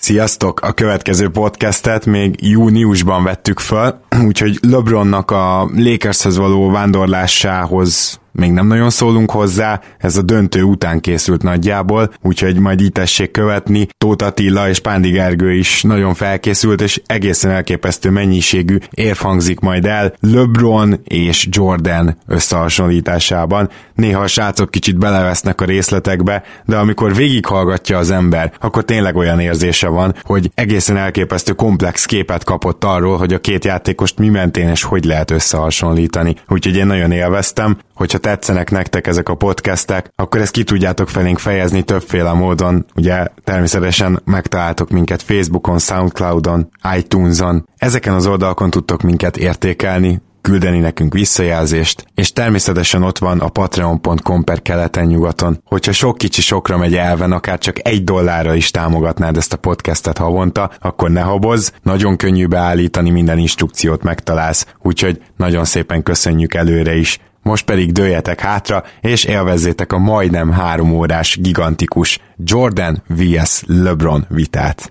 Sziasztok! 0.00 0.60
A 0.60 0.72
következő 0.72 1.28
podcastet 1.28 2.06
még 2.06 2.34
júniusban 2.40 3.24
vettük 3.24 3.58
föl, 3.58 4.00
úgyhogy 4.26 4.58
LeBronnak 4.62 5.30
a 5.30 5.70
Lakershez 5.76 6.36
való 6.36 6.70
vándorlásához 6.70 8.20
még 8.32 8.50
nem 8.50 8.66
nagyon 8.66 8.90
szólunk 8.90 9.30
hozzá, 9.30 9.80
ez 9.98 10.16
a 10.16 10.22
döntő 10.22 10.62
után 10.62 11.00
készült 11.00 11.42
nagyjából, 11.42 12.12
úgyhogy 12.22 12.58
majd 12.58 12.80
így 12.80 12.92
tessék 12.92 13.30
követni. 13.30 13.88
Tóth 13.98 14.24
Attila 14.24 14.68
és 14.68 14.78
Pándi 14.78 15.10
Gergő 15.10 15.52
is 15.52 15.82
nagyon 15.82 16.14
felkészült, 16.14 16.80
és 16.80 17.00
egészen 17.06 17.50
elképesztő 17.50 18.10
mennyiségű 18.10 18.78
érv 18.90 19.18
hangzik 19.18 19.60
majd 19.60 19.86
el 19.86 20.14
LeBron 20.20 21.00
és 21.04 21.48
Jordan 21.50 22.16
összehasonlításában. 22.26 23.70
Néha 23.94 24.22
a 24.22 24.26
srácok 24.26 24.70
kicsit 24.70 24.98
belevesznek 24.98 25.60
a 25.60 25.64
részletekbe, 25.64 26.42
de 26.64 26.76
amikor 26.76 27.14
végighallgatja 27.14 27.98
az 27.98 28.10
ember, 28.10 28.52
akkor 28.60 28.84
tényleg 28.84 29.16
olyan 29.16 29.40
érzése 29.40 29.88
van, 29.88 30.14
hogy 30.22 30.50
egészen 30.54 30.96
elképesztő 30.96 31.52
komplex 31.52 32.04
képet 32.04 32.44
kapott 32.44 32.84
arról, 32.84 33.16
hogy 33.16 33.32
a 33.32 33.40
két 33.40 33.64
játékost 33.64 34.18
mi 34.18 34.28
mentén 34.28 34.68
és 34.68 34.82
hogy 34.82 35.04
lehet 35.04 35.30
összehasonlítani. 35.30 36.34
Úgyhogy 36.48 36.76
én 36.76 36.86
nagyon 36.86 37.12
élveztem, 37.12 37.78
hogyha 37.94 38.17
tetszenek 38.18 38.70
nektek 38.70 39.06
ezek 39.06 39.28
a 39.28 39.34
podcastek, 39.34 40.12
akkor 40.16 40.40
ezt 40.40 40.52
ki 40.52 40.64
tudjátok 40.64 41.08
felénk 41.08 41.38
fejezni 41.38 41.82
többféle 41.82 42.32
módon. 42.32 42.86
Ugye 42.96 43.26
természetesen 43.44 44.22
megtaláltok 44.24 44.90
minket 44.90 45.22
Facebookon, 45.22 45.78
Soundcloudon, 45.78 46.70
iTunes-on. 46.96 47.68
Ezeken 47.76 48.14
az 48.14 48.26
oldalakon 48.26 48.70
tudtok 48.70 49.02
minket 49.02 49.36
értékelni, 49.36 50.20
küldeni 50.48 50.78
nekünk 50.78 51.12
visszajelzést, 51.12 52.04
és 52.14 52.32
természetesen 52.32 53.02
ott 53.02 53.18
van 53.18 53.40
a 53.40 53.48
patreon.com 53.48 54.44
per 54.44 54.62
keleten-nyugaton. 54.62 55.60
Hogyha 55.64 55.92
sok 55.92 56.18
kicsi 56.18 56.40
sokra 56.40 56.76
megy 56.76 56.94
elven, 56.96 57.32
akár 57.32 57.58
csak 57.58 57.88
egy 57.88 58.04
dollárra 58.04 58.54
is 58.54 58.70
támogatnád 58.70 59.36
ezt 59.36 59.52
a 59.52 59.56
podcastet 59.56 60.18
havonta, 60.18 60.70
akkor 60.80 61.10
ne 61.10 61.20
habozz, 61.20 61.70
nagyon 61.82 62.16
könnyű 62.16 62.46
beállítani, 62.46 63.10
minden 63.10 63.38
instrukciót 63.38 64.02
megtalálsz, 64.02 64.66
úgyhogy 64.82 65.22
nagyon 65.36 65.64
szépen 65.64 66.02
köszönjük 66.02 66.54
előre 66.54 66.94
is. 66.96 67.18
Most 67.48 67.64
pedig 67.64 67.92
dőjetek 67.92 68.40
hátra, 68.40 68.84
és 69.00 69.24
élvezzétek 69.24 69.92
a 69.92 69.98
majdnem 69.98 70.50
három 70.50 70.92
órás 70.92 71.38
gigantikus 71.40 72.18
Jordan 72.36 73.02
vs. 73.06 73.62
LeBron 73.66 74.26
vitát. 74.28 74.90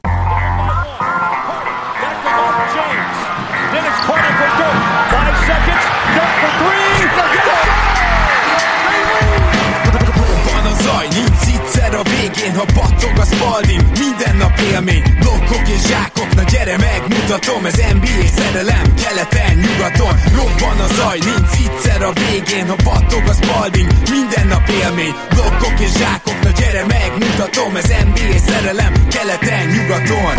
Élmény, 14.77 15.03
blokkok 15.19 15.67
és 15.67 15.81
zsákok 15.87 16.35
Na 16.35 16.43
gyere 16.43 16.77
megmutatom, 16.77 17.65
ez 17.65 17.75
NBA 17.93 18.27
szerelem 18.35 18.93
Keleten, 19.03 19.57
nyugaton, 19.57 20.15
robban 20.35 20.79
a 20.79 20.87
zaj 20.93 21.19
Nincs 21.19 21.55
egyszer 21.65 22.01
a 22.01 22.11
végén, 22.13 22.67
ha 22.67 22.75
battog 22.83 23.23
a 23.27 23.33
spalding 23.33 23.91
Minden 24.09 24.47
nap 24.47 24.69
élmény, 24.69 25.15
blokkok 25.29 25.79
és 25.79 25.91
zsákok 25.97 26.39
Na 26.43 26.49
gyere 26.49 26.85
megmutatom, 26.85 27.75
ez 27.75 27.87
NBA 27.87 28.37
szerelem 28.47 28.93
Keleten, 29.07 29.67
nyugaton 29.67 30.35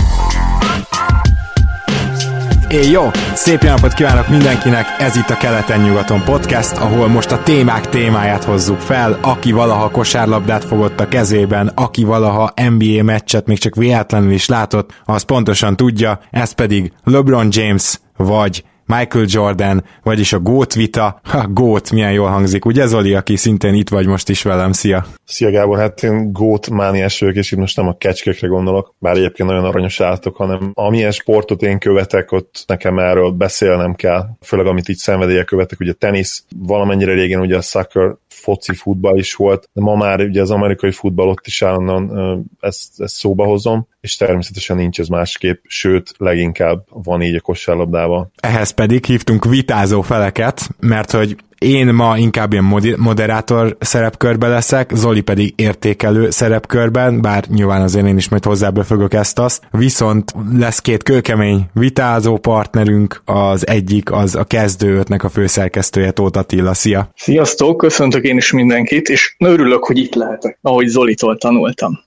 É, 2.70 2.90
jó! 2.90 3.10
Szép 3.34 3.62
napot 3.62 3.92
kívánok 3.92 4.28
mindenkinek! 4.28 4.86
Ez 4.98 5.16
itt 5.16 5.30
a 5.30 5.36
Keleten-nyugaton 5.36 6.24
podcast, 6.24 6.76
ahol 6.76 7.08
most 7.08 7.30
a 7.30 7.42
témák 7.42 7.88
témáját 7.88 8.44
hozzuk 8.44 8.78
fel. 8.78 9.18
Aki 9.22 9.52
valaha 9.52 9.90
kosárlabdát 9.90 10.64
fogott 10.64 11.00
a 11.00 11.08
kezében, 11.08 11.72
aki 11.74 12.04
valaha 12.04 12.52
NBA 12.68 13.02
meccset 13.02 13.46
még 13.46 13.58
csak 13.58 13.74
véletlenül 13.74 14.32
is 14.32 14.46
látott, 14.46 15.02
az 15.04 15.22
pontosan 15.22 15.76
tudja, 15.76 16.20
ez 16.30 16.52
pedig 16.52 16.92
LeBron 17.04 17.48
James 17.50 18.00
vagy 18.16 18.64
Michael 18.96 19.24
Jordan, 19.28 19.84
vagyis 20.02 20.32
a 20.32 20.38
Gót 20.38 20.74
vita. 20.74 21.20
Ha, 21.28 21.46
Gót, 21.48 21.90
milyen 21.90 22.12
jól 22.12 22.28
hangzik, 22.28 22.64
ugye 22.64 22.86
Zoli, 22.86 23.14
aki 23.14 23.36
szintén 23.36 23.74
itt 23.74 23.88
vagy 23.88 24.06
most 24.06 24.28
is 24.28 24.42
velem, 24.42 24.72
szia! 24.72 25.06
Szia 25.24 25.50
Gábor, 25.50 25.78
hát 25.78 26.02
én 26.02 26.32
Gót 26.32 26.70
mániás 26.70 27.20
vagyok, 27.20 27.34
és 27.34 27.52
itt 27.52 27.58
most 27.58 27.76
nem 27.76 27.88
a 27.88 27.96
kecskékre 27.96 28.48
gondolok, 28.48 28.94
bár 28.98 29.16
egyébként 29.16 29.48
nagyon 29.48 29.64
aranyos 29.64 30.00
állatok, 30.00 30.36
hanem 30.36 30.70
amilyen 30.74 31.10
sportot 31.10 31.62
én 31.62 31.78
követek, 31.78 32.32
ott 32.32 32.64
nekem 32.66 32.98
erről 32.98 33.30
beszélnem 33.30 33.94
kell, 33.94 34.26
főleg 34.40 34.66
amit 34.66 34.88
így 34.88 34.96
szenvedélye 34.96 35.44
követek, 35.44 35.80
ugye 35.80 35.92
tenisz, 35.92 36.44
valamennyire 36.56 37.12
régen 37.12 37.40
ugye 37.40 37.56
a 37.56 37.60
soccer 37.60 38.16
foci 38.48 38.74
futball 38.74 39.18
is 39.18 39.34
volt, 39.34 39.68
de 39.72 39.80
ma 39.80 39.94
már 39.94 40.20
ugye 40.20 40.40
az 40.40 40.50
amerikai 40.50 40.90
futball 40.90 41.28
ott 41.28 41.46
is 41.46 41.62
állandóan 41.62 42.44
ezt, 42.60 43.00
ezt 43.00 43.14
szóba 43.14 43.44
hozom, 43.44 43.86
és 44.00 44.16
természetesen 44.16 44.76
nincs 44.76 45.00
ez 45.00 45.08
másképp, 45.08 45.64
sőt, 45.66 46.14
leginkább 46.16 46.84
van 46.88 47.22
így 47.22 47.34
a 47.34 47.40
kosárlabdával. 47.40 48.30
Ehhez 48.40 48.70
pedig 48.70 49.04
hívtunk 49.04 49.44
vitázó 49.44 50.00
feleket, 50.02 50.68
mert 50.80 51.10
hogy 51.10 51.36
én 51.58 51.94
ma 51.94 52.18
inkább 52.18 52.52
ilyen 52.52 52.94
moderátor 52.96 53.76
szerepkörbe 53.80 54.48
leszek, 54.48 54.90
Zoli 54.94 55.20
pedig 55.20 55.52
értékelő 55.56 56.30
szerepkörben, 56.30 57.20
bár 57.20 57.44
nyilván 57.48 57.82
azért 57.82 58.06
én 58.06 58.16
is 58.16 58.28
majd 58.28 58.44
hozzábefögök 58.44 59.14
ezt-azt. 59.14 59.62
Viszont 59.70 60.34
lesz 60.58 60.80
két 60.80 61.02
kőkemény 61.02 61.68
vitázó 61.72 62.36
partnerünk, 62.36 63.22
az 63.24 63.66
egyik 63.66 64.12
az 64.12 64.34
a 64.34 64.44
kezdőötnek 64.44 65.24
a 65.24 65.28
főszerkesztője 65.28 66.10
Tóth 66.10 66.38
Attila. 66.38 66.74
Szia! 66.74 67.10
Sziasztok, 67.16 67.76
köszöntök 67.76 68.24
én 68.24 68.36
is 68.36 68.52
mindenkit, 68.52 69.08
és 69.08 69.36
örülök, 69.38 69.84
hogy 69.84 69.98
itt 69.98 70.14
lehetek, 70.14 70.58
ahogy 70.62 70.86
Zolitól 70.86 71.36
tanultam. 71.36 71.98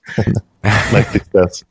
Megtisztelsz. 0.92 1.64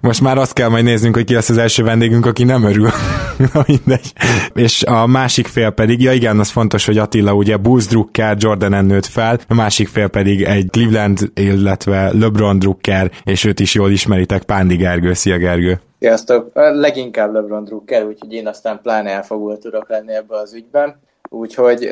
Most 0.00 0.20
már 0.20 0.38
azt 0.38 0.52
kell 0.52 0.68
majd 0.68 0.84
néznünk, 0.84 1.14
hogy 1.14 1.24
ki 1.24 1.34
lesz 1.34 1.48
az 1.48 1.58
első 1.58 1.82
vendégünk, 1.82 2.26
aki 2.26 2.44
nem 2.44 2.64
örül. 2.64 2.88
Na 3.52 3.64
mindegy. 3.66 4.12
És 4.54 4.82
a 4.82 5.06
másik 5.06 5.46
fél 5.46 5.70
pedig, 5.70 6.02
ja 6.02 6.12
igen, 6.12 6.38
az 6.38 6.50
fontos, 6.50 6.86
hogy 6.86 6.98
Attila 6.98 7.32
ugye 7.32 7.56
Bulls 7.56 7.86
drukker, 7.86 8.36
Jordan 8.38 8.84
nőtt 8.84 9.06
fel, 9.06 9.38
a 9.48 9.54
másik 9.54 9.88
fél 9.88 10.08
pedig 10.08 10.42
egy 10.42 10.68
Cleveland, 10.70 11.18
illetve 11.34 12.12
LeBron 12.12 12.58
drukker, 12.58 13.10
és 13.24 13.44
őt 13.44 13.60
is 13.60 13.74
jól 13.74 13.90
ismeritek, 13.90 14.42
Pándi 14.42 14.76
Gergő. 14.76 15.12
Szia 15.12 15.36
Gergő! 15.36 15.80
Sziasztok! 15.98 16.50
Leginkább 16.54 17.32
LeBron 17.32 17.64
drukker, 17.64 18.04
úgyhogy 18.04 18.32
én 18.32 18.46
aztán 18.46 18.80
pláne 18.82 19.10
elfogult 19.10 19.60
tudok 19.60 19.88
lenni 19.88 20.14
ebbe 20.14 20.36
az 20.36 20.54
ügyben. 20.54 21.00
Úgyhogy 21.30 21.88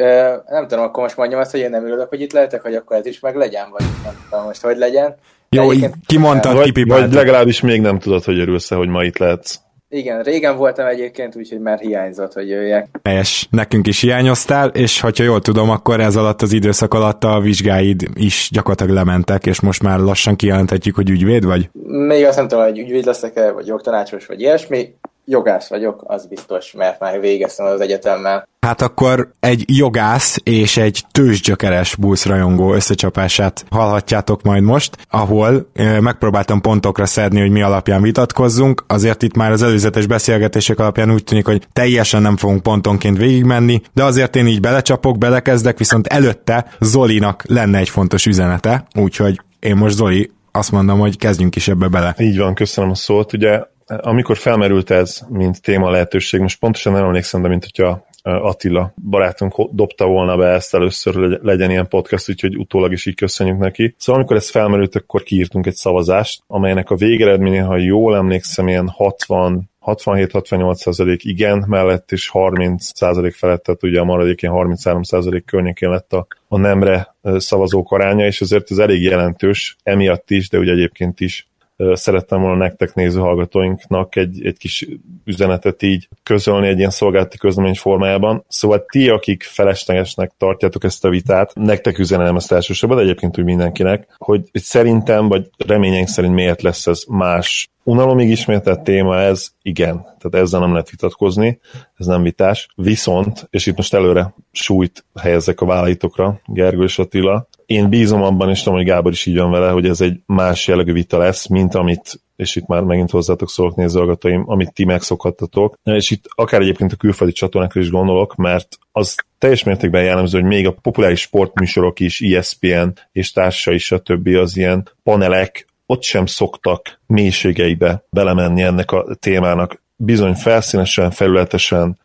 nem 0.48 0.66
tudom, 0.68 0.84
akkor 0.84 1.02
most 1.02 1.16
mondjam 1.16 1.40
azt, 1.40 1.50
hogy 1.50 1.60
én 1.60 1.70
nem 1.70 1.84
örülök, 1.84 2.08
hogy 2.08 2.20
itt 2.20 2.32
lehetek, 2.32 2.62
hogy 2.62 2.74
akkor 2.74 2.96
ez 2.96 3.06
is 3.06 3.20
meg 3.20 3.36
legyen, 3.36 3.66
vagy 3.70 3.84
nem 4.04 4.14
tudom 4.30 4.44
most, 4.44 4.62
hogy 4.62 4.76
legyen. 4.76 5.16
Jó, 5.62 5.88
kimondtad, 6.06 6.54
vagy, 6.54 6.64
kipipáltad. 6.64 7.06
Vagy 7.06 7.16
legalábbis 7.16 7.60
még 7.60 7.80
nem 7.80 7.98
tudod, 7.98 8.24
hogy 8.24 8.38
örülsz 8.38 8.68
hogy 8.68 8.88
ma 8.88 9.04
itt 9.04 9.18
lehetsz. 9.18 9.58
Igen, 9.88 10.22
régen 10.22 10.56
voltam 10.56 10.86
egyébként, 10.86 11.36
úgyhogy 11.36 11.60
már 11.60 11.78
hiányzott, 11.78 12.32
hogy 12.32 12.48
jöjjek. 12.48 12.88
Helyes, 13.04 13.48
nekünk 13.50 13.86
is 13.86 14.00
hiányoztál, 14.00 14.68
és 14.68 15.00
ha 15.00 15.10
jól 15.16 15.40
tudom, 15.40 15.70
akkor 15.70 16.00
ez 16.00 16.16
alatt 16.16 16.42
az 16.42 16.52
időszak 16.52 16.94
alatt 16.94 17.24
a 17.24 17.40
vizsgáid 17.40 18.08
is 18.14 18.48
gyakorlatilag 18.52 18.94
lementek, 18.94 19.46
és 19.46 19.60
most 19.60 19.82
már 19.82 19.98
lassan 19.98 20.36
kijelenthetjük, 20.36 20.94
hogy 20.94 21.10
ügyvéd 21.10 21.44
vagy? 21.44 21.70
Még 21.86 22.24
azt 22.24 22.36
nem 22.36 22.48
tudom, 22.48 22.64
hogy 22.64 22.78
ügyvéd 22.78 23.04
leszek-e, 23.04 23.50
vagy 23.50 23.66
jogtanácsos, 23.66 24.26
vagy 24.26 24.40
ilyesmi 24.40 24.94
jogász 25.26 25.68
vagyok, 25.68 26.04
az 26.06 26.26
biztos, 26.26 26.72
mert 26.72 27.00
már 27.00 27.20
végeztem 27.20 27.66
az 27.66 27.80
egyetemmel. 27.80 28.48
Hát 28.60 28.82
akkor 28.82 29.30
egy 29.40 29.64
jogász 29.66 30.38
és 30.42 30.76
egy 30.76 31.04
tőzsgyökeres 31.10 31.94
Bulls 31.94 32.24
rajongó 32.24 32.74
összecsapását 32.74 33.64
hallhatjátok 33.70 34.42
majd 34.42 34.62
most, 34.62 34.96
ahol 35.10 35.70
megpróbáltam 36.00 36.60
pontokra 36.60 37.06
szedni, 37.06 37.40
hogy 37.40 37.50
mi 37.50 37.62
alapján 37.62 38.02
vitatkozzunk, 38.02 38.84
azért 38.86 39.22
itt 39.22 39.36
már 39.36 39.52
az 39.52 39.62
előzetes 39.62 40.06
beszélgetések 40.06 40.78
alapján 40.78 41.12
úgy 41.12 41.24
tűnik, 41.24 41.46
hogy 41.46 41.66
teljesen 41.72 42.22
nem 42.22 42.36
fogunk 42.36 42.62
pontonként 42.62 43.18
végigmenni, 43.18 43.82
de 43.94 44.04
azért 44.04 44.36
én 44.36 44.46
így 44.46 44.60
belecsapok, 44.60 45.18
belekezdek, 45.18 45.78
viszont 45.78 46.06
előtte 46.06 46.66
Zolinak 46.80 47.42
lenne 47.46 47.78
egy 47.78 47.88
fontos 47.88 48.26
üzenete, 48.26 48.86
úgyhogy 48.94 49.40
én 49.60 49.76
most 49.76 49.94
Zoli 49.94 50.30
azt 50.52 50.72
mondom, 50.72 50.98
hogy 50.98 51.18
kezdjünk 51.18 51.56
is 51.56 51.68
ebbe 51.68 51.88
bele. 51.88 52.14
Így 52.18 52.38
van, 52.38 52.54
köszönöm 52.54 52.90
a 52.90 52.94
szót. 52.94 53.32
Ugye 53.32 53.60
amikor 53.86 54.36
felmerült 54.36 54.90
ez, 54.90 55.20
mint 55.28 55.62
téma 55.62 55.90
lehetőség, 55.90 56.40
most 56.40 56.58
pontosan 56.58 56.92
nem 56.92 57.04
emlékszem, 57.04 57.42
de 57.42 57.48
mint 57.48 57.64
hogyha 57.64 58.06
Attila 58.22 58.92
barátunk 59.10 59.70
dobta 59.72 60.06
volna 60.06 60.36
be 60.36 60.46
ezt 60.46 60.74
először, 60.74 61.14
hogy 61.14 61.38
legyen 61.42 61.70
ilyen 61.70 61.88
podcast, 61.88 62.28
úgyhogy 62.28 62.56
utólag 62.56 62.92
is 62.92 63.06
így 63.06 63.14
köszönjük 63.14 63.58
neki. 63.58 63.94
Szóval 63.98 64.20
amikor 64.20 64.36
ez 64.36 64.50
felmerült, 64.50 64.96
akkor 64.96 65.22
kiírtunk 65.22 65.66
egy 65.66 65.74
szavazást, 65.74 66.42
amelynek 66.46 66.90
a 66.90 66.96
végeredménye, 66.96 67.62
ha 67.62 67.76
jól 67.76 68.16
emlékszem, 68.16 68.68
ilyen 68.68 68.88
60 68.88 69.70
67-68% 69.86 71.18
igen 71.22 71.64
mellett, 71.66 72.12
és 72.12 72.30
30% 72.32 73.32
felett, 73.36 73.62
tehát 73.62 73.82
ugye 73.82 74.00
a 74.00 74.04
maradék 74.04 74.42
ilyen 74.42 74.54
33% 74.56 75.42
környékén 75.46 75.90
lett 75.90 76.12
a, 76.12 76.26
a 76.48 76.58
nemre 76.58 77.14
szavazók 77.22 77.92
aránya, 77.92 78.26
és 78.26 78.40
azért 78.40 78.70
ez 78.70 78.78
elég 78.78 79.02
jelentős, 79.02 79.76
emiatt 79.82 80.30
is, 80.30 80.48
de 80.48 80.58
ugye 80.58 80.72
egyébként 80.72 81.20
is 81.20 81.48
szerettem 81.92 82.40
volna 82.40 82.56
nektek 82.56 82.94
néző 82.94 83.20
hallgatóinknak 83.20 84.16
egy, 84.16 84.46
egy 84.46 84.58
kis 84.58 84.88
üzenetet 85.24 85.82
így 85.82 86.08
közölni 86.22 86.66
egy 86.66 86.78
ilyen 86.78 86.90
szolgálati 86.90 87.38
közlemény 87.38 87.74
formájában. 87.74 88.44
Szóval 88.48 88.84
ti, 88.88 89.08
akik 89.08 89.42
feleslegesnek 89.42 90.32
tartjátok 90.38 90.84
ezt 90.84 91.04
a 91.04 91.08
vitát, 91.08 91.52
nektek 91.54 91.98
üzenem 91.98 92.36
ezt 92.36 92.52
elsősorban, 92.52 92.98
de 92.98 93.04
egyébként 93.04 93.38
úgy 93.38 93.44
mindenkinek, 93.44 94.14
hogy 94.16 94.42
szerintem, 94.52 95.28
vagy 95.28 95.50
reményeink 95.66 96.08
szerint 96.08 96.34
miért 96.34 96.62
lesz 96.62 96.86
ez 96.86 97.02
más 97.08 97.68
unalomig 97.86 98.30
ismételt 98.30 98.80
téma 98.80 99.18
ez, 99.18 99.48
igen, 99.62 100.02
tehát 100.02 100.46
ezzel 100.46 100.60
nem 100.60 100.70
lehet 100.70 100.90
vitatkozni, 100.90 101.58
ez 101.96 102.06
nem 102.06 102.22
vitás. 102.22 102.68
Viszont, 102.74 103.46
és 103.50 103.66
itt 103.66 103.76
most 103.76 103.94
előre 103.94 104.34
súlyt 104.52 105.04
helyezek 105.20 105.60
a 105.60 105.66
vállalatokra, 105.66 106.40
Gergő 106.46 106.82
és 106.82 106.98
Attila, 106.98 107.48
én 107.66 107.88
bízom 107.88 108.22
abban, 108.22 108.50
és 108.50 108.62
tudom, 108.62 108.78
hogy 108.78 108.86
Gábor 108.86 109.12
is 109.12 109.26
így 109.26 109.38
van 109.38 109.50
vele, 109.50 109.70
hogy 109.70 109.86
ez 109.86 110.00
egy 110.00 110.20
más 110.26 110.66
jellegű 110.66 110.92
vita 110.92 111.18
lesz, 111.18 111.46
mint 111.46 111.74
amit, 111.74 112.20
és 112.36 112.56
itt 112.56 112.66
már 112.66 112.82
megint 112.82 113.10
hozzátok 113.10 113.50
szólok 113.50 113.76
nézőhallgatóim, 113.76 114.44
amit 114.46 114.72
ti 114.72 114.84
megszokhattatok. 114.84 115.78
És 115.82 116.10
itt 116.10 116.24
akár 116.28 116.60
egyébként 116.60 116.92
a 116.92 116.96
külföldi 116.96 117.32
csatornákra 117.32 117.80
is 117.80 117.90
gondolok, 117.90 118.34
mert 118.34 118.78
az 118.92 119.14
teljes 119.38 119.62
mértékben 119.62 120.04
jellemző, 120.04 120.40
hogy 120.40 120.48
még 120.48 120.66
a 120.66 120.72
populáris 120.72 121.20
sportműsorok 121.20 122.00
is, 122.00 122.20
ESPN 122.20 122.88
és 123.12 123.32
társa 123.32 123.72
is, 123.72 123.92
a 123.92 123.98
többi 123.98 124.34
az 124.34 124.56
ilyen 124.56 124.88
panelek, 125.02 125.66
ott 125.86 126.02
sem 126.02 126.26
szoktak 126.26 127.00
mélységeibe 127.06 128.04
belemenni 128.10 128.62
ennek 128.62 128.92
a 128.92 129.06
témának. 129.20 129.82
Bizony 129.96 130.34
felszínesen, 130.34 131.10
felületesen, 131.10 131.98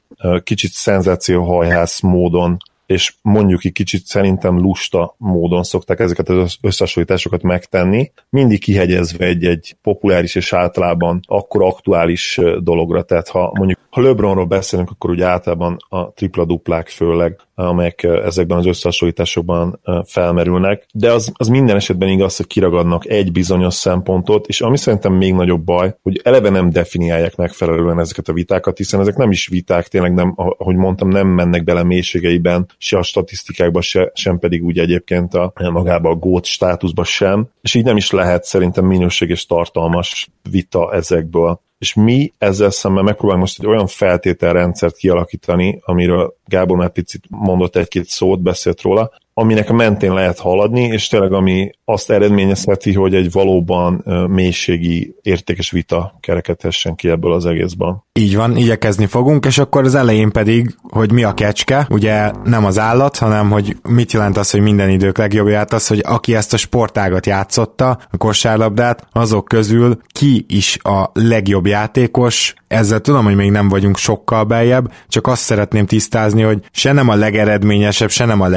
kicsit 0.43 0.71
szenzációhajhász 0.71 1.99
módon 1.99 2.57
és 2.91 3.13
mondjuk 3.21 3.65
egy 3.65 3.71
kicsit 3.71 4.05
szerintem 4.05 4.59
lusta 4.59 5.15
módon 5.17 5.63
szokták 5.63 5.99
ezeket 5.99 6.29
az 6.29 6.57
összehasonlításokat 6.61 7.41
megtenni, 7.41 8.11
mindig 8.29 8.59
kihegyezve 8.59 9.25
egy-egy 9.25 9.75
populáris 9.81 10.35
és 10.35 10.53
általában 10.53 11.19
akkor 11.27 11.63
aktuális 11.63 12.39
dologra, 12.59 13.03
tehát 13.03 13.27
ha 13.27 13.51
mondjuk 13.53 13.79
ha 13.91 14.01
LeBronról 14.01 14.45
beszélünk, 14.45 14.89
akkor 14.89 15.09
ugye 15.09 15.25
általában 15.25 15.77
a 15.89 16.11
tripla-duplák 16.13 16.89
főleg, 16.89 17.39
amelyek 17.55 18.03
ezekben 18.03 18.57
az 18.57 18.65
összehasonlításokban 18.65 19.79
felmerülnek, 20.05 20.85
de 20.93 21.11
az, 21.11 21.31
az 21.33 21.47
minden 21.47 21.75
esetben 21.75 22.09
igaz, 22.09 22.37
hogy 22.37 22.47
kiragadnak 22.47 23.09
egy 23.09 23.31
bizonyos 23.31 23.73
szempontot, 23.73 24.47
és 24.47 24.61
ami 24.61 24.77
szerintem 24.77 25.13
még 25.13 25.33
nagyobb 25.33 25.61
baj, 25.63 25.95
hogy 26.01 26.21
eleve 26.23 26.49
nem 26.49 26.69
definiálják 26.69 27.35
megfelelően 27.35 27.99
ezeket 27.99 28.27
a 28.27 28.33
vitákat, 28.33 28.77
hiszen 28.77 28.99
ezek 28.99 29.15
nem 29.15 29.31
is 29.31 29.47
viták, 29.47 29.87
tényleg 29.87 30.13
nem, 30.13 30.33
ahogy 30.35 30.75
mondtam, 30.75 31.07
nem 31.07 31.27
mennek 31.27 31.63
bele 31.63 31.83
mélységeiben, 31.83 32.69
se 32.77 32.97
a 32.97 33.03
statisztikákba, 33.03 33.81
se, 33.81 34.11
sem 34.13 34.39
pedig 34.39 34.63
úgy 34.63 34.79
egyébként 34.79 35.33
a 35.33 35.53
magába 35.71 36.09
a 36.09 36.15
gót 36.15 36.45
státuszba 36.45 37.03
sem, 37.03 37.49
és 37.61 37.73
így 37.73 37.83
nem 37.83 37.97
is 37.97 38.11
lehet 38.11 38.43
szerintem 38.43 38.85
minőséges 38.85 39.45
tartalmas 39.45 40.29
vita 40.51 40.93
ezekből 40.93 41.59
és 41.81 41.93
mi 41.93 42.33
ezzel 42.37 42.69
szemben 42.69 43.03
megpróbálunk 43.03 43.45
most 43.45 43.59
egy 43.59 43.65
olyan 43.65 43.87
feltételrendszert 43.87 44.95
kialakítani, 44.95 45.79
amiről 45.83 46.35
Gábor 46.45 46.77
már 46.77 46.91
picit 46.91 47.23
mondott 47.29 47.75
egy-két 47.75 48.07
szót, 48.07 48.41
beszélt 48.41 48.81
róla, 48.81 49.11
aminek 49.33 49.69
a 49.69 49.73
mentén 49.73 50.13
lehet 50.13 50.39
haladni, 50.39 50.81
és 50.81 51.07
tényleg 51.07 51.33
ami 51.33 51.69
azt 51.85 52.11
eredményezheti, 52.11 52.93
hogy 52.93 53.15
egy 53.15 53.31
valóban 53.31 54.03
mélységi, 54.29 55.15
értékes 55.21 55.71
vita 55.71 56.17
kerekedhessen 56.19 56.95
ki 56.95 57.09
ebből 57.09 57.33
az 57.33 57.45
egészben. 57.45 58.03
Így 58.13 58.35
van, 58.35 58.57
igyekezni 58.57 59.05
fogunk, 59.05 59.45
és 59.45 59.57
akkor 59.57 59.83
az 59.83 59.95
elején 59.95 60.31
pedig, 60.31 60.75
hogy 60.81 61.11
mi 61.11 61.23
a 61.23 61.33
kecske, 61.33 61.87
ugye 61.89 62.31
nem 62.43 62.65
az 62.65 62.79
állat, 62.79 63.17
hanem 63.17 63.49
hogy 63.49 63.77
mit 63.89 64.11
jelent 64.11 64.37
az, 64.37 64.51
hogy 64.51 64.61
minden 64.61 64.89
idők 64.89 65.17
legjobbját 65.17 65.73
az, 65.73 65.87
hogy 65.87 66.01
aki 66.07 66.35
ezt 66.35 66.53
a 66.53 66.57
sportágat 66.57 67.25
játszotta, 67.25 67.99
a 68.11 68.17
kosárlabdát, 68.17 69.07
azok 69.11 69.45
közül 69.45 69.97
ki 70.07 70.45
is 70.47 70.77
a 70.81 71.09
legjobb 71.13 71.65
játékos, 71.65 72.53
ezzel 72.67 72.99
tudom, 72.99 73.23
hogy 73.23 73.35
még 73.35 73.51
nem 73.51 73.69
vagyunk 73.69 73.97
sokkal 73.97 74.43
beljebb, 74.43 74.91
csak 75.07 75.27
azt 75.27 75.41
szeretném 75.41 75.85
tisztázni, 75.85 76.41
hogy 76.41 76.59
se 76.71 76.91
nem 76.91 77.09
a 77.09 77.15
legeredményesebb, 77.15 78.09
se 78.09 78.25
nem 78.25 78.41
a 78.41 78.47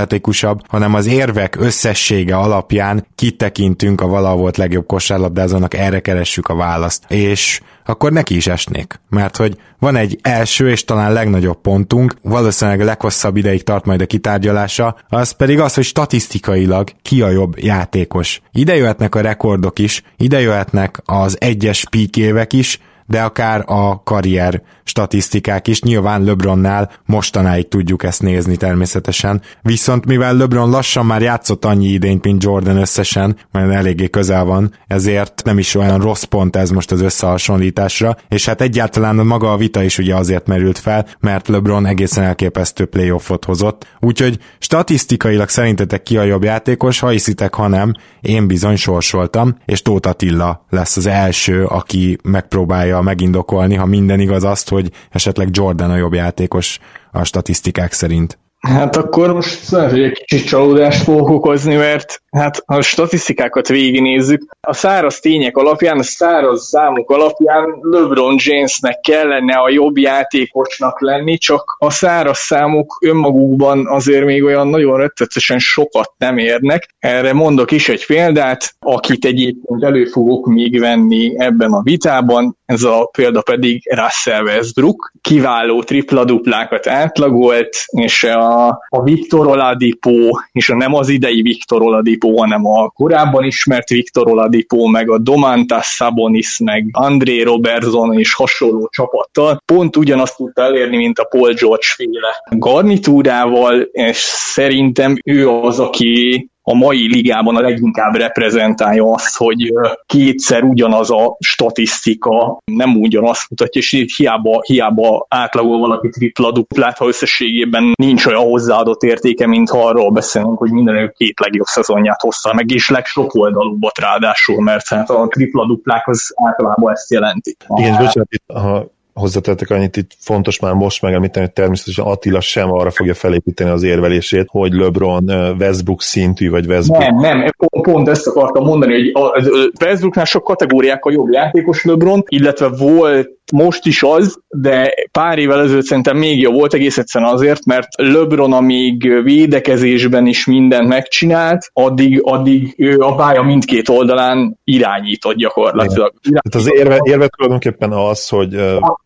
legatletikusabb, 0.00 0.60
hanem 0.68 0.94
az 0.94 1.06
érvek 1.06 1.56
összessége 1.58 2.36
alapján 2.36 3.06
kitekintünk 3.14 4.00
a 4.00 4.06
valaha 4.06 4.36
volt 4.36 4.56
legjobb 4.56 4.86
kosárlabdázónak, 4.86 5.74
erre 5.74 6.00
keressük 6.00 6.48
a 6.48 6.54
választ. 6.54 7.04
És 7.08 7.60
akkor 7.84 8.12
neki 8.12 8.36
is 8.36 8.46
esnék. 8.46 9.00
Mert 9.08 9.36
hogy 9.36 9.56
van 9.78 9.96
egy 9.96 10.18
első 10.22 10.70
és 10.70 10.84
talán 10.84 11.12
legnagyobb 11.12 11.60
pontunk, 11.60 12.14
valószínűleg 12.22 12.80
a 12.80 12.84
leghosszabb 12.84 13.36
ideig 13.36 13.62
tart 13.62 13.84
majd 13.84 14.00
a 14.00 14.06
kitárgyalása, 14.06 14.96
az 15.08 15.30
pedig 15.30 15.60
az, 15.60 15.74
hogy 15.74 15.84
statisztikailag 15.84 16.90
ki 17.02 17.22
a 17.22 17.28
jobb 17.28 17.58
játékos. 17.58 18.40
Ide 18.52 18.76
jöhetnek 18.76 19.14
a 19.14 19.20
rekordok 19.20 19.78
is, 19.78 20.02
ide 20.16 20.40
jöhetnek 20.40 21.02
az 21.04 21.36
egyes 21.40 21.86
píkévek 21.90 22.52
is, 22.52 22.78
de 23.10 23.22
akár 23.22 23.64
a 23.66 24.02
karrier 24.02 24.62
statisztikák 24.84 25.68
is. 25.68 25.82
Nyilván 25.82 26.22
LeBronnál 26.24 26.90
mostanáig 27.06 27.68
tudjuk 27.68 28.02
ezt 28.02 28.22
nézni 28.22 28.56
természetesen. 28.56 29.42
Viszont 29.62 30.06
mivel 30.06 30.36
LeBron 30.36 30.70
lassan 30.70 31.06
már 31.06 31.22
játszott 31.22 31.64
annyi 31.64 31.86
idényt, 31.86 32.24
mint 32.24 32.42
Jordan 32.42 32.76
összesen, 32.76 33.36
mert 33.52 33.72
eléggé 33.72 34.08
közel 34.08 34.44
van, 34.44 34.74
ezért 34.86 35.42
nem 35.44 35.58
is 35.58 35.74
olyan 35.74 36.00
rossz 36.00 36.22
pont 36.22 36.56
ez 36.56 36.70
most 36.70 36.92
az 36.92 37.00
összehasonlításra, 37.00 38.16
és 38.28 38.46
hát 38.46 38.60
egyáltalán 38.60 39.14
maga 39.14 39.52
a 39.52 39.56
vita 39.56 39.82
is 39.82 39.98
ugye 39.98 40.14
azért 40.14 40.46
merült 40.46 40.78
fel, 40.78 41.06
mert 41.20 41.48
LeBron 41.48 41.86
egészen 41.86 42.24
elképesztő 42.24 42.84
playoffot 42.84 43.44
hozott. 43.44 43.86
Úgyhogy 44.00 44.38
statisztikailag 44.58 45.48
szerintetek 45.48 46.02
ki 46.02 46.16
a 46.16 46.22
jobb 46.22 46.44
játékos, 46.44 46.98
ha 46.98 47.08
hiszitek, 47.08 47.54
ha 47.54 47.68
nem, 47.68 47.92
én 48.20 48.46
bizony 48.46 48.76
sorsoltam, 48.76 49.56
és 49.64 49.82
Tóth 49.82 50.08
Attila 50.08 50.64
lesz 50.68 50.96
az 50.96 51.06
első, 51.06 51.64
aki 51.64 52.18
megpróbálja 52.22 52.99
megindokolni, 53.02 53.74
ha 53.74 53.86
minden 53.86 54.20
igaz 54.20 54.44
azt, 54.44 54.68
hogy 54.68 54.92
esetleg 55.10 55.48
Jordan 55.50 55.90
a 55.90 55.96
jobb 55.96 56.12
játékos 56.12 56.78
a 57.10 57.24
statisztikák 57.24 57.92
szerint. 57.92 58.38
Hát 58.60 58.96
akkor 58.96 59.32
most 59.32 59.70
lehet, 59.70 59.90
hogy 59.90 60.02
egy 60.02 60.24
kicsit 60.24 60.46
csalódást 60.46 61.02
fogok 61.02 61.28
okozni, 61.28 61.74
mert 61.74 62.22
hát 62.30 62.62
ha 62.66 62.74
a 62.74 62.82
statisztikákat 62.82 63.68
végignézzük, 63.68 64.56
a 64.60 64.74
száraz 64.74 65.20
tények 65.20 65.56
alapján, 65.56 65.98
a 65.98 66.02
száraz 66.02 66.66
számok 66.66 67.10
alapján 67.10 67.78
LeBron 67.80 68.36
Jamesnek 68.38 69.00
kellene 69.00 69.54
a 69.54 69.70
jobb 69.70 69.98
játékosnak 69.98 71.00
lenni, 71.00 71.38
csak 71.38 71.76
a 71.78 71.90
száraz 71.90 72.38
számok 72.38 72.98
önmagukban 73.00 73.86
azért 73.86 74.24
még 74.24 74.44
olyan 74.44 74.68
nagyon 74.68 74.96
rettetesen 74.96 75.58
sokat 75.58 76.12
nem 76.18 76.38
érnek. 76.38 76.94
Erre 76.98 77.32
mondok 77.32 77.70
is 77.70 77.88
egy 77.88 78.06
példát, 78.06 78.74
akit 78.78 79.24
egyébként 79.24 79.84
elő 79.84 80.04
fogok 80.04 80.46
még 80.46 80.80
venni 80.80 81.34
ebben 81.36 81.72
a 81.72 81.82
vitában, 81.82 82.58
ez 82.66 82.82
a 82.82 83.08
példa 83.12 83.42
pedig 83.42 83.82
Russell 83.94 84.42
Westbrook, 84.42 85.12
kiváló 85.20 85.82
tripla-duplákat 85.82 86.86
átlagolt, 86.86 87.76
és 87.86 88.24
a, 88.24 88.49
a 88.88 89.02
Victor 89.02 89.46
Oladipo, 89.46 90.12
és 90.52 90.70
a 90.70 90.76
nem 90.76 90.94
az 90.94 91.08
idei 91.08 91.42
Victor 91.42 91.82
Oladipo, 91.82 92.36
hanem 92.36 92.66
a 92.66 92.88
korábban 92.88 93.44
ismert 93.44 93.88
Victor 93.88 94.28
Oladipo, 94.28 94.86
meg 94.86 95.10
a 95.10 95.18
Domantas 95.18 95.86
Sabonis, 95.86 96.58
meg 96.58 96.88
André 96.92 97.42
Robertson 97.42 98.18
és 98.18 98.34
hasonló 98.34 98.88
csapattal 98.92 99.62
pont 99.64 99.96
ugyanazt 99.96 100.36
tudta 100.36 100.62
elérni, 100.62 100.96
mint 100.96 101.18
a 101.18 101.24
Paul 101.24 101.52
George 101.52 101.86
féle 101.96 102.42
garnitúrával, 102.50 103.80
és 103.80 104.16
szerintem 104.54 105.16
ő 105.24 105.48
az, 105.48 105.78
aki 105.78 106.48
a 106.62 106.74
mai 106.74 107.08
ligában 107.08 107.56
a 107.56 107.60
leginkább 107.60 108.14
reprezentálja 108.14 109.12
azt, 109.12 109.36
hogy 109.36 109.72
kétszer 110.06 110.62
ugyanaz 110.62 111.10
a 111.10 111.36
statisztika 111.38 112.58
nem 112.64 112.96
ugyanazt 112.96 113.50
mutatja, 113.50 113.80
és 113.80 113.92
így 113.92 114.14
hiába, 114.16 114.60
hiába 114.66 115.26
átlagol 115.28 115.78
valaki 115.78 116.08
tripla 116.08 116.52
duplát, 116.52 116.96
ha 116.96 117.06
összességében 117.06 117.92
nincs 117.94 118.26
olyan 118.26 118.42
hozzáadott 118.42 119.02
értéke, 119.02 119.46
mint 119.46 119.70
ha 119.70 119.86
arról 119.86 120.10
beszélünk, 120.10 120.58
hogy 120.58 120.70
minden 120.70 121.12
két 121.16 121.40
legjobb 121.40 121.66
szezonját 121.66 122.20
hozta 122.20 122.54
meg, 122.54 122.70
és 122.70 122.88
legsok 122.88 123.34
oldalúbbat 123.34 123.98
ráadásul, 123.98 124.62
mert 124.62 124.88
hát 124.88 125.10
a 125.10 125.26
tripla 125.28 125.66
duplák 125.66 126.08
az 126.08 126.34
általában 126.34 126.92
ezt 126.92 127.10
jelenti. 127.10 127.56
Igen, 127.76 127.96
bocsánat, 127.96 128.28
ha 128.46 128.98
hozzátettek 129.20 129.70
annyit, 129.70 129.96
itt 129.96 130.10
fontos 130.18 130.60
már 130.60 130.72
most 130.72 131.02
megemlíteni, 131.02 131.44
hogy 131.44 131.54
természetesen 131.54 132.04
Attila 132.04 132.40
sem 132.40 132.72
arra 132.72 132.90
fogja 132.90 133.14
felépíteni 133.14 133.70
az 133.70 133.82
érvelését, 133.82 134.46
hogy 134.50 134.72
LeBron 134.72 135.30
Westbrook 135.58 136.02
szintű, 136.02 136.50
vagy 136.50 136.66
Westbrook. 136.66 137.02
Nem, 137.02 137.16
nem, 137.16 137.50
pont, 137.56 137.84
pont 137.84 138.08
ezt 138.08 138.26
akartam 138.26 138.64
mondani, 138.64 138.92
hogy 138.92 139.10
a 139.14 139.42
Westbrooknál 139.84 140.24
sok 140.24 140.44
kategóriákkal 140.44 141.12
jobb 141.12 141.30
játékos 141.30 141.84
LeBron, 141.84 142.24
illetve 142.28 142.68
volt 142.68 143.39
most 143.50 143.86
is 143.86 144.02
az, 144.02 144.38
de 144.48 144.94
pár 145.12 145.38
évvel 145.38 145.60
ezelőtt 145.60 145.84
szerintem 145.84 146.16
még 146.16 146.40
jobb 146.40 146.54
volt, 146.54 146.74
egész 146.74 146.98
egyszerűen 146.98 147.32
azért, 147.32 147.64
mert 147.64 147.88
LeBron, 147.96 148.52
amíg 148.52 149.22
védekezésben 149.22 150.26
is 150.26 150.46
mindent 150.46 150.88
megcsinált, 150.88 151.70
addig, 151.72 152.20
addig 152.22 152.74
ő 152.76 152.98
a 152.98 153.14
pálya 153.14 153.42
mindkét 153.42 153.88
oldalán 153.88 154.58
irányított 154.64 155.36
gyakorlatilag. 155.36 156.12
Tehát 156.22 156.66
az 156.66 156.74
érve, 156.74 156.98
érve 157.02 157.28
tulajdonképpen 157.28 157.92
az, 157.92 158.28
hogy... 158.28 158.54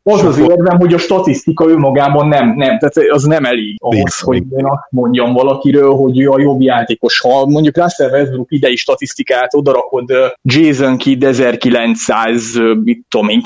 Az 0.02 0.24
az 0.24 0.38
érvem, 0.38 0.78
hogy 0.78 0.94
a 0.94 0.98
statisztika 0.98 1.68
önmagában 1.68 2.28
nem, 2.28 2.48
nem, 2.48 2.78
tehát 2.78 3.10
az 3.10 3.22
nem 3.22 3.44
elég 3.44 3.76
ahhoz, 3.78 4.20
hogy 4.20 4.42
én 4.56 4.64
azt 4.64 4.86
mondjam 4.90 5.32
valakiről, 5.32 5.90
hogy 5.94 6.20
ő 6.20 6.30
a 6.30 6.40
jobb 6.40 6.60
játékos. 6.60 7.20
Ha 7.20 7.46
mondjuk 7.46 7.76
Russell 7.76 8.10
Westbrook 8.10 8.52
idei 8.52 8.76
statisztikát 8.76 9.54
odarakod 9.54 10.12
Jason 10.42 10.96
Kidd 10.96 11.24
1900, 11.24 12.54
mit 12.84 13.04
tudom 13.08 13.28
én, 13.28 13.40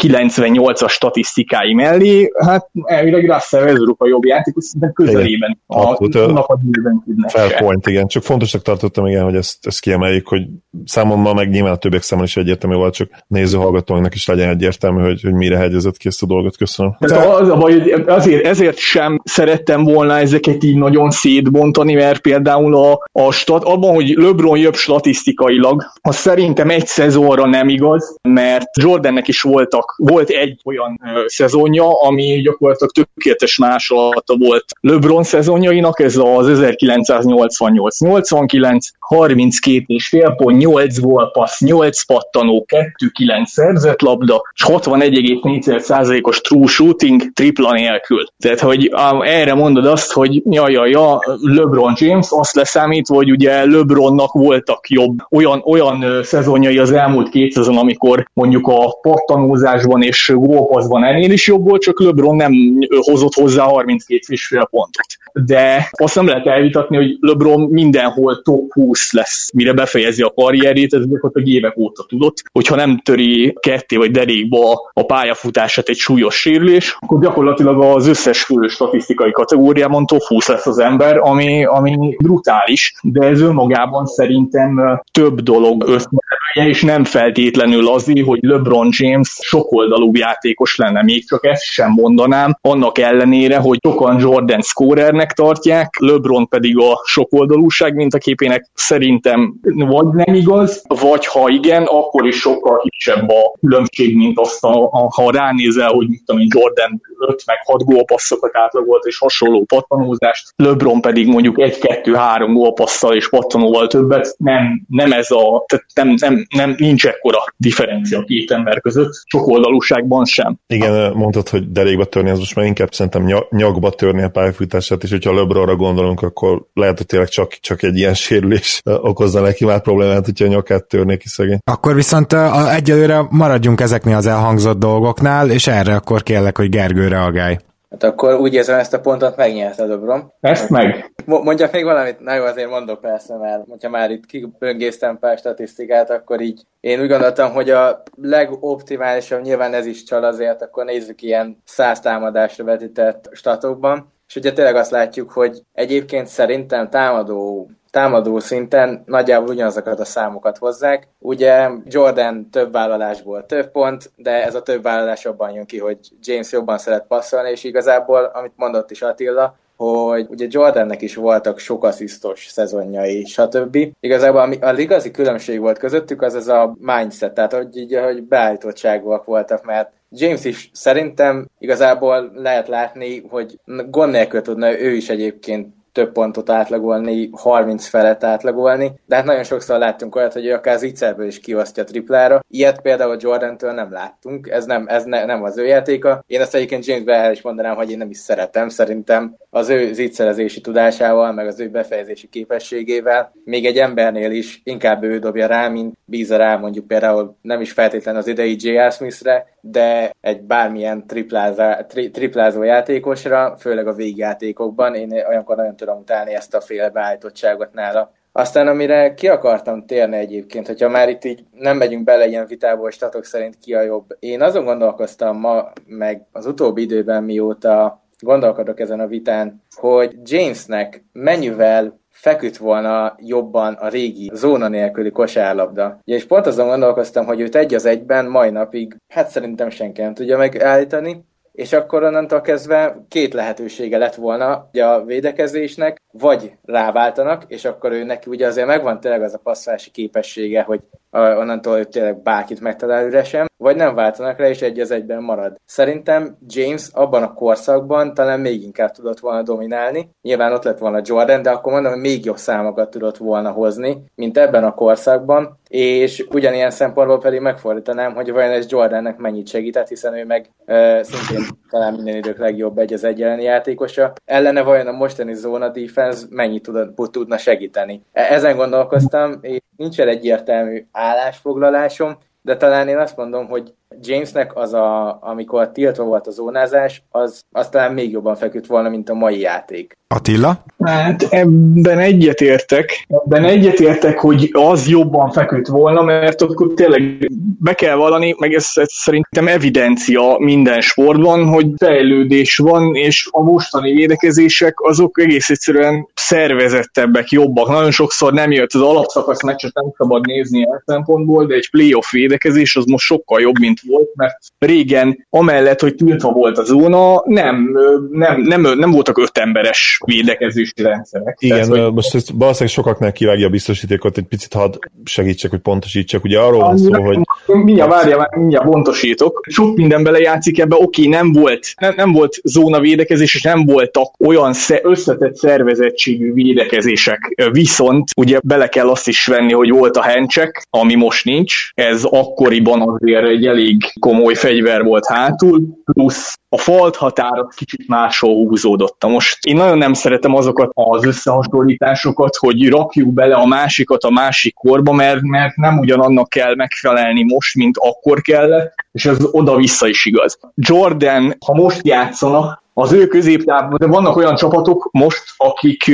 98-as 0.88 0.92
statisztikái 0.92 1.74
mellé, 1.74 2.30
hát 2.38 2.70
elvileg 2.82 3.30
Russell 3.30 3.62
Westbrook 3.62 4.02
a 4.02 4.06
jobb 4.06 4.24
játékos, 4.24 4.72
de 4.76 4.90
közelében 4.94 5.60
a 5.66 5.82
napadzsűrben 6.12 7.04
Fair 7.26 7.56
point, 7.56 7.86
igen. 7.86 8.06
Csak 8.06 8.22
fontosnak 8.22 8.62
tartottam, 8.62 9.06
igen, 9.06 9.24
hogy 9.24 9.36
ezt, 9.36 9.66
ezt 9.66 9.80
kiemeljük, 9.80 10.28
hogy 10.28 10.42
számomra 10.84 11.34
meg 11.34 11.50
nyilván 11.50 11.72
a 11.72 11.76
többiek 11.76 12.02
számomra 12.02 12.30
is 12.30 12.36
egyértelmű 12.36 12.76
volt, 12.76 12.94
csak 12.94 13.08
néző 13.26 13.56
hallgatóinknak 13.56 14.14
is 14.14 14.26
legyen 14.26 14.48
egyértelmű, 14.48 15.02
hogy, 15.02 15.22
hogy 15.22 15.32
mire 15.32 15.56
hegyezett 15.56 15.96
ki 15.96 16.08
ezt 16.08 16.22
a 16.22 16.26
dolgot. 16.26 16.56
Köszönöm. 16.56 16.96
De 16.98 17.16
az 17.16 17.48
a 17.48 17.56
baj, 17.56 17.72
hogy 17.72 18.04
azért, 18.06 18.46
ezért 18.46 18.76
sem 18.76 19.20
szerettem 19.24 19.84
volna 19.84 20.18
ezeket 20.18 20.64
így 20.64 20.76
nagyon 20.76 21.10
szétbontani, 21.10 21.94
mert 21.94 22.20
például 22.20 22.76
a, 22.76 23.02
a 23.12 23.32
stat, 23.32 23.64
abban, 23.64 23.94
hogy 23.94 24.14
LeBron 24.16 24.58
jobb 24.58 24.74
statisztikailag, 24.74 25.84
az 26.00 26.16
szerintem 26.16 26.70
egy 26.70 26.86
szezonra 26.86 27.46
nem 27.46 27.68
igaz, 27.68 28.16
mert 28.22 28.66
Jordannek 28.80 29.28
is 29.28 29.40
voltak, 29.40 29.94
volt 29.96 30.28
egy 30.28 30.60
olyan 30.64 31.00
ö, 31.14 31.22
szezonja, 31.26 32.00
ami 32.00 32.40
gyakorlatilag 32.40 32.92
tökéletes 32.92 33.58
másolata 33.58 34.36
volt 34.36 34.64
LeBron 34.80 35.22
szezonjainak, 35.22 36.00
ez 36.00 36.16
az 36.16 36.46
1988-89, 36.48 38.78
32 38.98 39.84
és 39.86 40.08
fél 40.08 40.34
pont, 40.36 40.56
8 40.68 41.32
passz, 41.32 41.60
8 41.60 42.04
pattanó, 42.04 42.66
2-9 42.68 43.44
szerzett 43.44 44.00
labda, 44.00 44.42
és 44.54 44.64
61,4%-os 44.66 46.40
true 46.40 46.66
shooting 46.66 47.32
tripla 47.32 47.72
nélkül. 47.72 48.24
Tehát, 48.38 48.60
hogy 48.60 48.92
um, 49.12 49.22
erre 49.22 49.54
mondod 49.54 49.86
azt, 49.86 50.12
hogy 50.12 50.42
ja, 50.50 50.68
ja, 50.68 50.86
ja, 50.86 51.20
LeBron 51.40 51.94
James, 51.96 52.26
azt 52.30 52.54
leszámítva, 52.54 53.14
hogy 53.14 53.30
ugye 53.30 53.64
LeBronnak 53.64 54.32
voltak 54.32 54.88
jobb, 54.88 55.16
olyan, 55.30 55.62
olyan 55.64 56.22
szezonjai 56.22 56.78
az 56.78 56.92
elmúlt 56.92 57.28
két 57.28 57.52
szezon, 57.52 57.76
amikor 57.76 58.28
mondjuk 58.32 58.66
a 58.66 58.98
pattanózásban 59.02 60.02
és 60.02 60.32
gólpaszban 60.34 61.04
ennél 61.04 61.30
is 61.30 61.46
jobb 61.46 61.64
volt, 61.64 61.82
csak 61.82 62.00
LeBron 62.00 62.36
nem 62.36 62.52
hozott 62.88 63.34
hozzá 63.34 63.66
32,5 63.68 64.66
pontot. 64.70 65.06
De 65.32 65.90
azt 65.90 66.14
nem 66.14 66.26
lehet 66.26 66.46
elvitatni, 66.46 66.96
hogy 66.96 67.16
LeBron 67.20 67.60
mindenhol 67.60 68.42
top 68.42 68.72
20 68.72 69.12
lesz, 69.12 69.50
mire 69.52 69.72
befejezi 69.72 70.22
a 70.22 70.28
karrierét, 70.48 70.94
ez 70.94 71.02
a 71.20 71.40
évek 71.44 71.76
óta 71.76 72.04
tudott, 72.08 72.42
hogyha 72.52 72.76
nem 72.76 73.00
töri 73.04 73.54
ketté 73.60 73.96
vagy 73.96 74.10
derékba 74.10 74.90
a 74.92 75.02
pályafutását 75.02 75.88
egy 75.88 75.96
súlyos 75.96 76.40
sérülés, 76.40 76.96
akkor 77.00 77.20
gyakorlatilag 77.20 77.82
az 77.82 78.06
összes 78.06 78.42
fő 78.42 78.66
statisztikai 78.68 79.30
kategóriában 79.30 80.06
top 80.06 80.22
20 80.22 80.48
lesz 80.48 80.66
az 80.66 80.78
ember, 80.78 81.18
ami, 81.18 81.64
ami 81.64 82.16
brutális, 82.22 82.94
de 83.02 83.26
ez 83.26 83.40
önmagában 83.40 84.06
szerintem 84.06 85.00
több 85.12 85.40
dolog 85.40 85.82
összeverője, 85.82 86.76
és 86.76 86.82
nem 86.82 87.04
feltétlenül 87.04 87.88
azért, 87.88 88.26
hogy 88.26 88.38
LeBron 88.42 88.88
James 88.90 89.38
sokoldalú 89.40 90.10
játékos 90.14 90.76
lenne, 90.76 91.02
még 91.02 91.26
csak 91.28 91.46
ezt 91.46 91.62
sem 91.62 91.90
mondanám, 91.90 92.58
annak 92.60 92.98
ellenére, 92.98 93.56
hogy 93.56 93.78
sokan 93.82 94.18
Jordan 94.18 94.60
scorernek 94.60 95.32
tartják, 95.32 95.96
LeBron 95.98 96.48
pedig 96.48 96.78
a 96.78 97.00
sokoldalúság 97.04 97.94
mintaképének 97.94 98.70
szerintem 98.74 99.54
vagy 99.62 100.06
nem 100.06 100.34
igaz, 100.38 100.82
vagy 101.00 101.26
ha 101.26 101.48
igen, 101.48 101.82
akkor 101.82 102.26
is 102.26 102.36
sokkal 102.36 102.82
kisebb 102.88 103.28
a 103.28 103.54
különbség, 103.60 104.16
mint 104.16 104.38
azt, 104.38 104.64
a, 104.64 104.84
a, 104.84 105.08
ha 105.14 105.30
ránézel, 105.30 105.88
hogy 105.88 106.08
mit 106.08 106.22
tudom 106.24 106.40
én, 106.40 106.48
Jordan 106.50 107.02
5 107.18 107.42
meg 107.46 107.56
6 107.64 107.84
gólpasszokat 107.84 108.56
átlagolt 108.56 109.04
és 109.04 109.18
hasonló 109.18 109.64
pattanózást, 109.64 110.52
LeBron 110.56 111.00
pedig 111.00 111.26
mondjuk 111.26 111.56
1-2-3 111.58 112.50
gólpasszal 112.52 113.14
és 113.14 113.28
pattanóval 113.28 113.86
többet, 113.86 114.34
nem, 114.38 114.82
nem 114.88 115.12
ez 115.12 115.30
a, 115.30 115.64
tehát 115.66 115.84
nem, 115.94 116.14
nem, 116.20 116.46
nem, 116.56 116.74
nincs 116.78 117.06
ekkora 117.06 117.38
differencia 117.56 118.24
két 118.24 118.50
ember 118.50 118.80
között, 118.80 119.12
sok 119.26 119.46
oldalúságban 119.46 120.24
sem. 120.24 120.58
Igen, 120.66 121.12
mondtad, 121.12 121.48
hogy 121.48 121.72
derékba 121.72 122.04
törni, 122.04 122.30
az 122.30 122.38
most 122.38 122.54
már 122.54 122.64
inkább 122.66 122.92
szerintem 122.92 123.46
nyakba 123.50 123.90
törni 123.90 124.22
a 124.22 124.28
pályafutását, 124.28 125.02
és 125.02 125.10
hogyha 125.10 125.34
LeBronra 125.34 125.76
gondolunk, 125.76 126.22
akkor 126.22 126.62
lehet, 126.74 126.96
hogy 126.96 127.06
tényleg 127.06 127.28
csak, 127.28 127.52
csak 127.60 127.82
egy 127.82 127.96
ilyen 127.96 128.14
sérülés 128.14 128.80
okozza 128.84 129.40
neki 129.40 129.64
már 129.64 129.80
problémát, 129.80 130.27
hogyha 130.28 130.44
a 130.44 130.48
nyakát 130.48 130.84
törné 130.84 131.16
ki 131.16 131.28
szegény. 131.28 131.58
Akkor 131.64 131.94
viszont 131.94 132.32
a, 132.32 132.74
egyelőre 132.74 133.26
maradjunk 133.30 133.80
ezeknél 133.80 134.16
az 134.16 134.26
elhangzott 134.26 134.78
dolgoknál, 134.78 135.50
és 135.50 135.66
erre 135.66 135.94
akkor 135.94 136.22
kérlek, 136.22 136.56
hogy 136.56 136.68
Gergő 136.68 137.08
reagálj. 137.08 137.56
Hát 137.90 138.02
akkor 138.02 138.34
úgy 138.34 138.54
érzem, 138.54 138.78
ezt 138.78 138.94
a 138.94 139.00
pontot 139.00 139.36
megnyerte 139.36 139.86
Dobrom. 139.86 140.32
Ezt 140.40 140.70
meg. 140.70 141.12
Mondjak 141.24 141.72
még 141.72 141.84
valamit? 141.84 142.20
Na 142.20 142.34
jó, 142.34 142.44
azért 142.44 142.70
mondok 142.70 143.00
persze, 143.00 143.36
mert 143.36 143.62
hogyha 143.68 143.88
már 143.88 144.10
itt 144.10 144.26
kiböngésztem 144.26 145.18
pár 145.18 145.38
statisztikát, 145.38 146.10
akkor 146.10 146.40
így 146.40 146.62
én 146.80 147.00
úgy 147.00 147.08
gondoltam, 147.08 147.52
hogy 147.52 147.70
a 147.70 148.02
legoptimálisabb, 148.22 149.42
nyilván 149.42 149.74
ez 149.74 149.86
is 149.86 150.02
csal 150.02 150.24
azért, 150.24 150.62
akkor 150.62 150.84
nézzük 150.84 151.22
ilyen 151.22 151.62
száz 151.64 152.00
támadásra 152.00 152.64
vetített 152.64 153.28
statokban. 153.32 154.12
És 154.28 154.36
ugye 154.36 154.52
tényleg 154.52 154.76
azt 154.76 154.90
látjuk, 154.90 155.30
hogy 155.30 155.62
egyébként 155.72 156.26
szerintem 156.26 156.90
támadó 156.90 157.70
támadó 157.90 158.38
szinten 158.38 159.02
nagyjából 159.06 159.48
ugyanazokat 159.48 160.00
a 160.00 160.04
számokat 160.04 160.58
hozzák. 160.58 161.08
Ugye 161.18 161.68
Jordan 161.84 162.50
több 162.50 162.72
vállalásból 162.72 163.46
több 163.46 163.70
pont, 163.70 164.10
de 164.16 164.44
ez 164.44 164.54
a 164.54 164.62
több 164.62 164.82
vállalás 164.82 165.24
jobban 165.24 165.50
jön 165.50 165.66
ki, 165.66 165.78
hogy 165.78 165.98
James 166.20 166.52
jobban 166.52 166.78
szeret 166.78 167.06
passzolni, 167.06 167.50
és 167.50 167.64
igazából, 167.64 168.24
amit 168.34 168.52
mondott 168.56 168.90
is 168.90 169.02
Attila, 169.02 169.56
hogy 169.76 170.26
ugye 170.30 170.46
Jordannek 170.48 171.02
is 171.02 171.14
voltak 171.14 171.58
sok 171.58 171.84
asszisztos 171.84 172.46
szezonjai, 172.46 173.24
stb. 173.24 173.78
Igazából 174.00 174.40
ami 174.40 174.56
a 174.60 174.78
igazi 174.78 175.10
különbség 175.10 175.60
volt 175.60 175.78
közöttük, 175.78 176.22
az 176.22 176.34
ez 176.34 176.48
a 176.48 176.76
mindset, 176.80 177.34
tehát 177.34 177.52
hogy 177.52 177.76
így, 177.76 177.98
hogy 178.02 178.22
beállítottságúak 178.22 179.24
voltak, 179.24 179.64
mert 179.64 179.90
James 180.10 180.44
is 180.44 180.70
szerintem 180.72 181.46
igazából 181.58 182.30
lehet 182.34 182.68
látni, 182.68 183.26
hogy 183.30 183.58
gond 183.90 184.12
nélkül 184.12 184.42
tudna 184.42 184.80
ő 184.80 184.90
is 184.90 185.08
egyébként 185.08 185.76
több 185.92 186.12
pontot 186.12 186.50
átlagolni, 186.50 187.30
30 187.32 187.86
felett 187.86 188.24
átlagolni, 188.24 188.92
de 189.06 189.16
hát 189.16 189.24
nagyon 189.24 189.44
sokszor 189.44 189.78
láttunk 189.78 190.16
olyat, 190.16 190.32
hogy 190.32 190.46
ő 190.46 190.52
akár 190.52 190.78
zicserből 190.78 191.26
is 191.26 191.40
kiosztja 191.40 191.84
triplára. 191.84 192.44
Ilyet 192.48 192.80
például 192.80 193.16
Jordan-től 193.20 193.72
nem 193.72 193.92
láttunk, 193.92 194.48
ez 194.48 194.64
nem, 194.64 194.86
ez 194.88 195.04
ne, 195.04 195.24
nem 195.24 195.42
az 195.42 195.58
ő 195.58 195.66
játéka. 195.66 196.24
Én 196.26 196.40
ezt 196.40 196.54
egyébként 196.54 196.86
Jamesbe 196.86 197.14
el 197.14 197.32
is 197.32 197.42
mondanám, 197.42 197.76
hogy 197.76 197.90
én 197.90 197.98
nem 197.98 198.10
is 198.10 198.18
szeretem, 198.18 198.68
szerintem 198.68 199.36
az 199.50 199.68
ő 199.68 199.92
zicserezési 199.92 200.60
tudásával, 200.60 201.32
meg 201.32 201.46
az 201.46 201.60
ő 201.60 201.68
befejezési 201.68 202.28
képességével, 202.28 203.32
még 203.44 203.66
egy 203.66 203.78
embernél 203.78 204.30
is 204.30 204.60
inkább 204.64 205.02
ő 205.02 205.18
dobja 205.18 205.46
rá, 205.46 205.68
mint 205.68 205.96
bízza 206.04 206.36
rá 206.36 206.56
mondjuk 206.56 206.86
például 206.86 207.36
nem 207.42 207.60
is 207.60 207.72
feltétlenül 207.72 208.20
az 208.20 208.26
idei 208.26 208.56
J.R. 208.58 208.92
Smithre, 208.92 209.46
de 209.60 210.10
egy 210.20 210.40
bármilyen 210.40 211.06
triplázá, 211.06 211.86
tri, 211.86 212.10
triplázó 212.10 212.62
játékosra, 212.62 213.56
főleg 213.58 213.86
a 213.86 213.92
végjátékokban, 213.92 214.94
én 214.94 215.12
olyankor 215.28 215.56
nagyon 215.56 215.76
tudom 215.88 216.02
utálni 216.02 216.34
ezt 216.34 216.54
a 216.54 216.60
féle 216.60 216.90
beállítottságot 216.90 217.72
nála. 217.72 218.12
Aztán 218.32 218.68
amire 218.68 219.14
ki 219.14 219.28
akartam 219.28 219.86
térni 219.86 220.16
egyébként, 220.16 220.66
hogyha 220.66 220.88
már 220.88 221.08
itt 221.08 221.24
így 221.24 221.44
nem 221.52 221.76
megyünk 221.76 222.04
bele 222.04 222.26
ilyen 222.26 222.46
vitába, 222.46 222.90
statok 222.90 223.24
szerint 223.24 223.58
ki 223.58 223.74
a 223.74 223.82
jobb. 223.82 224.16
Én 224.18 224.42
azon 224.42 224.64
gondolkoztam 224.64 225.38
ma, 225.38 225.72
meg 225.86 226.26
az 226.32 226.46
utóbbi 226.46 226.82
időben, 226.82 227.22
mióta 227.24 228.02
gondolkodok 228.18 228.80
ezen 228.80 229.00
a 229.00 229.06
vitán, 229.06 229.62
hogy 229.76 230.16
Jamesnek 230.22 231.04
mennyivel 231.12 231.98
feküdt 232.10 232.56
volna 232.56 233.14
jobban 233.18 233.74
a 233.74 233.88
régi 233.88 234.30
zóna 234.34 234.68
nélküli 234.68 235.10
kosárlabda. 235.10 235.98
És 236.04 236.24
pont 236.24 236.46
azon 236.46 236.66
gondolkoztam, 236.66 237.26
hogy 237.26 237.40
őt 237.40 237.54
egy 237.54 237.74
az 237.74 237.84
egyben 237.84 238.26
mai 238.26 238.50
napig, 238.50 238.96
hát 239.08 239.28
szerintem 239.28 239.70
senki 239.70 240.00
nem 240.00 240.14
tudja 240.14 240.36
megállítani, 240.36 241.24
és 241.58 241.72
akkor 241.72 242.02
onnantól 242.02 242.40
kezdve 242.40 243.04
két 243.08 243.34
lehetősége 243.34 243.98
lett 243.98 244.14
volna 244.14 244.68
ugye 244.72 244.84
a 244.84 245.04
védekezésnek, 245.04 246.02
vagy 246.12 246.52
ráváltanak, 246.64 247.44
és 247.48 247.64
akkor 247.64 247.92
ő 247.92 248.04
neki 248.04 248.30
ugye 248.30 248.46
azért 248.46 248.66
megvan 248.66 249.00
tényleg 249.00 249.22
az 249.22 249.34
a 249.34 249.40
passzási 249.42 249.90
képessége, 249.90 250.62
hogy 250.62 250.80
onnantól 251.10 251.76
hogy 251.76 251.88
tényleg 251.88 252.22
bárkit 252.22 252.60
megtalál 252.60 253.06
üresen, 253.06 253.46
vagy 253.56 253.76
nem 253.76 253.94
váltanak 253.94 254.38
le, 254.38 254.48
és 254.48 254.62
egy 254.62 254.80
az 254.80 254.90
egyben 254.90 255.22
marad. 255.22 255.56
Szerintem 255.64 256.36
James 256.46 256.88
abban 256.92 257.22
a 257.22 257.34
korszakban 257.34 258.14
talán 258.14 258.40
még 258.40 258.62
inkább 258.62 258.90
tudott 258.90 259.18
volna 259.18 259.42
dominálni. 259.42 260.10
Nyilván 260.22 260.52
ott 260.52 260.64
lett 260.64 260.78
volna 260.78 261.00
Jordan, 261.04 261.42
de 261.42 261.50
akkor 261.50 261.72
mondom, 261.72 261.92
hogy 261.92 262.00
még 262.00 262.24
jobb 262.24 262.36
számokat 262.36 262.90
tudott 262.90 263.16
volna 263.16 263.50
hozni, 263.50 264.04
mint 264.14 264.38
ebben 264.38 264.64
a 264.64 264.74
korszakban, 264.74 265.58
és 265.68 266.26
ugyanilyen 266.30 266.70
szempontból 266.70 267.18
pedig 267.18 267.40
megfordítanám, 267.40 268.14
hogy 268.14 268.32
vajon 268.32 268.50
ez 268.50 268.70
Jordannek 268.70 269.16
mennyit 269.16 269.48
segített, 269.48 269.88
hiszen 269.88 270.14
ő 270.14 270.24
meg 270.24 270.50
uh, 270.66 271.00
szintén 271.02 271.46
talán 271.70 271.94
minden 271.94 272.16
idők 272.16 272.38
legjobb 272.38 272.78
egy 272.78 272.92
az 272.92 273.04
egy 273.04 273.22
elleni 273.22 273.42
játékosa. 273.42 274.12
Ellene 274.24 274.62
vajon 274.62 274.86
a 274.86 274.92
mostani 274.92 275.34
zóna 275.34 275.68
defense 275.68 276.26
mennyit 276.30 276.62
tud, 276.62 277.10
tudna 277.10 277.38
segíteni. 277.38 278.02
E, 278.12 278.34
ezen 278.34 278.56
gondolkoztam, 278.56 279.38
és 279.40 279.58
nincs 279.76 280.00
egy 280.00 280.08
egyértelmű 280.08 280.86
állásfoglalásom, 280.98 282.16
de 282.42 282.56
talán 282.56 282.88
én 282.88 282.98
azt 282.98 283.16
mondom, 283.16 283.46
hogy 283.46 283.74
Jamesnek 284.00 284.56
az, 284.56 284.72
a, 284.72 285.18
amikor 285.22 285.70
tiltva 285.70 286.04
volt 286.04 286.26
a 286.26 286.30
zónázás, 286.30 287.02
az, 287.10 287.44
az 287.52 287.68
talán 287.68 287.92
még 287.92 288.10
jobban 288.10 288.36
feküdt 288.36 288.66
volna, 288.66 288.88
mint 288.88 289.08
a 289.08 289.14
mai 289.14 289.40
játék. 289.40 289.98
Attila? 290.10 290.64
Hát 290.84 291.22
ebben 291.22 291.98
egyetértek. 291.98 293.06
Ebben 293.08 293.44
egyetértek, 293.44 294.18
hogy 294.18 294.48
az 294.52 294.88
jobban 294.88 295.30
feküdt 295.30 295.66
volna, 295.66 296.02
mert 296.02 296.42
akkor 296.42 296.74
tényleg 296.74 297.30
be 297.60 297.74
kell 297.74 297.94
vallani, 297.94 298.34
meg 298.38 298.54
ez, 298.54 298.70
ez 298.74 298.92
szerintem 298.92 299.48
evidencia 299.48 300.36
minden 300.38 300.80
sportban, 300.80 301.46
hogy 301.46 301.66
fejlődés 301.76 302.56
van, 302.56 302.94
és 302.94 303.28
a 303.30 303.42
mostani 303.42 303.92
védekezések 303.92 304.80
azok 304.80 305.20
egész 305.20 305.50
egyszerűen 305.50 306.08
szervezettebbek, 306.14 307.30
jobbak. 307.30 307.68
Nagyon 307.68 307.90
sokszor 307.90 308.32
nem 308.32 308.50
jött 308.50 308.72
az 308.72 308.80
alapszakasz 308.80 309.42
meccset, 309.42 309.74
nem 309.74 309.92
szabad 309.96 310.26
nézni 310.26 310.64
a 310.64 310.82
szempontból, 310.86 311.46
de 311.46 311.54
egy 311.54 311.70
playoff 311.70 312.10
védekezés 312.10 312.76
az 312.76 312.84
most 312.84 313.04
sokkal 313.04 313.40
jobb, 313.40 313.58
mint 313.58 313.77
volt, 313.86 314.08
mert 314.14 314.36
régen 314.58 315.26
amellett, 315.30 315.80
hogy 315.80 315.94
tiltva 315.94 316.32
volt 316.32 316.58
a 316.58 316.64
zóna, 316.64 317.22
nem, 317.24 317.78
nem, 318.10 318.40
nem, 318.42 318.60
nem 318.60 318.90
voltak 318.90 319.18
öt 319.18 319.38
emberes 319.38 320.00
védekezési 320.04 320.82
rendszerek. 320.82 321.36
Igen, 321.40 321.68
Tehát, 321.68 321.82
hogy... 321.84 321.92
most 321.92 322.14
ezt 322.14 322.30
valószínűleg 322.34 322.74
sokaknak 322.74 323.12
kivágja 323.12 323.46
a 323.46 323.50
biztosítékot, 323.50 324.18
egy 324.18 324.24
picit 324.24 324.52
hadd 324.52 324.74
segítsek, 325.04 325.50
hogy 325.50 325.60
pontosítsak. 325.60 326.24
Ugye 326.24 326.38
arról 326.38 326.60
van 326.60 326.76
szó, 326.76 327.02
hogy... 327.02 327.18
Mindjárt 327.46 327.90
várja, 327.90 328.28
mindjárt 328.36 328.64
pontosítok. 328.64 329.44
Sok 329.48 329.76
minden 329.76 330.02
belejátszik 330.02 330.60
ebbe, 330.60 330.76
oké, 330.78 331.06
nem 331.06 331.32
volt, 331.32 331.66
nem, 331.80 331.92
nem 331.96 332.12
volt 332.12 332.36
zóna 332.44 332.80
védekezés, 332.80 333.34
és 333.34 333.42
nem 333.42 333.64
voltak 333.64 334.12
olyan 334.26 334.52
összetett 334.82 335.36
szervezettségű 335.36 336.32
védekezések. 336.32 337.34
Viszont 337.52 338.08
ugye 338.16 338.38
bele 338.44 338.68
kell 338.68 338.88
azt 338.88 339.08
is 339.08 339.26
venni, 339.26 339.52
hogy 339.52 339.70
volt 339.70 339.96
a 339.96 340.02
hencsek, 340.02 340.66
ami 340.70 340.94
most 340.94 341.24
nincs. 341.24 341.70
Ez 341.74 342.04
akkoriban 342.04 342.80
azért 342.80 343.24
egy 343.24 343.46
elég 343.46 343.67
komoly 344.00 344.34
fegyver 344.34 344.82
volt 344.82 345.06
hátul, 345.06 345.60
plusz 345.84 346.38
a 346.48 346.58
falt 346.58 346.96
határ 346.96 347.38
az 347.38 347.54
kicsit 347.54 347.88
máshol 347.88 348.34
húzódott. 348.34 349.04
Most 349.06 349.38
én 349.46 349.56
nagyon 349.56 349.78
nem 349.78 349.92
szeretem 349.92 350.34
azokat 350.34 350.70
az 350.74 351.04
összehasonlításokat, 351.04 352.36
hogy 352.36 352.68
rakjuk 352.68 353.12
bele 353.12 353.34
a 353.34 353.46
másikat 353.46 354.02
a 354.02 354.10
másik 354.10 354.54
korba, 354.54 354.92
mert, 354.92 355.22
mert 355.22 355.56
nem 355.56 355.78
ugyanannak 355.78 356.28
kell 356.28 356.54
megfelelni 356.54 357.22
most, 357.22 357.54
mint 357.54 357.76
akkor 357.78 358.20
kellett, 358.20 358.74
és 358.92 359.04
ez 359.06 359.18
oda-vissza 359.30 359.88
is 359.88 360.04
igaz. 360.04 360.38
Jordan, 360.54 361.36
ha 361.46 361.54
most 361.54 361.86
játszanak, 361.86 362.66
az 362.72 362.92
ő 362.92 363.06
középtávban, 363.06 363.78
de 363.78 363.86
vannak 363.86 364.16
olyan 364.16 364.34
csapatok 364.34 364.88
most, 364.92 365.22
akik 365.36 365.90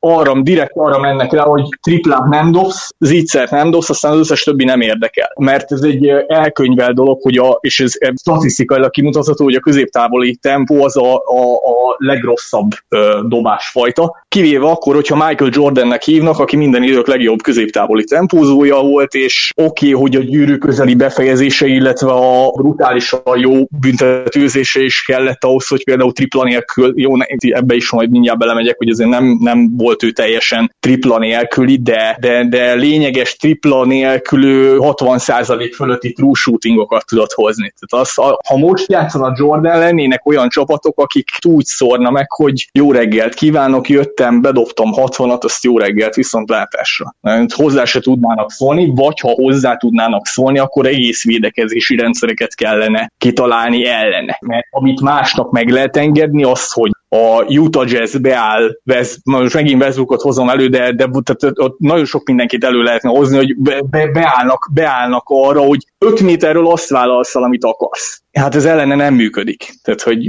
arra, 0.00 0.40
direkt 0.42 0.72
arra 0.74 0.98
mennek 0.98 1.32
rá, 1.32 1.42
hogy 1.42 1.68
triplát 1.82 2.24
nem 2.24 2.52
dobsz, 2.52 2.94
zicsert 2.98 3.50
nem 3.50 3.70
dobsz, 3.70 3.90
aztán 3.90 4.12
az 4.12 4.18
összes 4.18 4.42
többi 4.42 4.64
nem 4.64 4.80
érdekel. 4.80 5.32
Mert 5.38 5.72
ez 5.72 5.82
egy 5.82 6.06
elkönyvel 6.26 6.92
dolog, 6.92 7.22
hogy 7.22 7.38
a, 7.38 7.58
és 7.60 7.80
ez 7.80 7.92
statisztikailag 8.20 8.90
kimutatható, 8.90 9.44
hogy 9.44 9.54
a 9.54 9.60
középtávoli 9.60 10.36
tempó 10.36 10.84
az 10.84 10.96
a, 10.96 11.14
a, 11.14 11.54
a 11.54 11.96
legrosszabb 11.96 12.70
ö, 12.88 13.20
dobásfajta. 13.28 14.24
Kivéve 14.28 14.66
akkor, 14.66 14.94
hogyha 14.94 15.26
Michael 15.26 15.50
Jordannek 15.54 16.02
hívnak, 16.02 16.38
aki 16.38 16.56
minden 16.56 16.82
idők 16.82 17.06
legjobb 17.06 17.42
középtávoli 17.42 18.04
tempózója 18.04 18.80
volt, 18.80 19.14
és 19.14 19.52
oké, 19.56 19.92
okay, 19.92 20.00
hogy 20.00 20.16
a 20.16 20.20
gyűrű 20.20 20.56
közeli 20.56 20.94
befejezése, 20.94 21.66
illetve 21.66 22.10
a 22.10 22.50
brutálisan 22.50 23.20
jó 23.34 23.52
büntetőzése 23.80 24.80
is 24.80 25.02
kellett 25.02 25.44
ahhoz, 25.44 25.66
hogy 25.66 25.84
például 25.84 26.12
tripla 26.12 26.44
nélkül, 26.44 26.92
jó, 26.96 27.12
ebbe 27.38 27.74
is 27.74 27.90
majd 27.90 28.10
mindjárt 28.10 28.38
belemegyek, 28.38 28.76
hogy 28.76 28.88
azért 28.88 29.10
nem, 29.10 29.38
nem 29.40 29.76
volt 29.76 29.87
volt 29.88 30.02
ő 30.02 30.10
teljesen 30.10 30.74
tripla 30.80 31.18
nélküli, 31.18 31.78
de, 31.82 32.16
de, 32.20 32.44
de 32.44 32.74
lényeges 32.74 33.36
tripla 33.36 33.84
nélkülő 33.84 34.76
60% 34.80 35.72
fölötti 35.74 36.12
true 36.12 36.34
shootingokat 36.34 37.06
tudott 37.06 37.32
hozni. 37.32 37.72
Tehát 37.78 38.06
az, 38.06 38.14
ha 38.48 38.56
most 38.56 38.92
a 39.12 39.32
Jordan 39.36 39.78
lennének 39.78 40.26
olyan 40.26 40.48
csapatok, 40.48 41.00
akik 41.00 41.28
úgy 41.48 41.64
szórna 41.64 42.10
meg, 42.10 42.32
hogy 42.32 42.68
jó 42.72 42.92
reggelt 42.92 43.34
kívánok, 43.34 43.88
jöttem, 43.88 44.40
bedobtam 44.40 44.90
60-at, 44.94 45.40
azt 45.40 45.64
jó 45.64 45.78
reggelt 45.78 46.14
viszontlátásra. 46.14 47.14
Hozzá 47.54 47.84
se 47.84 48.00
tudnának 48.00 48.50
szólni, 48.50 48.92
vagy 48.94 49.20
ha 49.20 49.28
hozzá 49.28 49.76
tudnának 49.76 50.26
szólni, 50.26 50.58
akkor 50.58 50.86
egész 50.86 51.24
védekezési 51.24 51.96
rendszereket 51.96 52.54
kellene 52.54 53.10
kitalálni 53.18 53.86
ellene. 53.86 54.38
Mert 54.40 54.66
amit 54.70 55.00
másnak 55.00 55.50
meg 55.50 55.68
lehet 55.68 55.96
engedni, 55.96 56.44
az, 56.44 56.72
hogy 56.72 56.90
a 57.08 57.44
Utah 57.58 57.90
Jazz 57.90 58.16
beáll, 58.16 58.78
vesz, 58.84 59.18
most 59.24 59.54
megint 59.54 59.77
Westbrookot 59.80 60.22
hozom 60.22 60.48
elő, 60.48 60.68
de, 60.68 60.92
de 60.92 61.08
tehát 61.22 61.58
ott 61.58 61.78
nagyon 61.78 62.04
sok 62.04 62.26
mindenkit 62.26 62.64
elő 62.64 62.82
lehetne 62.82 63.10
hozni, 63.10 63.36
hogy 63.36 63.56
be, 63.56 63.80
be, 63.90 64.06
beállnak, 64.06 64.70
beállnak 64.74 65.24
arra, 65.26 65.60
hogy 65.60 65.86
5 65.98 66.20
méterről 66.20 66.70
azt 66.70 66.90
válasz, 66.90 67.34
amit 67.34 67.64
akarsz. 67.64 68.22
Hát 68.32 68.54
ez 68.54 68.64
ellene 68.64 68.94
nem 68.94 69.14
működik, 69.14 69.74
tehát 69.82 70.02
hogy, 70.02 70.24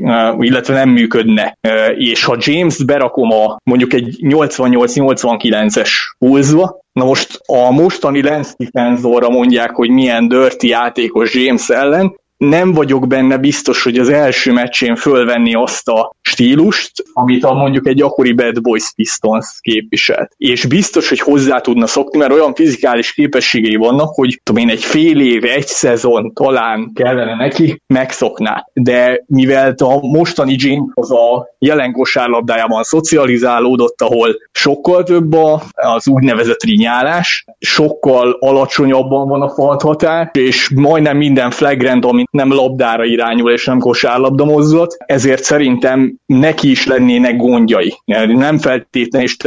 illetve 0.46 0.74
nem 0.74 0.90
működne. 0.90 1.58
És 1.98 2.24
ha 2.24 2.38
James 2.40 2.84
berakom 2.84 3.32
a 3.32 3.58
mondjuk 3.64 3.94
egy 3.94 4.18
88-89-es 4.22 5.90
pulzba, 6.20 6.80
Na 7.00 7.06
most 7.06 7.40
a 7.46 7.72
mostani 7.72 8.22
lens 8.22 8.54
defensorra 8.58 9.30
mondják, 9.30 9.76
hogy 9.76 9.90
milyen 9.90 10.28
dirty 10.28 10.64
játékos 10.64 11.34
James 11.34 11.70
ellen, 11.70 12.20
nem 12.40 12.74
vagyok 12.74 13.08
benne 13.08 13.38
biztos, 13.38 13.84
hogy 13.84 13.98
az 13.98 14.10
első 14.10 14.52
meccsén 14.52 14.96
fölvenni 14.96 15.54
azt 15.54 15.88
a 15.88 16.16
stílust, 16.22 16.92
amit 17.14 17.44
a 17.44 17.54
mondjuk 17.54 17.88
egy 17.88 18.02
akkori 18.02 18.34
Bad 18.34 18.62
Boys 18.62 18.92
Pistons 18.96 19.48
képviselt. 19.62 20.32
És 20.38 20.66
biztos, 20.66 21.10
hogy 21.10 21.20
hozzá 21.20 21.60
tudna 21.60 21.88
szokni, 21.88 22.20
mert 22.20 22.32
olyan 22.32 22.54
fizikális 22.54 23.14
képességei 23.14 23.76
vannak, 23.76 24.14
hogy 24.14 24.42
tudom 24.44 24.62
én, 24.62 24.70
egy 24.70 24.84
fél 24.84 25.20
év, 25.20 25.44
egy 25.44 25.68
szezon 25.68 26.34
talán 26.34 26.92
kellene 26.94 27.36
neki, 27.36 27.82
megszokná. 27.88 28.66
De 28.74 29.24
mivel 29.28 29.74
a 29.78 30.08
mostani 30.08 30.56
James 30.58 30.92
az 30.94 31.12
a 31.12 31.48
jelen 31.58 31.92
kosárlabdájában 31.92 32.84
szocializálódott, 32.84 34.02
ahol 34.02 34.36
sokkal 34.52 35.04
több 35.04 35.34
az 35.74 36.08
úgynevezett 36.08 36.64
rinyálás, 36.64 37.46
sokkal 37.60 38.38
alacsonyabban 38.40 39.28
van 39.28 39.42
a 39.42 39.50
falthatár, 39.50 40.30
és 40.34 40.70
majdnem 40.76 41.18
minden 41.18 41.52
flagrant, 41.52 42.06
ami 42.06 42.28
nem 42.30 42.54
labdára 42.54 43.06
irányul 43.06 43.52
és 43.52 43.66
nem 43.66 43.80
kosárlabda 43.80 44.46
mozdulat, 44.46 44.96
ezért 45.06 45.44
szerintem 45.44 46.16
neki 46.26 46.70
is 46.70 46.86
lennének 46.86 47.36
gondjai. 47.36 47.94
Nem 48.28 48.58
feltétlenül, 48.58 49.28
és 49.28 49.38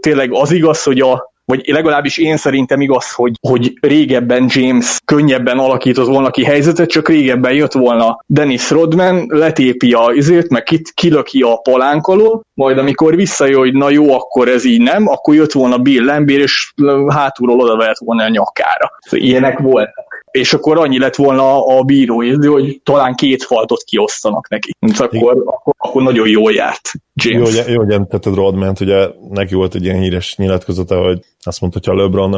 tényleg 0.00 0.32
az 0.32 0.52
igaz, 0.52 0.82
hogy 0.82 1.00
a 1.00 1.34
vagy 1.46 1.66
legalábbis 1.66 2.18
én 2.18 2.36
szerintem 2.36 2.80
igaz, 2.80 3.12
hogy, 3.12 3.32
hogy 3.48 3.72
régebben 3.80 4.46
James 4.48 4.98
könnyebben 5.04 5.58
alakított 5.58 6.06
volna 6.06 6.30
ki 6.30 6.44
helyzetet, 6.44 6.88
csak 6.88 7.08
régebben 7.08 7.52
jött 7.52 7.72
volna 7.72 8.18
Dennis 8.26 8.70
Rodman, 8.70 9.26
letépi 9.28 9.92
a 9.92 10.12
izét, 10.12 10.48
meg 10.48 10.62
kit, 10.62 10.90
kilöki 10.94 11.42
a 11.42 11.56
palánk 11.56 12.06
alól, 12.06 12.42
majd 12.54 12.78
amikor 12.78 13.16
visszajön, 13.16 13.58
hogy 13.58 13.72
na 13.72 13.90
jó, 13.90 14.14
akkor 14.14 14.48
ez 14.48 14.64
így 14.64 14.80
nem, 14.80 15.08
akkor 15.08 15.34
jött 15.34 15.52
volna 15.52 15.78
Bill 15.78 16.04
Lambert, 16.04 16.40
és 16.40 16.72
hátulról 17.08 17.60
oda 17.60 17.94
volna 17.98 18.22
a 18.24 18.28
nyakára. 18.28 18.90
Szóval 18.98 19.26
ilyenek 19.26 19.58
voltak 19.58 20.15
és 20.36 20.52
akkor 20.52 20.78
annyi 20.78 20.98
lett 20.98 21.14
volna 21.14 21.66
a 21.66 21.82
bíró, 21.82 22.16
hogy 22.16 22.80
talán 22.82 23.14
két 23.14 23.42
faltot 23.42 23.82
kiosztanak 23.82 24.48
neki. 24.48 24.70
Akkor, 24.96 25.42
akkor, 25.46 25.74
akkor 25.76 26.02
nagyon 26.02 26.28
jól 26.28 26.52
járt 26.52 26.90
James. 27.24 27.56
Jó, 27.56 27.72
jó 27.72 27.78
hogy 27.78 27.92
említetted 27.92 28.34
Rodman, 28.34 28.74
ugye 28.80 29.08
neki 29.30 29.54
volt 29.54 29.74
egy 29.74 29.84
ilyen 29.84 30.00
híres 30.00 30.36
nyilatkozata, 30.36 31.02
hogy 31.02 31.20
azt 31.42 31.60
mondta, 31.60 31.78
hogy 31.78 31.96
ha 31.96 32.02
LeBron 32.02 32.34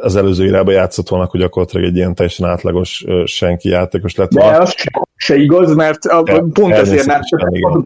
az 0.00 0.16
előző 0.16 0.46
irányba 0.46 0.70
játszott 0.70 1.08
volna, 1.08 1.24
akkor 1.24 1.40
gyakorlatilag 1.40 1.86
egy 1.86 1.96
ilyen 1.96 2.14
teljesen 2.14 2.48
átlagos 2.48 3.04
senki 3.24 3.68
játékos 3.68 4.14
lett 4.14 4.32
volna. 4.32 4.50
De 4.50 4.58
az 4.58 4.74
se, 4.76 4.90
se 5.16 5.36
igaz, 5.36 5.74
mert 5.74 6.04
a, 6.04 6.22
ja, 6.26 6.46
pont 6.52 6.72
ezért 6.72 7.06
nem, 7.06 7.20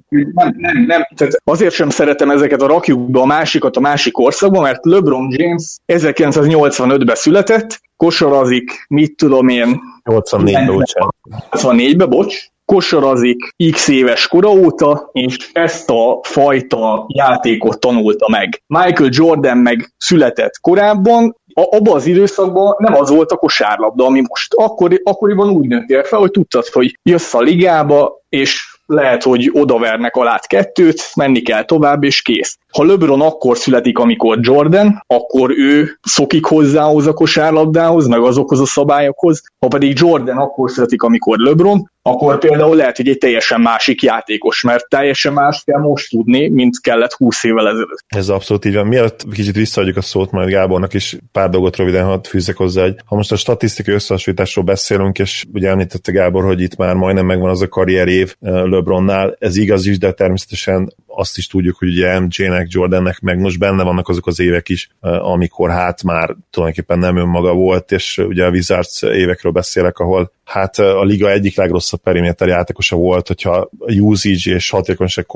nem, 0.09 0.55
nem, 0.57 0.85
nem, 0.87 1.07
tehát 1.17 1.35
azért 1.45 1.75
sem 1.75 1.91
szeretem 1.91 2.31
ezeket 2.31 2.63
a 2.63 2.67
rakjuk 2.67 3.11
be 3.11 3.21
a 3.21 3.27
másikat 3.27 3.77
a 3.77 3.81
másik 3.81 4.19
országba, 4.19 4.61
mert 4.61 4.85
LeBron 4.85 5.29
James 5.31 5.77
1985-ben 5.87 7.15
született, 7.15 7.81
kosarazik, 7.97 8.85
mit 8.89 9.17
tudom 9.17 9.49
én. 9.49 9.81
84-ben, 10.05 10.67
bocsánat. 10.67 11.15
84-ben, 11.51 12.09
bocs, 12.09 12.52
kosarazik 12.65 13.55
x 13.71 13.89
éves 13.89 14.29
kora 14.29 14.51
óta, 14.51 15.11
és 15.13 15.51
ezt 15.53 15.91
a 15.91 16.21
fajta 16.23 17.05
játékot 17.09 17.81
tanulta 17.81 18.29
meg. 18.29 18.63
Michael 18.67 19.11
Jordan 19.13 19.59
meg 19.59 19.95
született 19.97 20.61
korábban, 20.61 21.37
a, 21.55 21.77
abban 21.77 21.95
az 21.95 22.07
időszakban 22.07 22.75
nem 22.79 22.95
az 22.95 23.11
volt 23.11 23.31
a 23.31 23.37
kosárlabda, 23.37 24.05
ami 24.05 24.23
most. 24.29 24.55
Akkor, 24.55 25.01
akkoriban 25.05 25.51
úgy 25.51 25.67
nőttél 25.67 26.03
fel, 26.03 26.19
hogy 26.19 26.31
tudtad, 26.31 26.67
hogy 26.67 26.99
jössz 27.03 27.35
a 27.35 27.41
ligába, 27.41 28.21
és 28.29 28.73
lehet, 28.87 29.23
hogy 29.23 29.51
odavernek 29.53 30.17
alá 30.17 30.41
kettőt, 30.47 31.11
menni 31.15 31.41
kell 31.41 31.65
tovább, 31.65 32.05
és 32.05 32.23
kész. 32.23 32.59
Ha 32.73 32.85
LeBron 32.85 33.21
akkor 33.21 33.57
születik, 33.57 33.99
amikor 33.99 34.39
Jordan, 34.41 35.03
akkor 35.07 35.51
ő 35.51 35.99
szokik 36.03 36.45
hozzához 36.45 37.07
a 37.07 37.13
kosárlabdához, 37.13 38.07
meg 38.07 38.21
azokhoz 38.21 38.61
a 38.61 38.67
szabályokhoz. 38.67 39.43
Ha 39.59 39.69
pedig 39.69 39.99
Jordan 39.99 40.39
akkor 40.39 40.71
születik, 40.71 41.03
amikor 41.03 41.39
LeBron, 41.39 41.91
akkor 42.03 42.39
például 42.39 42.77
lehet, 42.77 42.97
hogy 42.97 43.09
egy 43.09 43.19
teljesen 43.19 43.61
másik 43.61 44.03
játékos, 44.03 44.63
mert 44.63 44.89
teljesen 44.89 45.33
más 45.33 45.63
kell 45.65 45.81
most 45.81 46.11
tudni, 46.11 46.49
mint 46.49 46.81
kellett 46.81 47.13
20 47.13 47.45
évvel 47.45 47.69
ezelőtt. 47.69 48.05
Ez 48.09 48.29
abszolút 48.29 48.65
így 48.65 48.75
van. 48.75 48.87
Mielőtt 48.87 49.25
kicsit 49.33 49.55
visszaadjuk 49.55 49.97
a 49.97 50.01
szót 50.01 50.31
majd 50.31 50.49
Gábornak 50.49 50.95
is, 50.95 51.17
pár 51.33 51.49
dolgot 51.49 51.77
röviden 51.77 52.05
hadd 52.05 52.27
fűzzek 52.29 52.57
hozzá. 52.57 52.83
Hogy 52.83 52.97
ha 53.05 53.17
most 53.17 53.33
a 53.33 53.37
statisztikai 53.37 53.95
összehasonlításról 53.95 54.65
beszélünk, 54.65 55.19
és 55.19 55.45
ugye 55.53 55.69
említette 55.69 56.13
Gábor, 56.13 56.45
hogy 56.45 56.61
itt 56.61 56.77
már 56.77 56.95
majdnem 56.95 57.27
megvan 57.27 57.51
az 57.51 57.63
a 57.63 57.69
karrierév 57.69 58.35
LeBronnál, 58.41 59.37
ez 59.39 59.57
igaz 59.57 59.87
is, 59.87 59.99
de 59.99 60.13
természetesen 60.13 60.95
azt 61.07 61.39
is 61.39 61.47
tudjuk, 61.47 61.79
hogy 61.79 61.89
ugye 61.89 62.21
MJ-nek, 62.21 62.67
Jordannek 62.71 63.21
meg 63.21 63.39
most 63.39 63.59
benne 63.59 63.83
vannak 63.83 64.09
azok 64.09 64.27
az 64.27 64.41
évek 64.41 64.69
is, 64.69 64.89
amikor 65.01 65.71
hát 65.71 66.03
már 66.03 66.37
tulajdonképpen 66.51 66.99
nem 66.99 67.17
önmaga 67.17 67.53
volt, 67.53 67.93
és 67.93 68.19
ugye 68.19 68.45
a 68.45 68.51
Wizards 68.51 69.03
évekről 69.03 69.53
beszélek, 69.53 69.99
ahol 69.99 70.33
hát 70.45 70.79
a 70.79 71.05
liga 71.05 71.31
egyik 71.31 71.57
legrosszabb 71.57 72.01
periméter 72.01 72.49
játékosa 72.49 72.97
volt, 72.97 73.27
hogyha 73.27 73.69
a 73.79 73.93
usage 73.93 74.55
és 74.55 74.71
hatékonyság 74.71 75.27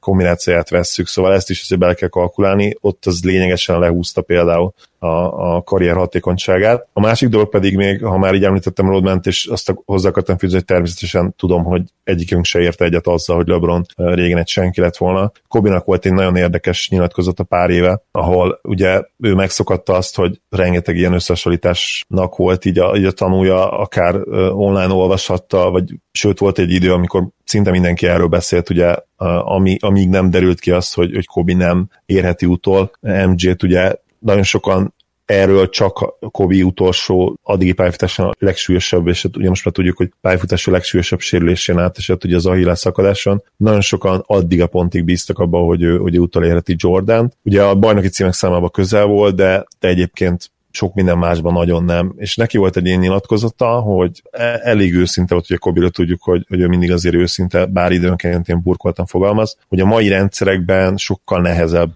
kombinációját 0.00 0.70
vesszük, 0.70 1.06
szóval 1.06 1.34
ezt 1.34 1.50
is 1.50 1.60
azért 1.60 1.80
bele 1.80 1.94
kell 1.94 2.08
kalkulálni, 2.08 2.76
ott 2.80 3.06
az 3.06 3.24
lényegesen 3.24 3.78
lehúzta 3.78 4.22
például 4.22 4.74
a, 5.00 5.54
a 5.54 5.62
karrier 5.62 5.96
hatékonyságát. 5.96 6.86
A 6.92 7.00
másik 7.00 7.28
dolog 7.28 7.48
pedig 7.48 7.76
még, 7.76 8.04
ha 8.04 8.18
már 8.18 8.34
így 8.34 8.44
említettem 8.44 8.88
Rodment, 8.88 9.26
és 9.26 9.46
azt 9.46 9.74
hozzá 9.84 10.08
akartam 10.08 10.38
fűzni, 10.38 10.56
hogy 10.56 10.64
természetesen 10.64 11.34
tudom, 11.36 11.64
hogy 11.64 11.82
egyikünk 12.04 12.44
se 12.44 12.60
érte 12.60 12.84
egyet 12.84 13.06
azzal, 13.06 13.36
hogy 13.36 13.48
LeBron 13.48 13.86
régen 13.96 14.38
egy 14.38 14.48
senki 14.48 14.80
lett 14.80 14.96
volna. 14.96 15.32
Kobinak 15.48 15.84
volt 15.84 16.06
egy 16.06 16.12
nagyon 16.12 16.36
érdekes 16.36 16.88
nyilatkozata 16.88 17.44
pár 17.44 17.70
éve, 17.70 18.02
ahol 18.10 18.60
ugye 18.62 19.02
ő 19.18 19.34
megszokatta 19.34 19.94
azt, 19.94 20.16
hogy 20.16 20.40
rengeteg 20.50 20.96
ilyen 20.96 21.12
összehasonlításnak 21.12 22.36
volt 22.36 22.64
így 22.64 22.78
a, 22.78 22.96
így 22.96 23.04
a 23.04 23.12
tanúja, 23.12 23.70
akár 23.70 24.14
online 24.52 24.92
olvashatta, 24.92 25.70
vagy 25.70 25.94
sőt 26.12 26.38
volt 26.38 26.58
egy 26.58 26.72
idő, 26.72 26.92
amikor 26.92 27.28
szinte 27.44 27.70
mindenki 27.70 28.06
erről 28.06 28.26
beszélt, 28.26 28.70
ugye, 28.70 28.96
ami, 29.44 29.76
amíg 29.80 30.08
nem 30.08 30.30
derült 30.30 30.60
ki 30.60 30.70
az, 30.70 30.92
hogy, 30.92 31.14
hogy 31.14 31.26
Kobi 31.26 31.54
nem 31.54 31.88
érheti 32.06 32.46
utol. 32.46 32.90
MJ-t 33.00 33.62
ugye 33.62 33.94
nagyon 34.20 34.42
sokan 34.42 34.94
erről 35.30 35.68
csak 35.68 36.14
Kobi 36.30 36.62
utolsó 36.62 37.38
addigi 37.42 37.72
pályafutása 37.72 38.28
a 38.28 38.34
legsúlyosabb, 38.38 39.06
és 39.06 39.24
ugye 39.24 39.48
most 39.48 39.64
már 39.64 39.74
tudjuk, 39.74 39.96
hogy 39.96 40.10
pályafutása 40.20 40.70
legsúlyosabb 40.70 41.20
sérülésén 41.20 41.78
átesett 41.78 42.24
ugye 42.24 42.36
az 42.36 42.46
Ahilles 42.46 42.78
szakadáson. 42.78 43.42
Nagyon 43.56 43.80
sokan 43.80 44.22
addig 44.26 44.62
a 44.62 44.66
pontig 44.66 45.04
bíztak 45.04 45.38
abban, 45.38 45.64
hogy 45.64 45.82
ő, 45.82 45.96
hogy 45.96 46.14
ő 46.14 46.18
utolérheti 46.18 46.74
Jordan. 46.78 47.32
Ugye 47.42 47.62
a 47.62 47.74
bajnoki 47.74 48.08
címek 48.08 48.32
számában 48.32 48.70
közel 48.70 49.04
volt, 49.04 49.34
de, 49.34 49.66
de 49.78 49.88
egyébként 49.88 50.50
sok 50.70 50.94
minden 50.94 51.18
másban 51.18 51.52
nagyon 51.52 51.84
nem. 51.84 52.14
És 52.16 52.36
neki 52.36 52.58
volt 52.58 52.76
egy 52.76 52.86
ilyen 52.86 52.98
nyilatkozata, 52.98 53.80
hogy 53.80 54.22
e, 54.30 54.60
elég 54.62 54.94
őszinte 54.94 55.34
volt, 55.34 55.46
hogy 55.46 55.56
a 55.56 55.64
Kobiről 55.64 55.90
tudjuk, 55.90 56.22
hogy, 56.22 56.44
hogy 56.48 56.60
ő 56.60 56.66
mindig 56.66 56.92
azért 56.92 57.14
őszinte, 57.14 57.66
bár 57.66 57.92
időnként 57.92 58.48
én 58.48 58.62
burkoltan 58.62 59.06
fogalmaz, 59.06 59.56
hogy 59.68 59.80
a 59.80 59.86
mai 59.86 60.08
rendszerekben 60.08 60.96
sokkal 60.96 61.40
nehezebb 61.40 61.90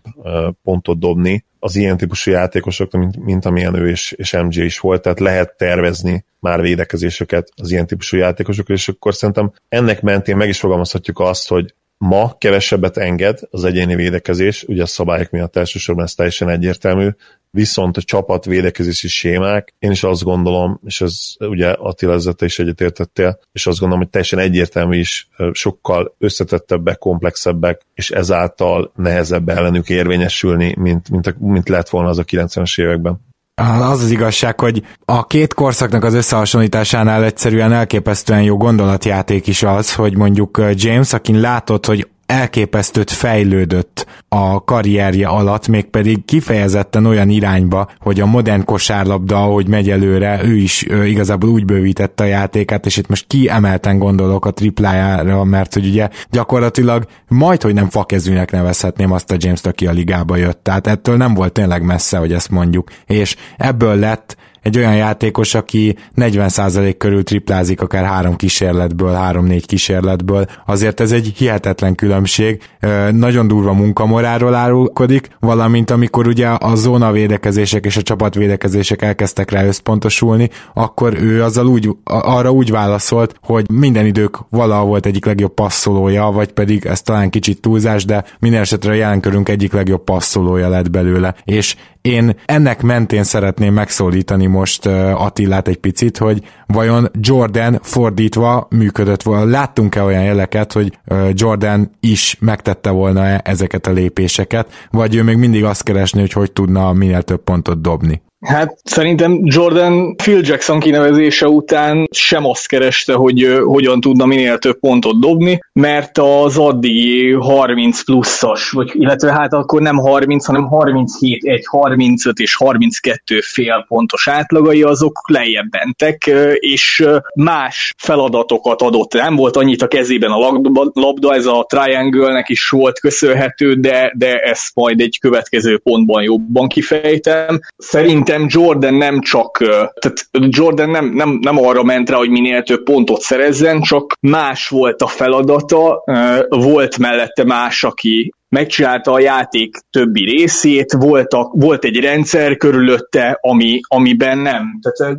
pontot 0.63 0.99
dobni 0.99 1.45
az 1.59 1.77
ilyen 1.77 1.97
típusú 1.97 2.31
játékosoknak, 2.31 3.03
mint, 3.03 3.25
mint 3.25 3.45
amilyen 3.45 3.75
ő 3.75 3.89
és, 3.89 4.13
és 4.13 4.33
MJ 4.33 4.65
is 4.65 4.79
volt, 4.79 5.03
tehát 5.03 5.21
lehet 5.21 5.57
tervezni 5.57 6.25
már 6.41 6.61
védekezéseket 6.61 7.49
az 7.57 7.71
ilyen 7.71 7.87
típusú 7.87 8.17
játékosokra, 8.17 8.75
és 8.75 8.89
akkor 8.89 9.15
szerintem 9.15 9.53
ennek 9.69 10.03
mentén 10.03 10.37
meg 10.37 10.49
is 10.49 10.59
fogalmazhatjuk 10.59 11.21
azt, 11.21 11.49
hogy 11.49 11.75
ma 11.97 12.35
kevesebbet 12.39 12.97
enged 12.97 13.39
az 13.51 13.65
egyéni 13.65 13.95
védekezés, 13.95 14.63
ugye 14.63 14.83
a 14.83 14.87
szabályok 14.87 15.31
miatt 15.31 15.57
elsősorban 15.57 16.05
ez 16.05 16.15
teljesen 16.15 16.49
egyértelmű, 16.49 17.09
viszont 17.55 17.97
a 17.97 18.03
csapat 18.03 18.45
védekezési 18.45 19.09
sémák, 19.09 19.75
én 19.79 19.91
is 19.91 20.03
azt 20.03 20.23
gondolom, 20.23 20.81
és 20.85 21.01
ez 21.01 21.17
ugye 21.39 21.71
Attila 21.71 22.13
ezzel 22.13 22.35
is 22.39 22.59
egyetértettél, 22.59 23.39
és 23.53 23.67
azt 23.67 23.79
gondolom, 23.79 24.03
hogy 24.03 24.13
teljesen 24.13 24.39
egyértelmű 24.39 24.99
is, 24.99 25.29
sokkal 25.53 26.15
összetettebbek, 26.19 26.99
komplexebbek, 26.99 27.87
és 27.95 28.11
ezáltal 28.11 28.93
nehezebb 28.97 29.49
ellenük 29.49 29.89
érvényesülni, 29.89 30.75
mint, 30.79 31.11
mint, 31.11 31.41
mint 31.41 31.69
lett 31.69 31.89
volna 31.89 32.09
az 32.09 32.19
a 32.19 32.25
90-es 32.25 32.81
években. 32.81 33.21
Az 33.55 34.03
az 34.03 34.11
igazság, 34.11 34.61
hogy 34.61 34.83
a 35.05 35.27
két 35.27 35.55
korszaknak 35.55 36.05
az 36.05 36.15
összehasonlításánál 36.15 37.25
egyszerűen 37.25 37.73
elképesztően 37.73 38.43
jó 38.43 38.57
gondolatjáték 38.57 39.47
is 39.47 39.63
az, 39.63 39.95
hogy 39.95 40.17
mondjuk 40.17 40.63
James, 40.75 41.13
akin 41.13 41.41
látod, 41.41 41.87
hogy 41.87 42.09
elképesztőt 42.27 43.11
fejlődött 43.11 44.07
a 44.29 44.65
karrierje 44.65 45.27
alatt, 45.27 45.69
mégpedig 45.69 46.25
kifejezetten 46.25 47.07
olyan 47.07 47.29
irányba, 47.29 47.91
hogy 47.99 48.21
a 48.21 48.27
modern 48.27 48.65
kosárlabda, 48.65 49.43
ahogy 49.43 49.69
megy 49.69 49.91
előre, 49.91 50.41
ő 50.45 50.57
is 50.57 50.87
ő 50.89 51.07
igazából 51.07 51.49
úgy 51.49 51.65
bővítette 51.65 52.25
a 52.25 52.27
játékát, 52.27 52.87
és 52.87 52.97
itt 52.97 53.09
most 53.09 53.27
kiemelten 53.27 53.99
gondolok 53.99 54.47
a 54.47 54.51
triplájára, 54.51 55.45
mert 55.45 55.75
hogy 55.75 55.87
ugye 55.87 56.09
gyakorlatilag 56.31 57.07
majd, 57.29 57.63
hogy 57.63 57.75
nem 57.75 57.89
fakezűnek 57.89 58.51
nevezhetném 58.51 59.13
azt 59.13 59.31
a 59.31 59.37
James-t, 59.39 59.67
aki 59.67 59.87
a 59.87 59.93
ligába 59.93 60.37
jött. 60.37 60.63
Tehát 60.63 60.87
ettől 60.87 61.17
nem 61.17 61.35
volt 61.35 61.53
tényleg 61.53 61.83
messze, 61.83 62.19
hogy 62.19 62.33
ezt 62.33 62.51
mondjuk. 62.51 62.91
És 63.07 63.37
ebből 63.57 63.97
lett 63.99 64.37
egy 64.65 64.79
olyan 64.79 64.97
játékos, 64.97 65.55
aki 65.55 65.97
40% 66.17 66.95
körül 66.99 67.25
triplázik 67.25 67.81
akár 67.81 68.05
három 68.05 68.37
kísérletből, 68.37 69.13
három-négy 69.13 69.67
kísérletből, 69.67 70.47
azért 70.67 71.01
ez 71.01 71.13
egy 71.13 71.33
hihetetlen 71.37 71.95
különbség, 71.95 72.63
nagyon 73.11 73.49
durva 73.49 73.73
munkamoráról 73.73 74.55
árulkodik, 74.55 75.29
valamint 75.41 75.91
amikor 75.91 76.27
ugye 76.27 76.49
a 76.49 76.75
zóna 76.75 77.13
védekezések 77.13 77.85
és 77.85 77.97
a 77.97 78.03
csapatvédekezések 78.03 79.03
elkezdtek 79.03 79.51
rá 79.51 79.65
összpontosulni, 79.65 80.51
akkor 80.75 81.15
ő 81.23 81.43
azzal 81.43 81.67
úgy, 81.67 81.89
arra 82.05 82.51
úgy 82.51 82.71
válaszolt, 82.71 83.35
hogy 83.43 83.71
minden 83.71 84.07
idők 84.07 84.39
valaha 84.51 84.85
volt 84.85 85.07
egyik 85.07 85.25
legjobb 85.25 85.55
passzolója, 85.55 86.25
vagy 86.25 86.53
pedig 86.53 86.87
ez 86.87 87.03
talán 87.03 87.31
kicsit 87.31 87.61
túlzás, 87.61 88.05
de 88.05 88.25
minden 88.39 88.61
esetre 88.61 88.91
a 88.91 88.95
jelenkörünk 88.95 89.49
egyik 89.49 89.73
legjobb 89.73 90.05
passzolója 90.05 90.69
lett 90.69 90.91
belőle. 90.91 91.35
És 91.45 91.77
én 92.01 92.37
ennek 92.45 92.83
mentén 92.83 93.25
szeretném 93.25 93.75
megszólítani 93.75 94.47
most 94.55 94.87
Attilát 94.87 95.69
egy 95.69 95.77
picit, 95.77 96.19
hogy 96.19 96.43
vajon 96.67 97.11
Jordan 97.21 97.79
fordítva 97.83 98.67
működött 98.71 99.23
volna. 99.23 99.45
Láttunk-e 99.45 100.03
olyan 100.03 100.25
jeleket, 100.25 100.73
hogy 100.73 100.99
Jordan 101.33 101.91
is 102.01 102.37
megtette 102.41 102.91
volna 102.91 103.25
-e 103.25 103.41
ezeket 103.45 103.87
a 103.87 103.91
lépéseket, 103.91 104.89
vagy 104.91 105.15
ő 105.15 105.23
még 105.23 105.37
mindig 105.37 105.65
azt 105.65 105.83
keresni, 105.83 106.21
hogy 106.21 106.33
hogy 106.33 106.53
tudna 106.53 106.93
minél 106.93 107.23
több 107.23 107.43
pontot 107.45 107.81
dobni? 107.81 108.23
Hát 108.45 108.79
szerintem 108.83 109.41
Jordan 109.43 110.17
Phil 110.17 110.41
Jackson 110.43 110.81
kinevezése 110.81 111.49
után 111.49 112.09
sem 112.11 112.47
azt 112.47 112.67
kereste, 112.67 113.15
hogy 113.15 113.59
hogyan 113.65 114.01
tudna 114.01 114.27
minél 114.27 114.59
több 114.59 114.79
pontot 114.79 115.21
dobni, 115.21 115.61
mert 115.73 116.19
az 116.19 116.59
addigi 116.59 117.33
30 117.33 118.05
pluszas, 118.05 118.71
vagy 118.71 118.91
illetve 118.95 119.33
hát 119.33 119.53
akkor 119.53 119.81
nem 119.81 119.97
30, 119.97 120.47
hanem 120.47 120.67
37, 120.67 121.45
egy 121.45 121.65
35 121.67 122.39
és 122.39 122.55
32 122.55 123.41
fél 123.41 123.85
pontos 123.89 124.29
átlagai 124.29 124.83
azok 124.83 125.21
lejjebb 125.29 125.67
mentek, 125.71 126.31
és 126.55 127.07
más 127.35 127.95
feladatokat 127.99 128.83
adott. 128.83 129.13
Nem 129.13 129.37
volt 129.37 129.57
annyit 129.57 129.83
a 129.83 129.89
kezében 129.89 130.31
a 130.31 130.61
labda, 130.93 131.35
ez 131.35 131.47
a 131.47 131.67
triangle-nek 131.69 132.49
is 132.49 132.69
volt 132.69 133.01
köszönhető, 133.01 133.75
de, 133.75 134.13
de 134.17 134.39
ezt 134.39 134.75
majd 134.75 135.01
egy 135.01 135.19
következő 135.21 135.79
pontban 135.79 136.23
jobban 136.23 136.69
kifejtem. 136.69 137.61
Szerintem 137.77 138.34
szerintem 138.35 138.63
Jordan 138.63 138.95
nem 138.95 139.21
csak, 139.21 139.57
tehát 139.99 140.29
Jordan 140.31 140.91
nem, 140.91 141.07
nem, 141.07 141.39
nem 141.41 141.59
arra 141.59 141.83
ment 141.83 142.11
rá, 142.11 142.17
hogy 142.17 142.31
minél 142.31 142.63
több 142.63 142.83
pontot 142.83 143.21
szerezzen, 143.21 143.81
csak 143.81 144.17
más 144.21 144.69
volt 144.69 145.03
a 145.03 145.07
feladata, 145.07 146.05
volt 146.49 146.99
mellette 146.99 147.45
más, 147.45 147.85
aki 147.85 148.33
megcsinálta 148.55 149.13
a 149.13 149.21
játék 149.21 149.77
többi 149.91 150.25
részét, 150.25 150.93
voltak, 150.93 151.53
volt 151.53 151.85
egy 151.85 152.01
rendszer 152.01 152.57
körülötte, 152.57 153.39
ami, 153.41 153.81
amiben 153.89 154.39
nem. 154.39 154.79
Tehát 154.81 155.19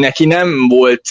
neki 0.00 0.26
nem 0.26 0.68
volt 0.68 1.02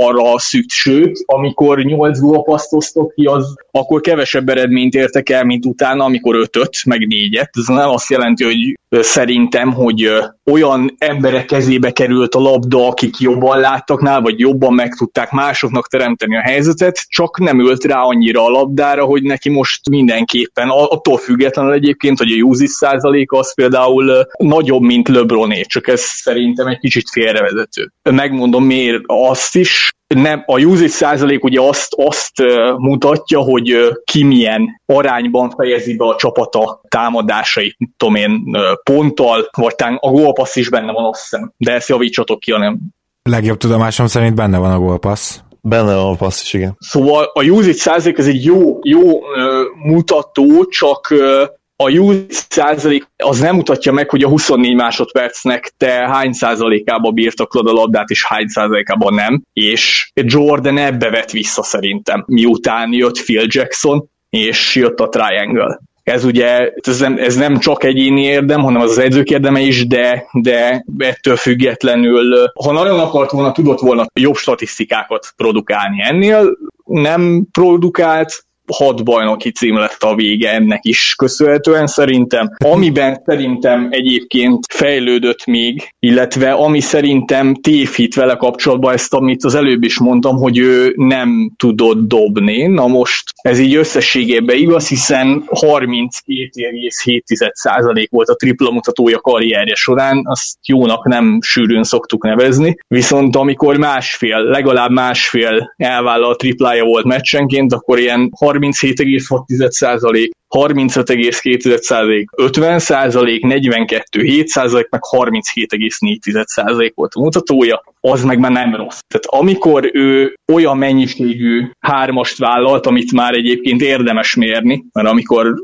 arra 0.00 0.38
szükség, 0.38 1.24
amikor 1.26 1.78
8 1.78 2.18
gólpaszt 2.18 2.72
osztott 2.72 3.14
ki, 3.14 3.24
az, 3.24 3.54
akkor 3.70 4.00
kevesebb 4.00 4.48
eredményt 4.48 4.94
értek 4.94 5.28
el, 5.28 5.44
mint 5.44 5.66
utána, 5.66 6.04
amikor 6.04 6.36
ötöt, 6.36 6.84
meg 6.84 7.06
négyet. 7.06 7.50
Ez 7.52 7.66
nem 7.66 7.88
azt 7.88 8.10
jelenti, 8.10 8.44
hogy 8.44 8.78
szerintem, 9.04 9.72
hogy 9.72 10.12
olyan 10.50 10.94
emberek 10.98 11.44
kezébe 11.44 11.90
került 11.90 12.34
a 12.34 12.40
labda, 12.40 12.86
akik 12.86 13.18
jobban 13.18 13.60
láttak 13.60 14.00
nál, 14.00 14.20
vagy 14.20 14.38
jobban 14.38 14.74
meg 14.74 14.94
tudták 14.94 15.30
másoknak 15.30 15.88
teremteni 15.88 16.36
a 16.36 16.40
helyzetet, 16.40 17.04
csak 17.08 17.38
nem 17.38 17.66
ölt 17.66 17.84
rá 17.84 18.00
annyira 18.00 18.44
a 18.44 18.50
labdára, 18.50 19.04
hogy 19.04 19.22
neki 19.22 19.50
most 19.50 19.88
mindenképpen 19.88 20.68
a, 20.68 20.90
a 20.90 20.96
attól 21.06 21.18
függetlenül 21.18 21.72
egyébként, 21.72 22.18
hogy 22.18 22.30
a 22.30 22.44
usage 22.44 22.68
százalék 22.68 23.32
az 23.32 23.54
például 23.54 24.26
nagyobb, 24.38 24.82
mint 24.82 25.08
LeBroné, 25.08 25.60
csak 25.60 25.88
ez 25.88 26.00
szerintem 26.00 26.66
egy 26.66 26.78
kicsit 26.78 27.10
félrevezető. 27.10 27.92
Megmondom 28.02 28.64
miért 28.64 29.02
azt 29.06 29.56
is, 29.56 29.90
nem, 30.06 30.42
a 30.46 30.60
usage 30.60 30.88
százalék 30.88 31.44
ugye 31.44 31.60
azt, 31.60 31.94
azt 31.96 32.32
mutatja, 32.76 33.40
hogy 33.40 33.76
ki 34.04 34.24
milyen 34.24 34.80
arányban 34.86 35.50
fejezi 35.50 35.96
be 35.96 36.04
a 36.04 36.16
csapata 36.16 36.80
támadásait, 36.88 37.76
tudom 37.96 38.14
én, 38.14 38.56
ponttal, 38.82 39.48
vagy 39.56 39.74
talán 39.74 39.98
a 40.00 40.10
gólpassz 40.10 40.56
is 40.56 40.68
benne 40.68 40.92
van, 40.92 41.04
azt 41.04 41.20
hiszem. 41.20 41.52
De 41.56 41.72
ezt 41.72 41.88
javítsatok 41.88 42.40
ki, 42.40 42.52
hanem 42.52 42.78
Legjobb 43.22 43.56
tudomásom 43.56 44.06
szerint 44.06 44.34
benne 44.34 44.58
van 44.58 44.72
a 44.72 44.78
gólpassz. 44.78 45.40
Benne 45.68 45.94
van 45.94 46.12
a 46.12 46.16
passz 46.16 46.42
is, 46.42 46.52
igen. 46.52 46.76
Szóval 46.78 47.30
a 47.34 47.44
usage 47.44 47.72
százalék 47.72 48.18
ez 48.18 48.26
egy 48.26 48.44
jó, 48.44 48.78
jó 48.82 49.34
ö, 49.34 49.62
mutató, 49.74 50.64
csak 50.64 51.10
ö, 51.10 51.44
a 51.76 51.90
usage 51.90 52.24
százalék 52.28 53.08
az 53.16 53.38
nem 53.38 53.54
mutatja 53.54 53.92
meg, 53.92 54.10
hogy 54.10 54.22
a 54.22 54.28
24 54.28 54.74
másodpercnek 54.74 55.72
te 55.76 55.90
hány 56.08 56.32
százalékába 56.32 57.10
birtoklod 57.10 57.66
a 57.66 57.72
labdát, 57.72 58.08
és 58.08 58.26
hány 58.26 58.46
százalékában 58.46 59.14
nem. 59.14 59.42
És 59.52 60.10
Jordan 60.14 60.78
ebbe 60.78 61.10
vett 61.10 61.30
vissza 61.30 61.62
szerintem, 61.62 62.24
miután 62.26 62.92
jött 62.92 63.22
Phil 63.22 63.46
Jackson, 63.46 64.08
és 64.28 64.74
jött 64.74 65.00
a 65.00 65.08
Triangle. 65.08 65.80
Ez 66.10 66.24
ugye, 66.24 66.72
ez 66.74 67.00
nem, 67.00 67.16
ez 67.18 67.36
nem 67.36 67.58
csak 67.58 67.84
egyéni 67.84 68.22
érdem, 68.22 68.60
hanem 68.62 68.80
az 68.80 68.90
az 68.90 68.98
edzők 68.98 69.30
érdeme 69.30 69.60
is, 69.60 69.86
de, 69.86 70.26
de 70.32 70.84
ettől 70.98 71.36
függetlenül, 71.36 72.52
ha 72.64 72.72
nagyon 72.72 73.00
akart 73.00 73.30
volna, 73.30 73.52
tudott 73.52 73.80
volna 73.80 74.06
jobb 74.20 74.36
statisztikákat 74.36 75.32
produkálni. 75.36 76.02
Ennél, 76.02 76.56
nem 76.84 77.46
produkált, 77.52 78.45
hat 78.72 79.04
bajnoki 79.04 79.50
cím 79.50 79.78
lett 79.78 80.02
a 80.02 80.14
vége 80.14 80.50
ennek 80.50 80.84
is 80.84 81.14
köszönhetően 81.18 81.86
szerintem. 81.86 82.50
Amiben 82.64 83.22
szerintem 83.24 83.88
egyébként 83.90 84.58
fejlődött 84.68 85.46
még, 85.46 85.94
illetve 85.98 86.52
ami 86.52 86.80
szerintem 86.80 87.54
tévhit 87.54 88.14
vele 88.14 88.34
kapcsolatban 88.34 88.92
ezt, 88.92 89.14
amit 89.14 89.44
az 89.44 89.54
előbb 89.54 89.82
is 89.82 89.98
mondtam, 89.98 90.36
hogy 90.36 90.58
ő 90.58 90.92
nem 90.96 91.52
tudott 91.56 92.08
dobni. 92.08 92.66
Na 92.66 92.86
most 92.86 93.32
ez 93.42 93.58
így 93.58 93.74
összességében 93.74 94.56
igaz, 94.56 94.88
hiszen 94.88 95.44
32,7% 95.46 98.06
volt 98.10 98.28
a 98.28 98.34
tripla 98.34 98.70
mutatója 98.70 99.18
karrierje 99.18 99.74
során, 99.74 100.22
azt 100.24 100.58
jónak 100.66 101.06
nem 101.06 101.38
sűrűn 101.42 101.82
szoktuk 101.82 102.24
nevezni, 102.24 102.76
viszont 102.88 103.36
amikor 103.36 103.76
másfél, 103.76 104.38
legalább 104.38 104.90
másfél 104.90 105.74
elvállalt 105.76 106.38
triplája 106.38 106.84
volt 106.84 107.04
meccsenként, 107.04 107.72
akkor 107.72 107.98
ilyen 107.98 108.30
37,6%, 108.60 110.28
35,2%, 110.48 112.24
50%, 112.36 113.40
42,7%, 113.42 114.88
meg 114.90 115.00
37,4% 115.10 116.92
volt 116.94 117.14
a 117.14 117.20
mutatója, 117.20 117.82
az 118.00 118.24
meg 118.24 118.38
már 118.38 118.50
nem 118.50 118.74
rossz. 118.74 118.98
Tehát 119.08 119.26
amikor 119.26 119.90
ő 119.92 120.34
olyan 120.52 120.78
mennyiségű 120.78 121.70
hármast 121.80 122.38
vállalt, 122.38 122.86
amit 122.86 123.12
már 123.12 123.34
egyébként 123.34 123.82
érdemes 123.82 124.34
mérni, 124.34 124.84
mert 124.92 125.08
amikor 125.08 125.54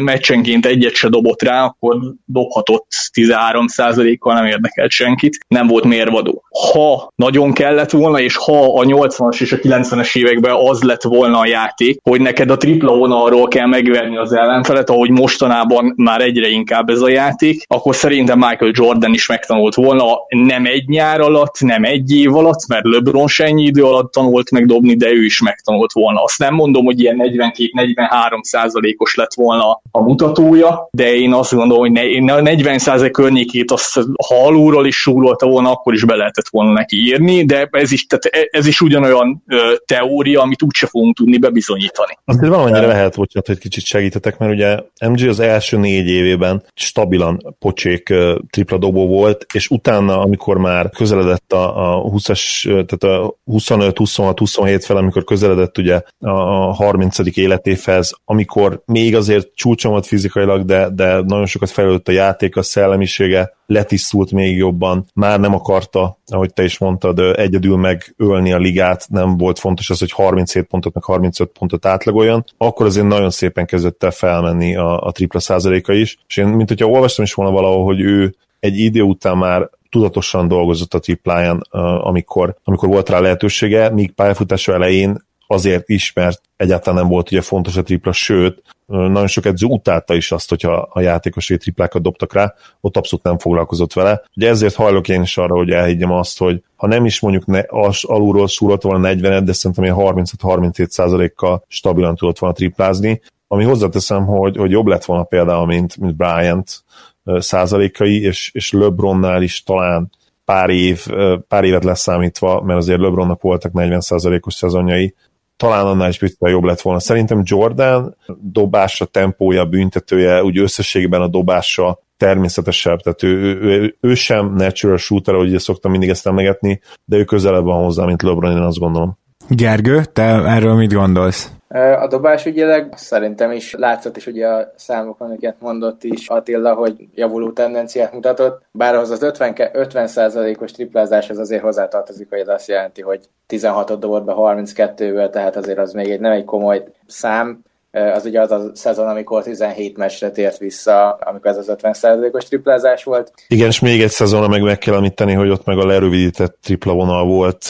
meccsenként 0.00 0.66
egyet 0.66 0.94
se 0.94 1.08
dobott 1.08 1.42
rá, 1.42 1.64
akkor 1.64 1.96
dobhatott 2.24 2.86
13%-kal, 3.14 4.34
nem 4.34 4.46
érdekelt 4.46 4.90
senkit, 4.90 5.38
nem 5.48 5.66
volt 5.66 5.84
mérvadó. 5.84 6.42
Ha 6.72 7.12
nagyon 7.14 7.52
kellett 7.52 7.90
volna, 7.90 8.20
és 8.20 8.36
ha 8.36 8.78
a 8.78 8.84
80-as 8.84 9.40
és 9.40 9.52
a 9.52 9.56
90-es 9.56 10.16
években 10.16 10.54
az 10.54 10.82
lett 10.82 11.02
volna 11.02 11.38
a 11.38 11.46
játék, 11.46 11.98
hogy 12.02 12.20
neked 12.20 12.50
a 12.50 12.56
tripla 12.56 12.96
vonalról 12.96 13.48
kell 13.48 13.66
megverni 13.66 14.16
az 14.16 14.29
ellenfelet, 14.32 14.90
ahogy 14.90 15.10
mostanában 15.10 15.92
már 15.96 16.20
egyre 16.20 16.48
inkább 16.48 16.88
ez 16.88 17.00
a 17.00 17.08
játék, 17.08 17.64
akkor 17.66 17.94
szerintem 17.94 18.38
Michael 18.38 18.72
Jordan 18.74 19.12
is 19.12 19.28
megtanult 19.28 19.74
volna 19.74 20.04
nem 20.28 20.64
egy 20.64 20.88
nyár 20.88 21.20
alatt, 21.20 21.60
nem 21.60 21.84
egy 21.84 22.12
év 22.12 22.36
alatt, 22.36 22.66
mert 22.68 22.84
LeBron 22.84 23.28
se 23.28 23.44
ennyi 23.44 23.64
idő 23.64 23.84
alatt 23.84 24.12
tanult 24.12 24.50
megdobni, 24.50 24.96
de 24.96 25.08
ő 25.08 25.24
is 25.24 25.40
megtanult 25.40 25.92
volna. 25.92 26.22
Azt 26.22 26.38
nem 26.38 26.54
mondom, 26.54 26.84
hogy 26.84 27.00
ilyen 27.00 27.16
42-43 27.18 28.42
százalékos 28.42 29.14
lett 29.14 29.34
volna 29.34 29.80
a 29.90 30.02
mutatója, 30.02 30.88
de 30.90 31.14
én 31.14 31.32
azt 31.32 31.54
gondolom, 31.54 31.82
hogy 31.82 32.22
ne, 32.22 32.34
a 32.34 32.40
40 32.40 32.78
százalék 32.78 33.12
környékét 33.12 33.70
azt, 33.70 33.94
ha 34.28 34.46
alulról 34.46 34.86
is 34.86 34.96
súrolta 34.96 35.46
volna, 35.46 35.70
akkor 35.70 35.94
is 35.94 36.04
be 36.04 36.16
lehetett 36.16 36.48
volna 36.50 36.72
neki 36.72 36.96
írni, 36.96 37.44
de 37.44 37.68
ez 37.70 37.92
is, 37.92 38.06
tehát 38.06 38.48
ez 38.50 38.66
is 38.66 38.80
ugyanolyan 38.80 39.44
teória, 39.84 40.40
amit 40.40 40.62
úgyse 40.62 40.86
fogunk 40.86 41.16
tudni 41.16 41.38
bebizonyítani. 41.38 42.18
Azért 42.24 42.52
valamennyire 42.52 42.86
lehet, 42.86 43.16
bocsánat, 43.16 43.46
hogy 43.46 43.58
kicsit 43.58 43.84
segítetek, 44.20 44.38
mert 44.38 44.52
ugye 44.52 45.08
MG 45.10 45.28
az 45.28 45.40
első 45.40 45.76
négy 45.76 46.08
évében 46.08 46.62
stabilan 46.74 47.56
pocsék 47.58 48.14
tripla 48.50 48.78
dobó 48.78 49.06
volt, 49.06 49.46
és 49.52 49.68
utána, 49.68 50.20
amikor 50.20 50.58
már 50.58 50.90
közeledett 50.90 51.52
a, 51.52 51.96
a 51.96 52.10
20-as, 52.10 52.62
tehát 52.62 53.18
a 53.18 53.34
25, 53.44 53.98
26, 53.98 54.38
27 54.38 54.84
fel, 54.84 54.96
amikor 54.96 55.24
közeledett 55.24 55.78
ugye 55.78 56.00
a 56.18 56.74
30. 56.74 57.36
életévhez, 57.36 58.14
amikor 58.24 58.82
még 58.86 59.16
azért 59.16 59.54
csúcson 59.54 59.90
volt 59.90 60.06
fizikailag, 60.06 60.64
de, 60.64 60.88
de 60.88 61.20
nagyon 61.20 61.46
sokat 61.46 61.70
fejlődött 61.70 62.08
a 62.08 62.12
játék, 62.12 62.56
a 62.56 62.62
szellemisége, 62.62 63.58
letisztult 63.70 64.32
még 64.32 64.56
jobban, 64.56 65.06
már 65.14 65.40
nem 65.40 65.54
akarta, 65.54 66.18
ahogy 66.26 66.52
te 66.52 66.62
is 66.64 66.78
mondtad, 66.78 67.18
egyedül 67.18 67.76
megölni 67.76 68.52
a 68.52 68.58
ligát, 68.58 69.06
nem 69.08 69.36
volt 69.36 69.58
fontos 69.58 69.90
az, 69.90 69.98
hogy 69.98 70.12
37 70.12 70.66
pontot, 70.66 70.94
meg 70.94 71.04
35 71.04 71.50
pontot 71.58 71.86
átlagoljon, 71.86 72.44
akkor 72.58 72.86
azért 72.86 73.06
nagyon 73.06 73.30
szépen 73.30 73.66
kezdett 73.66 74.02
el 74.02 74.10
felmenni 74.10 74.76
a, 74.76 75.00
a 75.00 75.12
tripla 75.12 75.40
százaléka 75.40 75.92
is, 75.92 76.18
és 76.28 76.36
én, 76.36 76.46
mint 76.46 76.68
hogyha 76.68 76.86
olvastam 76.86 77.24
is 77.24 77.34
volna 77.34 77.52
valahol, 77.52 77.84
hogy 77.84 78.00
ő 78.00 78.34
egy 78.60 78.78
idő 78.78 79.02
után 79.02 79.36
már 79.36 79.70
tudatosan 79.90 80.48
dolgozott 80.48 80.94
a 80.94 80.98
tripláján, 80.98 81.60
amikor, 82.00 82.56
amikor 82.64 82.88
volt 82.88 83.08
rá 83.08 83.20
lehetősége, 83.20 83.90
míg 83.90 84.12
pályafutása 84.12 84.72
elején 84.72 85.28
azért 85.50 85.88
is, 85.88 86.12
mert 86.12 86.40
egyáltalán 86.56 87.00
nem 87.00 87.08
volt 87.10 87.30
ugye 87.30 87.40
fontos 87.40 87.76
a 87.76 87.82
tripla, 87.82 88.12
sőt, 88.12 88.62
nagyon 88.86 89.26
sok 89.26 89.44
edző 89.44 89.66
utálta 89.66 90.14
is 90.14 90.32
azt, 90.32 90.48
hogyha 90.48 90.72
a 90.92 91.00
játékosai 91.00 91.56
triplákat 91.56 92.02
dobtak 92.02 92.32
rá, 92.32 92.54
ott 92.80 92.96
abszolút 92.96 93.24
nem 93.24 93.38
foglalkozott 93.38 93.92
vele. 93.92 94.22
Ugye 94.36 94.48
ezért 94.48 94.74
hajlok 94.74 95.08
én 95.08 95.22
is 95.22 95.36
arra, 95.36 95.56
hogy 95.56 95.70
elhiggyem 95.70 96.12
azt, 96.12 96.38
hogy 96.38 96.62
ha 96.76 96.86
nem 96.86 97.04
is 97.04 97.20
mondjuk 97.20 97.46
ne, 97.46 97.62
az, 97.66 98.04
alulról 98.04 98.48
szúrott 98.48 98.82
volna 98.82 98.98
40 98.98 99.44
de 99.44 99.52
szerintem 99.52 99.84
ilyen 99.84 99.96
35-37 99.98 101.30
kal 101.34 101.64
stabilan 101.68 102.16
tudott 102.16 102.38
volna 102.38 102.54
triplázni, 102.54 103.20
ami 103.48 103.64
hozzáteszem, 103.64 104.26
hogy, 104.26 104.56
hogy 104.56 104.70
jobb 104.70 104.86
lett 104.86 105.04
volna 105.04 105.22
például, 105.22 105.66
mint, 105.66 105.96
mint 105.96 106.16
Bryant 106.16 106.84
százalékai, 107.24 108.22
és, 108.22 108.50
és 108.54 108.72
LeBronnál 108.72 109.42
is 109.42 109.62
talán 109.62 110.10
pár 110.44 110.70
év, 110.70 111.06
pár 111.48 111.64
évet 111.64 111.84
leszámítva, 111.84 112.60
mert 112.60 112.78
azért 112.78 113.00
LeBronnak 113.00 113.42
voltak 113.42 113.72
40 113.72 114.00
százalékos 114.00 114.54
szezonjai, 114.54 115.14
talán 115.60 115.86
annál 115.86 116.08
is 116.08 116.18
picit 116.18 116.38
jobb 116.40 116.64
lett 116.64 116.80
volna. 116.80 117.00
Szerintem 117.00 117.40
Jordan 117.44 118.16
dobása, 118.42 119.04
tempója, 119.04 119.64
büntetője, 119.64 120.42
úgy 120.42 120.58
összességében 120.58 121.20
a 121.20 121.26
dobása 121.28 121.98
természetesebb, 122.16 123.00
tehát 123.00 123.22
ő, 123.22 123.28
ő, 123.28 123.60
ő, 123.60 123.96
ő 124.00 124.14
sem 124.14 124.54
natural 124.54 124.96
shooter, 124.96 125.34
ahogy 125.34 125.58
szoktam 125.58 125.90
mindig 125.90 126.08
ezt 126.08 126.26
emlegetni, 126.26 126.80
de 127.04 127.16
ő 127.16 127.24
közelebb 127.24 127.64
van 127.64 127.84
hozzá, 127.84 128.04
mint 128.04 128.22
LeBron, 128.22 128.56
én 128.56 128.62
azt 128.62 128.78
gondolom. 128.78 129.18
Gergő, 129.48 130.04
te 130.04 130.22
erről 130.22 130.74
mit 130.74 130.92
gondolsz? 130.92 131.50
A 131.74 132.06
dobás 132.06 132.46
ügyileg 132.46 132.92
szerintem 132.96 133.52
is 133.52 133.74
látszott 133.74 134.16
is 134.16 134.26
ugye 134.26 134.46
a 134.46 134.72
számokon, 134.76 135.28
amiket 135.28 135.56
mondott 135.58 136.04
is 136.04 136.28
Attila, 136.28 136.74
hogy 136.74 136.94
javuló 137.14 137.50
tendenciát 137.50 138.12
mutatott, 138.12 138.62
bár 138.70 138.94
az 138.94 139.10
az 139.10 139.22
50, 139.22 139.54
50%-os 139.56 140.70
triplázás 140.70 141.30
az 141.30 141.38
azért 141.38 141.62
hozzátartozik, 141.62 142.28
hogy 142.30 142.38
ez 142.38 142.48
azt 142.48 142.68
jelenti, 142.68 143.02
hogy 143.02 143.20
16-ot 143.48 143.96
dobott 143.98 144.24
be 144.24 144.32
32-ből, 144.36 145.30
tehát 145.30 145.56
azért 145.56 145.78
az 145.78 145.92
még 145.92 146.10
egy 146.10 146.20
nem 146.20 146.32
egy 146.32 146.44
komoly 146.44 146.84
szám, 147.06 147.62
az 147.92 148.24
ugye 148.24 148.40
az 148.40 148.50
a 148.50 148.70
szezon, 148.74 149.08
amikor 149.08 149.42
17 149.42 149.96
meccsre 149.96 150.30
tért 150.30 150.58
vissza, 150.58 151.10
amikor 151.10 151.50
ez 151.50 151.56
az 151.56 151.74
50%-os 151.82 152.44
triplázás 152.44 153.04
volt. 153.04 153.32
Igen, 153.48 153.68
és 153.68 153.80
még 153.80 154.02
egy 154.02 154.10
szezon, 154.10 154.50
meg 154.50 154.62
meg 154.62 154.78
kell 154.78 154.94
említeni, 154.94 155.32
hogy 155.32 155.48
ott 155.48 155.64
meg 155.64 155.78
a 155.78 155.86
lerövidített 155.86 156.58
tripla 156.62 156.92
vonal 156.92 157.26
volt 157.26 157.68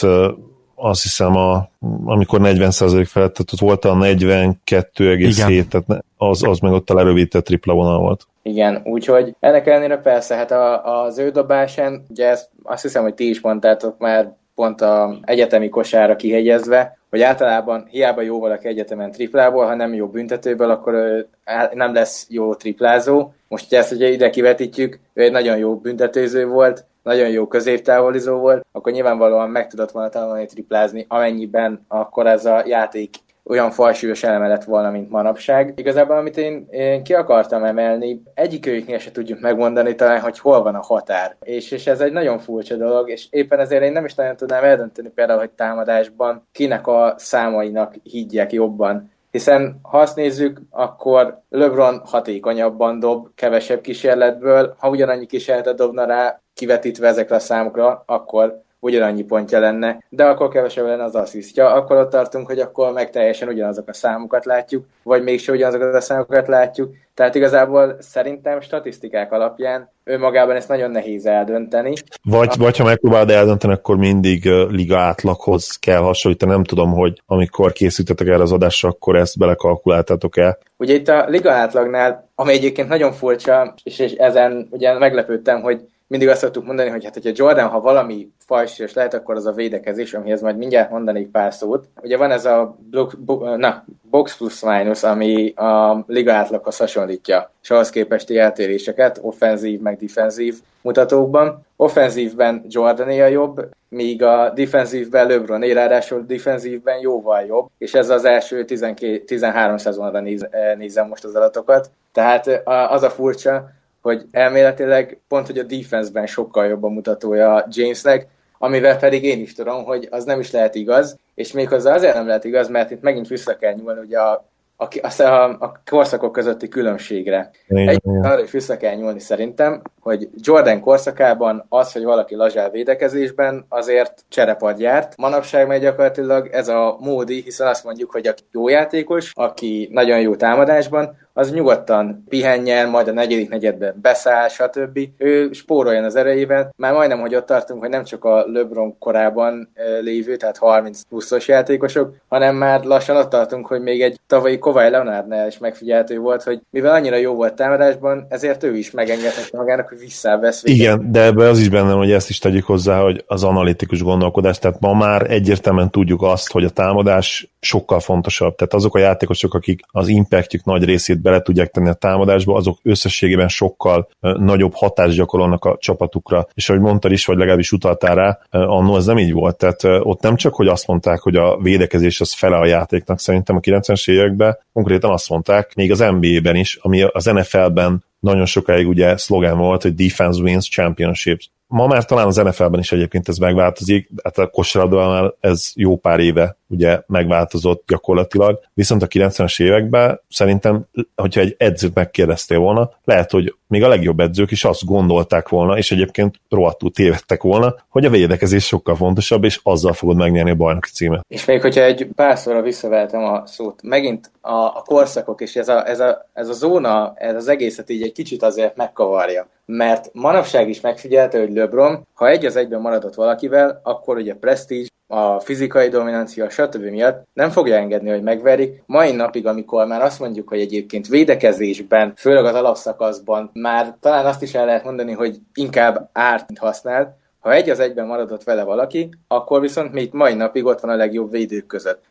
azt 0.81 1.01
hiszem, 1.01 1.35
a, 1.35 1.69
amikor 2.05 2.39
40% 2.43 3.05
felett, 3.07 3.33
tehát 3.33 3.51
ott 3.53 3.59
volt 3.59 3.85
a 3.85 3.93
42,7, 3.93 5.67
tehát 5.67 6.03
az, 6.17 6.43
az 6.43 6.59
meg 6.59 6.71
ott 6.71 6.89
a 6.89 6.93
lerövidített 6.93 7.45
tripla 7.45 7.73
vonal 7.73 7.99
volt. 7.99 8.27
Igen, 8.41 8.81
úgyhogy 8.83 9.35
ennek 9.39 9.67
ellenére 9.67 9.97
persze, 9.97 10.35
hát 10.35 10.51
a, 10.51 11.03
az 11.03 11.17
ő 11.17 11.29
dobásán, 11.29 12.05
ugye 12.09 12.27
ezt 12.27 12.49
azt 12.63 12.81
hiszem, 12.81 13.03
hogy 13.03 13.13
ti 13.13 13.29
is 13.29 13.41
mondtátok 13.41 13.97
már 13.97 14.33
pont 14.55 14.81
a 14.81 15.19
egyetemi 15.21 15.69
kosára 15.69 16.15
kihegyezve, 16.15 16.97
hogy 17.09 17.21
általában 17.21 17.87
hiába 17.89 18.21
jó 18.21 18.39
valaki 18.39 18.67
egyetemen 18.67 19.11
triplából, 19.11 19.65
ha 19.65 19.75
nem 19.75 19.93
jó 19.93 20.07
büntetőből, 20.07 20.69
akkor 20.69 20.93
ő 20.93 21.27
nem 21.73 21.93
lesz 21.93 22.25
jó 22.29 22.55
triplázó. 22.55 23.31
Most, 23.47 23.69
hogy 23.69 23.77
ezt 23.77 23.91
ugye 23.91 24.09
ide 24.09 24.29
kivetítjük, 24.29 24.99
ő 25.13 25.21
egy 25.21 25.31
nagyon 25.31 25.57
jó 25.57 25.75
büntetőző 25.75 26.47
volt, 26.47 26.85
nagyon 27.03 27.29
jó 27.29 27.47
középtávolizó 27.47 28.37
volt, 28.37 28.65
akkor 28.71 28.91
nyilvánvalóan 28.91 29.49
meg 29.49 29.67
tudott 29.67 29.91
volna 29.91 30.09
tanulni 30.09 30.45
triplázni, 30.45 31.05
amennyiben 31.09 31.85
akkor 31.87 32.27
ez 32.27 32.45
a 32.45 32.63
játék 32.65 33.15
olyan 33.43 33.71
falsúlyos 33.71 34.23
eleme 34.23 34.47
lett 34.47 34.63
volna, 34.63 34.91
mint 34.91 35.09
manapság. 35.09 35.73
Igazából, 35.75 36.17
amit 36.17 36.37
én, 36.37 36.67
én 36.69 37.03
ki 37.03 37.13
akartam 37.13 37.63
emelni, 37.63 38.21
egyikőjüknél 38.33 38.97
se 38.97 39.11
tudjuk 39.11 39.39
megmondani 39.39 39.95
talán, 39.95 40.19
hogy 40.19 40.39
hol 40.39 40.63
van 40.63 40.75
a 40.75 40.81
határ. 40.81 41.35
És, 41.41 41.71
és 41.71 41.87
ez 41.87 41.99
egy 42.01 42.11
nagyon 42.11 42.39
furcsa 42.39 42.75
dolog, 42.75 43.09
és 43.09 43.27
éppen 43.29 43.59
ezért 43.59 43.83
én 43.83 43.91
nem 43.91 44.05
is 44.05 44.15
nagyon 44.15 44.35
tudnám 44.35 44.63
eldönteni 44.63 45.09
például, 45.09 45.39
hogy 45.39 45.51
támadásban 45.51 46.47
kinek 46.51 46.87
a 46.87 47.13
számainak 47.17 47.95
higgyek 48.03 48.51
jobban. 48.51 49.11
Hiszen 49.31 49.79
ha 49.81 49.99
azt 49.99 50.15
nézzük, 50.15 50.61
akkor 50.69 51.39
LeBron 51.49 52.01
hatékonyabban 52.05 52.99
dob, 52.99 53.27
kevesebb 53.35 53.81
kísérletből. 53.81 54.75
Ha 54.77 54.89
ugyanannyi 54.89 55.25
kísérletet 55.25 55.75
dobna 55.75 56.05
rá, 56.05 56.41
kivetítve 56.53 57.07
ezekre 57.07 57.35
a 57.35 57.39
számokra, 57.39 58.03
akkor 58.05 58.61
ugyanannyi 58.79 59.23
pontja 59.23 59.59
lenne, 59.59 60.03
de 60.09 60.25
akkor 60.25 60.49
kevesebb 60.49 60.85
lenne 60.85 61.03
az 61.03 61.15
asszisztja, 61.15 61.73
akkor 61.73 61.97
ott 61.97 62.09
tartunk, 62.09 62.47
hogy 62.47 62.59
akkor 62.59 62.93
meg 62.93 63.09
teljesen 63.09 63.47
ugyanazok 63.47 63.87
a 63.87 63.93
számokat 63.93 64.45
látjuk, 64.45 64.85
vagy 65.03 65.23
mégse 65.23 65.51
ugyanazokat 65.51 65.93
a 65.93 66.01
számokat 66.01 66.47
látjuk. 66.47 66.93
Tehát 67.21 67.35
igazából 67.35 67.95
szerintem 67.99 68.61
statisztikák 68.61 69.31
alapján 69.31 69.89
ő 70.03 70.17
magában 70.17 70.55
ezt 70.55 70.67
nagyon 70.67 70.91
nehéz 70.91 71.25
eldönteni. 71.25 71.93
Vagy, 72.23 72.57
vagy 72.57 72.77
ha 72.77 72.83
megpróbálod 72.83 73.29
eldönteni, 73.29 73.73
akkor 73.73 73.97
mindig 73.97 74.45
liga 74.69 74.97
átlaghoz 74.97 75.77
kell 75.79 75.99
hasonlítani. 75.99 76.51
Nem 76.51 76.63
tudom, 76.63 76.91
hogy 76.91 77.21
amikor 77.25 77.71
készítetek 77.71 78.27
erre 78.27 78.41
az 78.41 78.51
adásra, 78.51 78.89
akkor 78.89 79.15
ezt 79.15 79.37
belekalkuláltatok 79.37 80.37
el. 80.37 80.57
Ugye 80.77 80.93
itt 80.93 81.07
a 81.07 81.25
liga 81.27 81.51
átlagnál, 81.51 82.29
ami 82.35 82.51
egyébként 82.51 82.87
nagyon 82.87 83.11
furcsa, 83.11 83.73
és, 83.83 83.99
és 83.99 84.11
ezen 84.11 84.67
ugye 84.71 84.97
meglepődtem, 84.97 85.61
hogy 85.61 85.81
mindig 86.11 86.29
azt 86.29 86.39
szoktuk 86.39 86.65
mondani, 86.65 86.89
hogy 86.89 87.03
hát, 87.03 87.13
hogyha 87.13 87.31
Jordan, 87.35 87.69
ha 87.69 87.81
valami 87.81 88.31
fajsúlyos 88.45 88.93
lehet, 88.93 89.13
akkor 89.13 89.35
az 89.35 89.45
a 89.45 89.51
védekezés, 89.51 90.13
amihez 90.13 90.41
majd 90.41 90.57
mindjárt 90.57 90.91
mondanék 90.91 91.27
pár 91.27 91.53
szót. 91.53 91.87
Ugye 92.01 92.17
van 92.17 92.31
ez 92.31 92.45
a 92.45 92.77
block, 92.89 93.19
bo, 93.19 93.55
na, 93.55 93.85
box 94.09 94.37
plus 94.37 94.61
minus, 94.61 95.03
ami 95.03 95.53
a 95.55 96.03
liga 96.07 96.33
átlaghoz 96.33 96.77
hasonlítja, 96.77 97.51
és 97.61 97.69
ahhoz 97.69 97.89
képesti 97.89 98.37
eltéréseket, 98.37 99.19
offenzív 99.21 99.79
meg 99.79 99.97
defenzív 99.97 100.55
mutatókban. 100.81 101.65
Offenzívben 101.75 102.65
Jordané 102.67 103.21
a 103.21 103.25
jobb, 103.25 103.69
míg 103.89 104.23
a 104.23 104.49
defenzívben 104.55 105.27
LeBron 105.27 105.61
ráadásul 105.61 106.23
defenzívben 106.27 106.99
jóval 106.99 107.41
jobb, 107.41 107.69
és 107.77 107.93
ez 107.93 108.09
az 108.09 108.25
első 108.25 108.65
12, 108.65 109.23
13 109.23 109.77
szezonra 109.77 110.19
néz, 110.19 110.47
nézem 110.77 111.07
most 111.07 111.23
az 111.23 111.35
adatokat. 111.35 111.91
Tehát 112.11 112.61
az 112.89 113.03
a 113.03 113.09
furcsa, 113.09 113.69
hogy 114.01 114.25
elméletileg 114.31 115.19
pont, 115.27 115.47
hogy 115.47 115.57
a 115.57 115.63
defense-ben 115.63 116.25
sokkal 116.25 116.65
jobb 116.65 116.83
a 116.83 116.89
mutatója 116.89 117.67
Jamesnek, 117.69 118.27
amivel 118.57 118.97
pedig 118.97 119.23
én 119.23 119.39
is 119.39 119.53
tudom, 119.53 119.83
hogy 119.83 120.07
az 120.11 120.23
nem 120.23 120.39
is 120.39 120.51
lehet 120.51 120.75
igaz, 120.75 121.17
és 121.35 121.51
méghozzá 121.51 121.93
azért 121.93 122.13
nem 122.13 122.27
lehet 122.27 122.43
igaz, 122.43 122.69
mert 122.69 122.91
itt 122.91 123.01
megint 123.01 123.27
vissza 123.27 123.55
kell 123.55 123.73
nyúlni 123.73 123.99
ugye 123.99 124.19
a, 124.19 124.45
a, 124.75 125.23
a, 125.23 125.43
a 125.59 125.81
korszakok 125.89 126.31
közötti 126.31 126.67
különbségre. 126.67 127.49
Egy, 127.67 128.01
arra 128.21 128.43
is 128.43 128.51
vissza 128.51 128.77
kell 128.77 128.95
nyúlni 128.95 129.19
szerintem, 129.19 129.81
hogy 130.01 130.29
Jordan 130.35 130.79
korszakában 130.79 131.65
az, 131.69 131.91
hogy 131.91 132.03
valaki 132.03 132.35
lazsál 132.35 132.69
védekezésben, 132.69 133.65
azért 133.69 134.23
cserepad 134.29 134.79
járt. 134.79 135.13
Manapság 135.17 135.67
megy 135.67 135.81
gyakorlatilag 135.81 136.47
ez 136.51 136.67
a 136.67 136.97
módi, 136.99 137.41
hiszen 137.41 137.67
azt 137.67 137.83
mondjuk, 137.83 138.11
hogy 138.11 138.27
aki 138.27 138.43
jó 138.51 138.69
játékos, 138.69 139.31
aki 139.35 139.89
nagyon 139.91 140.19
jó 140.19 140.35
támadásban, 140.35 141.17
az 141.33 141.51
nyugodtan 141.51 142.23
pihenjen, 142.29 142.89
majd 142.89 143.07
a 143.07 143.11
negyedik 143.11 143.49
negyedben 143.49 143.95
beszáll, 144.01 144.47
stb. 144.47 144.99
Ő 145.17 145.51
spóroljon 145.51 146.03
az 146.03 146.15
erejében. 146.15 146.73
Már 146.75 146.93
majdnem, 146.93 147.19
hogy 147.19 147.35
ott 147.35 147.45
tartunk, 147.45 147.79
hogy 147.79 147.89
nem 147.89 148.03
csak 148.03 148.23
a 148.25 148.45
LeBron 148.47 148.97
korában 148.97 149.71
lévő, 150.01 150.35
tehát 150.35 150.57
30 150.57 151.01
pluszos 151.01 151.47
játékosok, 151.47 152.15
hanem 152.27 152.55
már 152.55 152.83
lassan 152.83 153.15
ott 153.15 153.29
tartunk, 153.29 153.67
hogy 153.67 153.81
még 153.81 154.01
egy 154.01 154.19
tavalyi 154.27 154.59
Kovály 154.59 154.89
Leonardnál 154.89 155.47
is 155.47 155.57
megfigyelhető 155.57 156.19
volt, 156.19 156.43
hogy 156.43 156.61
mivel 156.69 156.93
annyira 156.93 157.15
jó 157.15 157.33
volt 157.33 157.55
támadásban, 157.55 158.25
ezért 158.29 158.63
ő 158.63 158.75
is 158.75 158.91
megengedhette 158.91 159.57
magának, 159.57 159.87
visszavesz. 159.99 160.61
Igen, 160.63 161.11
de 161.11 161.21
ebbe 161.21 161.47
az 161.47 161.59
is 161.59 161.69
benne, 161.69 161.91
hogy 161.91 162.11
ezt 162.11 162.29
is 162.29 162.37
tegyük 162.37 162.65
hozzá, 162.65 163.01
hogy 163.01 163.23
az 163.27 163.43
analitikus 163.43 164.01
gondolkodás, 164.03 164.59
tehát 164.59 164.79
ma 164.79 164.93
már 164.93 165.31
egyértelműen 165.31 165.89
tudjuk 165.89 166.21
azt, 166.21 166.51
hogy 166.51 166.63
a 166.63 166.69
támadás 166.69 167.49
sokkal 167.59 167.99
fontosabb. 167.99 168.55
Tehát 168.55 168.73
azok 168.73 168.95
a 168.95 168.99
játékosok, 168.99 169.53
akik 169.53 169.81
az 169.87 170.07
impactjuk 170.07 170.65
nagy 170.65 170.83
részét 170.83 171.21
bele 171.21 171.41
tudják 171.41 171.71
tenni 171.71 171.89
a 171.89 171.93
támadásba, 171.93 172.55
azok 172.55 172.79
összességében 172.83 173.47
sokkal 173.47 174.07
nagyobb 174.19 174.73
hatást 174.75 175.15
gyakorolnak 175.15 175.65
a 175.65 175.77
csapatukra. 175.79 176.47
És 176.53 176.69
ahogy 176.69 176.81
mondtad 176.81 177.11
is, 177.11 177.25
vagy 177.25 177.37
legalábbis 177.37 177.71
utaltál 177.71 178.15
rá, 178.15 178.39
annó 178.49 178.95
ez 178.95 179.05
nem 179.05 179.17
így 179.17 179.33
volt. 179.33 179.57
Tehát 179.57 179.83
ott 180.03 180.21
nem 180.21 180.35
csak, 180.35 180.53
hogy 180.53 180.67
azt 180.67 180.87
mondták, 180.87 181.19
hogy 181.19 181.35
a 181.35 181.57
védekezés 181.57 182.21
az 182.21 182.33
fele 182.33 182.57
a 182.57 182.65
játéknak, 182.65 183.19
szerintem 183.19 183.55
a 183.55 183.59
90-es 183.59 184.09
években 184.09 184.57
konkrétan 184.73 185.11
azt 185.11 185.29
mondták, 185.29 185.75
még 185.75 185.91
az 185.91 185.99
NBA-ben 185.99 186.55
is, 186.55 186.75
ami 186.81 187.01
az 187.01 187.25
NFL-ben 187.25 188.03
nagyon 188.21 188.45
sokáig 188.45 188.87
ugye 188.87 189.17
szlogán 189.17 189.57
volt, 189.57 189.81
hogy 189.81 189.95
defense 189.95 190.41
wins 190.41 190.69
championships. 190.69 191.49
Ma 191.71 191.87
már 191.87 192.05
talán 192.05 192.27
az 192.27 192.35
NFL-ben 192.35 192.79
is 192.79 192.91
egyébként 192.91 193.27
ez 193.27 193.37
megváltozik, 193.37 194.09
hát 194.23 194.37
a 194.37 194.47
kosárlabdában 194.47 195.35
ez 195.39 195.71
jó 195.75 195.97
pár 195.97 196.19
éve 196.19 196.57
ugye 196.67 197.01
megváltozott 197.07 197.83
gyakorlatilag, 197.87 198.59
viszont 198.73 199.01
a 199.03 199.07
90-es 199.07 199.61
években 199.61 200.21
szerintem, 200.29 200.85
hogyha 201.15 201.41
egy 201.41 201.55
edzőt 201.57 201.93
megkérdeztél 201.93 202.57
volna, 202.57 202.91
lehet, 203.03 203.31
hogy 203.31 203.55
még 203.67 203.83
a 203.83 203.87
legjobb 203.87 204.19
edzők 204.19 204.51
is 204.51 204.63
azt 204.63 204.85
gondolták 204.85 205.49
volna, 205.49 205.77
és 205.77 205.91
egyébként 205.91 206.35
rohadtul 206.49 206.91
tévedtek 206.91 207.41
volna, 207.41 207.75
hogy 207.89 208.05
a 208.05 208.09
védekezés 208.09 208.65
sokkal 208.65 208.95
fontosabb, 208.95 209.43
és 209.43 209.59
azzal 209.63 209.93
fogod 209.93 210.15
megnyerni 210.15 210.51
a 210.51 210.55
bajnoki 210.55 210.89
címet. 210.89 211.25
És 211.27 211.45
még 211.45 211.61
hogyha 211.61 211.83
egy 211.83 212.07
párszorra 212.15 212.61
visszaveltem 212.61 213.23
a 213.23 213.43
szót, 213.45 213.81
megint 213.83 214.31
a, 214.41 214.53
a 214.53 214.83
korszakok, 214.85 215.41
és 215.41 215.55
ez 215.55 215.67
a, 215.67 215.87
ez, 215.87 215.99
a, 215.99 216.29
ez 216.33 216.49
a 216.49 216.53
zóna, 216.53 217.13
ez 217.15 217.35
az 217.35 217.47
egészet 217.47 217.89
így 217.89 218.01
egy 218.01 218.11
kicsit 218.11 218.43
azért 218.43 218.75
megkavarja 218.75 219.47
mert 219.71 220.09
manapság 220.13 220.69
is 220.69 220.81
megfigyelte, 220.81 221.39
hogy 221.39 221.53
LeBron, 221.53 222.07
ha 222.13 222.29
egy 222.29 222.45
az 222.45 222.55
egyben 222.55 222.81
maradott 222.81 223.13
valakivel, 223.13 223.79
akkor 223.83 224.17
ugye 224.17 224.35
Prestige, 224.35 224.89
a 225.07 225.39
fizikai 225.39 225.89
dominancia, 225.89 226.49
stb. 226.49 226.83
miatt 226.83 227.27
nem 227.33 227.49
fogja 227.49 227.75
engedni, 227.75 228.09
hogy 228.09 228.21
megverik. 228.21 228.83
Mai 228.85 229.11
napig, 229.11 229.47
amikor 229.47 229.87
már 229.87 230.01
azt 230.01 230.19
mondjuk, 230.19 230.49
hogy 230.49 230.59
egyébként 230.59 231.07
védekezésben, 231.07 232.13
főleg 232.15 232.45
az 232.45 232.55
alapszakaszban 232.55 233.49
már 233.53 233.95
talán 233.99 234.25
azt 234.25 234.41
is 234.41 234.53
el 234.53 234.65
lehet 234.65 234.83
mondani, 234.83 235.11
hogy 235.11 235.37
inkább 235.53 236.09
árt, 236.13 236.57
használ, 236.57 237.19
ha 237.41 237.53
egy 237.53 237.69
az 237.69 237.79
egyben 237.79 238.05
maradott 238.05 238.43
vele 238.43 238.63
valaki, 238.63 239.09
akkor 239.27 239.61
viszont 239.61 239.93
még 239.93 240.09
mai 240.11 240.33
napig 240.33 240.65
ott 240.65 240.79
van 240.79 240.91
a 240.91 240.95
legjobb 240.95 241.31
védők 241.31 241.65
között. 241.65 242.03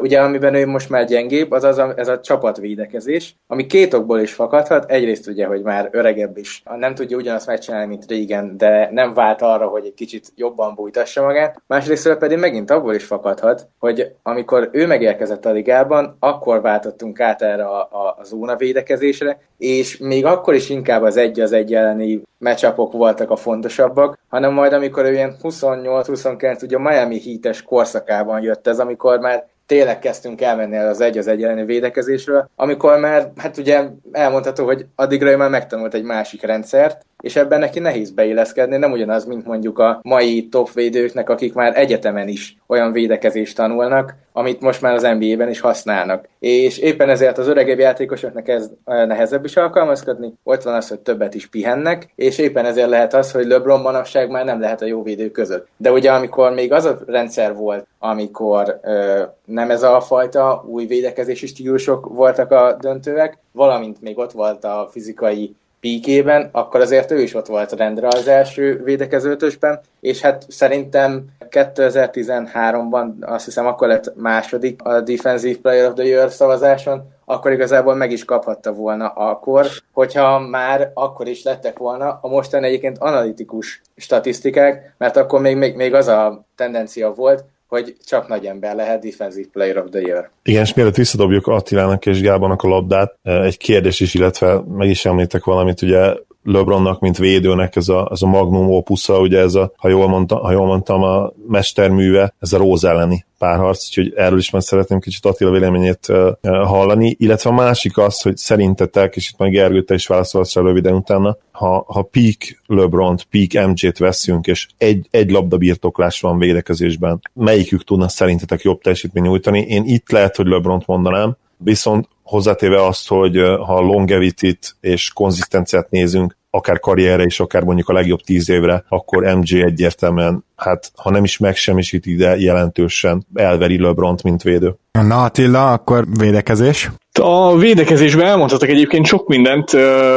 Ugye, 0.00 0.20
amiben 0.20 0.54
ő 0.54 0.66
most 0.66 0.90
már 0.90 1.04
gyengébb, 1.04 1.50
az, 1.50 1.64
az 1.64 1.78
a, 1.78 1.92
ez 1.96 2.08
a 2.08 2.20
csapatvédekezés, 2.20 3.36
ami 3.46 3.66
két 3.66 3.94
okból 3.94 4.20
is 4.20 4.32
fakadhat. 4.32 4.90
Egyrészt 4.90 5.26
ugye, 5.26 5.46
hogy 5.46 5.62
már 5.62 5.88
öregebb 5.92 6.36
is, 6.36 6.62
nem 6.78 6.94
tudja 6.94 7.16
ugyanazt 7.16 7.46
megcsinálni, 7.46 7.86
mint 7.86 8.06
régen, 8.06 8.56
de 8.56 8.88
nem 8.92 9.14
vált 9.14 9.42
arra, 9.42 9.66
hogy 9.66 9.84
egy 9.84 9.94
kicsit 9.94 10.32
jobban 10.36 10.74
bújtassa 10.74 11.22
magát. 11.22 11.62
Másrészt 11.66 12.14
pedig 12.14 12.38
megint 12.38 12.70
abból 12.70 12.94
is 12.94 13.04
fakadhat, 13.04 13.68
hogy 13.78 14.12
amikor 14.22 14.68
ő 14.72 14.86
megérkezett 14.86 15.46
a 15.46 15.50
ligában, 15.50 16.16
akkor 16.20 16.60
váltottunk 16.60 17.20
át 17.20 17.42
erre 17.42 17.64
a, 17.64 17.80
a, 17.80 18.16
a 18.18 18.24
zóna 18.24 18.56
védekezésre, 18.56 19.40
és 19.58 19.96
még 19.96 20.24
akkor 20.24 20.54
is 20.54 20.68
inkább 20.68 21.02
az 21.02 21.16
egy 21.16 21.40
az 21.40 21.52
egy 21.52 21.74
elleni 21.74 22.22
matchupok 22.38 22.92
voltak 22.92 23.30
a 23.30 23.36
fontosabbak, 23.36 24.18
hanem 24.28 24.52
majd 24.52 24.72
amikor 24.78 25.04
ő 25.04 25.12
ilyen 25.12 25.36
28-29, 25.42 26.62
ugye 26.62 26.76
a 26.76 26.80
Miami 26.80 27.20
Heat-es 27.20 27.62
korszakában 27.62 28.42
jött 28.42 28.66
ez, 28.66 28.78
amikor 28.78 29.18
már 29.18 29.46
tényleg 29.66 29.98
kezdtünk 29.98 30.40
elmenni 30.40 30.76
az 30.76 31.00
egy 31.00 31.18
az 31.18 31.26
egy 31.26 31.42
elleni 31.42 31.64
védekezésről, 31.64 32.50
amikor 32.56 32.98
már, 32.98 33.32
hát 33.36 33.56
ugye 33.56 33.84
elmondható, 34.12 34.64
hogy 34.64 34.86
addigra 34.94 35.30
ő 35.30 35.36
már 35.36 35.50
megtanult 35.50 35.94
egy 35.94 36.02
másik 36.02 36.42
rendszert, 36.42 37.06
és 37.22 37.36
ebben 37.36 37.58
neki 37.58 37.78
nehéz 37.78 38.10
beilleszkedni, 38.10 38.76
nem 38.76 38.92
ugyanaz, 38.92 39.24
mint 39.24 39.46
mondjuk 39.46 39.78
a 39.78 40.00
mai 40.02 40.48
top 40.48 40.72
védőknek, 40.72 41.28
akik 41.28 41.54
már 41.54 41.78
egyetemen 41.78 42.28
is 42.28 42.56
olyan 42.66 42.92
védekezést 42.92 43.56
tanulnak, 43.56 44.14
amit 44.32 44.60
most 44.60 44.82
már 44.82 44.94
az 44.94 45.02
NBA-ben 45.02 45.48
is 45.48 45.60
használnak. 45.60 46.28
És 46.38 46.78
éppen 46.78 47.08
ezért 47.08 47.38
az 47.38 47.48
öregebb 47.48 47.78
játékosoknak 47.78 48.48
ez 48.48 48.70
nehezebb 48.84 49.44
is 49.44 49.56
alkalmazkodni, 49.56 50.32
ott 50.42 50.62
van 50.62 50.74
az, 50.74 50.88
hogy 50.88 50.98
többet 50.98 51.34
is 51.34 51.46
pihennek, 51.46 52.12
és 52.14 52.38
éppen 52.38 52.64
ezért 52.64 52.88
lehet 52.88 53.14
az, 53.14 53.32
hogy 53.32 53.46
LeBron 53.46 53.80
manapság 53.80 54.30
már 54.30 54.44
nem 54.44 54.60
lehet 54.60 54.82
a 54.82 54.86
jó 54.86 55.02
védő 55.02 55.30
között. 55.30 55.68
De 55.76 55.92
ugye 55.92 56.12
amikor 56.12 56.52
még 56.52 56.72
az 56.72 56.84
a 56.84 56.98
rendszer 57.06 57.54
volt, 57.54 57.86
amikor 57.98 58.78
ö, 58.82 59.22
nem 59.44 59.70
ez 59.70 59.82
a 59.82 60.00
fajta 60.00 60.64
új 60.66 60.86
védekezési 60.86 61.46
stílusok 61.46 62.06
voltak 62.06 62.50
a 62.50 62.76
döntőek, 62.80 63.38
valamint 63.52 64.00
még 64.00 64.18
ott 64.18 64.32
volt 64.32 64.64
a 64.64 64.88
fizikai 64.90 65.56
píkében, 65.80 66.48
akkor 66.52 66.80
azért 66.80 67.10
ő 67.10 67.20
is 67.20 67.34
ott 67.34 67.46
volt 67.46 67.72
rendre 67.72 68.06
az 68.06 68.28
első 68.28 68.82
védekezőtösben, 68.84 69.80
és 70.00 70.20
hát 70.20 70.44
szerintem 70.48 71.24
2013-ban 71.50 73.08
azt 73.20 73.44
hiszem 73.44 73.66
akkor 73.66 73.88
lett 73.88 74.12
második 74.16 74.82
a 74.82 75.00
Defensive 75.00 75.58
Player 75.62 75.88
of 75.88 75.94
the 75.94 76.04
Year 76.04 76.30
szavazáson, 76.30 77.16
akkor 77.24 77.52
igazából 77.52 77.94
meg 77.94 78.10
is 78.10 78.24
kaphatta 78.24 78.72
volna 78.72 79.08
akkor, 79.08 79.66
hogyha 79.92 80.38
már 80.38 80.90
akkor 80.94 81.28
is 81.28 81.42
lettek 81.42 81.78
volna 81.78 82.18
a 82.22 82.28
mostani 82.28 82.66
egyébként 82.66 82.98
analitikus 82.98 83.82
statisztikák, 83.96 84.94
mert 84.98 85.16
akkor 85.16 85.40
még, 85.40 85.56
még, 85.56 85.74
még 85.74 85.94
az 85.94 86.06
a 86.08 86.44
tendencia 86.56 87.12
volt, 87.12 87.44
hogy 87.68 87.96
csak 88.06 88.28
nagy 88.28 88.46
ember 88.46 88.74
lehet 88.74 89.02
Defensive 89.02 89.48
Player 89.52 89.78
of 89.78 89.90
the 89.90 90.00
Year. 90.00 90.30
Igen, 90.42 90.62
és 90.62 90.74
mielőtt 90.74 90.96
visszadobjuk 90.96 91.46
Attilának 91.46 92.06
és 92.06 92.20
Gábornak 92.20 92.62
a 92.62 92.68
labdát, 92.68 93.14
egy 93.22 93.56
kérdés 93.56 94.00
is, 94.00 94.14
illetve 94.14 94.60
meg 94.68 94.88
is 94.88 95.04
említek 95.04 95.44
valamit, 95.44 95.82
ugye 95.82 96.14
LeBronnak, 96.52 97.00
mint 97.00 97.18
védőnek 97.18 97.76
ez 97.76 97.88
a, 97.88 98.08
ez 98.12 98.22
a 98.22 98.26
magnum 98.26 98.70
opusza, 98.70 99.20
ugye 99.20 99.38
ez 99.38 99.54
a, 99.54 99.72
ha 99.76 99.88
jól, 99.88 100.08
mondta, 100.08 100.36
ha 100.36 100.52
jól 100.52 100.66
mondtam, 100.66 101.02
a 101.02 101.32
mesterműve, 101.48 102.34
ez 102.38 102.52
a 102.52 102.58
Rose 102.58 102.88
elleni 102.88 103.26
párharc, 103.38 103.86
úgyhogy 103.88 104.12
erről 104.16 104.38
is 104.38 104.50
már 104.50 104.62
szeretném 104.62 105.00
kicsit 105.00 105.24
Attila 105.24 105.50
véleményét 105.50 106.12
hallani, 106.42 107.16
illetve 107.18 107.50
a 107.50 107.52
másik 107.52 107.98
az, 107.98 108.22
hogy 108.22 108.36
szerintetek, 108.36 109.16
és 109.16 109.30
itt 109.30 109.38
majd 109.38 109.52
Gergő, 109.52 109.82
te 109.82 109.94
is 109.94 110.06
válaszolsz 110.06 110.54
rá 110.54 110.62
röviden 110.62 110.94
utána, 110.94 111.36
ha, 111.50 111.84
ha 111.88 112.02
peak 112.02 112.62
LeBron-t, 112.66 113.26
peak 113.30 113.66
MJ-t 113.68 113.98
veszünk, 113.98 114.46
és 114.46 114.66
egy, 114.78 115.06
egy 115.10 115.30
labda 115.30 115.56
birtoklás 115.56 116.20
van 116.20 116.38
védekezésben, 116.38 117.20
melyikük 117.32 117.84
tudna 117.84 118.08
szerintetek 118.08 118.62
jobb 118.62 118.80
teljesítmény 118.80 119.22
nyújtani? 119.22 119.60
Én 119.60 119.82
itt 119.86 120.10
lehet, 120.10 120.36
hogy 120.36 120.46
LeBron-t 120.46 120.86
mondanám, 120.86 121.36
viszont 121.56 122.08
hozzátéve 122.22 122.86
azt, 122.86 123.08
hogy 123.08 123.36
ha 123.36 123.76
a 123.76 123.80
longevity-t 123.80 124.76
és 124.80 125.12
konzisztenciát 125.12 125.90
nézünk, 125.90 126.36
akár 126.50 126.80
karrierre 126.80 127.24
és 127.24 127.40
akár 127.40 127.62
mondjuk 127.62 127.88
a 127.88 127.92
legjobb 127.92 128.20
tíz 128.20 128.50
évre, 128.50 128.84
akkor 128.88 129.22
MJ 129.22 129.62
egyértelműen, 129.62 130.44
hát 130.56 130.90
ha 130.96 131.10
nem 131.10 131.24
is 131.24 131.38
megsemmisíti, 131.38 132.14
de 132.14 132.36
jelentősen 132.36 133.26
elveri 133.34 133.80
LeBron-t, 133.80 134.22
mint 134.22 134.42
védő. 134.42 134.74
Na 134.92 135.22
Attila, 135.22 135.72
akkor 135.72 136.06
védekezés? 136.18 136.90
A 137.20 137.56
védekezésben 137.56 138.26
elmondhatok 138.26 138.68
egyébként 138.68 139.06
sok 139.06 139.26
mindent, 139.26 139.72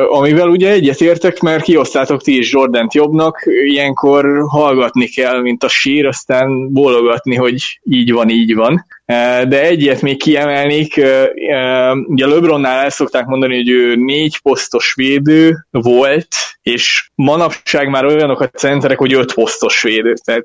amivel 0.09 0.47
ugye 0.47 0.71
egyetértek, 0.71 1.39
mert 1.39 1.63
kiosztátok 1.63 2.21
ti 2.21 2.37
is 2.37 2.51
Jordant 2.51 2.93
jobbnak, 2.93 3.43
ilyenkor 3.65 4.43
hallgatni 4.47 5.07
kell, 5.07 5.41
mint 5.41 5.63
a 5.63 5.67
sír, 5.67 6.05
aztán 6.05 6.71
bólogatni, 6.73 7.35
hogy 7.35 7.79
így 7.83 8.11
van, 8.11 8.29
így 8.29 8.55
van. 8.55 8.85
De 9.47 9.61
egyet 9.61 10.01
még 10.01 10.17
kiemelnék, 10.17 10.95
ugye 12.07 12.27
LeBronnál 12.27 12.83
el 12.83 12.89
szokták 12.89 13.25
mondani, 13.25 13.55
hogy 13.55 13.69
ő 13.69 13.95
négy 13.95 14.41
posztos 14.41 14.93
védő 14.95 15.65
volt, 15.69 16.27
és 16.61 17.09
manapság 17.15 17.89
már 17.89 18.05
olyanok 18.05 18.39
a 18.41 18.47
centerek, 18.47 18.97
hogy 18.97 19.13
öt 19.13 19.33
posztos 19.33 19.81
védő. 19.83 20.13
Tehát 20.23 20.43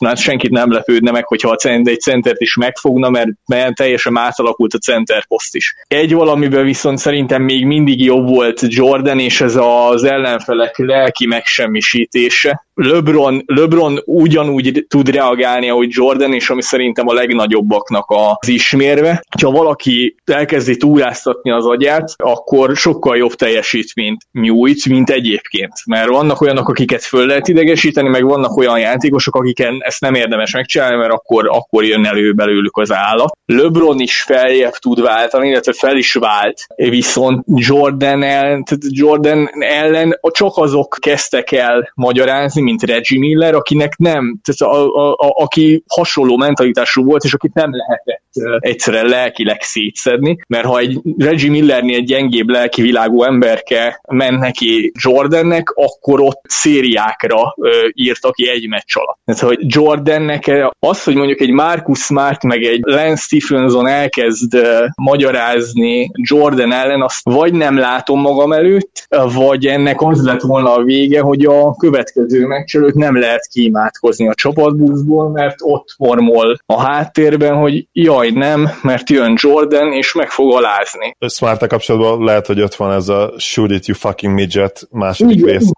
már 0.00 0.16
senkit 0.16 0.50
nem 0.50 0.72
lepődne 0.72 1.10
meg, 1.10 1.26
hogyha 1.26 1.50
a 1.50 1.56
center, 1.56 1.92
egy 1.92 2.00
centert 2.00 2.40
is 2.40 2.56
megfogna, 2.56 3.10
mert, 3.10 3.28
mert 3.46 3.74
teljesen 3.74 4.16
átalakult 4.16 4.74
a 4.74 4.78
center 4.78 5.26
poszt 5.26 5.56
is. 5.56 5.71
Egy 5.88 6.14
valamiben 6.14 6.64
viszont 6.64 6.98
szerintem 6.98 7.42
még 7.42 7.64
mindig 7.64 8.04
jobb 8.04 8.28
volt 8.28 8.60
Jordan, 8.66 9.18
és 9.18 9.40
ez 9.40 9.56
az 9.60 10.04
ellenfelek 10.04 10.78
lelki 10.78 11.26
megsemmisítése. 11.26 12.66
LeBron, 12.74 13.42
LeBron 13.46 13.98
ugyanúgy 14.04 14.84
tud 14.88 15.08
reagálni, 15.08 15.68
ahogy 15.68 15.88
Jordan, 15.90 16.32
és 16.32 16.50
ami 16.50 16.62
szerintem 16.62 17.08
a 17.08 17.12
legnagyobbaknak 17.12 18.04
az 18.06 18.48
ismérve. 18.48 19.22
Ha 19.42 19.50
valaki 19.50 20.16
elkezdi 20.24 20.76
túráztatni 20.76 21.50
az 21.50 21.66
agyát, 21.66 22.14
akkor 22.16 22.76
sokkal 22.76 23.16
jobb 23.16 23.32
teljesítményt 23.34 24.20
nyújt, 24.32 24.88
mint 24.88 25.10
egyébként. 25.10 25.72
Mert 25.86 26.08
vannak 26.08 26.40
olyanok, 26.40 26.68
akiket 26.68 27.02
föl 27.02 27.26
lehet 27.26 27.48
idegesíteni, 27.48 28.08
meg 28.08 28.24
vannak 28.24 28.56
olyan 28.56 28.78
játékosok, 28.78 29.34
akiken 29.34 29.78
ezt 29.78 30.00
nem 30.00 30.14
érdemes 30.14 30.52
megcsinálni, 30.52 30.96
mert 30.96 31.12
akkor, 31.12 31.48
akkor 31.48 31.84
jön 31.84 32.06
elő 32.06 32.32
belőlük 32.32 32.76
az 32.76 32.92
állat. 32.92 33.36
LeBron 33.44 34.00
is 34.00 34.22
feljebb 34.22 34.72
tud 34.72 35.02
váltani, 35.02 35.48
illetve 35.48 35.72
fel 35.72 35.96
is 35.96 36.12
vált, 36.12 36.66
viszont 36.76 37.44
Jordan 37.46 38.22
ellen, 38.22 38.64
Jordan 38.88 39.48
ellen 39.60 40.18
csak 40.30 40.56
azok 40.56 40.96
kezdtek 41.00 41.52
el 41.52 41.92
magyarázni, 41.94 42.61
mint 42.62 42.82
Reggie 42.82 43.18
Miller, 43.18 43.54
akinek 43.54 43.96
nem, 43.96 44.40
tehát 44.42 44.74
a, 44.74 44.96
a, 44.96 45.12
a, 45.12 45.42
aki 45.42 45.82
hasonló 45.88 46.36
mentalitású 46.36 47.04
volt, 47.04 47.24
és 47.24 47.34
akit 47.34 47.54
nem 47.54 47.70
lehetett 47.72 48.21
egyszerűen 48.58 49.06
lelkileg 49.06 49.62
szétszedni, 49.62 50.38
mert 50.48 50.66
ha 50.66 50.78
egy 50.78 51.00
Reggie 51.18 51.50
Millernél 51.50 51.96
egy 51.96 52.04
gyengébb 52.04 52.48
lelki 52.48 52.82
világú 52.82 53.22
emberke 53.22 54.00
ment 54.08 54.38
neki 54.38 54.92
Jordannek, 55.02 55.70
akkor 55.70 56.20
ott 56.20 56.40
szériákra 56.48 57.54
írta 57.92 58.30
ki 58.30 58.48
egy 58.48 58.68
meccs 58.68 58.96
alatt. 58.96 59.18
Tehát, 59.24 59.40
hogy 59.40 59.58
Jordannek 59.74 60.70
az, 60.78 61.04
hogy 61.04 61.14
mondjuk 61.14 61.40
egy 61.40 61.50
Marcus 61.50 61.98
Smart 61.98 62.42
meg 62.42 62.62
egy 62.62 62.80
Lance 62.82 63.22
Stephenson 63.22 63.86
elkezd 63.86 64.56
magyarázni 64.94 66.10
Jordan 66.14 66.72
ellen, 66.72 67.02
azt 67.02 67.20
vagy 67.24 67.52
nem 67.52 67.78
látom 67.78 68.20
magam 68.20 68.52
előtt, 68.52 69.06
vagy 69.34 69.66
ennek 69.66 70.00
az 70.00 70.24
lett 70.24 70.40
volna 70.40 70.74
a 70.74 70.82
vége, 70.82 71.20
hogy 71.20 71.44
a 71.44 71.74
következő 71.76 72.46
meccs 72.46 72.76
előtt 72.76 72.94
nem 72.94 73.18
lehet 73.18 73.48
kiimádkozni 73.52 74.28
a 74.28 74.34
csapatbuszból, 74.34 75.28
mert 75.28 75.56
ott 75.58 75.88
formol 75.96 76.58
a 76.66 76.80
háttérben, 76.80 77.54
hogy 77.54 77.86
jaj, 77.92 78.21
nem, 78.30 78.68
mert 78.82 79.10
jön 79.10 79.34
Jordan, 79.36 79.92
és 79.92 80.12
meg 80.12 80.30
fog 80.30 80.54
alázni. 80.54 81.16
smart 81.28 81.66
kapcsolatban 81.66 82.24
lehet, 82.24 82.46
hogy 82.46 82.60
ott 82.60 82.74
van 82.74 82.92
ez 82.92 83.08
a 83.08 83.32
shoot 83.36 83.70
it 83.70 83.86
you 83.86 83.96
fucking 83.96 84.34
midget 84.34 84.88
második 84.90 85.44
rész. 85.44 85.70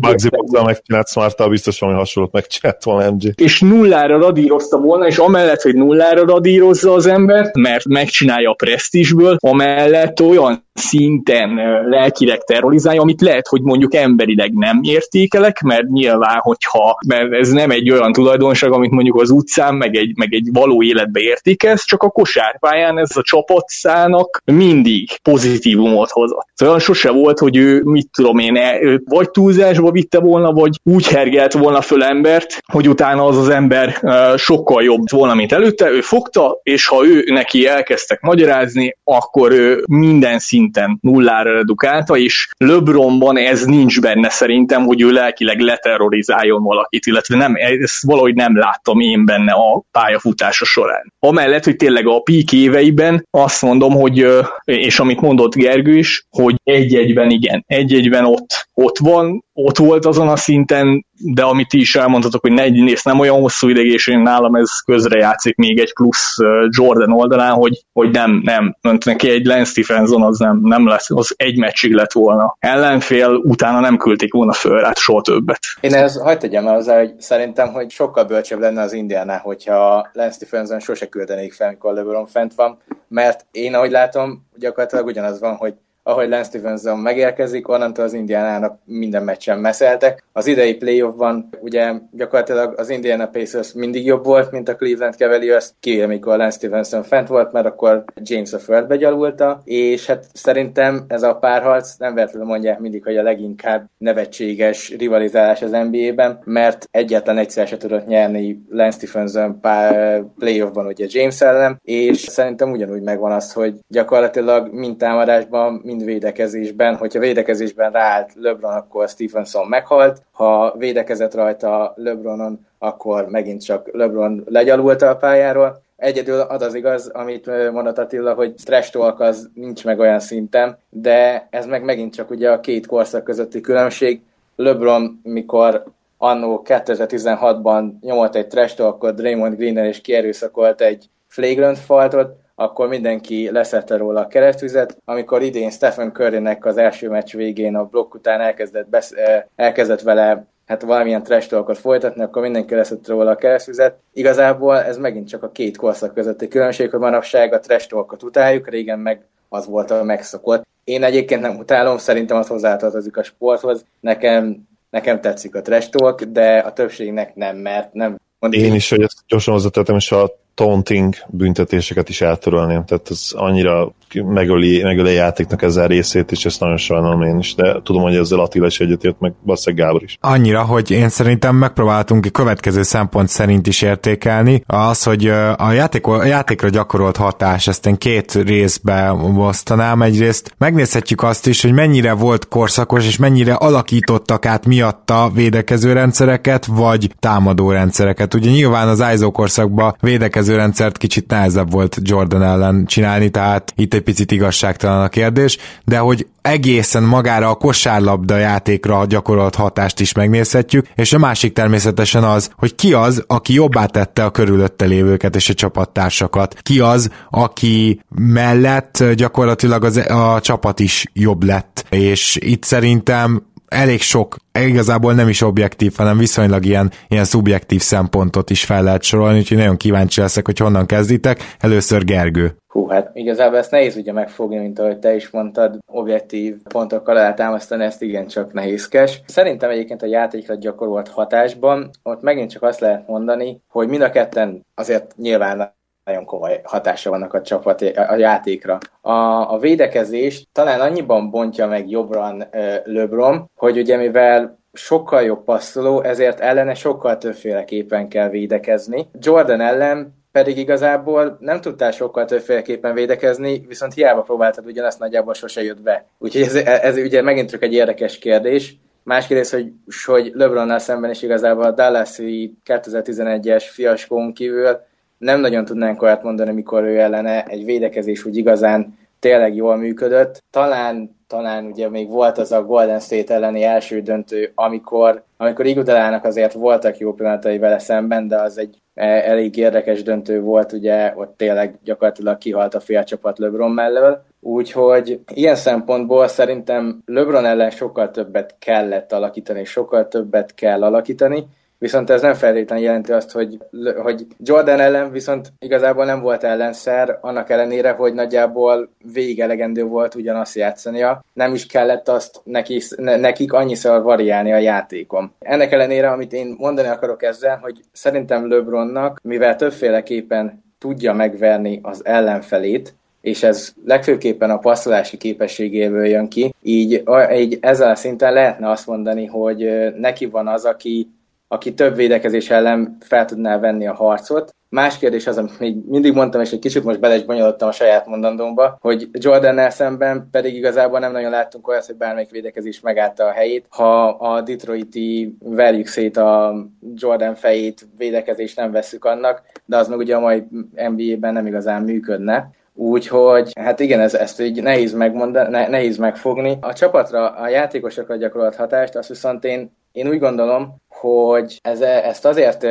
Bugsy 0.00 0.28
Boxal 0.28 0.64
megcsinált 0.64 1.08
smart 1.08 1.48
biztos 1.48 1.78
valami 1.78 1.98
hasonlót 1.98 2.32
megcsinált 2.32 2.84
volna 2.84 3.10
MJ. 3.10 3.30
És 3.34 3.60
nullára 3.60 4.18
radírozta 4.18 4.78
volna, 4.78 5.06
és 5.06 5.18
amellett, 5.18 5.62
hogy 5.62 5.74
nullára 5.74 6.24
radírozza 6.24 6.92
az 6.92 7.06
embert, 7.06 7.56
mert 7.56 7.84
megcsinálja 7.84 8.50
a 8.50 8.54
presztízsből, 8.54 9.36
amellett 9.40 10.20
olyan 10.20 10.68
szinten 10.80 11.54
lelkileg 11.88 12.44
terrorizálja, 12.44 13.00
amit 13.00 13.20
lehet, 13.20 13.46
hogy 13.46 13.62
mondjuk 13.62 13.94
emberileg 13.94 14.52
nem 14.52 14.80
értékelek, 14.82 15.60
mert 15.60 15.88
nyilván, 15.88 16.38
hogyha 16.38 16.96
mert 17.06 17.32
ez 17.32 17.48
nem 17.48 17.70
egy 17.70 17.90
olyan 17.90 18.12
tulajdonság, 18.12 18.72
amit 18.72 18.90
mondjuk 18.90 19.20
az 19.20 19.30
utcán, 19.30 19.74
meg 19.74 19.96
egy, 19.96 20.12
meg 20.16 20.34
egy 20.34 20.48
való 20.52 20.82
életbe 20.82 21.20
értékelsz, 21.20 21.84
csak 21.84 22.02
a 22.02 22.10
kosárpályán 22.10 22.98
ez 22.98 23.16
a 23.16 23.22
csapatszának 23.22 24.42
mindig 24.44 25.10
pozitívumot 25.22 26.10
hozott. 26.10 26.46
Szóval 26.54 26.78
sose 26.78 27.10
volt, 27.10 27.38
hogy 27.38 27.56
ő, 27.56 27.82
mit 27.82 28.08
tudom 28.12 28.38
én, 28.38 28.56
e, 28.56 28.78
vagy 29.04 29.30
túlzásba 29.30 29.90
vitte 29.90 30.20
volna, 30.20 30.52
vagy 30.52 30.80
úgy 30.82 31.06
hergelt 31.06 31.52
volna 31.52 31.80
föl 31.80 32.02
embert, 32.02 32.58
hogy 32.72 32.88
utána 32.88 33.26
az 33.26 33.36
az 33.38 33.48
ember 33.48 34.00
sokkal 34.36 34.82
jobb 34.82 35.10
volna, 35.10 35.34
mint 35.34 35.52
előtte, 35.52 35.90
ő 35.90 36.00
fogta, 36.00 36.60
és 36.62 36.86
ha 36.86 37.06
ő 37.06 37.24
neki 37.26 37.66
elkezdtek 37.66 38.20
magyarázni, 38.20 38.96
akkor 39.04 39.52
ő 39.52 39.84
minden 39.88 40.38
szinten 40.70 40.98
nullára 41.00 41.52
redukálta, 41.52 42.16
és 42.16 42.48
LeBronban 42.56 43.36
ez 43.36 43.64
nincs 43.64 44.00
benne 44.00 44.28
szerintem, 44.28 44.84
hogy 44.84 45.00
ő 45.00 45.10
lelkileg 45.10 45.60
leterrorizáljon 45.60 46.62
valakit, 46.62 47.06
illetve 47.06 47.36
nem, 47.36 47.54
ezt 47.56 48.02
valahogy 48.06 48.34
nem 48.34 48.58
láttam 48.58 49.00
én 49.00 49.24
benne 49.24 49.52
a 49.52 49.82
pályafutása 49.90 50.64
során. 50.64 51.12
Amellett, 51.18 51.64
hogy 51.64 51.76
tényleg 51.76 52.06
a 52.06 52.20
peak 52.20 52.52
éveiben 52.52 53.26
azt 53.30 53.62
mondom, 53.62 53.92
hogy, 53.92 54.26
és 54.64 55.00
amit 55.00 55.20
mondott 55.20 55.54
Gergő 55.54 55.96
is, 55.96 56.24
hogy 56.30 56.54
egy-egyben 56.64 57.30
igen, 57.30 57.64
egy-egyben 57.66 58.24
ott, 58.24 58.68
ott 58.74 58.98
van, 58.98 59.44
ott 59.64 59.78
volt 59.78 60.06
azon 60.06 60.28
a 60.28 60.36
szinten, 60.36 61.06
de 61.12 61.42
amit 61.42 61.68
ti 61.68 61.80
is 61.80 61.96
elmondhatok, 61.96 62.40
hogy 62.40 62.52
negy 62.52 62.82
néz 62.82 63.02
nem 63.02 63.18
olyan 63.18 63.40
hosszú 63.40 63.68
ideig, 63.68 63.92
és 63.92 64.06
én 64.06 64.18
nálam 64.18 64.54
ez 64.54 64.70
közrejátszik 64.84 65.56
még 65.56 65.78
egy 65.78 65.92
plusz 65.92 66.36
Jordan 66.68 67.12
oldalán, 67.12 67.52
hogy, 67.52 67.84
hogy 67.92 68.10
nem, 68.10 68.42
nem, 68.44 68.76
neki 69.04 69.30
egy 69.30 69.46
Lance 69.46 69.70
Stephenson 69.70 70.22
az 70.22 70.38
nem, 70.38 70.60
nem 70.62 70.86
lesz, 70.86 71.10
az 71.10 71.34
egy 71.36 71.58
meccsig 71.58 71.92
lett 71.92 72.12
volna. 72.12 72.56
Ellenfél 72.58 73.28
utána 73.28 73.80
nem 73.80 73.96
küldték 73.96 74.32
volna 74.32 74.52
föl, 74.52 74.82
hát 74.82 74.98
soha 74.98 75.20
többet. 75.20 75.58
Én 75.80 75.94
ez 75.94 76.20
hagyd 76.20 76.38
tegyem 76.38 76.66
el 76.66 76.74
hozzá, 76.74 76.98
hogy 76.98 77.12
szerintem, 77.18 77.72
hogy 77.72 77.90
sokkal 77.90 78.24
bölcsebb 78.24 78.60
lenne 78.60 78.82
az 78.82 78.92
Indiánál, 78.92 79.38
hogyha 79.38 80.08
Lance 80.12 80.34
Stephenson 80.34 80.80
sose 80.80 81.06
küldenék 81.06 81.52
fel, 81.52 81.68
amikor 81.68 81.94
LeBron 81.94 82.26
fent 82.26 82.54
van, 82.54 82.78
mert 83.08 83.46
én 83.50 83.74
ahogy 83.74 83.90
látom, 83.90 84.46
gyakorlatilag 84.56 85.06
ugyanaz 85.06 85.40
van, 85.40 85.54
hogy 85.54 85.74
ahogy 86.10 86.28
Lance 86.28 86.48
Stevenson 86.48 86.98
megérkezik, 86.98 87.68
onnantól 87.68 88.04
az 88.04 88.12
Indiánának 88.12 88.78
minden 88.84 89.22
meccsen 89.22 89.58
meszeltek. 89.58 90.24
Az 90.32 90.46
idei 90.46 90.74
playoffban 90.74 91.48
ugye 91.60 91.92
gyakorlatilag 92.12 92.74
az 92.78 92.90
Indiana 92.90 93.26
Pacers 93.26 93.72
mindig 93.72 94.04
jobb 94.04 94.24
volt, 94.24 94.50
mint 94.50 94.68
a 94.68 94.76
Cleveland 94.76 95.14
Cavaliers, 95.14 95.70
kivéve 95.80 96.06
mikor 96.06 96.36
Lance 96.36 96.56
Stevenson 96.56 97.02
fent 97.02 97.28
volt, 97.28 97.52
mert 97.52 97.66
akkor 97.66 98.04
James 98.22 98.52
a 98.52 98.58
földbe 98.58 98.96
gyalulta, 98.96 99.60
és 99.64 100.06
hát 100.06 100.26
szerintem 100.32 101.04
ez 101.08 101.22
a 101.22 101.34
párharc 101.34 101.96
nem 101.96 102.14
véletlenül 102.14 102.48
mondják 102.48 102.78
mindig, 102.78 103.04
hogy 103.04 103.16
a 103.16 103.22
leginkább 103.22 103.88
nevetséges 103.98 104.94
rivalizálás 104.98 105.62
az 105.62 105.70
NBA-ben, 105.70 106.40
mert 106.44 106.88
egyetlen 106.90 107.38
egyszer 107.38 107.66
se 107.66 107.76
tudott 107.76 108.06
nyerni 108.06 108.62
Lance 108.70 108.98
Stevenson 108.98 109.60
pár 109.60 110.24
playoffban 110.38 110.86
ugye 110.86 111.06
James 111.08 111.40
ellen, 111.40 111.80
és 111.82 112.18
szerintem 112.18 112.70
ugyanúgy 112.70 113.02
megvan 113.02 113.32
az, 113.32 113.52
hogy 113.52 113.74
gyakorlatilag 113.88 114.72
mind 114.72 114.96
támadásban, 114.96 115.80
mind 115.84 115.99
védekezésben, 116.04 116.96
hogyha 116.96 117.18
védekezésben 117.18 117.92
ráállt 117.92 118.30
LeBron, 118.34 118.72
akkor 118.72 119.08
Stephenson 119.08 119.66
meghalt, 119.66 120.22
ha 120.30 120.74
védekezett 120.78 121.34
rajta 121.34 121.92
LeBronon, 121.96 122.66
akkor 122.78 123.26
megint 123.28 123.64
csak 123.64 123.88
LeBron 123.92 124.44
legyalulta 124.46 125.08
a 125.08 125.16
pályáról. 125.16 125.82
Egyedül 125.96 126.40
az 126.40 126.62
az 126.62 126.74
igaz, 126.74 127.06
amit 127.06 127.70
mondott 127.72 127.98
Attila, 127.98 128.34
hogy 128.34 128.54
trash 128.64 128.92
talk 128.92 129.20
az 129.20 129.48
nincs 129.54 129.84
meg 129.84 129.98
olyan 129.98 130.20
szinten, 130.20 130.78
de 130.88 131.46
ez 131.50 131.66
meg 131.66 131.84
megint 131.84 132.14
csak 132.14 132.30
ugye 132.30 132.50
a 132.50 132.60
két 132.60 132.86
korszak 132.86 133.24
közötti 133.24 133.60
különbség. 133.60 134.20
LeBron, 134.56 135.20
mikor 135.22 135.84
annó 136.18 136.62
2016-ban 136.64 137.90
nyomott 138.00 138.34
egy 138.34 138.46
trash 138.46 138.76
talkot 138.76 139.14
Draymond 139.14 139.56
green 139.56 139.76
és 139.76 140.00
kierőszakolt 140.00 140.80
egy 140.80 141.08
flagrant 141.26 141.78
faltot, 141.78 142.36
akkor 142.60 142.88
mindenki 142.88 143.50
leszette 143.50 143.96
róla 143.96 144.20
a 144.20 144.26
keresztüzet. 144.26 144.96
Amikor 145.04 145.42
idén 145.42 145.70
Stephen 145.70 146.12
Currynek 146.12 146.64
az 146.64 146.76
első 146.76 147.08
meccs 147.08 147.34
végén 147.34 147.76
a 147.76 147.84
blokk 147.84 148.14
után 148.14 148.40
elkezdett, 148.40 148.88
besz- 148.88 149.14
elkezdett 149.56 150.00
vele 150.00 150.46
hát 150.66 150.82
valamilyen 150.82 151.22
trash 151.22 151.78
folytatni, 151.80 152.22
akkor 152.22 152.42
mindenki 152.42 152.74
leszett 152.74 153.08
róla 153.08 153.30
a 153.30 153.36
keresztüzet. 153.36 153.98
Igazából 154.12 154.82
ez 154.82 154.98
megint 154.98 155.28
csak 155.28 155.42
a 155.42 155.50
két 155.50 155.76
korszak 155.76 156.14
közötti 156.14 156.48
különbség, 156.48 156.90
hogy 156.90 157.00
manapság 157.00 157.52
a 157.52 157.60
trash 157.60 157.94
utáljuk, 158.22 158.68
régen 158.68 158.98
meg 158.98 159.26
az 159.48 159.66
volt 159.66 159.90
a 159.90 160.04
megszokott. 160.04 160.66
Én 160.84 161.04
egyébként 161.04 161.40
nem 161.40 161.58
utálom, 161.58 161.98
szerintem 161.98 162.36
az 162.36 162.46
hozzátartozik 162.46 163.16
a 163.16 163.22
sporthoz. 163.22 163.84
Nekem, 164.00 164.56
nekem 164.90 165.20
tetszik 165.20 165.54
a 165.54 165.62
trash 165.62 165.90
de 166.28 166.58
a 166.58 166.72
többségnek 166.72 167.34
nem, 167.34 167.56
mert 167.56 167.92
nem 167.92 168.16
én 168.50 168.74
is, 168.74 168.90
hogy 168.90 169.02
ezt 169.02 169.18
gyorsan 169.26 169.54
hozzátettem, 169.54 169.96
és 169.96 170.12
a 170.12 170.30
taunting 170.54 171.14
büntetéseket 171.28 172.08
is 172.08 172.20
eltörölném, 172.20 172.84
tehát 172.84 173.10
ez 173.10 173.28
annyira 173.32 173.92
megöli, 174.14 174.82
megöli 174.82 175.08
a 175.08 175.12
játéknak 175.12 175.62
ezzel 175.62 175.86
részét, 175.86 176.32
és 176.32 176.44
ezt 176.44 176.60
nagyon 176.60 176.76
sajnálom 176.76 177.22
én 177.22 177.38
is, 177.38 177.54
de 177.54 177.80
tudom, 177.82 178.02
hogy 178.02 178.14
ezzel 178.14 178.40
Attila 178.40 178.66
is 178.66 178.80
egyetért, 178.80 179.20
meg 179.20 179.32
valószínűleg 179.42 179.84
Gábor 179.84 180.02
is. 180.02 180.16
Annyira, 180.20 180.62
hogy 180.62 180.90
én 180.90 181.08
szerintem 181.08 181.56
megpróbáltunk 181.56 182.26
a 182.26 182.30
következő 182.30 182.82
szempont 182.82 183.28
szerint 183.28 183.66
is 183.66 183.82
értékelni, 183.82 184.62
az, 184.66 185.02
hogy 185.02 185.26
a, 185.56 185.72
játék, 185.72 186.06
a 186.06 186.24
játékra 186.24 186.68
gyakorolt 186.68 187.16
hatás, 187.16 187.66
ezt 187.66 187.86
én 187.86 187.96
két 187.96 188.32
részbe 188.34 189.12
osztanám. 189.36 190.02
Egyrészt 190.02 190.54
megnézhetjük 190.58 191.22
azt 191.22 191.46
is, 191.46 191.62
hogy 191.62 191.72
mennyire 191.72 192.12
volt 192.12 192.48
korszakos, 192.48 193.06
és 193.06 193.16
mennyire 193.16 193.54
alakítottak 193.54 194.46
át 194.46 194.66
miatta 194.66 195.30
védekező 195.34 195.92
rendszereket, 195.92 196.66
vagy 196.66 197.14
támadó 197.18 197.70
rendszereket. 197.70 198.34
Ugye 198.34 198.50
nyilván 198.50 198.88
az 198.88 199.04
ISO 199.14 199.30
korszakban 199.30 199.96
védekező 200.00 200.56
rendszert 200.56 200.98
kicsit 200.98 201.30
nehezebb 201.30 201.70
volt 201.70 201.98
Jordan 202.02 202.42
ellen 202.42 202.84
csinálni, 202.86 203.30
tehát 203.30 203.72
itt 203.76 203.94
egy 203.94 203.99
picit 204.00 204.32
igazságtalan 204.32 205.02
a 205.02 205.08
kérdés, 205.08 205.58
de 205.84 205.98
hogy 205.98 206.26
egészen 206.42 207.02
magára 207.02 207.48
a 207.48 207.54
kosárlabda 207.54 208.36
játékra 208.36 209.04
gyakorolt 209.04 209.54
hatást 209.54 210.00
is 210.00 210.12
megnézhetjük, 210.12 210.86
és 210.94 211.12
a 211.12 211.18
másik 211.18 211.52
természetesen 211.52 212.24
az, 212.24 212.50
hogy 212.56 212.74
ki 212.74 212.92
az, 212.92 213.24
aki 213.26 213.54
jobbá 213.54 213.86
tette 213.86 214.24
a 214.24 214.30
körülötte 214.30 214.84
lévőket 214.84 215.36
és 215.36 215.48
a 215.48 215.54
csapattársakat. 215.54 216.54
Ki 216.62 216.80
az, 216.80 217.10
aki 217.30 218.00
mellett 218.08 219.04
gyakorlatilag 219.14 219.84
az, 219.84 219.96
a 219.96 220.40
csapat 220.40 220.80
is 220.80 221.04
jobb 221.12 221.42
lett. 221.42 221.84
És 221.90 222.38
itt 222.40 222.62
szerintem 222.62 223.42
elég 223.70 224.00
sok, 224.00 224.36
igazából 224.52 225.14
nem 225.14 225.28
is 225.28 225.40
objektív, 225.40 225.94
hanem 225.96 226.18
viszonylag 226.18 226.64
ilyen, 226.64 226.90
ilyen 227.08 227.24
szubjektív 227.24 227.80
szempontot 227.80 228.50
is 228.50 228.64
fel 228.64 228.82
lehet 228.82 229.02
sorolni, 229.02 229.38
úgyhogy 229.38 229.56
nagyon 229.56 229.76
kíváncsi 229.76 230.20
leszek, 230.20 230.46
hogy 230.46 230.58
honnan 230.58 230.86
kezditek. 230.86 231.38
Először 231.58 232.04
Gergő. 232.04 232.54
Hú, 232.66 232.86
hát 232.88 233.10
igazából 233.14 233.58
ezt 233.58 233.70
nehéz 233.70 233.96
ugye 233.96 234.12
megfogni, 234.12 234.58
mint 234.58 234.78
ahogy 234.78 234.98
te 234.98 235.14
is 235.14 235.30
mondtad, 235.30 235.78
objektív 235.86 236.56
pontokkal 236.68 237.18
eltámasztani, 237.18 237.84
ezt 237.84 238.02
igen 238.02 238.26
csak 238.26 238.52
nehézkes. 238.52 239.22
Szerintem 239.26 239.70
egyébként 239.70 240.02
a 240.02 240.06
játékra 240.06 240.54
gyakorolt 240.54 241.08
hatásban, 241.08 241.90
ott 242.02 242.22
megint 242.22 242.50
csak 242.50 242.62
azt 242.62 242.80
lehet 242.80 243.08
mondani, 243.08 243.62
hogy 243.68 243.88
mind 243.88 244.02
a 244.02 244.10
ketten 244.10 244.66
azért 244.74 245.16
nyilván 245.16 245.78
nagyon 246.10 246.24
komoly 246.24 246.60
hatása 246.64 247.10
vannak 247.10 247.34
a 247.34 247.42
csapat 247.42 247.80
a 248.08 248.14
játékra. 248.14 248.78
A, 249.00 249.12
a 249.52 249.58
védekezést 249.58 250.48
talán 250.52 250.80
annyiban 250.80 251.30
bontja 251.30 251.66
meg 251.66 251.90
jobban 251.90 252.44
LeBron, 252.84 253.50
hogy 253.56 253.78
ugye 253.78 253.96
mivel 253.96 254.58
sokkal 254.72 255.22
jobb 255.22 255.44
passzoló, 255.44 256.02
ezért 256.02 256.40
ellene 256.40 256.74
sokkal 256.74 257.18
többféleképpen 257.18 258.08
kell 258.08 258.28
védekezni. 258.28 259.10
Jordan 259.20 259.60
ellen 259.60 260.18
pedig 260.32 260.58
igazából 260.58 261.36
nem 261.40 261.60
tudtál 261.60 261.90
sokkal 261.90 262.24
többféleképpen 262.24 262.94
védekezni, 262.94 263.64
viszont 263.68 263.94
hiába 263.94 264.22
próbáltad 264.22 264.66
ugyanazt 264.66 264.98
nagyjából 264.98 265.34
sose 265.34 265.62
jött 265.62 265.82
be. 265.82 266.06
Úgyhogy 266.18 266.42
ez, 266.42 266.54
ez 266.54 266.96
ugye 266.96 267.22
megint 267.22 267.50
csak 267.50 267.62
egy 267.62 267.72
érdekes 267.72 268.18
kérdés. 268.18 268.76
Más 269.02 269.26
kérdés, 269.26 269.50
hogy, 269.50 269.72
hogy 270.04 270.30
LeBronnal 270.34 270.78
szemben 270.78 271.10
is 271.10 271.22
igazából 271.22 271.64
a 271.64 271.70
Dallas-i 271.70 272.56
2011-es 272.64 273.64
fiaskón 273.72 274.32
kívül 274.32 274.80
nem 275.20 275.40
nagyon 275.40 275.64
tudnánk 275.64 276.02
olyat 276.02 276.22
mondani, 276.22 276.52
mikor 276.52 276.82
ő 276.82 276.98
ellene 276.98 277.44
egy 277.44 277.64
védekezés 277.64 278.24
úgy 278.24 278.36
igazán 278.36 278.98
tényleg 279.18 279.54
jól 279.54 279.76
működött. 279.76 280.42
Talán, 280.50 281.16
talán 281.26 281.64
ugye 281.64 281.88
még 281.88 282.08
volt 282.08 282.38
az 282.38 282.52
a 282.52 282.64
Golden 282.64 283.00
State 283.00 283.34
elleni 283.34 283.62
első 283.62 284.00
döntő, 284.00 284.52
amikor, 284.54 285.22
amikor 285.36 285.66
Igudalának 285.66 286.24
azért 286.24 286.52
voltak 286.52 286.98
jó 286.98 287.12
pillanatai 287.12 287.58
vele 287.58 287.78
szemben, 287.78 288.28
de 288.28 288.40
az 288.40 288.58
egy 288.58 288.76
e, 288.94 289.04
elég 289.04 289.56
érdekes 289.56 290.02
döntő 290.02 290.40
volt, 290.40 290.72
ugye 290.72 291.12
ott 291.16 291.36
tényleg 291.36 291.78
gyakorlatilag 291.84 292.38
kihalt 292.38 292.74
a 292.74 292.80
fél 292.80 293.04
csapat 293.04 293.38
LeBron 293.38 293.70
mellől. 293.70 294.22
Úgyhogy 294.40 295.20
ilyen 295.34 295.56
szempontból 295.56 296.28
szerintem 296.28 297.02
LeBron 297.06 297.44
ellen 297.44 297.70
sokkal 297.70 298.10
többet 298.10 298.54
kellett 298.58 299.12
alakítani, 299.12 299.64
sokkal 299.64 300.08
többet 300.08 300.54
kell 300.54 300.82
alakítani, 300.82 301.46
viszont 301.80 302.10
ez 302.10 302.22
nem 302.22 302.34
feltétlenül 302.34 302.84
jelenti 302.84 303.12
azt, 303.12 303.30
hogy, 303.30 303.58
hogy 304.02 304.26
Jordan 304.38 304.80
ellen 304.80 305.10
viszont 305.10 305.52
igazából 305.58 306.04
nem 306.04 306.20
volt 306.20 306.44
ellenszer, 306.44 307.18
annak 307.20 307.50
ellenére, 307.50 307.90
hogy 307.90 308.14
nagyjából 308.14 308.90
végig 309.12 309.88
volt 309.88 310.14
ugyanazt 310.14 310.54
játszania, 310.54 311.24
nem 311.32 311.54
is 311.54 311.66
kellett 311.66 312.08
azt 312.08 312.40
neki, 312.44 312.80
nekik 312.96 313.52
annyiszor 313.52 314.02
variálni 314.02 314.52
a 314.52 314.58
játékom. 314.58 315.32
Ennek 315.38 315.72
ellenére, 315.72 316.10
amit 316.10 316.32
én 316.32 316.54
mondani 316.58 316.88
akarok 316.88 317.22
ezzel, 317.22 317.58
hogy 317.62 317.80
szerintem 317.92 318.50
LeBronnak, 318.50 319.20
mivel 319.22 319.56
többféleképpen 319.56 320.64
tudja 320.78 321.12
megverni 321.12 321.80
az 321.82 322.04
ellenfelét, 322.04 322.94
és 323.20 323.42
ez 323.42 323.72
legfőképpen 323.84 324.50
a 324.50 324.58
passzolási 324.58 325.16
képességéből 325.16 326.06
jön 326.06 326.28
ki, 326.28 326.54
így, 326.62 327.02
így 327.34 327.58
ezzel 327.60 327.90
a 327.90 327.94
szinten 327.94 328.32
lehetne 328.32 328.70
azt 328.70 328.86
mondani, 328.86 329.26
hogy 329.26 329.90
neki 329.96 330.26
van 330.26 330.48
az, 330.48 330.64
aki 330.64 331.08
aki 331.52 331.74
több 331.74 331.94
védekezés 331.94 332.50
ellen 332.50 332.96
fel 333.00 333.24
tudná 333.24 333.58
venni 333.58 333.86
a 333.86 333.94
harcot. 333.94 334.54
Más 334.68 334.98
kérdés 334.98 335.26
az, 335.26 335.38
amit 335.38 335.58
még 335.58 335.76
mindig 335.86 336.14
mondtam, 336.14 336.40
és 336.40 336.50
egy 336.50 336.58
kicsit 336.58 336.84
most 336.84 337.00
bele 337.00 337.16
is 337.16 337.24
bonyolodtam 337.24 337.68
a 337.68 337.72
saját 337.72 338.06
mondandómba, 338.06 338.78
hogy 338.80 339.08
Jordan 339.12 339.70
szemben 339.70 340.28
pedig 340.30 340.54
igazából 340.54 340.98
nem 340.98 341.12
nagyon 341.12 341.30
láttunk 341.30 341.68
olyat, 341.68 341.86
hogy 341.86 341.96
bármelyik 341.96 342.30
védekezés 342.30 342.80
megállta 342.80 343.24
a 343.24 343.30
helyét. 343.30 343.66
Ha 343.68 344.08
a 344.08 344.40
Detroiti 344.40 345.36
verjük 345.44 345.86
szét 345.86 346.16
a 346.16 346.54
Jordan 346.94 347.34
fejét, 347.34 347.86
védekezés 347.96 348.54
nem 348.54 348.70
veszük 348.70 349.04
annak, 349.04 349.42
de 349.64 349.76
az 349.76 349.88
meg 349.88 349.98
ugye 349.98 350.16
a 350.16 350.20
mai 350.20 350.46
NBA-ben 350.74 351.32
nem 351.32 351.46
igazán 351.46 351.82
működne. 351.82 352.50
Úgyhogy, 352.74 353.52
hát 353.60 353.80
igen, 353.80 354.00
ez, 354.00 354.14
ezt 354.14 354.40
így 354.40 354.62
nehéz 354.62 354.92
megmondani, 354.92 355.50
ne, 355.50 355.68
nehéz 355.68 355.96
megfogni. 355.96 356.58
A 356.60 356.72
csapatra, 356.72 357.28
a 357.30 357.48
játékosokra 357.48 358.16
gyakorolt 358.16 358.56
hatást, 358.56 358.96
azt 358.96 359.08
viszont 359.08 359.44
én, 359.44 359.78
én 359.92 360.08
úgy 360.08 360.18
gondolom, 360.18 360.76
hogy 360.88 361.58
ez, 361.62 361.80
ezt 361.80 362.24
azért 362.24 362.66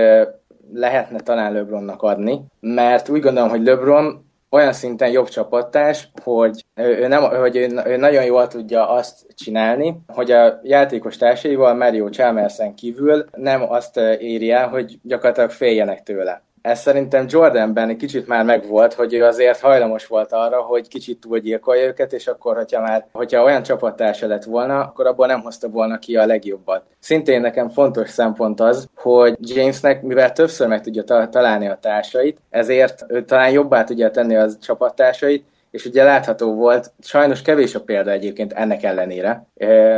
lehetne 0.74 1.20
talán 1.20 1.54
LeBronnak 1.54 2.02
adni, 2.02 2.42
mert 2.60 3.10
úgy 3.10 3.22
gondolom, 3.22 3.50
hogy 3.50 3.64
LeBron 3.64 4.28
olyan 4.50 4.74
szinten 4.74 5.10
jobb 5.10 5.28
csapattárs, 5.28 6.10
hogy 6.24 6.66
ő, 6.76 7.08
nem, 7.08 7.24
hogy 7.24 7.56
ő, 7.56 7.82
ő 7.86 7.98
nagyon 7.98 8.24
jól 8.24 8.48
tudja 8.48 8.90
azt 8.90 9.26
csinálni, 9.36 10.00
hogy 10.08 10.32
a 10.32 10.60
játékos 10.64 11.18
társaival 11.18 11.74
Mario 11.74 12.10
Chalmersen 12.10 12.76
kívül 12.76 13.26
nem 13.36 13.72
azt 13.72 13.98
éri 14.20 14.52
el, 14.52 14.68
hogy 14.68 15.00
gyakorlatilag 15.04 15.50
féljenek 15.50 16.04
tőle 16.04 16.42
ez 16.62 16.80
szerintem 16.80 17.26
Jordanben 17.30 17.90
egy 17.90 17.96
kicsit 17.96 18.28
már 18.28 18.46
megvolt, 18.46 18.94
hogy 18.94 19.14
ő 19.14 19.24
azért 19.24 19.60
hajlamos 19.60 20.08
volt 20.08 20.34
arra, 20.34 20.62
hogy 20.62 20.88
kicsit 20.88 21.20
túlgyilkolja 21.20 21.86
őket, 21.86 22.14
és 22.14 22.28
akkor, 22.28 22.56
hogyha 22.56 22.82
már, 22.82 23.06
hogyha 23.12 23.44
olyan 23.44 23.64
csapattársa 23.64 24.28
lett 24.28 24.44
volna, 24.44 24.80
akkor 24.80 25.08
abból 25.08 25.28
nem 25.28 25.42
hozta 25.42 25.70
volna 25.70 26.00
ki 26.00 26.16
a 26.16 26.26
legjobbat. 26.26 26.84
Szintén 27.00 27.42
nekem 27.42 27.70
fontos 27.70 28.10
szempont 28.10 28.60
az, 28.60 28.90
hogy 28.96 29.36
Jamesnek, 29.40 30.02
mivel 30.02 30.32
többször 30.32 30.68
meg 30.68 30.82
tudja 30.82 31.04
találni 31.30 31.68
a 31.68 31.78
társait, 31.82 32.42
ezért 32.50 33.06
ő 33.08 33.24
talán 33.24 33.52
jobbá 33.52 33.84
tudja 33.84 34.12
tenni 34.12 34.36
az 34.36 34.58
csapattársait, 34.62 35.46
és 35.72 35.86
ugye 35.86 36.04
látható 36.04 36.54
volt, 36.54 36.92
sajnos 37.02 37.42
kevés 37.42 37.76
a 37.76 37.82
példa 37.82 38.12
egyébként 38.12 38.54
ennek 38.54 38.84
ellenére, 38.84 39.46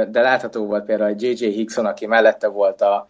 de 0.10 0.22
látható 0.22 0.66
volt 0.66 0.86
például 0.86 1.12
a 1.12 1.16
J.J. 1.18 1.46
Hickson, 1.46 1.86
aki 1.86 2.06
mellette 2.06 2.48
volt 2.48 2.82
a 2.82 3.10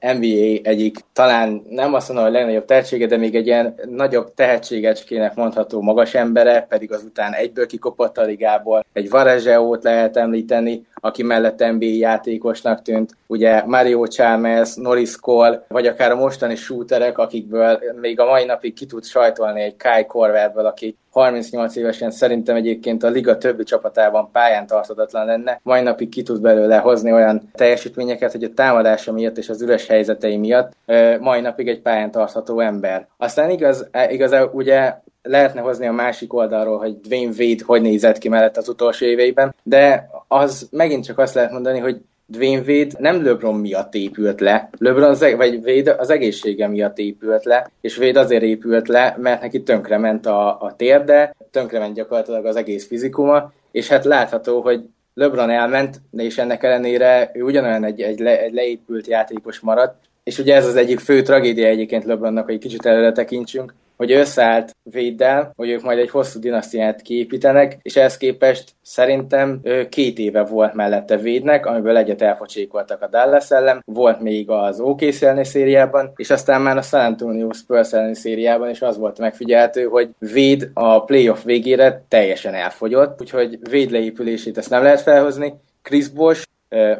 NBA 0.00 0.58
egyik, 0.62 0.98
talán 1.12 1.62
nem 1.68 1.94
azt 1.94 2.08
mondom, 2.08 2.24
hogy 2.24 2.34
legnagyobb 2.34 2.64
tehetsége, 2.64 3.06
de 3.06 3.16
még 3.16 3.34
egy 3.34 3.46
ilyen 3.46 3.74
nagyobb 3.84 4.34
tehetségecskének 4.34 5.34
mondható 5.34 5.80
magas 5.80 6.14
embere, 6.14 6.66
pedig 6.68 6.92
azután 6.92 7.32
egyből 7.32 7.66
kikopott 7.66 8.18
a 8.18 8.22
ligából. 8.22 8.84
Egy 8.92 9.10
Varezseót 9.10 9.84
lehet 9.84 10.16
említeni, 10.16 10.86
aki 10.94 11.22
mellett 11.22 11.72
NBA 11.72 11.86
játékosnak 11.86 12.82
tűnt, 12.82 13.16
ugye 13.26 13.64
Mario 13.64 14.06
Chalmers, 14.06 14.74
Norris 14.74 15.16
Cole, 15.16 15.64
vagy 15.68 15.86
akár 15.86 16.10
a 16.10 16.16
mostani 16.16 16.54
shooterek, 16.54 17.18
akikből 17.18 17.80
még 18.00 18.20
a 18.20 18.24
mai 18.24 18.44
napig 18.44 18.74
ki 18.74 18.86
tud 18.86 19.04
sajtolni 19.04 19.62
egy 19.62 19.76
Kai 19.76 20.06
Korverből, 20.06 20.66
aki 20.66 20.96
38 21.16 21.76
éves 21.76 21.96
évesen 21.96 22.10
szerintem 22.10 22.56
egyébként 22.56 23.02
a 23.02 23.08
liga 23.08 23.38
többi 23.38 23.64
csapatában 23.64 24.30
pályán 24.32 24.66
tartatatlan 24.66 25.26
lenne. 25.26 25.60
Mai 25.62 25.82
napig 25.82 26.08
ki 26.08 26.22
tud 26.22 26.40
belőle 26.40 26.76
hozni 26.76 27.12
olyan 27.12 27.50
teljesítményeket, 27.52 28.32
hogy 28.32 28.44
a 28.44 28.54
támadása 28.54 29.12
miatt 29.12 29.38
és 29.38 29.48
az 29.48 29.62
üres 29.62 29.86
helyzetei 29.86 30.36
miatt 30.36 30.72
mai 31.20 31.40
napig 31.40 31.68
egy 31.68 31.80
pályán 31.80 32.10
tartható 32.10 32.60
ember. 32.60 33.06
Aztán 33.16 33.50
igaz, 33.50 33.88
igaz 34.08 34.48
ugye 34.52 34.94
lehetne 35.22 35.60
hozni 35.60 35.86
a 35.86 35.92
másik 35.92 36.34
oldalról, 36.34 36.78
hogy 36.78 37.00
Dwayne 37.00 37.34
Wade 37.38 37.62
hogy 37.66 37.82
nézett 37.82 38.18
ki 38.18 38.28
mellett 38.28 38.56
az 38.56 38.68
utolsó 38.68 39.06
éveiben, 39.06 39.54
de 39.62 40.08
az 40.28 40.68
megint 40.70 41.04
csak 41.04 41.18
azt 41.18 41.34
lehet 41.34 41.50
mondani, 41.50 41.78
hogy 41.78 42.00
Dwayne 42.28 42.62
Wade 42.66 42.94
nem 42.98 43.24
LeBron 43.24 43.54
miatt 43.54 43.94
épült 43.94 44.40
le, 44.40 44.68
LeBron 44.78 45.10
az, 45.10 45.22
e- 45.22 45.36
vagy 45.36 45.60
Wade 45.64 45.94
az 45.94 46.10
egészsége 46.10 46.68
miatt 46.68 46.98
épült 46.98 47.44
le, 47.44 47.70
és 47.80 47.98
Wade 47.98 48.20
azért 48.20 48.42
épült 48.42 48.88
le, 48.88 49.16
mert 49.18 49.40
neki 49.40 49.62
tönkrement 49.62 50.26
a, 50.26 50.60
a 50.60 50.74
térde, 50.76 51.34
tönkrement 51.50 51.94
gyakorlatilag 51.94 52.46
az 52.46 52.56
egész 52.56 52.86
fizikuma, 52.86 53.52
és 53.70 53.88
hát 53.88 54.04
látható, 54.04 54.60
hogy 54.60 54.80
LeBron 55.14 55.50
elment, 55.50 56.00
és 56.16 56.38
ennek 56.38 56.62
ellenére 56.62 57.30
ő 57.34 57.42
ugyanolyan 57.42 57.84
egy, 57.84 58.00
egy, 58.00 58.18
le, 58.18 58.40
egy 58.40 58.52
leépült 58.52 59.06
játékos 59.06 59.60
maradt, 59.60 59.94
és 60.24 60.38
ugye 60.38 60.54
ez 60.54 60.66
az 60.66 60.76
egyik 60.76 60.98
fő 60.98 61.22
tragédia 61.22 61.66
egyébként 61.66 62.04
LeBronnak, 62.04 62.44
hogy 62.44 62.58
kicsit 62.58 62.86
előre 62.86 63.12
tekintsünk, 63.12 63.74
hogy 63.96 64.12
összeállt 64.12 64.76
Véddel, 64.82 65.52
hogy 65.56 65.70
ők 65.70 65.82
majd 65.82 65.98
egy 65.98 66.10
hosszú 66.10 66.40
dinasztiát 66.40 67.02
kiépítenek, 67.02 67.78
és 67.82 67.96
ehhez 67.96 68.16
képest 68.16 68.70
szerintem 68.82 69.60
két 69.88 70.18
éve 70.18 70.44
volt 70.44 70.74
mellette 70.74 71.16
Védnek, 71.16 71.66
amiből 71.66 71.96
egyet 71.96 72.22
elpocsékoltak 72.22 73.02
a 73.02 73.06
Dallas 73.06 73.50
ellen, 73.50 73.82
volt 73.86 74.20
még 74.20 74.50
az 74.50 74.80
OKC 74.80 75.22
elleni 75.22 75.44
szériában, 75.44 76.12
és 76.16 76.30
aztán 76.30 76.62
már 76.62 76.76
a 76.76 76.82
San 76.82 77.00
Antonio 77.00 77.52
Spurs 77.52 77.92
elleni 77.92 78.14
szériában 78.14 78.70
is 78.70 78.82
az 78.82 78.98
volt 78.98 79.18
megfigyelhető, 79.18 79.84
hogy 79.84 80.08
Véd 80.18 80.70
a 80.74 81.04
playoff 81.04 81.44
végére 81.44 82.04
teljesen 82.08 82.54
elfogyott, 82.54 83.20
úgyhogy 83.20 83.58
Véd 83.70 83.90
leépülését 83.90 84.58
ezt 84.58 84.70
nem 84.70 84.82
lehet 84.82 85.00
felhozni, 85.00 85.54
Chris 85.82 86.08
Bosch 86.08 86.46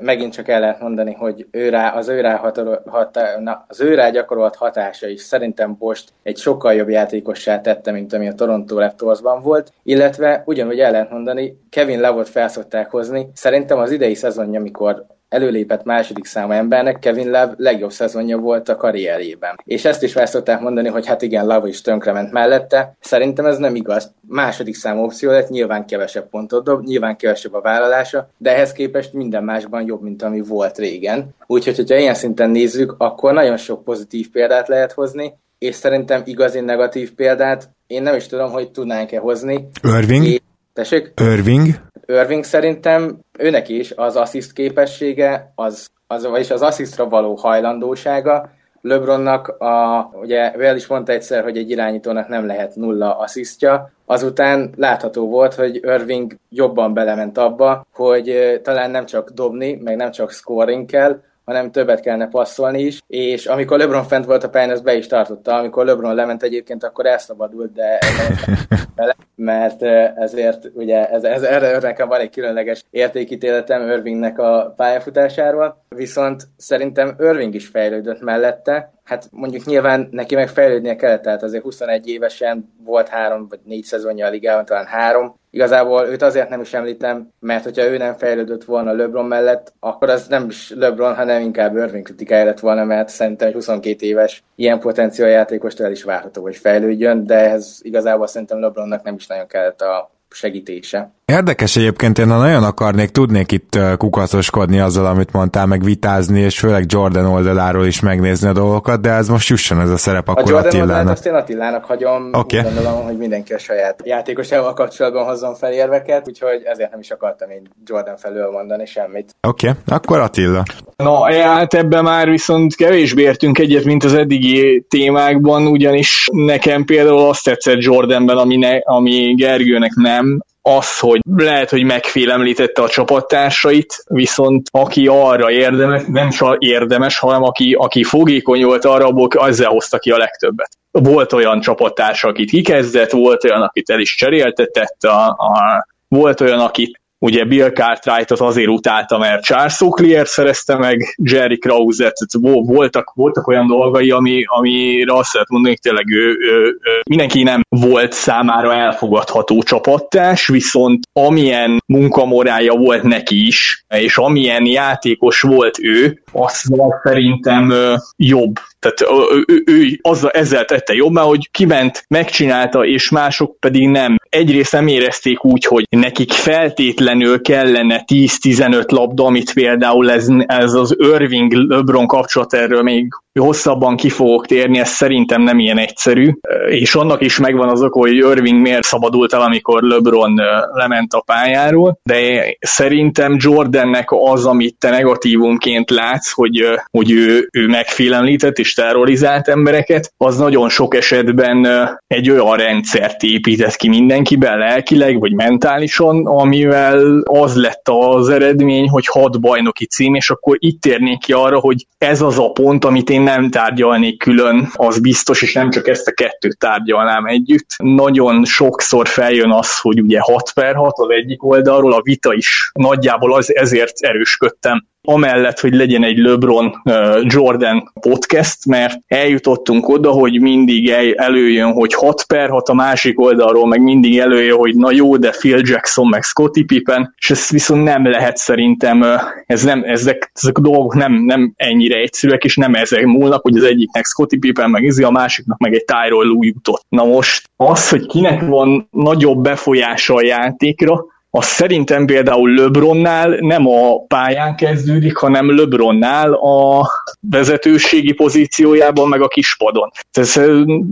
megint 0.01 0.33
csak 0.33 0.49
el 0.49 0.61
lehet 0.61 0.81
mondani, 0.81 1.13
hogy 1.13 1.47
ő 1.51 1.73
az, 1.73 2.09
ő 2.09 2.21
rá 2.21 2.53
hatá, 2.87 3.39
na, 3.39 3.65
az 3.69 3.81
ő 3.81 4.11
gyakorolt 4.11 4.57
hatása 4.57 5.07
is 5.07 5.21
szerintem 5.21 5.77
Bost 5.79 6.13
egy 6.23 6.37
sokkal 6.37 6.75
jobb 6.75 6.89
játékossá 6.89 7.61
tette, 7.61 7.91
mint 7.91 8.13
ami 8.13 8.29
a 8.29 8.33
Toronto 8.33 8.79
Raptorsban 8.79 9.43
volt, 9.43 9.73
illetve 9.83 10.43
ugyanúgy 10.47 10.81
el 10.81 10.91
lehet 10.91 11.11
mondani, 11.11 11.61
Kevin 11.71 12.01
Lavot 12.01 12.29
felszokták 12.29 12.91
hozni, 12.91 13.31
szerintem 13.35 13.79
az 13.79 13.91
idei 13.91 14.15
szezonja, 14.15 14.61
amikor 14.61 15.07
előlépett 15.37 15.85
második 15.85 16.25
számú 16.25 16.53
embernek 16.53 16.99
Kevin 16.99 17.27
Love 17.27 17.55
legjobb 17.57 17.91
szezonja 17.91 18.39
volt 18.39 18.69
a 18.69 18.77
karrierjében. 18.77 19.61
És 19.65 19.85
ezt 19.85 20.03
is 20.03 20.13
fel 20.13 20.27
szokták 20.27 20.61
mondani, 20.61 20.89
hogy 20.89 21.07
hát 21.07 21.23
igen, 21.23 21.47
Love 21.47 21.69
is 21.69 21.81
tönkrement 21.81 22.33
mellette. 22.33 22.97
Szerintem 23.01 23.47
ez 23.47 23.59
nem 23.59 23.75
igaz. 23.75 24.13
Második 24.29 24.75
számú 24.75 25.03
opció 25.03 25.31
lett, 25.31 25.49
nyilván 25.49 25.87
kevesebb 25.87 26.29
pontot 26.29 26.65
dob, 26.65 26.85
nyilván 26.85 27.17
kevesebb 27.17 27.55
a 27.55 27.61
vállalása, 27.61 28.29
de 28.39 28.55
ehhez 28.55 28.73
képest 28.73 29.13
minden 29.13 29.45
másban 29.45 29.87
jobb, 29.87 30.03
mint 30.03 30.23
ami 30.23 30.41
volt 30.41 30.79
régen. 30.79 31.35
Úgyhogy, 31.47 31.77
hogyha 31.77 31.97
ilyen 31.97 32.15
szinten 32.15 32.51
nézzük, 32.51 32.95
akkor 32.99 33.33
nagyon 33.33 33.57
sok 33.57 33.85
pozitív 33.85 34.31
példát 34.31 34.69
lehet 34.69 34.93
hozni, 34.93 35.35
és 35.59 35.75
szerintem 35.75 36.23
igazi 36.25 36.61
negatív 36.61 37.15
példát 37.15 37.71
én 37.87 38.03
nem 38.03 38.15
is 38.15 38.27
tudom, 38.27 38.51
hogy 38.51 38.71
tudnánk-e 38.71 39.19
hozni. 39.19 39.69
Irving? 39.83 40.25
É- 40.25 40.43
Tessék? 40.73 41.13
Irving? 41.21 41.86
Irving 42.07 42.45
szerintem 42.45 43.19
őnek 43.39 43.69
is 43.69 43.93
az 43.97 44.17
assziszt 44.17 44.53
képessége, 44.53 45.53
az, 45.55 45.91
az, 46.07 46.27
vagyis 46.27 46.51
az 46.51 46.63
asszisztra 46.63 47.09
való 47.09 47.35
hajlandósága, 47.35 48.51
LeBronnak, 48.81 49.49
a, 49.49 50.11
ugye 50.23 50.53
Well 50.57 50.77
is 50.77 50.87
mondta 50.87 51.13
egyszer, 51.13 51.43
hogy 51.43 51.57
egy 51.57 51.71
irányítónak 51.71 52.29
nem 52.29 52.47
lehet 52.47 52.77
nulla 52.77 53.19
asszisztja, 53.19 53.91
azután 54.05 54.73
látható 54.77 55.29
volt, 55.29 55.55
hogy 55.55 55.77
Irving 55.77 56.37
jobban 56.49 56.95
belement 56.95 57.39
abba, 57.39 57.87
hogy 57.93 58.61
talán 58.63 58.91
nem 58.91 59.07
csak 59.07 59.31
dobni, 59.31 59.81
meg 59.85 59.97
nem 59.97 60.11
csak 60.11 60.31
scoring 60.31 60.87
kell, 60.87 61.21
hanem 61.47 61.71
többet 61.71 62.01
kellene 62.01 62.29
passzolni 62.29 62.83
is, 62.83 63.03
és 63.07 63.47
amikor 63.47 63.79
LeBron 63.79 64.05
fent 64.05 64.25
volt 64.25 64.45
a 64.45 64.49
pályán, 64.49 64.71
ezt 64.71 64.83
be 64.83 64.95
is 64.95 65.07
tartotta, 65.07 65.55
amikor 65.55 65.85
LeBron 65.85 66.15
lement 66.15 66.43
egyébként, 66.43 66.85
akkor 66.85 67.07
elszabadult, 67.07 67.73
de 67.73 67.99
bele, 68.97 69.17
mert 69.35 69.83
ezért 70.17 70.71
ugye 70.75 71.11
ez, 71.11 71.25
ez, 71.25 71.43
erre 71.43 71.79
nekem 71.79 72.09
van 72.09 72.21
egy 72.21 72.31
különleges 72.31 72.85
értékítéletem 72.91 73.91
Irvingnek 73.91 74.39
a 74.39 74.73
pályafutásáról, 74.77 75.85
viszont 75.89 76.43
szerintem 76.57 77.17
Irving 77.19 77.55
is 77.55 77.67
fejlődött 77.67 78.21
mellette, 78.21 78.96
hát 79.07 79.29
mondjuk 79.31 79.65
nyilván 79.65 80.09
neki 80.11 80.35
meg 80.35 80.49
fejlődnie 80.49 80.97
kellett, 80.97 81.23
tehát 81.23 81.43
azért 81.43 81.63
21 81.63 82.09
évesen 82.09 82.73
volt 82.85 83.09
három 83.09 83.49
vagy 83.49 83.59
négy 83.65 83.85
szezonja 83.85 84.27
a 84.27 84.31
ligában, 84.31 84.65
talán 84.65 84.87
három. 84.87 85.35
Igazából 85.51 86.07
őt 86.07 86.23
azért 86.23 86.49
nem 86.49 86.61
is 86.61 86.75
említem, 86.75 87.29
mert 87.41 87.65
hogyha 87.65 87.85
ő 87.85 87.97
nem 87.97 88.15
fejlődött 88.15 88.65
volna 88.65 88.93
LeBron 88.93 89.25
mellett, 89.25 89.73
akkor 89.81 90.11
az 90.11 90.27
nem 90.27 90.47
is 90.49 90.73
LeBron, 90.77 91.15
hanem 91.15 91.43
inkább 91.43 91.77
Irving 91.77 92.05
kritikája 92.05 92.45
lett 92.45 92.61
volna, 92.61 92.85
mert 92.85 93.09
szerintem 93.09 93.49
egy 93.49 93.55
22 93.55 94.07
éves 94.07 94.43
ilyen 94.55 94.81
potenciál 94.81 95.29
játékost 95.29 95.81
el 95.81 95.91
is 95.91 96.03
várható, 96.03 96.43
hogy 96.43 96.57
fejlődjön, 96.57 97.27
de 97.27 97.51
ez 97.51 97.79
igazából 97.83 98.27
szerintem 98.27 98.61
LeBronnak 98.61 99.03
nem 99.03 99.15
is 99.15 99.27
nagyon 99.27 99.47
kellett 99.47 99.81
a 99.81 100.11
segítése. 100.31 101.11
Érdekes 101.33 101.77
egyébként, 101.77 102.19
én 102.19 102.27
nagyon 102.27 102.65
akarnék, 102.65 103.09
tudnék 103.09 103.53
itt 103.53 103.79
kukaszoskodni 103.97 104.79
azzal, 104.79 105.07
amit 105.07 105.33
mondtál, 105.33 105.67
meg 105.67 105.83
vitázni, 105.83 106.41
és 106.41 106.59
főleg 106.59 106.85
Jordan 106.89 107.27
oldaláról 107.27 107.87
is 107.87 108.01
megnézni 108.01 108.49
a 108.49 108.53
dolgokat, 108.53 109.01
de 109.01 109.11
ez 109.11 109.29
most 109.29 109.49
jusson 109.49 109.81
ez 109.81 109.91
a 109.91 109.97
szerep 109.97 110.29
akkor 110.29 110.43
a 110.43 110.49
Jordan 110.49 110.81
Attilának. 110.81 111.13
azt 111.13 111.27
én 111.27 111.35
Attilának 111.35 111.85
hagyom, 111.85 112.31
okay. 112.33 112.63
gondolom, 112.63 113.05
hogy 113.05 113.17
mindenki 113.17 113.53
a 113.53 113.59
saját 113.59 114.03
játékosával 114.05 114.73
kapcsolatban 114.73 115.25
hozzon 115.25 115.55
fel 115.55 115.73
érveket, 115.73 116.29
úgyhogy 116.29 116.63
ezért 116.65 116.91
nem 116.91 117.01
is 117.01 117.11
akartam 117.11 117.51
én 117.51 117.63
Jordan 117.87 118.17
felől 118.17 118.51
mondani 118.51 118.87
semmit. 118.87 119.35
Oké, 119.49 119.69
okay. 119.69 119.81
akkor 119.87 120.19
Attila. 120.19 120.63
Na, 120.97 121.33
hát 121.33 121.75
ebben 121.75 122.03
már 122.03 122.31
viszont 122.31 122.75
kevésbé 122.75 123.23
értünk 123.23 123.59
egyet, 123.59 123.85
mint 123.85 124.05
az 124.05 124.15
eddigi 124.15 124.87
témákban, 124.89 125.67
ugyanis 125.67 126.29
nekem 126.33 126.85
például 126.85 127.29
azt 127.29 127.45
tetszett 127.45 127.83
Jordanben, 127.83 128.37
ami, 128.37 128.57
ne, 128.57 128.79
ami 128.79 129.35
Gergőnek 129.35 129.93
nem, 129.95 130.43
az, 130.69 130.99
hogy 130.99 131.21
lehet, 131.37 131.71
hogy 131.71 131.85
megfélemlítette 131.85 132.83
a 132.83 132.89
csapattársait, 132.89 134.05
viszont 134.09 134.69
aki 134.71 135.07
arra 135.07 135.51
érdemes, 135.51 136.03
nem 136.07 136.31
csak 136.31 136.57
érdemes, 136.59 137.19
hanem 137.19 137.43
aki, 137.43 137.75
aki 137.79 138.05
fogékony 138.05 138.65
volt 138.65 138.85
arra, 138.85 139.07
abból 139.07 139.29
ezzel 139.47 139.69
hozta 139.69 139.99
ki 139.99 140.11
a 140.11 140.17
legtöbbet. 140.17 140.69
Volt 140.91 141.33
olyan 141.33 141.61
csapattársa, 141.61 142.29
akit 142.29 142.51
kikezdett, 142.51 143.11
volt 143.11 143.45
olyan, 143.45 143.63
akit 143.63 143.91
el 143.91 144.01
is 144.01 144.15
cseréltetett, 144.15 145.03
a, 145.03 145.27
a, 145.29 145.87
volt 146.09 146.41
olyan, 146.41 146.61
akit 146.61 147.01
Ugye 147.27 147.45
Bill 147.45 147.71
cartwright 147.71 148.31
az 148.31 148.41
azért 148.41 148.69
utálta, 148.69 149.19
mert 149.19 149.45
Charles 149.45 149.81
Oakley 149.81 150.25
szerezte 150.25 150.77
meg 150.77 151.15
Jerry 151.23 151.59
Krause-et, 151.59 152.15
voltak, 152.41 153.13
voltak 153.15 153.47
olyan 153.47 153.67
dolgai, 153.67 154.11
ami, 154.11 154.45
amire 154.47 155.13
azt 155.13 155.33
lehet 155.33 155.49
mondani, 155.49 155.75
hogy 155.75 155.83
tényleg 155.83 156.11
ő, 156.11 156.37
ő, 156.41 156.65
ő, 156.65 157.01
mindenki 157.09 157.43
nem 157.43 157.63
volt 157.69 158.13
számára 158.13 158.75
elfogadható 158.75 159.63
csapattás, 159.63 160.47
viszont 160.47 161.01
amilyen 161.13 161.83
munkamorája 161.87 162.73
volt 162.73 163.03
neki 163.03 163.47
is, 163.47 163.85
és 163.89 164.19
amilyen 164.19 164.67
játékos 164.67 165.41
volt 165.41 165.79
ő, 165.79 166.23
az 166.33 166.65
szerintem 167.03 167.73
jobb 168.17 168.55
tehát 168.95 169.15
ő, 169.47 169.63
ő, 169.67 169.99
azzal, 170.03 170.31
ezzel 170.31 170.65
tette 170.65 170.95
jobbá, 170.95 171.23
hogy 171.23 171.51
kiment, 171.51 172.05
megcsinálta, 172.09 172.85
és 172.85 173.11
mások 173.11 173.61
pedig 173.61 173.89
nem. 173.89 174.17
Egyrészt 174.29 174.73
nem 174.73 174.87
érezték 174.87 175.45
úgy, 175.45 175.65
hogy 175.65 175.85
nekik 175.89 176.33
feltétlenül 176.33 177.41
kellene 177.41 178.05
10-15 178.13 178.89
labda, 178.89 179.25
amit 179.25 179.53
például 179.53 180.11
ez, 180.11 180.29
ez 180.47 180.73
az 180.73 180.97
Irving-LeBron 180.99 182.07
kapcsolat, 182.07 182.55
erről 182.55 182.83
még 182.83 183.09
hosszabban 183.39 183.97
ki 183.97 184.09
fogok 184.09 184.47
térni, 184.47 184.79
ez 184.79 184.89
szerintem 184.89 185.43
nem 185.43 185.59
ilyen 185.59 185.79
egyszerű, 185.79 186.33
és 186.69 186.95
annak 186.95 187.23
is 187.23 187.39
megvan 187.39 187.69
az 187.69 187.83
oka, 187.83 187.99
hogy 187.99 188.15
Irving 188.15 188.61
miért 188.61 188.83
szabadult 188.83 189.33
el, 189.33 189.41
amikor 189.41 189.83
LeBron 189.83 190.41
lement 190.73 191.13
a 191.13 191.23
pályáról, 191.27 191.99
de 192.03 192.45
szerintem 192.61 193.37
Jordannek 193.39 194.09
az, 194.09 194.47
amit 194.47 194.79
te 194.79 194.91
negatívumként 194.91 195.91
látsz, 195.91 196.33
hogy, 196.33 196.65
hogy 196.91 197.11
ő, 197.11 197.49
ő 197.53 197.67
megfélemlített 197.67 198.59
és 198.59 198.75
terrorizált 198.75 199.49
embereket, 199.49 200.13
az 200.17 200.39
nagyon 200.39 200.69
sok 200.69 200.95
esetben 200.95 201.67
egy 202.07 202.31
olyan 202.31 202.57
rendszert 202.57 203.23
épített 203.23 203.77
ki 203.77 203.89
mindenkiben, 203.89 204.59
lelkileg 204.59 205.21
vagy 205.21 205.33
mentálisan, 205.33 206.27
amivel 206.27 207.23
az 207.25 207.57
lett 207.57 207.83
az 207.85 208.29
eredmény, 208.29 208.89
hogy 208.89 209.07
hat 209.07 209.41
bajnoki 209.41 209.87
cím, 209.87 210.15
és 210.15 210.31
akkor 210.31 210.57
itt 210.59 210.81
térnék 210.81 211.19
ki 211.19 211.33
arra, 211.33 211.59
hogy 211.59 211.87
ez 211.99 212.23
az 212.23 212.39
a 212.39 212.51
pont, 212.51 212.85
amit 212.85 213.11
én 213.11 213.23
nem 213.27 213.51
tárgyalnék 213.51 214.19
külön, 214.19 214.69
az 214.75 215.01
biztos, 215.01 215.43
és 215.43 215.53
nem 215.53 215.71
csak 215.71 215.89
ezt 215.89 216.07
a 216.07 216.13
kettőt 216.13 216.59
tárgyalnám 216.59 217.27
együtt. 217.27 217.67
Nagyon 217.77 218.45
sokszor 218.45 219.09
feljön 219.09 219.51
az, 219.51 219.79
hogy 219.81 220.01
ugye 220.01 220.21
6 220.21 220.53
per 220.53 220.75
6 220.75 220.99
az 220.99 221.11
egyik 221.11 221.45
oldalról, 221.45 221.93
a 221.93 222.03
vita 222.03 222.35
is 222.35 222.71
nagyjából 222.75 223.35
az 223.35 223.57
ezért 223.57 224.01
erősködtem 224.01 224.87
amellett, 225.07 225.61
hogy 225.61 225.75
legyen 225.75 226.05
egy 226.05 226.19
LeBron 226.19 226.83
Jordan 227.23 227.93
podcast, 228.01 228.67
mert 228.67 229.01
eljutottunk 229.07 229.89
oda, 229.89 230.11
hogy 230.11 230.41
mindig 230.41 230.91
előjön, 231.17 231.73
hogy 231.73 231.95
6 231.95 232.25
per 232.25 232.49
6 232.49 232.69
a 232.69 232.75
másik 232.75 233.21
oldalról, 233.21 233.67
meg 233.67 233.83
mindig 233.83 234.19
előjön, 234.19 234.57
hogy 234.57 234.77
na 234.77 234.91
jó, 234.91 235.17
de 235.17 235.31
Phil 235.31 235.61
Jackson, 235.63 236.09
meg 236.09 236.23
Scottie 236.23 236.65
Pippen, 236.65 237.15
és 237.19 237.31
ez 237.31 237.49
viszont 237.51 237.85
nem 237.85 238.07
lehet 238.11 238.37
szerintem, 238.37 239.05
ez 239.47 239.63
nem, 239.63 239.83
ezek, 239.85 240.31
ezek 240.35 240.59
a 240.59 240.61
dolgok 240.61 240.95
nem, 240.95 241.13
nem 241.13 241.53
ennyire 241.57 241.97
egyszerűek, 241.97 242.45
és 242.45 242.57
nem 242.57 242.75
ezek 242.75 243.05
múlnak, 243.05 243.43
hogy 243.43 243.57
az 243.57 243.65
egyiknek 243.65 244.05
Scottie 244.05 244.39
Pippen, 244.39 244.71
meg 244.71 244.83
izi, 244.83 245.03
a 245.03 245.11
másiknak 245.11 245.59
meg 245.59 245.75
egy 245.75 245.85
Tyrell 245.85 246.27
Lue 246.27 246.47
jutott. 246.47 246.85
Na 246.89 247.05
most 247.05 247.51
az, 247.57 247.89
hogy 247.89 248.07
kinek 248.07 248.47
van 248.47 248.89
nagyobb 248.91 249.43
befolyása 249.43 250.15
a 250.15 250.25
játékra, 250.25 251.05
az 251.37 251.45
szerintem 251.45 252.07
például 252.07 252.55
LeBronnál 252.55 253.37
nem 253.41 253.67
a 253.67 254.05
pályán 254.07 254.57
kezdődik, 254.57 255.17
hanem 255.17 255.57
LeBronnál 255.57 256.33
a 256.33 256.91
vezetőségi 257.31 258.13
pozíciójában, 258.13 259.09
meg 259.09 259.23
a 259.23 259.29
kispadon. 259.29 259.91
Ez 260.13 260.41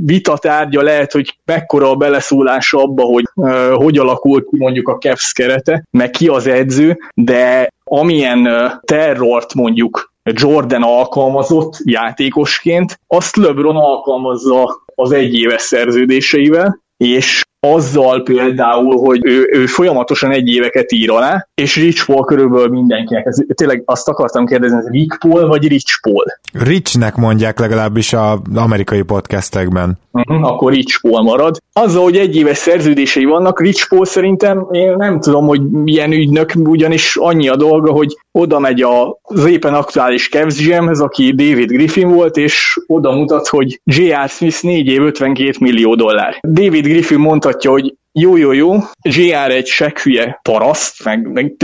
vita 0.05 0.39
tárgya 0.39 0.83
lehet, 0.83 1.13
hogy 1.13 1.39
mekkora 1.45 1.91
a 1.91 1.95
beleszólása 1.95 2.79
abba, 2.79 3.03
hogy 3.03 3.25
uh, 3.35 3.73
hogy 3.73 3.99
alakul 3.99 4.45
ki 4.45 4.57
mondjuk 4.57 4.89
a 4.89 4.99
Cavs 4.99 5.33
kerete, 5.33 5.85
meg 5.91 6.11
ki 6.11 6.29
az 6.29 6.47
edző, 6.47 6.99
de 7.15 7.69
amilyen 7.85 8.47
uh, 8.47 8.73
terrort 8.81 9.55
mondjuk 9.55 10.13
Jordan 10.23 10.83
alkalmazott 10.83 11.77
játékosként, 11.85 13.01
azt 13.07 13.37
LeBron 13.37 13.77
alkalmazza 13.77 14.83
az 14.95 15.13
egyéves 15.13 15.63
szerződéseivel, 15.63 16.83
és 16.97 17.43
azzal 17.73 18.23
például, 18.23 18.99
hogy 18.99 19.21
ő, 19.25 19.49
ő 19.53 19.67
folyamatosan 19.67 20.31
egy 20.31 20.49
éveket 20.49 20.93
ír 20.93 21.11
alá, 21.11 21.47
és 21.55 21.77
Rich 21.77 22.07
Paul 22.07 22.25
körülbelül 22.25 22.69
mindenkinek. 22.69 23.27
Ez, 23.27 23.39
tényleg 23.55 23.83
azt 23.85 24.09
akartam 24.09 24.47
kérdezni, 24.47 24.77
ez 24.77 24.89
Rick 24.91 25.19
Paul 25.19 25.47
vagy 25.47 25.69
Rich 25.69 26.01
Paul? 26.01 26.25
Richnek 26.53 27.17
mondják 27.17 27.59
legalábbis 27.59 28.13
az 28.13 28.39
amerikai 28.55 29.03
podcastekben. 29.03 29.99
Uh-huh, 30.13 30.47
akkor 30.47 30.73
Rich 30.73 31.01
Paul 31.01 31.23
marad. 31.23 31.57
Azzal, 31.73 32.03
hogy 32.03 32.17
egy 32.17 32.37
éves 32.37 32.57
szerződései 32.57 33.25
vannak, 33.25 33.61
Rich 33.61 33.89
Paul 33.89 34.05
szerintem 34.05 34.67
én 34.71 34.95
nem 34.97 35.21
tudom, 35.21 35.47
hogy 35.47 35.71
milyen 35.71 36.13
ügynök, 36.13 36.53
ugyanis 36.57 37.17
annyi 37.17 37.49
a 37.49 37.57
dolga, 37.57 37.93
hogy 37.93 38.17
oda 38.33 38.59
megy 38.59 38.85
az 39.23 39.45
éppen 39.45 39.75
aktuális 39.75 40.29
Cavs 40.29 40.67
GM-hez, 40.67 41.01
aki 41.01 41.33
David 41.33 41.71
Griffin 41.71 42.09
volt, 42.09 42.37
és 42.37 42.79
oda 42.87 43.13
mutat, 43.13 43.49
hogy 43.49 43.81
J.R. 43.85 44.29
Smith 44.29 44.63
4 44.63 44.87
év 44.87 45.03
52 45.03 45.51
millió 45.61 45.95
dollár. 45.95 46.39
David 46.43 46.87
Griffin 46.87 47.19
mondhatja, 47.55 47.71
hogy 47.71 47.95
jó, 48.17 48.37
jó, 48.37 48.53
jó, 48.53 48.73
GR 49.03 49.51
egy 49.51 49.67
sekhülye 49.67 50.41
paraszt, 50.43 51.05
meg, 51.05 51.33
meg 51.33 51.57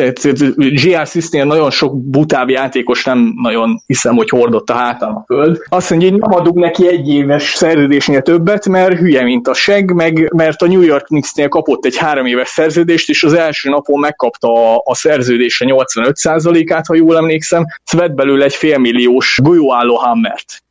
GR 0.57 1.07
Sysnél 1.07 1.45
nagyon 1.45 1.71
sok 1.71 2.11
butább 2.11 2.49
játékos 2.49 3.05
nem 3.05 3.33
nagyon 3.43 3.83
hiszem, 3.87 4.17
hogy 4.17 4.29
hordott 4.29 4.71
a 4.71 4.75
hátán 4.75 5.11
a 5.11 5.25
föld. 5.27 5.59
Azt 5.69 5.91
mondja, 5.91 6.11
hogy 6.11 6.19
nem 6.19 6.33
adunk 6.33 6.57
neki 6.57 6.89
egy 6.89 7.09
éves 7.09 7.53
szerződésnél 7.55 8.23
többet, 8.23 8.69
mert 8.69 8.99
hülye, 8.99 9.23
mint 9.23 9.49
a 9.49 9.55
seg, 9.55 9.93
meg 9.93 10.33
mert 10.35 10.63
a 10.63 10.67
New 10.67 10.81
York 10.81 11.05
Knicksnél 11.05 11.49
kapott 11.49 11.85
egy 11.85 11.97
három 11.97 12.27
éves 12.27 12.49
szerződést, 12.49 13.09
és 13.09 13.25
az 13.25 13.33
első 13.33 13.69
napon 13.69 14.01
megkapta 14.01 14.75
a, 14.75 14.83
a 14.85 14.95
szerződése 14.95 15.65
85%-át, 15.69 16.87
ha 16.87 16.95
jól 16.95 17.17
emlékszem, 17.17 17.65
vett 17.93 18.13
belőle 18.13 18.45
egy 18.45 18.55
félmilliós 18.55 19.39
golyóálló 19.43 19.97
hammert 19.97 20.63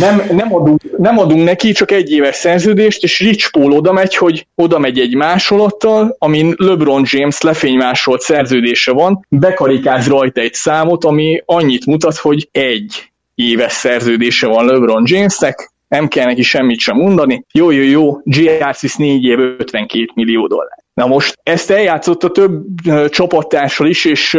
nem, 0.00 0.22
nem, 0.30 0.54
adunk, 0.54 0.98
nem 0.98 1.18
adunk 1.18 1.44
neki 1.44 1.72
csak 1.72 1.90
egy 1.90 2.10
éves 2.10 2.36
szerződést, 2.36 3.02
és 3.02 3.20
Rich 3.20 3.50
Paul 3.50 3.72
oda 3.72 3.92
megy, 3.92 4.16
hogy 4.16 4.46
oda 4.54 4.78
megy 4.78 4.98
egy 4.98 5.14
másolattal, 5.14 6.16
amin 6.18 6.54
LeBron 6.56 7.02
James 7.06 7.40
lefénymásolt 7.40 8.20
szerződése 8.20 8.92
van, 8.92 9.26
bekarikáz 9.28 10.08
rajta 10.08 10.40
egy 10.40 10.54
számot, 10.54 11.04
ami 11.04 11.42
annyit 11.44 11.86
mutat, 11.86 12.16
hogy 12.16 12.48
egy 12.52 13.12
éves 13.34 13.72
szerződése 13.72 14.46
van 14.46 14.66
LeBron 14.66 15.02
Jamesnek, 15.06 15.72
nem 15.88 16.08
kell 16.08 16.24
neki 16.24 16.42
semmit 16.42 16.78
sem 16.78 16.96
mondani. 16.96 17.44
Jó, 17.52 17.70
jó, 17.70 17.82
jó, 17.82 18.20
GRCS 18.24 18.96
4 18.96 19.24
év 19.24 19.38
52 19.38 20.06
millió 20.14 20.46
dollár. 20.46 20.78
Na 20.98 21.06
most 21.06 21.38
ezt 21.42 21.70
eljátszott 21.70 22.24
a 22.24 22.30
több 22.30 22.62
csapattársal 23.08 23.86
is, 23.86 24.04
és 24.04 24.36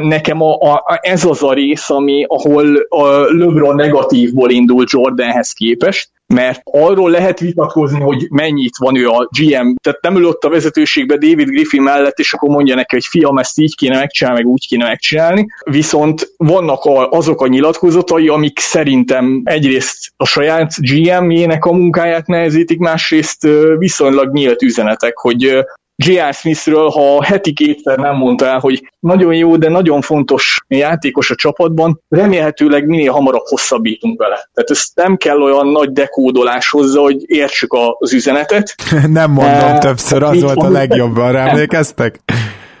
nekem 0.00 0.42
a, 0.42 0.52
a, 0.52 0.98
ez 1.00 1.24
az 1.24 1.42
a 1.42 1.52
rész, 1.52 1.90
ami, 1.90 2.24
ahol 2.28 2.76
a 2.88 3.06
LeBron 3.08 3.74
negatívból 3.74 4.50
indul 4.50 4.84
Jordanhez 4.88 5.52
képest, 5.52 6.10
mert 6.34 6.60
arról 6.64 7.10
lehet 7.10 7.40
vitatkozni, 7.40 8.00
hogy 8.00 8.26
mennyit 8.30 8.76
van 8.76 8.96
ő 8.96 9.08
a 9.08 9.28
GM, 9.38 9.74
tehát 9.82 10.00
nem 10.00 10.16
ülött 10.16 10.44
a 10.44 10.48
vezetőségbe 10.48 11.16
David 11.16 11.48
Griffin 11.48 11.82
mellett, 11.82 12.18
és 12.18 12.32
akkor 12.32 12.48
mondja 12.48 12.74
neki, 12.74 12.94
hogy 12.94 13.04
fiam, 13.04 13.38
ezt 13.38 13.58
így 13.58 13.76
kéne 13.76 13.98
megcsinálni, 13.98 14.42
meg 14.42 14.52
úgy 14.52 14.66
kéne 14.66 14.86
megcsinálni, 14.86 15.46
viszont 15.64 16.32
vannak 16.36 16.84
a, 16.84 17.08
azok 17.10 17.40
a 17.40 17.46
nyilatkozatai, 17.46 18.28
amik 18.28 18.58
szerintem 18.58 19.40
egyrészt 19.44 20.12
a 20.16 20.26
saját 20.26 20.72
GM-jének 20.80 21.64
a 21.64 21.72
munkáját 21.72 22.26
nehezítik, 22.26 22.78
másrészt 22.78 23.48
viszonylag 23.78 24.32
nyílt 24.32 24.62
üzenetek, 24.62 25.16
hogy 25.16 25.66
J.R. 26.04 26.34
Smithről, 26.34 26.88
ha 26.88 27.24
heti 27.24 27.52
kétszer 27.52 27.98
nem 27.98 28.16
mondta 28.16 28.46
el, 28.46 28.58
hogy 28.58 28.92
nagyon 29.00 29.34
jó, 29.34 29.56
de 29.56 29.68
nagyon 29.68 30.00
fontos 30.00 30.64
játékos 30.68 31.30
a 31.30 31.34
csapatban, 31.34 32.02
remélhetőleg 32.08 32.86
minél 32.86 33.12
hamarabb 33.12 33.44
hosszabbítunk 33.44 34.18
vele. 34.18 34.48
Tehát 34.54 34.70
ez 34.70 34.84
nem 34.94 35.16
kell 35.16 35.42
olyan 35.42 35.66
nagy 35.66 35.92
dekódolás 35.92 36.70
hozzá, 36.70 37.00
hogy 37.00 37.16
értsük 37.26 37.76
az 37.98 38.12
üzenetet. 38.12 38.74
nem 39.08 39.30
mondom 39.30 39.54
e, 39.54 39.78
többször, 39.78 40.22
az 40.22 40.42
volt 40.42 40.62
a 40.62 40.70
legjobb, 40.70 41.16
arra 41.16 41.38
emlékeztek? 41.48 42.20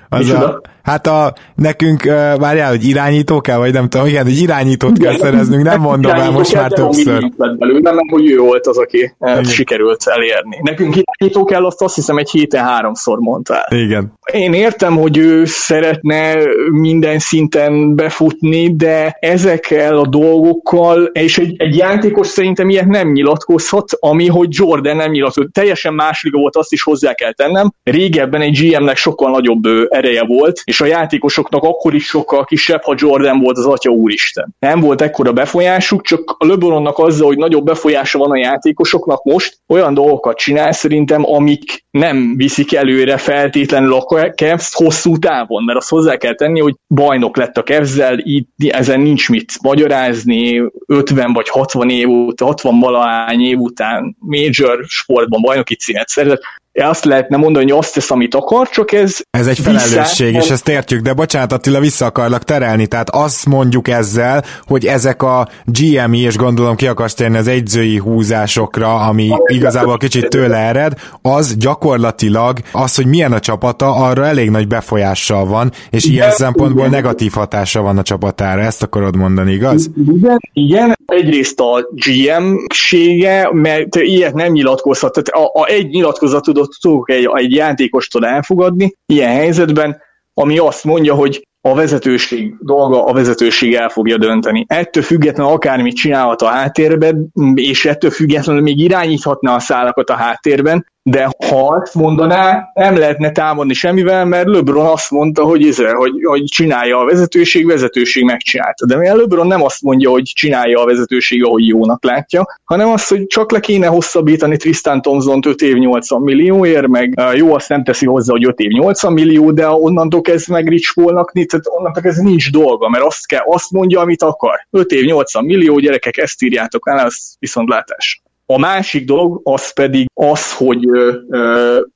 Az 0.08 0.30
a, 0.30 0.60
Hát 0.88 1.06
a, 1.06 1.34
nekünk, 1.54 2.02
várjál, 2.38 2.68
hogy 2.70 2.84
irányító 2.84 3.40
kell, 3.40 3.58
vagy 3.58 3.72
nem 3.72 3.88
tudom, 3.88 4.06
igen, 4.06 4.24
hogy 4.24 4.40
irányítót 4.40 4.98
kell 4.98 5.16
szereznünk, 5.16 5.62
nem 5.62 5.80
mondom 5.80 6.12
el 6.12 6.30
most 6.30 6.54
már 6.54 6.70
többször. 6.70 7.30
Belőle, 7.36 7.90
nem, 7.90 8.08
hogy 8.10 8.30
ő 8.30 8.38
volt 8.38 8.66
az, 8.66 8.78
aki 8.78 9.14
igen. 9.20 9.44
sikerült 9.44 10.02
elérni. 10.04 10.58
Nekünk 10.62 10.96
irányító 10.96 11.44
kell, 11.44 11.64
azt 11.64 11.82
azt 11.82 11.94
hiszem 11.94 12.16
egy 12.16 12.30
héten 12.30 12.64
háromszor 12.64 13.18
mondtál. 13.18 13.66
Igen. 13.68 14.12
Én 14.32 14.52
értem, 14.52 14.96
hogy 14.96 15.16
ő 15.16 15.44
szeretne 15.44 16.34
minden 16.70 17.18
szinten 17.18 17.96
befutni, 17.96 18.76
de 18.76 19.16
ezekkel 19.20 19.98
a 19.98 20.06
dolgokkal, 20.06 21.04
és 21.04 21.38
egy, 21.38 21.54
egy 21.58 21.76
játékos 21.76 22.26
szerintem 22.26 22.68
ilyet 22.68 22.86
nem 22.86 23.12
nyilatkozhat, 23.12 23.90
ami, 23.98 24.26
hogy 24.26 24.48
Jordan 24.50 24.96
nem 24.96 25.10
nyilatkozott. 25.10 25.52
Teljesen 25.52 25.94
más 25.94 26.22
liga 26.22 26.38
volt, 26.38 26.56
azt 26.56 26.72
is 26.72 26.82
hozzá 26.82 27.12
kell 27.12 27.32
tennem. 27.32 27.72
Régebben 27.82 28.40
egy 28.40 28.58
GM-nek 28.60 28.96
sokkal 28.96 29.30
nagyobb 29.30 29.64
ereje 29.88 30.24
volt, 30.24 30.60
és 30.64 30.77
és 30.78 30.84
a 30.84 30.86
játékosoknak 30.86 31.62
akkor 31.62 31.94
is 31.94 32.06
sokkal 32.06 32.44
kisebb, 32.44 32.82
ha 32.82 32.94
Jordan 32.96 33.40
volt 33.40 33.56
az 33.56 33.66
atya 33.66 33.90
úristen. 33.90 34.54
Nem 34.58 34.80
volt 34.80 35.00
ekkora 35.00 35.32
befolyásuk, 35.32 36.02
csak 36.02 36.36
a 36.38 36.46
LeBronnak 36.46 36.98
azzal, 36.98 37.26
hogy 37.26 37.36
nagyobb 37.36 37.64
befolyása 37.64 38.18
van 38.18 38.30
a 38.30 38.36
játékosoknak 38.36 39.24
most, 39.24 39.58
olyan 39.68 39.94
dolgokat 39.94 40.36
csinál 40.36 40.72
szerintem, 40.72 41.24
amik 41.26 41.84
nem 41.90 42.36
viszik 42.36 42.74
előre 42.74 43.16
feltétlenül 43.16 43.94
a 43.94 44.30
Cavs 44.34 44.74
hosszú 44.74 45.16
távon, 45.16 45.64
mert 45.64 45.78
azt 45.78 45.88
hozzá 45.88 46.16
kell 46.16 46.34
tenni, 46.34 46.60
hogy 46.60 46.74
bajnok 46.94 47.36
lett 47.36 47.56
a 47.56 47.62
cavs 47.62 47.96
itt 48.16 48.48
ezen 48.68 49.00
nincs 49.00 49.28
mit 49.28 49.52
magyarázni, 49.62 50.62
50 50.86 51.32
vagy 51.32 51.48
60 51.48 51.90
év 51.90 52.08
után, 52.08 52.48
60 52.48 52.80
valahány 52.80 53.40
év 53.40 53.58
után 53.58 54.16
major 54.18 54.84
sportban 54.86 55.40
bajnoki 55.40 55.74
címet 55.74 56.08
szerzett, 56.08 56.42
azt 56.86 57.04
lehetne 57.04 57.36
mondani, 57.36 57.70
hogy 57.70 57.78
azt 57.78 57.94
tesz, 57.94 58.10
amit 58.10 58.34
akar, 58.34 58.68
csak 58.68 58.92
ez... 58.92 59.16
Ez 59.30 59.46
egy 59.46 59.58
felelősség, 59.58 60.32
vissza... 60.32 60.44
és 60.44 60.50
ezt 60.50 60.68
értjük, 60.68 61.00
de 61.00 61.12
bocsánat 61.12 61.52
Attila, 61.52 61.80
vissza 61.80 62.06
akarlak 62.06 62.44
terelni, 62.44 62.86
tehát 62.86 63.10
azt 63.10 63.46
mondjuk 63.46 63.88
ezzel, 63.88 64.44
hogy 64.66 64.86
ezek 64.86 65.22
a 65.22 65.48
GMI, 65.64 66.18
és 66.18 66.36
gondolom 66.36 66.76
ki 66.76 66.86
akarsz 66.86 67.14
térni 67.14 67.36
az 67.36 67.46
egyzői 67.46 67.98
húzásokra, 67.98 68.94
ami 68.94 69.30
igazából 69.46 69.96
kicsit 69.96 70.28
tőle 70.28 70.56
ered, 70.56 70.92
az 71.22 71.56
gyakorlatilag 71.56 72.58
az, 72.72 72.94
hogy 72.94 73.06
milyen 73.06 73.32
a 73.32 73.40
csapata, 73.40 73.94
arra 73.94 74.26
elég 74.26 74.50
nagy 74.50 74.66
befolyással 74.66 75.46
van, 75.46 75.72
és 75.90 76.04
igen, 76.04 76.16
ilyen 76.16 76.30
szempontból 76.30 76.86
igen. 76.86 76.90
negatív 76.90 77.32
hatása 77.32 77.82
van 77.82 77.98
a 77.98 78.02
csapatára, 78.02 78.60
ezt 78.60 78.82
akarod 78.82 79.16
mondani, 79.16 79.52
igaz? 79.52 79.90
Igen, 80.06 80.38
igen. 80.52 80.98
egyrészt 81.06 81.60
a 81.60 81.88
GM-sége, 81.92 83.48
mert 83.52 83.96
ilyet 83.96 84.34
nem 84.34 84.52
nyilatkozhat, 84.52 85.12
tehát 85.12 85.46
a, 85.46 85.60
a 85.60 85.66
egy 85.66 85.88
nyilatkozatot 85.88 86.67
tudok 86.80 87.10
egy, 87.10 87.28
egy 87.32 87.52
játékostól 87.52 88.26
elfogadni 88.26 88.94
ilyen 89.06 89.32
helyzetben, 89.32 90.02
ami 90.34 90.58
azt 90.58 90.84
mondja, 90.84 91.14
hogy 91.14 91.48
a 91.60 91.74
vezetőség 91.74 92.54
dolga, 92.60 93.04
a 93.04 93.12
vezetőség 93.12 93.74
el 93.74 93.88
fogja 93.88 94.18
dönteni. 94.18 94.64
Ettől 94.68 95.02
függetlenül 95.02 95.52
akármit 95.52 95.96
csinálhat 95.96 96.42
a 96.42 96.46
háttérben, 96.46 97.30
és 97.54 97.84
ettől 97.84 98.10
függetlenül 98.10 98.62
még 98.62 98.78
irányíthatna 98.78 99.54
a 99.54 99.58
szálakat 99.58 100.10
a 100.10 100.14
háttérben, 100.14 100.86
de 101.02 101.30
ha 101.48 101.66
azt 101.66 101.94
mondaná, 101.94 102.70
nem 102.74 102.96
lehetne 102.96 103.30
támadni 103.30 103.74
semmivel, 103.74 104.24
mert 104.24 104.46
LeBron 104.46 104.86
azt 104.86 105.10
mondta, 105.10 105.44
hogy, 105.44 105.66
ez, 105.66 105.76
hogy, 105.76 106.12
hogy 106.22 106.44
csinálja 106.44 106.98
a 106.98 107.04
vezetőség, 107.04 107.66
vezetőség 107.66 108.24
megcsinálta. 108.24 108.86
De 108.86 108.96
mivel 108.96 109.16
LeBron 109.16 109.46
nem 109.46 109.62
azt 109.62 109.82
mondja, 109.82 110.10
hogy 110.10 110.22
csinálja 110.22 110.80
a 110.80 110.86
vezetőség, 110.86 111.44
ahogy 111.44 111.66
jónak 111.66 112.04
látja, 112.04 112.58
hanem 112.64 112.88
azt, 112.88 113.08
hogy 113.08 113.26
csak 113.26 113.52
le 113.52 113.60
kéne 113.60 113.86
hosszabbítani 113.86 114.56
Tristan 114.56 115.02
Thompson 115.02 115.40
5 115.46 115.60
év 115.60 115.76
80 115.76 116.20
millióért, 116.20 116.86
meg 116.86 117.20
jó, 117.34 117.54
azt 117.54 117.68
nem 117.68 117.84
teszi 117.84 118.06
hozzá, 118.06 118.32
hogy 118.32 118.46
5 118.46 118.58
év 118.58 118.70
80 118.70 119.12
millió, 119.12 119.52
de 119.52 119.68
onnantól 119.68 120.20
kezd 120.20 120.48
meg 120.48 120.68
Rich 120.68 120.94
Paulnak, 120.94 121.32
tehát 121.32 121.66
onnantól 121.66 122.02
ez 122.02 122.16
nincs 122.16 122.50
dolga, 122.50 122.88
mert 122.88 123.04
azt 123.04 123.26
kell, 123.26 123.42
azt 123.46 123.70
mondja, 123.70 124.00
amit 124.00 124.22
akar. 124.22 124.66
5 124.70 124.90
év 124.90 125.04
80 125.04 125.44
millió, 125.44 125.78
gyerekek, 125.78 126.16
ezt 126.16 126.42
írjátok 126.42 126.88
el, 126.88 127.00
ez 127.00 127.16
viszontlátás. 127.38 128.22
A 128.52 128.58
másik 128.58 129.04
dolog 129.04 129.40
az 129.44 129.72
pedig 129.72 130.06
az, 130.14 130.56
hogy 130.56 130.88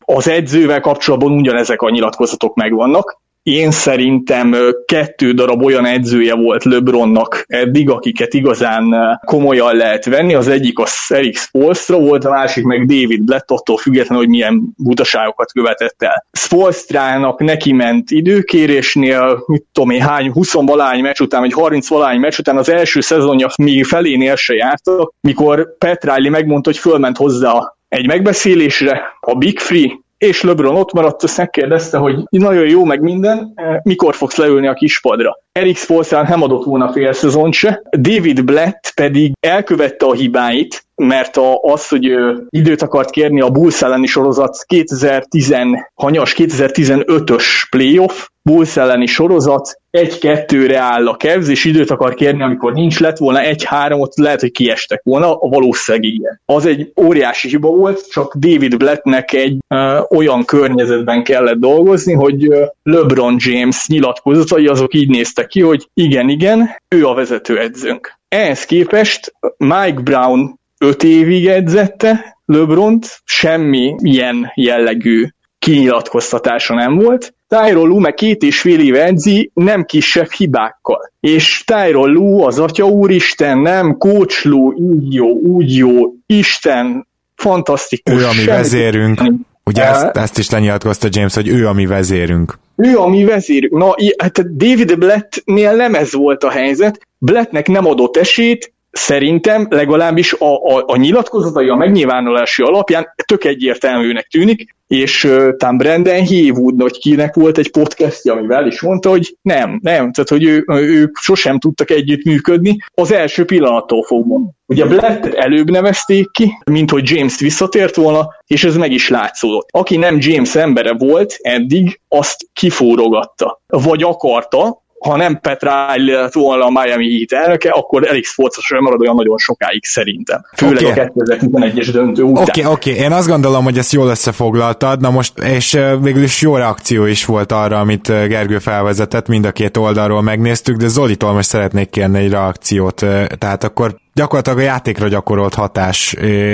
az 0.05 0.29
edzővel 0.29 0.81
kapcsolatban 0.81 1.33
ugyanezek 1.33 1.83
a 1.83 1.91
nyilatkozatok 1.91 2.55
megvannak, 2.55 3.21
én 3.43 3.71
szerintem 3.71 4.55
kettő 4.85 5.33
darab 5.33 5.63
olyan 5.63 5.87
edzője 5.87 6.35
volt 6.35 6.65
LeBronnak 6.65 7.45
eddig, 7.47 7.91
akiket 7.91 8.35
igazán 8.35 8.95
komolyan 9.25 9.77
lehet 9.77 10.05
venni. 10.05 10.35
Az 10.35 10.49
egyik 10.49 10.79
a 10.79 10.87
Eric 11.09 11.39
Spolstra 11.39 11.99
volt, 11.99 12.25
a 12.25 12.31
másik 12.31 12.65
meg 12.65 12.87
David 12.87 13.23
Blatt, 13.23 13.51
attól 13.51 13.77
függetlenül, 13.77 14.25
hogy 14.25 14.33
milyen 14.33 14.63
butaságokat 14.77 15.53
követett 15.53 16.03
el. 16.03 16.27
Spolstrának 16.33 17.41
neki 17.41 17.73
ment 17.73 18.11
időkérésnél, 18.11 19.45
mit 19.47 19.65
tudom 19.73 19.91
én, 19.91 20.03
hány, 20.03 20.33
20 20.33 20.53
valány 20.53 21.01
meccs 21.01 21.21
után, 21.21 21.41
vagy 21.41 21.53
30 21.53 21.89
valány 21.89 22.21
meccs 22.21 22.39
után 22.39 22.57
az 22.57 22.69
első 22.69 23.01
szezonja 23.01 23.49
még 23.57 23.85
felénél 23.85 24.37
se 24.37 24.55
jártak, 24.55 25.13
mikor 25.21 25.77
Pat 25.79 26.05
Riley 26.05 26.31
megmondta, 26.31 26.71
hogy 26.71 26.79
fölment 26.79 27.17
hozzá 27.17 27.75
egy 27.89 28.07
megbeszélésre, 28.07 29.03
a 29.21 29.35
Big 29.35 29.59
Free, 29.59 30.02
és 30.23 30.43
LeBron 30.43 30.77
ott 30.77 30.93
maradt, 30.93 31.23
azt 31.23 31.37
megkérdezte, 31.37 31.99
hogy 31.99 32.17
nagyon 32.31 32.69
jó 32.69 32.85
meg 32.85 33.01
minden, 33.01 33.53
eh, 33.55 33.77
mikor 33.83 34.15
fogsz 34.15 34.37
leülni 34.37 34.67
a 34.67 34.73
kispadra. 34.73 35.39
Eric 35.53 35.79
Spolstra 35.79 36.23
nem 36.23 36.43
adott 36.43 36.65
volna 36.65 36.93
fél 36.93 37.13
szezon 37.13 37.53
se, 37.53 37.83
David 37.99 38.45
Blatt 38.45 38.93
pedig 38.95 39.33
elkövette 39.41 40.07
a 40.07 40.13
hibáit, 40.13 40.87
mert 40.95 41.37
a, 41.37 41.59
az, 41.59 41.89
hogy 41.89 42.07
ő 42.07 42.47
időt 42.49 42.83
akart 42.83 43.11
kérni 43.11 43.41
a 43.41 43.51
Bulls 43.51 43.83
elleni 43.83 44.07
sorozat 44.07 44.65
2010 44.67 45.55
hanyas 45.95 46.35
2015-ös 46.39 47.45
playoff, 47.71 48.29
Bulls 48.43 48.77
elleni 48.77 49.07
sorozat, 49.07 49.82
egy-kettőre 49.93 50.79
áll 50.79 51.09
a 51.09 51.17
Cavs, 51.17 51.49
és 51.49 51.65
időt 51.65 51.91
akar 51.91 52.15
kérni, 52.15 52.43
amikor 52.43 52.73
nincs 52.73 53.01
lett 53.01 53.19
volna 53.19 53.41
egy-három, 53.41 54.01
ott 54.01 54.17
lehet, 54.17 54.41
hogy 54.41 54.51
kiestek 54.51 55.01
volna, 55.05 55.35
a 55.35 55.49
valószínűleg 55.49 56.07
igen. 56.07 56.41
Az 56.45 56.67
egy 56.67 56.93
óriási 57.01 57.49
hiba 57.49 57.69
volt, 57.69 58.11
csak 58.11 58.35
David 58.35 58.77
Blattnek 58.77 59.33
egy 59.33 59.59
ö, 59.69 59.99
olyan 60.11 60.45
környezetben 60.45 61.25
kellett 61.25 61.59
dolgozni, 61.59 62.13
hogy 62.13 62.49
LeBron 62.83 63.37
James 63.39 63.87
nyilatkozatai 63.87 64.67
azok 64.67 64.95
így 64.95 65.09
néztek 65.09 65.47
ki, 65.47 65.61
hogy 65.61 65.89
igen, 65.95 66.29
igen, 66.29 66.71
ő 66.89 67.07
a 67.07 67.15
vezető 67.15 67.59
edzőnk. 67.59 68.19
Ehhez 68.29 68.65
képest 68.65 69.35
Mike 69.57 70.01
Brown 70.03 70.59
öt 70.79 71.03
évig 71.03 71.47
edzette 71.47 72.37
LeBront, 72.45 73.21
semmi 73.25 73.95
ilyen 73.99 74.53
jellegű 74.55 75.27
kinyilatkoztatása 75.63 76.75
nem 76.75 76.95
volt. 76.95 77.35
Tyrone 77.49 77.89
Lue 77.89 78.01
meg 78.01 78.15
két 78.15 78.43
és 78.43 78.61
fél 78.61 78.81
éve 78.81 79.05
edzi, 79.05 79.51
nem 79.55 79.85
kisebb 79.85 80.31
hibákkal. 80.31 81.13
És 81.21 81.65
Tyrone 81.65 82.13
Lue 82.13 82.47
az 82.47 82.59
atya 82.59 82.85
úristen, 82.85 83.59
nem, 83.59 83.99
Coach 83.99 84.47
Lue, 84.47 84.75
így 84.77 85.15
jó, 85.15 85.29
úgy 85.29 85.77
jó, 85.77 86.15
Isten, 86.27 87.07
fantasztikus. 87.35 88.23
Ő 88.23 88.27
a 88.27 88.33
mi 88.33 88.45
vezérünk. 88.45 89.21
Ugye 89.65 89.85
ezt, 89.85 90.17
ezt 90.17 90.39
is 90.39 90.51
lenyilatkozta 90.51 91.09
James, 91.11 91.35
hogy 91.35 91.49
ő 91.49 91.67
a 91.69 91.73
mi 91.73 91.87
vezérünk. 91.87 92.59
Ő 92.77 92.99
a 92.99 93.09
mi 93.09 93.25
vezérünk. 93.25 93.73
Na, 93.73 93.95
hát 94.19 94.57
David 94.57 94.99
Blattnél 94.99 95.73
nem 95.73 95.95
ez 95.95 96.13
volt 96.13 96.45
a 96.45 96.51
helyzet. 96.51 97.01
Blattnek 97.19 97.69
nem 97.69 97.87
adott 97.87 98.17
esélyt, 98.17 98.72
szerintem 98.93 99.67
legalábbis 99.71 100.33
a, 100.33 100.55
a, 100.55 100.85
a 100.87 100.97
nyilatkozatai 100.97 101.69
a 101.69 101.75
megnyilvánulási 101.75 102.63
alapján 102.63 103.15
tök 103.27 103.45
egyértelműnek 103.45 104.27
tűnik, 104.27 104.75
és 104.87 105.25
uh, 105.25 105.57
tám 105.57 105.77
Brandon 105.77 106.27
Haywood 106.27 106.77
nagy 106.77 107.31
volt 107.33 107.59
egy 107.59 107.71
podcastja, 107.71 108.33
amivel 108.33 108.67
is 108.67 108.81
mondta, 108.81 109.11
hogy 109.11 109.37
nem, 109.43 109.79
nem, 109.83 110.13
tehát 110.13 110.29
hogy 110.29 110.45
ő, 110.45 110.65
ők 110.67 111.17
sosem 111.17 111.59
tudtak 111.59 111.91
együtt 111.91 112.25
működni 112.25 112.77
az 112.95 113.13
első 113.13 113.45
pillanattól 113.45 114.03
fogva. 114.03 114.41
Ugye 114.67 114.87
Blatt 114.87 115.27
előbb 115.27 115.71
nevezték 115.71 116.31
ki, 116.31 116.53
mint 116.71 116.91
hogy 116.91 117.11
James 117.11 117.41
visszatért 117.41 117.97
volna, 117.97 118.29
és 118.47 118.65
ez 118.65 118.77
meg 118.77 118.93
is 118.93 119.09
látszódott. 119.09 119.69
Aki 119.71 119.97
nem 119.97 120.17
James 120.21 120.55
embere 120.55 120.93
volt 120.93 121.37
eddig, 121.41 122.01
azt 122.09 122.47
kifórogatta. 122.53 123.61
Vagy 123.67 124.03
akarta, 124.03 124.82
ha 125.03 125.17
nem 125.17 125.39
Pat 125.41 125.63
Riley 125.63 126.15
lett 126.15 126.33
volna 126.33 126.65
a 126.65 126.71
Miami 126.71 127.17
Heat 127.17 127.43
elnöke, 127.43 127.71
akkor 127.71 128.07
elég 128.07 128.25
sportos 128.25 128.65
sem 128.65 128.83
marad 128.83 129.01
olyan 129.01 129.15
nagyon 129.15 129.39
sokáig 129.39 129.85
szerintem. 129.85 130.45
Főleg 130.57 130.85
okay. 130.85 131.05
a 131.05 131.13
2011-es 131.15 131.89
döntő 131.93 132.23
után. 132.23 132.43
Oké, 132.43 132.61
okay, 132.61 132.73
oké, 132.73 132.91
okay. 132.91 133.03
én 133.03 133.13
azt 133.13 133.29
gondolom, 133.29 133.65
hogy 133.65 133.79
ezt 133.79 133.93
jól 133.93 134.09
összefoglaltad, 134.09 135.01
na 135.01 135.11
most, 135.11 135.39
és 135.39 135.79
végül 136.01 136.23
is 136.23 136.41
jó 136.41 136.57
reakció 136.57 137.05
is 137.05 137.25
volt 137.25 137.53
arra, 137.53 137.81
amit 137.81 138.09
Gergő 138.09 138.59
felvezetett, 138.59 139.29
mind 139.29 139.45
a 139.45 139.53
két 139.53 139.77
oldalról 139.77 140.23
megnéztük, 140.23 140.77
de 140.77 140.89
Zolitól 140.89 141.33
most 141.33 141.49
szeretnék 141.49 141.91
kérni 141.91 142.19
egy 142.19 142.31
reakciót, 142.31 143.05
tehát 143.39 143.65
akkor 143.65 144.01
gyakorlatilag 144.15 144.59
a 144.59 144.63
játékra 144.63 145.09
gyakorolt 145.09 145.55
hatás, 145.55 146.13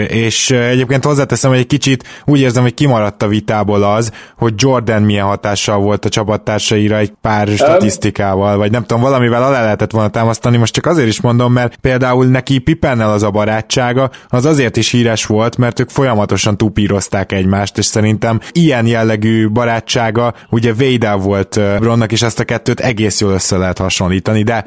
és 0.09 0.51
egyébként 0.51 1.05
hozzáteszem, 1.05 1.51
hogy 1.51 1.59
egy 1.59 1.67
kicsit 1.67 2.05
úgy 2.25 2.41
érzem, 2.41 2.63
hogy 2.63 2.75
kimaradt 2.75 3.23
a 3.23 3.29
vitából 3.29 3.83
az, 3.83 4.13
hogy 4.37 4.53
Jordan 4.57 5.03
milyen 5.03 5.27
hatással 5.27 5.79
volt 5.79 6.05
a 6.05 6.09
csapattársaira 6.09 6.97
egy 6.97 7.13
pár 7.21 7.49
statisztikával, 7.49 8.57
vagy 8.57 8.71
nem 8.71 8.85
tudom, 8.85 9.03
valamivel 9.03 9.43
alá 9.43 9.61
lehetett 9.63 9.91
volna 9.91 10.09
támasztani, 10.09 10.57
most 10.57 10.73
csak 10.73 10.87
azért 10.87 11.09
is 11.09 11.21
mondom, 11.21 11.53
mert 11.53 11.77
például 11.77 12.27
neki 12.27 12.59
Pipennel 12.59 13.11
az 13.11 13.23
a 13.23 13.31
barátsága, 13.31 14.11
az 14.29 14.45
azért 14.45 14.77
is 14.77 14.91
híres 14.91 15.27
volt, 15.27 15.57
mert 15.57 15.81
ők 15.81 15.89
folyamatosan 15.89 16.57
tupírozták 16.57 17.33
egymást, 17.33 17.79
és 17.79 17.85
szerintem 17.85 18.41
ilyen 18.53 18.87
jellegű 18.87 19.49
barátsága, 19.49 20.35
ugye 20.51 20.73
Védel 20.73 21.17
volt 21.17 21.61
Bronnak, 21.79 22.13
és 22.13 22.23
ezt 22.23 22.41
a 22.41 22.45
kettőt 22.45 22.81
egész 22.81 23.21
jól 23.21 23.33
össze 23.33 23.57
lehet 23.57 23.79
hasonlítani, 23.79 24.43
de... 24.43 24.65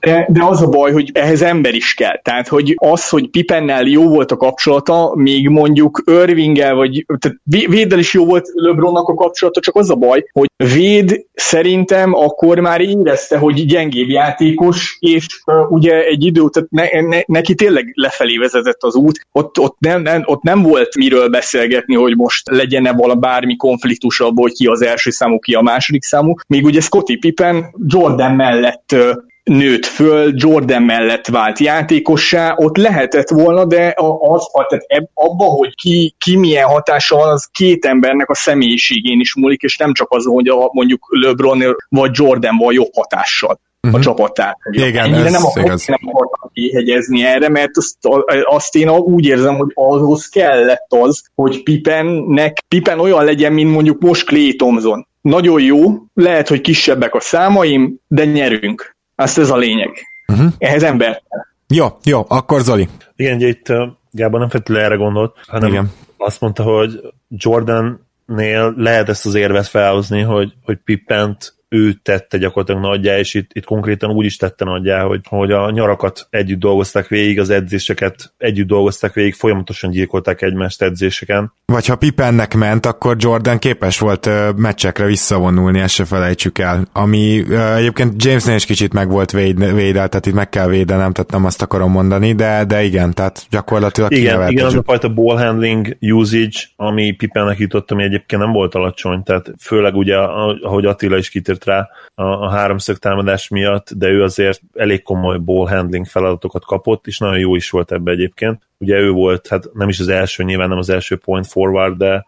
De, 0.00 0.26
de 0.28 0.44
az 0.44 0.62
a 0.62 0.66
baj, 0.66 0.92
hogy 0.92 1.10
ehhez 1.14 1.42
ember 1.42 1.74
is 1.74 1.94
kell 1.94 2.03
kell. 2.04 2.20
Tehát, 2.22 2.48
hogy 2.48 2.74
az, 2.76 3.08
hogy 3.08 3.30
Pipennel 3.30 3.84
jó 3.84 4.08
volt 4.08 4.32
a 4.32 4.36
kapcsolata, 4.36 5.12
még 5.14 5.48
mondjuk 5.48 6.02
Irvinggel, 6.06 6.74
vagy 6.74 7.04
tehát 7.18 7.38
Véddel 7.44 7.98
is 7.98 8.14
jó 8.14 8.24
volt 8.26 8.50
LeBronnak 8.54 9.08
a 9.08 9.14
kapcsolata, 9.14 9.60
csak 9.60 9.76
az 9.76 9.90
a 9.90 9.94
baj, 9.94 10.24
hogy 10.32 10.48
Véd 10.56 11.26
szerintem 11.34 12.14
akkor 12.14 12.58
már 12.58 12.80
érezte, 12.80 13.38
hogy 13.38 13.66
gyengébb 13.66 14.08
játékos, 14.08 14.96
és 15.00 15.26
uh, 15.46 15.70
ugye 15.70 16.04
egy 16.04 16.24
idő, 16.24 16.42
tehát 16.52 16.70
ne, 16.70 17.00
ne, 17.00 17.20
neki 17.26 17.54
tényleg 17.54 17.92
lefelé 17.94 18.36
vezetett 18.36 18.82
az 18.82 18.94
út, 18.94 19.26
ott, 19.32 19.58
ott, 19.58 19.76
nem, 19.78 20.02
nem, 20.02 20.22
ott 20.24 20.42
nem 20.42 20.62
volt 20.62 20.96
miről 20.96 21.28
beszélgetni, 21.28 21.94
hogy 21.94 22.16
most 22.16 22.50
legyen-e 22.50 22.92
vala 22.92 23.14
bármi 23.14 23.56
konfliktus 23.56 24.20
abból, 24.20 24.42
hogy 24.42 24.52
ki 24.52 24.66
az 24.66 24.82
első 24.82 25.10
számú, 25.10 25.38
ki 25.38 25.54
a 25.54 25.62
második 25.62 26.02
számú. 26.02 26.34
Még 26.46 26.64
ugye 26.64 26.80
Scotty 26.80 27.16
Pippen 27.20 27.74
Jordan 27.86 28.34
mellett 28.34 28.96
nőtt 29.44 29.86
föl, 29.86 30.32
Jordan 30.36 30.82
mellett 30.82 31.26
vált 31.26 31.58
játékossá, 31.58 32.54
ott 32.56 32.76
lehetett 32.76 33.28
volna, 33.28 33.64
de 33.64 33.94
az, 34.20 34.46
tehát 34.68 35.10
abba, 35.14 35.44
hogy 35.44 35.74
ki, 35.74 36.14
ki 36.18 36.36
milyen 36.36 36.66
hatása 36.66 37.16
van, 37.16 37.28
az 37.28 37.48
két 37.52 37.84
embernek 37.84 38.30
a 38.30 38.34
személyiségén 38.34 39.20
is 39.20 39.34
múlik, 39.34 39.62
és 39.62 39.76
nem 39.76 39.92
csak 39.92 40.10
az, 40.10 40.24
hogy 40.24 40.48
a, 40.48 40.70
mondjuk 40.72 41.06
LeBron 41.08 41.62
vagy 41.88 42.10
Jordan 42.12 42.56
van 42.56 42.72
jobb 42.72 42.94
hatással 42.94 43.60
uh-huh. 43.84 43.94
a 43.94 43.96
mhm. 43.96 44.00
csapattár. 44.00 44.56
Igen, 44.70 45.04
Ennyire 45.04 45.24
ez 45.24 45.32
nem, 45.32 45.64
igaz. 45.64 45.86
nem 45.86 45.98
akartam 46.02 46.50
kihegyezni 46.52 47.24
erre, 47.24 47.48
mert 47.48 47.70
azt, 47.76 47.96
azt 48.44 48.76
én 48.76 48.88
úgy 48.88 49.26
érzem, 49.26 49.54
hogy 49.56 49.70
ahhoz 49.74 50.28
kellett 50.28 50.86
az, 50.88 51.24
hogy 51.34 51.62
Pipennek, 51.62 52.64
Pipen 52.68 53.00
olyan 53.00 53.24
legyen, 53.24 53.52
mint 53.52 53.70
mondjuk 53.70 54.00
most 54.00 54.26
Clay 54.26 54.56
Thompson. 54.56 55.06
Nagyon 55.20 55.62
jó, 55.62 55.78
lehet, 56.14 56.48
hogy 56.48 56.60
kisebbek 56.60 57.14
a 57.14 57.20
számaim, 57.20 57.98
de 58.08 58.24
nyerünk. 58.24 58.93
Azt 59.14 59.38
ez 59.38 59.50
a 59.50 59.56
lényeg. 59.56 59.90
Uh-huh. 60.32 60.52
Ehhez 60.58 60.82
ember. 60.82 61.22
Jó, 61.68 61.86
jó, 62.04 62.24
akkor 62.28 62.60
Zoli. 62.60 62.88
Igen, 63.16 63.36
ugye 63.36 63.48
itt 63.48 63.72
Gábor 64.10 64.40
nem 64.40 64.48
feltétlenül 64.48 64.84
erre 64.84 64.94
gondolt, 64.96 65.36
hanem 65.46 65.68
Igen. 65.68 65.92
azt 66.16 66.40
mondta, 66.40 66.62
hogy 66.62 67.00
Jordan-nél 67.28 68.74
lehet 68.76 69.08
ezt 69.08 69.26
az 69.26 69.34
érvet 69.34 69.66
felhozni, 69.66 70.20
hogy, 70.20 70.52
hogy 70.62 70.76
Pippent 70.84 71.54
ő 71.74 71.92
tette 72.02 72.38
gyakorlatilag 72.38 72.82
nagyjá, 72.82 73.18
és 73.18 73.34
itt, 73.34 73.50
itt 73.52 73.64
konkrétan 73.64 74.10
úgy 74.10 74.24
is 74.24 74.36
tette 74.36 74.64
nagyjá, 74.64 75.02
hogy, 75.02 75.20
hogy 75.28 75.50
a 75.52 75.70
nyarakat 75.70 76.26
együtt 76.30 76.58
dolgozták 76.58 77.08
végig, 77.08 77.40
az 77.40 77.50
edzéseket 77.50 78.32
együtt 78.38 78.66
dolgozták 78.66 79.12
végig, 79.12 79.34
folyamatosan 79.34 79.90
gyilkolták 79.90 80.42
egymást 80.42 80.82
edzéseken. 80.82 81.52
Vagy 81.66 81.86
ha 81.86 81.96
Pipennek 81.96 82.54
ment, 82.54 82.86
akkor 82.86 83.16
Jordan 83.18 83.58
képes 83.58 83.98
volt 83.98 84.26
uh, 84.26 84.54
meccsekre 84.56 85.06
visszavonulni, 85.06 85.80
ezt 85.80 85.94
se 85.94 86.04
felejtsük 86.04 86.58
el. 86.58 86.88
Ami 86.92 87.40
uh, 87.40 87.76
egyébként 87.76 88.24
Jamesnél 88.24 88.54
is 88.54 88.66
kicsit 88.66 88.92
meg 88.92 89.10
volt 89.10 89.30
véd, 89.30 89.74
védel, 89.74 90.08
tehát 90.08 90.26
itt 90.26 90.34
meg 90.34 90.48
kell 90.48 90.68
védenem, 90.68 91.12
tehát 91.12 91.30
nem 91.30 91.44
azt 91.44 91.62
akarom 91.62 91.90
mondani, 91.90 92.32
de, 92.32 92.64
de 92.64 92.82
igen, 92.82 93.12
tehát 93.12 93.46
gyakorlatilag 93.50 94.12
Igen, 94.12 94.50
igen 94.50 94.66
az 94.66 94.74
a 94.74 94.82
fajta 94.82 95.08
ball 95.08 95.36
handling 95.36 95.96
usage, 96.00 96.58
ami 96.76 97.12
Pipennek 97.12 97.58
jutott, 97.58 97.90
ami 97.90 98.02
egyébként 98.02 98.42
nem 98.42 98.52
volt 98.52 98.74
alacsony, 98.74 99.22
tehát 99.22 99.50
főleg 99.60 99.94
ugye, 99.94 100.16
ahogy 100.16 100.84
Attila 100.84 101.16
is 101.16 101.30
kitért 101.30 101.63
rá, 101.64 101.88
a, 102.14 102.22
a 102.22 102.50
háromszög 102.50 102.98
támadás 102.98 103.48
miatt, 103.48 103.92
de 103.92 104.08
ő 104.08 104.22
azért 104.22 104.60
elég 104.74 105.02
komoly 105.02 105.38
ball 105.38 105.68
handling 105.68 106.06
feladatokat 106.06 106.64
kapott, 106.64 107.06
és 107.06 107.18
nagyon 107.18 107.38
jó 107.38 107.56
is 107.56 107.70
volt 107.70 107.92
ebbe 107.92 108.10
egyébként. 108.10 108.62
Ugye 108.78 108.98
ő 108.98 109.10
volt, 109.10 109.46
hát 109.48 109.72
nem 109.72 109.88
is 109.88 110.00
az 110.00 110.08
első, 110.08 110.42
nyilván 110.42 110.68
nem 110.68 110.78
az 110.78 110.90
első 110.90 111.16
point 111.16 111.46
forward, 111.46 111.96
de 111.96 112.24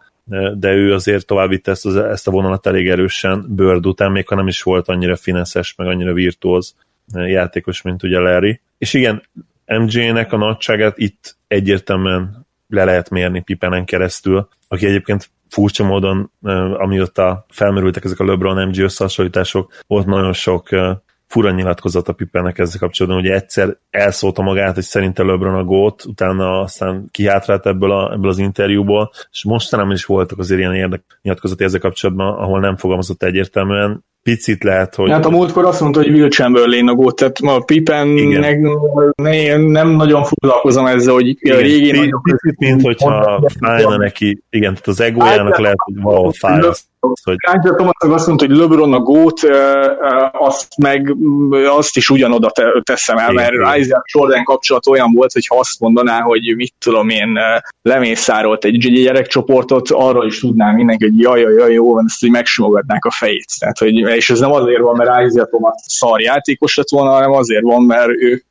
de 0.54 0.72
ő 0.72 0.92
azért 0.92 1.26
tovább 1.26 1.48
vitte 1.48 1.70
ezt, 1.70 1.86
az, 1.86 1.96
ezt 1.96 2.28
a 2.28 2.30
vonalat 2.30 2.66
elég 2.66 2.88
erősen 2.88 3.46
Bird 3.48 3.86
után, 3.86 4.12
még 4.12 4.28
ha 4.28 4.34
nem 4.34 4.46
is 4.46 4.62
volt 4.62 4.88
annyira 4.88 5.16
fineszes, 5.16 5.74
meg 5.74 5.86
annyira 5.86 6.12
virtuóz 6.12 6.74
játékos, 7.14 7.82
mint 7.82 8.02
ugye 8.02 8.18
Larry. 8.18 8.60
És 8.78 8.94
igen, 8.94 9.22
MJ-nek 9.66 10.32
a 10.32 10.36
nagyságát 10.36 10.98
itt 10.98 11.36
egyértelműen 11.48 12.46
le 12.68 12.84
lehet 12.84 13.10
mérni 13.10 13.40
Pipenen 13.40 13.84
keresztül, 13.84 14.48
aki 14.68 14.86
egyébként 14.86 15.30
furcsa 15.48 15.84
módon, 15.84 16.32
amióta 16.76 17.46
felmerültek 17.48 18.04
ezek 18.04 18.20
a 18.20 18.24
LeBron-MG 18.24 18.78
összehasonlítások, 18.78 19.72
volt 19.86 20.06
nagyon 20.06 20.32
sok 20.32 20.68
fura 21.26 21.50
nyilatkozat 21.50 22.08
a 22.08 22.12
Pippennek 22.12 22.58
ezzel 22.58 22.80
kapcsolatban, 22.80 23.22
hogy 23.22 23.30
egyszer 23.30 23.76
elszólta 23.90 24.42
magát, 24.42 24.74
hogy 24.74 24.82
szerinte 24.82 25.22
LeBron 25.22 25.54
a 25.54 25.64
gót, 25.64 26.04
utána 26.04 26.60
aztán 26.60 27.08
kihátrált 27.10 27.66
ebből, 27.66 27.92
a, 27.92 28.12
ebből 28.12 28.30
az 28.30 28.38
interjúból, 28.38 29.10
és 29.30 29.44
mostanában 29.44 29.92
is 29.92 30.04
voltak 30.04 30.38
azért 30.38 30.60
ilyen 30.60 30.74
érdek 30.74 31.02
nyilatkozati 31.22 31.64
ezzel 31.64 31.80
kapcsolatban, 31.80 32.34
ahol 32.34 32.60
nem 32.60 32.76
fogalmazott 32.76 33.22
egyértelműen, 33.22 34.04
picit 34.22 34.64
lehet, 34.64 34.94
hogy... 34.94 35.10
Hát 35.10 35.24
a 35.24 35.30
múltkor 35.30 35.64
azt 35.64 35.80
mondta, 35.80 36.00
hogy 36.00 36.10
Will 36.10 36.28
Chamberlain 36.28 36.88
a 36.88 36.94
gót, 36.94 37.16
tehát 37.16 37.38
a 37.38 37.60
Pippen 37.60 38.08
nem 39.60 39.88
nagyon 39.88 40.24
foglalkozom 40.24 40.86
ezzel, 40.86 41.14
hogy 41.14 41.28
igen, 41.28 41.56
a 41.56 41.60
régi 41.60 41.90
nagyok... 41.90 42.22
Picit, 42.22 42.58
mint 42.58 42.82
hogyha 42.82 43.42
fájna 43.60 43.96
neki, 43.96 44.42
igen, 44.50 44.70
tehát 44.72 44.86
az 44.86 45.00
egójának 45.00 45.58
lehet, 45.58 45.76
hogy 45.84 46.02
valahol 46.02 46.32
fáj 46.32 46.60
hogy... 47.22 47.36
Thomas 47.76 47.94
azt 48.00 48.26
mondta, 48.26 48.46
hogy 48.46 48.56
LeBron 48.56 48.92
a 48.92 49.00
gót, 49.00 49.40
azt 50.32 50.76
meg 50.76 51.16
azt 51.76 51.96
is 51.96 52.10
ugyanoda 52.10 52.52
teszem 52.82 53.16
el, 53.16 53.32
mert 53.32 53.78
Isaac 53.78 54.12
Jordan 54.12 54.44
kapcsolat 54.44 54.86
olyan 54.86 55.12
volt, 55.12 55.32
hogy 55.32 55.46
ha 55.46 55.58
azt 55.58 55.80
mondaná, 55.80 56.20
hogy 56.20 56.54
mit 56.56 56.74
tudom 56.78 57.08
én, 57.08 57.38
lemészárolt 57.82 58.64
egy 58.64 58.78
gyerekcsoportot, 58.78 59.90
arra 59.90 60.24
is 60.24 60.40
tudnám 60.40 60.74
mindenki, 60.74 61.04
hogy 61.04 61.20
jaj, 61.20 61.40
jaj, 61.40 61.54
jaj, 61.54 61.72
jó 61.72 61.92
van, 61.92 62.04
ezt 62.06 62.20
hogy 62.20 62.30
megsimogatnák 62.30 63.04
a 63.04 63.10
fejét. 63.10 63.46
Tehát, 63.58 63.78
hogy, 63.78 63.94
és 63.94 64.30
ez 64.30 64.38
nem 64.38 64.52
azért 64.52 64.80
van, 64.80 64.96
mert 64.96 65.26
Isaac 65.26 65.48
Thomas 65.48 65.74
szar 65.86 66.20
játékos 66.20 66.76
lett 66.76 66.88
volna, 66.88 67.10
hanem 67.10 67.32
azért 67.32 67.62
van, 67.62 67.82
mert 67.82 68.08
ők, 68.08 68.44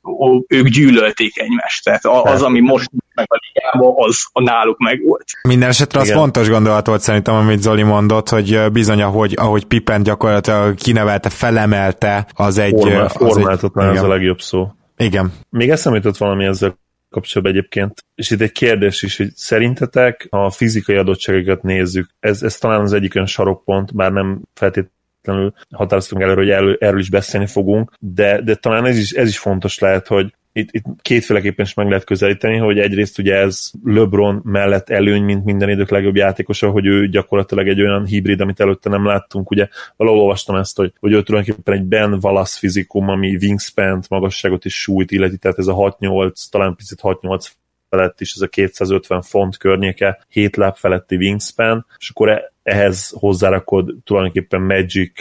ők 0.48 0.68
gyűlölték 0.68 1.40
egymást. 1.40 1.84
Tehát 1.84 2.06
az, 2.06 2.42
ami 2.42 2.60
most 2.60 2.90
meg 3.16 3.26
a 3.30 3.40
ligában, 3.48 3.94
az 3.98 4.26
a 4.32 4.42
náluk 4.42 4.78
meg 4.78 5.02
volt. 5.06 5.26
Minden 5.48 5.70
esetre 5.70 6.00
az 6.00 6.12
fontos 6.12 6.50
gondolat 6.50 6.88
volt 6.88 7.02
szerintem, 7.02 7.36
amit 7.36 7.62
Zoli 7.62 7.84
mondott, 7.84 8.30
hogy 8.30 8.72
bizony, 8.72 9.02
ahogy, 9.02 9.34
ahogy 9.38 9.66
Pippen 9.66 10.04
gyakorlatilag 10.04 10.76
kinevelte, 10.76 11.30
felemelte, 11.30 12.28
az 12.34 12.58
egy... 12.58 12.76
Formál, 12.80 13.10
formáltatná, 13.10 13.92
ez 13.92 14.04
a 14.04 14.08
legjobb 14.08 14.40
szó. 14.40 14.72
Igen. 14.98 15.34
Még 15.50 15.70
eszembe 15.70 15.98
jutott 15.98 16.18
valami 16.18 16.46
ezzel 16.46 16.78
kapcsolatban 17.10 17.56
egyébként. 17.56 18.06
És 18.16 18.32
itt 18.32 18.42
egy 18.42 18.52
kérdés 18.52 19.02
is, 19.02 19.18
hogy 19.18 19.32
szerintetek, 19.36 20.28
ha 20.32 20.46
a 20.46 20.50
fizikai 20.50 20.96
adottságokat 20.96 21.64
nézzük, 21.64 22.10
ez, 22.20 22.44
ez 22.44 22.58
talán 22.58 22.82
az 22.82 22.94
egyik 22.94 23.16
olyan 23.16 23.28
sarokpont, 23.28 23.96
bár 23.96 24.12
nem 24.12 24.42
feltétlenül 24.54 25.54
határoztunk 25.72 26.22
előre, 26.22 26.40
hogy 26.40 26.50
erről, 26.50 26.78
erről 26.80 27.00
is 27.00 27.10
beszélni 27.10 27.48
fogunk, 27.48 27.92
de, 28.00 28.42
de 28.42 28.56
talán 28.56 28.86
ez 28.86 28.98
is, 28.98 29.12
ez 29.12 29.28
is 29.28 29.38
fontos 29.38 29.80
lehet, 29.80 30.08
hogy 30.08 30.34
itt, 30.58 30.70
itt 30.72 30.86
kétféleképpen 31.02 31.66
is 31.66 31.74
meg 31.74 31.88
lehet 31.88 32.04
közelíteni, 32.04 32.58
hogy 32.58 32.80
egyrészt 32.80 33.20
ugye 33.20 33.36
ez 33.36 33.72
LeBron 33.84 34.42
mellett 34.44 34.90
előny, 34.90 35.24
mint 35.24 35.46
minden 35.46 35.70
idők 35.70 35.90
legjobb 35.90 36.16
játékosa, 36.16 36.70
hogy 36.70 36.86
ő 36.86 37.08
gyakorlatilag 37.08 37.68
egy 37.68 37.82
olyan 37.82 38.06
hibrid, 38.06 38.42
amit 38.42 38.60
előtte 38.60 38.90
nem 38.90 39.06
láttunk. 39.06 39.52
Ugye 39.52 39.68
valahol 39.96 40.22
olvastam 40.22 40.56
ezt, 40.56 40.78
hogy, 40.78 40.94
hogy 41.00 41.12
ő 41.12 41.24
tulajdonképpen 41.24 41.74
egy 41.74 41.84
Ben 41.84 42.18
Wallace 42.22 42.58
fizikum, 42.60 43.10
ami 43.10 43.36
wingspan 43.36 44.04
magasságot 44.10 44.66
és 44.66 44.82
súlyt 44.82 45.12
illeti, 45.12 45.38
tehát 45.38 45.58
ez 45.58 45.68
a 45.68 45.74
6-8, 45.74 46.46
talán 46.50 46.76
picit 46.76 47.00
6-8 47.02 47.48
felett 47.90 48.22
is, 48.22 48.34
ez 48.34 48.42
a 48.42 48.48
250 48.48 49.22
font 49.22 49.58
környéke, 49.58 50.26
7 50.30 50.56
láb 50.56 50.76
feletti 50.76 51.16
wingspan, 51.16 51.86
és 51.98 52.10
akkor 52.10 52.30
e, 52.30 52.54
ehhez 52.64 53.14
hozzárakod 53.20 53.96
tulajdonképpen 54.04 54.62
Magic 54.62 55.12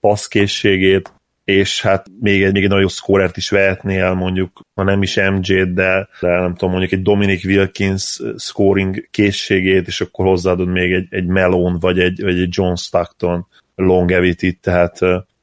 passzkészségét, 0.00 1.12
és 1.52 1.82
hát 1.82 2.06
még 2.20 2.42
egy, 2.42 2.52
még 2.52 2.62
egy 2.62 2.68
nagyon 2.68 2.88
scorert 2.88 3.36
is 3.36 3.50
vehetnél, 3.50 4.14
mondjuk, 4.14 4.60
ha 4.74 4.82
nem 4.82 5.02
is 5.02 5.16
MJ-t, 5.16 5.74
de, 5.74 6.08
de 6.20 6.28
nem 6.28 6.54
tudom, 6.54 6.70
mondjuk 6.70 6.92
egy 6.92 7.02
Dominic 7.02 7.44
Wilkins 7.44 8.20
scoring 8.36 9.08
készségét, 9.10 9.86
és 9.86 10.00
akkor 10.00 10.26
hozzáadod 10.26 10.68
még 10.68 10.92
egy, 10.92 11.06
egy 11.10 11.26
Melon, 11.26 11.78
vagy 11.78 11.98
egy, 11.98 12.22
vagy 12.22 12.40
egy 12.40 12.48
John 12.50 12.74
Stockton 12.74 13.46
longevity 13.74 14.58
tehát 14.60 14.98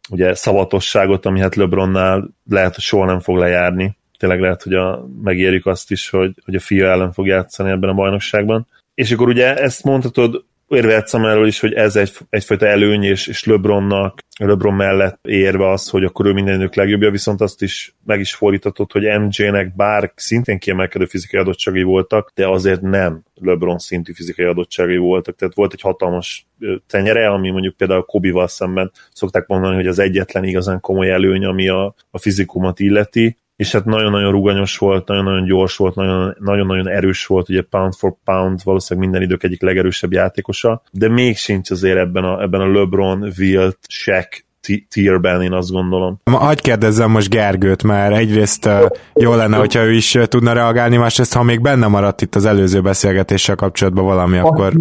ugye 0.09 0.33
szavatosságot, 0.33 1.25
ami 1.25 1.39
hát 1.39 1.55
LeBronnál 1.55 2.29
lehet, 2.49 2.75
hogy 2.75 2.83
soha 2.83 3.05
nem 3.05 3.19
fog 3.19 3.37
lejárni. 3.37 3.97
Tényleg 4.17 4.39
lehet, 4.39 4.63
hogy 4.63 4.73
a, 4.73 5.07
megérjük 5.23 5.65
azt 5.65 5.91
is, 5.91 6.09
hogy, 6.09 6.33
hogy 6.45 6.55
a 6.55 6.59
fia 6.59 6.89
ellen 6.89 7.11
fog 7.11 7.27
játszani 7.27 7.69
ebben 7.69 7.89
a 7.89 7.93
bajnokságban. 7.93 8.67
És 8.93 9.11
akkor 9.11 9.27
ugye 9.27 9.55
ezt 9.55 9.83
mondhatod 9.83 10.43
érvehetszem 10.69 11.25
erről 11.25 11.47
is, 11.47 11.59
hogy 11.59 11.73
ez 11.73 11.95
egy, 11.95 12.11
egyfajta 12.29 12.65
előny, 12.65 13.03
és, 13.03 13.27
és 13.27 13.43
LeBronnak, 13.43 14.23
LeBron 14.39 14.73
mellett 14.73 15.19
érve 15.21 15.69
az, 15.69 15.89
hogy 15.89 16.03
akkor 16.03 16.25
ő 16.25 16.33
minden 16.33 16.55
idők 16.55 16.75
legjobbja, 16.75 17.11
viszont 17.11 17.41
azt 17.41 17.61
is 17.61 17.95
meg 18.05 18.19
is 18.19 18.33
fordítatott, 18.33 18.91
hogy 18.91 19.03
MJ-nek 19.03 19.75
bár 19.75 20.11
szintén 20.15 20.59
kiemelkedő 20.59 21.05
fizikai 21.05 21.39
adottságai 21.39 21.83
voltak, 21.83 22.31
de 22.35 22.47
azért 22.47 22.81
nem 22.81 23.23
LeBron 23.33 23.77
szintű 23.77 24.13
fizikai 24.13 24.45
adottságai 24.45 24.97
voltak. 24.97 25.35
Tehát 25.35 25.55
volt 25.55 25.73
egy 25.73 25.81
hatalmas 25.81 26.47
tenyere, 26.87 27.27
ami 27.27 27.49
mondjuk 27.49 27.77
például 27.77 28.03
Kobival 28.03 28.47
szemben 28.47 28.91
szokták 29.13 29.47
mondani, 29.47 29.75
hogy 29.75 29.87
az 29.87 29.99
egyetlen 29.99 30.43
igazán 30.43 30.79
komoly 30.79 31.09
előny, 31.09 31.45
ami 31.45 31.67
a, 31.67 31.95
a 32.11 32.17
fizikumot 32.17 32.79
illeti, 32.79 33.37
és 33.59 33.71
hát 33.71 33.85
nagyon-nagyon 33.85 34.31
ruganyos 34.31 34.77
volt, 34.77 35.07
nagyon-nagyon 35.07 35.45
gyors 35.45 35.77
volt, 35.77 35.95
nagyon-nagyon 35.95 36.87
erős 36.87 37.25
volt, 37.25 37.49
ugye 37.49 37.61
pound 37.61 37.93
for 37.93 38.15
pound, 38.23 38.59
valószínűleg 38.63 39.09
minden 39.09 39.27
idők 39.27 39.43
egyik 39.43 39.61
legerősebb 39.61 40.11
játékosa, 40.11 40.81
de 40.91 41.09
még 41.09 41.37
sincs 41.37 41.71
azért 41.71 41.97
ebben 41.97 42.23
a, 42.23 42.41
ebben 42.41 42.61
a 42.61 42.71
LeBron, 42.71 43.33
Wilt, 43.37 43.77
Shaq 43.87 44.27
tierben, 44.89 45.41
én 45.41 45.53
azt 45.53 45.71
gondolom. 45.71 46.21
Hagy 46.31 46.61
kérdezzem 46.61 47.11
most 47.11 47.29
Gergőt, 47.29 47.83
mert 47.83 48.15
egyrészt 48.15 48.69
jó 49.13 49.35
lenne, 49.35 49.57
hogyha 49.57 49.83
ő 49.83 49.91
is 49.91 50.17
tudna 50.25 50.53
reagálni, 50.53 50.97
másrészt, 50.97 51.33
ha 51.33 51.43
még 51.43 51.61
benne 51.61 51.87
maradt 51.87 52.21
itt 52.21 52.35
az 52.35 52.45
előző 52.45 52.81
beszélgetéssel 52.81 53.55
kapcsolatban 53.55 54.05
valami, 54.05 54.37
azt 54.37 54.47
akkor... 54.47 54.73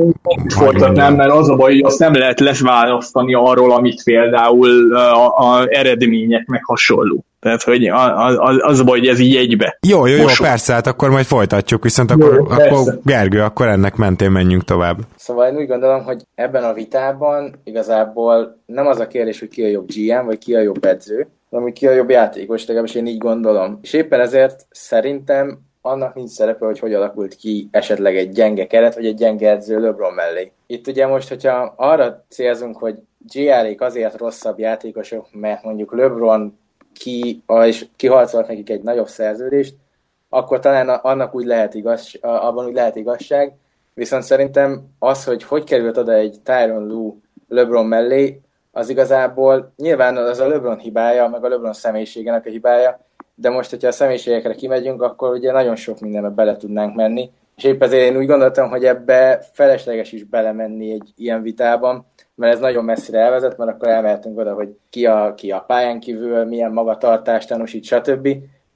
nem, 0.93 1.15
mert 1.15 1.31
az 1.31 1.49
a 1.49 1.57
baj, 1.57 1.73
hogy 1.73 1.83
azt 1.85 1.99
nem 1.99 2.13
lehet 2.13 2.41
lesválasztani 2.41 3.35
arról, 3.35 3.73
amit 3.73 4.05
például 4.05 4.97
a, 4.97 5.27
a 5.27 5.67
eredmények 5.69 6.47
meg 6.47 6.65
hasonló. 6.65 7.25
Tehát, 7.41 7.63
hogy 7.63 7.87
az, 7.87 8.59
az 8.61 8.81
a 8.81 8.85
baj, 8.85 8.99
hogy 8.99 9.09
ez 9.09 9.19
így 9.19 9.37
egybe. 9.37 9.79
Jó, 9.87 10.07
jó, 10.07 10.17
jó, 10.17 10.23
Most 10.23 10.43
persze, 10.43 10.73
hát 10.73 10.87
akkor 10.87 11.11
majd 11.11 11.25
folytatjuk, 11.25 11.83
viszont 11.83 12.11
akkor, 12.11 12.35
jó, 12.35 12.45
akkor 12.45 12.99
Gergő, 13.05 13.43
akkor 13.43 13.67
ennek 13.67 13.97
mentén 13.97 14.31
menjünk 14.31 14.65
tovább. 14.65 14.99
Szóval 15.17 15.49
én 15.49 15.57
úgy 15.57 15.67
gondolom, 15.67 16.05
hogy 16.05 16.23
ebben 16.35 16.65
a 16.65 16.73
vitában 16.73 17.61
igazából 17.65 18.63
nem 18.67 18.87
az 18.87 18.99
a 18.99 19.07
kérdés, 19.07 19.39
hogy 19.39 19.49
ki 19.49 19.63
a 19.63 19.69
jobb 19.69 19.89
GM, 19.95 20.25
vagy 20.27 20.39
ki 20.39 20.55
a 20.55 20.61
jobb 20.61 20.85
edző, 20.85 21.29
hanem 21.51 21.73
ki 21.73 21.87
a 21.87 21.93
jobb 21.93 22.11
játékos, 22.11 22.67
legalábbis 22.67 22.95
én 22.95 23.07
így 23.07 23.19
gondolom. 23.19 23.79
És 23.83 23.93
éppen 23.93 24.21
ezért 24.21 24.67
szerintem 24.71 25.59
annak 25.81 26.15
nincs 26.15 26.31
szerepe, 26.31 26.67
hogy 26.67 26.79
hogy 26.79 26.95
alakult 26.95 27.35
ki 27.35 27.69
esetleg 27.71 28.17
egy 28.17 28.31
gyenge 28.31 28.67
keret, 28.67 28.95
vagy 28.95 29.07
egy 29.07 29.15
gyenge 29.15 29.51
edző 29.51 29.81
LeBron 29.81 30.13
mellé. 30.13 30.53
Itt 30.67 30.87
ugye 30.87 31.07
most, 31.07 31.29
hogyha 31.29 31.75
arra 31.77 32.25
célzunk, 32.29 32.77
hogy 32.77 32.95
GR-ék 33.33 33.81
azért 33.81 34.19
rosszabb 34.19 34.59
játékosok, 34.59 35.27
mert 35.33 35.65
mondjuk 35.65 35.95
LeBron 35.95 36.59
ki, 36.99 37.43
és 37.65 37.87
kiharcolt 37.97 38.49
nekik 38.49 38.71
egy 38.71 38.83
nagyobb 38.83 39.09
szerződést, 39.09 39.75
akkor 40.29 40.59
talán 40.59 40.89
annak 40.89 41.35
úgy 41.35 41.45
lehet 41.45 41.75
igaz, 41.75 42.15
abban 42.21 42.67
úgy 42.67 42.75
lehet 42.75 42.97
igazság, 42.97 43.53
viszont 43.95 44.23
szerintem 44.23 44.83
az, 44.99 45.25
hogy 45.25 45.43
hogy 45.43 45.65
került 45.65 45.97
oda 45.97 46.13
egy 46.13 46.37
Tyron 46.45 46.87
Lue 46.87 47.13
LeBron 47.49 47.87
mellé, 47.87 48.41
az 48.73 48.89
igazából 48.89 49.73
nyilván 49.77 50.17
az 50.17 50.39
a 50.39 50.49
LeBron 50.49 50.79
hibája, 50.79 51.29
meg 51.29 51.45
a 51.45 51.49
LeBron 51.49 51.73
személyiségének 51.73 52.47
a 52.47 52.51
hibája, 52.51 53.07
de 53.35 53.51
most, 53.51 53.71
hogyha 53.71 53.89
a 53.89 53.93
személyiségekre 53.93 54.55
kimegyünk, 54.55 55.03
akkor 55.03 55.33
ugye 55.33 55.53
nagyon 55.53 55.77
sok 55.77 56.01
mindenbe 56.01 56.29
bele 56.29 56.57
tudnánk 56.57 56.95
menni, 56.95 57.31
és 57.57 57.65
épp 57.65 57.83
ezért 57.83 58.11
én 58.11 58.17
úgy 58.17 58.27
gondoltam, 58.27 58.71
hogy 58.71 58.85
ebbe 58.85 59.43
felesleges 59.53 60.13
is 60.13 60.25
belemenni 60.25 60.93
egy 60.93 61.13
ilyen 61.17 61.43
vitában, 61.43 62.07
mert 62.39 62.53
ez 62.53 62.61
nagyon 62.61 62.85
messzire 62.85 63.19
elvezet, 63.19 63.57
mert 63.57 63.71
akkor 63.71 63.89
elmehetünk 63.89 64.39
oda, 64.39 64.55
hogy 64.55 64.77
ki 64.91 65.07
a, 65.07 65.35
ki 65.35 65.51
a 65.51 65.65
pályán 65.67 66.01
kívül, 66.01 66.45
milyen 66.45 66.73
magatartást 66.73 67.49
tanúsít, 67.49 67.85
stb. 67.85 68.29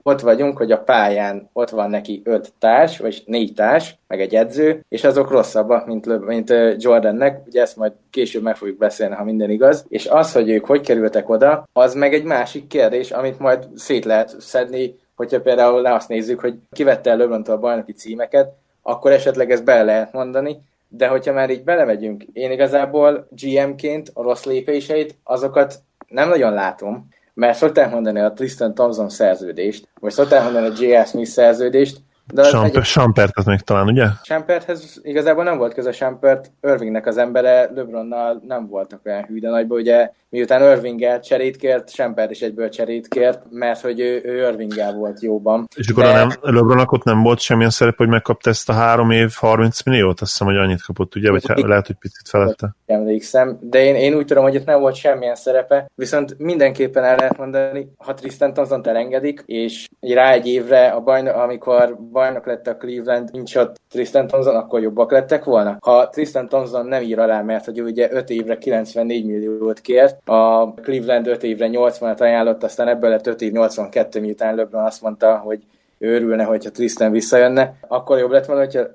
Ott 0.03 0.21
vagyunk, 0.21 0.57
hogy 0.57 0.73
a 0.73 0.83
pályán 0.83 1.49
ott 1.53 1.71
van 1.71 1.91
neki 1.91 2.23
öt 2.25 2.53
társ, 2.59 2.99
vagy 2.99 3.23
négy 3.27 3.55
társ, 3.55 3.99
meg 4.09 4.21
egy 4.21 4.35
edző, 4.35 4.85
és 4.89 5.05
azok 5.05 5.31
rosszabbak, 5.31 5.87
mint, 5.87 6.27
mint 6.27 6.55
Jordannek, 6.77 7.47
ugye 7.47 7.61
ezt 7.61 7.77
majd 7.77 7.93
később 8.11 8.43
meg 8.43 8.57
fogjuk 8.57 8.79
beszélni, 8.79 9.15
ha 9.15 9.25
minden 9.25 9.51
igaz. 9.51 9.85
És 9.89 10.07
az, 10.07 10.33
hogy 10.33 10.51
ők 10.51 10.65
hogy 10.65 10.81
kerültek 10.81 11.29
oda, 11.29 11.69
az 11.73 11.95
meg 11.95 12.15
egy 12.15 12.25
másik 12.25 12.67
kérdés, 12.67 13.11
amit 13.11 13.39
majd 13.39 13.69
szét 13.75 14.05
lehet 14.05 14.41
szedni, 14.41 14.95
hogyha 15.15 15.41
például 15.41 15.81
le 15.81 15.95
azt 15.95 16.09
nézzük, 16.09 16.41
hogy 16.41 16.55
kivette 16.73 17.11
el 17.11 17.17
lebron 17.17 17.43
a 17.43 17.59
bajnoki 17.59 17.93
címeket, 17.93 18.53
akkor 18.83 19.13
esetleg 19.13 19.51
ezt 19.51 19.65
bele 19.65 19.83
lehet 19.83 20.13
mondani, 20.13 20.59
de 20.95 21.07
hogyha 21.07 21.33
már 21.33 21.51
így 21.51 21.65
belemegyünk, 21.65 22.25
én 22.33 22.51
igazából 22.51 23.29
GM-ként 23.31 24.11
a 24.15 24.23
rossz 24.23 24.45
lépéseit, 24.45 25.17
azokat 25.25 25.75
nem 26.09 26.29
nagyon 26.29 26.53
látom, 26.53 27.09
mert 27.35 27.59
szokták 27.59 27.91
mondani 27.91 28.21
a 28.21 28.33
Tristan 28.33 28.75
Thompson 28.75 29.09
szerződést, 29.09 29.89
vagy 30.01 30.13
szokták 30.13 30.43
mondani 30.43 30.67
a 30.67 30.73
J.S. 30.79 31.09
Smith 31.09 31.31
szerződést, 31.31 31.99
de 32.27 32.43
Samper, 32.43 32.81
egy... 32.81 32.85
Sampert 32.85 33.39
az 33.39 33.45
még 33.45 33.61
talán, 33.61 33.87
ugye? 33.87 34.07
Samperthez 34.23 35.01
igazából 35.03 35.45
nem 35.45 35.59
volt 35.59 35.75
köze 35.75 35.93
Sampert, 35.93 36.51
Irvingnek 36.63 37.07
az 37.07 37.17
embere 37.17 37.71
LeBronnal 37.75 38.43
nem 38.47 38.67
voltak 38.69 39.01
olyan 39.05 39.25
hű, 39.25 39.41
de 39.41 39.49
nagyban 39.49 39.79
ugye 39.79 40.11
miután 40.33 40.77
Irvinggel 40.77 41.21
cserét 41.21 41.57
kért, 41.57 41.91
Sampert 41.91 42.31
is 42.31 42.41
egyből 42.41 42.69
cserét 42.69 43.09
kért, 43.09 43.43
mert 43.51 43.81
hogy 43.81 44.01
ő, 44.01 44.21
ő 44.25 44.49
Irvinggel 44.49 44.93
volt 44.93 45.21
jóban. 45.21 45.69
És 45.77 45.89
akkor 45.89 46.05
de... 46.05 46.13
nem, 46.13 46.31
LeBronnak 46.41 46.93
ott 46.93 47.05
nem 47.05 47.23
volt 47.23 47.39
semmilyen 47.39 47.71
szerep, 47.71 47.97
hogy 47.97 48.09
megkapta 48.09 48.51
ezt 48.51 48.69
a 48.69 48.73
három 48.73 49.11
év 49.11 49.33
30 49.35 49.83
milliót? 49.83 50.21
Azt 50.21 50.31
hiszem, 50.31 50.47
hogy 50.47 50.57
annyit 50.57 50.83
kapott, 50.83 51.15
ugye? 51.15 51.31
Vagy 51.31 51.43
lehet, 51.57 51.87
hogy 51.87 51.97
picit 51.97 52.29
felette. 52.29 52.75
Emlékszem, 52.87 53.59
de 53.61 53.85
én, 53.85 53.95
én 53.95 54.15
úgy 54.15 54.27
tudom, 54.27 54.43
hogy 54.43 54.55
itt 54.55 54.65
nem 54.65 54.81
volt 54.81 54.95
semmilyen 54.95 55.35
szerepe, 55.35 55.91
viszont 55.95 56.39
mindenképpen 56.39 57.05
el 57.05 57.17
lehet 57.17 57.39
mondani, 57.39 57.93
ha 57.97 58.15
Tristan 58.15 58.53
Thompson 58.53 58.87
elengedik, 58.87 59.43
és 59.47 59.89
rá 60.01 60.33
egy 60.33 60.47
évre, 60.47 60.89
a 60.89 61.01
bajnok, 61.01 61.35
amikor 61.35 61.97
bajnok 62.13 62.47
lett 62.47 62.67
a 62.67 62.77
Cleveland, 62.77 63.33
nincs 63.33 63.57
ott 63.57 63.77
Tristan 63.91 64.27
Thompson, 64.27 64.57
akkor 64.57 64.81
jobbak 64.81 65.11
lettek 65.11 65.45
volna. 65.45 65.77
Ha 65.81 66.09
Tristan 66.09 66.49
Thompson 66.49 66.87
nem 66.87 67.03
ír 67.03 67.19
alá, 67.19 67.43
mert 67.43 67.65
hogy 67.65 67.81
ugye 67.81 68.13
5 68.13 68.31
évre 68.31 68.59
94 68.59 69.27
milliót 69.27 69.81
kért, 69.81 70.29
a 70.29 70.75
Cleveland 70.83 71.27
5 71.27 71.43
évre 71.43 71.69
80-at 71.71 72.21
ajánlott, 72.21 72.63
aztán 72.63 72.89
ebből 72.89 73.11
lett 73.11 73.27
5 73.27 73.41
év 73.41 73.53
82, 73.53 74.21
miután 74.21 74.55
LeBron 74.55 74.85
azt 74.85 75.03
mondta, 75.03 75.37
hogy 75.39 75.61
ő 76.03 76.15
örülne, 76.15 76.45
hogyha 76.45 76.71
Tristan 76.71 77.11
visszajönne, 77.11 77.75
akkor 77.89 78.19
jobb 78.19 78.31
lett 78.31 78.47
volna, 78.47 78.63
hogyha 78.63 78.87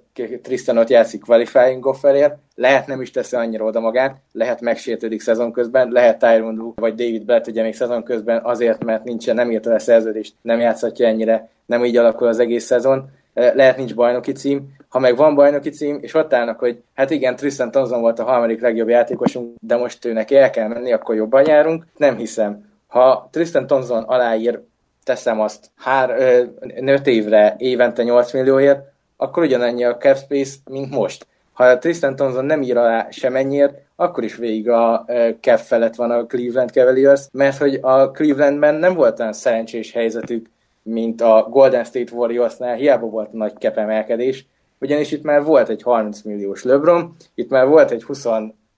Tristan 0.41 0.77
ott 0.77 0.89
játszik 0.89 1.21
qualifying 1.21 1.85
offerért, 1.85 2.37
lehet 2.55 2.87
nem 2.87 3.01
is 3.01 3.11
teszi 3.11 3.35
annyira 3.35 3.65
oda 3.65 3.79
magát, 3.79 4.17
lehet 4.31 4.61
megsértődik 4.61 5.21
szezon 5.21 5.51
közben, 5.51 5.91
lehet 5.91 6.19
Tyron 6.19 6.73
vagy 6.75 6.95
David 6.95 7.25
Blatt 7.25 7.47
ugye 7.47 7.63
még 7.63 7.75
szezon 7.75 8.03
közben 8.03 8.41
azért, 8.43 8.83
mert 8.83 9.03
nincsen, 9.03 9.35
nem 9.35 9.51
írta 9.51 9.69
le 9.69 9.79
szerződést, 9.79 10.33
nem 10.41 10.59
játszhatja 10.59 11.07
ennyire, 11.07 11.49
nem 11.65 11.85
így 11.85 11.97
alakul 11.97 12.27
az 12.27 12.39
egész 12.39 12.65
szezon, 12.65 13.09
lehet 13.33 13.77
nincs 13.77 13.95
bajnoki 13.95 14.31
cím, 14.31 14.75
ha 14.89 14.99
meg 14.99 15.15
van 15.15 15.35
bajnoki 15.35 15.69
cím, 15.69 15.97
és 16.01 16.13
ott 16.13 16.33
állnak, 16.33 16.59
hogy 16.59 16.81
hát 16.95 17.09
igen, 17.09 17.35
Tristan 17.35 17.71
Thompson 17.71 18.01
volt 18.01 18.19
a 18.19 18.23
harmadik 18.23 18.61
legjobb 18.61 18.89
játékosunk, 18.89 19.55
de 19.59 19.75
most 19.75 20.05
őnek 20.05 20.31
el 20.31 20.49
kell 20.49 20.67
menni, 20.67 20.93
akkor 20.93 21.15
jobban 21.15 21.47
járunk, 21.47 21.85
nem 21.97 22.15
hiszem. 22.15 22.65
Ha 22.87 23.29
Tristan 23.31 23.67
Thompson 23.67 24.03
aláír, 24.03 24.61
teszem 25.07 25.39
azt, 25.39 25.69
hár, 25.75 26.09
ö, 26.09 26.43
5 26.85 27.07
évre, 27.07 27.55
évente 27.57 28.03
8 28.03 28.33
millióért, 28.33 28.79
akkor 29.17 29.43
ugyanannyi 29.43 29.83
a 29.83 29.97
cap 29.97 30.17
space, 30.17 30.55
mint 30.69 30.89
most. 30.89 31.27
Ha 31.53 31.77
Tristan 31.77 32.15
Thompson 32.15 32.45
nem 32.45 32.61
ír 32.61 32.77
alá 32.77 33.07
semennyiért, 33.09 33.73
akkor 33.95 34.23
is 34.23 34.35
végig 34.35 34.69
a 34.69 35.05
cap 35.41 35.59
felett 35.59 35.95
van 35.95 36.11
a 36.11 36.25
Cleveland 36.25 36.71
Cavaliers, 36.71 37.21
mert 37.31 37.57
hogy 37.57 37.79
a 37.81 38.11
Clevelandben 38.11 38.75
nem 38.75 38.93
volt 38.93 39.19
olyan 39.19 39.33
szerencsés 39.33 39.91
helyzetük, 39.91 40.49
mint 40.83 41.21
a 41.21 41.47
Golden 41.49 41.83
State 41.83 42.15
Warriorsnál, 42.15 42.75
hiába 42.75 43.05
volt 43.05 43.31
nagy 43.33 43.53
kepemelkedés, 43.57 44.45
ugyanis 44.79 45.11
itt 45.11 45.23
már 45.23 45.43
volt 45.43 45.69
egy 45.69 45.81
30 45.81 46.21
milliós 46.21 46.63
LeBron, 46.63 47.15
itt 47.35 47.49
már 47.49 47.67
volt 47.67 47.91
egy 47.91 48.03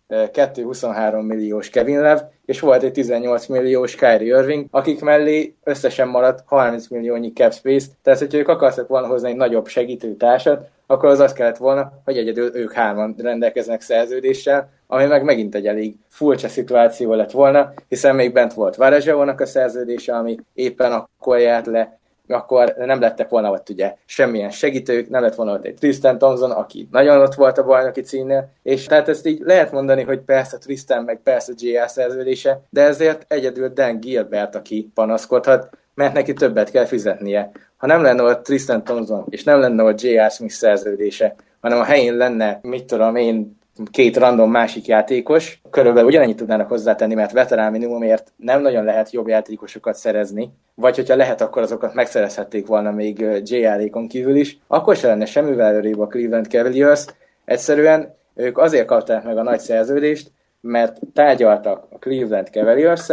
22-23 0.10 1.28
milliós 1.28 1.70
Kevin 1.70 2.02
Lev, 2.02 2.20
és 2.46 2.60
volt 2.60 2.84
egy 2.84 2.92
18 2.92 3.46
milliós 3.46 3.96
Kyrie 3.96 4.38
Irving, 4.38 4.66
akik 4.72 5.02
mellé 5.02 5.56
összesen 5.64 6.08
maradt 6.08 6.44
30 6.46 6.88
milliónyi 6.88 7.34
cap 7.34 7.54
space, 7.54 7.88
tehát 8.04 8.20
hogyha 8.20 8.38
ők 8.38 8.48
akartak 8.48 8.88
volna 8.88 9.08
hozni 9.08 9.30
egy 9.30 9.36
nagyobb 9.36 9.68
segítőtársat, 9.68 10.68
akkor 10.88 11.10
az 11.10 11.20
az 11.20 11.34
kellett 11.34 11.58
volna, 11.58 11.92
hogy 12.06 12.18
egyedül 12.18 12.56
ők 12.56 12.74
hárman 12.74 13.16
rendelkeznek 13.18 13.82
szerződéssel, 13.82 14.70
ami 14.88 15.06
meg 15.06 15.24
megint 15.24 15.56
egy 15.56 15.68
elég 15.68 15.96
furcsa 16.08 16.48
szituáció 16.48 17.14
lett 17.14 17.32
volna, 17.32 17.74
hiszen 17.88 18.16
még 18.16 18.34
bent 18.34 18.54
volt 18.54 18.76
Varezsevónak 18.76 19.40
a 19.42 19.46
szerződése, 19.46 20.16
ami 20.16 20.38
éppen 20.54 20.92
akkor 20.92 21.40
járt 21.40 21.66
le, 21.66 21.99
akkor 22.34 22.74
nem 22.78 23.00
lettek 23.00 23.30
volna 23.30 23.52
ott 23.52 23.70
ugye 23.70 23.96
semmilyen 24.06 24.50
segítők, 24.50 25.10
nem 25.10 25.22
lett 25.22 25.36
volna 25.36 25.54
ott 25.54 25.66
egy 25.66 25.74
Tristan 25.74 26.18
Thompson, 26.18 26.52
aki 26.52 26.88
nagyon 26.92 27.22
ott 27.22 27.34
volt 27.34 27.58
a 27.58 27.64
bajnoki 27.64 28.02
címnél, 28.02 28.50
és 28.64 28.86
tehát 28.86 29.10
ezt 29.10 29.28
így 29.28 29.42
lehet 29.44 29.72
mondani, 29.72 30.04
hogy 30.04 30.20
persze 30.20 30.58
Tristan, 30.58 31.04
meg 31.04 31.20
persze 31.24 31.54
J.R. 31.56 31.90
szerződése, 31.90 32.62
de 32.70 32.82
ezért 32.82 33.26
egyedül 33.28 33.70
Dan 33.70 34.00
Gilbert, 34.00 34.56
aki 34.56 34.92
panaszkodhat, 34.94 35.70
mert 35.94 36.14
neki 36.14 36.34
többet 36.34 36.72
kell 36.72 36.86
fizetnie. 36.86 37.52
Ha 37.78 37.88
nem 37.88 38.02
lenne 38.02 38.24
ott 38.24 38.44
Tristan 38.44 38.84
Thompson, 38.84 39.26
és 39.30 39.44
nem 39.44 39.60
lenne 39.60 39.84
ott 39.84 40.02
J.R. 40.02 40.32
Smith 40.32 40.54
szerződése, 40.54 41.36
hanem 41.62 41.80
a 41.80 41.84
helyén 41.84 42.18
lenne, 42.18 42.60
mit 42.62 42.86
tudom 42.86 43.16
én, 43.16 43.59
két 43.92 44.18
random 44.18 44.52
másik 44.52 44.86
játékos, 44.86 45.62
körülbelül 45.70 46.10
ugyanannyit 46.10 46.38
tudnának 46.38 46.68
hozzátenni, 46.68 47.14
mert 47.14 47.32
veterán 47.32 47.72
minimumért 47.72 48.34
nem 48.36 48.62
nagyon 48.62 48.84
lehet 48.84 49.12
jobb 49.12 49.28
játékosokat 49.28 49.96
szerezni, 49.96 50.50
vagy 50.76 50.96
hogyha 50.96 51.16
lehet, 51.16 51.42
akkor 51.42 51.62
azokat 51.62 51.94
megszerezhették 51.94 52.68
volna 52.68 52.92
még 52.92 53.20
JR-ékon 53.44 54.08
kívül 54.08 54.36
is, 54.36 54.58
akkor 54.68 54.96
se 54.96 55.08
lenne 55.08 55.26
semmivel 55.26 55.68
előrébb 55.68 56.00
a 56.00 56.08
Cleveland 56.08 56.48
Cavaliers. 56.48 57.06
Egyszerűen 57.46 58.16
ők 58.36 58.58
azért 58.58 58.86
kapták 58.86 59.24
meg 59.24 59.38
a 59.38 59.44
nagy 59.44 59.60
szerződést, 59.60 60.32
mert 60.62 60.98
tárgyaltak 61.14 61.88
a 61.90 61.98
Cleveland 61.98 62.50
cavaliers 62.52 63.10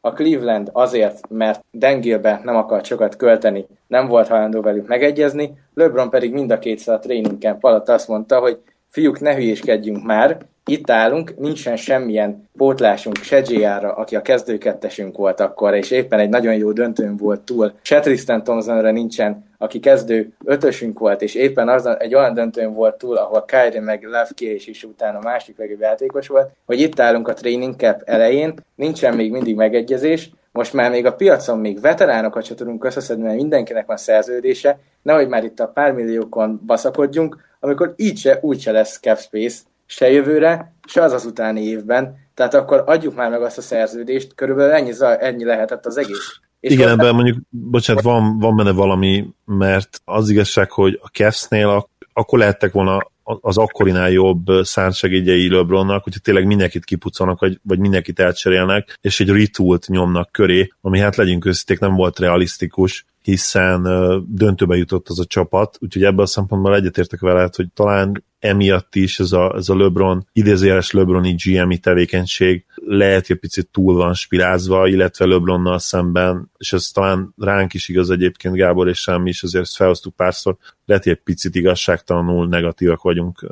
a 0.00 0.12
Cleveland 0.12 0.70
azért, 0.72 1.28
mert 1.28 1.64
Dengilbe 1.70 2.40
nem 2.44 2.56
akart 2.56 2.84
sokat 2.84 3.16
költeni, 3.16 3.66
nem 3.86 4.08
volt 4.08 4.28
hajlandó 4.28 4.60
velük 4.60 4.88
megegyezni, 4.88 5.58
LeBron 5.74 6.10
pedig 6.10 6.32
mind 6.32 6.50
a 6.50 6.58
kétszer 6.58 6.94
a 6.94 6.98
training 6.98 7.40
camp 7.40 7.64
alatt 7.64 7.88
azt 7.88 8.08
mondta, 8.08 8.38
hogy 8.38 8.58
fiúk, 8.94 9.20
ne 9.20 9.34
hülyéskedjünk 9.34 10.04
már, 10.04 10.38
itt 10.66 10.90
állunk, 10.90 11.38
nincsen 11.38 11.76
semmilyen 11.76 12.48
pótlásunk 12.56 13.16
se 13.16 13.42
aki 13.80 14.16
a 14.16 14.22
kezdőkettesünk 14.22 15.16
volt 15.16 15.40
akkor, 15.40 15.74
és 15.74 15.90
éppen 15.90 16.18
egy 16.18 16.28
nagyon 16.28 16.54
jó 16.54 16.72
döntőn 16.72 17.16
volt 17.16 17.40
túl. 17.40 17.72
Se 17.82 18.00
Tristan 18.00 18.44
Thompsonra 18.44 18.90
nincsen, 18.90 19.44
aki 19.58 19.80
kezdő 19.80 20.32
ötösünk 20.44 20.98
volt, 20.98 21.22
és 21.22 21.34
éppen 21.34 21.68
az 21.68 21.86
egy 21.86 22.14
olyan 22.14 22.34
döntőn 22.34 22.74
volt 22.74 22.98
túl, 22.98 23.16
ahol 23.16 23.44
Kyrie 23.44 23.80
meg 23.80 24.02
Levki 24.02 24.46
és 24.46 24.66
is 24.66 24.84
utána 24.84 25.18
a 25.18 25.22
másik 25.22 25.58
legjobb 25.58 25.80
játékos 25.80 26.28
volt, 26.28 26.50
hogy 26.66 26.80
itt 26.80 27.00
állunk 27.00 27.28
a 27.28 27.34
training 27.34 27.76
cap 27.76 28.02
elején, 28.04 28.54
nincsen 28.74 29.14
még 29.14 29.30
mindig 29.30 29.56
megegyezés, 29.56 30.30
most 30.52 30.72
már 30.72 30.90
még 30.90 31.06
a 31.06 31.14
piacon 31.14 31.58
még 31.58 31.80
veteránokat 31.80 32.44
se 32.44 32.54
tudunk 32.54 32.84
összeszedni, 32.84 33.22
mert 33.22 33.36
mindenkinek 33.36 33.86
van 33.86 33.96
szerződése, 33.96 34.78
nehogy 35.02 35.28
már 35.28 35.44
itt 35.44 35.60
a 35.60 35.68
pár 35.68 35.92
milliókon 35.92 36.60
baszakodjunk, 36.66 37.36
amikor 37.64 37.94
így 37.96 38.18
se, 38.18 38.38
úgy 38.42 38.60
se 38.60 38.72
lesz 38.72 38.98
cap 39.00 39.18
space, 39.18 39.60
se 39.86 40.10
jövőre, 40.10 40.74
se 40.86 41.02
az 41.02 41.12
az 41.12 41.24
utáni 41.24 41.60
évben, 41.60 42.16
tehát 42.34 42.54
akkor 42.54 42.82
adjuk 42.86 43.14
már 43.14 43.30
meg 43.30 43.42
azt 43.42 43.58
a 43.58 43.62
szerződést, 43.62 44.34
körülbelül 44.34 44.72
ennyi, 44.72 44.92
ennyi 45.18 45.44
lehetett 45.44 45.86
az 45.86 45.96
egész. 45.96 46.38
És 46.60 46.72
Igen, 46.72 46.88
ebben 46.88 47.14
mondjuk, 47.14 47.36
bocsánat, 47.48 48.02
van, 48.02 48.38
van 48.38 48.56
benne 48.56 48.72
valami, 48.72 49.26
mert 49.44 50.00
az 50.04 50.30
igazság, 50.30 50.70
hogy 50.70 51.00
a 51.02 51.08
Cavs-nél 51.08 51.88
akkor 52.12 52.38
lehettek 52.38 52.72
volna 52.72 52.98
az 53.22 53.58
akkorinál 53.58 54.10
jobb 54.10 54.46
szárnysegédjei 54.62 55.50
LeBronnak, 55.50 56.04
hogyha 56.04 56.20
tényleg 56.20 56.46
mindenkit 56.46 56.84
kipucolnak, 56.84 57.40
vagy, 57.40 57.58
vagy 57.62 57.78
mindenkit 57.78 58.20
elcserélnek, 58.20 58.98
és 59.00 59.20
egy 59.20 59.28
retoolt 59.28 59.88
nyomnak 59.88 60.32
köré, 60.32 60.72
ami 60.80 60.98
hát 60.98 61.16
legyünk 61.16 61.46
őszíték 61.46 61.78
nem 61.78 61.94
volt 61.94 62.18
realisztikus, 62.18 63.06
hiszen 63.24 63.82
döntőbe 64.28 64.76
jutott 64.76 65.08
az 65.08 65.20
a 65.20 65.24
csapat, 65.24 65.76
úgyhogy 65.80 66.02
ebből 66.02 66.22
a 66.22 66.26
szempontból 66.26 66.74
egyetértek 66.74 67.20
veled, 67.20 67.54
hogy 67.54 67.68
talán 67.74 68.24
emiatt 68.44 68.94
is 68.94 69.20
ez 69.20 69.32
a, 69.32 69.54
ez 69.56 69.68
a 69.68 69.76
LeBron, 69.76 70.26
idézőjeles 70.32 70.90
LeBroni 70.90 71.34
GM-i 71.44 71.78
tevékenység 71.78 72.64
lehet, 72.74 73.26
hogy 73.26 73.36
picit 73.36 73.68
túl 73.72 73.94
van 73.94 74.14
spirázva, 74.14 74.88
illetve 74.88 75.24
LeBronnal 75.26 75.78
szemben, 75.78 76.50
és 76.58 76.72
ez 76.72 76.86
talán 76.86 77.34
ránk 77.36 77.74
is 77.74 77.88
igaz 77.88 78.10
egyébként, 78.10 78.54
Gábor 78.54 78.88
és 78.88 78.98
sem 78.98 79.26
is, 79.26 79.42
azért 79.42 79.64
ezt 79.64 79.76
felhoztuk 79.76 80.16
párszor, 80.16 80.56
lehet, 80.86 81.02
hogy 81.04 81.12
egy 81.12 81.22
picit 81.24 81.54
igazságtalanul 81.54 82.48
negatívak 82.48 83.02
vagyunk 83.02 83.46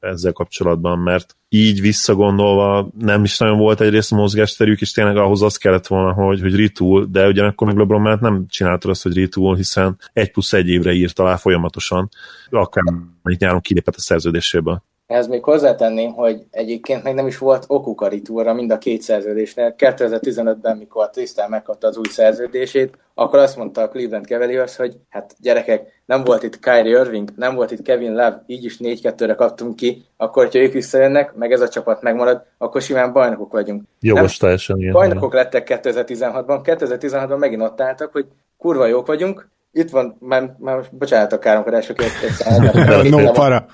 ezzel 0.00 0.32
kapcsolatban, 0.32 0.98
mert 0.98 1.36
így 1.48 1.80
visszagondolva 1.80 2.90
nem 2.98 3.24
is 3.24 3.38
nagyon 3.38 3.58
volt 3.58 3.80
egyrészt 3.80 4.10
mozgásterük, 4.10 4.80
és 4.80 4.90
tényleg 4.90 5.16
ahhoz 5.16 5.42
az 5.42 5.56
kellett 5.56 5.86
volna, 5.86 6.12
hogy, 6.12 6.40
hogy 6.40 6.56
retool, 6.56 7.06
de 7.10 7.26
ugyanakkor 7.26 7.66
meg 7.66 7.76
LeBron 7.76 8.00
mert 8.00 8.20
nem 8.20 8.44
csinálta 8.48 8.88
azt, 8.88 9.02
hogy 9.02 9.18
retool, 9.18 9.56
hiszen 9.56 9.98
egy 10.12 10.30
plusz 10.30 10.52
egy 10.52 10.68
évre 10.68 10.92
írt 10.92 11.18
alá 11.18 11.36
folyamatosan, 11.36 12.08
akár 12.56 12.84
mondjuk 12.84 13.38
nyáron 13.38 13.60
kilépett 13.60 13.94
a 13.94 14.00
szerződéséből. 14.00 14.82
ehhez 15.06 15.26
még 15.26 15.44
hozzátenném, 15.44 16.12
hogy 16.12 16.44
egyébként 16.50 17.02
meg 17.02 17.14
nem 17.14 17.26
is 17.26 17.38
volt 17.38 17.64
okuk 17.66 18.00
a 18.00 18.08
ritúra 18.08 18.54
mind 18.54 18.70
a 18.70 18.78
két 18.78 19.02
szerződésnél. 19.02 19.74
2015-ben, 19.78 20.76
mikor 20.76 21.10
Tristan 21.10 21.50
megkapta 21.50 21.86
az 21.86 21.96
új 21.96 22.08
szerződését, 22.08 22.98
akkor 23.14 23.38
azt 23.38 23.56
mondta 23.56 23.82
a 23.82 23.88
Cleveland 23.88 24.26
Cavaliers, 24.26 24.76
hogy 24.76 24.96
hát 25.08 25.34
gyerekek, 25.40 26.02
nem 26.06 26.24
volt 26.24 26.42
itt 26.42 26.60
Kyrie 26.60 27.00
Irving, 27.00 27.28
nem 27.36 27.54
volt 27.54 27.70
itt 27.70 27.82
Kevin 27.82 28.10
Love, 28.10 28.44
így 28.46 28.64
is 28.64 28.76
4-2-re 28.78 29.34
kaptunk 29.34 29.76
ki, 29.76 30.04
akkor, 30.16 30.44
hogyha 30.44 30.58
ők 30.58 30.72
visszajönnek, 30.72 31.34
meg 31.34 31.52
ez 31.52 31.60
a 31.60 31.68
csapat 31.68 32.02
megmarad, 32.02 32.42
akkor 32.58 32.82
simán 32.82 33.12
bajnokok 33.12 33.52
vagyunk. 33.52 33.82
Jogos 34.00 34.36
teljesen 34.36 34.78
ilyen. 34.78 34.92
Bajnokok 34.92 35.32
lettek 35.32 35.80
2016-ban, 35.82 36.60
2016-ban 36.64 37.38
megint 37.38 37.62
ott 37.62 37.80
álltak, 37.80 38.12
hogy 38.12 38.26
kurva 38.58 38.86
jók 38.86 39.06
vagyunk, 39.06 39.48
itt 39.74 39.90
van, 39.90 40.16
már, 40.20 40.54
már 40.58 40.84
bocsánat 40.90 41.32
a 41.32 41.38
káromkodásokért, 41.38 42.12
egy 42.22 43.10
no 43.10 43.32
para. 43.32 43.66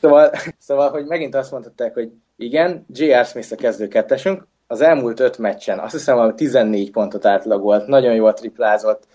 Szóval, 0.00 0.30
szóval, 0.58 0.90
hogy 0.90 1.04
megint 1.04 1.34
azt 1.34 1.50
mondták, 1.50 1.94
hogy 1.94 2.10
igen, 2.36 2.86
J.R. 2.88 3.24
Smith 3.24 3.52
a 3.52 3.56
kezdő 3.56 3.88
kettesünk, 3.88 4.46
az 4.66 4.80
elmúlt 4.80 5.20
öt 5.20 5.38
meccsen 5.38 5.78
azt 5.78 5.92
hiszem, 5.92 6.16
hogy 6.16 6.34
14 6.34 6.90
pontot 6.90 7.26
átlagolt, 7.26 7.86
nagyon 7.86 8.14
jól 8.14 8.32
triplázott, 8.32 9.06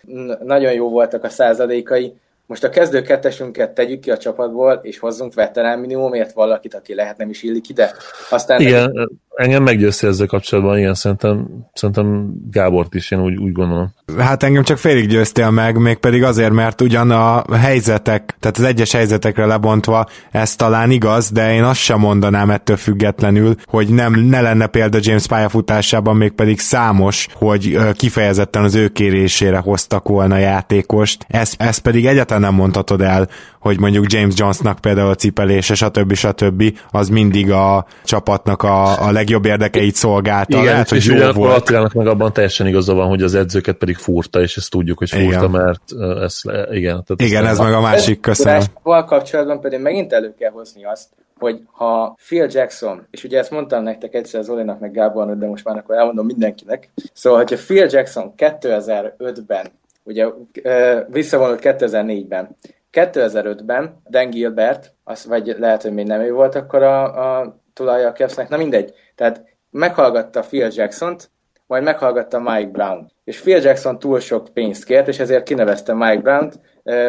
nagyon 0.43 0.73
jó 0.73 0.89
voltak 0.89 1.23
a 1.23 1.29
századékai, 1.29 2.19
most 2.49 2.63
a 2.63 2.69
kezdő 2.69 3.01
kettesünket 3.01 3.71
tegyük 3.71 3.99
ki 3.99 4.11
a 4.11 4.17
csapatból, 4.17 4.79
és 4.81 4.99
hozzunk 4.99 5.33
veterán 5.33 5.79
minimumért 5.79 6.33
valakit, 6.33 6.75
aki 6.75 6.95
lehet 6.95 7.17
nem 7.17 7.29
is 7.29 7.43
illik 7.43 7.69
ide. 7.69 7.91
Aztán 8.29 8.61
igen, 8.61 8.91
meg... 8.93 9.07
engem 9.35 9.63
meggyőzte 9.63 10.07
ezzel 10.07 10.27
kapcsolatban, 10.27 10.77
igen, 10.77 10.93
szerintem, 10.93 11.47
szerintem 11.73 12.33
Gábort 12.51 12.95
is 12.95 13.11
én 13.11 13.21
úgy, 13.21 13.37
úgy 13.37 13.51
gondolom. 13.51 13.93
Hát 14.17 14.43
engem 14.43 14.63
csak 14.63 14.77
félig 14.77 15.07
győztél 15.07 15.49
meg, 15.49 15.77
mégpedig 15.77 16.23
azért, 16.23 16.51
mert 16.51 16.81
ugyan 16.81 17.11
a 17.11 17.43
helyzetek, 17.55 18.35
tehát 18.39 18.57
az 18.57 18.63
egyes 18.63 18.91
helyzetekre 18.91 19.45
lebontva 19.45 20.05
ez 20.31 20.55
talán 20.55 20.91
igaz, 20.91 21.31
de 21.31 21.53
én 21.53 21.63
azt 21.63 21.79
sem 21.79 21.99
mondanám 21.99 22.49
ettől 22.49 22.77
függetlenül, 22.77 23.55
hogy 23.65 23.89
nem, 23.89 24.13
ne 24.13 24.41
lenne 24.41 24.67
példa 24.67 24.97
James 25.01 25.27
pályafutásában, 25.27 26.15
mégpedig 26.15 26.59
számos, 26.59 27.27
hogy 27.33 27.77
kifejezetten 27.93 28.63
az 28.63 28.75
ő 28.75 28.87
kérésére 28.87 29.57
hoztak 29.57 30.07
volna 30.07 30.37
játékost. 30.37 31.25
Ez, 31.27 31.53
ez 31.57 31.77
pedig 31.77 32.05
egyáltalán 32.05 32.37
nem 32.39 32.53
mondhatod 32.53 33.01
el, 33.01 33.27
hogy 33.59 33.79
mondjuk 33.79 34.11
James 34.11 34.33
Jonesnak 34.37 34.79
például 34.79 35.09
a 35.09 35.15
cipelése, 35.15 35.75
stb. 35.75 36.13
stb. 36.13 36.77
az 36.91 37.09
mindig 37.09 37.51
a 37.51 37.85
csapatnak 38.03 38.63
a, 38.63 39.07
a 39.07 39.11
legjobb 39.11 39.45
érdekeit 39.45 39.95
szolgálta. 39.95 40.57
Igen, 40.57 40.71
Lehet, 40.71 40.89
hogy 40.89 40.97
és 40.97 41.05
jó 41.05 41.31
volt. 41.31 41.57
Attilának 41.57 41.93
meg 41.93 42.07
abban 42.07 42.33
teljesen 42.33 42.67
igaza 42.67 42.93
van, 42.93 43.07
hogy 43.07 43.21
az 43.21 43.35
edzőket 43.35 43.75
pedig 43.75 43.95
furta, 43.95 44.41
és 44.41 44.57
ezt 44.57 44.69
tudjuk, 44.69 44.97
hogy 44.97 45.09
furta, 45.09 45.25
igen. 45.25 45.49
mert 45.49 45.81
ez, 46.21 46.41
igen. 46.71 47.03
Tehát 47.03 47.21
igen, 47.21 47.45
ez, 47.45 47.51
ez 47.51 47.59
meg 47.59 47.73
a 47.73 47.81
másik 47.81 48.19
köszönöm. 48.19 48.61
kapcsolatban 48.83 49.61
pedig 49.61 49.79
megint 49.79 50.13
elő 50.13 50.33
kell 50.39 50.51
hozni 50.51 50.85
azt, 50.85 51.07
hogy 51.39 51.61
ha 51.71 52.15
Phil 52.27 52.47
Jackson, 52.51 53.07
és 53.11 53.23
ugye 53.23 53.39
ezt 53.39 53.51
mondtam 53.51 53.83
nektek 53.83 54.13
egyszer 54.13 54.43
Zolinak 54.43 54.79
meg 54.79 54.91
Gábornak, 54.91 55.37
de 55.37 55.47
most 55.47 55.63
már 55.63 55.77
akkor 55.77 55.95
elmondom 55.95 56.25
mindenkinek, 56.25 56.89
szóval, 57.13 57.39
hogyha 57.39 57.55
Phil 57.55 57.87
Jackson 57.89 58.33
2005-ben, 58.37 59.65
ugye 60.03 60.27
visszavonult 61.07 61.59
2004-ben, 61.63 62.55
2005-ben 62.91 64.01
Dan 64.09 64.29
Gilbert, 64.29 64.93
az, 65.03 65.25
vagy 65.25 65.55
lehet, 65.59 65.81
hogy 65.81 65.93
még 65.93 66.05
nem 66.05 66.21
ő 66.21 66.31
volt 66.31 66.55
akkor 66.55 66.83
a, 66.83 67.39
a 67.39 67.59
tulaja 67.73 68.07
a 68.07 68.11
Cavsnek, 68.11 68.49
na 68.49 68.57
mindegy. 68.57 68.93
Tehát 69.15 69.43
meghallgatta 69.69 70.41
Phil 70.41 70.69
Jackson-t, 70.71 71.29
majd 71.67 71.83
meghallgatta 71.83 72.39
Mike 72.39 72.69
Brown. 72.71 73.11
És 73.23 73.39
Phil 73.39 73.61
Jackson 73.61 73.99
túl 73.99 74.19
sok 74.19 74.47
pénzt 74.53 74.83
kért, 74.83 75.07
és 75.07 75.19
ezért 75.19 75.43
kinevezte 75.43 75.93
Mike 75.93 76.21
Brown-t. 76.21 76.59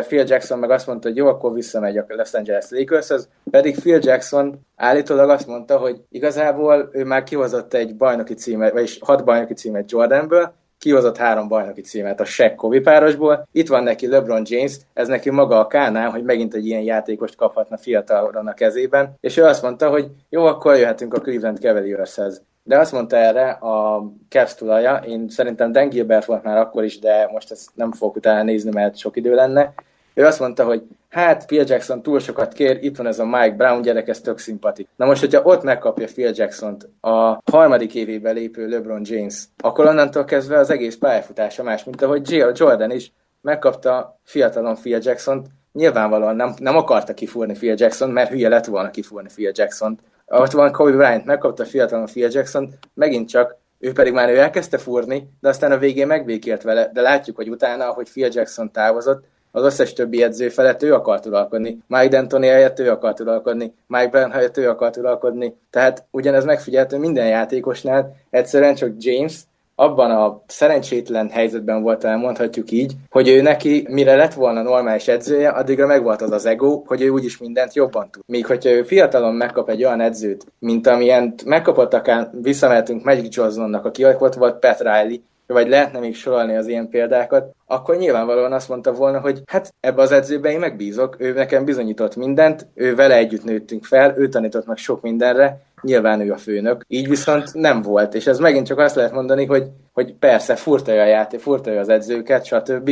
Phil 0.06 0.24
Jackson 0.26 0.58
meg 0.58 0.70
azt 0.70 0.86
mondta, 0.86 1.08
hogy 1.08 1.16
jó, 1.16 1.26
akkor 1.26 1.52
visszamegy 1.52 1.96
a 1.96 2.04
Los 2.08 2.32
Angeles 2.32 2.70
Lakershez, 2.70 3.28
pedig 3.50 3.78
Phil 3.78 3.98
Jackson 4.02 4.66
állítólag 4.76 5.30
azt 5.30 5.46
mondta, 5.46 5.78
hogy 5.78 6.00
igazából 6.10 6.88
ő 6.92 7.04
már 7.04 7.22
kihozott 7.22 7.74
egy 7.74 7.96
bajnoki 7.96 8.34
címet, 8.34 8.72
vagyis 8.72 8.98
hat 9.00 9.24
bajnoki 9.24 9.54
címet 9.54 9.90
Jordanből, 9.90 10.54
kihozott 10.81 11.16
három 11.16 11.48
bajnoki 11.48 11.81
címet 11.81 12.20
a 12.20 12.24
Shaq 12.24 12.55
Kobe 12.55 12.81
párosból. 12.81 13.48
Itt 13.52 13.69
van 13.69 13.82
neki 13.82 14.07
LeBron 14.07 14.43
James, 14.44 14.77
ez 14.93 15.09
neki 15.09 15.31
maga 15.31 15.59
a 15.59 15.66
kánál, 15.66 16.11
hogy 16.11 16.23
megint 16.23 16.55
egy 16.55 16.66
ilyen 16.66 16.82
játékost 16.82 17.36
kaphatna 17.36 17.77
fiatalon 17.77 18.47
a 18.47 18.55
kezében, 18.55 19.15
és 19.20 19.36
ő 19.36 19.44
azt 19.44 19.62
mondta, 19.62 19.89
hogy 19.90 20.11
jó, 20.28 20.44
akkor 20.44 20.77
jöhetünk 20.77 21.15
a 21.15 21.20
Cleveland 21.20 21.59
Cavaliershez. 21.59 22.43
De 22.62 22.78
azt 22.78 22.93
mondta 22.93 23.16
erre 23.16 23.51
a 23.51 24.07
Cavs 24.28 24.55
tulaja, 24.55 24.97
én 25.07 25.28
szerintem 25.28 25.73
Dan 25.73 25.89
Gilbert 25.89 26.24
volt 26.24 26.43
már 26.43 26.57
akkor 26.57 26.85
is, 26.85 26.98
de 26.98 27.28
most 27.32 27.51
ezt 27.51 27.70
nem 27.74 27.93
fogok 27.93 28.16
utána 28.16 28.43
nézni, 28.43 28.70
mert 28.70 28.97
sok 28.97 29.16
idő 29.16 29.35
lenne. 29.35 29.74
Ő 30.15 30.24
azt 30.24 30.40
mondta, 30.40 30.65
hogy 30.65 30.82
hát 31.11 31.47
Phil 31.47 31.65
Jackson 31.66 32.03
túl 32.03 32.20
sokat 32.20 32.53
kér, 32.53 32.78
itt 32.81 32.97
van 32.97 33.07
ez 33.07 33.19
a 33.19 33.27
Mike 33.27 33.55
Brown 33.57 33.82
gyerek, 33.82 34.09
ez 34.09 34.20
tök 34.20 34.39
szimpatik. 34.39 34.89
Na 34.97 35.07
most, 35.07 35.20
hogyha 35.20 35.43
ott 35.43 35.62
megkapja 35.62 36.07
Phil 36.07 36.32
jackson 36.35 36.77
a 37.01 37.39
harmadik 37.51 37.95
évébe 37.95 38.31
lépő 38.31 38.69
LeBron 38.69 39.03
James, 39.05 39.45
akkor 39.57 39.87
onnantól 39.87 40.24
kezdve 40.24 40.59
az 40.59 40.70
egész 40.70 40.97
pályafutása 40.97 41.62
más, 41.62 41.85
mint 41.85 42.03
ahogy 42.03 42.31
Jordan 42.55 42.91
is 42.91 43.12
megkapta 43.41 44.19
fiatalon 44.24 44.74
Phil 44.74 44.99
jackson 45.03 45.47
nyilvánvalóan 45.73 46.37
nem, 46.37 46.55
nem 46.59 46.77
akarta 46.77 47.15
kifúrni 47.15 47.53
Phil 47.53 47.74
Jackson, 47.77 48.11
mert 48.11 48.31
hülye 48.31 48.49
lett 48.49 48.65
volna 48.65 48.91
kifúrni 48.91 49.28
Phil 49.35 49.51
Jackson. 49.55 50.01
Ott 50.27 50.51
van 50.51 50.73
Kobe 50.73 50.91
Bryant, 50.91 51.24
megkapta 51.24 51.65
fiatalon 51.65 52.07
Phil 52.07 52.28
Jackson, 52.31 52.73
megint 52.95 53.28
csak 53.28 53.57
ő 53.78 53.93
pedig 53.93 54.12
már 54.12 54.28
ő 54.28 54.39
elkezdte 54.39 54.78
fúrni, 54.78 55.31
de 55.41 55.49
aztán 55.49 55.73
a 55.73 55.78
végén 55.78 56.07
megbékélt 56.07 56.62
vele, 56.62 56.91
de 56.93 57.01
látjuk, 57.01 57.37
hogy 57.37 57.49
utána, 57.49 57.89
ahogy 57.89 58.11
Phil 58.11 58.28
Jackson 58.32 58.73
távozott, 58.73 59.24
az 59.52 59.62
összes 59.62 59.93
többi 59.93 60.22
edző 60.22 60.48
felett 60.48 60.82
ő 60.82 60.94
akart 60.94 61.27
uralkodni. 61.27 61.78
Mike 61.86 62.09
D'Antoni 62.10 62.47
helyett 62.47 62.78
ő 62.78 62.90
akart 62.90 63.20
uralkodni, 63.20 63.74
Mike 63.86 64.09
Brown 64.09 64.31
helyett 64.31 64.56
ő 64.56 64.68
akart 64.68 64.97
uralkodni. 64.97 65.55
Tehát 65.70 66.05
ugyanez 66.10 66.44
megfigyelhető 66.44 66.98
minden 66.98 67.27
játékosnál, 67.27 68.16
egyszerűen 68.31 68.74
csak 68.74 68.93
James 68.98 69.35
abban 69.81 70.10
a 70.10 70.43
szerencsétlen 70.47 71.31
helyzetben 71.31 71.82
volt, 71.82 72.05
elmondhatjuk 72.05 72.70
így, 72.70 72.93
hogy 73.10 73.28
ő 73.28 73.40
neki, 73.40 73.86
mire 73.89 74.16
lett 74.16 74.35
volna 74.35 74.62
normális 74.62 75.09
edzője, 75.09 75.48
addigra 75.48 75.86
megvolt 75.86 76.22
az 76.22 76.31
az 76.31 76.47
ego, 76.47 76.82
hogy 76.86 77.02
ő 77.02 77.09
úgyis 77.09 77.39
mindent 77.39 77.74
jobban 77.74 78.10
tud. 78.10 78.22
Míg 78.27 78.47
hogyha 78.47 78.70
ő 78.70 78.82
fiatalon 78.82 79.35
megkap 79.35 79.68
egy 79.68 79.85
olyan 79.85 80.01
edzőt, 80.01 80.47
mint 80.59 80.86
amilyen 80.86 81.35
megkapott 81.44 81.94
akár 81.94 82.31
visszamehetünk 82.43 83.05
Magic 83.05 83.36
Johnsonnak, 83.36 83.85
aki 83.85 84.05
ott 84.05 84.35
volt 84.35 84.59
Pat 84.59 84.81
Riley, 84.81 85.16
vagy 85.52 85.68
lehetne 85.68 85.98
még 85.98 86.14
sorolni 86.14 86.56
az 86.56 86.66
ilyen 86.66 86.89
példákat, 86.89 87.55
akkor 87.66 87.97
nyilvánvalóan 87.97 88.52
azt 88.52 88.68
mondta 88.68 88.93
volna, 88.93 89.20
hogy 89.20 89.43
hát 89.47 89.74
ebbe 89.81 90.02
az 90.02 90.12
edzőbe 90.12 90.51
én 90.51 90.59
megbízok, 90.59 91.16
ő 91.18 91.32
nekem 91.32 91.64
bizonyított 91.64 92.16
mindent, 92.16 92.66
ő 92.74 92.94
vele 92.94 93.14
együtt 93.16 93.44
nőttünk 93.44 93.85
fel, 93.85 94.14
ő 94.16 94.28
tanított 94.28 94.66
meg 94.66 94.77
sok 94.77 95.01
mindenre, 95.02 95.60
nyilván 95.82 96.20
ő 96.20 96.32
a 96.32 96.36
főnök. 96.36 96.85
Így 96.89 97.09
viszont 97.09 97.55
nem 97.55 97.82
volt, 97.82 98.14
és 98.14 98.27
ez 98.27 98.39
megint 98.39 98.66
csak 98.66 98.78
azt 98.78 98.94
lehet 98.94 99.12
mondani, 99.12 99.47
hogy, 99.47 99.66
hogy 99.93 100.14
persze 100.14 100.56
furtalja 100.56 101.02
a 101.02 101.06
játék, 101.06 101.40
furtalja 101.40 101.81
az 101.81 101.89
edzőket, 101.89 102.44
stb., 102.44 102.90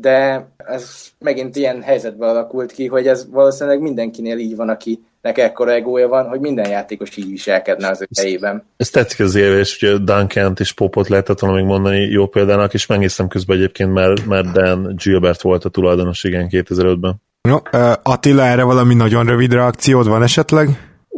de 0.00 0.48
ez 0.56 1.08
megint 1.18 1.56
ilyen 1.56 1.82
helyzetben 1.82 2.28
alakult 2.28 2.72
ki, 2.72 2.86
hogy 2.86 3.06
ez 3.06 3.26
valószínűleg 3.30 3.80
mindenkinél 3.80 4.38
így 4.38 4.56
van, 4.56 4.68
aki 4.68 5.00
nek 5.22 5.38
ekkora 5.38 5.72
egója 5.72 6.08
van, 6.08 6.28
hogy 6.28 6.40
minden 6.40 6.68
játékos 6.68 7.16
így 7.16 7.30
viselkedne 7.30 7.88
az 7.88 8.00
ő 8.00 8.06
helyében. 8.16 8.64
Ez 8.76 8.90
tetszik 8.90 9.20
az 9.20 9.34
és 9.34 9.80
hogy 9.80 10.04
duncan 10.04 10.52
és 10.58 10.72
Popot 10.72 11.08
lehetett 11.08 11.38
volna 11.38 11.56
még 11.56 11.64
mondani 11.64 11.98
jó 11.98 12.26
példának, 12.26 12.74
és 12.74 12.86
megnéztem 12.86 13.28
közben 13.28 13.56
egyébként, 13.56 13.92
mert, 13.92 14.26
mert 14.26 14.52
Dan 14.52 14.94
Gilbert 15.04 15.42
volt 15.42 15.64
a 15.64 15.68
tulajdonos 15.68 16.24
igen 16.24 16.48
2005-ben. 16.50 17.14
No, 17.40 17.58
Attila, 18.02 18.42
erre 18.42 18.62
valami 18.62 18.94
nagyon 18.94 19.26
rövid 19.26 19.52
reakciód 19.52 20.08
van 20.08 20.22
esetleg? 20.22 20.68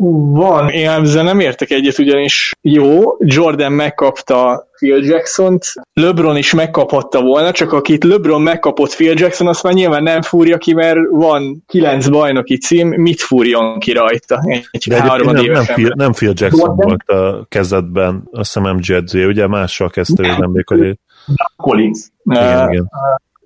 Van, 0.00 0.68
én 0.68 0.88
ezzel 0.88 1.24
nem 1.24 1.40
értek 1.40 1.70
egyet, 1.70 1.98
ugyanis 1.98 2.52
jó, 2.60 3.16
Jordan 3.18 3.72
megkapta 3.72 4.68
Phil 4.76 5.04
Jackson-t, 5.04 5.64
LeBron 5.92 6.36
is 6.36 6.52
megkaphatta 6.52 7.20
volna, 7.20 7.52
csak 7.52 7.72
akit 7.72 8.04
LeBron 8.04 8.42
megkapott 8.42 8.94
Phil 8.94 9.14
Jackson, 9.16 9.46
azt 9.46 9.62
már 9.62 9.72
nyilván 9.72 10.02
nem 10.02 10.22
fúrja 10.22 10.58
ki, 10.58 10.74
mert 10.74 10.98
van 11.10 11.64
kilenc 11.66 12.08
bajnoki 12.08 12.58
cím, 12.58 12.88
mit 12.88 13.20
fúrjon 13.20 13.78
ki 13.78 13.92
rajta? 13.92 14.42
Egy 14.70 14.84
De 14.88 15.02
nem, 15.02 15.34
nem, 15.34 15.64
Phil, 15.64 15.92
nem 15.94 16.12
Phil 16.12 16.32
Jackson 16.34 16.58
Jordan? 16.58 16.86
volt 16.86 17.08
a 17.08 17.46
kezdetben, 17.48 18.28
azt 18.32 18.54
hiszem 18.54 18.76
MJ 18.76 19.24
ugye 19.24 19.46
mással 19.46 19.90
kezdte 19.90 20.22
ő 20.22 20.36
nem 20.38 20.52
hogy... 20.64 20.98
Collins. 21.56 21.98
Igen, 22.24 22.66
uh, 22.66 22.72
igen. 22.72 22.90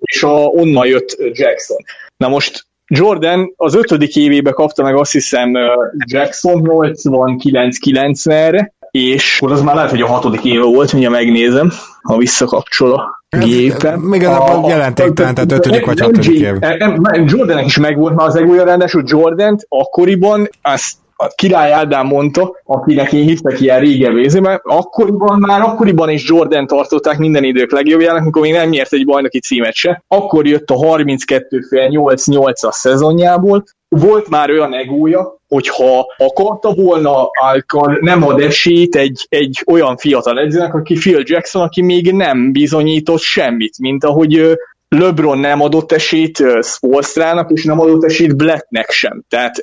És 0.01 0.23
a, 0.23 0.29
onnan 0.29 0.87
jött 0.87 1.15
Jackson. 1.31 1.77
Na 2.17 2.27
most 2.27 2.65
Jordan 2.87 3.53
az 3.55 3.75
ötödik 3.75 4.15
évébe 4.15 4.51
kapta 4.51 4.83
meg 4.83 4.95
azt 4.95 5.11
hiszem 5.11 5.57
Jackson 6.05 6.61
89-90-re, 6.65 8.73
és 8.91 9.37
akkor 9.37 9.53
az 9.53 9.61
már 9.61 9.75
lehet, 9.75 9.89
hogy 9.89 10.01
a 10.01 10.07
hatodik 10.07 10.43
éve 10.43 10.63
volt, 10.63 10.91
mindjárt 10.91 11.15
megnézem, 11.15 11.71
ha 12.01 12.17
visszakapcsol 12.17 12.93
a 12.93 13.21
gépem. 13.37 13.99
Még 13.99 14.25
a, 14.25 14.63
a 14.63 14.69
jelentéktelen, 14.69 15.33
tehát 15.33 15.51
ötödik 15.51 15.85
vagy 15.85 15.99
hatodik 15.99 16.39
év. 16.39 16.55
Jordannek 17.25 17.65
is 17.65 17.77
megvolt 17.77 18.15
már 18.15 18.27
az 18.27 18.35
egója, 18.35 18.63
ráadásul 18.63 19.03
Jordan 19.05 19.57
akkoriban 19.67 20.49
azt 20.61 20.95
a 21.23 21.31
király 21.35 21.71
Ádám 21.71 22.07
mondta, 22.07 22.55
akinek 22.63 23.13
én 23.13 23.23
hiszek 23.23 23.59
ilyen 23.59 23.79
régebbi 23.79 24.39
mert 24.39 24.61
akkoriban 24.63 25.39
már 25.39 25.61
akkoriban 25.61 26.09
is 26.09 26.27
Jordan 26.27 26.67
tartották 26.67 27.17
minden 27.17 27.43
idők 27.43 27.71
legjobbjának, 27.71 28.21
amikor 28.21 28.41
még 28.41 28.53
nem 28.53 28.69
nyert 28.69 28.93
egy 28.93 29.05
bajnoki 29.05 29.39
címet 29.39 29.73
se. 29.73 30.03
Akkor 30.07 30.47
jött 30.47 30.69
a 30.69 30.75
32 30.75 31.61
fél 31.69 31.89
8-8-as 31.91 32.71
szezonjából, 32.71 33.63
volt 33.89 34.29
már 34.29 34.49
olyan 34.49 34.73
egója, 34.73 35.37
hogyha 35.47 36.05
akarta 36.17 36.73
volna, 36.73 37.29
akkor 37.53 37.97
nem 38.01 38.23
ad 38.23 38.39
esélyt 38.39 38.95
egy, 38.95 39.25
egy 39.29 39.63
olyan 39.71 39.97
fiatal 39.97 40.39
edzőnek, 40.39 40.73
aki 40.73 40.93
Phil 40.93 41.21
Jackson, 41.23 41.61
aki 41.61 41.81
még 41.81 42.11
nem 42.11 42.51
bizonyított 42.51 43.19
semmit, 43.19 43.79
mint 43.79 44.03
ahogy 44.03 44.57
LeBron 44.93 45.37
nem 45.37 45.61
adott 45.61 45.91
esélyt 45.91 46.43
Spolstrának, 46.61 47.51
és 47.51 47.63
nem 47.63 47.79
adott 47.79 48.03
esélyt 48.03 48.35
Blacknek 48.35 48.89
sem. 48.89 49.23
Tehát 49.29 49.61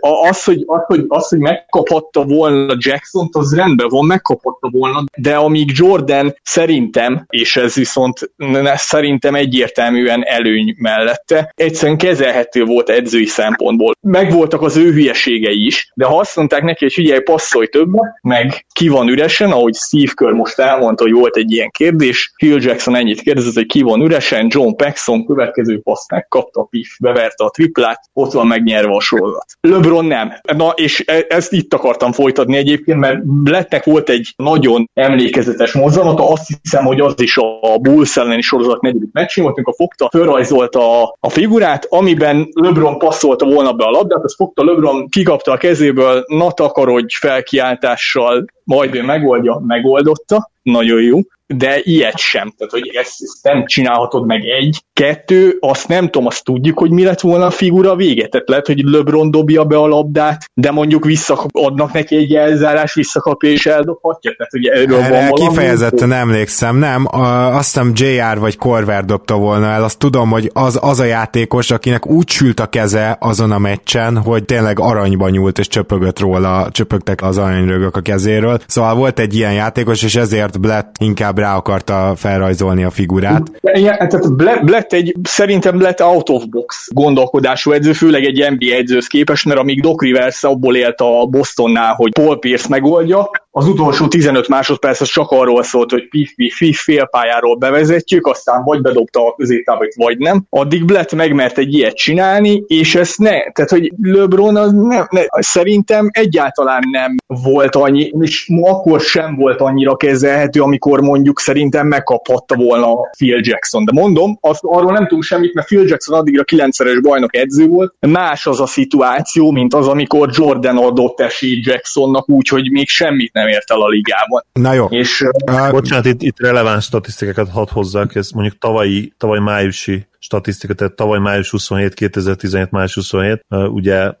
az, 0.00 0.44
hogy, 0.44 0.62
az, 0.66 0.82
hogy, 0.86 1.04
az, 1.08 1.28
hogy 1.28 1.38
megkaphatta 1.38 2.24
volna 2.24 2.76
Jackson-t, 2.78 3.36
az 3.36 3.54
rendben 3.54 3.88
van, 3.88 4.06
megkaphatta 4.06 4.68
volna, 4.70 5.04
de 5.16 5.34
amíg 5.34 5.70
Jordan 5.74 6.34
szerintem, 6.42 7.24
és 7.28 7.56
ez 7.56 7.74
viszont 7.74 8.30
szerintem 8.74 9.34
egyértelműen 9.34 10.22
előny 10.26 10.74
mellette, 10.78 11.52
egyszerűen 11.56 11.98
kezelhető 11.98 12.64
volt 12.64 12.88
edzői 12.88 13.26
szempontból. 13.26 13.94
Megvoltak 14.00 14.62
az 14.62 14.76
ő 14.76 14.92
hülyeségei 14.92 15.66
is, 15.66 15.92
de 15.94 16.04
ha 16.04 16.18
azt 16.18 16.36
mondták 16.36 16.62
neki, 16.62 16.84
hogy 16.84 16.92
figyelj, 16.92 17.20
passzolj 17.20 17.66
többet, 17.66 18.18
meg 18.22 18.66
ki 18.72 18.88
van 18.88 19.08
üresen, 19.08 19.50
ahogy 19.50 19.74
Steve 19.74 20.12
Kerr 20.14 20.32
most 20.32 20.58
elmondta, 20.58 21.02
hogy 21.02 21.12
volt 21.12 21.36
egy 21.36 21.52
ilyen 21.52 21.70
kérdés, 21.70 22.32
Phil 22.36 22.58
Jackson 22.60 22.96
ennyit 22.96 23.20
kérdezett, 23.20 23.54
hogy 23.54 23.66
ki 23.66 23.82
van 23.82 24.00
üresen, 24.00 24.46
John 24.50 24.67
John 24.68 24.76
Paxson 24.76 25.26
következő 25.26 25.80
paszt 25.80 26.10
megkapta, 26.10 26.62
Piff 26.62 26.88
beverte 27.00 27.44
a 27.44 27.50
triplát, 27.50 28.00
ott 28.12 28.32
van 28.32 28.46
megnyerve 28.46 28.94
a 28.94 29.00
sorozat. 29.00 29.46
LeBron 29.60 30.04
nem. 30.04 30.32
Na, 30.56 30.68
és 30.68 31.04
e- 31.06 31.26
ezt 31.28 31.52
itt 31.52 31.74
akartam 31.74 32.12
folytatni 32.12 32.56
egyébként, 32.56 32.98
mert 32.98 33.26
Blettnek 33.26 33.84
volt 33.84 34.08
egy 34.08 34.32
nagyon 34.36 34.90
emlékezetes 34.94 35.72
mozzanata, 35.72 36.30
azt 36.30 36.46
hiszem, 36.62 36.84
hogy 36.84 37.00
az 37.00 37.14
is 37.16 37.36
a 37.36 37.78
Bulls 37.78 38.16
elleni 38.16 38.40
sorozat 38.40 38.80
negyedik 38.80 39.12
meccsén 39.12 39.44
volt, 39.44 39.56
amikor 39.56 39.74
fogta, 39.76 40.08
fölrajzolta 40.10 41.02
a, 41.02 41.16
a 41.20 41.28
figurát, 41.28 41.86
amiben 41.88 42.48
LeBron 42.52 42.98
passzolta 42.98 43.46
volna 43.46 43.72
be 43.72 43.84
a 43.84 43.90
labdát, 43.90 44.24
azt 44.24 44.34
fogta 44.34 44.64
LeBron, 44.64 45.08
kikapta 45.08 45.52
a 45.52 45.56
kezéből, 45.56 46.24
na 46.26 46.52
takarodj 46.52 47.14
felkiáltással, 47.20 48.44
majd 48.68 48.94
ő 48.94 49.02
megoldja, 49.02 49.62
megoldotta, 49.66 50.50
nagyon 50.62 51.02
jó 51.02 51.18
de 51.56 51.80
ilyet 51.82 52.18
sem. 52.18 52.52
Tehát, 52.56 52.72
hogy 52.72 52.90
ezt, 52.94 53.22
ezt 53.22 53.38
nem 53.42 53.66
csinálhatod 53.66 54.26
meg 54.26 54.44
egy. 54.44 54.82
Kettő, 54.92 55.56
azt 55.60 55.88
nem 55.88 56.04
tudom, 56.04 56.26
azt 56.26 56.44
tudjuk, 56.44 56.78
hogy 56.78 56.90
mi 56.90 57.04
lett 57.04 57.20
volna 57.20 57.46
a 57.46 57.50
figura 57.50 57.96
vége. 57.96 58.28
Tehát 58.28 58.48
lehet, 58.48 58.66
hogy 58.66 58.82
LeBron 58.82 59.30
dobja 59.30 59.64
be 59.64 59.76
a 59.76 59.86
labdát, 59.86 60.44
de 60.54 60.70
mondjuk 60.70 61.04
visszaadnak 61.04 61.92
neki 61.92 62.16
egy 62.16 62.34
elzárás, 62.34 62.94
visszakapja 62.94 63.50
és 63.50 63.66
eldobhatja. 63.66 64.34
Tehát, 64.36 64.54
ugye 64.54 64.72
erről 64.72 65.00
Erre 65.00 65.20
van 65.20 65.28
valami. 65.28 65.48
kifejezetten 65.48 66.12
emlékszem, 66.12 66.76
nem. 66.76 67.06
A, 67.10 67.56
azt 67.56 67.72
hiszem 67.72 67.92
JR 67.94 68.38
vagy 68.38 68.56
Corver 68.56 69.04
dobta 69.04 69.36
volna 69.36 69.66
el. 69.66 69.84
Azt 69.84 69.98
tudom, 69.98 70.30
hogy 70.30 70.50
az, 70.52 70.78
az 70.82 71.00
a 71.00 71.04
játékos, 71.04 71.70
akinek 71.70 72.06
úgy 72.06 72.28
sült 72.28 72.60
a 72.60 72.66
keze 72.66 73.16
azon 73.20 73.50
a 73.50 73.58
meccsen, 73.58 74.16
hogy 74.16 74.44
tényleg 74.44 74.78
aranyba 74.78 75.28
nyúlt 75.28 75.58
és 75.58 75.68
csöpögött 75.68 76.18
róla, 76.18 76.68
csöpögtek 76.70 77.22
az 77.22 77.38
aranyrögök 77.38 77.96
a 77.96 78.00
kezéről. 78.00 78.57
Szóval 78.66 78.94
volt 78.94 79.18
egy 79.18 79.34
ilyen 79.34 79.52
játékos, 79.52 80.02
és 80.02 80.16
ezért 80.16 80.60
Blatt 80.60 80.94
inkább 81.00 81.38
rá 81.38 81.56
akarta 81.56 82.12
felrajzolni 82.16 82.84
a 82.84 82.90
figurát. 82.90 83.42
Igen, 83.60 83.96
tehát 83.96 84.36
Blatt 84.64 84.92
egy, 84.92 85.14
szerintem 85.22 85.78
Blatt 85.78 86.00
out 86.00 86.28
of 86.28 86.44
box 86.44 86.88
gondolkodású 86.92 87.72
edző, 87.72 87.92
főleg 87.92 88.24
egy 88.24 88.46
NBA 88.50 88.74
edzőhöz 88.74 89.06
képest, 89.06 89.44
mert 89.44 89.60
amíg 89.60 89.80
Doc 89.80 90.02
Rivers 90.02 90.44
abból 90.44 90.76
élt 90.76 91.00
a 91.00 91.26
Bostonnál, 91.26 91.94
hogy 91.94 92.12
Paul 92.12 92.38
Pierce 92.38 92.66
megoldja, 92.68 93.30
az 93.50 93.68
utolsó 93.68 94.08
15 94.08 94.48
másodperc 94.48 95.00
az 95.00 95.08
csak 95.08 95.30
arról 95.30 95.62
szólt, 95.62 95.90
hogy 95.90 96.08
pif, 96.08 96.34
pif, 96.34 96.58
pif 96.58 96.82
félpályáról 96.82 97.56
bevezetjük, 97.56 98.26
aztán 98.26 98.64
vagy 98.64 98.80
bedobta 98.80 99.26
a 99.26 99.34
középtávot, 99.34 99.94
vagy 99.94 100.18
nem. 100.18 100.44
Addig 100.50 100.84
Blatt 100.84 101.14
megmert 101.14 101.58
egy 101.58 101.74
ilyet 101.74 101.94
csinálni, 101.94 102.64
és 102.66 102.94
ezt 102.94 103.18
ne. 103.18 103.40
Tehát, 103.52 103.70
hogy 103.70 103.92
LeBron 104.02 104.56
az 104.56 104.72
nem, 104.72 105.06
ne, 105.10 105.22
szerintem 105.30 106.08
egyáltalán 106.12 106.82
nem 106.90 107.14
volt 107.26 107.74
annyi, 107.74 108.12
és 108.20 108.50
akkor 108.60 109.00
sem 109.00 109.36
volt 109.36 109.60
annyira 109.60 109.96
kezelhető, 109.96 110.60
amikor 110.60 111.00
mondjuk 111.00 111.40
szerintem 111.40 111.86
megkaphatta 111.86 112.56
volna 112.56 112.94
Phil 113.16 113.40
Jackson. 113.42 113.84
De 113.84 113.92
mondom, 114.00 114.38
azt, 114.40 114.60
arról 114.62 114.92
nem 114.92 115.02
tudunk 115.02 115.22
semmit, 115.22 115.54
mert 115.54 115.66
Phil 115.66 115.86
Jackson 115.86 116.18
addigra 116.18 116.44
kilencszeres 116.44 117.00
bajnok 117.00 117.36
edző 117.36 117.66
volt. 117.66 117.94
Más 118.00 118.46
az 118.46 118.60
a 118.60 118.66
szituáció, 118.66 119.50
mint 119.50 119.74
az, 119.74 119.88
amikor 119.88 120.28
Jordan 120.32 120.76
adott 120.76 121.20
esélyt 121.20 121.66
Jacksonnak 121.66 122.28
úgy, 122.28 122.48
hogy 122.48 122.70
még 122.70 122.88
semmit 122.88 123.32
nem 123.32 123.47
ért 123.48 123.70
el 123.70 123.80
a 123.80 123.88
ligában. 123.88 124.44
Na 124.52 124.72
jó. 124.72 124.86
És, 124.86 125.24
uh, 125.46 125.70
Bocsánat, 125.70 126.06
itt, 126.06 126.22
itt 126.22 126.40
releváns 126.40 126.84
statisztikákat 126.84 127.48
hadd 127.50 127.68
hozzák, 127.70 128.14
ez 128.14 128.30
mondjuk 128.30 128.58
tavalyi, 128.58 129.12
tavaly 129.16 129.38
májusi 129.38 130.06
statisztika, 130.18 130.74
tehát 130.74 130.94
tavaly 130.94 131.18
május 131.18 131.50
27, 131.50 131.94
2017 131.94 132.70
május 132.70 132.94
27, 132.94 133.44
uh, 133.48 133.72
ugye 133.72 134.12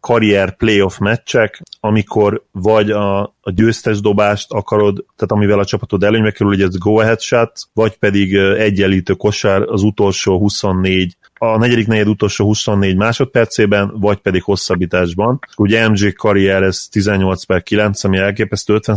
karrier 0.00 0.56
playoff 0.56 0.98
meccsek, 0.98 1.62
amikor 1.80 2.44
vagy 2.50 2.90
a, 2.90 3.20
a 3.22 3.50
győztes 3.54 4.00
dobást 4.00 4.52
akarod, 4.52 5.04
tehát 5.16 5.32
amivel 5.32 5.58
a 5.58 5.64
csapatod 5.64 6.02
előnybe 6.02 6.30
kerül, 6.30 6.52
hogy 6.52 6.62
ez 6.62 6.78
go 6.78 6.98
ahead 6.98 7.20
shot, 7.20 7.52
vagy 7.72 7.96
pedig 7.96 8.34
egyenlítő 8.36 9.12
kosár 9.12 9.62
az 9.62 9.82
utolsó 9.82 10.38
24 10.38 11.16
a 11.44 11.58
negyedik 11.58 11.86
negyed 11.86 12.08
utolsó 12.08 12.44
24 12.44 12.96
másodpercében, 12.96 13.92
vagy 14.00 14.18
pedig 14.18 14.42
hosszabbításban. 14.42 15.38
Ugye 15.56 15.88
MJ 15.88 16.12
karrier 16.12 16.62
ez 16.62 16.86
18 16.90 17.44
per 17.44 17.62
9, 17.62 18.04
ami 18.04 18.18
elképesztő 18.18 18.74
50 18.74 18.96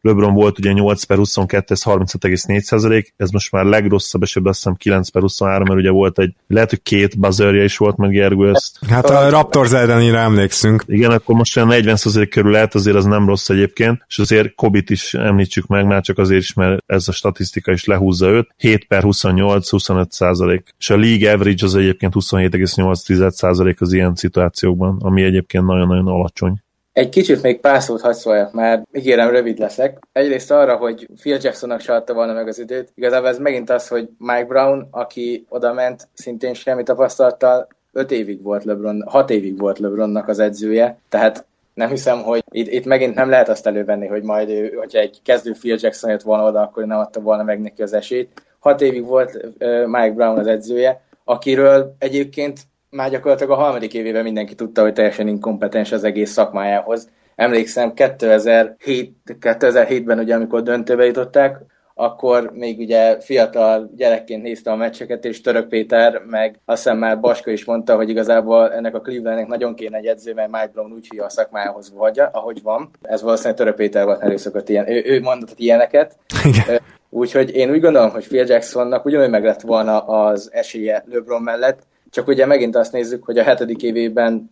LeBron 0.00 0.34
volt 0.34 0.58
ugye 0.58 0.72
8 0.72 1.04
per 1.04 1.16
22, 1.16 1.74
ez 1.74 1.82
35,4 1.84 3.06
ez 3.16 3.30
most 3.30 3.52
már 3.52 3.64
legrosszabb 3.64 4.22
esetben 4.22 4.52
azt 4.52 4.62
hiszem 4.62 4.76
9 4.76 5.10
per 5.10 5.22
23, 5.22 5.62
mert 5.68 5.80
ugye 5.80 5.90
volt 5.90 6.18
egy, 6.18 6.34
lehet, 6.46 6.70
hogy 6.70 6.82
két 6.82 7.18
buzzerje 7.18 7.64
is 7.64 7.76
volt 7.76 7.96
meg 7.96 8.10
Gergő 8.10 8.50
ezt. 8.50 8.78
Hát 8.88 9.10
a 9.10 9.30
Raptors 9.30 9.72
ellenére 9.72 10.18
emlékszünk. 10.18 10.84
Igen, 10.86 11.10
akkor 11.10 11.34
most 11.34 11.56
olyan 11.56 11.68
40 11.68 11.96
körül 12.30 12.50
lehet, 12.50 12.74
azért 12.74 12.96
az 12.96 13.04
nem 13.04 13.26
rossz 13.26 13.48
egyébként, 13.48 14.04
és 14.08 14.18
azért 14.18 14.54
Kobit 14.54 14.90
is 14.90 15.14
említsük 15.14 15.66
meg, 15.66 15.86
már 15.86 16.02
csak 16.02 16.18
azért 16.18 16.40
is, 16.40 16.52
mert 16.52 16.82
ez 16.86 17.08
a 17.08 17.12
statisztika 17.12 17.72
is 17.72 17.84
lehúzza 17.84 18.28
őt. 18.28 18.48
7 18.56 18.86
per 18.86 19.02
28, 19.02 19.68
25 19.68 20.12
százalék. 20.12 20.74
És 20.78 20.90
a 20.90 20.96
league 20.96 21.32
average 21.32 21.64
az 21.64 21.80
egyébként 21.82 22.12
27,8% 22.16 23.78
az 23.78 23.92
ilyen 23.92 24.14
szituációkban, 24.14 24.98
ami 25.02 25.22
egyébként 25.22 25.66
nagyon-nagyon 25.66 26.06
alacsony. 26.06 26.54
Egy 26.92 27.08
kicsit 27.08 27.42
még 27.42 27.60
pár 27.60 27.82
szót 27.82 28.00
hadd 28.00 28.12
szóljak 28.12 28.82
ígérem 28.92 29.30
rövid 29.30 29.58
leszek. 29.58 29.98
Egyrészt 30.12 30.50
arra, 30.50 30.76
hogy 30.76 31.08
Phil 31.20 31.38
Jacksonnak 31.42 31.80
se 31.80 31.94
adta 31.94 32.14
volna 32.14 32.32
meg 32.32 32.48
az 32.48 32.58
időt. 32.58 32.92
Igazából 32.94 33.28
ez 33.28 33.38
megint 33.38 33.70
az, 33.70 33.88
hogy 33.88 34.08
Mike 34.18 34.44
Brown, 34.44 34.88
aki 34.90 35.46
oda 35.48 35.72
ment, 35.72 36.08
szintén 36.14 36.54
semmi 36.54 36.82
tapasztalattal, 36.82 37.68
5 37.92 38.10
évig 38.10 38.42
volt 38.42 38.64
LeBron, 38.64 39.04
6 39.06 39.30
évig 39.30 39.58
volt 39.58 39.78
LeBronnak 39.78 40.28
az 40.28 40.38
edzője, 40.38 40.98
tehát 41.08 41.46
nem 41.74 41.88
hiszem, 41.88 42.22
hogy 42.22 42.44
itt, 42.50 42.72
itt 42.72 42.84
megint 42.84 43.14
nem 43.14 43.28
lehet 43.28 43.48
azt 43.48 43.66
elővenni, 43.66 44.06
hogy 44.06 44.22
majd 44.22 44.48
ő, 44.48 44.72
hogyha 44.78 44.98
egy 44.98 45.20
kezdő 45.24 45.52
Phil 45.52 45.78
Jackson 45.80 46.10
jött 46.10 46.22
volna 46.22 46.46
oda, 46.46 46.60
akkor 46.60 46.84
nem 46.84 46.98
adta 46.98 47.20
volna 47.20 47.42
meg 47.42 47.60
neki 47.60 47.82
az 47.82 47.92
esélyt. 47.92 48.42
6 48.58 48.80
évig 48.80 49.04
volt 49.04 49.34
uh, 49.34 49.86
Mike 49.86 50.12
Brown 50.12 50.38
az 50.38 50.46
edzője, 50.46 51.00
akiről 51.32 51.96
egyébként 51.98 52.60
már 52.90 53.10
gyakorlatilag 53.10 53.52
a 53.52 53.62
harmadik 53.62 53.94
évében 53.94 54.22
mindenki 54.22 54.54
tudta, 54.54 54.82
hogy 54.82 54.92
teljesen 54.92 55.28
inkompetens 55.28 55.92
az 55.92 56.04
egész 56.04 56.30
szakmájához. 56.30 57.10
Emlékszem, 57.34 57.94
2007, 57.94 59.16
2007-ben, 59.40 60.18
ugye, 60.18 60.34
amikor 60.34 60.62
döntőbe 60.62 61.04
jutották, 61.04 61.58
akkor 61.94 62.50
még 62.54 62.78
ugye 62.78 63.20
fiatal 63.20 63.90
gyerekként 63.96 64.42
nézte 64.42 64.70
a 64.70 64.76
meccseket, 64.76 65.24
és 65.24 65.40
Török 65.40 65.68
Péter, 65.68 66.22
meg 66.26 66.58
azt 66.64 66.82
hiszem 66.82 66.98
már 66.98 67.20
Baska 67.20 67.50
is 67.50 67.64
mondta, 67.64 67.96
hogy 67.96 68.08
igazából 68.08 68.72
ennek 68.72 68.94
a 68.94 69.00
Clevelandnek 69.00 69.46
nagyon 69.46 69.74
kéne 69.74 69.96
egy 69.96 70.06
edző, 70.06 70.34
mert 70.34 70.50
Mike 70.50 70.70
Brown 70.72 70.92
úgy 70.92 71.06
hívja 71.10 71.24
a 71.24 71.30
szakmához 71.30 71.92
vagy, 71.94 72.20
ahogy 72.32 72.62
van. 72.62 72.90
Ez 73.02 73.22
valószínűleg 73.22 73.56
Török 73.56 73.74
Péter 73.74 74.04
volt 74.04 74.22
előszokott 74.22 74.68
ilyen. 74.68 74.90
Ő, 74.90 75.02
ő 75.04 75.20
mondott 75.20 75.54
ilyeneket. 75.56 76.16
Igen. 76.44 76.80
Úgyhogy 77.10 77.54
én 77.54 77.70
úgy 77.70 77.80
gondolom, 77.80 78.10
hogy 78.10 78.26
Phil 78.26 78.44
Jacksonnak 78.46 79.04
ugyanúgy 79.04 79.30
meg 79.30 79.44
lett 79.44 79.60
volna 79.60 79.98
az 80.00 80.50
esélye 80.52 81.04
LeBron 81.10 81.42
mellett, 81.42 81.82
csak 82.10 82.28
ugye 82.28 82.46
megint 82.46 82.76
azt 82.76 82.92
nézzük, 82.92 83.24
hogy 83.24 83.38
a 83.38 83.42
hetedik 83.42 83.82
évében 83.82 84.50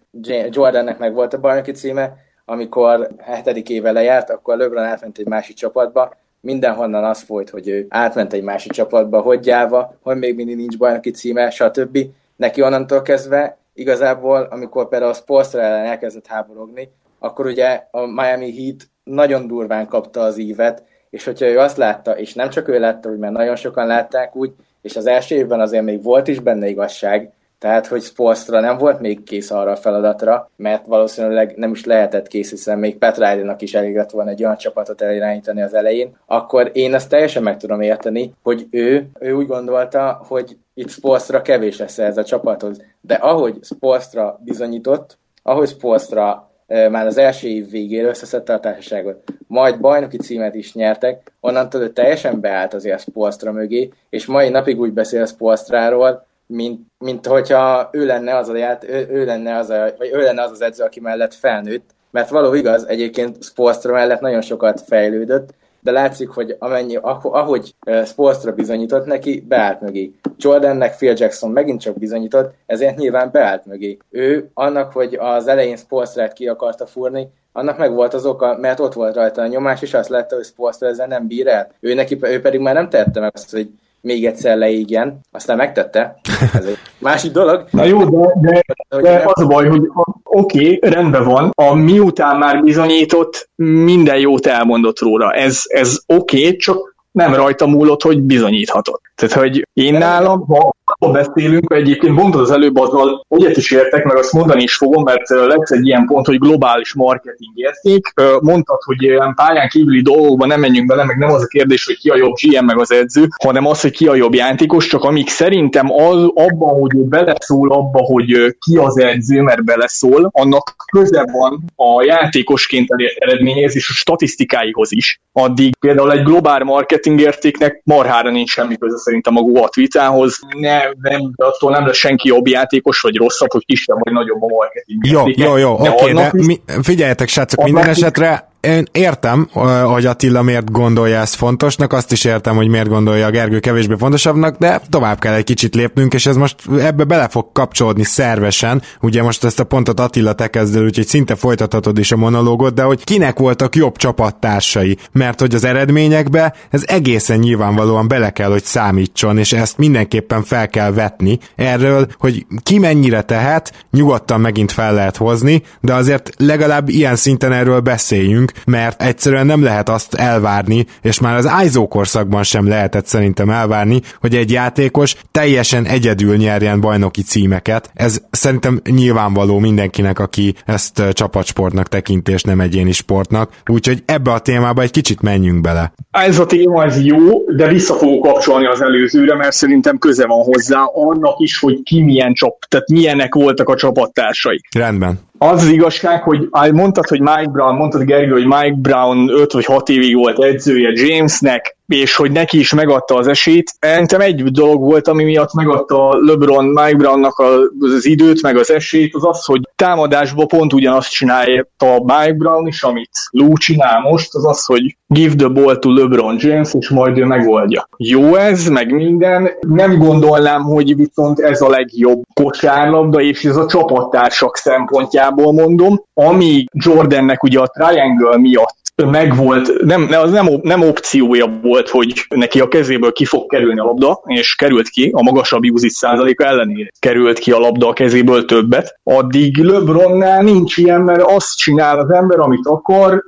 Jordannek 0.50 0.98
meg 0.98 1.14
volt 1.14 1.34
a 1.34 1.40
bajnoki 1.40 1.72
címe, 1.72 2.16
amikor 2.44 3.08
hetedik 3.18 3.68
éve 3.68 3.92
lejárt, 3.92 4.30
akkor 4.30 4.56
LeBron 4.56 4.84
átment 4.84 5.18
egy 5.18 5.26
másik 5.26 5.56
csapatba, 5.56 6.14
mindenhonnan 6.40 7.04
az 7.04 7.20
folyt, 7.20 7.50
hogy 7.50 7.68
ő 7.68 7.86
átment 7.88 8.32
egy 8.32 8.42
másik 8.42 8.72
csapatba, 8.72 9.34
gyáva, 9.34 9.96
hogy 10.02 10.16
még 10.16 10.34
mindig 10.34 10.56
nincs 10.56 10.78
bajnoki 10.78 11.10
címe, 11.10 11.50
stb. 11.50 11.98
Neki 12.36 12.62
onnantól 12.62 13.02
kezdve 13.02 13.58
igazából, 13.74 14.48
amikor 14.50 14.88
például 14.88 15.10
a 15.10 15.14
Spolstra 15.14 15.60
ellen 15.60 15.84
elkezdett 15.84 16.26
háborogni, 16.26 16.92
akkor 17.18 17.46
ugye 17.46 17.86
a 17.90 18.06
Miami 18.06 18.52
Heat 18.56 18.88
nagyon 19.04 19.46
durván 19.46 19.86
kapta 19.86 20.20
az 20.20 20.38
ívet, 20.38 20.82
és 21.10 21.24
hogyha 21.24 21.46
ő 21.46 21.58
azt 21.58 21.76
látta, 21.76 22.18
és 22.18 22.34
nem 22.34 22.50
csak 22.50 22.68
ő 22.68 22.78
látta, 22.78 23.08
hogy 23.08 23.18
mert 23.18 23.32
nagyon 23.32 23.56
sokan 23.56 23.86
látták 23.86 24.36
úgy, 24.36 24.52
és 24.82 24.96
az 24.96 25.06
első 25.06 25.34
évben 25.34 25.60
azért 25.60 25.84
még 25.84 26.02
volt 26.02 26.28
is 26.28 26.40
benne 26.40 26.68
igazság, 26.68 27.32
Tehát, 27.60 27.86
hogy 27.86 28.02
Spolstra 28.02 28.60
nem 28.60 28.78
volt 28.78 29.00
még 29.00 29.22
kész 29.22 29.50
arra 29.50 29.70
a 29.70 29.76
feladatra, 29.76 30.50
mert 30.56 30.86
valószínűleg 30.86 31.56
nem 31.56 31.70
is 31.70 31.84
lehetett 31.84 32.26
kész, 32.26 32.50
hiszen 32.50 32.78
még 32.78 32.98
Petrájlinak 32.98 33.62
is 33.62 33.74
elég 33.74 33.96
lett 33.96 34.10
volna 34.10 34.30
egy 34.30 34.44
olyan 34.44 34.56
csapatot 34.56 35.00
elirányítani 35.00 35.62
az 35.62 35.74
elején, 35.74 36.16
akkor 36.26 36.70
én 36.72 36.94
azt 36.94 37.08
teljesen 37.08 37.42
meg 37.42 37.56
tudom 37.56 37.80
érteni, 37.80 38.32
hogy 38.42 38.66
ő, 38.70 39.08
ő 39.18 39.32
úgy 39.32 39.46
gondolta, 39.46 40.22
hogy 40.28 40.56
itt 40.74 40.88
Spolstra 40.88 41.42
kevés 41.42 41.78
lesz 41.78 41.98
ez 41.98 42.16
a 42.16 42.24
csapathoz. 42.24 42.82
De 43.00 43.14
ahogy 43.14 43.58
Spolstra 43.62 44.40
bizonyított, 44.44 45.18
ahogy 45.42 45.68
Spolstra 45.68 46.50
már 46.66 47.06
az 47.06 47.18
első 47.18 47.48
év 47.48 47.70
végére 47.70 48.08
összeszedte 48.08 48.54
a 48.54 48.60
társaságot. 48.60 49.22
Majd 49.46 49.80
bajnoki 49.80 50.16
címet 50.16 50.54
is 50.54 50.74
nyertek, 50.74 51.32
onnantól 51.40 51.80
ő 51.80 51.90
teljesen 51.90 52.40
beállt 52.40 52.74
azért 52.74 53.00
Spolstra 53.00 53.52
mögé, 53.52 53.90
és 54.10 54.26
mai 54.26 54.48
napig 54.48 54.80
úgy 54.80 54.92
beszél 54.92 55.26
Spolstráról, 55.26 56.28
mint, 56.50 56.80
mint 56.98 57.26
hogyha 57.26 57.88
ő 57.92 58.06
lenne 58.06 58.36
az 58.36 58.48
a 58.48 58.56
ját, 58.56 58.84
ő, 58.84 59.06
ő, 59.10 59.24
lenne 59.24 59.56
az 59.56 59.70
a, 59.70 59.94
vagy 59.98 60.10
ő 60.12 60.22
lenne 60.22 60.42
az 60.42 60.50
az 60.50 60.60
edző, 60.60 60.84
aki 60.84 61.00
mellett 61.00 61.34
felnőtt, 61.34 61.90
mert 62.10 62.28
való 62.28 62.54
igaz, 62.54 62.86
egyébként 62.88 63.42
Spolstra 63.42 63.92
mellett 63.92 64.20
nagyon 64.20 64.40
sokat 64.40 64.80
fejlődött, 64.86 65.54
de 65.80 65.90
látszik, 65.90 66.28
hogy 66.28 66.56
amennyi, 66.58 66.96
ahogy 67.22 67.74
Spolstra 68.06 68.52
bizonyított 68.52 69.06
neki, 69.06 69.44
beállt 69.48 69.80
mögé. 69.80 70.12
Jordannek 70.36 70.96
Phil 70.96 71.14
Jackson 71.16 71.50
megint 71.50 71.80
csak 71.80 71.98
bizonyított, 71.98 72.54
ezért 72.66 72.96
nyilván 72.96 73.30
beállt 73.32 73.66
mögé. 73.66 73.96
Ő 74.10 74.50
annak, 74.54 74.92
hogy 74.92 75.14
az 75.14 75.46
elején 75.46 75.76
Spolstrát 75.76 76.32
ki 76.32 76.48
akarta 76.48 76.86
fúrni, 76.86 77.28
annak 77.52 77.78
meg 77.78 77.94
volt 77.94 78.14
az 78.14 78.26
oka, 78.26 78.56
mert 78.56 78.80
ott 78.80 78.92
volt 78.92 79.14
rajta 79.14 79.42
a 79.42 79.46
nyomás, 79.46 79.82
és 79.82 79.94
azt 79.94 80.08
látta, 80.08 80.34
hogy 80.36 80.44
Spolstra 80.44 80.88
ezzel 80.88 81.06
nem 81.06 81.26
bír 81.26 81.46
el. 81.46 81.72
Ő, 81.80 81.94
neki, 81.94 82.18
ő 82.20 82.40
pedig 82.40 82.60
már 82.60 82.74
nem 82.74 82.88
tette 82.88 83.20
meg 83.20 83.30
azt, 83.34 83.50
hogy 83.50 83.70
még 84.00 84.26
egyszer 84.26 84.56
leégjen, 84.56 85.20
aztán 85.30 85.56
megtette. 85.56 86.20
Ez 86.54 86.64
egy 86.64 86.78
másik 86.98 87.32
dolog. 87.32 87.64
Na 87.70 87.84
jó, 87.84 88.04
de, 88.40 88.62
de, 88.88 89.00
de 89.00 89.22
az 89.24 89.42
a 89.42 89.46
baj, 89.46 89.68
hogy 89.68 89.82
oké, 90.24 90.74
okay, 90.74 90.90
rendben 90.90 91.24
van, 91.24 91.52
a 91.54 91.74
miután 91.74 92.36
már 92.36 92.62
bizonyított, 92.62 93.50
minden 93.84 94.18
jót 94.18 94.46
elmondott 94.46 94.98
róla. 94.98 95.32
Ez, 95.32 95.60
ez 95.64 95.98
oké, 96.06 96.44
okay, 96.44 96.56
csak 96.56 96.94
nem 97.10 97.34
rajta 97.34 97.66
múlott, 97.66 98.02
hogy 98.02 98.20
bizonyíthatott. 98.20 99.02
Tehát, 99.20 99.46
hogy 99.46 99.66
én 99.72 99.94
nálam, 99.94 100.46
ha 100.46 100.74
ha 100.98 101.10
beszélünk, 101.10 101.72
egyébként 101.74 102.14
mondtad 102.14 102.40
az 102.40 102.50
előbb 102.50 102.76
azzal, 102.76 103.26
egyet 103.28 103.56
is 103.56 103.70
értek, 103.70 104.04
meg 104.04 104.16
azt 104.16 104.32
mondani 104.32 104.62
is 104.62 104.76
fogom, 104.76 105.02
mert 105.02 105.28
lesz 105.28 105.70
egy 105.70 105.86
ilyen 105.86 106.06
pont, 106.06 106.26
hogy 106.26 106.38
globális 106.38 106.94
marketing 106.94 107.52
érték. 107.54 108.12
Mondtad, 108.40 108.78
hogy 108.84 109.02
ilyen 109.02 109.34
pályán 109.34 109.68
kívüli 109.68 110.02
dolgokban 110.02 110.48
nem 110.48 110.60
menjünk 110.60 110.88
bele, 110.88 111.04
meg 111.04 111.16
nem 111.16 111.30
az 111.30 111.42
a 111.42 111.46
kérdés, 111.46 111.86
hogy 111.86 111.98
ki 111.98 112.08
a 112.08 112.16
jobb 112.16 112.34
GM 112.42 112.64
meg 112.64 112.78
az 112.78 112.92
edző, 112.92 113.26
hanem 113.42 113.66
az, 113.66 113.80
hogy 113.80 113.90
ki 113.90 114.06
a 114.06 114.14
jobb 114.14 114.34
játékos, 114.34 114.86
csak 114.86 115.02
amíg 115.02 115.28
szerintem 115.28 115.92
az, 115.92 116.30
abban, 116.34 116.80
hogy 116.80 116.94
ő 116.94 117.02
beleszól 117.02 117.72
abba, 117.72 117.98
hogy 117.98 118.56
ki 118.58 118.76
az 118.76 118.98
edző, 118.98 119.40
mert 119.40 119.64
beleszól, 119.64 120.30
annak 120.32 120.74
köze 120.92 121.24
van 121.32 121.64
a 121.76 122.04
játékosként 122.04 122.88
eredményez 123.18 123.76
és 123.76 123.88
a 123.88 123.92
statisztikáihoz 123.92 124.92
is. 124.92 125.20
Addig 125.32 125.76
például 125.76 126.12
egy 126.12 126.22
globál 126.22 126.64
marketing 126.64 127.20
értéknek 127.20 127.80
marhára 127.84 128.30
nincs 128.30 128.50
semmi 128.50 128.76
köze 128.76 128.96
szerintem 129.10 129.36
a 129.36 129.40
Goa 129.40 129.68
Twitához. 129.68 130.38
Ne 130.60 130.78
nem, 131.00 131.32
de 131.36 131.44
attól 131.44 131.70
nem 131.70 131.86
lesz 131.86 131.96
senki 131.96 132.28
jobb 132.28 132.46
játékos, 132.46 133.00
vagy 133.00 133.16
rosszabb, 133.16 133.52
hogy 133.52 133.64
kisebb 133.64 133.96
vagy 134.00 134.12
nagyobb 134.12 134.42
a 134.42 134.46
marketing. 134.46 135.06
Jó, 135.06 135.24
jó, 135.26 135.56
jó, 135.56 135.72
oké, 135.72 135.88
okay, 135.88 136.12
de 136.12 136.30
mi, 136.32 136.60
figyeljetek, 136.82 137.28
srácok, 137.28 137.64
minden 137.64 137.88
esetre 137.88 138.49
én 138.60 138.86
értem, 138.92 139.48
hogy 139.84 140.06
Attila 140.06 140.42
miért 140.42 140.70
gondolja 140.72 141.20
ezt 141.20 141.34
fontosnak, 141.34 141.92
azt 141.92 142.12
is 142.12 142.24
értem, 142.24 142.56
hogy 142.56 142.68
miért 142.68 142.88
gondolja 142.88 143.26
a 143.26 143.30
Gergő 143.30 143.58
kevésbé 143.58 143.94
fontosabbnak, 143.98 144.56
de 144.56 144.80
tovább 144.88 145.18
kell 145.18 145.34
egy 145.34 145.44
kicsit 145.44 145.74
lépnünk, 145.74 146.14
és 146.14 146.26
ez 146.26 146.36
most 146.36 146.56
ebbe 146.80 147.04
bele 147.04 147.28
fog 147.28 147.52
kapcsolódni 147.52 148.04
szervesen. 148.04 148.82
Ugye 149.00 149.22
most 149.22 149.44
ezt 149.44 149.60
a 149.60 149.64
pontot 149.64 150.00
Attila 150.00 150.32
te 150.32 150.48
kezdő, 150.48 150.84
úgyhogy 150.84 151.06
szinte 151.06 151.34
folytathatod 151.34 151.98
is 151.98 152.12
a 152.12 152.16
monológot, 152.16 152.74
de 152.74 152.82
hogy 152.82 153.04
kinek 153.04 153.38
voltak 153.38 153.76
jobb 153.76 153.96
csapattársai, 153.96 154.98
mert 155.12 155.40
hogy 155.40 155.54
az 155.54 155.64
eredményekbe 155.64 156.54
ez 156.70 156.82
egészen 156.86 157.38
nyilvánvalóan 157.38 158.08
bele 158.08 158.30
kell, 158.30 158.50
hogy 158.50 158.64
számítson, 158.64 159.38
és 159.38 159.52
ezt 159.52 159.78
mindenképpen 159.78 160.42
fel 160.42 160.68
kell 160.68 160.92
vetni. 160.92 161.38
Erről, 161.56 162.06
hogy 162.18 162.46
ki 162.62 162.78
mennyire 162.78 163.22
tehet, 163.22 163.84
nyugodtan 163.90 164.40
megint 164.40 164.72
fel 164.72 164.94
lehet 164.94 165.16
hozni, 165.16 165.62
de 165.80 165.94
azért 165.94 166.30
legalább 166.36 166.88
ilyen 166.88 167.16
szinten 167.16 167.52
erről 167.52 167.80
beszéljünk, 167.80 168.49
mert 168.66 169.02
egyszerűen 169.02 169.46
nem 169.46 169.62
lehet 169.62 169.88
azt 169.88 170.14
elvárni, 170.14 170.86
és 171.02 171.20
már 171.20 171.36
az 171.36 171.50
ISO 171.64 171.88
korszakban 171.88 172.42
sem 172.42 172.68
lehetett 172.68 173.06
szerintem 173.06 173.50
elvárni, 173.50 174.00
hogy 174.20 174.34
egy 174.34 174.50
játékos 174.50 175.16
teljesen 175.30 175.86
egyedül 175.86 176.36
nyerjen 176.36 176.80
bajnoki 176.80 177.22
címeket. 177.22 177.90
Ez 177.94 178.20
szerintem 178.30 178.80
nyilvánvaló 178.90 179.58
mindenkinek, 179.58 180.18
aki 180.18 180.54
ezt 180.66 181.02
csapatsportnak 181.12 181.88
tekint, 181.88 182.28
és 182.28 182.42
nem 182.42 182.60
egyéni 182.60 182.92
sportnak. 182.92 183.52
Úgyhogy 183.66 184.02
ebbe 184.06 184.32
a 184.32 184.38
témába 184.38 184.82
egy 184.82 184.90
kicsit 184.90 185.20
menjünk 185.20 185.60
bele. 185.60 185.92
Ez 186.10 186.38
a 186.38 186.46
téma 186.46 186.82
az 186.82 187.04
jó, 187.04 187.44
de 187.56 187.68
vissza 187.68 187.94
fogok 187.94 188.22
kapcsolni 188.22 188.66
az 188.66 188.80
előzőre, 188.80 189.34
mert 189.34 189.52
szerintem 189.52 189.98
köze 189.98 190.26
van 190.26 190.42
hozzá 190.42 190.82
annak 190.94 191.38
is, 191.38 191.58
hogy 191.58 191.82
ki 191.82 192.02
milyen 192.02 192.32
csap, 192.32 192.64
tehát 192.68 192.88
milyenek 192.88 193.34
voltak 193.34 193.68
a 193.68 193.76
csapattársai. 193.76 194.60
Rendben 194.74 195.28
az 195.42 195.62
az 195.62 195.68
igazság, 195.68 196.22
hogy 196.22 196.48
mondtad, 196.72 197.08
hogy 197.08 197.20
Mike 197.20 197.48
Brown, 197.52 197.74
mondtad 197.74 198.02
Gergő, 198.02 198.32
hogy 198.32 198.46
Mike 198.46 198.76
Brown 198.76 199.28
5 199.28 199.52
vagy 199.52 199.64
6 199.64 199.88
évig 199.88 200.16
volt 200.16 200.44
edzője 200.44 200.90
Jamesnek, 200.94 201.76
és 201.92 202.16
hogy 202.16 202.32
neki 202.32 202.58
is 202.58 202.74
megadta 202.74 203.14
az 203.14 203.26
esélyt. 203.26 203.72
Szerintem 203.80 204.20
egy 204.20 204.42
dolog 204.42 204.80
volt, 204.80 205.08
ami 205.08 205.24
miatt 205.24 205.54
megadta 205.54 206.16
LeBron 206.20 206.64
Mike 206.64 206.96
Brownnak 206.96 207.38
az 207.38 208.06
időt, 208.06 208.42
meg 208.42 208.56
az 208.56 208.70
esélyt, 208.70 209.14
az 209.14 209.24
az, 209.24 209.44
hogy 209.44 209.60
támadásból 209.76 210.46
pont 210.46 210.72
ugyanazt 210.72 211.10
csinálja 211.10 211.66
a 211.78 212.02
Mike 212.04 212.32
Brown 212.32 212.66
is, 212.66 212.82
amit 212.82 213.10
Lou 213.30 213.56
csinál 213.56 214.00
most, 214.00 214.34
az 214.34 214.46
az, 214.46 214.64
hogy 214.64 214.96
give 215.06 215.34
the 215.34 215.48
ball 215.48 215.78
to 215.78 215.90
LeBron 215.90 216.36
James, 216.38 216.74
és 216.78 216.88
majd 216.88 217.18
ő 217.18 217.24
megoldja. 217.24 217.88
Jó 217.96 218.34
ez, 218.34 218.68
meg 218.68 218.94
minden. 218.94 219.50
Nem 219.60 219.98
gondolnám, 219.98 220.62
hogy 220.62 220.96
viszont 220.96 221.40
ez 221.40 221.60
a 221.60 221.68
legjobb 221.68 222.22
kosárlabda, 222.34 223.20
és 223.20 223.44
ez 223.44 223.56
a 223.56 223.66
csapattársak 223.66 224.56
szempontjából 224.56 225.52
mondom. 225.52 226.02
Amíg 226.14 226.68
Jordannek 226.72 227.42
ugye 227.42 227.58
a 227.58 227.66
triangle 227.66 228.38
miatt 228.38 228.79
megvolt, 229.06 229.72
nem, 229.84 230.08
az 230.10 230.30
nem, 230.30 230.48
nem 230.62 230.82
opciója 230.82 231.58
volt, 231.62 231.88
hogy 231.88 232.26
neki 232.28 232.60
a 232.60 232.68
kezéből 232.68 233.12
ki 233.12 233.24
fog 233.24 233.46
kerülni 233.46 233.80
a 233.80 233.84
labda, 233.84 234.20
és 234.24 234.54
került 234.54 234.88
ki, 234.88 235.10
a 235.12 235.22
magasabb 235.22 235.62
usage 235.64 235.92
százaléka 235.92 236.44
ellenére 236.44 236.90
került 236.98 237.38
ki 237.38 237.52
a 237.52 237.58
labda 237.58 237.88
a 237.88 237.92
kezéből 237.92 238.44
többet. 238.44 239.00
Addig 239.02 239.56
LeBronnál 239.56 240.42
nincs 240.42 240.76
ilyen, 240.76 241.00
mert 241.00 241.22
azt 241.22 241.56
csinál 241.56 241.98
az 241.98 242.10
ember, 242.10 242.38
amit 242.38 242.66
akar, 242.66 243.22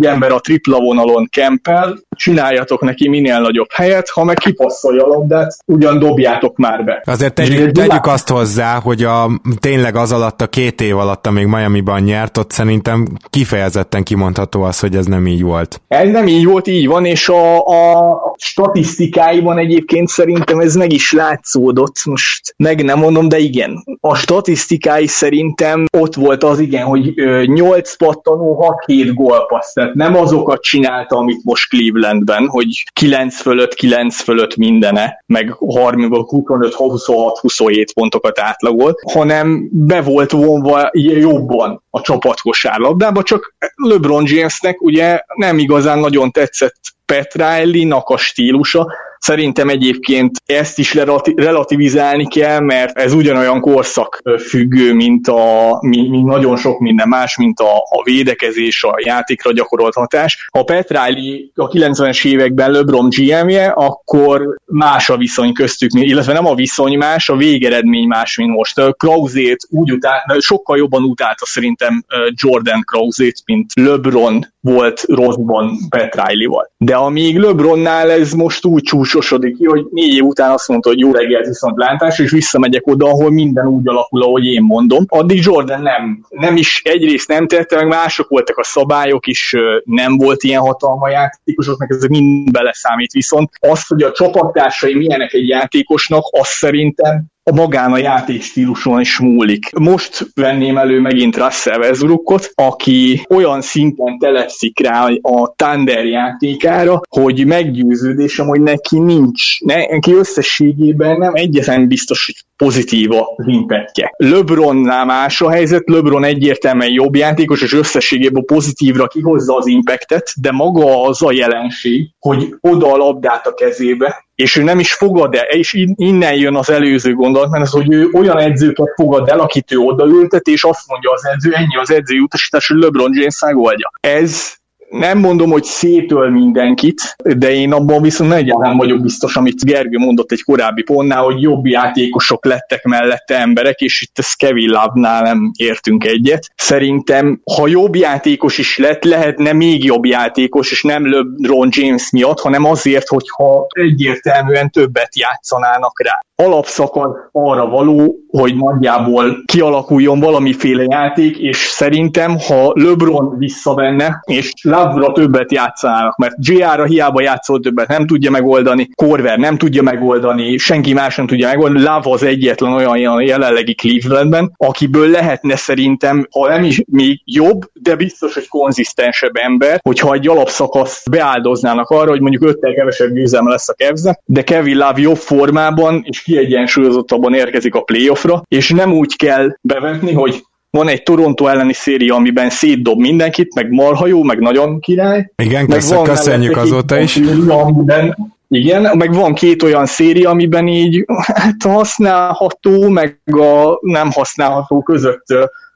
ember 0.00 0.32
a 0.32 0.40
tripla 0.40 0.78
vonalon 0.78 1.28
kempel, 1.30 1.98
csináljatok 2.18 2.80
neki 2.80 3.08
minél 3.08 3.40
nagyobb 3.40 3.72
helyet, 3.72 4.08
ha 4.08 4.24
meg 4.24 4.36
kipasszolja 4.36 5.04
a 5.04 5.06
labdát, 5.06 5.56
ugyan 5.66 5.98
dobjátok 5.98 6.56
már 6.56 6.84
be. 6.84 7.02
Azért 7.04 7.34
tegyük, 7.34 7.72
tegyük 7.72 8.06
azt 8.06 8.28
hozzá, 8.28 8.80
hogy 8.80 9.02
a, 9.02 9.40
tényleg 9.60 9.96
az 9.96 10.12
alatt 10.12 10.40
a 10.40 10.46
két 10.46 10.80
év 10.80 10.96
alatt, 10.96 11.26
amíg 11.26 11.46
Miami-ban 11.46 12.02
nyert, 12.02 12.38
ott 12.38 12.50
szerintem 12.50 13.06
kifejezetten 13.30 14.02
kimondható 14.02 14.62
az, 14.62 14.80
hogy 14.80 14.96
ez 14.96 15.06
nem 15.06 15.26
így 15.26 15.42
volt. 15.42 15.80
Ez 15.88 16.10
nem 16.10 16.26
így 16.26 16.44
volt, 16.44 16.66
így 16.66 16.86
van, 16.86 17.04
és 17.04 17.28
a, 17.28 17.66
a 17.66 18.18
statisztikáiban 18.36 19.58
egyébként 19.58 20.08
szerintem 20.08 20.58
ez 20.58 20.74
meg 20.74 20.92
is 20.92 21.12
látszódott, 21.12 22.04
most 22.04 22.54
meg 22.56 22.84
nem 22.84 22.98
mondom, 22.98 23.28
de 23.28 23.38
igen. 23.38 23.84
A 24.00 24.14
statisztikái 24.14 25.06
szerintem 25.06 25.84
ott 25.98 26.14
volt 26.14 26.44
az 26.44 26.58
igen, 26.58 26.84
hogy 26.84 27.14
8 27.46 27.96
pattanó, 27.96 28.76
6-7 28.86 29.10
gólpassz, 29.14 29.72
tehát 29.72 29.94
nem 29.94 30.16
azokat 30.16 30.62
csinálta, 30.62 31.16
amit 31.16 31.44
most 31.44 31.68
Cleveland 31.68 32.07
Clevelandben, 32.08 32.48
hogy 32.48 32.84
9 32.92 33.40
fölött, 33.40 33.74
9 33.74 34.20
fölött 34.20 34.56
mindene, 34.56 35.24
meg 35.26 35.50
30 35.50 36.28
25, 36.28 36.74
26, 36.74 37.38
27 37.38 37.92
pontokat 37.92 38.38
átlagolt, 38.38 38.98
hanem 39.12 39.68
be 39.72 40.02
volt 40.02 40.30
vonva 40.30 40.90
jobban 40.92 41.82
a 41.90 42.00
csapat 42.00 42.40
kosárlabdába, 42.40 43.22
csak 43.22 43.54
LeBron 43.74 44.24
Jamesnek 44.26 44.82
ugye 44.82 45.20
nem 45.34 45.58
igazán 45.58 45.98
nagyon 45.98 46.30
tetszett 46.30 46.80
Pat 47.06 47.34
Riley-nak 47.34 48.08
a 48.08 48.16
stílusa, 48.16 48.92
Szerintem 49.18 49.68
egyébként 49.68 50.42
ezt 50.46 50.78
is 50.78 50.94
relativizálni 51.36 52.28
kell, 52.28 52.60
mert 52.60 52.98
ez 52.98 53.12
ugyanolyan 53.12 53.60
korszak 53.60 54.22
függő, 54.38 54.94
mint, 54.94 55.28
a, 55.28 55.78
mint 55.80 56.24
nagyon 56.24 56.56
sok 56.56 56.78
minden 56.78 57.08
más, 57.08 57.36
mint 57.36 57.60
a, 57.60 57.76
a 57.76 58.02
védekezés, 58.04 58.84
a 58.84 58.94
játékra 59.04 59.52
gyakorolt 59.52 59.94
hatás. 59.94 60.48
Ha 60.52 60.62
Pat 60.62 60.90
a 60.90 61.68
90-es 61.68 62.26
években 62.26 62.70
LeBron 62.70 63.08
GM-je, 63.08 63.66
akkor 63.66 64.56
más 64.64 65.10
a 65.10 65.16
viszony 65.16 65.52
köztük, 65.52 65.90
illetve 65.92 66.32
nem 66.32 66.46
a 66.46 66.54
viszony 66.54 66.96
más, 66.96 67.28
a 67.28 67.36
végeredmény 67.36 68.06
más, 68.06 68.36
mint 68.36 68.50
most. 68.50 68.96
Krauzét 68.96 69.66
úgy 69.70 69.92
utál, 69.92 70.36
sokkal 70.38 70.76
jobban 70.76 71.02
utálta 71.02 71.46
szerintem 71.46 72.04
Jordan 72.30 72.82
Krauzét, 72.84 73.42
mint 73.46 73.72
LeBron 73.74 74.46
volt 74.60 75.04
rosszban 75.06 75.78
Pat 75.88 76.14
Riley-val. 76.14 76.70
De 76.76 76.94
amíg 76.94 77.38
LeBronnál 77.38 78.10
ez 78.10 78.32
most 78.32 78.64
úgy 78.64 78.82
csúcs 78.82 79.07
ciklusosodik 79.08 79.56
ki, 79.56 79.64
hogy 79.64 79.86
négy 79.90 80.14
év 80.14 80.24
után 80.24 80.50
azt 80.50 80.68
mondta, 80.68 80.88
hogy 80.88 80.98
jó 80.98 81.12
reggelt 81.12 81.46
viszont 81.46 81.76
látás, 81.76 82.18
és 82.18 82.30
visszamegyek 82.30 82.86
oda, 82.86 83.06
ahol 83.06 83.30
minden 83.30 83.66
úgy 83.66 83.88
alakul, 83.88 84.22
ahogy 84.22 84.44
én 84.44 84.62
mondom. 84.62 85.04
Addig 85.08 85.44
Jordan 85.44 85.82
nem, 85.82 86.26
nem 86.28 86.56
is 86.56 86.82
egyrészt 86.84 87.28
nem 87.28 87.46
tette, 87.46 87.76
meg 87.76 87.86
mások 87.86 88.28
voltak 88.28 88.56
a 88.56 88.64
szabályok 88.64 89.26
is, 89.26 89.54
nem 89.84 90.16
volt 90.16 90.42
ilyen 90.42 90.60
hatalma 90.60 91.10
játékosoknak, 91.10 91.90
ez 91.90 92.04
mind 92.04 92.50
beleszámít. 92.50 93.12
Viszont 93.12 93.50
az, 93.60 93.86
hogy 93.86 94.02
a 94.02 94.12
csapattársai 94.12 94.94
milyenek 94.94 95.32
egy 95.32 95.48
játékosnak, 95.48 96.22
azt 96.30 96.50
szerintem 96.50 97.24
a 97.48 97.54
magán 97.54 97.92
a 97.92 97.98
játékstíluson 97.98 99.00
is 99.00 99.18
múlik. 99.18 99.70
Most 99.78 100.26
venném 100.34 100.78
elő 100.78 101.00
megint 101.00 101.36
Russell 101.36 101.78
Westbrookot, 101.78 102.50
aki 102.54 103.26
olyan 103.28 103.60
szinten 103.60 104.18
telepszik 104.18 104.80
rá 104.80 105.06
a 105.22 105.54
Thunder 105.56 106.04
játékára, 106.04 107.00
hogy 107.08 107.46
meggyőződésem, 107.46 108.46
hogy 108.46 108.60
neki 108.60 108.98
nincs, 108.98 109.60
neki 109.64 110.12
összességében 110.12 111.18
nem 111.18 111.34
egyetlen 111.34 111.88
biztos, 111.88 112.26
hogy 112.26 112.34
pozitív 112.58 113.10
az 113.12 113.46
impactje. 113.46 114.12
LeBronnál 114.16 115.04
más 115.04 115.40
a 115.40 115.50
helyzet, 115.50 115.88
LeBron 115.88 116.24
egyértelműen 116.24 116.90
jobb 116.90 117.14
játékos, 117.14 117.62
és 117.62 117.72
összességében 117.72 118.44
pozitívra 118.44 119.06
kihozza 119.06 119.56
az 119.56 119.66
impactet, 119.66 120.32
de 120.40 120.50
maga 120.52 121.02
az 121.02 121.22
a 121.22 121.32
jelenség, 121.32 122.10
hogy 122.18 122.54
oda 122.60 122.92
a 122.92 122.96
labdát 122.96 123.46
a 123.46 123.54
kezébe, 123.54 124.26
és 124.34 124.56
ő 124.56 124.62
nem 124.62 124.78
is 124.78 124.92
fogad 124.92 125.34
el, 125.34 125.44
és 125.44 125.72
innen 125.94 126.34
jön 126.34 126.56
az 126.56 126.70
előző 126.70 127.14
gondolat, 127.14 127.50
mert 127.50 127.64
az, 127.64 127.70
hogy 127.70 127.92
ő 127.92 128.08
olyan 128.12 128.38
edzőket 128.38 128.92
fogad 128.94 129.28
el, 129.28 129.40
akit 129.40 129.72
ő 129.72 129.76
odaültet, 129.78 130.46
és 130.46 130.64
azt 130.64 130.88
mondja 130.88 131.10
az 131.12 131.26
edző, 131.26 131.52
ennyi 131.52 131.76
az 131.80 131.90
edző 131.90 132.18
utasítás, 132.18 132.68
hogy 132.68 132.76
LeBron 132.76 133.10
James 133.14 133.42
megoldja. 133.42 133.90
Ez 134.00 134.56
nem 134.90 135.18
mondom, 135.18 135.50
hogy 135.50 135.64
szétöl 135.64 136.30
mindenkit, 136.30 137.16
de 137.36 137.50
én 137.50 137.72
abban 137.72 138.02
viszont 138.02 138.32
egyáltalán 138.32 138.76
vagyok 138.76 139.00
biztos, 139.00 139.36
amit 139.36 139.64
Gergő 139.64 139.98
mondott 139.98 140.32
egy 140.32 140.42
korábbi 140.42 140.82
pontnál, 140.82 141.22
hogy 141.22 141.42
jobb 141.42 141.66
játékosok 141.66 142.44
lettek 142.44 142.84
mellette 142.84 143.38
emberek, 143.38 143.80
és 143.80 144.02
itt 144.02 144.18
ez 144.18 144.32
Kevin 144.32 144.68
Love-nál 144.68 145.22
nem 145.22 145.50
értünk 145.56 146.04
egyet. 146.04 146.50
Szerintem, 146.56 147.40
ha 147.56 147.66
jobb 147.66 147.94
játékos 147.94 148.58
is 148.58 148.78
lett, 148.78 149.04
lehetne 149.04 149.52
még 149.52 149.84
jobb 149.84 150.04
játékos, 150.04 150.70
és 150.70 150.82
nem 150.82 151.10
LeBron 151.10 151.68
James 151.70 152.10
miatt, 152.10 152.40
hanem 152.40 152.64
azért, 152.64 153.08
hogyha 153.08 153.66
egyértelműen 153.68 154.70
többet 154.70 155.16
játszanának 155.16 156.02
rá 156.02 156.26
alapszakasz 156.42 157.16
arra 157.32 157.66
való, 157.66 158.16
hogy 158.28 158.56
nagyjából 158.56 159.42
kialakuljon 159.44 160.20
valamiféle 160.20 160.84
játék, 160.88 161.36
és 161.36 161.56
szerintem, 161.56 162.38
ha 162.38 162.72
LeBron 162.74 163.38
visszavenne, 163.38 164.22
és 164.24 164.52
Lavra 164.78 165.12
többet 165.12 165.52
játszanának, 165.52 166.16
mert 166.16 166.34
GR-ra 166.36 166.84
hiába 166.84 167.22
játszol 167.22 167.60
többet, 167.60 167.88
nem 167.88 168.06
tudja 168.06 168.30
megoldani, 168.30 168.88
Korver 168.94 169.38
nem 169.38 169.56
tudja 169.56 169.82
megoldani, 169.82 170.56
senki 170.56 170.92
más 170.92 171.16
nem 171.16 171.26
tudja 171.26 171.48
megoldani, 171.48 171.84
Lav 171.84 172.06
az 172.06 172.22
egyetlen 172.22 172.72
olyan 172.72 173.22
jelenlegi 173.22 173.74
Clevelandben, 173.74 174.52
akiből 174.56 175.10
lehetne 175.10 175.56
szerintem, 175.56 176.26
ha 176.30 176.48
nem 176.48 176.64
is 176.64 176.82
még 176.86 177.20
jobb, 177.24 177.60
de 177.72 177.96
biztos, 177.96 178.34
hogy 178.34 178.48
konzisztensebb 178.48 179.36
ember, 179.36 179.80
hogyha 179.82 180.14
egy 180.14 180.28
alapszakaszt 180.28 181.10
beáldoznának 181.10 181.88
arra, 181.88 182.10
hogy 182.10 182.20
mondjuk 182.20 182.44
öttel 182.44 182.74
kevesebb 182.74 183.12
győzelme 183.12 183.50
lesz 183.50 183.68
a 183.68 183.74
kevze, 183.74 184.20
de 184.24 184.42
Kevin 184.42 184.76
Love 184.76 185.00
jobb 185.00 185.16
formában 185.16 186.02
és 186.06 186.22
kiegyensúlyozottabban 186.22 187.34
érkezik 187.34 187.74
a 187.74 187.82
playoffra, 187.82 188.42
és 188.48 188.70
nem 188.70 188.92
úgy 188.92 189.16
kell 189.16 189.56
bevetni, 189.60 190.12
hogy 190.12 190.42
van 190.70 190.88
egy 190.88 191.02
Toronto 191.02 191.46
elleni 191.46 191.72
széria, 191.72 192.14
amiben 192.14 192.50
szétdob 192.50 192.98
mindenkit, 192.98 193.54
meg 193.54 193.70
marha 193.70 194.06
jó, 194.06 194.22
meg 194.22 194.38
nagyon 194.38 194.80
király. 194.80 195.32
Igen, 195.36 195.64
meg 195.68 195.78
köszön, 195.78 196.02
köszönjük 196.02 196.56
azóta 196.56 196.98
is. 196.98 197.16
amiben, 197.48 198.16
igen, 198.48 198.96
meg 198.96 199.14
van 199.14 199.34
két 199.34 199.62
olyan 199.62 199.86
széria, 199.86 200.30
amiben 200.30 200.66
így 200.66 201.04
hát 201.34 201.62
használható, 201.62 202.88
meg 202.88 203.20
a 203.24 203.78
nem 203.80 204.10
használható 204.10 204.82
között 204.82 205.24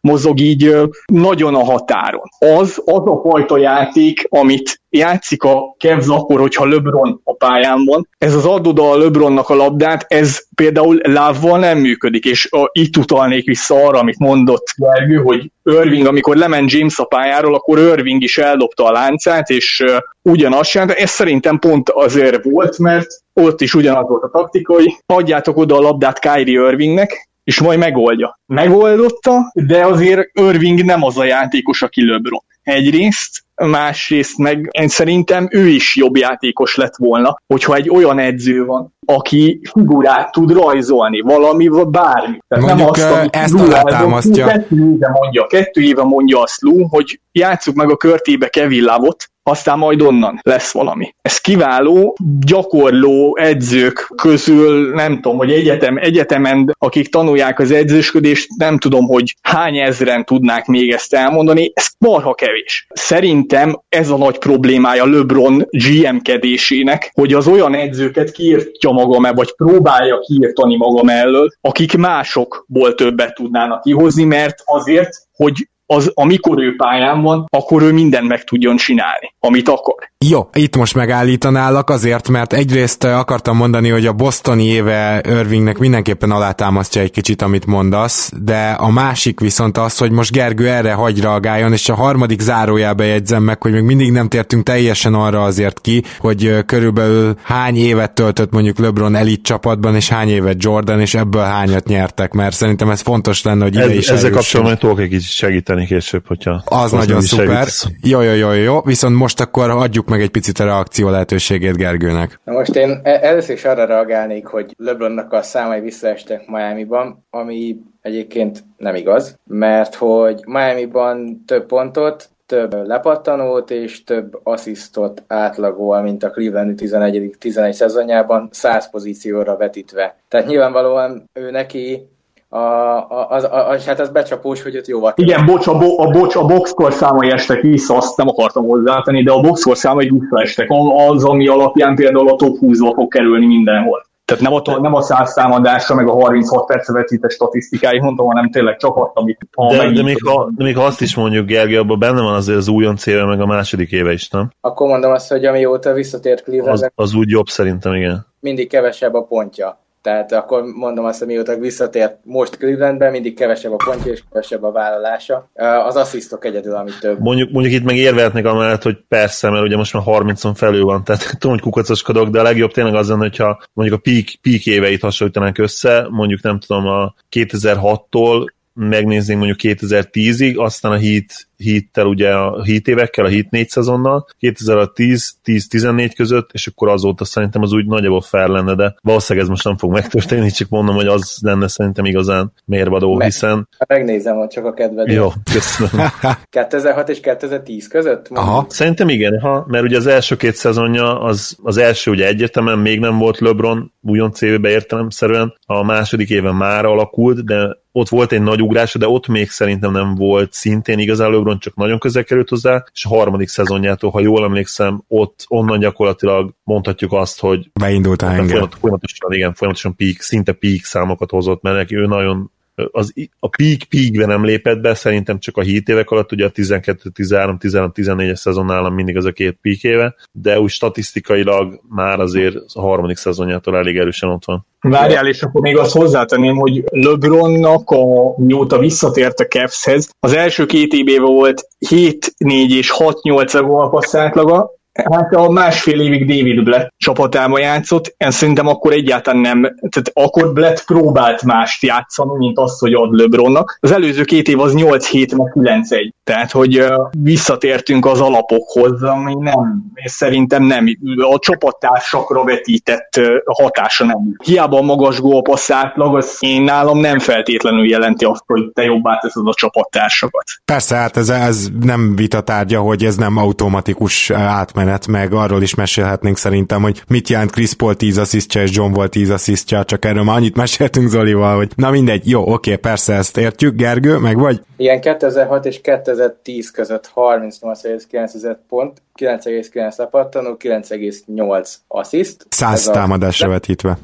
mozog 0.03 0.41
így 0.41 0.77
nagyon 1.13 1.55
a 1.55 1.65
határon. 1.65 2.29
Az, 2.39 2.83
az 2.85 3.03
a 3.05 3.21
fajta 3.25 3.59
játék, 3.59 4.27
amit 4.29 4.81
játszik 4.89 5.43
a 5.43 5.75
Kevz 5.79 6.09
akkor, 6.09 6.41
hogyha 6.41 6.67
LeBron 6.67 7.21
a 7.25 7.35
pályán 7.35 7.85
van. 7.85 8.09
Ez 8.19 8.35
az 8.35 8.45
adod 8.45 8.79
a 8.79 8.97
LeBronnak 8.97 9.49
a 9.49 9.55
labdát, 9.55 10.05
ez 10.09 10.41
például 10.55 11.01
lávval 11.03 11.59
nem 11.59 11.79
működik, 11.79 12.25
és 12.25 12.49
a, 12.51 12.71
itt 12.73 12.97
utalnék 12.97 13.45
vissza 13.45 13.75
arra, 13.75 13.99
amit 13.99 14.19
mondott 14.19 14.67
Gergő, 14.77 15.17
hogy 15.17 15.51
Irving, 15.65 16.07
amikor 16.07 16.37
lement 16.37 16.73
James 16.73 16.99
a 16.99 17.05
pályáról, 17.05 17.55
akkor 17.55 17.79
Irving 17.79 18.23
is 18.23 18.39
eldobta 18.39 18.85
a 18.85 18.93
láncát, 18.93 19.51
és 19.51 19.83
uh, 19.87 19.97
ugyanazt 20.23 20.87
de 20.87 20.95
ez 20.95 21.11
szerintem 21.11 21.59
pont 21.59 21.91
azért 21.91 22.45
volt, 22.45 22.79
mert 22.79 23.07
ott 23.33 23.61
is 23.61 23.75
ugyanaz 23.75 24.09
volt 24.09 24.23
a 24.23 24.31
taktika, 24.31 24.73
hogy 24.73 24.97
adjátok 25.07 25.57
oda 25.57 25.77
a 25.77 25.81
labdát 25.81 26.19
Kyrie 26.19 26.69
Irvingnek, 26.69 27.31
és 27.45 27.61
majd 27.61 27.79
megoldja. 27.79 28.39
Megoldotta, 28.47 29.53
de 29.55 29.85
azért 29.85 30.31
Irving 30.33 30.85
nem 30.85 31.03
az 31.03 31.19
a 31.19 31.25
játékos, 31.25 31.83
aki 31.83 32.07
LeBron. 32.11 32.43
Egyrészt, 32.63 33.45
másrészt 33.55 34.39
meg 34.39 34.69
én 34.71 34.89
szerintem 34.89 35.49
ő 35.51 35.69
is 35.69 35.97
jobb 35.97 36.17
játékos 36.17 36.77
lett 36.77 36.97
volna, 36.97 37.37
hogyha 37.47 37.75
egy 37.75 37.91
olyan 37.91 38.19
edző 38.19 38.65
van, 38.65 38.95
aki 39.07 39.61
figurát 39.73 40.33
tud 40.33 40.53
rajzolni, 40.53 41.21
valami, 41.21 41.69
bármi. 41.69 42.39
Tehát 42.49 42.65
Mondjuk 42.65 42.97
nem 42.97 43.13
azt, 43.13 43.29
ezt 43.31 43.55
alátámasztja. 43.55 44.47
Kettő 44.47 44.77
éve 44.77 45.09
mondja, 45.09 45.47
kettő 45.47 45.81
éve 45.81 46.03
mondja 46.03 46.41
azt 46.41 46.63
Lou, 46.63 46.87
hogy 46.89 47.21
játsszuk 47.33 47.75
meg 47.75 47.91
a 47.91 47.97
körtébe 47.97 48.49
Kevin 48.49 48.85
Lavot, 48.85 49.32
aztán 49.43 49.79
majd 49.79 50.03
onnan 50.03 50.41
lesz 50.43 50.73
valami. 50.73 51.15
Ez 51.23 51.39
kiváló, 51.39 52.17
gyakorló 52.47 53.37
edzők 53.37 54.13
közül, 54.17 54.95
nem 54.95 55.21
tudom, 55.21 55.37
hogy 55.37 55.51
egyetem, 55.51 55.97
egyetemen, 55.97 56.77
akik 56.79 57.09
tanulják 57.09 57.59
az 57.59 57.71
edzősködést, 57.71 58.49
nem 58.57 58.79
tudom, 58.79 59.07
hogy 59.07 59.37
hány 59.43 59.79
ezren 59.79 60.25
tudnák 60.25 60.67
még 60.67 60.91
ezt 60.91 61.15
elmondani, 61.15 61.73
ez 61.75 61.87
marha 61.99 62.35
kevés. 62.35 62.87
Szerintem 62.91 63.81
ez 63.89 64.11
a 64.11 64.17
nagy 64.17 64.39
problémája 64.39 65.07
LeBron 65.07 65.67
GM-kedésének, 65.71 67.11
hogy 67.15 67.33
az 67.33 67.47
olyan 67.47 67.75
edzőket 67.75 68.31
kiírtja 68.31 68.91
maga 68.91 69.19
meg, 69.19 69.37
vagy 69.37 69.55
próbálja 69.55 70.19
kiírtani 70.19 70.77
maga 70.77 71.03
mellől, 71.03 71.49
akik 71.61 71.97
másokból 71.97 72.95
többet 72.95 73.35
tudnának 73.35 73.81
kihozni, 73.83 74.25
mert 74.25 74.63
azért, 74.65 75.11
hogy 75.33 75.69
az 75.93 76.11
amikor 76.15 76.63
ő 76.63 76.77
pályán 76.77 77.23
van, 77.23 77.45
akkor 77.49 77.83
ő 77.83 77.93
mindent 77.93 78.29
meg 78.29 78.45
tudjon 78.45 78.77
csinálni, 78.77 79.35
amit 79.39 79.69
akar. 79.69 80.12
Jó, 80.29 80.49
itt 80.53 80.77
most 80.77 80.95
megállítanálak 80.95 81.91
azért, 81.91 82.29
mert 82.29 82.53
egyrészt 82.53 83.05
akartam 83.05 83.57
mondani, 83.57 83.89
hogy 83.89 84.07
a 84.07 84.13
bostoni 84.13 84.65
éve 84.65 85.23
Irvingnek 85.29 85.79
mindenképpen 85.79 86.31
alátámasztja 86.31 87.03
egy 87.03 87.11
kicsit, 87.11 87.43
amit 87.43 87.67
mondasz, 87.67 88.33
de 88.43 88.71
a 88.71 88.91
másik 88.91 89.41
viszont 89.41 89.79
az, 89.79 89.99
hogy 89.99 90.11
most 90.11 90.33
Gergő 90.33 90.69
erre 90.69 90.93
hagy 90.93 91.21
reagáljon, 91.21 91.73
és 91.73 91.89
a 91.89 91.95
harmadik 91.95 92.41
zárójába 92.41 93.03
jegyzem 93.03 93.43
meg, 93.43 93.63
hogy 93.63 93.73
még 93.73 93.83
mindig 93.83 94.13
nem 94.13 94.29
tértünk 94.29 94.63
teljesen 94.65 95.15
arra 95.15 95.43
azért 95.43 95.81
ki, 95.81 96.03
hogy 96.19 96.65
körülbelül 96.67 97.35
hány 97.43 97.77
évet 97.77 98.13
töltött 98.13 98.53
mondjuk 98.53 98.79
LeBron 98.79 99.15
elit 99.15 99.43
csapatban, 99.43 99.95
és 99.95 100.09
hány 100.09 100.29
évet 100.29 100.57
Jordan, 100.59 101.01
és 101.01 101.15
ebből 101.15 101.43
hányat 101.43 101.87
nyertek, 101.87 102.33
mert 102.33 102.57
szerintem 102.57 102.91
ez 102.91 103.01
fontos 103.01 103.43
lenne, 103.43 103.63
hogy 103.63 103.75
ide 103.75 103.85
ez, 103.85 103.91
is 103.91 104.09
Ezzel 104.09 104.31
kapcsolatban 104.31 104.79
tudok 104.79 105.01
egy 105.01 105.09
kicsit 105.09 105.31
segíteni 105.31 105.87
később, 105.87 106.27
hogyha... 106.27 106.63
Az 106.65 106.93
nagyon 106.93 107.21
szuper. 107.21 107.69
Jó, 108.03 108.21
jó, 108.21 108.33
jó, 108.33 108.53
jó, 108.53 108.81
viszont 108.83 109.17
most 109.17 109.41
akkor 109.41 109.71
adjuk 109.71 110.11
meg 110.13 110.21
egy 110.21 110.31
picit 110.31 110.59
a 110.59 110.65
reakció 110.65 111.09
lehetőségét 111.09 111.77
Gergőnek. 111.77 112.41
Na 112.45 112.53
most 112.53 112.75
én 112.75 113.01
e- 113.03 113.19
először 113.23 113.55
is 113.55 113.65
arra 113.65 113.85
reagálnék, 113.85 114.47
hogy 114.47 114.75
LeBronnak 114.79 115.33
a 115.33 115.43
számai 115.43 115.81
visszaestek 115.81 116.49
Miami-ban, 116.49 117.25
ami 117.31 117.77
egyébként 118.03 118.65
nem 118.77 118.95
igaz, 118.95 119.39
mert 119.47 119.95
hogy 119.95 120.43
Miami-ban 120.47 121.43
több 121.47 121.67
pontot, 121.67 122.31
több 122.47 122.87
lepattanót 122.87 123.71
és 123.71 124.05
több 124.05 124.41
asszisztot 124.43 125.23
átlagol, 125.27 126.01
mint 126.01 126.23
a 126.23 126.31
Cleveland 126.31 126.77
11. 126.77 127.37
11 127.39 127.75
szezonjában 127.75 128.49
100 128.51 128.91
pozícióra 128.91 129.57
vetítve. 129.57 130.17
Tehát 130.29 130.47
nyilvánvalóan 130.47 131.31
ő 131.33 131.51
neki 131.51 132.09
a, 132.55 132.59
a, 132.59 133.27
az, 133.31 133.45
a, 133.45 133.71
a, 133.71 133.79
hát 133.87 134.01
az 134.01 134.11
becsapós, 134.11 134.63
hogy 134.63 134.77
ott 134.77 134.87
jóval 134.87 135.13
Igen, 135.17 135.47
bocs, 135.47 135.67
a, 135.67 135.79
bo, 135.79 136.03
a, 136.03 136.11
bocs, 136.11 136.37
a 136.37 136.45
boxkor 136.45 136.93
számai 136.93 137.31
estek 137.31 137.61
vissza, 137.61 137.97
azt 137.97 138.17
nem 138.17 138.29
akartam 138.29 138.65
hozzátenni, 138.65 139.23
de 139.23 139.33
a 139.33 139.41
boxkor 139.41 139.77
számai 139.77 140.11
visszaestek. 140.11 140.69
Az, 141.09 141.25
ami 141.25 141.49
alapján 141.49 141.95
például 141.95 142.29
a 142.29 142.37
top 142.37 142.57
20-ba 142.61 142.93
fog 142.95 143.13
kerülni 143.13 143.47
mindenhol. 143.47 144.07
Tehát 144.25 144.43
nem 144.43 144.53
a, 144.53 144.81
nem 144.81 144.95
a 144.95 145.01
száz 145.01 145.33
számadásra, 145.33 145.95
meg 145.95 146.09
a 146.09 146.13
36 146.13 146.67
percre 146.67 146.93
vetített 146.93 147.31
statisztikái, 147.31 147.99
mondtam, 147.99 148.27
hanem 148.27 148.51
tényleg 148.51 148.77
csak 148.77 148.97
azt, 148.97 149.11
amit 149.15 149.39
ha 149.55 149.69
de, 149.69 149.91
de, 149.91 150.03
még 150.03 150.25
ha, 150.25 150.51
de 150.57 150.65
még 150.65 150.77
ha 150.77 150.85
azt 150.85 151.01
is 151.01 151.15
mondjuk, 151.15 151.47
Gergely, 151.47 151.77
abban 151.77 151.99
benne 151.99 152.21
van 152.21 152.35
azért 152.35 152.59
az 152.59 152.69
újon 152.69 152.97
célja, 152.97 153.27
meg 153.27 153.41
a 153.41 153.47
második 153.47 153.91
éve 153.91 154.13
is, 154.13 154.29
nem? 154.29 154.51
Akkor 154.61 154.89
mondom 154.89 155.13
azt, 155.13 155.31
hogy 155.31 155.45
amióta 155.45 155.93
visszatért 155.93 156.43
Cleveland, 156.43 156.73
az, 156.73 156.91
az 156.95 157.15
úgy 157.15 157.29
jobb 157.29 157.47
szerintem, 157.47 157.95
igen. 157.95 158.27
Mindig 158.41 158.69
kevesebb 158.69 159.15
a 159.15 159.23
pontja 159.23 159.82
Tehát 160.03 160.33
akkor 160.33 160.63
mondom 160.63 161.05
azt, 161.05 161.19
hogy 161.19 161.29
mióta 161.29 161.57
visszatért 161.57 162.19
most 162.23 162.57
Clevelandben, 162.57 163.11
mindig 163.11 163.35
kevesebb 163.35 163.73
a 163.73 163.77
pontja 163.85 164.13
és 164.13 164.23
kevesebb 164.31 164.63
a 164.63 164.73
vállalása. 164.73 165.51
Az 165.87 165.97
asszisztok 165.97 166.45
egyedül, 166.45 166.75
amit 166.75 167.01
több. 167.01 167.21
Mondjuk, 167.21 167.51
mondjuk 167.51 167.75
itt 167.75 167.85
meg 167.85 167.97
érvehetnek 167.97 168.45
amellett, 168.45 168.83
hogy 168.83 168.99
persze, 169.09 169.51
mert 169.51 169.65
ugye 169.65 169.77
most 169.77 169.93
már 169.93 170.03
30-on 170.07 170.53
felül 170.55 170.85
van, 170.85 171.05
tehát 171.05 171.31
tudom, 171.39 171.51
hogy 171.51 171.61
kukacoskodok, 171.61 172.29
de 172.29 172.41
a 172.41 172.43
legjobb 172.43 172.73
tényleg 172.73 172.95
az 172.95 173.09
lenne, 173.09 173.21
hogyha 173.21 173.63
mondjuk 173.73 173.99
a 173.99 174.03
peak, 174.03 174.25
peak 174.43 174.67
éveit 174.67 175.01
hasonlítanánk 175.01 175.59
össze, 175.59 176.07
mondjuk 176.11 176.43
nem 176.43 176.59
tudom, 176.59 176.87
a 176.87 177.15
2006-tól 177.31 178.47
megnéznénk 178.75 179.39
mondjuk 179.39 179.79
2010-ig, 179.79 180.57
aztán 180.57 180.93
a 180.93 180.99
Heat, 180.99 181.47
Heat-tel 181.65 182.07
ugye 182.07 182.31
a 182.31 182.65
Heat 182.65 182.89
évekkel, 182.89 183.25
a 183.25 183.29
Heat 183.29 183.51
négy 183.51 183.69
szezonnal, 183.69 184.27
2010-14 184.41 186.13
között, 186.17 186.51
és 186.53 186.67
akkor 186.67 186.89
azóta 186.89 187.25
szerintem 187.25 187.63
az 187.63 187.73
úgy 187.73 187.87
nagyjából 187.87 188.21
fel 188.21 188.49
lenne, 188.49 188.75
de 188.75 188.95
valószínűleg 189.03 189.45
ez 189.45 189.51
most 189.51 189.65
nem 189.65 189.77
fog 189.77 189.93
megtörténni, 189.93 190.51
csak 190.51 190.69
mondom, 190.69 190.95
hogy 190.95 191.07
az 191.07 191.39
lenne 191.43 191.69
szerintem 191.69 192.05
igazán 192.05 192.53
mérvadó, 192.65 193.15
Meg, 193.15 193.27
hiszen... 193.27 193.69
Megnézem, 193.89 194.37
hogy 194.37 194.49
csak 194.49 194.65
a 194.65 194.73
kedved. 194.73 195.09
Jó, 195.09 195.29
köszönöm. 195.53 196.07
2006 196.51 197.09
és 197.09 197.21
2010 197.21 197.89
között? 197.89 198.29
Mondjuk? 198.29 198.55
Aha, 198.55 198.67
szerintem 198.69 199.09
igen, 199.09 199.41
ha, 199.41 199.65
mert 199.69 199.85
ugye 199.85 199.97
az 199.97 200.07
első 200.07 200.37
két 200.37 200.55
szezonja, 200.55 201.21
az, 201.21 201.57
az 201.63 201.77
első 201.77 202.11
ugye 202.11 202.27
egyértelműen 202.27 202.79
még 202.79 203.01
nem 203.01 203.19
volt 203.19 203.39
LeBron, 203.39 203.93
újon 204.03 204.33
CV-be 204.33 204.69
értelemszerűen, 204.69 205.55
a 205.67 205.85
második 205.85 206.31
éven 206.31 206.55
már 206.55 206.85
alakult, 206.85 207.45
de 207.45 207.81
ott 207.93 208.09
volt 208.09 208.33
egy 208.33 208.43
nagy 208.43 208.63
ugrás, 208.63 208.95
de 208.95 209.09
ott 209.09 209.27
még 209.27 209.51
szerintem 209.51 209.93
nem 209.93 210.15
volt 210.15 210.53
szintén 210.53 210.99
igazán 210.99 211.31
LeBron, 211.31 211.52
csak 211.59 211.75
nagyon 211.75 211.99
közel 211.99 212.25
került 212.25 212.49
hozzá, 212.49 212.85
és 212.93 213.05
a 213.05 213.09
harmadik 213.09 213.49
szezonjától, 213.49 214.11
ha 214.11 214.21
jól 214.21 214.45
emlékszem, 214.45 215.03
ott 215.09 215.45
onnan 215.49 215.79
gyakorlatilag 215.79 216.55
mondhatjuk 216.65 217.13
azt, 217.13 217.41
hogy 217.41 217.71
beindult 217.73 218.23
a 218.23 218.29
henger. 218.29 218.69
Folyamatosan, 218.81 219.33
igen, 219.33 219.55
folyamatosan 219.55 219.97
peak, 219.97 220.21
szinte 220.21 220.53
peak 220.53 220.85
számokat 220.85 221.31
hozott, 221.31 221.63
mert 221.63 221.77
neki 221.77 221.97
ő 221.97 222.07
nagyon 222.07 222.51
az, 222.91 223.13
a 223.39 223.49
peak 223.49 223.79
peakben 223.89 224.29
nem 224.29 224.45
lépett 224.45 224.81
be, 224.81 224.95
szerintem 224.95 225.39
csak 225.39 225.57
a 225.57 225.61
7 225.61 225.89
évek 225.89 226.11
alatt, 226.11 226.33
ugye 226.33 226.45
a 226.45 226.51
12, 226.51 227.11
13, 227.11 227.59
13, 227.59 227.93
14-es 227.95 228.35
szezon 228.35 228.65
nálam 228.65 228.95
mindig 228.95 229.17
az 229.17 229.25
a 229.25 229.33
két 229.33 229.59
peak 229.63 229.83
éve, 229.83 230.15
de 230.33 230.61
úgy 230.61 230.71
statisztikailag 230.71 231.81
már 231.89 232.21
azért 232.21 232.57
a 232.73 232.81
harmadik 232.81 233.17
szezonjától 233.17 233.77
elég 233.77 233.97
erősen 233.97 234.31
ott 234.31 234.45
van. 234.45 234.67
Várjál, 234.81 235.27
és 235.27 235.43
akkor 235.43 235.61
még 235.61 235.77
azt 235.77 235.93
hozzátenném, 235.93 236.57
hogy 236.57 236.85
LeBronnak, 236.91 237.91
a, 237.91 238.35
mióta 238.37 238.79
visszatért 238.79 239.41
a 239.41 239.47
Cavshez, 239.47 240.11
az 240.21 240.33
első 240.33 240.67
két 240.67 240.93
évében 240.93 241.35
volt 241.35 241.69
7, 241.79 242.35
4 242.39 242.73
és 242.73 242.91
6, 242.91 243.23
8 243.23 243.55
a 243.55 244.03
átlaga, 244.13 244.71
Hát 244.93 245.35
a 245.35 245.51
másfél 245.51 246.01
évig 246.01 246.27
David 246.27 246.63
Blatt 246.63 246.95
csapatában 246.97 247.61
játszott, 247.61 248.15
én 248.17 248.31
szerintem 248.31 248.67
akkor 248.67 248.93
egyáltalán 248.93 249.41
nem, 249.41 249.63
tehát 249.63 250.11
akkor 250.13 250.53
Blatt 250.53 250.85
próbált 250.85 251.43
mást 251.43 251.83
játszani, 251.83 252.37
mint 252.37 252.59
azt, 252.59 252.81
hogy 252.81 252.95
ad 252.95 253.13
LeBronnak. 253.13 253.79
Az 253.81 253.93
előző 253.93 254.25
két 254.25 254.49
év 254.49 254.61
az 254.61 254.73
8-7, 254.77 255.37
meg 255.37 255.79
9-1. 255.85 256.11
Tehát, 256.25 256.51
hogy 256.51 256.85
visszatértünk 257.11 258.07
az 258.07 258.21
alapokhoz, 258.21 259.03
ami 259.03 259.35
nem, 259.39 259.83
és 259.95 260.11
szerintem 260.11 260.63
nem, 260.63 260.87
a 261.33 261.39
csapattársakra 261.39 262.45
vetített 262.45 263.21
hatása 263.45 264.05
nem. 264.05 264.37
Hiába 264.45 264.79
a 264.79 264.83
magas 264.83 265.21
gólpassz 265.21 265.71
átlag, 265.71 266.17
az 266.17 266.37
én 266.41 266.63
nálam 266.63 266.99
nem 266.99 267.19
feltétlenül 267.19 267.89
jelenti 267.89 268.25
azt, 268.25 268.43
hogy 268.47 268.71
te 268.73 268.83
jobbá 268.83 269.19
teszed 269.19 269.47
a 269.47 269.55
csapattársakat. 269.55 270.45
Persze, 270.65 270.97
hát 270.97 271.17
ez, 271.17 271.29
ez 271.29 271.69
nem 271.81 272.17
vitatárgya, 272.17 272.81
hogy 272.81 273.05
ez 273.05 273.17
nem 273.17 273.37
automatikus 273.37 274.31
átmenet 274.31 274.82
átmenet, 274.83 275.07
meg 275.07 275.33
arról 275.33 275.63
is 275.63 275.75
mesélhetnénk 275.75 276.37
szerintem, 276.37 276.83
hogy 276.83 277.03
mit 277.09 277.29
jelent 277.29 277.51
Chris 277.51 277.75
Paul 277.75 277.95
10 277.95 278.19
asszisztja 278.19 278.63
és 278.63 278.77
John 278.77 278.95
Wall 278.95 279.09
10 279.09 279.31
asszisztja, 279.31 279.85
csak 279.85 280.05
erről 280.05 280.23
már 280.23 280.37
annyit 280.37 280.57
meséltünk 280.57 281.09
Zolival, 281.09 281.57
hogy 281.57 281.73
na 281.77 281.91
mindegy, 281.91 282.31
jó, 282.31 282.53
oké, 282.53 282.77
persze 282.77 283.15
ezt 283.15 283.37
értjük, 283.37 283.75
Gergő, 283.75 284.17
meg 284.17 284.39
vagy? 284.39 284.61
Igen, 284.77 285.01
2006 285.01 285.65
és 285.65 285.81
2010 285.81 286.71
között 286.71 287.13
38,9 287.15 288.57
pont, 288.69 289.03
9,9 289.21 289.97
lepattanó, 289.97 290.57
9,8 290.59 291.75
assziszt. 291.89 292.47
100 292.49 292.85
támadásra 292.85 293.49
vetítve. 293.49 293.99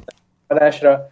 Támadásra, 0.47 1.09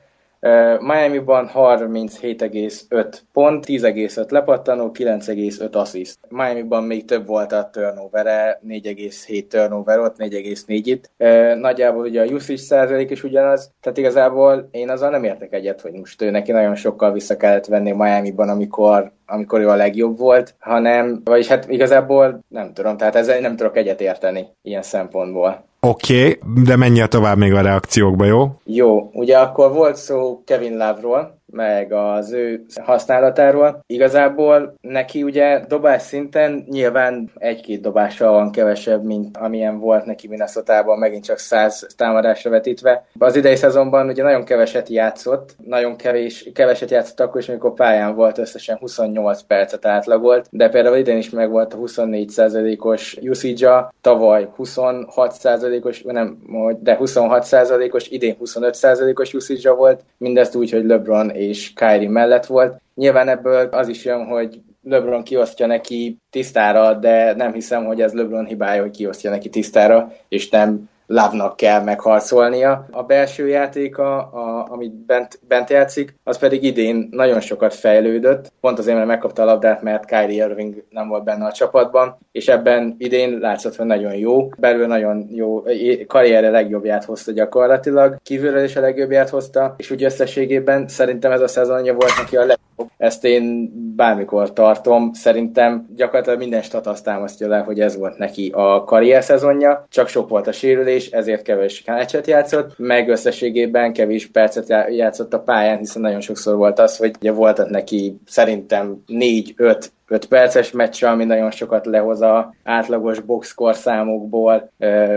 Miami-ban 0.80 1.50
37,5 1.54 3.18
pont, 3.32 3.64
10,5 3.66 4.30
lepattanó, 4.30 4.90
9,5 4.98 5.72
assziszt. 5.72 6.18
Miami-ban 6.28 6.84
még 6.84 7.04
több 7.04 7.26
volt 7.26 7.52
a 7.52 7.68
turnover 7.72 8.26
4,7 8.68 9.46
turnover 9.46 9.98
ott, 9.98 10.16
4,4 10.18 10.64
itt. 10.66 11.10
Nagyjából 11.58 12.04
ugye 12.04 12.22
a 12.22 12.24
usage 12.24 12.58
százalék 12.58 13.10
is 13.10 13.24
ugyanaz, 13.24 13.70
tehát 13.80 13.98
igazából 13.98 14.68
én 14.70 14.90
azzal 14.90 15.10
nem 15.10 15.24
értek 15.24 15.52
egyet, 15.52 15.80
hogy 15.80 15.92
most 15.92 16.22
ő 16.22 16.30
neki 16.30 16.52
nagyon 16.52 16.74
sokkal 16.74 17.12
vissza 17.12 17.36
kellett 17.36 17.66
venni 17.66 17.92
Miami-ban, 17.92 18.48
amikor 18.48 19.14
amikor 19.26 19.60
ő 19.60 19.68
a 19.68 19.74
legjobb 19.74 20.18
volt, 20.18 20.54
hanem, 20.58 21.20
vagyis 21.24 21.46
hát 21.46 21.68
igazából 21.68 22.44
nem 22.48 22.72
tudom, 22.72 22.96
tehát 22.96 23.14
ezzel 23.16 23.40
nem 23.40 23.56
tudok 23.56 23.76
egyet 23.76 24.00
érteni 24.00 24.46
ilyen 24.62 24.82
szempontból. 24.82 25.64
Oké, 25.88 26.38
okay, 26.38 26.64
de 26.64 26.76
menjél 26.76 27.08
tovább 27.08 27.36
még 27.36 27.54
a 27.54 27.60
reakciókba, 27.60 28.24
jó? 28.24 28.52
Jó, 28.64 29.10
ugye 29.12 29.38
akkor 29.38 29.72
volt 29.72 29.96
szó 29.96 30.42
Kevin 30.44 30.76
Love-ról, 30.76 31.42
meg 31.56 31.92
az 31.92 32.32
ő 32.32 32.64
használatáról. 32.82 33.80
Igazából 33.86 34.74
neki 34.80 35.22
ugye 35.22 35.64
dobás 35.68 36.02
szinten 36.02 36.64
nyilván 36.68 37.30
egy-két 37.34 37.80
dobással 37.80 38.32
van 38.32 38.50
kevesebb, 38.50 39.04
mint 39.04 39.36
amilyen 39.36 39.78
volt 39.78 40.04
neki 40.04 40.28
minnesota 40.28 40.94
megint 40.98 41.24
csak 41.24 41.38
100 41.38 41.86
támadásra 41.96 42.50
vetítve. 42.50 43.06
Az 43.18 43.36
idei 43.36 43.56
szezonban 43.56 44.08
ugye 44.08 44.22
nagyon 44.22 44.44
keveset 44.44 44.88
játszott, 44.88 45.56
nagyon 45.64 45.96
kevés, 45.96 46.50
keveset 46.54 46.90
játszott 46.90 47.20
akkor 47.20 47.40
is, 47.40 47.48
amikor 47.48 47.74
pályán 47.74 48.14
volt 48.14 48.38
összesen 48.38 48.76
28 48.76 49.42
percet 49.42 49.86
átlagolt, 49.86 50.46
de 50.50 50.68
például 50.68 50.96
idén 50.96 51.16
is 51.16 51.30
meg 51.30 51.50
volt 51.50 51.74
a 51.74 51.78
24%-os 51.78 53.18
usage 53.22 53.90
tavaly 54.00 54.48
26%-os, 54.58 56.02
nem, 56.02 56.38
de 56.80 56.96
26%-os, 57.00 58.08
idén 58.08 58.36
25%-os 58.44 59.34
usage 59.34 59.70
volt, 59.70 60.04
mindezt 60.18 60.54
úgy, 60.54 60.70
hogy 60.70 60.84
LeBron 60.84 61.30
és 61.30 61.45
Kyrie 61.74 62.08
mellett 62.08 62.46
volt. 62.46 62.80
Nyilván 62.94 63.28
ebből 63.28 63.68
az 63.70 63.88
is 63.88 64.04
jön, 64.04 64.24
hogy 64.24 64.60
LeBron 64.82 65.22
kiosztja 65.22 65.66
neki 65.66 66.16
tisztára, 66.30 66.94
de 66.94 67.34
nem 67.34 67.52
hiszem, 67.52 67.84
hogy 67.84 68.00
ez 68.00 68.12
LeBron 68.12 68.46
hibája, 68.46 68.82
hogy 68.82 68.96
kiosztja 68.96 69.30
neki 69.30 69.48
tisztára, 69.48 70.12
és 70.28 70.48
nem 70.48 70.88
Lávnak 71.06 71.56
kell 71.56 71.82
megharcolnia. 71.82 72.86
A 72.90 73.02
belső 73.02 73.48
játéka, 73.48 74.16
a, 74.16 74.66
amit 74.70 74.92
bent, 74.92 75.38
bent 75.48 75.70
játszik, 75.70 76.14
az 76.24 76.38
pedig 76.38 76.62
idén 76.62 77.08
nagyon 77.10 77.40
sokat 77.40 77.74
fejlődött, 77.74 78.52
pont 78.60 78.78
azért, 78.78 78.96
mert 78.96 79.08
megkapta 79.08 79.42
a 79.42 79.44
labdát, 79.44 79.82
mert 79.82 80.04
Kyrie 80.04 80.44
Irving 80.44 80.84
nem 80.90 81.08
volt 81.08 81.24
benne 81.24 81.44
a 81.44 81.52
csapatban, 81.52 82.18
és 82.32 82.48
ebben 82.48 82.94
idén 82.98 83.38
látszott, 83.38 83.76
hogy 83.76 83.86
nagyon 83.86 84.14
jó, 84.14 84.48
belül 84.58 84.86
nagyon 84.86 85.26
jó, 85.30 85.62
karrierre 86.06 86.50
legjobbját 86.50 87.04
hozta 87.04 87.32
gyakorlatilag, 87.32 88.16
kívülről 88.22 88.64
is 88.64 88.76
a 88.76 88.80
legjobbját 88.80 89.28
hozta, 89.28 89.74
és 89.76 89.90
úgy 89.90 90.04
összességében 90.04 90.88
szerintem 90.88 91.32
ez 91.32 91.40
a 91.40 91.48
szezonja 91.48 91.94
volt 91.94 92.16
neki 92.18 92.36
a 92.36 92.40
legjobb. 92.40 92.90
Ezt 92.96 93.24
én 93.24 93.72
bármikor 93.96 94.52
tartom, 94.52 95.12
szerintem 95.12 95.86
gyakorlatilag 95.96 96.38
minden 96.38 96.62
stat 96.62 96.86
azt 96.86 97.04
támasztja 97.04 97.48
le, 97.48 97.58
hogy 97.58 97.80
ez 97.80 97.96
volt 97.96 98.18
neki 98.18 98.50
a 98.54 98.84
karrier 98.84 99.22
szezonja, 99.22 99.86
csak 99.88 100.08
sok 100.08 100.28
volt 100.28 100.46
a 100.46 100.52
sérülés, 100.52 100.95
és 100.96 101.10
ezért 101.10 101.42
kevés 101.42 101.82
kácset 101.82 102.26
játszott, 102.26 102.78
meg 102.78 103.08
összességében 103.08 103.92
kevés 103.92 104.26
percet 104.26 104.68
játszott 104.90 105.34
a 105.34 105.40
pályán, 105.40 105.78
hiszen 105.78 106.02
nagyon 106.02 106.20
sokszor 106.20 106.56
volt 106.56 106.78
az, 106.78 106.96
hogy 106.96 107.14
ugye 107.20 107.32
voltak 107.32 107.70
neki 107.70 108.16
szerintem 108.26 109.02
4-5 109.08 109.86
5 110.08 110.26
perces 110.26 110.70
meccs, 110.70 111.04
ami 111.04 111.24
nagyon 111.24 111.50
sokat 111.50 111.86
lehoz 111.86 112.20
a 112.20 112.54
átlagos 112.64 113.20
boxkor 113.20 113.74
számokból, 113.74 114.72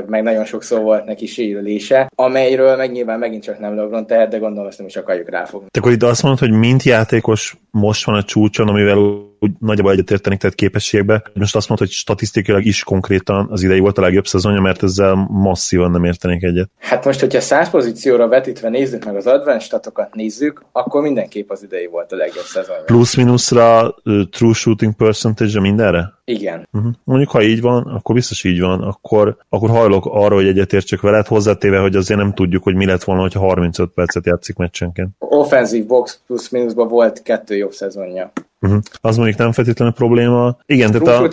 meg 0.05 0.23
nagyon 0.23 0.45
sokszor 0.45 0.81
volt 0.81 1.05
neki 1.05 1.25
sérülése, 1.25 2.11
amelyről 2.15 2.75
meg 2.75 2.91
nyilván 2.91 3.19
megint 3.19 3.43
csak 3.43 3.59
nem 3.59 3.75
LeBron 3.75 4.07
tehet, 4.07 4.29
de 4.29 4.37
gondolom 4.37 4.67
ezt 4.67 4.77
nem 4.77 4.87
is 4.87 4.95
akarjuk 4.95 5.29
ráfogni. 5.29 5.67
Tehát 5.71 5.77
akkor 5.77 5.91
itt 5.91 6.11
azt 6.11 6.23
mondod, 6.23 6.39
hogy 6.39 6.59
mint 6.59 6.83
játékos 6.83 7.57
most 7.71 8.05
van 8.05 8.15
a 8.15 8.23
csúcson, 8.23 8.67
amivel 8.67 8.97
úgy 9.39 9.51
nagyjából 9.59 9.91
egyetértenik, 9.91 10.39
tehát 10.39 10.55
képességbe. 10.55 11.23
Most 11.33 11.55
azt 11.55 11.67
mondod, 11.69 11.87
hogy 11.87 11.95
statisztikailag 11.95 12.65
is 12.65 12.83
konkrétan 12.83 13.47
az 13.51 13.63
idei 13.63 13.79
volt 13.79 13.97
a 13.97 14.01
legjobb 14.01 14.27
szezonja, 14.27 14.61
mert 14.61 14.83
ezzel 14.83 15.27
masszívan 15.29 15.91
nem 15.91 16.03
értenék 16.03 16.43
egyet. 16.43 16.69
Hát 16.79 17.05
most, 17.05 17.19
hogyha 17.19 17.41
száz 17.41 17.69
pozícióra 17.69 18.27
vetítve 18.27 18.69
nézzük 18.69 19.05
meg 19.05 19.15
az 19.15 19.27
advanced 19.27 19.61
statokat 19.61 20.15
nézzük, 20.15 20.65
akkor 20.71 21.01
mindenképp 21.01 21.49
az 21.49 21.63
idei 21.63 21.87
volt 21.87 22.11
a 22.11 22.15
legjobb 22.15 22.45
szezonja. 22.45 22.83
Plusz-minuszra 22.83 23.95
true 24.31 24.53
shooting 24.53 24.95
percentage 24.95 25.59
mindenre? 25.59 26.17
Igen. 26.29 26.67
Uh-huh. 26.73 26.91
Mondjuk, 27.03 27.29
ha 27.29 27.41
így 27.41 27.61
van, 27.61 27.83
akkor 27.83 28.15
biztos 28.15 28.43
így 28.43 28.59
van, 28.59 28.81
akkor, 28.81 29.37
akkor 29.49 29.69
hajlok 29.69 30.05
arra, 30.05 30.35
hogy 30.35 30.47
egyetértsek 30.47 31.01
veled, 31.01 31.27
hozzátéve, 31.27 31.79
hogy 31.79 31.95
azért 31.95 32.19
nem 32.19 32.33
tudjuk, 32.33 32.63
hogy 32.63 32.75
mi 32.75 32.85
lett 32.85 33.03
volna, 33.03 33.27
ha 33.33 33.39
35 33.39 33.89
percet 33.93 34.25
játszik 34.25 34.55
meccsenként. 34.55 35.09
Offensive 35.19 35.85
box 35.85 36.21
plusz 36.27 36.49
mínuszban 36.49 36.87
volt 36.87 37.21
kettő 37.21 37.55
jobb 37.55 37.71
szezonja. 37.71 38.31
Uh-huh. 38.61 38.79
Az 39.01 39.17
mondjuk 39.17 39.37
nem 39.37 39.51
feltétlenül 39.51 39.93
probléma. 39.93 40.57
Igen, 40.65 40.91
tehát 40.91 41.29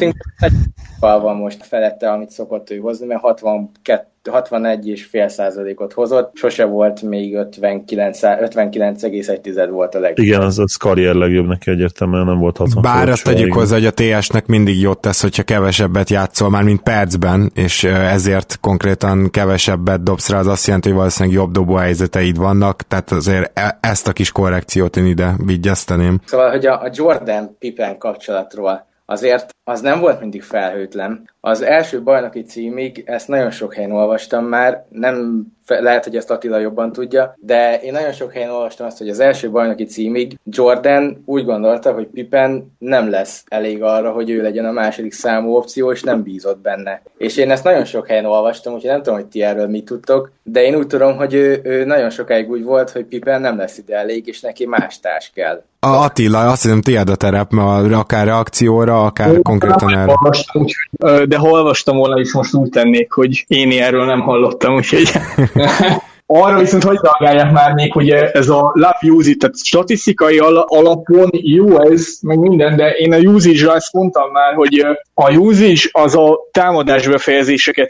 a... 1.00 1.20
van 1.20 1.36
most 1.36 1.66
felette, 1.66 2.10
amit 2.10 2.30
szokott 2.30 2.70
ő 2.70 2.78
hozni, 2.78 3.06
mert 3.06 3.20
62 3.20 4.06
61,5 4.32 5.28
százalékot 5.28 5.92
hozott, 5.92 6.30
sose 6.34 6.64
volt 6.64 7.02
még 7.02 7.34
59, 7.34 8.18
59,1 8.22 9.68
volt 9.70 9.94
a 9.94 9.98
legjobb. 9.98 10.26
Igen, 10.26 10.40
az, 10.40 10.58
az 10.58 10.74
karrier 10.74 11.14
legjobb 11.14 11.46
neki 11.46 11.70
egyértelműen 11.70 12.24
nem 12.24 12.38
volt 12.38 12.56
60 12.56 12.82
Bár 12.82 13.08
azt 13.08 13.24
tegyük 13.24 13.52
hozzá, 13.52 13.74
hogy 13.74 13.86
a 13.86 13.90
TS-nek 13.90 14.46
mindig 14.46 14.80
jót 14.80 15.00
tesz, 15.00 15.22
hogyha 15.22 15.42
kevesebbet 15.42 16.10
játszol 16.10 16.50
már, 16.50 16.62
mint 16.62 16.82
percben, 16.82 17.50
és 17.54 17.84
ezért 17.84 18.58
konkrétan 18.60 19.30
kevesebbet 19.30 20.02
dobsz 20.02 20.30
rá, 20.30 20.38
az 20.38 20.46
azt 20.46 20.66
jelenti, 20.66 20.88
hogy 20.88 20.96
valószínűleg 20.96 21.38
jobb 21.38 21.50
dobó 21.50 21.74
helyzeteid 21.74 22.36
vannak, 22.36 22.82
tehát 22.82 23.10
azért 23.10 23.58
e- 23.58 23.78
ezt 23.80 24.08
a 24.08 24.12
kis 24.12 24.32
korrekciót 24.32 24.96
én 24.96 25.06
ide 25.06 25.34
vigyezteném. 25.44 26.20
Szóval, 26.24 26.50
hogy 26.50 26.66
a 26.66 26.90
Jordan-Pippen 26.92 27.98
kapcsolatról 27.98 28.86
azért 29.06 29.55
az 29.68 29.80
nem 29.80 30.00
volt 30.00 30.20
mindig 30.20 30.42
felhőtlen. 30.42 31.30
Az 31.40 31.62
első 31.62 32.02
bajnoki 32.02 32.42
címig, 32.42 33.02
ezt 33.06 33.28
nagyon 33.28 33.50
sok 33.50 33.74
helyen 33.74 33.92
olvastam 33.92 34.44
már, 34.44 34.84
nem 34.88 35.46
lehet, 35.66 36.04
hogy 36.04 36.16
ezt 36.16 36.30
Attila 36.30 36.58
jobban 36.58 36.92
tudja, 36.92 37.34
de 37.40 37.80
én 37.80 37.92
nagyon 37.92 38.12
sok 38.12 38.32
helyen 38.32 38.50
olvastam 38.50 38.86
azt, 38.86 38.98
hogy 38.98 39.08
az 39.08 39.20
első 39.20 39.50
bajnoki 39.50 39.84
címig 39.84 40.38
Jordan 40.44 41.22
úgy 41.24 41.44
gondolta, 41.44 41.92
hogy 41.92 42.06
Pippen 42.06 42.76
nem 42.78 43.10
lesz 43.10 43.44
elég 43.48 43.82
arra, 43.82 44.12
hogy 44.12 44.30
ő 44.30 44.42
legyen 44.42 44.64
a 44.64 44.72
második 44.72 45.12
számú 45.12 45.54
opció, 45.54 45.92
és 45.92 46.02
nem 46.02 46.22
bízott 46.22 46.58
benne. 46.58 47.02
És 47.16 47.36
én 47.36 47.50
ezt 47.50 47.64
nagyon 47.64 47.84
sok 47.84 48.06
helyen 48.06 48.24
olvastam, 48.24 48.74
úgyhogy 48.74 48.90
nem 48.90 49.02
tudom, 49.02 49.18
hogy 49.18 49.28
ti 49.28 49.42
erről 49.42 49.68
mit 49.68 49.84
tudtok, 49.84 50.32
de 50.42 50.62
én 50.62 50.74
úgy 50.74 50.86
tudom, 50.86 51.16
hogy 51.16 51.34
ő, 51.34 51.60
ő 51.64 51.84
nagyon 51.84 52.10
sokáig 52.10 52.50
úgy 52.50 52.64
volt, 52.64 52.90
hogy 52.90 53.04
Pippen 53.04 53.40
nem 53.40 53.56
lesz 53.56 53.78
ide 53.78 53.96
elég, 53.96 54.26
és 54.26 54.40
neki 54.40 54.66
más 54.66 55.00
társ 55.00 55.30
kell. 55.34 55.62
A 55.80 55.86
Attila, 55.88 56.50
azt 56.50 56.62
hiszem 56.62 56.80
tiéd 56.80 57.08
a 57.08 57.16
terep, 57.16 57.50
mert 57.50 57.92
akár 57.92 58.26
reakcióra, 58.26 59.04
akár 59.04 59.42
konkrétan 59.58 59.98
erre. 59.98 61.26
De 61.26 61.36
ha 61.36 61.48
olvastam 61.48 61.96
volna 61.96 62.20
is, 62.20 62.32
most 62.32 62.54
úgy 62.54 62.68
tennék, 62.68 63.12
hogy 63.12 63.44
én 63.48 63.82
erről 63.82 64.04
nem 64.04 64.20
hallottam, 64.20 64.74
úgyhogy 64.74 65.10
Arra 66.28 66.58
viszont 66.58 66.82
hogy 66.82 66.98
reagálják 67.02 67.52
már 67.52 67.72
még, 67.72 67.92
hogy 67.92 68.10
ez 68.10 68.48
a 68.48 68.70
love 68.74 68.98
usage, 69.00 69.36
tehát 69.36 69.56
statisztikai 69.64 70.38
alapon 70.66 71.30
jó 71.32 71.80
ez, 71.90 72.18
meg 72.22 72.38
minden, 72.38 72.76
de 72.76 72.90
én 72.90 73.12
a 73.12 73.18
usage-ra 73.18 73.74
ezt 73.74 73.92
mondtam 73.92 74.30
már, 74.30 74.54
hogy 74.54 74.86
a 75.14 75.36
usage 75.36 75.80
az 75.92 76.16
a 76.16 76.38
támadás 76.50 77.08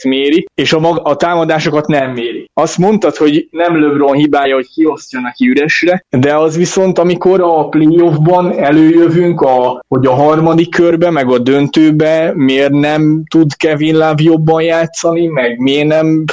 méri, 0.04 0.46
és 0.54 0.72
a, 0.72 0.78
mag- 0.78 1.06
a 1.06 1.16
támadásokat 1.16 1.86
nem 1.86 2.10
méri. 2.10 2.50
Azt 2.54 2.78
mondtad, 2.78 3.16
hogy 3.16 3.48
nem 3.50 3.80
LeBron 3.80 4.16
hibája, 4.16 4.54
hogy 4.54 4.68
kiosztja 4.74 5.20
neki 5.20 5.48
üresre, 5.48 6.04
de 6.08 6.36
az 6.36 6.56
viszont, 6.56 6.98
amikor 6.98 7.40
a 7.40 7.68
playoffban 7.68 8.58
előjövünk, 8.58 9.40
a, 9.40 9.84
hogy 9.88 10.06
a 10.06 10.14
harmadik 10.14 10.70
körbe, 10.70 11.10
meg 11.10 11.30
a 11.30 11.38
döntőbe 11.38 12.32
miért 12.34 12.72
nem 12.72 13.22
tud 13.30 13.56
Kevin 13.56 13.94
Love 13.94 14.22
jobban 14.22 14.62
játszani, 14.62 15.26
meg 15.26 15.58
miért 15.58 15.86
nem 15.86 16.24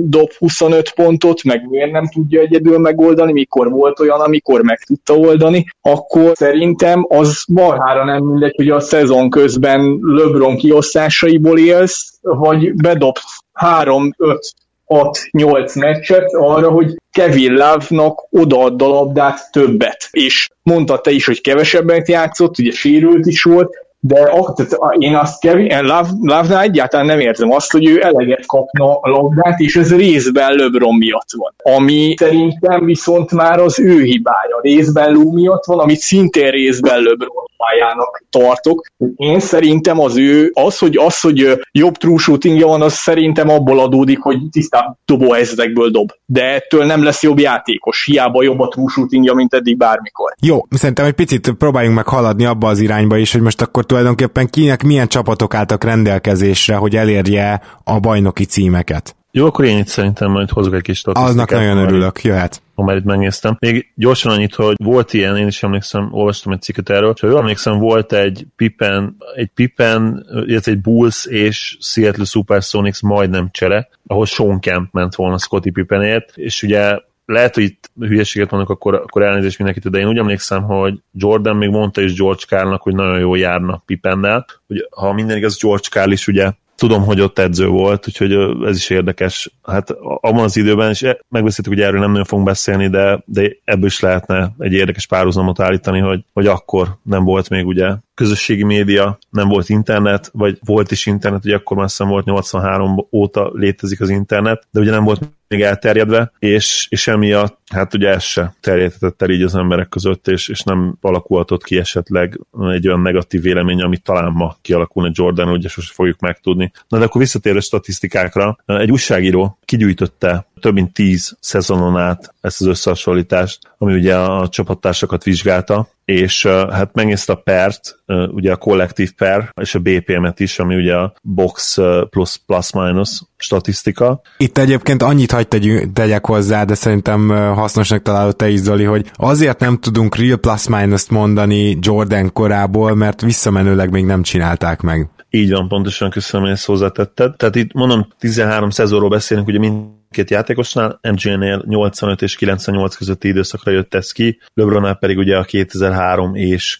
dob 0.00 0.30
25 0.38 0.90
pont 0.90 1.09
pontot, 1.10 1.44
meg 1.44 1.68
miért 1.68 1.90
nem 1.90 2.08
tudja 2.08 2.40
egyedül 2.40 2.78
megoldani, 2.78 3.32
mikor 3.32 3.70
volt 3.70 4.00
olyan, 4.00 4.20
amikor 4.20 4.62
meg 4.62 4.78
tudta 4.78 5.14
oldani, 5.14 5.64
akkor 5.80 6.32
szerintem 6.34 7.06
az 7.08 7.44
marhára 7.48 8.04
nem 8.04 8.24
mindegy, 8.24 8.54
hogy 8.56 8.70
a 8.70 8.80
szezon 8.80 9.30
közben 9.30 9.98
LeBron 10.02 10.56
kiosztásaiból 10.56 11.58
élsz, 11.58 12.18
vagy 12.22 12.74
bedobsz 12.74 13.38
3, 13.52 14.14
5, 14.16 14.54
6-8 14.86 15.78
meccset 15.78 16.24
arra, 16.32 16.70
hogy 16.70 16.96
Kevin 17.10 17.52
Love-nak 17.52 18.26
odaadda 18.30 18.84
a 18.84 18.88
labdát 18.88 19.52
többet. 19.52 20.08
És 20.10 20.48
mondta 20.62 21.00
te 21.00 21.10
is, 21.10 21.26
hogy 21.26 21.40
kevesebbet 21.40 22.08
játszott, 22.08 22.58
ugye 22.58 22.70
sérült 22.70 23.26
is 23.26 23.42
volt, 23.42 23.70
de 24.02 24.30
tehát 24.54 24.94
én 24.98 25.14
azt 25.14 25.40
Kevin 25.40 25.84
Love-nál 26.20 26.60
egyáltalán 26.60 27.06
nem 27.06 27.20
érzem 27.20 27.50
azt, 27.50 27.72
hogy 27.72 27.88
ő 27.88 28.02
eleget 28.02 28.46
kapna 28.46 28.98
a 29.00 29.08
labdát, 29.08 29.58
és 29.58 29.76
ez 29.76 29.96
részben 29.96 30.54
LeBron 30.54 30.96
miatt 30.96 31.28
van. 31.36 31.74
Ami 31.76 32.14
szerintem 32.16 32.84
viszont 32.84 33.30
már 33.30 33.58
az 33.58 33.80
ő 33.80 34.02
hibája. 34.02 34.60
Részben 34.62 35.12
Lou 35.12 35.32
miatt 35.32 35.64
van, 35.64 35.78
amit 35.78 35.98
szintén 35.98 36.50
részben 36.50 37.02
LeBron 37.02 37.49
pályának 37.66 38.24
tartok. 38.30 38.86
Én 39.16 39.40
szerintem 39.40 40.00
az 40.00 40.16
ő, 40.16 40.50
az, 40.54 40.78
hogy, 40.78 40.96
az, 40.96 41.20
hogy 41.20 41.58
jobb 41.72 41.96
true 41.96 42.18
shootingja 42.18 42.66
van, 42.66 42.82
az 42.82 42.92
szerintem 42.92 43.48
abból 43.48 43.80
adódik, 43.80 44.18
hogy 44.18 44.38
tisztán 44.50 44.98
dobó 45.04 45.32
helyzetekből 45.32 45.90
dob. 45.90 46.10
De 46.24 46.44
ettől 46.44 46.84
nem 46.84 47.02
lesz 47.02 47.22
jobb 47.22 47.38
játékos. 47.38 48.04
Hiába 48.04 48.42
jobb 48.42 48.60
a 48.60 48.68
true 48.68 48.88
shootingja, 48.88 49.34
mint 49.34 49.54
eddig 49.54 49.76
bármikor. 49.76 50.34
Jó, 50.40 50.58
szerintem 50.70 51.04
egy 51.04 51.12
picit 51.12 51.50
próbáljunk 51.58 51.96
meg 51.96 52.06
haladni 52.08 52.44
abba 52.44 52.68
az 52.68 52.80
irányba 52.80 53.16
is, 53.16 53.32
hogy 53.32 53.42
most 53.42 53.60
akkor 53.60 53.84
tulajdonképpen 53.84 54.46
kinek 54.46 54.82
milyen 54.82 55.08
csapatok 55.08 55.54
álltak 55.54 55.84
rendelkezésre, 55.84 56.76
hogy 56.76 56.96
elérje 56.96 57.62
a 57.84 57.98
bajnoki 57.98 58.44
címeket. 58.44 59.14
Jó, 59.32 59.46
akkor 59.46 59.64
én 59.64 59.78
itt 59.78 59.86
szerintem 59.86 60.30
majd 60.30 60.50
hozok 60.50 60.74
egy 60.74 60.82
kis 60.82 60.98
statisztikát. 60.98 61.30
Aznak 61.30 61.50
nagyon 61.50 61.76
örülök, 61.76 62.22
jöhet. 62.22 62.62
Ha 62.80 62.86
már 62.86 63.02
megnéztem. 63.02 63.56
Még 63.58 63.92
gyorsan 63.94 64.32
annyit, 64.32 64.54
hogy 64.54 64.76
volt 64.82 65.12
ilyen, 65.12 65.36
én 65.36 65.46
is 65.46 65.62
emlékszem, 65.62 66.08
olvastam 66.12 66.52
egy 66.52 66.62
cikket 66.62 66.90
erről, 66.90 67.12
és 67.14 67.20
ha 67.20 67.26
jól 67.26 67.38
emlékszem, 67.38 67.78
volt 67.78 68.12
egy 68.12 68.46
Pippen, 68.56 69.16
egy 69.34 69.50
Pippen, 69.54 70.26
illetve 70.46 70.72
egy 70.72 70.80
Bulls 70.80 71.26
és 71.26 71.76
Seattle 71.80 72.24
Supersonics 72.24 73.02
majdnem 73.02 73.48
csere, 73.50 73.88
ahol 74.06 74.26
Sean 74.26 74.60
Kemp 74.60 74.92
ment 74.92 75.14
volna 75.14 75.38
Scotty 75.38 75.70
Pippenért, 75.70 76.32
és 76.36 76.62
ugye 76.62 76.98
lehet, 77.26 77.54
hogy 77.54 77.64
itt 77.64 77.90
hülyeséget 77.98 78.50
mondok, 78.50 78.70
akkor, 78.70 78.94
akkor 78.94 79.22
elnézést 79.22 79.58
mindenkit, 79.58 79.90
de 79.90 79.98
én 79.98 80.08
úgy 80.08 80.18
emlékszem, 80.18 80.62
hogy 80.62 81.00
Jordan 81.12 81.56
még 81.56 81.68
mondta 81.68 82.00
is 82.00 82.14
George 82.14 82.42
Carlnak, 82.48 82.82
hogy 82.82 82.94
nagyon 82.94 83.18
jól 83.18 83.38
járna 83.38 83.82
Pippennel, 83.86 84.46
hogy 84.66 84.88
ha 84.90 85.12
minden 85.12 85.36
igaz, 85.36 85.58
George 85.60 85.88
Carl 85.90 86.10
is 86.10 86.26
ugye 86.26 86.52
tudom, 86.80 87.04
hogy 87.04 87.20
ott 87.20 87.38
edző 87.38 87.66
volt, 87.66 88.06
úgyhogy 88.08 88.32
ez 88.66 88.76
is 88.76 88.90
érdekes. 88.90 89.52
Hát 89.62 89.90
abban 90.00 90.44
az 90.44 90.56
időben, 90.56 90.90
és 90.90 91.06
megbeszéltük, 91.28 91.72
hogy 91.72 91.82
erről 91.82 92.00
nem 92.00 92.10
nagyon 92.10 92.24
fogunk 92.24 92.48
beszélni, 92.48 92.88
de, 92.88 93.22
de 93.24 93.56
ebből 93.64 93.86
is 93.86 94.00
lehetne 94.00 94.54
egy 94.58 94.72
érdekes 94.72 95.06
párhuzamot 95.06 95.60
állítani, 95.60 95.98
hogy, 95.98 96.24
hogy 96.32 96.46
akkor 96.46 96.98
nem 97.02 97.24
volt 97.24 97.48
még 97.48 97.66
ugye 97.66 97.94
közösségi 98.20 98.64
média, 98.64 99.18
nem 99.30 99.48
volt 99.48 99.68
internet, 99.68 100.30
vagy 100.32 100.58
volt 100.64 100.90
is 100.90 101.06
internet, 101.06 101.44
ugye 101.44 101.56
akkor 101.56 101.76
már 101.76 101.88
volt 101.96 102.24
83 102.24 103.06
óta 103.12 103.50
létezik 103.54 104.00
az 104.00 104.08
internet, 104.08 104.66
de 104.70 104.80
ugye 104.80 104.90
nem 104.90 105.04
volt 105.04 105.20
még 105.48 105.62
elterjedve, 105.62 106.32
és, 106.38 106.86
és 106.90 107.08
emiatt 107.08 107.58
hát 107.72 107.94
ugye 107.94 108.08
ez 108.08 108.22
se 108.22 108.54
terjedhetett 108.60 109.22
el 109.22 109.30
így 109.30 109.42
az 109.42 109.54
emberek 109.54 109.88
között, 109.88 110.28
és, 110.28 110.48
és 110.48 110.62
nem 110.62 110.96
alakulhatott 111.00 111.64
ki 111.64 111.78
esetleg 111.78 112.40
egy 112.72 112.88
olyan 112.88 113.00
negatív 113.00 113.42
vélemény, 113.42 113.82
amit 113.82 114.02
talán 114.02 114.32
ma 114.32 114.56
kialakulna 114.62 115.10
Jordan, 115.12 115.48
ugye 115.48 115.68
sose 115.68 115.92
fogjuk 115.94 116.20
megtudni. 116.20 116.72
Na 116.88 116.98
de 116.98 117.04
akkor 117.04 117.20
visszatérő 117.20 117.60
statisztikákra, 117.60 118.56
egy 118.66 118.90
újságíró 118.90 119.58
kigyűjtötte 119.70 120.46
több 120.60 120.74
mint 120.74 120.92
tíz 120.92 121.36
szezonon 121.40 121.96
át 121.96 122.34
ezt 122.40 122.60
az 122.60 122.66
összehasonlítást, 122.66 123.58
ami 123.78 123.94
ugye 123.94 124.16
a 124.16 124.48
csapattársakat 124.48 125.24
vizsgálta, 125.24 125.88
és 126.04 126.46
hát 126.46 126.94
megnézte 126.94 127.32
a 127.32 127.36
PERT, 127.36 128.02
ugye 128.06 128.52
a 128.52 128.56
kollektív 128.56 129.12
PER, 129.12 129.52
és 129.60 129.74
a 129.74 129.78
BPM-et 129.78 130.40
is, 130.40 130.58
ami 130.58 130.74
ugye 130.74 130.94
a 130.94 131.14
box 131.22 131.78
plus 132.10 132.36
plus 132.46 132.72
minus 132.72 133.22
statisztika. 133.36 134.20
Itt 134.36 134.58
egyébként 134.58 135.02
annyit 135.02 135.32
hagy 135.32 135.48
tegyünk, 135.48 135.92
tegyek 135.92 136.26
hozzá, 136.26 136.64
de 136.64 136.74
szerintem 136.74 137.28
hasznosnak 137.28 138.02
találod 138.02 138.36
te 138.36 138.48
is, 138.48 138.60
Zoli, 138.60 138.84
hogy 138.84 139.10
azért 139.14 139.60
nem 139.60 139.78
tudunk 139.78 140.16
real 140.16 140.36
plus 140.36 140.68
minus 140.68 141.08
mondani 141.08 141.78
Jordan 141.80 142.32
korából, 142.32 142.94
mert 142.94 143.20
visszamenőleg 143.20 143.90
még 143.90 144.04
nem 144.04 144.22
csinálták 144.22 144.80
meg. 144.80 145.08
Így 145.30 145.50
van, 145.50 145.68
pontosan 145.68 146.10
köszönöm, 146.10 146.46
hogy 146.46 146.54
ezt 146.54 146.66
hozzátetted. 146.66 147.36
Tehát 147.36 147.54
itt 147.54 147.72
mondom, 147.72 148.08
13 148.18 148.70
szezonról 148.70 149.08
beszélünk, 149.08 149.46
ugye 149.46 149.58
mind 149.58 149.84
két 150.10 150.30
játékosnál, 150.30 151.00
MJ-nél 151.02 151.64
85 151.66 152.22
és 152.22 152.36
98 152.36 152.96
közötti 152.96 153.28
időszakra 153.28 153.72
jött 153.72 153.94
ez 153.94 154.12
ki, 154.12 154.38
LeBronnál 154.54 154.94
pedig 154.94 155.18
ugye 155.18 155.36
a 155.36 155.44
2003 155.44 156.34
és 156.34 156.78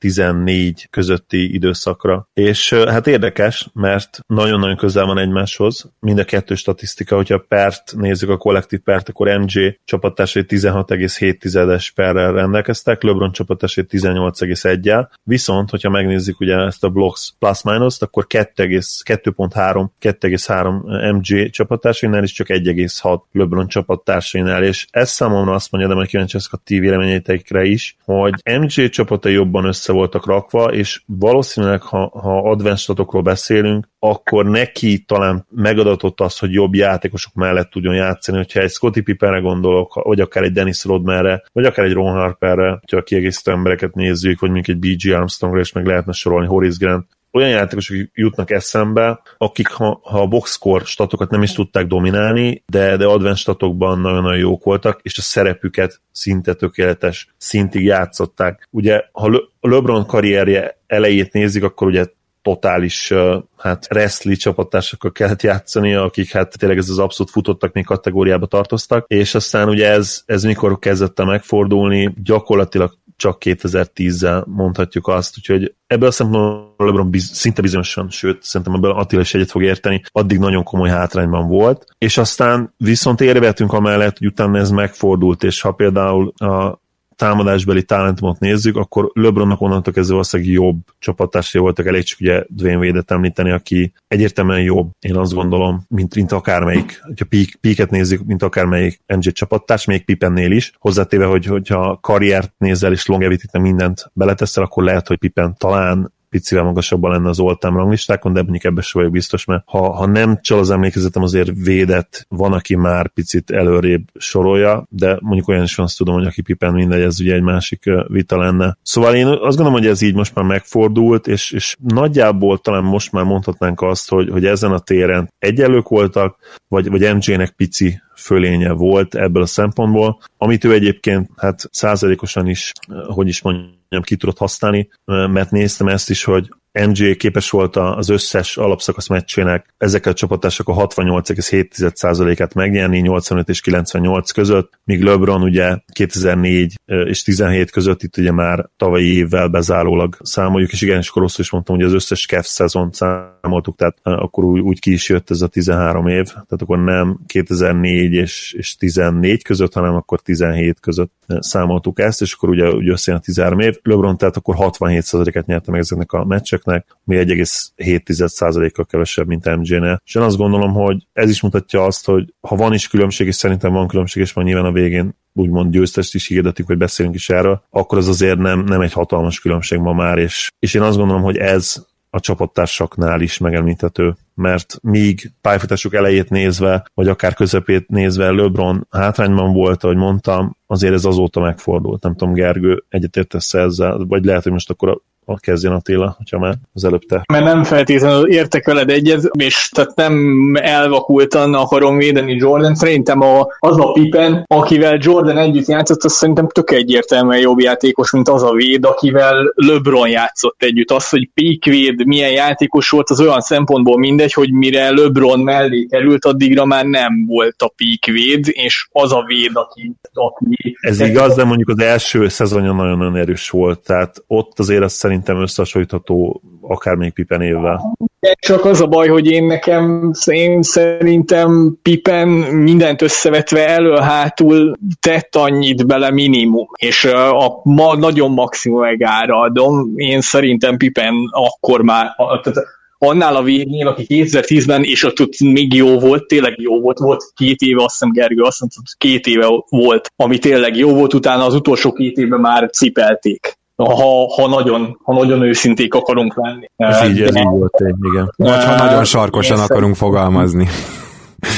2014 0.00 0.88
közötti 0.90 1.54
időszakra. 1.54 2.28
És 2.32 2.72
hát 2.72 3.06
érdekes, 3.06 3.68
mert 3.72 4.20
nagyon-nagyon 4.26 4.76
közel 4.76 5.04
van 5.04 5.18
egymáshoz, 5.18 5.92
mind 6.00 6.18
a 6.18 6.24
kettő 6.24 6.54
statisztika, 6.54 7.16
hogyha 7.16 7.44
pert 7.48 7.92
nézzük, 7.96 8.28
a 8.28 8.36
kollektív 8.36 8.78
pert, 8.78 9.08
akkor 9.08 9.38
MJ 9.38 9.78
csapattársai 9.84 10.44
16,7-es 10.48 11.88
perrel 11.94 12.32
rendelkeztek, 12.32 13.02
LeBron 13.02 13.32
csapattársai 13.32 13.84
18,1-el, 13.88 15.08
viszont, 15.22 15.70
hogyha 15.70 15.90
megnézzük 15.90 16.40
ugye 16.40 16.56
ezt 16.56 16.84
a 16.84 16.88
blocks 16.88 17.32
plus-minus, 17.38 18.00
akkor 18.00 18.26
2,3 18.28 19.88
2,3 20.00 21.12
MJ 21.12 21.50
csapattársai 21.50 22.22
is 22.22 22.32
csak 22.32 22.46
1,6 22.46 23.20
LeBron 23.32 23.68
csapattársainnál, 23.68 24.64
és 24.64 24.86
ez 24.90 25.10
számomra 25.10 25.54
azt 25.54 25.70
mondja, 25.70 25.90
de 25.90 25.96
majd 25.96 26.08
kíváncsi 26.08 26.36
a 26.50 26.56
ti 26.64 26.78
véleményeitekre 26.78 27.64
is, 27.64 27.96
hogy 28.04 28.34
MJ 28.60 28.88
csapata 28.88 29.28
jobban 29.28 29.64
össze 29.64 29.89
voltak 29.92 30.26
rakva, 30.26 30.72
és 30.72 31.02
valószínűleg, 31.06 31.82
ha, 31.82 32.08
ha 32.08 32.50
advanced 32.50 33.22
beszélünk, 33.22 33.88
akkor 33.98 34.46
neki 34.46 35.04
talán 35.06 35.46
megadatott 35.50 36.20
az, 36.20 36.38
hogy 36.38 36.52
jobb 36.52 36.74
játékosok 36.74 37.34
mellett 37.34 37.70
tudjon 37.70 37.94
játszani, 37.94 38.36
hogyha 38.36 38.60
egy 38.60 38.70
Scottie 38.70 39.02
Pippenre 39.02 39.38
gondolok, 39.38 39.94
vagy 39.94 40.20
akár 40.20 40.42
egy 40.42 40.52
Dennis 40.52 40.84
Rodmanre, 40.84 41.42
vagy 41.52 41.64
akár 41.64 41.84
egy 41.84 41.92
Ron 41.92 42.12
Harperre, 42.12 42.70
hogyha 42.70 42.96
a 42.96 43.02
kiegészítő 43.02 43.50
embereket 43.50 43.94
nézzük, 43.94 44.40
vagy 44.40 44.50
mondjuk 44.50 44.76
egy 44.76 44.96
BG 44.96 45.12
Armstrongra, 45.12 45.60
és 45.60 45.72
meg 45.72 45.86
lehetne 45.86 46.12
sorolni 46.12 46.46
Horace 46.46 46.76
Grant, 46.80 47.06
olyan 47.32 47.48
játékosok 47.48 47.96
jutnak 48.14 48.50
eszembe, 48.50 49.20
akik 49.38 49.68
ha, 49.68 50.00
ha 50.02 50.20
a 50.20 50.26
boxscore 50.26 50.84
statokat 50.84 51.30
nem 51.30 51.42
is 51.42 51.52
tudták 51.52 51.86
dominálni, 51.86 52.62
de, 52.66 52.96
de 52.96 53.06
advanced 53.06 53.38
statokban 53.38 54.00
nagyon-nagyon 54.00 54.38
jók 54.38 54.64
voltak, 54.64 55.00
és 55.02 55.18
a 55.18 55.22
szerepüket 55.22 56.00
szinte 56.12 56.54
tökéletes 56.54 57.34
szintig 57.36 57.84
játszották. 57.84 58.68
Ugye, 58.70 59.02
ha 59.12 59.26
a 59.60 59.68
LeBron 59.68 60.06
karrierje 60.06 60.78
elejét 60.86 61.32
nézik, 61.32 61.62
akkor 61.62 61.86
ugye 61.86 62.06
totális 62.42 63.12
hát 63.56 63.86
wrestling 63.90 64.36
csapattársakkal 64.36 65.12
kellett 65.12 65.42
játszani, 65.42 65.94
akik 65.94 66.32
hát 66.32 66.58
tényleg 66.58 66.78
ez 66.78 66.88
az 66.88 66.98
abszolút 66.98 67.32
futottak 67.32 67.72
még 67.72 67.84
kategóriába 67.84 68.46
tartoztak, 68.46 69.04
és 69.08 69.34
aztán 69.34 69.68
ugye 69.68 69.88
ez, 69.88 70.22
ez 70.26 70.42
mikor 70.42 70.78
kezdett 70.78 71.24
megfordulni, 71.24 72.14
gyakorlatilag 72.22 72.98
csak 73.20 73.42
2010-zel 73.44 74.44
mondhatjuk 74.46 75.08
azt, 75.08 75.34
úgyhogy 75.38 75.74
ebből 75.86 76.08
a 76.08 76.10
szempontból 76.10 76.86
LeBron 76.86 77.10
biz, 77.10 77.30
szinte 77.32 77.62
bizonyosan, 77.62 78.10
sőt, 78.10 78.42
szerintem 78.42 78.74
ebből 78.74 78.90
Attila 78.90 79.20
is 79.20 79.34
egyet 79.34 79.50
fog 79.50 79.62
érteni, 79.62 80.02
addig 80.12 80.38
nagyon 80.38 80.62
komoly 80.62 80.88
hátrányban 80.88 81.48
volt, 81.48 81.84
és 81.98 82.18
aztán 82.18 82.74
viszont 82.76 83.20
érvetünk 83.20 83.72
amellett, 83.72 84.18
hogy 84.18 84.26
utána 84.26 84.58
ez 84.58 84.70
megfordult, 84.70 85.44
és 85.44 85.60
ha 85.60 85.72
például 85.72 86.32
a 86.36 86.80
támadásbeli 87.20 87.82
talentumot 87.82 88.38
nézzük, 88.38 88.76
akkor 88.76 89.10
LeBronnak 89.12 89.60
onnantól 89.60 89.92
kezdve 89.92 90.12
valószínűleg 90.12 90.52
jobb 90.52 90.76
csapattársai 90.98 91.60
voltak, 91.60 91.86
elég 91.86 92.02
csak 92.02 92.20
ugye 92.20 92.44
Dwayne 92.48 92.78
Wade-et 92.78 93.10
említeni, 93.10 93.50
aki 93.50 93.92
egyértelműen 94.08 94.62
jobb, 94.62 94.90
én 94.98 95.16
azt 95.16 95.34
gondolom, 95.34 95.84
mint, 95.88 96.14
mint 96.14 96.32
akármelyik, 96.32 97.00
hogyha 97.02 97.24
peak, 97.28 97.48
peaket 97.60 97.90
nézzük, 97.90 98.24
mint 98.24 98.42
akármelyik 98.42 99.00
NJ 99.06 99.30
csapattárs, 99.30 99.84
még 99.84 100.04
Pippennél 100.04 100.50
is, 100.50 100.72
hozzátéve, 100.78 101.24
hogy, 101.24 101.46
hogyha 101.46 101.98
karriert 102.00 102.52
nézel 102.58 102.92
és 102.92 103.06
longevity 103.06 103.58
mindent 103.58 104.10
beleteszel, 104.12 104.62
akkor 104.62 104.84
lehet, 104.84 105.08
hogy 105.08 105.18
Pippen 105.18 105.54
talán 105.58 106.12
picivel 106.30 106.64
magasabban 106.64 107.10
lenne 107.10 107.28
az 107.28 107.40
all-time 107.40 107.76
ranglistákon, 107.76 108.32
de 108.32 108.42
mondjuk 108.42 108.64
ebben 108.64 108.82
sem 108.82 109.00
vagyok 109.00 109.12
biztos, 109.12 109.44
mert 109.44 109.62
ha, 109.66 109.92
ha 109.92 110.06
nem 110.06 110.38
csal 110.40 110.58
az 110.58 110.70
emlékezetem, 110.70 111.22
azért 111.22 111.50
védett, 111.54 112.26
van, 112.28 112.52
aki 112.52 112.76
már 112.76 113.08
picit 113.08 113.50
előrébb 113.50 114.02
sorolja, 114.14 114.86
de 114.88 115.18
mondjuk 115.20 115.48
olyan 115.48 115.62
is 115.62 115.74
van, 115.74 115.86
azt 115.86 115.96
tudom, 115.96 116.14
hogy 116.14 116.26
aki 116.26 116.42
Pippen 116.42 116.72
mindegy, 116.72 117.00
ez 117.00 117.20
ugye 117.20 117.34
egy 117.34 117.42
másik 117.42 117.84
vita 118.06 118.36
lenne. 118.36 118.78
Szóval 118.82 119.14
én 119.14 119.26
azt 119.26 119.40
gondolom, 119.40 119.72
hogy 119.72 119.86
ez 119.86 120.00
így 120.02 120.14
most 120.14 120.34
már 120.34 120.44
megfordult, 120.44 121.26
és, 121.26 121.50
és 121.50 121.76
nagyjából 121.78 122.58
talán 122.58 122.84
most 122.84 123.12
már 123.12 123.24
mondhatnánk 123.24 123.80
azt, 123.80 124.10
hogy, 124.10 124.30
hogy 124.30 124.44
ezen 124.44 124.72
a 124.72 124.78
téren 124.78 125.32
egyenlők 125.38 125.88
voltak, 125.88 126.38
vagy, 126.68 126.90
vagy 126.90 127.14
MJ-nek 127.14 127.50
pici 127.50 128.00
fölénye 128.16 128.72
volt 128.72 129.14
ebből 129.14 129.42
a 129.42 129.46
szempontból, 129.46 130.18
amit 130.38 130.64
ő 130.64 130.72
egyébként 130.72 131.30
hát 131.36 131.68
százalékosan 131.70 132.46
is, 132.46 132.72
hogy 133.06 133.28
is 133.28 133.42
mondjam, 133.42 133.79
ki 134.02 134.16
tudott 134.16 134.38
használni, 134.38 134.88
mert 135.04 135.50
néztem 135.50 135.88
ezt 135.88 136.10
is, 136.10 136.24
hogy 136.24 136.54
MJ 136.72 137.16
képes 137.16 137.50
volt 137.50 137.76
az 137.76 138.08
összes 138.08 138.56
alapszakasz 138.56 139.08
meccsének 139.08 139.74
ezekkel 139.78 140.12
a 140.12 140.14
csapatások 140.14 140.68
a 140.68 140.74
68,7%-át 140.74 142.54
megnyerni 142.54 142.98
85 142.98 143.48
és 143.48 143.60
98 143.60 144.30
között, 144.30 144.78
míg 144.84 145.02
LeBron 145.02 145.42
ugye 145.42 145.76
2004 145.92 146.74
és 146.84 147.22
17 147.22 147.70
között 147.70 148.02
itt 148.02 148.16
ugye 148.16 148.32
már 148.32 148.68
tavalyi 148.76 149.16
évvel 149.16 149.48
bezárólag 149.48 150.16
számoljuk, 150.22 150.72
és 150.72 150.82
igen, 150.82 150.98
és 150.98 151.08
akkor 151.08 151.22
rosszul 151.22 151.44
is 151.44 151.50
mondtam, 151.50 151.76
hogy 151.76 151.84
az 151.84 151.92
összes 151.92 152.26
Kev 152.26 152.42
szezont 152.42 152.94
számoltuk, 152.94 153.76
tehát 153.76 153.96
akkor 154.02 154.44
úgy, 154.44 154.60
úgy 154.60 154.80
ki 154.80 154.92
is 154.92 155.08
jött 155.08 155.30
ez 155.30 155.40
a 155.40 155.46
13 155.46 156.06
év, 156.06 156.24
tehát 156.24 156.62
akkor 156.62 156.78
nem 156.78 157.18
2004 157.26 158.12
és, 158.12 158.54
és 158.58 158.76
14 158.76 159.42
között, 159.42 159.72
hanem 159.72 159.94
akkor 159.94 160.20
17 160.20 160.80
között 160.80 161.12
számoltuk 161.26 162.00
ezt, 162.00 162.20
és 162.20 162.32
akkor 162.32 162.48
ugye, 162.48 162.68
ugye 162.68 162.92
összejön 162.92 163.20
a 163.20 163.24
13 163.24 163.60
év. 163.60 163.78
LeBron 163.82 164.16
tehát 164.16 164.36
akkor 164.36 164.54
67%-et 164.58 165.46
nyerte 165.46 165.70
meg 165.70 165.80
ezeknek 165.80 166.12
a 166.12 166.24
meccsek, 166.24 166.59
meccsöknek, 166.64 166.96
mi 167.04 167.16
1,7%-kal 167.16 168.84
kevesebb, 168.84 169.26
mint 169.26 169.56
MJ-nél. 169.56 170.02
És 170.04 170.14
én 170.14 170.22
azt 170.22 170.36
gondolom, 170.36 170.72
hogy 170.72 171.06
ez 171.12 171.30
is 171.30 171.42
mutatja 171.42 171.84
azt, 171.84 172.06
hogy 172.06 172.34
ha 172.40 172.56
van 172.56 172.72
is 172.72 172.88
különbség, 172.88 173.26
és 173.26 173.34
szerintem 173.34 173.72
van 173.72 173.88
különbség, 173.88 174.22
és 174.22 174.32
van 174.32 174.44
nyilván 174.44 174.64
a 174.64 174.72
végén 174.72 175.14
úgymond 175.32 175.72
győztest 175.72 176.14
is 176.14 176.26
hirdetünk, 176.26 176.68
hogy 176.68 176.78
beszélünk 176.78 177.14
is 177.14 177.30
erről, 177.30 177.62
akkor 177.70 177.98
az 177.98 178.08
azért 178.08 178.38
nem, 178.38 178.64
nem 178.64 178.80
egy 178.80 178.92
hatalmas 178.92 179.40
különbség 179.40 179.78
ma 179.78 179.92
már, 179.92 180.18
és, 180.18 180.50
és 180.58 180.74
én 180.74 180.82
azt 180.82 180.96
gondolom, 180.96 181.22
hogy 181.22 181.36
ez 181.36 181.88
a 182.10 182.20
csapattársaknál 182.20 183.20
is 183.20 183.38
megemlíthető, 183.38 184.16
mert 184.34 184.78
míg 184.82 185.32
pályafutásuk 185.40 185.94
elejét 185.94 186.30
nézve, 186.30 186.84
vagy 186.94 187.08
akár 187.08 187.34
közepét 187.34 187.88
nézve 187.88 188.30
LeBron 188.30 188.86
hátrányban 188.90 189.52
volt, 189.52 189.84
ahogy 189.84 189.96
mondtam, 189.96 190.56
azért 190.66 190.94
ez 190.94 191.04
azóta 191.04 191.40
megfordult. 191.40 192.02
Nem 192.02 192.16
tudom, 192.16 192.34
Gergő, 192.34 192.84
egyetértesz 192.88 193.54
ezzel, 193.54 194.04
vagy 194.08 194.24
lehet, 194.24 194.42
hogy 194.42 194.52
most 194.52 194.70
akkor 194.70 195.00
a 195.24 195.38
kezdjen 195.38 195.72
Attila, 195.72 196.14
hogyha 196.16 196.38
már 196.38 196.54
az 196.72 196.84
előbb 196.84 197.02
te. 197.02 197.22
Mert 197.32 197.44
nem 197.44 197.64
feltétlenül 197.64 198.28
értek 198.28 198.66
veled 198.66 198.90
egyet, 198.90 199.30
és 199.38 199.68
tehát 199.74 199.94
nem 199.94 200.14
elvakultan 200.60 201.54
akarom 201.54 201.96
védeni 201.96 202.34
Jordan. 202.34 202.74
Szerintem 202.74 203.20
a, 203.20 203.46
az 203.58 203.78
a 203.78 203.92
Pippen, 203.92 204.44
akivel 204.46 204.98
Jordan 205.00 205.38
együtt 205.38 205.66
játszott, 205.66 206.04
az 206.04 206.12
szerintem 206.12 206.48
tök 206.48 206.70
egyértelműen 206.70 207.40
jobb 207.40 207.60
játékos, 207.60 208.12
mint 208.12 208.28
az 208.28 208.42
a 208.42 208.52
véd, 208.52 208.84
akivel 208.84 209.52
LeBron 209.54 210.08
játszott 210.08 210.62
együtt. 210.62 210.90
Az, 210.90 211.08
hogy 211.08 211.30
Peak 211.34 211.64
véd 211.64 212.06
milyen 212.06 212.30
játékos 212.32 212.90
volt, 212.90 213.10
az 213.10 213.20
olyan 213.20 213.40
szempontból 213.40 213.98
mindegy, 213.98 214.32
hogy 214.32 214.52
mire 214.52 214.90
LeBron 214.90 215.40
mellé 215.40 215.86
került, 215.90 216.24
addigra 216.24 216.64
már 216.64 216.84
nem 216.84 217.26
volt 217.26 217.62
a 217.62 217.72
Peak 217.76 218.16
véd, 218.16 218.44
és 218.48 218.88
az 218.92 219.12
a 219.12 219.24
véd, 219.26 219.50
aki... 219.52 219.92
aki 220.12 220.76
Ez 220.80 221.00
igaz, 221.00 221.34
de 221.34 221.44
mondjuk 221.44 221.68
az 221.68 221.80
első 221.80 222.28
szezonja 222.28 222.72
nagyon-nagyon 222.72 223.16
erős 223.16 223.50
volt, 223.50 223.80
tehát 223.80 224.24
ott 224.26 224.58
azért 224.58 224.82
azt 224.82 224.94
szerintem 225.10 225.40
összehasonlítható 225.40 226.42
akár 226.60 226.94
még 226.94 227.12
Pippen 227.12 227.42
évvel. 227.42 227.96
Csak 228.38 228.64
az 228.64 228.80
a 228.80 228.86
baj, 228.86 229.08
hogy 229.08 229.30
én 229.30 229.44
nekem, 229.44 230.10
én 230.26 230.62
szerintem 230.62 231.78
Pippen 231.82 232.28
mindent 232.28 233.02
összevetve 233.02 233.68
elő-hátul 233.68 234.76
tett 235.00 235.36
annyit 235.36 235.86
bele 235.86 236.10
minimum, 236.10 236.66
és 236.76 237.04
a 237.04 237.60
ma, 237.62 237.96
nagyon 237.96 238.30
maximum 238.30 238.80
megára 238.80 239.38
adom. 239.38 239.92
Én 239.96 240.20
szerintem 240.20 240.76
Pippen 240.76 241.14
akkor 241.30 241.82
már, 241.82 242.14
tehát 242.16 242.58
annál 242.98 243.36
a 243.36 243.42
végén, 243.42 243.86
aki 243.86 244.06
2010-ben, 244.08 244.84
és 244.84 245.04
ott 245.04 245.40
még 245.40 245.74
jó 245.74 245.98
volt, 245.98 246.26
tényleg 246.26 246.60
jó 246.60 246.80
volt, 246.80 246.98
volt 246.98 247.32
két 247.34 247.60
éve, 247.60 247.82
azt 247.82 247.92
hiszem 247.92 248.12
Gergő 248.12 248.42
azt 248.42 248.60
mondta, 248.60 248.80
két 248.98 249.26
éve 249.26 249.46
volt, 249.68 250.12
ami 250.16 250.38
tényleg 250.38 250.76
jó 250.76 250.94
volt, 250.94 251.14
utána 251.14 251.44
az 251.44 251.54
utolsó 251.54 251.92
két 251.92 252.16
évben 252.16 252.40
már 252.40 252.70
cipelték 252.70 253.58
ha, 253.84 254.34
ha, 254.34 254.48
nagyon, 254.48 254.98
ha 255.02 255.14
nagyon 255.14 255.42
őszinték 255.42 255.94
akarunk 255.94 256.36
lenni. 256.36 256.70
Ez 256.76 257.08
így, 257.08 257.20
ez 257.20 257.36
így 257.36 257.44
volt, 257.44 257.82
igen. 258.12 258.32
Vagy 258.36 258.64
ha 258.64 258.74
nagyon 258.74 259.04
sarkosan 259.04 259.60
akarunk 259.60 259.96
fogalmazni. 259.96 260.68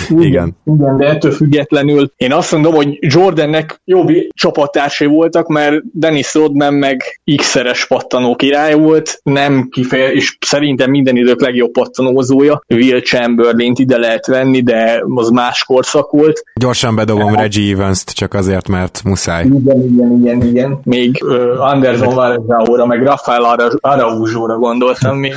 Igen. 0.09 0.57
Igen, 0.65 0.97
de 0.97 1.07
ettől 1.07 1.31
függetlenül 1.31 2.13
én 2.17 2.33
azt 2.33 2.53
mondom, 2.53 2.75
hogy 2.75 2.97
Jordannek 3.01 3.81
jobb 3.85 4.09
csapattársai 4.35 5.07
voltak, 5.07 5.49
mert 5.49 5.75
Dennis 5.93 6.35
Rodman 6.35 6.75
meg 6.75 7.21
x-szeres 7.37 7.87
pattanó 7.87 8.35
király 8.35 8.75
volt, 8.75 9.21
nem 9.23 9.69
kifeje, 9.71 10.13
és 10.13 10.37
szerintem 10.41 10.91
minden 10.91 11.17
idők 11.17 11.41
legjobb 11.41 11.71
pattanózója. 11.71 12.63
Will 12.69 13.01
Chamberlain 13.01 13.73
ide 13.77 13.99
lehet 13.99 14.27
venni, 14.27 14.63
de 14.63 15.03
az 15.15 15.29
más 15.29 15.65
korszak 15.65 16.11
volt. 16.11 16.45
Gyorsan 16.55 16.95
bedobom 16.95 17.35
Reggie 17.35 17.75
Evans-t, 17.75 18.11
csak 18.11 18.35
azért, 18.35 18.69
mert 18.69 19.01
muszáj. 19.05 19.45
Igen, 19.45 19.83
igen, 19.93 20.19
igen, 20.21 20.43
igen. 20.43 20.81
Még 20.85 21.19
uh, 21.25 21.61
Anderson 21.61 22.15
Varezsáóra, 22.15 22.87
meg 22.87 23.03
Rafael 23.03 23.77
Araúzsóra 23.81 24.59
gondoltam 24.59 25.17
még. 25.17 25.35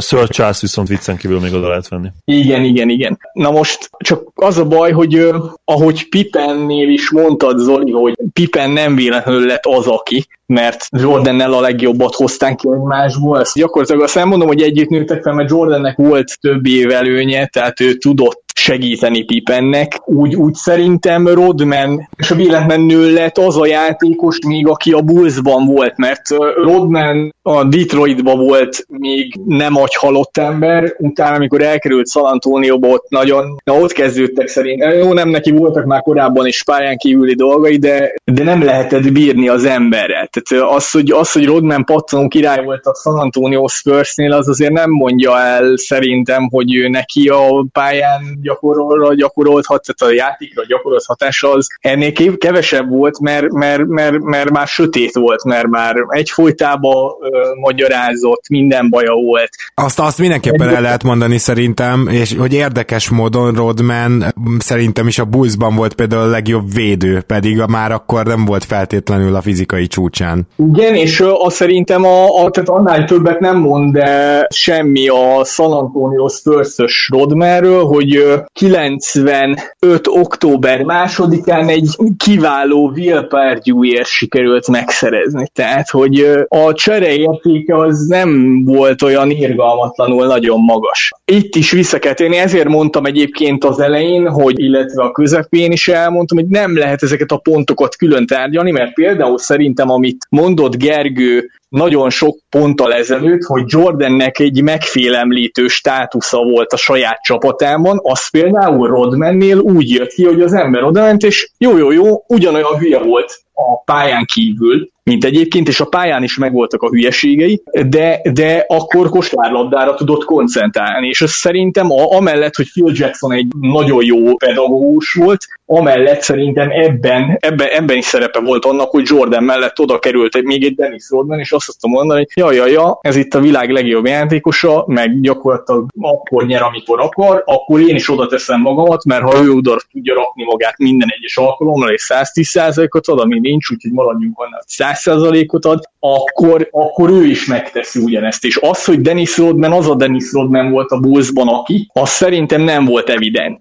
Sir 0.00 0.28
Charles 0.28 0.60
viszont 0.60 0.88
viccen 0.88 1.16
kívül 1.16 1.40
még 1.40 1.54
oda 1.54 1.68
lehet 1.68 1.88
venni. 1.88 2.08
Igen, 2.24 2.64
igen, 2.64 2.88
igen. 2.88 3.18
Na 3.32 3.50
most 3.50 3.87
csak 3.98 4.22
az 4.34 4.58
a 4.58 4.64
baj, 4.64 4.92
hogy 4.92 5.30
ahogy 5.64 6.08
Pippennél 6.08 6.88
is 6.88 7.10
mondtad, 7.10 7.58
Zoli, 7.58 7.92
hogy 7.92 8.14
Pippen 8.32 8.70
nem 8.70 8.94
véletlenül 8.94 9.46
lett 9.46 9.66
az, 9.66 9.86
aki, 9.86 10.26
mert 10.48 10.86
Jordannel 10.90 11.52
a 11.52 11.60
legjobbat 11.60 12.14
hoztán 12.14 12.56
ki 12.56 12.68
egymásból. 12.72 13.40
Ezt 13.40 13.54
gyakorlatilag 13.54 14.02
azt 14.02 14.14
nem 14.14 14.28
mondom, 14.28 14.48
hogy 14.48 14.62
együtt 14.62 14.88
nőttek 14.88 15.22
fel, 15.22 15.32
mert 15.32 15.50
Jordannek 15.50 15.96
volt 15.96 16.38
több 16.40 16.66
év 16.66 16.90
előnye, 16.90 17.46
tehát 17.46 17.80
ő 17.80 17.94
tudott 17.94 18.48
segíteni 18.58 19.24
Pipennek. 19.24 20.00
Úgy, 20.04 20.34
úgy 20.34 20.54
szerintem 20.54 21.28
Rodman, 21.28 22.08
és 22.16 22.30
a 22.30 22.34
véletlenül 22.34 23.12
lett 23.12 23.38
az 23.38 23.56
a 23.56 23.66
játékos 23.66 24.38
még, 24.46 24.66
aki 24.66 24.92
a 24.92 25.00
Bullsban 25.00 25.66
volt, 25.66 25.96
mert 25.96 26.22
Rodman 26.62 27.34
a 27.42 27.64
Detroitban 27.64 28.38
volt 28.38 28.86
még 28.88 29.34
nem 29.46 29.76
agy 29.76 29.94
halott 29.94 30.36
ember, 30.36 30.94
utána, 30.98 31.34
amikor 31.34 31.62
elkerült 31.62 32.10
San 32.10 32.24
Antonio-ba, 32.24 32.88
ott 32.88 33.08
nagyon, 33.08 33.56
na 33.64 33.74
ott 33.74 33.92
kezdődtek 33.92 34.48
szerint. 34.48 34.84
Jó, 34.98 35.12
nem 35.12 35.28
neki 35.28 35.50
voltak 35.50 35.84
már 35.84 36.02
korábban 36.02 36.46
is 36.46 36.62
pályán 36.62 36.96
kívüli 36.96 37.34
dolgai, 37.34 37.76
de, 37.76 38.14
de 38.24 38.42
nem 38.42 38.64
lehetett 38.64 39.12
bírni 39.12 39.48
az 39.48 39.64
emberrel 39.64 40.26
Tehát 40.42 40.74
az, 40.74 40.90
hogy, 40.90 41.10
az, 41.10 41.32
hogy 41.32 41.46
Rodman 41.46 41.84
pattanó 41.84 42.28
király 42.28 42.64
volt 42.64 42.86
a 42.86 42.94
San 43.02 43.18
Antonio 43.18 43.66
Spursnél, 43.66 44.32
az 44.32 44.48
azért 44.48 44.72
nem 44.72 44.90
mondja 44.90 45.38
el 45.38 45.76
szerintem, 45.76 46.48
hogy 46.50 46.74
ő 46.74 46.88
neki 46.88 47.28
a 47.28 47.66
pályán 47.72 48.38
gyakorolra 48.42 49.14
gyakorolhat, 49.14 49.82
tehát 49.86 50.14
a 50.14 50.16
játékra 50.16 50.64
gyakorolt 50.66 51.04
hatása 51.06 51.52
az 51.52 51.66
ennél 51.80 52.12
kevesebb 52.38 52.88
volt, 52.88 53.20
mert, 53.20 53.52
mert, 53.52 53.86
mert, 53.86 54.18
mert 54.18 54.50
már 54.50 54.66
sötét 54.66 55.14
volt, 55.14 55.44
mert 55.44 55.66
már 55.66 55.94
egyfolytában 56.08 57.12
magyarázott, 57.60 58.48
minden 58.48 58.88
baja 58.90 59.12
volt. 59.12 59.50
Azt, 59.74 59.98
azt 59.98 60.18
mindenképpen 60.18 60.68
el 60.68 60.80
lehet 60.80 61.02
mondani 61.02 61.38
szerintem, 61.38 62.08
és 62.10 62.34
hogy 62.38 62.52
érdekes 62.52 63.08
módon 63.08 63.54
Rodman 63.54 64.24
szerintem 64.58 65.06
is 65.06 65.18
a 65.18 65.24
Bullsban 65.24 65.74
volt 65.74 65.94
például 65.94 66.22
a 66.22 66.30
legjobb 66.30 66.72
védő, 66.72 67.20
pedig 67.20 67.62
már 67.68 67.92
akkor 67.92 68.26
nem 68.26 68.44
volt 68.44 68.64
feltétlenül 68.64 69.34
a 69.34 69.42
fizikai 69.42 69.86
csúcsán. 69.86 70.27
Igen, 70.56 70.94
és 70.94 71.20
azt 71.20 71.56
szerintem 71.56 72.04
a, 72.04 72.24
a, 72.24 72.50
tehát 72.50 72.68
annál 72.68 73.04
többet 73.04 73.40
nem 73.40 73.56
mond 73.56 73.96
de 73.98 74.46
semmi 74.50 75.08
a 75.08 75.44
San 75.44 75.72
Antonio 75.72 76.28
Spurs-ös 76.28 77.08
Rodmanről, 77.12 77.84
hogy 77.84 78.24
95. 78.52 80.06
október 80.06 80.82
másodikán 80.82 81.68
egy 81.68 81.88
kiváló 82.16 82.90
Will 82.94 83.26
Perdue-ért 83.26 84.06
sikerült 84.06 84.68
megszerezni. 84.68 85.48
Tehát, 85.52 85.90
hogy 85.90 86.26
a 86.48 86.72
csereértéke 86.72 87.76
az 87.76 88.06
nem 88.06 88.62
volt 88.64 89.02
olyan 89.02 89.30
irgalmatlanul 89.30 90.26
nagyon 90.26 90.60
magas. 90.60 91.12
Itt 91.24 91.54
is 91.54 91.70
vissza 91.70 91.98
kell 91.98 92.14
térni, 92.14 92.36
ezért 92.36 92.68
mondtam 92.68 93.04
egyébként 93.04 93.64
az 93.64 93.80
elején, 93.80 94.28
hogy 94.28 94.60
illetve 94.60 95.02
a 95.02 95.12
közepén 95.12 95.72
is 95.72 95.88
elmondtam, 95.88 96.38
hogy 96.38 96.48
nem 96.48 96.76
lehet 96.76 97.02
ezeket 97.02 97.30
a 97.30 97.36
pontokat 97.36 97.96
külön 97.96 98.26
tárgyalni, 98.26 98.70
mert 98.70 98.92
például 98.92 99.38
szerintem, 99.38 99.90
amit 99.90 100.17
mondott 100.30 100.76
Gergő 100.76 101.50
nagyon 101.68 102.10
sok 102.10 102.38
ponttal 102.50 102.94
ezelőtt, 102.94 103.42
hogy 103.42 103.62
Jordannek 103.66 104.38
egy 104.38 104.62
megfélemlítő 104.62 105.68
státusza 105.68 106.38
volt 106.38 106.72
a 106.72 106.76
saját 106.76 107.22
csapatában, 107.22 108.00
az 108.02 108.30
például 108.30 108.88
Rodmannél 108.88 109.58
úgy 109.58 109.90
jött 109.90 110.10
ki, 110.10 110.24
hogy 110.24 110.40
az 110.40 110.52
ember 110.52 110.82
odament, 110.82 111.22
és 111.22 111.50
jó, 111.58 111.76
jó, 111.76 111.90
jó, 111.90 112.24
ugyanolyan 112.28 112.78
hülye 112.78 112.98
volt 112.98 113.42
a 113.54 113.82
pályán 113.84 114.24
kívül, 114.24 114.88
mint 115.02 115.24
egyébként, 115.24 115.68
és 115.68 115.80
a 115.80 115.84
pályán 115.84 116.22
is 116.22 116.36
megvoltak 116.36 116.82
a 116.82 116.88
hülyeségei, 116.88 117.62
de, 117.88 118.20
de 118.32 118.64
akkor 118.68 119.08
kosárlabdára 119.08 119.94
tudott 119.94 120.24
koncentrálni, 120.24 121.08
és 121.08 121.20
ez 121.20 121.30
szerintem 121.30 121.90
a, 121.90 122.16
amellett, 122.16 122.54
hogy 122.54 122.70
Phil 122.72 122.92
Jackson 122.94 123.32
egy 123.32 123.46
nagyon 123.60 124.04
jó 124.04 124.36
pedagógus 124.36 125.12
volt, 125.12 125.46
amellett 125.66 126.20
szerintem 126.20 126.70
ebben, 126.70 127.36
ebben, 127.40 127.68
ebben 127.68 127.96
is 127.96 128.04
szerepe 128.04 128.40
volt 128.40 128.64
annak, 128.64 128.90
hogy 128.90 129.06
Jordan 129.06 129.44
mellett 129.44 129.80
oda 129.80 129.98
került 129.98 130.42
még 130.42 130.64
egy 130.64 130.74
Dennis 130.74 131.04
Rodman, 131.10 131.38
és 131.38 131.52
azt 131.66 131.78
azt 131.82 131.92
mondani, 131.94 132.18
hogy 132.18 132.28
ja, 132.34 132.52
ja, 132.52 132.66
ja, 132.66 132.98
ez 133.00 133.16
itt 133.16 133.34
a 133.34 133.40
világ 133.40 133.70
legjobb 133.70 134.06
játékosa, 134.06 134.84
meg 134.86 135.20
gyakorlatilag 135.20 135.86
akkor 136.00 136.46
nyer, 136.46 136.62
amikor 136.62 137.00
akar, 137.00 137.42
akkor 137.46 137.80
én 137.80 137.94
is 137.94 138.10
oda 138.10 138.26
teszem 138.26 138.60
magamat, 138.60 139.04
mert 139.04 139.22
ha 139.22 139.42
ő 139.42 139.50
oda 139.50 139.76
tudja 139.92 140.14
rakni 140.14 140.44
magát 140.44 140.78
minden 140.78 141.08
egyes 141.16 141.36
alkalommal, 141.36 141.90
és 141.90 142.12
110%-ot 142.14 143.06
ad, 143.06 143.20
ami 143.20 143.38
nincs, 143.38 143.70
úgyhogy 143.70 143.92
maradjunk 143.92 144.38
annál, 144.38 144.64
100%-ot 144.76 145.64
ad, 145.64 145.82
akkor, 146.00 146.68
akkor 146.70 147.10
ő 147.10 147.24
is 147.24 147.46
megteszi 147.46 148.00
ugyanezt. 148.00 148.44
És 148.44 148.56
az, 148.56 148.84
hogy 148.84 149.00
Dennis 149.00 149.38
Rodman 149.38 149.72
az 149.72 149.88
a 149.88 149.94
Dennis 149.94 150.32
Rodman 150.32 150.70
volt 150.70 150.90
a 150.90 150.98
Bullsban, 150.98 151.48
aki, 151.48 151.90
az 151.92 152.08
szerintem 152.08 152.60
nem 152.60 152.84
volt 152.84 153.08
evidens 153.08 153.58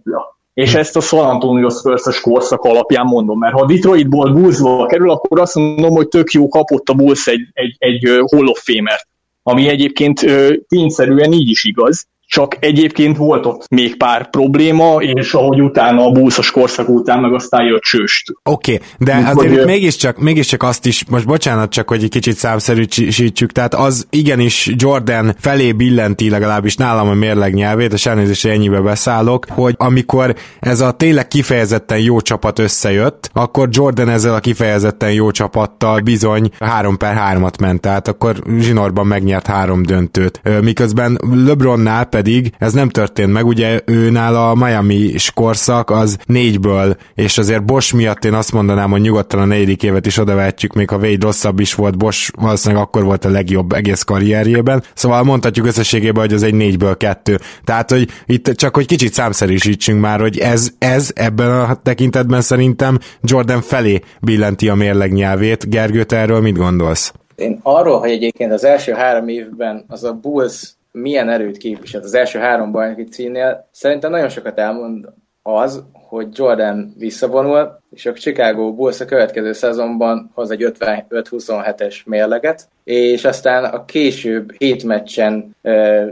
és 0.58 0.74
ezt 0.74 0.96
a 0.96 1.02
San 1.02 1.26
Antonio 1.26 1.70
spurs 1.70 2.22
korszak 2.22 2.62
alapján 2.62 3.06
mondom, 3.06 3.40
mert 3.40 3.54
ha 3.54 3.66
Detroitból 3.66 4.34
Bullsba 4.34 4.86
kerül, 4.86 5.10
akkor 5.12 5.40
azt 5.40 5.56
mondom, 5.56 5.96
hogy 5.96 6.08
tök 6.08 6.32
jó 6.32 6.48
kapott 6.48 6.90
a 6.90 6.94
Bulls 6.94 7.28
egy, 7.28 7.48
egy, 7.54 7.76
egy 7.80 8.02
Hall 8.32 8.48
of 8.48 8.64
Famer, 8.64 9.08
ami 9.44 9.68
egyébként 9.68 10.26
tényszerűen 10.68 11.32
így 11.32 11.50
is 11.50 11.64
igaz, 11.64 12.08
csak 12.28 12.58
egyébként 12.60 13.18
volt 13.18 13.45
ott 13.45 13.70
még 13.70 13.98
pár 13.98 14.30
probléma, 14.30 14.95
és 15.02 15.34
ahogy 15.34 15.62
utána 15.62 16.06
a 16.06 16.12
búszos 16.12 16.52
korszak 16.52 16.90
után 16.90 17.20
meg 17.20 17.34
aztán 17.34 17.66
jött 17.66 17.82
csőst. 17.82 18.34
Oké, 18.44 18.74
okay, 18.74 18.88
de 18.98 19.16
Mint 19.16 19.28
azért 19.28 19.56
hogy, 19.56 19.66
mégiscsak, 19.66 20.18
mégiscsak 20.18 20.64
azt 20.64 20.86
is, 20.86 21.06
most 21.10 21.26
bocsánat 21.26 21.72
csak, 21.72 21.88
hogy 21.88 22.04
egy 22.04 22.10
kicsit 22.10 22.36
számszerűsítsük, 22.36 23.52
tehát 23.52 23.74
az 23.74 24.08
igenis 24.10 24.72
Jordan 24.76 25.36
felé 25.40 25.72
billenti 25.72 26.30
legalábbis 26.30 26.76
nálam 26.76 27.08
a 27.08 27.14
mérleg 27.14 27.54
nyelvét, 27.54 27.94
és 27.94 28.06
elnézést, 28.06 28.45
ennyibe 28.45 28.80
beszállok, 28.80 29.45
hogy 29.49 29.76
amikor 29.78 30.36
ez 30.60 30.80
a 30.80 30.91
tényleg 30.91 31.28
kifejezetten 31.28 31.99
jó 31.99 32.22
csapat 32.22 32.60
összejött, 32.60 33.30
akkor 33.34 33.68
Jordan 33.72 34.10
ezzel 34.10 34.34
a 34.34 34.40
kifejezetten 34.40 35.12
jó 35.12 35.32
csapattal 35.32 35.99
bizony 35.99 36.49
3 36.60 36.98
per 36.98 37.18
3-at 37.34 37.60
ment, 37.60 37.82
tehát 37.82 38.08
akkor 38.08 38.36
zsinorban 38.60 39.08
megnyert 39.08 39.48
három 39.48 39.84
döntőt. 39.84 40.41
Miközben 40.62 41.20
LeBronnál 41.45 42.06
pedig 42.18 42.52
ez 42.60 42.73
nem 42.73 42.89
történt 42.89 43.31
meg, 43.31 43.45
ugye 43.45 43.80
őnál 43.85 44.35
a 44.35 44.56
Miami 44.56 45.14
korszak 45.34 45.89
az 45.89 46.18
négyből, 46.26 46.95
és 47.15 47.38
azért 47.38 47.65
Bosch 47.65 47.95
miatt 47.95 48.26
én 48.26 48.34
azt 48.34 48.52
mondanám, 48.52 48.91
hogy 48.91 49.02
nyugodtan 49.02 49.39
a 49.39 49.45
negyedik 49.45 49.84
évet 49.84 50.06
is 50.06 50.18
odavetjük, 50.18 50.73
még 50.73 50.89
ha 50.89 50.98
Wade 50.98 51.26
rosszabb 51.26 51.60
is 51.60 51.73
volt, 51.73 51.98
Bosch 51.98 52.31
valószínűleg 52.35 52.84
akkor 52.84 53.03
volt 53.03 53.26
a 53.26 53.30
legjobb 53.30 53.72
egész 53.72 54.02
karrierjében, 54.02 54.84
szóval 54.94 55.23
mondhatjuk 55.23 55.65
összességében, 55.65 56.22
hogy 56.23 56.34
az 56.34 56.44
egy 56.44 56.53
négyből 56.53 56.98
kettő. 56.98 57.39
Tehát, 57.64 57.91
hogy 57.91 58.10
itt 58.26 58.49
csak 58.52 58.76
hogy 58.76 58.85
kicsit 58.85 59.14
számszerűsítsünk 59.14 60.02
már, 60.02 60.19
hogy 60.19 60.38
ez, 60.38 60.69
ez 60.77 61.11
ebben 61.15 61.52
a 61.52 61.76
tekintetben 61.84 62.41
szerintem 62.41 62.98
Jordan 63.22 63.61
felé 63.61 63.99
billenti 64.22 64.69
a 64.69 64.76
mérleg 64.76 65.14
nyelvét. 65.14 65.69
Gergő, 65.69 66.03
te 66.03 66.18
erről 66.18 66.41
mit 66.41 66.57
gondolsz? 66.57 67.14
Én 67.35 67.60
arról, 67.64 67.99
hogy 67.99 68.10
egyébként 68.10 68.52
az 68.52 68.64
első 68.64 68.91
három 68.91 69.27
évben 69.27 69.85
az 69.88 70.03
a 70.03 70.14
Bulls 70.14 70.76
milyen 70.91 71.30
erőt 71.30 71.57
képviselt 71.57 72.03
az 72.03 72.14
első 72.14 72.39
három 72.39 72.72
bajnoki 72.72 73.03
címnél, 73.03 73.68
szerintem 73.72 74.11
nagyon 74.11 74.30
sokat 74.30 74.59
elmond 74.59 75.05
az, 75.41 75.84
hogy 75.91 76.27
Jordan 76.31 76.93
visszavonul, 76.97 77.80
és 77.91 78.05
a 78.05 78.14
Chicago 78.14 78.73
Bulls 78.73 78.99
a 78.99 79.05
következő 79.05 79.53
szezonban 79.53 80.31
hoz 80.34 80.51
egy 80.51 80.72
55-27-es 80.80 82.05
mérleget, 82.05 82.68
és 82.84 83.26
aztán 83.26 83.64
a 83.64 83.85
később 83.85 84.51
hét 84.57 84.84
meccsen 84.84 85.55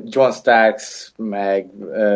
John 0.04 0.32
Starks 0.32 1.12
meg 1.18 1.68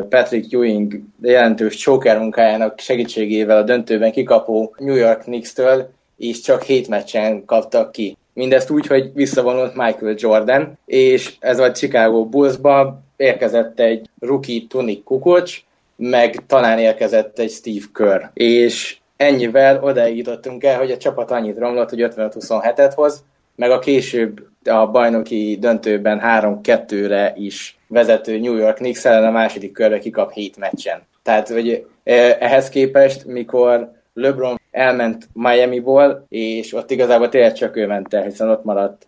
Patrick 0.09 0.53
Ewing 0.53 1.01
jelentős 1.21 1.77
choker 1.77 2.19
munkájának 2.19 2.79
segítségével 2.79 3.57
a 3.57 3.63
döntőben 3.63 4.11
kikapó 4.11 4.75
New 4.77 4.95
York 4.95 5.21
Knicks-től 5.21 5.89
és 6.17 6.41
csak 6.41 6.61
hét 6.61 6.87
meccsen 6.87 7.45
kaptak 7.45 7.91
ki. 7.91 8.17
Mindezt 8.33 8.69
úgy, 8.69 8.87
hogy 8.87 9.11
visszavonult 9.13 9.75
Michael 9.75 10.15
Jordan, 10.17 10.77
és 10.85 11.35
ez 11.39 11.59
a 11.59 11.71
Chicago 11.71 12.25
Bullsba 12.25 13.01
érkezett 13.15 13.79
egy 13.79 14.09
rookie 14.19 14.61
Tony 14.67 15.03
Kukoc, 15.03 15.51
meg 15.95 16.35
talán 16.47 16.79
érkezett 16.79 17.39
egy 17.39 17.51
Steve 17.51 17.85
Kerr. 17.93 18.21
És 18.33 18.97
ennyivel 19.17 19.83
odaig 19.83 20.17
jutottunk 20.17 20.63
el, 20.63 20.77
hogy 20.77 20.91
a 20.91 20.97
csapat 20.97 21.31
annyit 21.31 21.57
romlott, 21.57 21.89
hogy 21.89 22.07
55-27-et 22.15 22.91
hoz, 22.95 23.23
meg 23.55 23.71
a 23.71 23.79
később 23.79 24.47
a 24.63 24.87
bajnoki 24.87 25.57
döntőben 25.59 26.21
3-2-re 26.23 27.33
is 27.37 27.77
vezető 27.87 28.39
New 28.39 28.55
York 28.55 28.75
Knicks 28.75 29.05
ellen 29.05 29.27
a 29.27 29.31
második 29.31 29.71
körbe 29.71 29.99
kikap 29.99 30.31
7 30.31 30.57
meccsen. 30.57 31.01
Tehát, 31.23 31.47
hogy 31.47 31.85
eh, 32.03 32.37
ehhez 32.39 32.69
képest, 32.69 33.25
mikor 33.25 33.91
LeBron 34.19 34.59
elment 34.71 35.29
Miami-ból, 35.33 36.25
és 36.29 36.73
ott 36.73 36.91
igazából 36.91 37.29
tényleg 37.29 37.53
csak 37.53 37.77
ő 37.77 37.87
ment 37.87 38.13
el, 38.13 38.23
hiszen 38.23 38.49
ott 38.49 38.63
maradt 38.63 39.07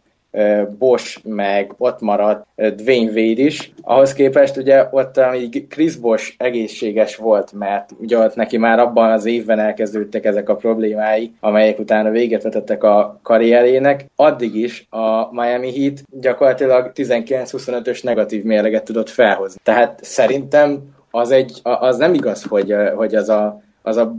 Bosch, 0.78 1.26
meg 1.26 1.74
ott 1.78 2.02
maradt 2.02 2.46
Dwayne 2.56 3.12
Wade 3.12 3.42
is. 3.42 3.72
Ahhoz 3.82 4.14
képest 4.14 4.58
ugye 4.58 4.88
ott 4.92 5.18
amíg 5.18 5.68
Chris 5.68 5.96
Bosch 5.96 6.34
egészséges 6.38 7.16
volt, 7.16 7.54
mert 7.54 7.90
ugye 8.00 8.18
ott 8.18 8.36
neki 8.36 8.58
már 8.58 8.80
abban 8.80 9.12
az 9.12 9.26
évben 9.26 9.60
elkezdődtek 9.60 10.26
ezek 10.26 10.50
a 10.50 10.56
problémái, 10.56 11.34
amelyek 11.40 11.80
utána 11.80 12.10
véget 12.10 12.44
vetettek 12.44 12.84
a 12.84 13.20
karrierjének, 13.22 14.06
addig 14.16 14.56
is 14.56 14.88
a 14.90 15.34
Miami 15.34 15.80
Heat 15.80 16.04
gyakorlatilag 16.20 16.92
19-25-ös 16.96 18.04
negatív 18.04 18.44
mérleget 18.44 18.84
tudott 18.84 19.10
felhozni. 19.10 19.60
Tehát 19.64 20.00
szerintem 20.04 20.80
az, 21.12 21.32
egy, 21.32 21.60
az 21.64 21.98
nem 21.98 22.14
igaz, 22.14 22.44
hogy, 22.44 22.76
hogy 22.96 23.16
az 23.16 23.30
a 23.30 23.62
az 23.82 23.98
a, 23.98 24.16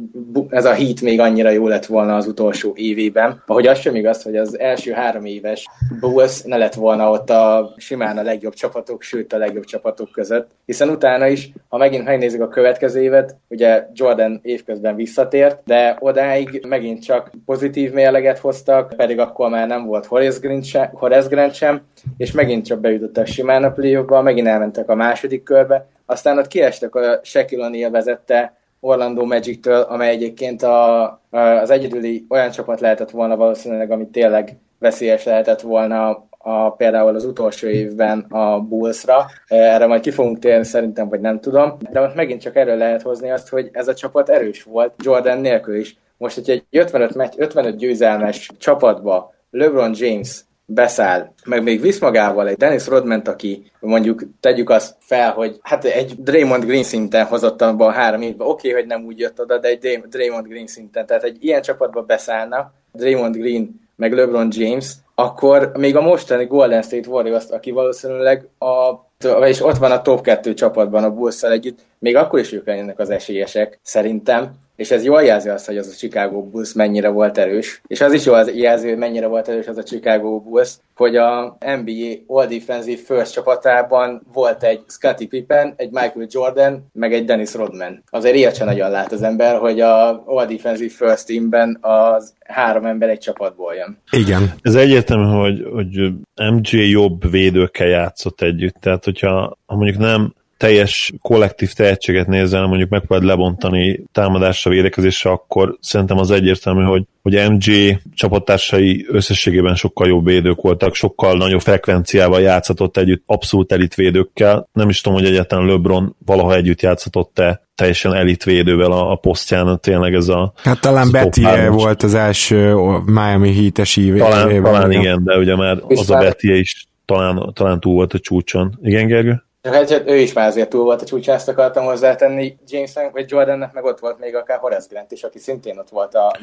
ez 0.48 0.64
a 0.64 0.72
hit 0.72 1.02
még 1.02 1.20
annyira 1.20 1.50
jó 1.50 1.68
lett 1.68 1.86
volna 1.86 2.16
az 2.16 2.26
utolsó 2.26 2.72
évében. 2.76 3.42
Ahogy 3.46 3.66
az 3.66 3.78
sem 3.78 3.94
igaz, 3.94 4.22
hogy 4.22 4.36
az 4.36 4.58
első 4.58 4.92
három 4.92 5.24
éves 5.24 5.66
Bulls 6.00 6.42
ne 6.42 6.56
lett 6.56 6.74
volna 6.74 7.10
ott 7.10 7.30
a 7.30 7.74
simán 7.76 8.18
a 8.18 8.22
legjobb 8.22 8.54
csapatok, 8.54 9.02
sőt 9.02 9.32
a 9.32 9.38
legjobb 9.38 9.64
csapatok 9.64 10.10
között. 10.12 10.50
Hiszen 10.66 10.88
utána 10.88 11.26
is, 11.26 11.52
ha 11.68 11.76
megint 11.76 12.04
megnézzük 12.04 12.40
a 12.40 12.48
következő 12.48 13.02
évet, 13.02 13.36
ugye 13.48 13.86
Jordan 13.92 14.40
évközben 14.42 14.94
visszatért, 14.94 15.60
de 15.64 15.96
odáig 16.00 16.64
megint 16.68 17.04
csak 17.04 17.30
pozitív 17.46 17.92
mérleget 17.92 18.38
hoztak, 18.38 18.94
pedig 18.96 19.18
akkor 19.18 19.50
már 19.50 19.66
nem 19.66 19.86
volt 19.86 20.06
Horace 20.06 20.38
Grant 20.40 20.64
sem, 20.64 20.88
Horace 20.92 21.28
Grant 21.28 21.54
sem 21.54 21.82
és 22.16 22.32
megint 22.32 22.66
csak 22.66 22.80
bejutottak 22.80 23.26
simán 23.26 23.64
a 23.64 23.70
play 23.70 23.98
megint 24.22 24.46
elmentek 24.46 24.88
a 24.88 24.94
második 24.94 25.42
körbe, 25.42 25.86
aztán 26.06 26.38
ott 26.38 26.46
kiestek 26.46 26.94
a 26.94 27.20
Shaquille 27.22 27.68
O'Neal 27.70 27.88
vezette 27.90 28.61
Orlando 28.84 29.24
Magic-től, 29.24 29.80
amely 29.80 30.10
egyébként 30.10 30.62
a, 30.62 31.02
az 31.30 31.70
egyedüli 31.70 32.26
olyan 32.28 32.50
csapat 32.50 32.80
lehetett 32.80 33.10
volna 33.10 33.36
valószínűleg, 33.36 33.90
ami 33.90 34.06
tényleg 34.06 34.56
veszélyes 34.78 35.24
lehetett 35.24 35.60
volna 35.60 36.26
a, 36.38 36.70
például 36.70 37.14
az 37.14 37.24
utolsó 37.24 37.66
évben 37.66 38.20
a 38.20 38.60
Bullsra. 38.60 39.26
Erre 39.46 39.86
majd 39.86 40.00
ki 40.00 40.10
fogunk 40.10 40.38
térni 40.38 40.64
szerintem, 40.64 41.08
vagy 41.08 41.20
nem 41.20 41.40
tudom. 41.40 41.76
De 41.90 42.00
ott 42.00 42.14
megint 42.14 42.40
csak 42.40 42.56
erről 42.56 42.76
lehet 42.76 43.02
hozni 43.02 43.30
azt, 43.30 43.48
hogy 43.48 43.68
ez 43.72 43.88
a 43.88 43.94
csapat 43.94 44.28
erős 44.28 44.62
volt, 44.62 44.94
Jordan 45.02 45.38
nélkül 45.38 45.76
is. 45.76 45.96
Most, 46.16 46.34
hogyha 46.34 46.52
egy 46.52 46.64
55, 46.70 47.14
meccs, 47.14 47.32
55 47.36 47.76
győzelmes 47.76 48.50
csapatba 48.58 49.34
LeBron 49.50 49.92
James 49.94 50.40
beszáll, 50.66 51.32
meg 51.44 51.62
még 51.62 51.80
visz 51.80 51.98
magával 52.00 52.48
egy 52.48 52.56
Dennis 52.56 52.86
Rodman, 52.86 53.20
aki 53.20 53.70
mondjuk 53.80 54.22
tegyük 54.40 54.70
azt 54.70 54.96
fel, 54.98 55.32
hogy 55.32 55.58
hát 55.62 55.84
egy 55.84 56.14
Draymond 56.18 56.64
Green 56.64 56.82
szinten 56.82 57.24
hozott 57.24 57.62
abban 57.62 57.88
a 57.88 57.92
három 57.92 58.22
évben, 58.22 58.46
oké, 58.46 58.68
okay, 58.68 58.80
hogy 58.80 58.88
nem 58.88 59.04
úgy 59.04 59.18
jött 59.18 59.40
oda, 59.40 59.58
de 59.58 59.68
egy 59.68 60.02
Draymond 60.08 60.46
Green 60.46 60.66
szinten, 60.66 61.06
tehát 61.06 61.22
egy 61.22 61.44
ilyen 61.44 61.62
csapatba 61.62 62.02
beszállna, 62.02 62.72
Draymond 62.92 63.36
Green 63.36 63.80
meg 63.96 64.12
LeBron 64.12 64.48
James, 64.50 64.92
akkor 65.14 65.72
még 65.78 65.96
a 65.96 66.00
mostani 66.00 66.44
Golden 66.44 66.82
State 66.82 67.08
Warriors, 67.08 67.48
aki 67.50 67.70
valószínűleg 67.70 68.48
a 68.58 69.10
vagyis 69.22 69.60
ott 69.60 69.76
van 69.76 69.90
a 69.90 70.02
top 70.02 70.22
2 70.22 70.54
csapatban 70.54 71.04
a 71.04 71.10
bulls 71.10 71.42
együtt, 71.42 71.78
még 71.98 72.16
akkor 72.16 72.38
is 72.38 72.52
ők 72.52 72.66
lennének 72.66 72.98
az 72.98 73.10
esélyesek, 73.10 73.78
szerintem 73.82 74.52
és 74.76 74.90
ez 74.90 75.04
jól 75.04 75.22
jelzi 75.22 75.48
azt, 75.48 75.66
hogy 75.66 75.76
az 75.76 75.88
a 75.88 75.96
Chicago 75.96 76.42
Bulls 76.42 76.72
mennyire 76.72 77.08
volt 77.08 77.38
erős, 77.38 77.80
és 77.86 78.00
az 78.00 78.12
is 78.12 78.24
jól 78.24 78.44
jelzi, 78.54 78.88
hogy 78.88 78.98
mennyire 78.98 79.26
volt 79.26 79.48
erős 79.48 79.66
az 79.66 79.76
a 79.76 79.82
Chicago 79.82 80.40
Bulls, 80.40 80.70
hogy 80.94 81.16
a 81.16 81.56
NBA 81.60 82.12
All 82.26 82.46
Defensive 82.46 83.00
First 83.06 83.32
csapatában 83.32 84.22
volt 84.32 84.62
egy 84.62 84.80
Scottie 84.88 85.28
Pippen, 85.28 85.74
egy 85.76 85.90
Michael 85.90 86.26
Jordan, 86.30 86.86
meg 86.92 87.12
egy 87.12 87.24
Dennis 87.24 87.54
Rodman. 87.54 88.02
Azért 88.10 88.36
ilyet 88.36 88.56
sem 88.56 88.66
nagyon 88.66 88.90
lát 88.90 89.12
az 89.12 89.22
ember, 89.22 89.58
hogy 89.58 89.80
a 89.80 90.22
All 90.26 90.46
Defensive 90.46 90.92
First 90.94 91.26
teamben 91.26 91.78
az 91.80 92.34
három 92.46 92.84
ember 92.84 93.08
egy 93.08 93.18
csapatból 93.18 93.74
jön. 93.74 93.98
Igen. 94.10 94.52
Ez 94.62 94.74
egyértelmű, 94.74 95.24
hogy, 95.24 95.66
hogy 95.72 96.12
MJ 96.52 96.88
jobb 96.90 97.30
védőkkel 97.30 97.86
játszott 97.86 98.40
együtt, 98.40 98.76
tehát 98.80 99.04
hogyha 99.04 99.58
ha 99.66 99.76
mondjuk 99.76 99.98
nem 99.98 100.34
teljes 100.62 101.12
kollektív 101.20 101.72
tehetséget 101.72 102.26
nézel, 102.26 102.66
mondjuk 102.66 102.90
megpróbáld 102.90 103.26
lebontani 103.28 104.04
támadásra, 104.12 104.70
védekezésre, 104.70 105.30
akkor 105.30 105.76
szerintem 105.80 106.18
az 106.18 106.30
egyértelmű, 106.30 106.82
hogy, 106.82 107.04
hogy 107.22 107.50
MG 107.50 107.98
csapattársai 108.14 109.06
összességében 109.08 109.74
sokkal 109.74 110.08
jobb 110.08 110.24
védők 110.24 110.60
voltak, 110.60 110.94
sokkal 110.94 111.36
nagyobb 111.36 111.60
frekvenciával 111.60 112.40
játszhatott 112.40 112.96
együtt 112.96 113.22
abszolút 113.26 113.72
elitvédőkkel. 113.72 114.68
Nem 114.72 114.88
is 114.88 115.00
tudom, 115.00 115.18
hogy 115.18 115.28
egyáltalán 115.28 115.66
LeBron 115.66 116.16
valaha 116.26 116.54
együtt 116.54 116.80
játszhatott-e 116.80 117.66
teljesen 117.74 118.14
elitvédővel 118.14 118.92
a, 118.92 119.10
a 119.10 119.16
posztján, 119.16 119.80
tényleg 119.80 120.14
ez 120.14 120.28
a... 120.28 120.52
Hát 120.56 120.80
talán 120.80 121.10
Betty 121.10 121.40
volt 121.68 122.02
az 122.02 122.14
első 122.14 122.74
Miami 123.04 123.54
Heat-es 123.54 124.00
Talán, 124.16 124.62
talán 124.62 124.92
igen, 124.92 125.24
de 125.24 125.38
ugye 125.38 125.56
már 125.56 125.78
az 125.88 126.10
a 126.10 126.18
Betty 126.18 126.42
is 126.42 126.86
talán, 127.04 127.50
talán 127.54 127.80
túl 127.80 127.94
volt 127.94 128.12
a 128.12 128.18
csúcson. 128.18 128.78
Igen, 128.82 129.06
Gergő? 129.06 129.42
Hát 129.62 130.02
ő 130.06 130.16
is 130.16 130.32
már 130.32 130.46
azért 130.46 130.68
túl 130.68 130.84
volt 130.84 131.02
a 131.02 131.04
csúcsán, 131.04 131.34
ezt 131.34 131.48
akartam 131.48 131.84
hozzátenni 131.84 132.56
Jamesnek, 132.68 133.12
vagy 133.12 133.30
Jordannek, 133.30 133.72
meg 133.72 133.84
ott 133.84 133.98
volt 133.98 134.18
még 134.18 134.34
akár 134.34 134.58
Horace 134.58 134.86
Grant 134.90 135.12
is, 135.12 135.22
aki 135.22 135.38
szintén 135.38 135.78
ott 135.78 135.88
volt 135.88 136.14
a 136.14 136.36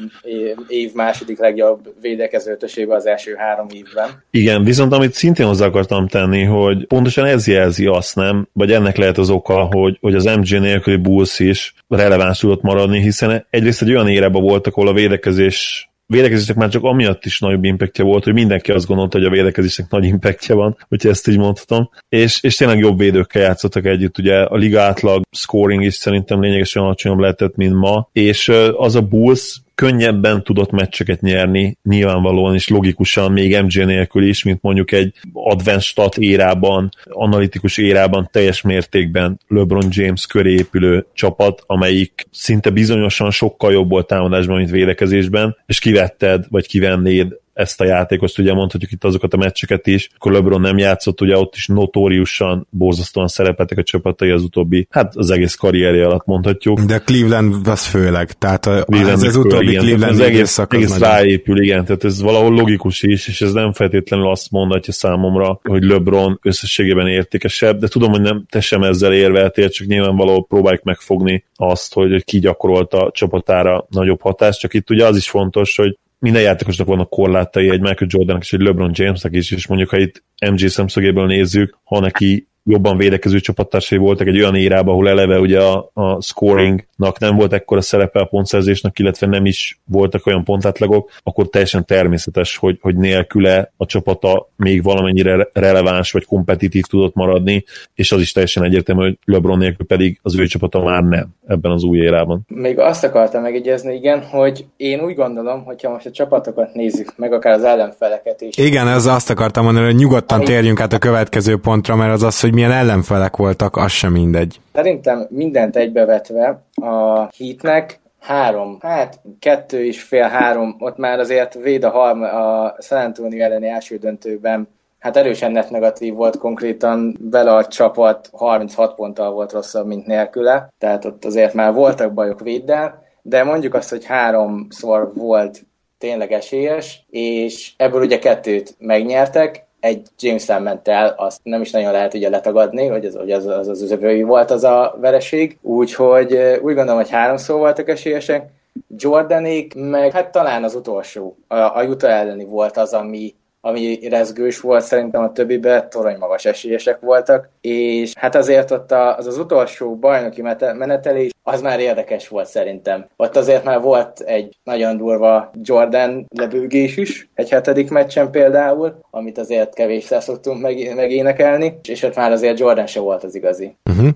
év 0.68 0.92
második 0.94 1.38
legjobb 1.38 1.94
védekezőtösébe 2.00 2.94
az 2.94 3.06
első 3.06 3.34
három 3.34 3.66
évben. 3.72 4.24
Igen, 4.30 4.64
viszont 4.64 4.92
amit 4.92 5.12
szintén 5.12 5.46
hozzá 5.46 5.66
akartam 5.66 6.08
tenni, 6.08 6.44
hogy 6.44 6.86
pontosan 6.86 7.24
ez 7.24 7.46
jelzi 7.46 7.86
azt 7.86 8.16
nem, 8.16 8.48
vagy 8.52 8.72
ennek 8.72 8.96
lehet 8.96 9.18
az 9.18 9.30
oka, 9.30 9.68
hogy, 9.70 9.98
hogy 10.00 10.14
az 10.14 10.24
MJ 10.24 10.58
nélküli 10.58 10.96
Bulls 10.96 11.38
is 11.38 11.74
releváns 11.88 12.38
tudott 12.38 12.62
maradni, 12.62 13.00
hiszen 13.00 13.46
egyrészt 13.50 13.82
egy 13.82 13.90
olyan 13.90 14.08
érebe 14.08 14.38
voltak, 14.38 14.76
ahol 14.76 14.88
a 14.88 14.92
védekezés 14.92 15.89
védekezésnek 16.10 16.56
már 16.56 16.68
csak 16.68 16.84
amiatt 16.84 17.24
is 17.24 17.38
nagyobb 17.38 17.64
impactja 17.64 18.04
volt, 18.04 18.24
hogy 18.24 18.32
mindenki 18.32 18.72
azt 18.72 18.86
gondolta, 18.86 19.18
hogy 19.18 19.26
a 19.26 19.30
védekezésnek 19.30 19.90
nagy 19.90 20.04
impactja 20.04 20.54
van, 20.54 20.76
hogyha 20.88 21.08
ezt 21.08 21.28
így 21.28 21.38
mondhatom, 21.38 21.90
és, 22.08 22.42
és 22.42 22.56
tényleg 22.56 22.78
jobb 22.78 22.98
védőkkel 22.98 23.42
játszottak 23.42 23.84
együtt, 23.84 24.18
ugye 24.18 24.42
a 24.42 24.56
liga 24.56 24.82
átlag 24.82 25.22
scoring 25.30 25.84
is 25.84 25.94
szerintem 25.94 26.40
lényegesen 26.40 26.82
alacsonyabb 26.82 27.18
lehetett, 27.18 27.56
mint 27.56 27.74
ma, 27.74 28.08
és 28.12 28.52
az 28.76 28.94
a 28.94 29.02
Bulls 29.02 29.60
könnyebben 29.80 30.42
tudott 30.42 30.70
meccseket 30.70 31.20
nyerni, 31.20 31.78
nyilvánvalóan 31.82 32.54
és 32.54 32.68
logikusan 32.68 33.32
még 33.32 33.60
MJ 33.62 33.84
nélkül 33.84 34.22
is, 34.22 34.42
mint 34.42 34.62
mondjuk 34.62 34.92
egy 34.92 35.14
advanced 35.32 35.82
stat 35.82 36.16
érában, 36.16 36.88
analitikus 37.04 37.78
érában 37.78 38.28
teljes 38.32 38.62
mértékben 38.62 39.40
LeBron 39.48 39.86
James 39.88 40.26
köré 40.26 40.52
épülő 40.52 41.06
csapat, 41.12 41.62
amelyik 41.66 42.26
szinte 42.30 42.70
bizonyosan 42.70 43.30
sokkal 43.30 43.72
jobb 43.72 43.90
volt 43.90 44.06
támadásban, 44.06 44.56
mint 44.56 44.70
védekezésben, 44.70 45.56
és 45.66 45.78
kivetted, 45.78 46.44
vagy 46.48 46.66
kivennéd 46.66 47.38
ezt 47.60 47.80
a 47.80 47.84
játékost, 47.84 48.38
ugye 48.38 48.52
mondhatjuk 48.52 48.92
itt 48.92 49.04
azokat 49.04 49.34
a 49.34 49.36
meccseket 49.36 49.86
is, 49.86 50.08
akkor 50.14 50.32
LeBron 50.32 50.60
nem 50.60 50.78
játszott, 50.78 51.20
ugye 51.20 51.36
ott 51.36 51.54
is 51.54 51.66
notóriusan, 51.66 52.66
borzasztóan 52.70 53.28
szerepeltek 53.28 53.78
a 53.78 53.82
csapatai 53.82 54.30
az 54.30 54.42
utóbbi, 54.42 54.86
hát 54.90 55.16
az 55.16 55.30
egész 55.30 55.54
karrierje 55.54 56.06
alatt 56.06 56.26
mondhatjuk. 56.26 56.80
De 56.80 56.98
Cleveland 56.98 57.66
az 57.66 57.86
főleg, 57.86 58.32
tehát 58.32 58.66
a, 58.66 58.84
Cleveland 58.84 59.22
ez 59.22 59.28
az 59.28 59.36
utóbbi 59.36 59.68
igen, 59.68 59.82
Cleveland 59.82 60.12
az 60.12 60.20
egész, 60.20 60.58
egész 60.58 60.90
nagyon... 60.90 61.08
ráépül, 61.08 61.62
igen, 61.62 61.84
tehát 61.84 62.04
ez 62.04 62.20
valahol 62.20 62.52
logikus 62.52 63.02
is, 63.02 63.28
és 63.28 63.40
ez 63.40 63.52
nem 63.52 63.72
feltétlenül 63.72 64.30
azt 64.30 64.50
mondhatja 64.50 64.92
számomra, 64.92 65.60
hogy 65.62 65.82
LeBron 65.82 66.38
összességében 66.42 67.06
értékesebb, 67.06 67.78
de 67.78 67.88
tudom, 67.88 68.10
hogy 68.10 68.20
nem 68.20 68.44
te 68.48 68.60
sem 68.60 68.82
ezzel 68.82 69.12
érveltél, 69.12 69.68
csak 69.68 69.86
nyilvánvalóan 69.86 70.46
próbáljuk 70.46 70.82
megfogni 70.82 71.44
azt, 71.54 71.94
hogy 71.94 72.24
ki 72.24 72.38
gyakorolta 72.38 72.98
a 72.98 73.10
csapatára 73.10 73.86
nagyobb 73.88 74.20
hatást, 74.20 74.60
csak 74.60 74.74
itt 74.74 74.90
ugye 74.90 75.06
az 75.06 75.16
is 75.16 75.30
fontos, 75.30 75.76
hogy 75.76 75.98
minden 76.20 76.42
játékosnak 76.42 76.86
vannak 76.86 77.10
korlátai, 77.10 77.70
egy 77.70 77.80
Michael 77.80 78.10
Jordannak 78.10 78.42
és 78.42 78.52
egy 78.52 78.60
LeBron 78.60 78.90
Jamesnek 78.94 79.32
is, 79.32 79.50
és 79.50 79.66
mondjuk 79.66 79.90
ha 79.90 79.98
itt 79.98 80.24
MJ 80.50 80.66
szemszögéből 80.66 81.26
nézzük, 81.26 81.78
ha 81.84 82.00
neki 82.00 82.49
jobban 82.64 82.96
védekező 82.96 83.40
csapattársai 83.40 83.98
voltak 83.98 84.26
egy 84.26 84.38
olyan 84.38 84.54
érában, 84.54 84.92
ahol 84.92 85.08
eleve 85.08 85.38
ugye 85.38 85.60
a, 85.60 85.90
a 85.92 86.22
scoringnak 86.22 87.18
nem 87.18 87.36
volt 87.36 87.52
ekkora 87.52 87.80
szerepe 87.80 88.20
a 88.20 88.24
pontszerzésnek, 88.24 88.98
illetve 88.98 89.26
nem 89.26 89.46
is 89.46 89.80
voltak 89.84 90.26
olyan 90.26 90.44
pontátlagok, 90.44 91.10
akkor 91.22 91.48
teljesen 91.48 91.84
természetes, 91.84 92.56
hogy, 92.56 92.78
hogy 92.80 92.96
nélküle 92.96 93.72
a 93.76 93.86
csapata 93.86 94.48
még 94.56 94.82
valamennyire 94.82 95.48
releváns 95.52 96.12
vagy 96.12 96.24
kompetitív 96.24 96.84
tudott 96.84 97.14
maradni, 97.14 97.64
és 97.94 98.12
az 98.12 98.20
is 98.20 98.32
teljesen 98.32 98.64
egyértelmű, 98.64 99.02
hogy 99.02 99.18
LeBron 99.24 99.58
nélkül 99.58 99.86
pedig 99.86 100.18
az 100.22 100.38
ő 100.38 100.46
csapata 100.46 100.82
már 100.82 101.02
nem 101.02 101.28
ebben 101.46 101.72
az 101.72 101.82
új 101.82 101.98
érában. 101.98 102.40
Még 102.48 102.78
azt 102.78 103.04
akartam 103.04 103.42
megegyezni, 103.42 103.94
igen, 103.94 104.22
hogy 104.22 104.64
én 104.76 105.00
úgy 105.00 105.14
gondolom, 105.14 105.64
hogyha 105.64 105.90
most 105.90 106.06
a 106.06 106.10
csapatokat 106.10 106.74
nézzük, 106.74 107.12
meg 107.16 107.32
akár 107.32 107.52
az 107.52 107.64
ellenfeleket 107.64 108.40
is. 108.40 108.56
Igen, 108.56 108.88
ez 108.88 109.06
azt 109.06 109.30
akartam 109.30 109.64
mondani, 109.64 109.86
hogy 109.86 109.94
nyugodtan 109.94 110.36
Ami... 110.36 110.46
térjünk 110.46 110.80
át 110.80 110.92
a 110.92 110.98
következő 110.98 111.56
pontra, 111.56 111.96
mert 111.96 112.12
az 112.12 112.22
az, 112.22 112.40
hogy 112.40 112.49
milyen 112.52 112.72
ellenfelek 112.72 113.36
voltak, 113.36 113.76
az 113.76 113.90
sem 113.90 114.12
mindegy. 114.12 114.60
Szerintem 114.72 115.26
mindent 115.30 115.76
egybevetve 115.76 116.62
a 116.74 117.26
hitnek 117.36 118.00
három, 118.20 118.78
hát 118.80 119.20
kettő 119.38 119.84
és 119.84 120.02
fél 120.02 120.28
három, 120.28 120.76
ott 120.78 120.96
már 120.96 121.18
azért 121.18 121.54
véd 121.54 121.84
a, 121.84 121.90
halma, 121.90 122.28
a 122.28 122.76
San 122.80 123.04
Antonio 123.04 123.42
elleni 123.42 123.68
első 123.68 123.96
döntőben 123.96 124.68
hát 125.00 125.16
erősen 125.16 125.52
net 125.52 125.70
negatív 125.70 126.14
volt 126.14 126.38
konkrétan, 126.38 127.16
vele 127.20 127.54
a 127.54 127.66
csapat 127.66 128.30
36 128.32 128.94
ponttal 128.94 129.32
volt 129.32 129.52
rosszabb, 129.52 129.86
mint 129.86 130.06
nélküle, 130.06 130.72
tehát 130.78 131.04
ott 131.04 131.24
azért 131.24 131.54
már 131.54 131.72
voltak 131.72 132.12
bajok 132.12 132.40
véddel, 132.40 133.02
de 133.22 133.44
mondjuk 133.44 133.74
azt, 133.74 133.90
hogy 133.90 134.04
háromszor 134.04 135.12
volt 135.14 135.66
tényleg 135.98 136.32
esélyes, 136.32 137.06
és 137.10 137.72
ebből 137.76 138.02
ugye 138.02 138.18
kettőt 138.18 138.74
megnyertek, 138.78 139.66
egy 139.80 140.06
James 140.18 140.46
ment 140.46 140.88
el, 140.88 141.14
azt 141.16 141.40
nem 141.42 141.60
is 141.60 141.70
nagyon 141.70 141.92
lehet 141.92 142.14
ugye 142.14 142.28
letagadni, 142.28 142.86
hogy 142.86 143.04
az 143.04 143.14
hogy 143.14 143.32
az, 143.32 143.46
az, 143.46 143.68
az, 143.68 143.82
az 143.82 143.96
volt 144.24 144.50
az 144.50 144.64
a 144.64 144.96
vereség. 145.00 145.58
Úgyhogy 145.62 146.32
úgy 146.62 146.74
gondolom, 146.74 146.96
hogy 146.96 147.10
háromszor 147.10 147.58
voltak 147.58 147.88
esélyesek. 147.88 148.48
Jordanék, 148.96 149.74
meg 149.74 150.12
hát 150.12 150.32
talán 150.32 150.64
az 150.64 150.74
utolsó, 150.74 151.36
a, 151.48 151.54
a 151.54 151.84
Utah 151.88 152.10
elleni 152.10 152.44
volt 152.44 152.76
az, 152.76 152.92
ami 152.92 153.34
ami 153.60 154.08
rezgős 154.08 154.60
volt, 154.60 154.84
szerintem 154.84 155.22
a 155.22 155.32
többiben 155.32 155.90
torony 155.90 156.16
magas 156.18 156.44
esélyesek 156.44 157.00
voltak, 157.00 157.48
és 157.60 158.12
hát 158.16 158.34
azért 158.34 158.70
ott 158.70 158.92
az 158.92 159.26
az 159.26 159.38
utolsó 159.38 159.96
bajnoki 159.96 160.42
menetelés, 160.76 161.30
az 161.42 161.62
már 161.62 161.80
érdekes 161.80 162.28
volt 162.28 162.46
szerintem. 162.46 163.06
Ott 163.16 163.36
azért 163.36 163.64
már 163.64 163.80
volt 163.80 164.20
egy 164.20 164.56
nagyon 164.64 164.96
durva 164.96 165.50
Jordan 165.62 166.26
lebőgés 166.36 166.96
is, 166.96 167.28
egy 167.34 167.50
hetedik 167.50 167.90
meccsen 167.90 168.30
például, 168.30 168.98
amit 169.10 169.38
azért 169.38 169.74
kevés 169.74 170.04
szoktunk 170.04 170.60
meg, 170.60 170.94
megénekelni, 170.94 171.78
és 171.88 172.02
ott 172.02 172.16
már 172.16 172.32
azért 172.32 172.58
Jordan 172.58 172.86
se 172.86 173.00
volt 173.00 173.24
az 173.24 173.34
igazi. 173.34 173.76
Uh-huh. 173.90 174.08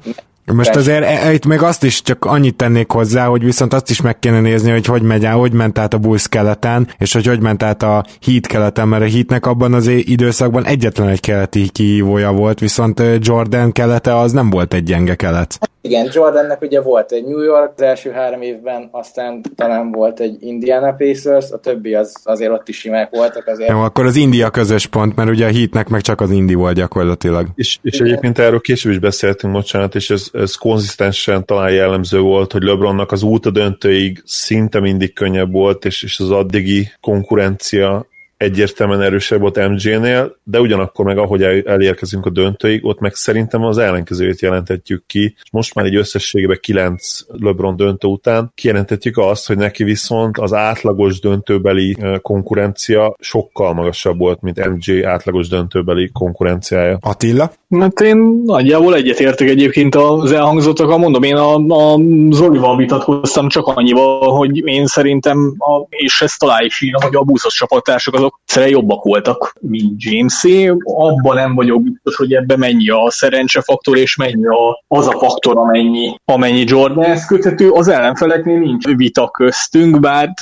Most 0.53 0.75
azért 0.75 1.05
e, 1.05 1.33
itt 1.33 1.47
még 1.47 1.63
azt 1.63 1.85
is 1.85 2.03
csak 2.03 2.25
annyit 2.25 2.57
tennék 2.57 2.91
hozzá, 2.91 3.27
hogy 3.27 3.45
viszont 3.45 3.75
azt 3.75 3.91
is 3.91 4.01
meg 4.01 4.19
kéne 4.19 4.41
nézni, 4.41 4.71
hogy 4.71 4.87
hogy 4.87 5.03
megy 5.03 5.25
át, 5.25 5.37
hogy 5.37 5.53
ment 5.53 5.79
át 5.79 5.95
a 5.95 5.99
Bulls 5.99 6.29
keleten, 6.29 6.89
és 6.99 7.13
hogy 7.13 7.27
hogy 7.27 7.41
ment 7.41 7.63
át 7.63 7.83
a 7.83 8.05
Heat 8.27 8.47
keleten, 8.47 8.89
mert 8.89 9.03
a 9.03 9.09
Heatnek 9.09 9.47
abban 9.47 9.73
az 9.73 9.87
időszakban 9.87 10.65
egyetlen 10.65 11.09
egy 11.09 11.21
keleti 11.21 11.69
kihívója 11.69 12.33
volt, 12.33 12.59
viszont 12.59 13.03
Jordan 13.19 13.73
kelete 13.73 14.17
az 14.17 14.33
nem 14.33 14.51
volt 14.51 14.75
egy 14.75 14.83
gyenge 14.83 15.15
kelet. 15.15 15.59
Igen, 15.85 16.09
Jordannek 16.13 16.63
ugye 16.63 16.81
volt 16.81 17.13
egy 17.13 17.25
New 17.25 17.43
York 17.43 17.73
az 17.77 17.83
első 17.83 18.11
három 18.11 18.43
évben, 18.43 18.89
aztán 18.91 19.43
talán 19.57 19.93
volt 19.93 20.21
egy 20.21 20.37
Indiana 20.41 20.93
Pacers, 20.93 21.51
a 21.51 21.59
többi 21.59 21.95
az 21.95 22.17
azért 22.25 22.51
ott 22.51 22.69
is 22.69 22.79
simák 22.79 23.11
voltak. 23.11 23.47
Azért. 23.47 23.71
Jó, 23.71 23.81
akkor 23.81 24.07
az 24.07 24.17
India 24.17 24.51
közös 24.51 24.87
pont, 24.87 25.17
mert 25.17 25.31
ugye 25.31 25.47
a 25.47 25.53
Heatnek 25.53 25.89
meg 25.89 26.01
csak 26.01 26.21
az 26.21 26.31
Indi 26.31 26.55
volt 26.55 26.75
gyakorlatilag. 26.75 27.47
És, 27.55 27.79
és 27.83 28.01
egyébként 28.01 28.39
erről 28.39 28.61
később 28.61 28.93
is 28.93 28.99
beszéltünk, 28.99 29.53
bocsánat, 29.53 29.95
és 29.95 30.11
ez, 30.11 30.31
ez 30.35 30.55
konzisztensen 30.55 31.45
talán 31.45 31.73
jellemző 31.73 32.21
volt, 32.21 32.53
hogy 32.53 32.63
LeBronnak 32.63 33.13
az 33.13 33.23
út 33.23 33.47
a 33.47 33.51
döntőig 33.51 34.23
szinte 34.25 34.81
mindig 34.81 35.13
könnyebb 35.13 35.53
volt, 35.53 35.85
és, 35.85 36.03
és 36.03 36.21
az 36.21 36.31
addigi 36.31 36.93
konkurencia 37.01 38.07
egyértelműen 38.45 39.03
erősebb 39.03 39.41
volt 39.41 39.69
MJ-nél, 39.69 40.37
de 40.43 40.61
ugyanakkor 40.61 41.05
meg 41.05 41.19
ahogy 41.19 41.43
elérkezünk 41.43 42.27
a 42.27 42.31
döntőig, 42.31 42.85
ott 42.85 43.01
meg 43.01 43.15
szerintem 43.15 43.65
az 43.65 43.79
ellenkezőjét 43.79 44.41
jelentetjük 44.41 45.07
ki. 45.07 45.37
Most 45.51 45.75
már 45.75 45.85
egy 45.85 45.97
összességében 45.97 46.59
kilenc 46.61 47.19
LeBron 47.27 47.77
döntő 47.77 48.09
után 48.09 48.53
kijelentetjük 48.55 49.19
azt, 49.19 49.47
hogy 49.47 49.57
neki 49.57 49.85
viszont 49.85 50.39
az 50.39 50.53
átlagos 50.53 51.21
döntőbeli 51.21 51.97
konkurencia 52.23 53.17
sokkal 53.19 53.73
magasabb 53.73 54.19
volt, 54.19 54.41
mint 54.41 54.69
MJ 54.69 55.05
átlagos 55.05 55.49
döntőbeli 55.49 56.11
konkurenciája. 56.13 56.99
Attila? 57.01 57.53
Hát 57.79 58.01
én 58.01 58.43
nagyjából 58.45 58.95
egyetértek 58.95 59.49
egyébként 59.49 59.95
az 59.95 60.33
elhangzottak, 60.33 60.99
mondom, 60.99 61.23
én 61.23 61.37
a, 61.37 61.55
a 61.55 61.99
Zolival 62.31 62.77
vitatkoztam 62.77 63.49
csak 63.49 63.67
annyival, 63.67 64.37
hogy 64.37 64.67
én 64.67 64.87
szerintem, 64.87 65.55
a, 65.59 65.87
és 65.89 66.21
ezt 66.21 66.39
talán 66.39 66.65
is 66.65 66.81
írom, 66.81 67.03
hogy 67.03 67.17
a 67.17 67.23
buszos 67.23 67.55
csapattársak 67.55 68.15
azok 68.15 68.34
egyszerűen 68.43 68.71
jobbak 68.71 69.05
voltak, 69.05 69.55
mint 69.61 70.03
Jamesé. 70.03 70.73
Abban 70.85 71.35
nem 71.35 71.55
vagyok 71.55 71.83
biztos, 71.83 72.17
hogy 72.17 72.33
ebben 72.33 72.59
mennyi 72.59 72.89
a 72.89 73.11
szerencsefaktor, 73.11 73.97
és 73.97 74.17
mennyi 74.17 74.47
a, 74.47 74.85
az 74.89 75.07
a 75.07 75.19
faktor, 75.19 75.57
amennyi, 75.57 76.15
amennyi 76.25 76.65
Jordanhez 76.67 77.27
köthető. 77.27 77.71
Az 77.71 77.89
ellenfeleknél 77.89 78.59
nincs 78.59 78.87
vita 78.87 79.29
köztünk, 79.29 80.01
bár 80.01 80.35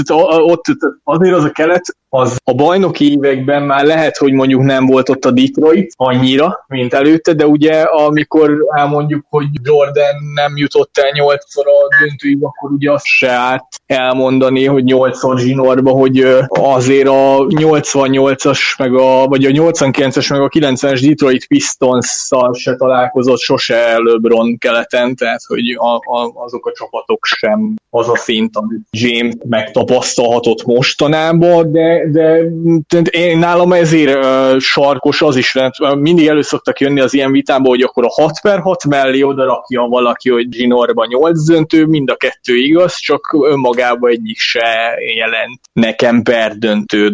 ott 0.46 0.64
azért 1.04 1.34
az 1.34 1.44
a 1.44 1.50
kelet 1.50 1.96
az 2.14 2.36
a 2.44 2.54
bajnoki 2.54 3.10
években 3.10 3.62
már 3.62 3.84
lehet, 3.84 4.16
hogy 4.16 4.32
mondjuk 4.32 4.62
nem 4.62 4.86
volt 4.86 5.08
ott 5.08 5.24
a 5.24 5.30
Detroit 5.30 5.92
annyira, 5.96 6.64
mint 6.68 6.94
előtte, 6.94 7.32
de 7.32 7.46
ugye 7.46 7.80
amikor 7.80 8.56
elmondjuk, 8.76 9.24
hogy 9.28 9.46
Jordan 9.62 10.14
nem 10.34 10.56
jutott 10.56 10.98
el 10.98 11.10
nyolcszor 11.12 11.64
a 11.66 12.04
döntőig, 12.04 12.38
akkor 12.42 12.70
ugye 12.70 12.92
azt 12.92 13.04
se 13.04 13.30
árt 13.30 13.66
elmondani, 13.86 14.66
hogy 14.66 14.84
nyolcszor 14.84 15.38
zsinórba, 15.38 15.90
hogy 15.90 16.26
azért 16.48 17.08
a 17.08 17.46
88-as, 17.80 18.78
meg 18.78 18.94
a, 18.94 19.26
vagy 19.26 19.44
a 19.44 19.50
89-es, 19.50 20.30
meg 20.30 20.40
a 20.40 20.48
90-es 20.48 21.00
Detroit 21.06 21.46
Pistons-szal 21.46 22.54
se 22.54 22.76
találkozott 22.76 23.38
sose 23.38 23.98
LeBron 23.98 24.58
keleten, 24.58 25.14
tehát 25.14 25.42
hogy 25.46 25.70
a, 25.76 25.94
a, 25.94 26.32
azok 26.34 26.66
a 26.66 26.72
csapatok 26.72 27.24
sem 27.24 27.74
az 27.90 28.08
a 28.08 28.16
szint, 28.16 28.56
amit 28.56 28.80
James 28.90 29.34
megtapasztalhatott 29.48 30.64
mostanában, 30.64 31.72
de 31.72 31.92
de, 32.10 33.00
én 33.10 33.38
nálam 33.38 33.72
ezért 33.72 34.24
uh, 34.24 34.58
sarkos 34.58 35.22
az 35.22 35.36
is, 35.36 35.52
mert 35.52 35.94
mindig 35.94 36.26
elő 36.26 36.42
szoktak 36.42 36.80
jönni 36.80 37.00
az 37.00 37.14
ilyen 37.14 37.32
vitába, 37.32 37.68
hogy 37.68 37.82
akkor 37.82 38.04
a 38.04 38.22
6 38.22 38.40
per 38.40 38.58
6 38.58 38.84
mellé 38.84 39.22
oda 39.22 39.64
valaki, 39.68 40.30
hogy 40.30 40.48
Ginorba 40.48 41.06
8 41.06 41.44
döntő, 41.44 41.86
mind 41.86 42.10
a 42.10 42.16
kettő 42.16 42.56
igaz, 42.56 42.96
csak 42.96 43.36
önmagában 43.46 44.10
egyik 44.10 44.38
se 44.38 44.94
jelent 45.16 45.60
nekem 45.72 46.22
per 46.22 46.52
döntő 46.58 47.08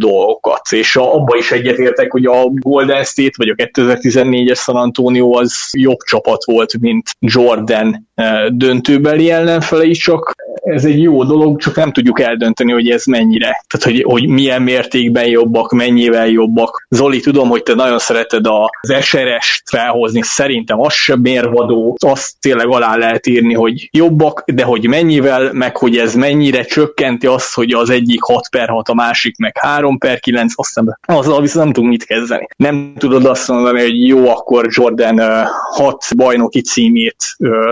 dolgokat. 0.49 0.73
És 0.73 0.97
abba 0.97 1.37
is 1.37 1.53
egyetértek, 1.53 2.13
hogy 2.13 2.27
a 2.27 2.45
Golden 2.49 3.05
State 3.05 3.35
vagy 3.37 3.49
a 3.49 3.55
2014-es 3.55 4.59
San 4.59 4.77
Antonio 4.77 5.39
az 5.39 5.69
jobb 5.73 5.99
csapat 5.99 6.45
volt, 6.45 6.79
mint 6.81 7.11
Jordan 7.19 8.08
döntőbeli 8.49 9.31
ellenfele 9.31 9.85
is, 9.85 9.99
csak 9.99 10.35
ez 10.69 10.85
egy 10.85 11.03
jó 11.03 11.25
dolog, 11.25 11.61
csak 11.61 11.77
nem 11.77 11.93
tudjuk 11.93 12.21
eldönteni, 12.21 12.73
hogy 12.73 12.91
ez 12.91 13.05
mennyire. 13.05 13.65
Tehát, 13.67 13.97
hogy, 13.97 14.03
hogy 14.03 14.29
milyen 14.29 14.63
mértékben 14.63 15.27
jobbak, 15.27 15.73
mennyivel 15.73 16.29
jobbak. 16.29 16.87
Zoli, 16.89 17.21
tudom, 17.21 17.49
hogy 17.49 17.63
te 17.63 17.75
nagyon 17.75 17.99
szereted 17.99 18.47
az 18.47 18.95
SRS-t 19.01 19.63
felhozni, 19.69 20.21
szerintem 20.23 20.81
az 20.81 20.93
sem 20.93 21.21
mérvadó, 21.21 21.97
azt 22.07 22.33
tényleg 22.41 22.67
alá 22.67 22.97
lehet 22.97 23.27
írni, 23.27 23.55
hogy 23.55 23.89
jobbak, 23.93 24.45
de 24.47 24.63
hogy 24.63 24.87
mennyivel, 24.87 25.53
meg 25.53 25.77
hogy 25.77 25.97
ez 25.97 26.15
mennyire 26.15 26.63
csökkenti 26.63 27.27
azt, 27.27 27.55
hogy 27.55 27.73
az 27.73 27.91
egyik 27.91 28.23
6 28.23 28.49
per 28.49 28.69
6, 28.69 28.89
a 28.89 28.95
másik 28.95 29.37
meg 29.37 29.57
3 29.61 29.99
per 29.99 30.21
9, 30.21 30.53
aztán 30.57 30.99
azzal 31.07 31.41
viszont 31.41 31.65
nem 31.65 31.73
tudunk 31.73 31.93
mit 31.93 32.05
kezdeni. 32.05 32.47
Nem 32.57 32.93
tudod 32.99 33.25
azt 33.25 33.49
mondani, 33.49 33.81
hogy 33.81 34.07
jó, 34.07 34.29
akkor 34.29 34.67
Jordan 34.71 35.21
6 35.71 36.05
bajnoki 36.17 36.61
címét 36.61 37.17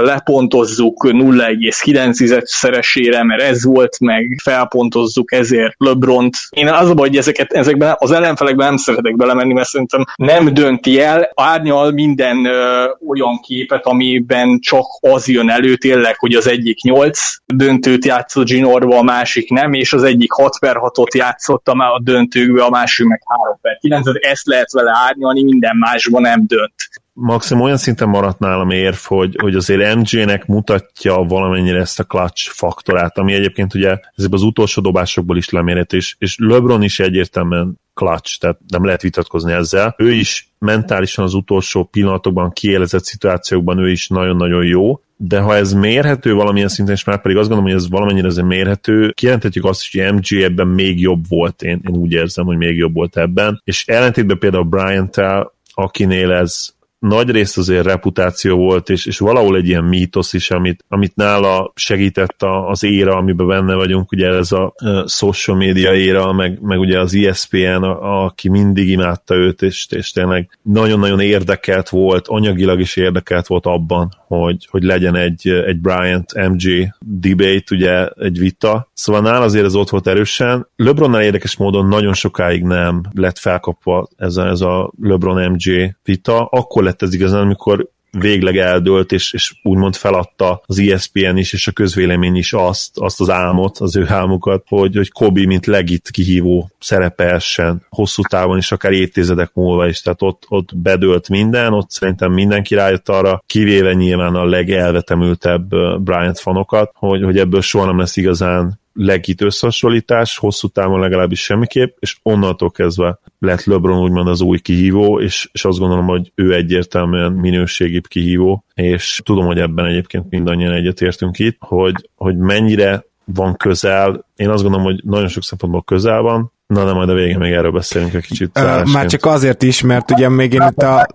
lepontozzuk 0.02 0.35
0,9 0.40 2.42
szeresére, 2.44 3.24
mert 3.24 3.42
ez 3.42 3.64
volt, 3.64 4.00
meg 4.00 4.40
felpontozzuk 4.42 5.32
ezért 5.32 5.74
LeBront. 5.78 6.36
Én 6.50 6.68
az 6.68 6.90
a 6.90 6.94
baj, 6.94 7.08
hogy 7.08 7.16
ezeket, 7.16 7.52
ezekben 7.52 7.94
az 7.98 8.10
ellenfelekben 8.10 8.66
nem 8.66 8.76
szeretek 8.76 9.16
belemenni, 9.16 9.52
mert 9.52 9.68
szerintem 9.68 10.04
nem 10.16 10.54
dönti 10.54 11.00
el, 11.00 11.30
árnyal 11.34 11.90
minden 11.90 12.44
ö, 12.44 12.84
olyan 13.08 13.40
képet, 13.40 13.86
amiben 13.86 14.58
csak 14.60 14.84
az 15.00 15.28
jön 15.28 15.50
elő 15.50 15.76
tényleg, 15.76 16.18
hogy 16.18 16.34
az 16.34 16.46
egyik 16.46 16.80
8 16.80 17.20
döntőt 17.46 18.04
játszott 18.04 18.46
Ginorba, 18.46 18.98
a 18.98 19.02
másik 19.02 19.50
nem, 19.50 19.72
és 19.72 19.92
az 19.92 20.02
egyik 20.02 20.32
6 20.32 20.58
per 20.58 20.76
6-ot 20.78 21.16
játszott 21.16 21.68
a 21.68 22.00
döntőkbe, 22.02 22.64
a 22.64 22.70
másik 22.70 23.06
meg 23.06 23.22
3 23.26 23.58
per 23.60 23.78
9 23.78 24.06
ezt 24.20 24.46
lehet 24.46 24.72
vele 24.72 24.92
árnyalni, 25.06 25.42
minden 25.42 25.76
másban 25.76 26.22
nem 26.22 26.44
dönt. 26.46 26.74
Maxim 27.18 27.60
olyan 27.60 27.76
szinten 27.76 28.08
maradt 28.08 28.38
nálam 28.38 28.70
érv, 28.70 28.96
hogy, 28.96 29.36
hogy 29.40 29.54
azért 29.54 29.94
MJ-nek 29.94 30.46
mutatja 30.46 31.14
valamennyire 31.14 31.78
ezt 31.78 32.00
a 32.00 32.04
clutch 32.04 32.50
faktorát, 32.50 33.18
ami 33.18 33.32
egyébként 33.32 33.74
ugye 33.74 33.88
ezekben 33.88 34.38
az 34.38 34.42
utolsó 34.42 34.82
dobásokból 34.82 35.36
is 35.36 35.50
lemérhető, 35.50 35.96
és, 35.96 36.16
és 36.18 36.36
LeBron 36.38 36.82
is 36.82 37.00
egyértelműen 37.00 37.80
clutch, 37.94 38.38
tehát 38.40 38.58
nem 38.68 38.84
lehet 38.84 39.02
vitatkozni 39.02 39.52
ezzel. 39.52 39.94
Ő 39.98 40.12
is 40.12 40.52
mentálisan 40.58 41.24
az 41.24 41.34
utolsó 41.34 41.84
pillanatokban 41.84 42.52
kiélezett 42.52 43.04
szituációkban 43.04 43.78
ő 43.78 43.90
is 43.90 44.08
nagyon-nagyon 44.08 44.64
jó, 44.64 45.00
de 45.16 45.40
ha 45.40 45.56
ez 45.56 45.72
mérhető 45.72 46.34
valamilyen 46.34 46.68
szinten, 46.68 46.94
és 46.94 47.04
már 47.04 47.22
pedig 47.22 47.36
azt 47.36 47.48
gondolom, 47.48 47.72
hogy 47.72 47.82
ez 47.82 47.90
valamennyire 47.90 48.26
azért 48.26 48.46
mérhető, 48.46 49.10
kijelenthetjük 49.10 49.64
azt, 49.64 49.90
hogy 49.90 50.12
MJ 50.12 50.42
ebben 50.42 50.66
még 50.66 51.00
jobb 51.00 51.28
volt, 51.28 51.62
én, 51.62 51.80
én 51.88 51.96
úgy 51.96 52.12
érzem, 52.12 52.44
hogy 52.44 52.56
még 52.56 52.76
jobb 52.76 52.94
volt 52.94 53.16
ebben, 53.16 53.60
és 53.64 53.86
ellentétben 53.86 54.38
például 54.38 54.64
Bryant-tel, 54.64 55.54
akinél 55.74 56.32
ez 56.32 56.74
nagy 57.06 57.30
rész 57.30 57.56
azért 57.56 57.84
reputáció 57.84 58.56
volt, 58.56 58.88
és, 58.90 59.06
és 59.06 59.18
valahol 59.18 59.56
egy 59.56 59.68
ilyen 59.68 59.84
mítosz 59.84 60.32
is, 60.32 60.50
amit, 60.50 60.84
amit 60.88 61.16
nála 61.16 61.72
segített 61.74 62.42
a, 62.42 62.68
az 62.68 62.82
éra, 62.82 63.16
amiben 63.16 63.46
benne 63.46 63.74
vagyunk, 63.74 64.12
ugye 64.12 64.28
ez 64.28 64.52
a 64.52 64.74
uh, 64.82 65.06
social 65.06 65.56
media 65.56 65.94
éra, 65.94 66.32
meg, 66.32 66.60
meg 66.60 66.78
ugye 66.78 67.00
az 67.00 67.14
ESPN, 67.14 67.82
a, 67.82 68.24
aki 68.24 68.48
mindig 68.48 68.88
imádta 68.88 69.34
őt, 69.34 69.62
és, 69.62 69.86
és 69.90 70.10
tényleg 70.10 70.58
nagyon-nagyon 70.62 71.20
érdekelt 71.20 71.88
volt, 71.88 72.28
anyagilag 72.28 72.80
is 72.80 72.96
érdekelt 72.96 73.46
volt 73.46 73.66
abban, 73.66 74.12
hogy, 74.26 74.66
hogy 74.70 74.82
legyen 74.82 75.14
egy, 75.14 75.48
egy 75.48 75.80
Bryant 75.80 76.48
MG 76.48 76.94
debate, 77.00 77.64
ugye 77.70 78.08
egy 78.08 78.38
vita. 78.38 78.90
Szóval 78.94 79.22
nála 79.22 79.44
azért 79.44 79.64
ez 79.64 79.74
ott 79.74 79.90
volt 79.90 80.06
erősen. 80.06 80.68
LeBronnál 80.76 81.22
érdekes 81.22 81.56
módon 81.56 81.86
nagyon 81.86 82.14
sokáig 82.14 82.62
nem 82.62 83.02
lett 83.14 83.38
felkapva 83.38 84.08
ez 84.16 84.36
a, 84.36 84.46
ez 84.46 84.60
a 84.60 84.92
LeBron 85.00 85.50
MG 85.50 85.96
vita. 86.04 86.44
Akkor 86.44 86.82
lett 86.82 87.02
ez 87.02 87.14
igazán, 87.14 87.40
amikor 87.40 87.88
végleg 88.18 88.56
eldőlt, 88.56 89.12
és, 89.12 89.32
és 89.32 89.54
úgymond 89.62 89.96
feladta 89.96 90.62
az 90.66 90.78
ESPN 90.78 91.36
is, 91.36 91.52
és 91.52 91.66
a 91.66 91.72
közvélemény 91.72 92.36
is 92.36 92.52
azt, 92.52 92.98
azt 92.98 93.20
az 93.20 93.30
álmot, 93.30 93.78
az 93.78 93.96
ő 93.96 94.06
álmukat, 94.08 94.64
hogy, 94.68 94.96
hogy 94.96 95.10
Kobi, 95.10 95.46
mint 95.46 95.66
legit 95.66 96.10
kihívó 96.10 96.70
szerepelsen 96.78 97.86
hosszú 97.88 98.22
távon 98.22 98.58
is, 98.58 98.72
akár 98.72 98.92
évtizedek 98.92 99.50
múlva 99.54 99.88
is, 99.88 100.00
tehát 100.00 100.22
ott, 100.22 100.44
ott 100.48 100.76
bedőlt 100.76 101.28
minden, 101.28 101.72
ott 101.72 101.90
szerintem 101.90 102.32
mindenki 102.32 102.74
rájött 102.74 103.08
arra, 103.08 103.42
kivéve 103.46 103.92
nyilván 103.92 104.34
a 104.34 104.44
legelvetemültebb 104.44 105.68
Bryant 106.02 106.38
fanokat, 106.38 106.90
hogy, 106.94 107.22
hogy 107.22 107.38
ebből 107.38 107.60
soha 107.60 107.86
nem 107.86 107.98
lesz 107.98 108.16
igazán 108.16 108.84
legit 108.96 109.40
összehasonlítás, 109.40 110.38
hosszú 110.38 110.68
távon 110.68 111.00
legalábbis 111.00 111.42
semmiképp, 111.42 111.96
és 111.98 112.16
onnantól 112.22 112.70
kezdve 112.70 113.18
lett 113.38 113.64
LeBron 113.64 113.98
úgymond 113.98 114.28
az 114.28 114.40
új 114.40 114.58
kihívó, 114.58 115.20
és, 115.20 115.48
és 115.52 115.64
azt 115.64 115.78
gondolom, 115.78 116.06
hogy 116.06 116.32
ő 116.34 116.54
egyértelműen 116.54 117.32
minőségibb 117.32 118.06
kihívó, 118.06 118.64
és 118.74 119.20
tudom, 119.24 119.46
hogy 119.46 119.58
ebben 119.58 119.84
egyébként 119.84 120.30
mindannyian 120.30 120.72
egyetértünk 120.72 121.38
itt, 121.38 121.56
hogy, 121.60 122.10
hogy 122.14 122.36
mennyire 122.36 123.04
van 123.24 123.56
közel, 123.56 124.26
én 124.36 124.48
azt 124.48 124.62
gondolom, 124.62 124.86
hogy 124.86 125.00
nagyon 125.04 125.28
sok 125.28 125.42
szempontból 125.42 125.82
közel 125.82 126.20
van, 126.22 126.52
Na, 126.66 126.84
nem, 126.84 126.94
majd 126.94 127.08
a 127.08 127.14
végén 127.14 127.38
még 127.38 127.52
erről 127.52 127.70
beszélünk 127.70 128.14
egy 128.14 128.26
kicsit. 128.26 128.58
Uh, 128.58 128.92
már 128.92 129.06
csak 129.06 129.24
azért 129.24 129.62
is, 129.62 129.82
mert 129.82 130.10
ugye 130.10 130.28
még 130.28 130.52
én 130.52 130.62
itt 130.70 130.82
a 130.82 131.06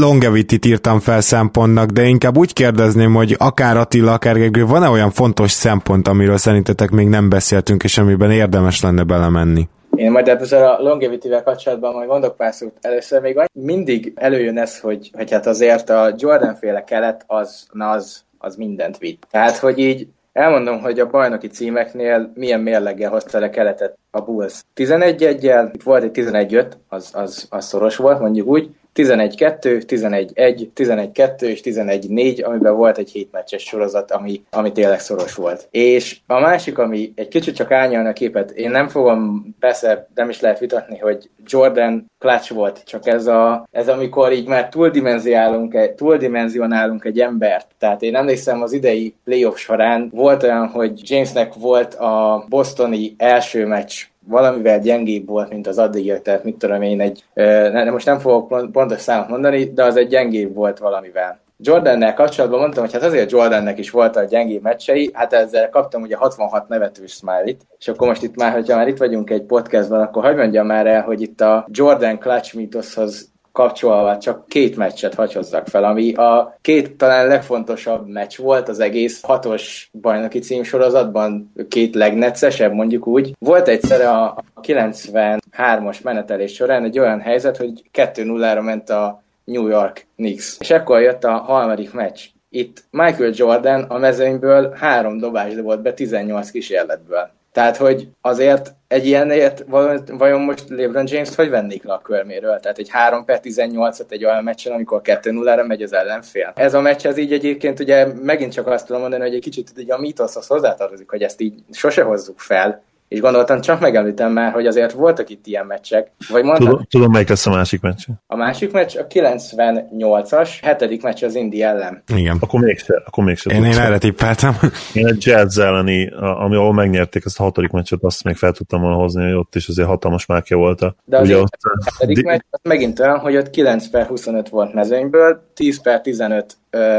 longevity-t 0.00 0.64
írtam 0.64 1.00
fel 1.00 1.20
szempontnak, 1.20 1.90
de 1.90 2.02
inkább 2.02 2.36
úgy 2.36 2.52
kérdezném, 2.52 3.14
hogy 3.14 3.36
akár 3.38 3.76
Attila, 3.76 4.12
akár 4.12 4.36
Gergő, 4.36 4.66
van-e 4.66 4.88
olyan 4.88 5.10
fontos 5.10 5.50
szempont, 5.50 6.08
amiről 6.08 6.36
szerintetek 6.36 6.90
még 6.90 7.08
nem 7.08 7.28
beszéltünk, 7.28 7.82
és 7.82 7.98
amiben 7.98 8.30
érdemes 8.30 8.82
lenne 8.82 9.02
belemenni? 9.02 9.68
Én 9.94 10.10
majd 10.10 10.28
ezzel 10.28 10.70
a 10.70 10.82
longevity-vel 10.82 11.42
kapcsolatban 11.42 11.94
majd 11.94 12.08
mondok 12.08 12.36
pár 12.36 12.54
szót. 12.54 12.72
Először 12.80 13.20
még 13.20 13.40
mindig 13.52 14.12
előjön 14.14 14.58
ez, 14.58 14.80
hogy, 14.80 15.10
hogy 15.12 15.30
hát 15.30 15.46
azért 15.46 15.90
a 15.90 16.14
Jordan 16.16 16.54
féle 16.54 16.84
kelet 16.84 17.24
az, 17.26 17.66
na 17.72 17.90
az, 17.90 18.24
az 18.38 18.56
mindent 18.56 18.98
vitt. 18.98 19.26
Tehát, 19.30 19.56
hogy 19.56 19.78
így 19.78 20.06
Elmondom, 20.32 20.80
hogy 20.80 21.00
a 21.00 21.10
bajnoki 21.10 21.46
címeknél 21.46 22.32
milyen 22.34 22.60
mérleggel 22.60 23.10
hozta 23.10 23.38
le 23.38 23.50
keletet 23.50 23.98
a 24.14 24.20
Bulls. 24.20 24.60
11 24.74 25.22
1 25.22 25.44
itt 25.74 25.82
volt 25.82 26.02
egy 26.02 26.10
11-5, 26.14 26.72
az, 26.88 27.10
az, 27.12 27.46
az 27.50 27.66
szoros 27.66 27.96
volt, 27.96 28.20
mondjuk 28.20 28.48
úgy, 28.48 28.70
11-2, 28.94 29.82
11-1, 29.86 30.68
11-2 30.74 31.40
és 31.40 31.60
11-4, 31.64 32.44
amiben 32.44 32.76
volt 32.76 32.98
egy 32.98 33.10
hétmeccses 33.10 33.62
sorozat, 33.62 34.10
ami, 34.10 34.42
ami 34.50 34.72
tényleg 34.72 35.00
szoros 35.00 35.34
volt. 35.34 35.68
És 35.70 36.18
a 36.26 36.40
másik, 36.40 36.78
ami 36.78 37.12
egy 37.14 37.28
kicsit 37.28 37.54
csak 37.54 37.70
árnyalna 37.70 38.08
a 38.08 38.12
képet, 38.12 38.50
én 38.50 38.70
nem 38.70 38.88
fogom, 38.88 39.46
persze 39.60 40.08
nem 40.14 40.28
is 40.28 40.40
lehet 40.40 40.58
vitatni, 40.58 40.98
hogy 40.98 41.30
Jordan 41.46 42.10
clutch 42.18 42.54
volt, 42.54 42.82
csak 42.84 43.06
ez, 43.06 43.26
a, 43.26 43.66
ez 43.70 43.88
amikor 43.88 44.32
így 44.32 44.46
már 44.46 44.68
túldimenzionálunk, 44.68 45.94
túldimenzionálunk 45.94 47.04
egy 47.04 47.20
embert. 47.20 47.66
Tehát 47.78 48.02
én 48.02 48.16
emlékszem 48.16 48.62
az 48.62 48.72
idei 48.72 49.14
playoff 49.24 49.56
során 49.56 50.10
volt 50.14 50.42
olyan, 50.42 50.66
hogy 50.66 51.10
Jamesnek 51.10 51.54
volt 51.54 51.94
a 51.94 52.44
bostoni 52.48 53.14
első 53.18 53.66
meccs 53.66 54.01
valamivel 54.26 54.78
gyengébb 54.78 55.26
volt, 55.26 55.50
mint 55.50 55.66
az 55.66 55.78
addig, 55.78 56.22
tehát 56.22 56.44
mit 56.44 56.56
tudom 56.56 56.82
én, 56.82 57.00
egy, 57.00 57.24
ne, 57.34 57.90
most 57.90 58.06
nem 58.06 58.18
fogok 58.18 58.70
pontos 58.72 59.00
számot 59.00 59.28
mondani, 59.28 59.64
de 59.64 59.84
az 59.84 59.96
egy 59.96 60.08
gyengébb 60.08 60.54
volt 60.54 60.78
valamivel. 60.78 61.40
Jordannel 61.64 62.14
kapcsolatban 62.14 62.60
mondtam, 62.60 62.84
hogy 62.84 62.92
hát 62.92 63.02
azért 63.02 63.30
Jordannek 63.30 63.78
is 63.78 63.90
volt 63.90 64.16
a 64.16 64.24
gyengébb 64.24 64.62
meccsei, 64.62 65.10
hát 65.12 65.32
ezzel 65.32 65.68
kaptam 65.68 66.02
ugye 66.02 66.16
66 66.16 66.68
nevetős 66.68 67.12
smiley 67.12 67.54
és 67.78 67.88
akkor 67.88 68.08
most 68.08 68.22
itt 68.22 68.36
már, 68.36 68.52
hogyha 68.52 68.76
már 68.76 68.88
itt 68.88 68.98
vagyunk 68.98 69.30
egy 69.30 69.42
podcastban, 69.42 70.00
akkor 70.00 70.22
hagyd 70.22 70.36
mondjam 70.36 70.66
már 70.66 70.86
el, 70.86 71.02
hogy 71.02 71.20
itt 71.20 71.40
a 71.40 71.66
Jordan 71.70 72.18
clutch 72.18 72.56
mítoszhoz 72.56 73.31
kapcsolva 73.52 74.18
csak 74.18 74.48
két 74.48 74.76
meccset 74.76 75.14
hagyozzak 75.14 75.66
fel, 75.66 75.84
ami 75.84 76.12
a 76.14 76.58
két 76.60 76.96
talán 76.96 77.26
legfontosabb 77.26 78.08
meccs 78.08 78.36
volt 78.36 78.68
az 78.68 78.80
egész 78.80 79.22
hatos 79.22 79.90
bajnoki 80.00 80.38
címsorozatban, 80.38 81.52
két 81.68 81.94
legnetszesebb 81.94 82.72
mondjuk 82.72 83.06
úgy. 83.06 83.34
Volt 83.38 83.68
egyszer 83.68 84.00
a 84.00 84.44
93-as 84.62 86.02
menetelés 86.02 86.54
során 86.54 86.84
egy 86.84 86.98
olyan 86.98 87.20
helyzet, 87.20 87.56
hogy 87.56 87.82
2-0-ra 87.92 88.64
ment 88.64 88.90
a 88.90 89.22
New 89.44 89.66
York 89.66 90.06
Knicks. 90.16 90.56
És 90.60 90.70
ekkor 90.70 91.00
jött 91.00 91.24
a 91.24 91.32
harmadik 91.32 91.92
meccs. 91.92 92.20
Itt 92.50 92.84
Michael 92.90 93.32
Jordan 93.34 93.82
a 93.82 93.98
mezőnyből 93.98 94.72
három 94.76 95.18
dobás 95.18 95.54
dobott 95.54 95.80
be 95.80 95.92
18 95.92 96.50
kísérletből. 96.50 97.30
Tehát, 97.52 97.76
hogy 97.76 98.08
azért 98.20 98.74
egy 98.88 99.06
ilyenért 99.06 99.64
vajon 100.06 100.40
most 100.40 100.68
LeBron 100.68 101.06
James-t 101.08 101.34
hogy 101.34 101.50
vennék 101.50 101.84
le 101.84 101.92
a 101.92 102.00
körméről? 102.00 102.60
Tehát 102.60 102.78
egy 102.78 102.88
3 102.90 103.24
per 103.24 103.40
18-at 103.42 104.10
egy 104.10 104.24
olyan 104.24 104.44
meccsen, 104.44 104.72
amikor 104.72 105.00
2-0-ra 105.04 105.66
megy 105.66 105.82
az 105.82 105.92
ellenfél. 105.92 106.52
Ez 106.56 106.74
a 106.74 106.80
meccs 106.80 107.06
ez 107.06 107.16
így 107.16 107.32
egyébként 107.32 107.80
ugye 107.80 108.06
megint 108.06 108.52
csak 108.52 108.66
azt 108.66 108.86
tudom 108.86 109.00
mondani, 109.00 109.22
hogy 109.22 109.34
egy 109.34 109.40
kicsit 109.40 109.72
így 109.78 109.90
a 109.90 109.98
mítoszhoz 109.98 110.46
hozzátartozik, 110.46 111.10
hogy 111.10 111.22
ezt 111.22 111.40
így 111.40 111.54
sose 111.70 112.02
hozzuk 112.02 112.40
fel, 112.40 112.82
és 113.12 113.20
gondoltam, 113.20 113.60
csak 113.60 113.80
megemlítem 113.80 114.32
már, 114.32 114.52
hogy 114.52 114.66
azért 114.66 114.92
voltak 114.92 115.30
itt 115.30 115.46
ilyen 115.46 115.66
meccsek. 115.66 116.12
Vagy 116.28 116.44
mondtam, 116.44 116.68
tudom, 116.68 116.86
tudom, 116.90 117.10
melyik 117.10 117.28
lesz 117.28 117.46
a 117.46 117.50
másik 117.50 117.80
meccs. 117.80 118.04
A 118.26 118.36
másik 118.36 118.72
meccs 118.72 118.96
a 118.96 119.06
98-as, 119.06 120.50
hetedik 120.62 121.02
meccs 121.02 121.24
az 121.24 121.34
Indi 121.34 121.62
ellen. 121.62 122.02
Igen. 122.16 122.36
Akkor 122.40 122.60
mégse. 122.60 123.02
Akkor 123.06 123.24
mégse 123.24 123.50
én, 123.50 123.64
én 123.64 123.78
erre 123.78 123.98
tippeltem. 123.98 124.56
Én 124.94 125.06
egy 125.06 125.26
Jazz 125.26 125.58
elleni, 125.58 126.10
ami 126.16 126.56
ahol 126.56 126.72
megnyerték 126.72 127.22
ezt 127.24 127.40
a 127.40 127.42
hatodik 127.42 127.70
meccset, 127.70 128.02
azt 128.02 128.24
még 128.24 128.36
fel 128.36 128.52
tudtam 128.52 128.80
volna 128.80 128.96
hozni, 128.96 129.22
hogy 129.22 129.34
ott 129.34 129.54
is 129.54 129.68
azért 129.68 129.88
hatalmas 129.88 130.26
mákja 130.26 130.56
volt. 130.56 130.80
A, 130.80 130.94
De 131.04 131.16
az 131.18 131.26
ugye 131.26 131.38
ott, 131.38 131.58
a 131.60 131.84
hetedik 131.84 132.24
meccs 132.24 132.40
az 132.50 132.60
megint 132.62 133.00
olyan, 133.00 133.18
hogy 133.18 133.36
ott 133.36 133.50
9 133.50 133.88
per 133.88 134.06
25 134.06 134.48
volt 134.48 134.74
mezőnyből, 134.74 135.42
10 135.54 135.82
per 135.82 136.00
15 136.00 136.56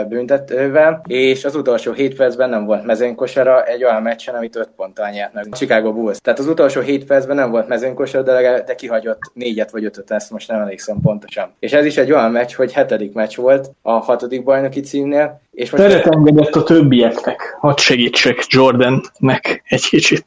büntetővel, 0.07 1.01
és 1.07 1.45
az 1.45 1.55
utolsó 1.55 1.91
7 1.91 2.15
percben 2.15 2.49
nem 2.49 2.65
volt 2.65 2.85
mezőnkosara 2.85 3.63
egy 3.63 3.83
olyan 3.83 4.01
meccsen, 4.01 4.35
amit 4.35 4.55
5 4.55 4.69
ponttal 4.75 5.09
nyert 5.09 5.33
meg 5.33 5.47
a 5.51 5.55
Chicago 5.55 5.93
Bulls. 5.93 6.17
Tehát 6.21 6.39
az 6.39 6.47
utolsó 6.47 6.81
7 6.81 7.05
percben 7.05 7.35
nem 7.35 7.51
volt 7.51 7.67
mezőnkosara, 7.67 8.23
de, 8.23 8.63
de 8.63 8.75
kihagyott 8.75 9.19
négyet 9.33 9.71
vagy 9.71 9.85
ötöt, 9.85 10.11
ezt 10.11 10.31
most 10.31 10.47
nem 10.47 10.61
emlékszem 10.61 11.01
pontosan. 11.01 11.53
És 11.59 11.71
ez 11.73 11.85
is 11.85 11.97
egy 11.97 12.11
olyan 12.11 12.31
meccs, 12.31 12.53
hogy 12.53 12.73
hetedik 12.73 13.13
meccs 13.13 13.35
volt 13.35 13.69
a 13.81 13.91
hatodik 13.91 14.43
bajnoki 14.43 14.79
címnél, 14.79 15.41
és 15.51 15.71
most 15.71 15.83
Teret 15.83 16.07
engedett 16.07 16.55
a 16.55 16.63
többieknek, 16.63 17.57
hadd 17.59 17.77
segítsek 17.77 18.45
Jordannek 18.47 19.63
egy 19.67 19.85
kicsit. 19.89 20.25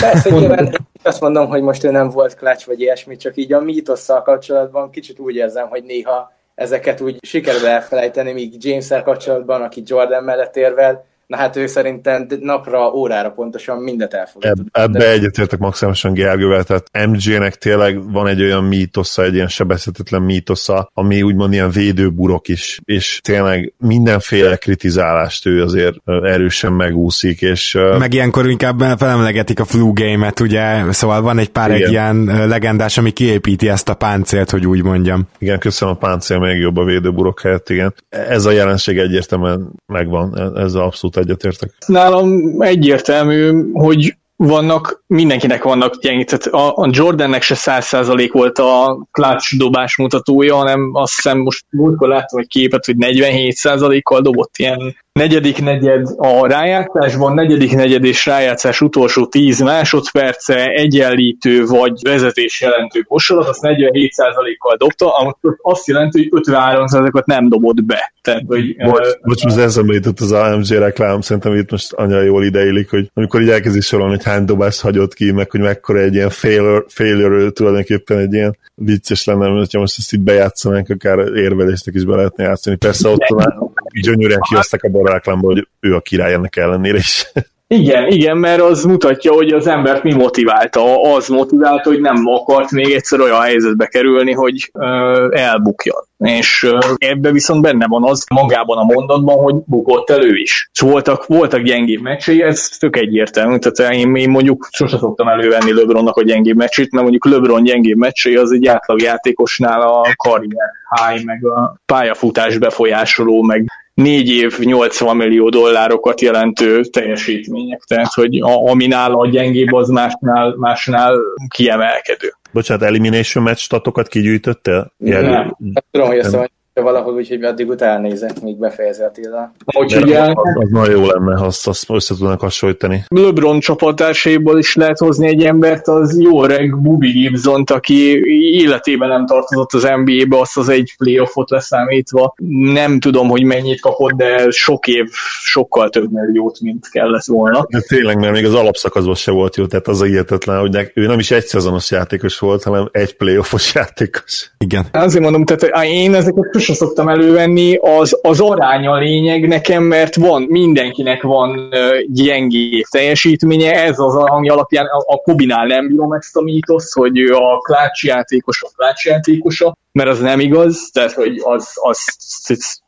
Persze, 0.00 0.30
nyilván 0.30 0.76
azt 1.02 1.20
mondom, 1.20 1.48
hogy 1.48 1.62
most 1.62 1.84
ő 1.84 1.90
nem 1.90 2.08
volt 2.08 2.34
klács 2.34 2.64
vagy 2.64 2.80
ilyesmi, 2.80 3.16
csak 3.16 3.36
így 3.36 3.52
a 3.52 3.60
mítosszal 3.60 4.22
kapcsolatban 4.22 4.90
kicsit 4.90 5.18
úgy 5.18 5.34
érzem, 5.34 5.68
hogy 5.68 5.82
néha 5.82 6.32
ezeket 6.54 7.00
úgy 7.00 7.18
sikerül 7.24 7.66
elfelejteni, 7.66 8.32
míg 8.32 8.64
james 8.64 8.88
kapcsolatban, 8.88 9.62
aki 9.62 9.82
Jordan 9.86 10.24
mellett 10.24 10.56
érvel, 10.56 11.06
Na 11.32 11.38
hát 11.38 11.56
ő 11.56 11.66
szerintem 11.66 12.26
napra, 12.40 12.92
órára 12.94 13.30
pontosan 13.30 13.78
mindent 13.78 14.14
elfogad. 14.14 14.50
Eb- 14.50 14.76
ebbe 14.76 15.10
egyetértek 15.10 15.58
maximálisan 15.58 16.12
Gergővel, 16.12 16.64
tehát 16.64 17.08
MJ-nek 17.08 17.54
tényleg 17.54 18.12
van 18.12 18.26
egy 18.26 18.42
olyan 18.42 18.64
mítosza, 18.64 19.22
egy 19.22 19.34
ilyen 19.34 19.48
sebezhetetlen 19.48 20.22
mítosza, 20.22 20.90
ami 20.94 21.22
úgymond 21.22 21.52
ilyen 21.52 21.70
védőburok 21.70 22.48
is, 22.48 22.80
és 22.84 23.20
tényleg 23.22 23.74
mindenféle 23.78 24.56
kritizálást 24.56 25.46
ő 25.46 25.62
azért 25.62 25.96
erősen 26.06 26.72
megúszik, 26.72 27.40
és... 27.40 27.78
Meg 27.98 28.12
ilyenkor 28.12 28.48
inkább 28.48 28.80
felemlegetik 28.98 29.60
a 29.60 29.64
flu 29.64 29.92
game-et, 29.92 30.40
ugye, 30.40 30.92
szóval 30.92 31.22
van 31.22 31.38
egy 31.38 31.50
pár 31.50 31.70
igen. 31.70 31.82
egy 31.82 31.90
ilyen 31.90 32.48
legendás, 32.48 32.98
ami 32.98 33.10
kiépíti 33.10 33.68
ezt 33.68 33.88
a 33.88 33.94
páncélt, 33.94 34.50
hogy 34.50 34.66
úgy 34.66 34.82
mondjam. 34.82 35.28
Igen, 35.38 35.58
köszönöm 35.58 35.94
a 35.94 35.98
páncél 35.98 36.38
még 36.38 36.58
jobb 36.58 36.76
a 36.76 36.84
védőburok 36.84 37.40
helyett, 37.40 37.68
igen. 37.68 37.94
Ez 38.08 38.44
a 38.44 38.50
jelenség 38.50 38.98
egyértelműen 38.98 39.72
megvan, 39.86 40.56
ez 40.56 40.74
abszolút 40.74 41.20
egyetértek. 41.22 41.72
Nálam 41.86 42.56
egyértelmű, 42.58 43.70
hogy 43.72 44.16
vannak, 44.36 45.04
mindenkinek 45.06 45.62
vannak 45.62 46.00
gyengé, 46.00 46.24
tehát 46.24 46.46
a, 46.46 46.82
a 46.82 46.88
Jordannek 46.92 47.42
se 47.42 47.54
100% 47.58 48.28
volt 48.32 48.58
a 48.58 49.06
clutch 49.10 49.56
dobás 49.56 49.96
mutatója, 49.96 50.54
hanem 50.56 50.90
azt 50.92 51.14
hiszem 51.14 51.38
most 51.38 51.64
múltkor 51.70 52.08
láttam 52.08 52.40
egy 52.40 52.48
képet, 52.48 52.84
hogy 52.84 52.94
47%-kal 52.98 54.20
dobott 54.20 54.56
ilyen 54.56 54.96
negyedik 55.12 55.62
negyed 55.62 56.06
a 56.16 56.46
rájátszásban, 56.46 57.34
negyedik 57.34 57.74
negyed 57.74 58.04
és 58.04 58.26
rájátszás 58.26 58.80
utolsó 58.80 59.26
10 59.26 59.60
másodperce 59.60 60.66
egyenlítő 60.66 61.64
vagy 61.64 61.92
vezetés 62.02 62.60
jelentő 62.60 63.00
kosarat, 63.00 63.48
azt 63.48 63.60
47%-kal 63.62 64.76
dobta, 64.76 65.16
amit 65.16 65.36
azt 65.62 65.86
jelenti, 65.86 66.28
hogy 66.30 66.42
53%-ot 66.46 67.26
nem 67.26 67.48
dobott 67.48 67.84
be. 67.84 68.12
Tehát, 68.22 68.42
hogy, 68.46 68.76
bocs, 68.76 69.06
uh, 69.06 69.12
bocs 69.22 69.44
most 69.44 69.56
eszembe 69.56 69.94
jutott 69.94 70.20
az 70.20 70.32
AMG 70.32 70.68
reklám, 70.68 71.20
szerintem 71.20 71.54
itt 71.54 71.70
most 71.70 71.92
annyira 71.92 72.22
jól 72.22 72.44
ideillik, 72.44 72.90
hogy 72.90 73.10
amikor 73.14 73.40
így 73.42 73.48
elkezdi 73.48 73.80
sorolni, 73.80 74.14
hogy 74.14 74.24
hány 74.24 74.44
dobást 74.44 74.80
hagyott 74.80 75.14
ki, 75.14 75.32
meg 75.32 75.50
hogy 75.50 75.60
mekkora 75.60 75.98
egy 75.98 76.14
ilyen 76.14 76.30
failure, 76.30 76.84
failure 76.88 77.50
tulajdonképpen 77.50 78.18
egy 78.18 78.32
ilyen 78.32 78.56
vicces 78.74 79.24
lenne, 79.24 79.48
hogyha 79.48 79.78
most 79.78 79.98
ezt 79.98 80.12
itt 80.12 80.20
bejátszanánk, 80.20 80.88
akár 80.88 81.18
érvelésnek 81.18 81.94
is 81.94 82.04
be 82.04 82.16
lehetne 82.16 82.44
játszani. 82.44 82.76
Persze 82.76 83.08
ott 83.08 83.28
már 83.28 83.54
gyönyörűen 84.00 84.40
kihozták 84.40 84.82
a 84.82 85.10
reklámba, 85.10 85.46
hogy 85.46 85.68
ő 85.80 85.94
a 85.94 86.00
király 86.00 86.32
ennek 86.32 86.56
ellenére 86.56 86.96
is. 86.96 87.32
Igen, 87.72 88.06
igen, 88.06 88.36
mert 88.36 88.60
az 88.60 88.84
mutatja, 88.84 89.32
hogy 89.32 89.52
az 89.52 89.66
embert 89.66 90.02
mi 90.02 90.14
motiválta. 90.14 91.12
Az 91.14 91.28
motiválta, 91.28 91.88
hogy 91.88 92.00
nem 92.00 92.26
akart 92.26 92.70
még 92.70 92.92
egyszer 92.92 93.20
olyan 93.20 93.40
helyzetbe 93.40 93.86
kerülni, 93.86 94.32
hogy 94.32 94.70
ö, 94.72 95.28
elbukjon. 95.30 96.04
És 96.18 96.62
ö, 96.62 96.78
ebbe 96.96 97.30
viszont 97.30 97.62
benne 97.62 97.86
van 97.88 98.04
az 98.04 98.24
magában 98.30 98.78
a 98.78 98.84
mondatban, 98.84 99.36
hogy 99.36 99.54
bukott 99.66 100.10
elő 100.10 100.36
is. 100.36 100.70
És 100.72 100.80
voltak, 100.80 101.26
voltak 101.26 101.60
gyengébb 101.60 102.00
meccsei, 102.00 102.42
ez 102.42 102.68
tök 102.68 102.96
egyértelmű. 102.96 103.58
Tehát 103.58 103.94
én, 103.94 104.16
én 104.16 104.30
mondjuk 104.30 104.68
sose 104.72 104.98
szoktam 104.98 105.28
elővenni 105.28 105.72
LeBronnak 105.72 106.16
a 106.16 106.22
gyengébb 106.22 106.56
meccsét, 106.56 106.90
mert 106.90 107.02
mondjuk 107.02 107.26
LeBron 107.26 107.62
gyengébb 107.62 107.96
meccsei 107.96 108.36
az 108.36 108.52
egy 108.52 108.66
átlagjátékosnál 108.66 109.80
a 109.80 110.08
karrier 110.16 110.70
high, 111.00 111.24
meg 111.24 111.46
a 111.46 111.76
pályafutás 111.86 112.58
befolyásoló, 112.58 113.42
meg 113.42 113.66
négy 114.02 114.28
év 114.28 114.58
80 114.58 115.16
millió 115.16 115.48
dollárokat 115.48 116.20
jelentő 116.20 116.80
teljesítmények, 116.80 117.82
tehát 117.86 118.12
hogy 118.12 118.40
a, 118.40 118.70
ami 118.70 118.86
nála 118.86 119.18
a 119.18 119.28
gyengébb, 119.28 119.72
az 119.72 119.88
másnál, 119.88 120.54
másnál 120.58 121.18
kiemelkedő. 121.48 122.32
Bocsánat, 122.52 122.82
elimination 122.82 123.44
match 123.44 123.60
statokat 123.60 124.08
kigyűjtöttél? 124.08 124.92
Nem, 124.96 125.22
nem. 125.22 125.54
tudom, 125.90 126.06
hogy 126.06 126.18
ezt 126.18 126.50
valahol 126.80 127.14
úgy, 127.14 127.28
hogy 127.28 127.44
addig 127.44 127.68
utána 127.68 128.00
nézek, 128.08 128.40
míg 128.40 128.58
befejezi 128.58 129.02
Attila. 129.02 129.52
Úgyhogy 129.78 130.12
az, 130.12 130.32
az 130.34 130.70
nagyon 130.70 130.90
jó 130.90 131.06
lenne, 131.06 131.36
ha 131.36 131.44
azt, 131.44 131.68
azt 131.68 131.90
össze 131.90 132.14
tudnak 132.14 132.40
hasonlítani. 132.40 133.04
LeBron 133.08 133.60
csapattársaiból 133.60 134.58
is 134.58 134.74
lehet 134.74 134.98
hozni 134.98 135.26
egy 135.26 135.44
embert, 135.44 135.88
az 135.88 136.20
jó 136.20 136.44
reg 136.44 136.80
Bubi 136.80 137.10
gibson 137.10 137.64
aki 137.66 138.20
életében 138.54 139.08
nem 139.08 139.26
tartozott 139.26 139.72
az 139.72 139.82
NBA-be, 139.82 140.38
azt 140.38 140.56
az 140.56 140.68
egy 140.68 140.94
playoffot 140.96 141.50
leszámítva. 141.50 142.34
Nem 142.72 143.00
tudom, 143.00 143.28
hogy 143.28 143.44
mennyit 143.44 143.80
kapott, 143.80 144.12
de 144.12 144.50
sok 144.50 144.86
év 144.86 145.06
sokkal 145.42 145.88
több 145.88 146.10
jót, 146.32 146.60
mint 146.60 146.88
kellett 146.88 147.24
volna. 147.24 147.66
De 147.68 147.80
tényleg, 147.80 148.18
mert 148.18 148.32
még 148.32 148.44
az 148.44 148.54
alapszakaszban 148.54 149.14
se 149.14 149.30
volt 149.30 149.56
jó, 149.56 149.66
tehát 149.66 149.88
az 149.88 150.00
a 150.00 150.04
hihetetlen, 150.04 150.60
hogy 150.60 150.90
ő 150.94 151.06
nem 151.06 151.18
is 151.18 151.30
egy 151.30 151.44
szezonos 151.44 151.90
játékos 151.90 152.38
volt, 152.38 152.62
hanem 152.62 152.88
egy 152.92 153.16
playoffos 153.16 153.74
játékos. 153.74 154.50
Igen. 154.58 154.86
Azért 154.92 155.22
mondom, 155.22 155.44
tehát 155.44 155.86
én 155.86 156.14
ezeket 156.14 156.50
sosem 156.62 156.86
szoktam 156.86 157.08
elővenni, 157.08 157.76
az, 157.76 158.18
az 158.22 158.40
arány 158.40 158.86
a 158.86 158.98
lényeg 158.98 159.48
nekem, 159.48 159.82
mert 159.82 160.16
van, 160.16 160.42
mindenkinek 160.42 161.22
van 161.22 161.68
gyengé 162.06 162.84
teljesítménye, 162.90 163.84
ez 163.84 163.98
az, 163.98 164.14
ami 164.14 164.48
alapján 164.48 164.86
a, 164.86 165.12
a 165.12 165.16
Kobinál 165.16 165.66
nem 165.66 165.86
bírom 165.88 166.12
ezt 166.12 166.36
a 166.36 166.42
mítosz, 166.42 166.92
hogy 166.92 167.18
ő 167.18 167.34
a 167.34 167.58
klácsjátékos, 167.58 168.62
a 168.62 168.70
klácsjátékosa, 168.76 169.76
mert 169.92 170.08
az 170.08 170.20
nem 170.20 170.40
igaz, 170.40 170.90
tehát 170.92 171.12
hogy 171.12 171.40
az, 171.44 171.70
az 171.74 171.98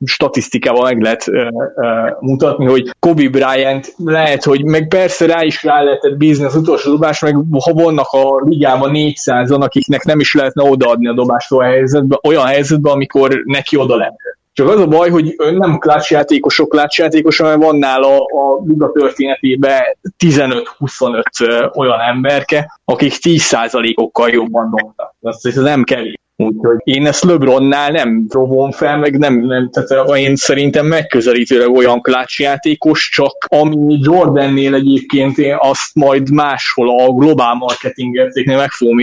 statisztikával 0.05 0.82
meg 0.82 1.02
lehet 1.02 1.26
uh, 1.26 1.48
uh, 1.74 2.20
mutatni, 2.20 2.66
hogy 2.66 2.90
Kobe 2.98 3.28
Bryant 3.28 3.94
lehet, 3.97 4.44
hogy 4.44 4.64
meg 4.64 4.89
persze 4.89 5.26
rá 5.26 5.43
is 5.43 5.62
rá 5.62 5.82
lehetett 5.82 6.16
bízni 6.16 6.44
az 6.44 6.56
utolsó 6.56 6.90
dobás, 6.90 7.20
meg 7.20 7.36
ha 7.64 7.72
vannak 7.72 8.09
a 8.10 8.40
ligában 8.44 8.90
400-an, 8.94 9.60
akiknek 9.60 10.05
nem 10.05 10.20
is 10.20 10.35
lehetne 10.35 10.70
odaadni 10.70 11.09
a 11.09 11.14
dobást 11.14 11.52
olyan 11.52 11.70
helyzetben, 11.70 12.18
olyan 12.22 12.47
helyzetben, 12.47 12.93
amikor 12.93 13.43
neki 13.44 13.76
oda 13.76 13.97
lenne. 13.97 14.35
Csak 14.52 14.68
az 14.68 14.81
a 14.81 14.86
baj, 14.86 15.10
hogy 15.10 15.35
ön 15.36 15.55
nem 15.55 15.78
klácsjátékosok 15.78 16.68
klácsjátékos, 16.68 17.39
hanem 17.39 17.60
van 17.60 17.76
nála 17.76 18.16
a 18.16 18.62
liga 18.66 18.93
történetében 18.93 19.82
15-25 20.24 21.76
olyan 21.76 22.01
emberke, 22.01 22.81
akik 22.85 23.12
10%-okkal 23.22 24.28
jobban 24.28 24.74
dobtak. 24.76 25.14
Ez 25.43 25.55
nem 25.55 25.85
kevés. 25.85 26.14
Úgyhogy 26.36 26.77
én 26.85 27.06
ezt 27.06 27.24
LeBronnál 27.24 27.90
nem 27.90 28.27
robom 28.28 28.70
fel, 28.70 28.98
meg 28.98 29.19
nem, 29.19 29.40
nem 29.40 29.70
tehát 29.70 30.16
én 30.16 30.36
szerintem 30.36 30.86
megközelítőleg 30.86 31.70
olyan 31.70 32.01
klácsjátékos, 32.01 33.09
csak 33.12 33.47
ami 33.48 33.98
Jordannél 34.01 34.74
egyébként 34.74 35.39
én 35.39 35.56
azt 35.59 35.94
majd 35.94 36.31
máshol 36.31 37.01
a 37.01 37.12
globál 37.12 37.55
marketing 37.55 38.15
értéknél 38.15 38.56
meg 38.56 38.70
fogom 38.70 38.97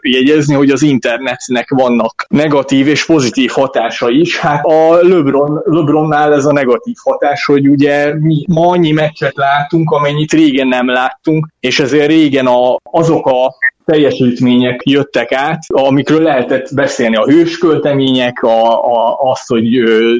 jegyezni, 0.00 0.54
hogy 0.54 0.70
az 0.70 0.82
internetnek 0.82 1.70
vannak 1.70 2.26
negatív 2.28 2.86
és 2.86 3.06
pozitív 3.06 3.50
hatása 3.50 4.10
is. 4.10 4.38
Hát 4.38 4.64
a 4.64 4.98
LeBron, 5.02 5.62
LeBronnál 5.64 6.34
ez 6.34 6.44
a 6.44 6.52
negatív 6.52 6.96
hatás, 7.02 7.44
hogy 7.44 7.68
ugye 7.68 8.14
mi 8.18 8.44
ma 8.48 8.68
annyi 8.68 8.92
meccset 8.92 9.36
látunk, 9.36 9.90
amennyit 9.90 10.32
régen 10.32 10.68
nem 10.68 10.88
láttunk, 10.88 11.48
és 11.60 11.80
ezért 11.80 12.06
régen 12.06 12.46
a, 12.46 12.76
azok 12.82 13.26
a 13.26 13.54
teljesítmények 13.84 14.80
jöttek 14.84 15.32
át, 15.32 15.62
amikről 15.66 16.22
lehetett 16.22 16.74
beszélni, 16.74 17.16
a 17.16 17.24
hősköltemények, 17.24 18.42
a, 18.42 18.84
a, 18.84 19.18
az, 19.18 19.46
hogy 19.46 19.72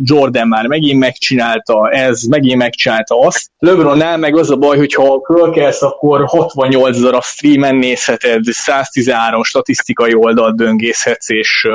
Jordan 0.03 0.49
már 0.49 0.67
megint 0.67 0.99
megcsinálta, 0.99 1.91
ez 1.91 2.23
megint 2.23 2.59
megcsinálta 2.59 3.19
azt. 3.19 3.51
LeBronnál 3.59 4.17
meg 4.17 4.37
az 4.37 4.51
a 4.51 4.57
baj, 4.57 4.77
hogy 4.77 4.95
ha 4.95 5.21
fölkelsz, 5.35 5.83
akkor 5.83 6.25
68 6.25 7.01
darab 7.01 7.23
streamen 7.23 7.77
nézheted, 7.77 8.45
113 8.45 9.43
statisztikai 9.43 10.15
oldalt 10.15 10.57
döngészhetsz, 10.57 11.31
és 11.31 11.69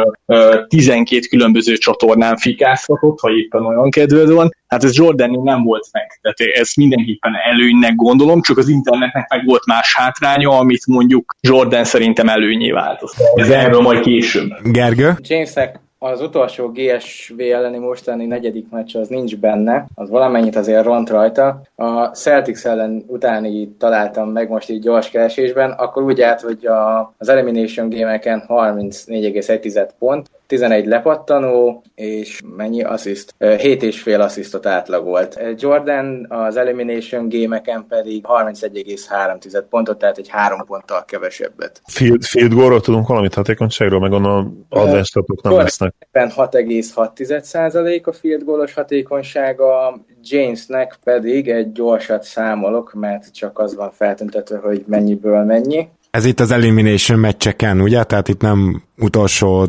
12 0.67 1.19
különböző 1.29 1.73
csatornán 1.73 2.37
fikázhatod, 2.37 3.19
ha 3.19 3.29
éppen 3.31 3.65
olyan 3.65 3.89
kedved 3.89 4.31
van. 4.31 4.57
Hát 4.69 4.83
ez 4.83 4.97
Jordan 4.97 5.41
nem 5.43 5.63
volt 5.63 5.87
meg. 5.91 6.19
Tehát 6.21 6.53
ez 6.61 6.71
mindenképpen 6.75 7.31
előnynek 7.51 7.95
gondolom, 7.95 8.41
csak 8.41 8.57
az 8.57 8.67
internetnek 8.67 9.29
meg 9.29 9.45
volt 9.45 9.65
más 9.65 9.95
hátránya, 9.95 10.49
amit 10.49 10.87
mondjuk 10.87 11.35
Jordan 11.41 11.83
szerintem 11.83 12.27
előnyé 12.27 12.71
változott. 12.71 13.27
Ez 13.35 13.49
erről 13.49 13.81
majd 13.81 13.99
később. 13.99 14.49
Gergő? 14.63 15.17
Jamesnek 15.21 15.79
az 16.01 16.21
utolsó 16.21 16.71
GSV 16.71 17.39
elleni 17.39 17.77
mostani 17.77 18.25
negyedik 18.25 18.69
meccs 18.69 18.95
az 18.95 19.07
nincs 19.07 19.37
benne, 19.37 19.85
az 19.95 20.09
valamennyit 20.09 20.55
azért 20.55 20.83
ront 20.83 21.09
rajta. 21.09 21.61
A 21.75 22.05
Celtics 22.05 22.65
ellen 22.65 23.03
utáni 23.07 23.69
találtam 23.77 24.29
meg 24.29 24.49
most 24.49 24.69
így 24.69 24.81
gyors 24.81 25.09
keresésben, 25.09 25.71
akkor 25.71 26.03
úgy 26.03 26.21
állt, 26.21 26.41
hogy 26.41 26.65
a, 26.65 27.13
az 27.17 27.29
Elimination 27.29 27.89
gémeken 27.89 28.43
34,1 28.47 29.89
pont, 29.99 30.29
11 30.49 30.85
lepattanó, 30.85 31.83
és 31.95 32.41
mennyi 32.57 32.83
assziszt? 32.83 33.35
7 33.37 33.83
és 33.83 34.01
fél 34.01 34.21
asszisztot 34.21 34.65
átlagolt. 34.65 35.39
Jordan 35.57 36.25
az 36.29 36.57
Elimination 36.57 37.27
gémeken 37.27 37.85
pedig 37.87 38.25
31,3 38.27 39.63
pontot, 39.69 39.97
tehát 39.97 40.17
egy 40.17 40.27
három 40.29 40.65
ponttal 40.65 41.05
kevesebbet. 41.05 41.81
Field, 41.85 42.23
field 42.23 42.53
goal 42.53 42.81
tudunk 42.81 43.07
valamit 43.07 43.33
hatékonyságról, 43.33 43.99
meg 43.99 44.09
gondolom 44.09 44.65
advenstatok 44.69 45.41
nem 45.41 45.53
lesznek. 45.53 45.93
6,6 46.13 48.05
a 48.05 48.11
field 48.11 48.43
goalos 48.43 48.73
hatékonysága, 48.73 49.99
Jamesnek 50.23 50.97
pedig 51.03 51.49
egy 51.49 51.71
gyorsat 51.71 52.23
számolok, 52.23 52.93
mert 52.93 53.33
csak 53.33 53.59
az 53.59 53.75
van 53.75 53.91
feltüntetve, 53.91 54.57
hogy 54.57 54.83
mennyiből 54.87 55.43
mennyi. 55.43 55.87
Ez 56.11 56.25
itt 56.25 56.39
az 56.39 56.51
elimination 56.51 57.19
meccseken, 57.19 57.81
ugye? 57.81 58.03
Tehát 58.03 58.27
itt 58.27 58.41
nem 58.41 58.83
utolsó 58.99 59.65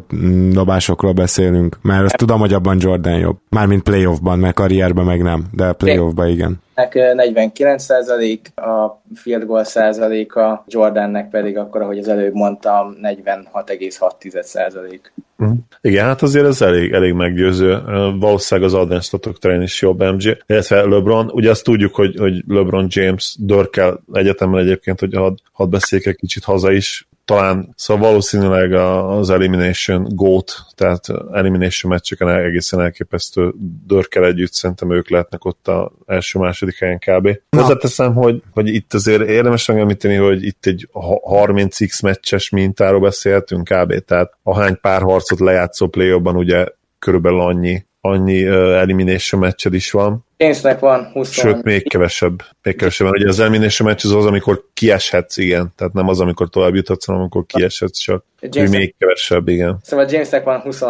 dobásokról 0.51 1.13
beszélünk, 1.13 1.79
mert 1.83 2.05
ezt 2.05 2.17
tudom, 2.17 2.41
hogy 2.41 2.53
abban 2.53 2.77
Jordan 2.81 3.19
jobb. 3.19 3.37
Mármint 3.49 3.83
playoffban, 3.83 4.39
meg 4.39 4.55
karrierben 4.55 5.05
meg 5.05 5.23
nem, 5.23 5.45
de 5.53 5.73
playoffban 5.73 6.29
igen. 6.29 6.61
49% 6.89 8.39
a 8.55 9.03
field 9.15 9.45
goal 9.45 9.65
százaléka, 9.65 10.65
Jordannek 10.69 11.29
pedig 11.29 11.59
akkor, 11.59 11.83
ahogy 11.83 11.99
az 11.99 12.09
előbb 12.09 12.35
mondtam, 12.35 12.97
46,6 13.03 14.43
százalék. 14.43 15.13
Uh-huh. 15.39 15.57
Igen, 15.81 16.05
hát 16.05 16.23
azért 16.23 16.47
ez 16.47 16.63
elég, 16.63 16.93
elég 16.93 17.13
meggyőző. 17.13 17.79
Valószínűleg 18.19 18.71
az 18.71 18.77
advanced 18.77 19.21
terén 19.41 19.63
is 19.63 19.83
jobb 19.83 20.03
MJ, 20.03 20.37
illetve 20.47 20.81
LeBron. 20.81 21.31
Ugye 21.31 21.51
azt 21.51 21.65
tudjuk, 21.65 21.95
hogy, 21.95 22.17
hogy 22.17 22.45
LeBron 22.49 22.87
James 22.89 23.37
dörkel 23.39 24.03
egyetemben 24.13 24.61
egyébként, 24.61 25.01
hogy 25.01 25.15
hadd 25.15 25.35
had 25.53 25.69
beszéljek 25.69 26.07
egy 26.07 26.17
kicsit 26.17 26.45
haza 26.45 26.73
is, 26.73 27.09
talán, 27.37 27.73
szóval 27.77 28.09
valószínűleg 28.09 28.73
az 28.73 29.31
Elimination 29.31 30.07
GOAT, 30.09 30.67
tehát 30.75 31.07
Elimination 31.33 31.93
meccseken 31.93 32.29
egészen 32.29 32.81
elképesztő 32.81 33.55
dörkel 33.87 34.25
együtt, 34.25 34.53
szerintem 34.53 34.93
ők 34.93 35.11
lehetnek 35.11 35.45
ott 35.45 35.69
a 35.69 35.93
első-második 36.07 36.79
helyen 36.79 36.99
kb. 36.99 37.39
Hozzáteszem, 37.57 38.15
hogy, 38.15 38.43
hogy 38.51 38.69
itt 38.69 38.95
azért 38.95 39.29
érdemes 39.29 39.67
megemlíteni, 39.67 40.15
hogy 40.15 40.45
itt 40.45 40.67
egy 40.67 40.89
30x 40.93 42.03
meccses 42.03 42.49
mintáról 42.49 43.01
beszélhetünk 43.01 43.69
kb. 43.69 44.05
Tehát 44.05 44.33
ahány 44.43 44.81
pár 44.81 45.03
harcot 45.03 45.41
lejátszó 45.41 45.87
play 45.87 46.13
ugye 46.13 46.67
körülbelül 46.99 47.41
annyi 47.41 47.89
annyi 48.01 48.49
uh, 48.49 48.55
elimination 48.55 49.41
meccsed 49.41 49.75
is 49.75 49.91
van. 49.91 50.25
Jamesnek 50.41 50.79
van 50.79 51.11
20. 51.13 51.31
Sőt, 51.31 51.63
még 51.63 51.89
kevesebb. 51.89 52.43
Még 52.63 52.77
kevesebb, 52.77 53.07
mert 53.07 53.19
ugye 53.19 53.29
az 53.29 53.41
elimination 53.41 53.89
meccs 53.89 54.05
az 54.05 54.15
az, 54.15 54.27
amikor 54.27 54.65
kieshetsz, 54.75 55.37
igen. 55.37 55.73
Tehát 55.77 55.93
nem 55.93 56.09
az, 56.09 56.21
amikor 56.21 56.49
tovább 56.49 56.75
juthatsz, 56.75 57.05
hanem 57.05 57.21
amikor 57.21 57.47
kieshetsz, 57.47 57.99
csak 57.99 58.25
James 58.41 58.71
még 58.71 58.95
kevesebb, 58.99 59.49
igen. 59.49 59.79
Szóval 59.83 60.07
Jamesnek 60.11 60.45
van 60.45 60.61
20, 60.61 60.83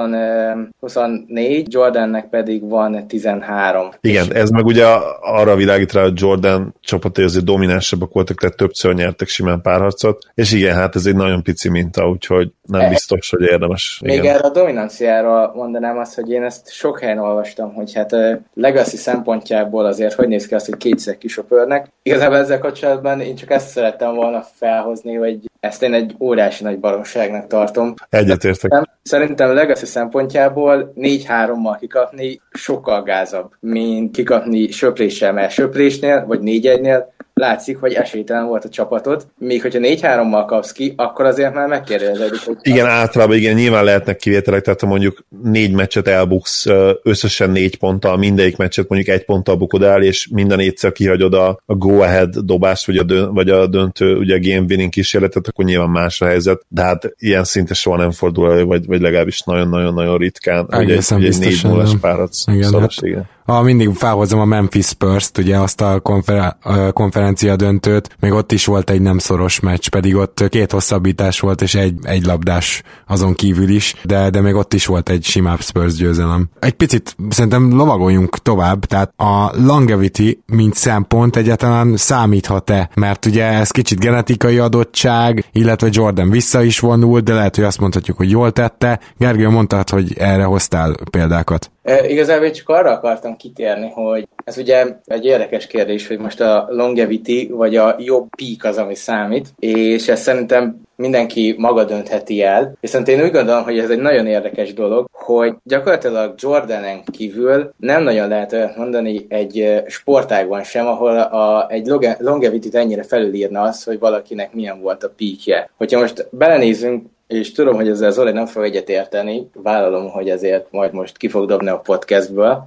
24, 0.80 1.72
Jordannek 1.72 2.28
pedig 2.28 2.68
van 2.68 3.06
13. 3.06 3.88
Igen, 4.00 4.34
ez 4.34 4.50
meg 4.50 4.66
ugye 4.66 4.84
arra 5.20 5.56
világít 5.56 5.92
rá, 5.92 6.02
hogy 6.02 6.20
Jordan 6.20 6.74
csapatai 6.80 7.24
azért 7.24 7.44
dominánsabbak 7.44 8.12
voltak, 8.12 8.38
tehát 8.38 8.56
többször 8.56 8.94
nyertek 8.94 9.28
simán 9.28 9.60
párharcot, 9.60 10.26
és 10.34 10.52
igen, 10.52 10.74
hát 10.74 10.96
ez 10.96 11.06
egy 11.06 11.16
nagyon 11.16 11.42
pici 11.42 11.68
minta, 11.68 12.08
úgyhogy 12.08 12.52
nem 12.62 12.80
e- 12.80 12.88
biztos, 12.88 13.30
hogy 13.30 13.42
érdemes. 13.42 14.00
Még 14.04 14.18
igen. 14.18 14.34
erre 14.34 14.46
a 14.46 14.50
dominanciára 14.50 15.52
mondanám 15.54 15.98
azt, 15.98 16.14
hogy 16.14 16.30
én 16.30 16.42
ezt 16.42 16.72
sok 16.72 17.00
helyen 17.00 17.18
olvastam, 17.18 17.74
hogy 17.74 17.94
hát 17.94 18.16
legacy 18.54 18.96
szempontjából 19.40 19.84
azért 19.84 20.14
hogy 20.14 20.28
néz 20.28 20.46
ki 20.46 20.54
azt, 20.54 20.66
hogy 20.66 20.76
kétszer 20.76 21.18
kisöpörnek. 21.18 21.86
Igazából 22.02 22.36
ezzel 22.36 22.58
kapcsolatban 22.58 23.20
én 23.20 23.34
csak 23.34 23.50
ezt 23.50 23.68
szerettem 23.68 24.14
volna 24.14 24.44
felhozni, 24.54 25.14
hogy 25.14 25.38
ezt 25.60 25.82
én 25.82 25.94
egy 25.94 26.14
óriási 26.20 26.62
nagy 26.64 26.78
baromságnak 26.78 27.46
tartom. 27.46 27.94
Egyetértek. 28.10 28.88
Szerintem 29.02 29.54
legacy 29.54 29.86
szempontjából 29.86 30.92
4-3-mal 30.96 31.76
kikapni 31.80 32.40
sokkal 32.50 33.02
gázabb, 33.02 33.52
mint 33.60 34.16
kikapni 34.16 34.70
söpréssel, 34.70 35.32
mert 35.32 35.52
söprésnél, 35.52 36.26
vagy 36.26 36.40
4-1-nél 36.42 37.02
látszik, 37.40 37.76
hogy 37.76 37.92
esélytelen 37.92 38.46
volt 38.46 38.64
a 38.64 38.68
csapatod, 38.68 39.26
még 39.38 39.62
hogyha 39.62 39.78
4-3-mal 39.82 40.44
kapsz 40.46 40.72
ki, 40.72 40.94
akkor 40.96 41.24
azért 41.24 41.54
már 41.54 41.68
megkérdeződik, 41.68 42.40
hogy... 42.44 42.56
Igen, 42.62 42.86
általában 42.86 43.36
igen, 43.36 43.54
nyilván 43.54 43.84
lehetnek 43.84 44.16
kivételek, 44.16 44.62
tehát 44.62 44.80
ha 44.80 44.86
mondjuk 44.86 45.24
négy 45.42 45.72
meccset 45.72 46.08
elbuksz 46.08 46.66
összesen 47.02 47.50
négy 47.50 47.78
ponttal, 47.78 48.16
mindegyik 48.16 48.56
meccset 48.56 48.88
mondjuk 48.88 49.16
egy 49.16 49.24
ponttal 49.24 49.56
bukod 49.56 49.82
el, 49.82 50.02
és 50.02 50.28
minden 50.32 50.56
négyszer 50.56 50.92
kihagyod 50.92 51.34
a, 51.34 51.60
a 51.66 51.74
go-ahead 51.74 52.36
dobást, 52.38 52.86
vagy 52.86 52.96
a, 52.96 53.02
dön, 53.02 53.34
vagy 53.34 53.50
a 53.50 53.66
döntő, 53.66 54.16
ugye 54.16 54.34
a 54.34 54.40
game 54.40 54.66
winning 54.68 54.90
kísérletet, 54.90 55.48
akkor 55.48 55.64
nyilván 55.64 55.90
más 55.90 56.20
a 56.20 56.26
helyzet, 56.26 56.64
de 56.68 56.82
hát 56.82 57.14
ilyen 57.18 57.44
szinte 57.44 57.74
soha 57.74 57.96
nem 57.96 58.10
fordul 58.10 58.50
elő, 58.50 58.64
vagy, 58.64 58.86
vagy 58.86 59.00
legalábbis 59.00 59.40
nagyon-nagyon-nagyon 59.40 60.18
ritkán, 60.18 60.66
hogy 60.70 60.90
egy, 60.90 61.04
egy 61.10 61.38
négy 61.38 61.60
nullas 61.62 61.92
párat 62.00 62.32
igen, 62.46 62.80
hát, 62.80 62.92
igen 63.00 63.28
ha 63.50 63.62
mindig 63.62 63.94
felhozom 63.94 64.40
a 64.40 64.44
Memphis 64.44 64.86
Spurs-t, 64.86 65.38
ugye 65.38 65.58
azt 65.58 65.80
a 65.80 66.00
konfer- 66.00 66.56
konferencia 66.92 67.56
döntőt, 67.56 68.16
még 68.20 68.32
ott 68.32 68.52
is 68.52 68.66
volt 68.66 68.90
egy 68.90 69.00
nem 69.00 69.18
szoros 69.18 69.60
meccs, 69.60 69.88
pedig 69.88 70.16
ott 70.16 70.48
két 70.48 70.72
hosszabbítás 70.72 71.40
volt, 71.40 71.62
és 71.62 71.74
egy, 71.74 71.94
egy 72.02 72.24
labdás 72.24 72.82
azon 73.06 73.34
kívül 73.34 73.68
is, 73.68 73.94
de, 74.04 74.30
de 74.30 74.40
még 74.40 74.54
ott 74.54 74.74
is 74.74 74.86
volt 74.86 75.08
egy 75.08 75.24
simább 75.24 75.60
Spurs 75.60 75.94
győzelem. 75.94 76.48
Egy 76.58 76.72
picit 76.72 77.16
szerintem 77.28 77.76
lovagoljunk 77.76 78.38
tovább, 78.38 78.84
tehát 78.84 79.12
a 79.16 79.52
longevity, 79.66 80.38
mint 80.46 80.74
szempont 80.74 81.36
egyáltalán 81.36 81.96
számíthat-e, 81.96 82.90
mert 82.94 83.26
ugye 83.26 83.44
ez 83.44 83.70
kicsit 83.70 84.00
genetikai 84.00 84.58
adottság, 84.58 85.44
illetve 85.52 85.88
Jordan 85.90 86.30
vissza 86.30 86.62
is 86.62 86.78
vonult, 86.78 87.24
de 87.24 87.34
lehet, 87.34 87.54
hogy 87.56 87.64
azt 87.64 87.80
mondhatjuk, 87.80 88.16
hogy 88.16 88.30
jól 88.30 88.52
tette. 88.52 89.00
Gergő 89.18 89.48
mondtad, 89.48 89.90
hogy 89.90 90.14
erre 90.18 90.44
hoztál 90.44 90.94
példákat. 91.10 91.70
Igazából 92.08 92.50
csak 92.50 92.68
arra 92.68 92.90
akartam 92.90 93.36
kitérni, 93.36 93.90
hogy 93.90 94.28
ez 94.44 94.58
ugye 94.58 94.86
egy 95.04 95.24
érdekes 95.24 95.66
kérdés, 95.66 96.06
hogy 96.06 96.18
most 96.18 96.40
a 96.40 96.66
longevity 96.70 97.48
vagy 97.50 97.76
a 97.76 97.96
jobb 97.98 98.28
peak 98.36 98.64
az, 98.64 98.78
ami 98.78 98.94
számít, 98.94 99.48
és 99.58 100.08
ezt 100.08 100.22
szerintem 100.22 100.80
mindenki 100.96 101.54
maga 101.58 101.84
döntheti 101.84 102.42
el. 102.42 102.72
Viszont 102.80 103.08
én 103.08 103.22
úgy 103.22 103.30
gondolom, 103.30 103.62
hogy 103.62 103.78
ez 103.78 103.90
egy 103.90 103.98
nagyon 103.98 104.26
érdekes 104.26 104.74
dolog, 104.74 105.08
hogy 105.12 105.54
gyakorlatilag 105.64 106.34
Jordanen 106.38 107.02
kívül 107.04 107.72
nem 107.76 108.02
nagyon 108.02 108.28
lehet 108.28 108.52
olyat 108.52 108.76
mondani 108.76 109.26
egy 109.28 109.82
sportágban 109.86 110.62
sem, 110.62 110.86
ahol 110.86 111.18
a, 111.18 111.70
egy 111.70 111.86
longevity-t 112.18 112.74
ennyire 112.74 113.02
felülírna 113.02 113.60
az, 113.60 113.84
hogy 113.84 113.98
valakinek 113.98 114.54
milyen 114.54 114.80
volt 114.80 115.04
a 115.04 115.12
peakje. 115.16 115.70
Hogyha 115.76 116.00
most 116.00 116.28
belenézünk 116.30 117.06
és 117.30 117.52
tudom, 117.52 117.74
hogy 117.74 117.88
ezzel 117.88 118.10
Zoli 118.10 118.32
nem 118.32 118.46
fog 118.46 118.64
egyet 118.64 118.88
érteni, 118.88 119.50
vállalom, 119.52 120.08
hogy 120.08 120.28
ezért 120.28 120.66
majd 120.70 120.92
most 120.92 121.16
ki 121.16 121.28
fog 121.28 121.48
dobni 121.48 121.68
a 121.68 121.78
podcastből, 121.78 122.66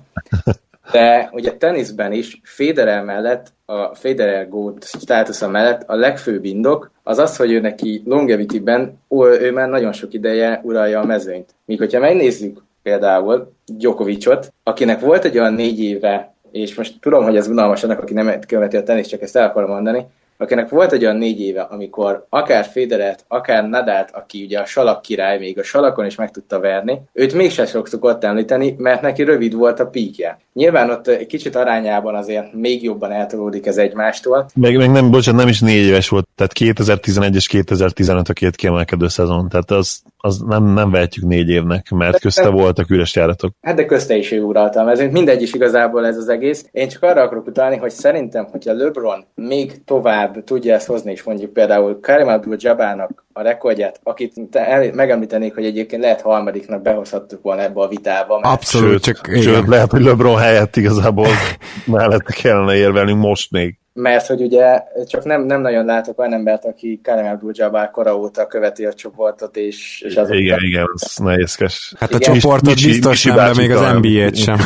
de 0.92 1.30
ugye 1.32 1.52
teniszben 1.52 2.12
is 2.12 2.42
Federer 2.44 3.04
mellett, 3.04 3.48
a 3.66 3.96
Federer 3.96 4.50
GOAT 4.50 4.86
státusza 4.86 5.48
mellett 5.48 5.84
a 5.90 5.96
legfőbb 5.96 6.46
indok 6.46 6.92
az 7.04 7.18
az, 7.18 7.38
hogy 7.38 7.52
ő 7.52 7.60
neki 7.60 8.02
longevity-ben 8.06 9.00
ő 9.40 9.52
már 9.52 9.70
nagyon 9.70 9.92
sok 9.92 10.14
ideje 10.14 10.60
uralja 10.64 11.00
a 11.00 11.06
mezőnyt. 11.06 11.56
Míg 11.66 11.78
hogyha 11.78 12.00
megnézzük 12.00 12.64
például 12.84 13.54
Djokovicot, 13.66 14.54
akinek 14.64 15.00
volt 15.00 15.26
egy 15.26 15.38
olyan 15.38 15.54
négy 15.54 15.84
éve, 15.84 16.34
és 16.52 16.76
most 16.76 16.96
tudom, 17.00 17.24
hogy 17.24 17.36
ez 17.36 17.48
unalmas 17.48 17.84
annak, 17.84 18.02
aki 18.02 18.14
nem 18.14 18.40
követi 18.48 18.78
a 18.78 18.84
tenisz, 18.84 19.08
csak 19.08 19.22
ezt 19.22 19.36
el 19.36 19.48
akarom 19.48 19.70
mondani, 19.70 20.06
akinek 20.38 20.70
volt 20.70 20.92
egy 20.92 21.04
olyan 21.04 21.18
négy 21.18 21.42
éve, 21.42 21.62
amikor 21.62 22.26
akár 22.30 22.66
Federert, 22.66 23.26
akár 23.28 23.70
Nadát, 23.70 24.16
aki 24.16 24.44
ugye 24.44 24.60
a 24.60 24.66
salak 24.66 25.02
király, 25.02 25.38
még 25.38 25.60
a 25.60 25.64
salakon 25.64 26.06
is 26.06 26.16
meg 26.16 26.32
tudta 26.32 26.60
verni, 26.60 27.02
őt 27.14 27.34
mégsem 27.34 27.66
sok 27.66 27.88
szokott 27.88 28.24
említeni, 28.24 28.76
mert 28.78 29.02
neki 29.02 29.24
rövid 29.24 29.54
volt 29.56 29.80
a 29.80 29.88
píkje. 29.88 30.38
Nyilván 30.54 30.90
ott 30.90 31.08
egy 31.08 31.26
kicsit 31.26 31.56
arányában 31.56 32.16
azért 32.16 32.54
még 32.54 32.84
jobban 32.84 33.12
eltolódik 33.12 33.66
ez 33.66 33.78
egymástól. 33.78 34.46
Meg, 34.56 34.78
meg 34.78 34.92
nem, 34.92 35.12
bocsánat, 35.12 35.40
nem 35.40 35.50
is 35.50 35.60
négy 35.60 35.86
éves 35.86 36.10
volt, 36.10 36.28
tehát 36.36 36.54
2011 36.54 37.36
és 37.36 37.48
2015 37.48 38.30
a 38.30 38.34
két 38.34 38.56
kiemelkedő 38.56 39.08
szezon, 39.08 39.50
tehát 39.50 39.72
az, 39.72 40.02
az 40.18 40.38
nem, 40.38 40.64
nem 40.64 40.92
vehetjük 40.92 41.26
négy 41.26 41.50
évnek, 41.50 41.90
mert 41.90 42.20
közte 42.20 42.50
voltak 42.50 42.90
üres 42.90 43.16
járatok. 43.16 43.54
Hát 43.62 43.76
de 43.76 43.86
közte 43.86 44.16
is 44.16 44.32
ő 44.32 44.42
uralta 44.42 44.80
a 44.80 44.84
mezőnyt, 44.84 45.12
mindegy 45.12 45.42
is 45.42 45.54
igazából 45.54 46.06
ez 46.06 46.18
az 46.18 46.30
egész. 46.30 46.66
Én 46.72 46.88
csak 46.88 47.04
arra 47.04 47.22
akarok 47.22 47.48
utalni, 47.48 47.78
hogy 47.78 47.92
szerintem, 47.92 48.48
hogyha 48.52 48.74
LeBron 48.74 49.26
még 49.36 49.84
tovább 49.86 50.23
tudja 50.32 50.74
ezt 50.74 50.88
hozni, 50.88 51.12
és 51.12 51.24
mondjuk 51.24 51.54
például 51.54 52.00
Karim 52.02 52.28
Abdul-Jabbarnak 52.28 53.26
a 53.34 53.42
rekordját, 53.42 54.00
akit 54.04 54.56
el, 54.56 54.94
megemlítenék, 54.94 55.54
hogy 55.54 55.66
egyébként 55.66 56.02
lehet 56.02 56.22
harmadiknak 56.22 56.82
behozhattuk 56.82 57.42
volna 57.42 57.62
ebbe 57.62 57.82
a 57.82 57.88
vitába. 57.88 58.40
Mert... 58.40 58.54
Abszolút, 58.54 58.92
sőt, 58.92 59.04
csak 59.04 59.30
sőt, 59.42 59.68
lehet, 59.68 59.92
hogy 59.92 60.02
LeBron 60.02 60.38
helyett 60.38 60.76
igazából 60.76 61.28
mellette 61.86 62.34
kellene 62.34 62.76
érvelnünk 62.76 63.20
most 63.20 63.52
még 63.52 63.78
mert 63.94 64.28
hogy 64.28 64.42
ugye 64.42 64.84
csak 65.08 65.24
nem, 65.24 65.42
nem 65.42 65.62
nagyon 65.62 65.86
látok 65.86 66.20
olyan 66.20 66.34
embert, 66.34 66.66
aki 66.66 67.00
Karim 67.04 67.26
Abdul-Jabbar 67.26 67.92
kora 67.92 68.18
óta 68.18 68.48
követi 68.48 68.86
a 68.86 68.94
csoportot, 68.94 69.58
és, 69.58 70.02
és 70.06 70.16
az 70.16 70.30
Igen, 70.30 70.60
igen, 70.62 70.86
az 70.94 71.18
nehézkes. 71.18 71.94
Hát 72.00 72.10
igen. 72.10 72.32
a 72.32 72.34
csoportot 72.34 72.74
Misi, 72.74 72.88
biztos 72.88 73.26
Misi 73.26 73.38
nem, 73.38 73.54
de 73.54 73.62
még 73.62 73.72
az 73.72 73.92
NBA-t 73.92 74.36
sem. 74.36 74.58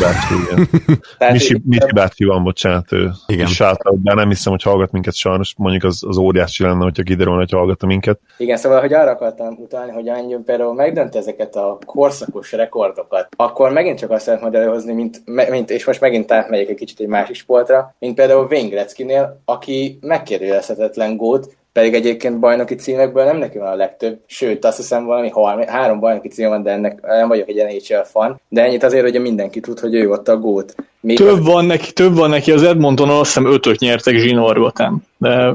Misi, 1.31 1.61
Misi 1.65 1.91
bácsi 1.93 2.25
van, 2.25 2.43
bocsánat, 2.43 2.91
ő 2.91 3.09
igen. 3.27 3.47
Sátra, 3.47 3.93
de 4.03 4.13
nem 4.13 4.29
hiszem, 4.29 4.51
hogy 4.51 4.61
hallgat 4.63 4.91
minket 4.91 5.15
sajnos, 5.15 5.53
mondjuk 5.57 5.83
az, 5.83 6.03
az 6.07 6.17
óriási 6.17 6.63
lenne, 6.63 6.83
hogyha 6.83 7.03
kiderülne, 7.03 7.39
hogy 7.39 7.51
hallgatta 7.51 7.85
minket. 7.85 8.19
Igen, 8.37 8.57
szóval, 8.57 8.79
hogy 8.79 8.93
arra 8.93 9.11
akartam 9.11 9.57
utalni, 9.59 9.91
hogy 9.91 10.09
Angyun 10.09 10.43
például 10.43 10.73
megdönt 10.73 11.15
ezeket 11.15 11.55
a 11.55 11.77
korszakos 11.85 12.51
rekordokat, 12.51 13.27
akkor 13.35 13.71
megint 13.71 13.99
csak 13.99 14.11
azt 14.11 14.25
lehet 14.25 14.41
majd 14.41 14.55
előhozni, 14.55 14.93
mint, 14.93 15.21
mint, 15.49 15.69
és 15.69 15.85
most 15.85 16.01
megint 16.01 16.31
átmegyek 16.31 16.69
egy 16.69 16.75
kicsit 16.75 16.99
egy 16.99 17.07
másik 17.07 17.35
sportra, 17.35 17.95
mint 17.99 18.15
például 18.15 18.47
Wayne 18.51 18.69
Gretzky 18.69 19.03
City-nél, 19.18 19.41
aki 19.45 19.98
megkérdőjelezhetetlen 20.02 21.18
gót, 21.18 21.56
pedig 21.73 21.94
egyébként 21.94 22.39
bajnoki 22.39 22.76
címekből 22.76 23.23
nem 23.23 23.38
neki 23.38 23.57
van 23.57 23.68
a 23.68 23.76
legtöbb, 23.76 24.19
sőt 24.26 24.65
azt 24.65 24.77
hiszem 24.77 25.06
valami 25.06 25.30
halmi, 25.30 25.65
három 25.65 25.99
bajnoki 25.99 26.27
cím 26.27 26.49
van, 26.49 26.64
de 26.64 26.72
ennek 26.72 27.02
nem 27.02 27.27
vagyok 27.27 27.49
egy 27.49 27.56
NHL 27.56 28.03
fan, 28.03 28.41
de 28.49 28.64
ennyit 28.64 28.84
azért, 28.84 29.03
hogy 29.03 29.22
mindenki 29.22 29.60
tud, 29.60 29.80
hogy 29.80 29.95
ő 29.95 30.10
ott 30.10 30.27
a 30.27 30.38
gót. 30.38 30.76
Még 30.99 31.18
több, 31.18 31.27
az... 31.27 31.45
van 31.45 31.65
neki, 31.65 31.91
több 31.94 32.15
van 32.15 32.30
neki, 32.30 32.52
az 32.52 32.64
Edmonton 32.64 33.10
azt 33.10 33.26
hiszem 33.26 33.52
ötöt 33.52 33.80
nyertek 33.80 34.15
zsinórbatán, 34.15 35.03
de 35.18 35.53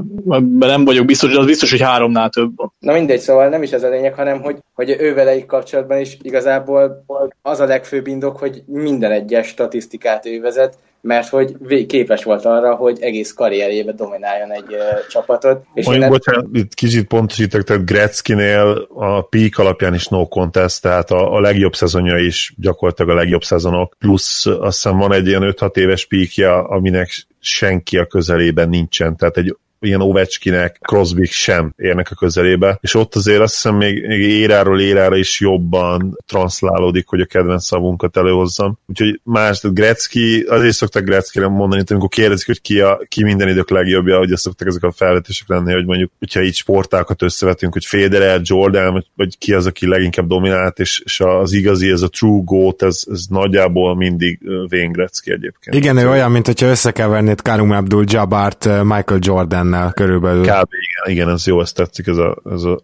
nem 0.59 0.85
vagyok 0.85 1.05
biztos, 1.05 1.33
de 1.33 1.39
az 1.39 1.45
biztos, 1.45 1.71
hogy 1.71 1.81
háromnál 1.81 2.29
több 2.29 2.51
van. 2.55 2.73
Na 2.79 2.93
mindegy, 2.93 3.19
szóval 3.19 3.49
nem 3.49 3.63
is 3.63 3.71
ez 3.71 3.83
a 3.83 3.89
lényeg, 3.89 4.13
hanem 4.13 4.41
hogy, 4.41 4.57
hogy 4.73 4.95
ő 4.99 5.13
vele 5.13 5.45
kapcsolatban 5.45 5.99
is 5.99 6.17
igazából 6.21 7.03
az 7.41 7.59
a 7.59 7.65
legfőbb 7.65 8.07
indok, 8.07 8.37
hogy 8.37 8.63
minden 8.65 9.11
egyes 9.11 9.47
statisztikát 9.47 10.25
ő 10.25 10.41
vezet, 10.41 10.77
mert 11.03 11.27
hogy 11.27 11.85
képes 11.85 12.23
volt 12.23 12.45
arra, 12.45 12.75
hogy 12.75 12.97
egész 13.01 13.33
karrierjébe 13.33 13.91
domináljon 13.91 14.51
egy 14.51 14.73
uh, 14.73 15.07
csapatot. 15.09 15.63
És 15.73 15.85
Mondjuk, 15.85 16.05
nem... 16.05 16.13
bocsánat, 16.13 16.45
itt 16.53 16.73
kicsit 16.73 17.07
pontosítok, 17.07 17.63
tehát 17.63 17.85
Gretzkinél 17.85 18.87
a 18.93 19.21
peak 19.21 19.57
alapján 19.57 19.93
is 19.93 20.07
no 20.07 20.27
contest, 20.27 20.81
tehát 20.81 21.11
a, 21.11 21.33
a 21.35 21.39
legjobb 21.39 21.75
szezonja 21.75 22.17
is 22.17 22.53
gyakorlatilag 22.57 23.11
a 23.11 23.19
legjobb 23.19 23.43
szezonok, 23.43 23.95
plusz 23.99 24.45
azt 24.45 24.83
hiszem 24.83 24.97
van 24.97 25.13
egy 25.13 25.27
ilyen 25.27 25.53
5-6 25.57 25.75
éves 25.75 26.05
peakja, 26.05 26.63
aminek 26.63 27.25
senki 27.39 27.97
a 27.97 28.05
közelében 28.05 28.69
nincsen, 28.69 29.17
tehát 29.17 29.37
egy 29.37 29.55
ilyen 29.85 30.01
Ovecskinek, 30.01 30.77
Crosby 30.81 31.25
sem 31.25 31.73
érnek 31.77 32.11
a 32.11 32.15
közelébe, 32.15 32.77
és 32.81 32.95
ott 32.95 33.15
azért 33.15 33.41
azt 33.41 33.53
hiszem 33.53 33.75
még, 33.75 34.07
még 34.07 34.19
éráról 34.19 34.81
érára 34.81 35.15
is 35.15 35.39
jobban 35.39 36.17
transzlálódik, 36.25 37.07
hogy 37.07 37.21
a 37.21 37.25
kedvenc 37.25 37.65
szavunkat 37.65 38.17
előhozzam. 38.17 38.77
Úgyhogy 38.87 39.19
más, 39.23 39.59
tehát 39.59 39.75
Gretzky, 39.75 40.41
azért 40.41 40.75
szoktak 40.75 41.03
Gretzky-re 41.03 41.47
mondani, 41.47 41.81
hogy 41.81 41.91
amikor 41.91 42.09
kérdezik, 42.09 42.45
hogy 42.45 42.61
ki, 42.61 42.79
a, 42.79 43.01
ki 43.07 43.23
minden 43.23 43.47
idők 43.49 43.69
legjobbja, 43.69 44.17
hogy 44.17 44.31
azt 44.31 44.41
szoktak 44.41 44.67
ezek 44.67 44.83
a 44.83 44.91
felvetések 44.91 45.47
lenni, 45.47 45.73
hogy 45.73 45.85
mondjuk, 45.85 46.11
hogyha 46.19 46.41
így 46.41 46.55
sportákat 46.55 47.21
összevetünk, 47.21 47.73
hogy 47.73 47.85
Federer, 47.85 48.39
Jordan, 48.43 48.91
vagy, 48.91 49.05
vagy 49.15 49.37
ki 49.37 49.53
az, 49.53 49.65
aki 49.65 49.87
leginkább 49.87 50.27
dominált, 50.27 50.79
és, 50.79 51.01
és 51.05 51.19
az 51.19 51.53
igazi, 51.53 51.89
ez 51.89 52.01
a 52.01 52.07
true 52.07 52.41
goat, 52.43 52.83
ez, 52.83 53.03
ez 53.11 53.25
nagyjából 53.29 53.95
mindig 53.95 54.39
Wayne 54.71 54.91
Gretzky 54.91 55.31
egyébként. 55.31 55.75
Igen, 55.75 55.97
ő 55.97 56.09
olyan, 56.09 56.31
mint 56.31 56.45
hogyha 56.45 56.67
összekevernéd 56.67 57.41
Karim 57.41 57.71
Abdul-Jabbart 57.71 58.83
Michael 58.83 59.19
Jordan 59.19 59.72
Jordannel 59.73 59.93
körülbelül. 59.93 60.43
Kb. 60.43 60.69
igen, 60.73 61.15
igen, 61.15 61.29
ez 61.29 61.47
jó, 61.47 61.61
ezt 61.61 61.75
tetszik, 61.75 62.07
ez 62.07 62.17
a, 62.17 62.37
ez 62.45 62.63
a 62.63 62.81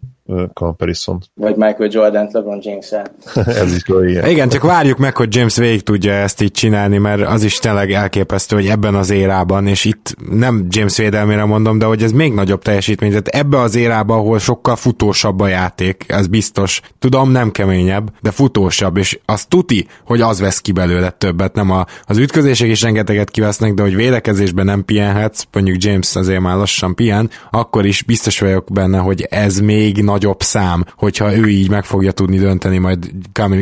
comparison. 0.53 1.19
Vagy 1.33 1.55
Michael 1.55 1.89
Jordan 1.91 2.29
LeBron 2.31 2.59
james 2.61 2.91
Ez 3.63 3.73
is 3.73 3.81
jó, 3.85 4.03
igen. 4.03 4.29
Igen, 4.29 4.49
csak 4.49 4.63
várjuk 4.63 4.97
meg, 4.97 5.17
hogy 5.17 5.35
James 5.35 5.55
végig 5.55 5.83
tudja 5.83 6.13
ezt 6.13 6.41
így 6.41 6.51
csinálni, 6.51 6.97
mert 6.97 7.21
az 7.21 7.43
is 7.43 7.57
tényleg 7.57 7.91
elképesztő, 7.91 8.55
hogy 8.55 8.65
ebben 8.65 8.95
az 8.95 9.09
érában, 9.09 9.67
és 9.67 9.85
itt 9.85 10.15
nem 10.31 10.65
James 10.69 10.97
védelmére 10.97 11.45
mondom, 11.45 11.77
de 11.77 11.85
hogy 11.85 12.03
ez 12.03 12.11
még 12.11 12.33
nagyobb 12.33 12.61
teljesítmény, 12.61 13.09
tehát 13.09 13.27
ebbe 13.27 13.59
az 13.59 13.75
érában, 13.75 14.17
ahol 14.17 14.39
sokkal 14.39 14.75
futósabb 14.75 15.39
a 15.39 15.47
játék, 15.47 16.05
ez 16.07 16.27
biztos. 16.27 16.81
Tudom, 16.99 17.31
nem 17.31 17.51
keményebb, 17.51 18.11
de 18.21 18.31
futósabb, 18.31 18.97
és 18.97 19.19
az 19.25 19.45
tuti, 19.45 19.87
hogy 20.05 20.21
az 20.21 20.39
vesz 20.39 20.59
ki 20.59 20.71
belőle 20.71 21.09
többet, 21.09 21.53
nem 21.53 21.71
a, 21.71 21.85
az 22.03 22.17
ütközések 22.17 22.67
is 22.67 22.81
rengeteget 22.81 23.29
kivesznek, 23.29 23.73
de 23.73 23.81
hogy 23.81 23.95
védekezésben 23.95 24.65
nem 24.65 24.85
pihenhetsz, 24.85 25.43
mondjuk 25.51 25.83
James 25.83 26.15
azért 26.15 26.41
már 26.41 26.55
lassan 26.55 26.95
pihen, 26.95 27.29
akkor 27.51 27.85
is 27.85 28.03
biztos 28.03 28.39
vagyok 28.39 28.67
benne, 28.71 28.97
hogy 28.97 29.21
ez 29.29 29.59
még 29.59 30.03
nagy 30.03 30.18
nagyobb 30.19 30.41
szám, 30.41 30.85
hogyha 30.97 31.35
ő 31.35 31.47
így 31.47 31.69
meg 31.69 31.83
fogja 31.83 32.11
tudni 32.11 32.37
dönteni 32.37 32.77
majd 32.77 33.05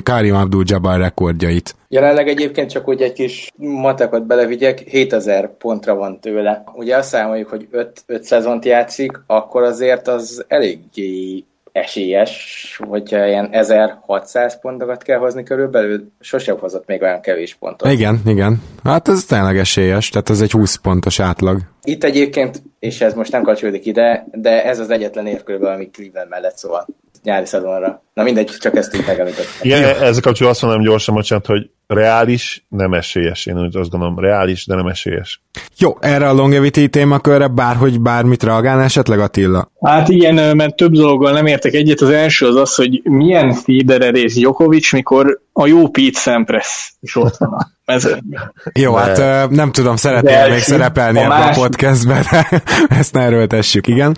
Karim 0.03 0.35
Abdul-Jabbar 0.35 0.99
rekordjait. 0.99 1.75
Jelenleg 1.87 2.27
egyébként 2.27 2.69
csak 2.69 2.87
úgy 2.87 3.01
egy 3.01 3.13
kis 3.13 3.51
matekot 3.55 4.25
belevigyek, 4.25 4.79
7000 4.79 5.57
pontra 5.57 5.95
van 5.95 6.19
tőle. 6.19 6.63
Ugye 6.75 6.97
azt 6.97 7.09
számoljuk, 7.09 7.49
hogy 7.49 7.67
5, 7.71 8.03
5 8.05 8.23
szezont 8.23 8.65
játszik, 8.65 9.21
akkor 9.27 9.63
azért 9.63 10.07
az 10.07 10.45
eléggé 10.47 11.43
esélyes, 11.77 12.79
hogyha 12.87 13.27
ilyen 13.27 13.49
1600 13.51 14.59
pontokat 14.59 15.03
kell 15.03 15.17
hozni 15.17 15.43
körülbelül, 15.43 16.11
sosem 16.19 16.57
hozott 16.57 16.87
még 16.87 17.01
olyan 17.01 17.21
kevés 17.21 17.55
pontot. 17.55 17.91
Igen, 17.91 18.21
igen. 18.25 18.61
Hát 18.83 19.07
ez 19.07 19.23
tényleg 19.23 19.57
esélyes, 19.57 20.09
tehát 20.09 20.29
ez 20.29 20.41
egy 20.41 20.51
20 20.51 20.75
pontos 20.75 21.19
átlag. 21.19 21.59
Itt 21.83 22.03
egyébként, 22.03 22.61
és 22.79 23.01
ez 23.01 23.13
most 23.13 23.31
nem 23.31 23.43
kapcsolódik 23.43 23.85
ide, 23.85 24.25
de 24.31 24.63
ez 24.63 24.79
az 24.79 24.89
egyetlen 24.89 25.27
év 25.27 25.43
körülbelül, 25.43 25.75
ami 25.75 25.89
Cleveland 25.89 26.29
mellett 26.29 26.57
szól 26.57 26.87
nyári 27.23 27.45
szezonra. 27.45 28.03
Na 28.13 28.23
mindegy, 28.23 28.55
csak 28.59 28.75
ezt 28.75 28.95
így 28.95 29.03
megemlítettem. 29.07 29.53
Igen, 29.61 29.83
ezzel 29.83 30.11
kapcsolatban 30.11 30.49
azt 30.49 30.61
mondom 30.61 30.81
gyorsan, 30.81 31.15
bocsánat, 31.15 31.45
hogy 31.45 31.69
reális, 31.87 32.65
nem 32.69 32.93
esélyes. 32.93 33.45
Én 33.45 33.59
úgy 33.59 33.77
azt 33.77 33.89
gondolom, 33.89 34.19
reális, 34.19 34.65
de 34.65 34.75
nem 34.75 34.87
esélyes. 34.87 35.41
Jó, 35.77 35.97
erre 35.99 36.29
a 36.29 36.33
longevity 36.33 36.85
témakörre 36.89 37.47
bárhogy 37.47 38.01
bármit 38.01 38.43
reagálna 38.43 38.83
esetleg 38.83 39.19
Attila? 39.19 39.71
Hát 39.81 40.09
igen, 40.09 40.55
mert 40.55 40.75
több 40.75 40.91
dologgal 40.91 41.31
nem 41.31 41.45
értek 41.45 41.73
egyet. 41.73 42.01
Az 42.01 42.09
első 42.09 42.47
az 42.47 42.55
az, 42.55 42.75
hogy 42.75 43.01
milyen 43.03 43.53
Federer 43.53 44.15
és 44.15 44.33
Djokovic, 44.33 44.91
mikor 44.91 45.41
a 45.53 45.67
jó 45.67 45.89
Pete 45.89 46.19
Sampras 46.19 46.93
is 46.99 47.15
ott 47.15 47.37
van 47.37 47.53
a 47.53 47.67
mezőnyben. 47.85 48.53
Jó, 48.73 48.95
de... 48.95 48.99
hát 48.99 49.49
nem 49.49 49.71
tudom, 49.71 49.95
szeretnél 49.95 50.49
még 50.49 50.59
szerepelni 50.59 51.19
a 51.19 51.23
ebben 51.23 51.37
másik... 51.39 51.63
a 51.63 51.67
podcastben, 51.67 52.23
de 52.31 52.63
ezt 52.99 53.13
ne 53.13 53.21
erőltessük, 53.21 53.87
igen. 53.87 54.15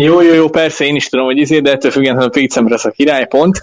Jó, 0.00 0.20
jó, 0.20 0.34
jó, 0.34 0.48
persze 0.48 0.84
én 0.84 0.94
is 0.94 1.08
tudom, 1.08 1.24
hogy 1.24 1.38
izé, 1.38 1.60
de 1.60 1.70
ettől 1.70 1.90
függetlenül 1.90 2.26
a 2.26 2.30
Pete 2.30 2.54
Sampras 2.54 2.84
a 2.84 2.90
királypont. 2.90 3.58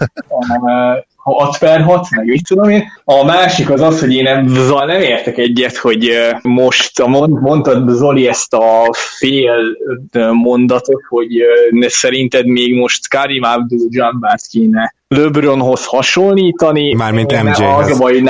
6 1.16 1.58
per 1.58 1.82
6, 1.82 2.06
meg 2.10 2.26
mit 2.26 2.46
tudom 2.48 2.68
én. 2.68 2.84
A 3.04 3.24
másik 3.24 3.70
az 3.70 3.80
az, 3.80 4.00
hogy 4.00 4.14
én 4.14 4.26
ezzel 4.26 4.86
nem 4.86 5.00
értek 5.00 5.38
egyet, 5.38 5.76
hogy 5.76 6.10
most 6.42 7.00
a 7.00 7.06
mondtad 7.26 7.88
Zoli 7.88 8.28
ezt 8.28 8.54
a 8.54 8.92
fél 8.92 9.76
mondatot, 10.32 11.02
hogy 11.08 11.42
szerinted 11.80 12.46
még 12.46 12.74
most 12.74 13.08
Karim 13.08 13.42
Abdul-Jabbát 13.42 14.46
kéne 14.50 14.94
LeBronhoz 15.08 15.84
hasonlítani. 15.84 16.94
Mármint 16.94 17.42
MJ-hez. 17.42 17.60
Az 17.60 17.90
a 17.90 17.98
baj 17.98 18.22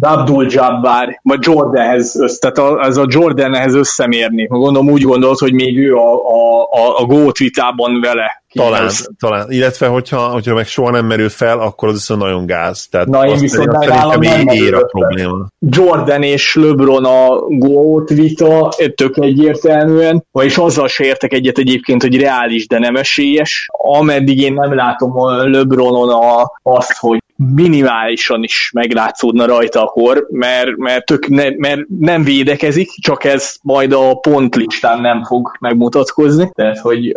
Abdul 0.00 0.46
Jabbar, 0.48 1.20
vagy 1.22 1.38
Jordanhez, 1.40 2.36
tehát 2.40 2.58
az 2.80 2.96
a 2.96 3.06
Jordanhez 3.08 3.74
összemérni. 3.74 4.46
Gondolom 4.46 4.90
úgy 4.90 5.02
gondolod, 5.02 5.38
hogy 5.38 5.52
még 5.52 5.78
ő 5.78 5.94
a, 5.94 6.12
a, 6.14 6.62
a, 6.62 6.98
a 6.98 7.04
gót 7.04 7.38
vitában 7.38 8.00
vele 8.00 8.42
talán, 8.52 8.90
talán. 9.18 9.50
Illetve, 9.50 9.86
hogyha, 9.86 10.28
hogyha 10.28 10.54
meg 10.54 10.66
soha 10.66 10.90
nem 10.90 11.06
merül 11.06 11.28
fel, 11.28 11.60
akkor 11.60 11.88
az 11.88 11.94
viszont 11.94 12.20
nagyon 12.20 12.46
gáz. 12.46 12.86
Tehát 12.90 13.06
Na, 13.06 13.26
én 13.26 13.38
viszont 13.38 13.72
szerintem 13.72 14.20
nem 14.20 14.46
ér 14.46 14.74
a 14.74 14.84
probléma. 14.84 15.46
Jordan 15.58 16.22
és 16.22 16.54
LeBron 16.54 17.04
a 17.04 17.38
gót 17.48 18.08
vita, 18.08 18.72
tök 18.94 19.16
egyértelműen, 19.16 20.24
vagyis 20.32 20.58
azzal 20.58 20.88
se 20.88 21.04
értek 21.04 21.32
egyet 21.32 21.58
egyébként, 21.58 22.02
hogy 22.02 22.20
reális, 22.20 22.66
de 22.66 22.78
nem 22.78 22.96
esélyes. 22.96 23.68
Ameddig 23.72 24.40
én 24.40 24.52
nem 24.52 24.74
látom 24.74 25.20
a 25.20 25.48
LeBronon 25.48 26.07
a, 26.08 26.58
azt, 26.62 26.96
hogy 26.96 27.22
minimálisan 27.54 28.42
is 28.42 28.70
meglátszódna 28.74 29.46
rajta 29.46 29.82
a 29.82 29.86
kor, 29.86 30.26
mert, 30.30 30.76
mert, 30.76 31.04
tök 31.04 31.28
ne, 31.28 31.50
mert 31.56 31.80
nem 32.00 32.22
védekezik, 32.22 32.88
csak 32.88 33.24
ez 33.24 33.54
majd 33.62 33.92
a 33.92 34.14
pontlistán 34.14 35.00
nem 35.00 35.24
fog 35.24 35.56
megmutatkozni. 35.60 36.50
Tehát, 36.54 36.78
hogy 36.78 37.08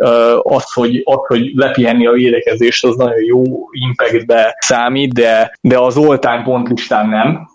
az, 0.42 0.72
hogy, 0.72 1.00
az, 1.04 1.26
hogy 1.26 1.50
lepihenni 1.54 2.06
a 2.06 2.12
védekezést, 2.12 2.84
az 2.84 2.96
nagyon 2.96 3.24
jó 3.24 3.42
impactbe 3.70 4.56
számít, 4.58 5.12
de, 5.12 5.58
de 5.60 5.78
az 5.78 5.96
oltán 5.96 6.42
pontlistán 6.42 7.08
nem. 7.08 7.48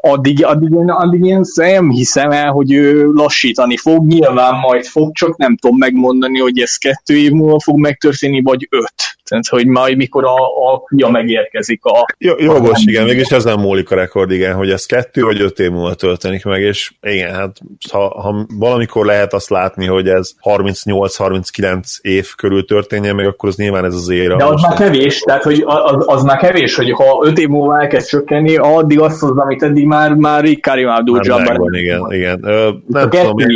Addig, 0.00 0.44
addig, 0.44 0.72
addig 0.86 1.24
én 1.24 1.40
nem 1.54 1.90
hiszem 1.90 2.30
el, 2.30 2.50
hogy 2.50 2.72
ő 2.72 3.10
lassítani 3.12 3.76
fog, 3.76 4.06
nyilván 4.06 4.54
majd 4.54 4.84
fog, 4.84 5.12
csak 5.12 5.36
nem 5.36 5.56
tudom 5.56 5.76
megmondani, 5.76 6.38
hogy 6.38 6.58
ez 6.58 6.76
kettő 6.76 7.16
év 7.16 7.30
múlva 7.30 7.60
fog 7.60 7.78
megtörténni, 7.78 8.42
vagy 8.42 8.66
öt. 8.70 9.20
Tehát, 9.32 9.62
hogy 9.62 9.66
majd 9.66 9.96
mikor 9.96 10.24
a, 10.24 10.34
a 10.34 10.82
fia 10.86 11.08
megérkezik 11.08 11.84
a 11.84 12.06
jó, 12.18 12.34
jogos, 12.38 12.84
igen, 12.84 13.04
mégis 13.04 13.28
ez 13.28 13.44
nem 13.44 13.60
múlik 13.60 13.90
a 13.90 13.94
rekord, 13.94 14.30
igen, 14.30 14.54
hogy 14.54 14.70
ez 14.70 14.86
kettő 14.86 15.22
vagy 15.22 15.40
öt 15.40 15.58
év 15.58 15.70
múlva 15.70 15.94
történik 15.94 16.44
meg, 16.44 16.60
és 16.60 16.92
igen, 17.02 17.34
hát 17.34 17.56
ha, 17.90 18.20
ha 18.20 18.46
valamikor 18.58 19.06
lehet 19.06 19.32
azt 19.32 19.50
látni, 19.50 19.86
hogy 19.86 20.08
ez 20.08 20.32
38-39 20.42 21.82
év 22.00 22.28
körül 22.36 22.64
történjen 22.64 23.14
meg, 23.14 23.26
akkor 23.26 23.48
az 23.48 23.56
nyilván 23.56 23.84
ez 23.84 23.94
az 23.94 24.08
éra. 24.08 24.36
De 24.36 24.44
az 24.44 24.62
már 24.62 24.76
kevés, 24.76 25.18
tehát 25.18 25.42
hogy 25.42 25.62
az, 25.66 26.04
az 26.06 26.22
már 26.22 26.36
kevés, 26.36 26.76
hogy 26.76 26.90
ha 26.90 27.20
öt 27.22 27.38
év 27.38 27.48
múlva 27.48 27.80
elkezd 27.80 28.08
csökkenni, 28.08 28.56
addig 28.56 29.00
azt 29.00 29.20
hoz, 29.20 29.36
amit 29.36 29.62
eddig 29.62 29.86
már, 29.86 30.14
már 30.14 30.44
Karim 30.60 30.88
Abdul-Jabbar. 30.88 31.76
Igen, 31.76 32.00
igen. 32.10 32.40
Ö, 32.44 32.70
nem 32.86 33.10
tudom, 33.10 33.38
én, 33.38 33.46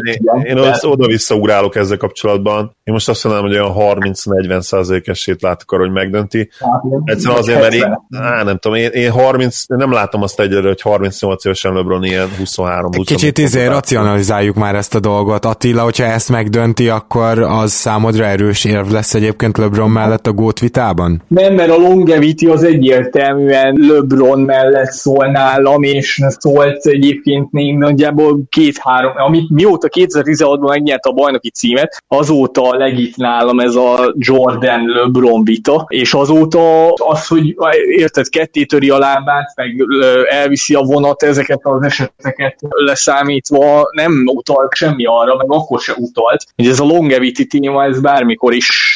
én, 0.44 0.57
én 0.57 0.73
oda-vissza 0.82 1.35
ugrálok 1.35 1.77
ezzel 1.77 1.97
kapcsolatban. 1.97 2.77
Én 2.85 2.94
most 2.94 3.09
azt 3.09 3.24
mondanám, 3.24 3.48
hogy 3.48 3.59
olyan 3.59 4.03
30-40 4.03 4.61
százalékesét 4.61 5.43
látok 5.43 5.66
arra, 5.73 5.83
hogy 5.83 5.93
megdönti. 5.93 6.49
Hát, 6.61 6.83
Egyszerűen 7.05 7.39
azért, 7.39 7.61
mert 7.61 7.75
én, 7.75 8.01
á, 8.19 8.43
nem 8.43 8.59
tudom, 8.59 8.77
én, 8.77 8.91
én 8.91 9.11
30, 9.11 9.65
nem 9.67 9.93
látom 9.93 10.23
azt 10.23 10.41
egyre, 10.41 10.61
hogy 10.61 10.81
38 10.81 11.45
évesen 11.45 11.73
LeBron 11.73 12.05
ilyen 12.05 12.29
23 12.39 12.91
Egy 12.93 13.07
Kicsit 13.07 13.39
izé 13.39 13.67
racionalizáljuk 13.67 14.57
már 14.57 14.75
ezt 14.75 14.95
a 14.95 15.01
dolgot. 15.01 15.45
Attila, 15.45 15.83
hogyha 15.83 16.05
ezt 16.05 16.29
megdönti, 16.29 16.89
akkor 16.89 17.39
az 17.39 17.73
számodra 17.73 18.25
erős 18.25 18.65
érv 18.65 18.91
lesz 18.91 19.15
egyébként 19.15 19.57
LeBron 19.57 19.91
mellett 19.91 20.27
a 20.27 20.33
gót 20.33 20.59
vitában? 20.59 21.23
Nem, 21.29 21.55
mert 21.55 21.71
a 21.71 21.77
longevity 21.77 22.47
az 22.47 22.63
egyértelműen 22.63 23.75
LeBron 23.89 24.41
mellett 24.41 24.91
szól 24.91 25.27
nálam, 25.27 25.83
és 25.83 26.21
szólt 26.39 26.87
egyébként 26.87 27.53
még 27.53 27.77
nagyjából 27.77 28.41
két-három, 28.49 29.13
amit 29.17 29.51
mióta 29.51 29.89
2016-ban 29.89 30.69
megnyerte 30.69 31.09
a 31.09 31.13
bajnoki 31.13 31.51
címet, 31.51 32.03
azóta 32.09 32.77
legit 32.77 33.17
nálam 33.17 33.61
ez 33.61 33.75
a 33.75 34.15
Jordan-LeBron 34.19 35.45
vita, 35.47 35.85
és 35.89 36.14
azóta 36.14 36.93
az, 36.93 37.27
hogy 37.27 37.56
érted, 37.89 38.28
ketté 38.28 38.64
töri 38.64 38.90
a 38.90 38.98
lábát, 38.98 39.52
meg 39.56 39.85
elviszi 40.28 40.74
a 40.74 40.81
vonat, 40.81 41.23
ezeket 41.23 41.60
az 41.62 41.82
eseteket 41.82 42.56
leszámítva 42.68 43.89
nem 43.93 44.23
utalt 44.27 44.74
semmi 44.74 45.05
arra, 45.05 45.36
meg 45.36 45.52
akkor 45.52 45.81
se 45.81 45.93
utalt, 45.97 46.44
hogy 46.56 46.66
ez 46.66 46.81
a 46.81 46.85
longevity 46.85 47.43
téma, 47.43 47.85
ez 47.85 48.01
bármikor 48.01 48.55
is 48.55 48.95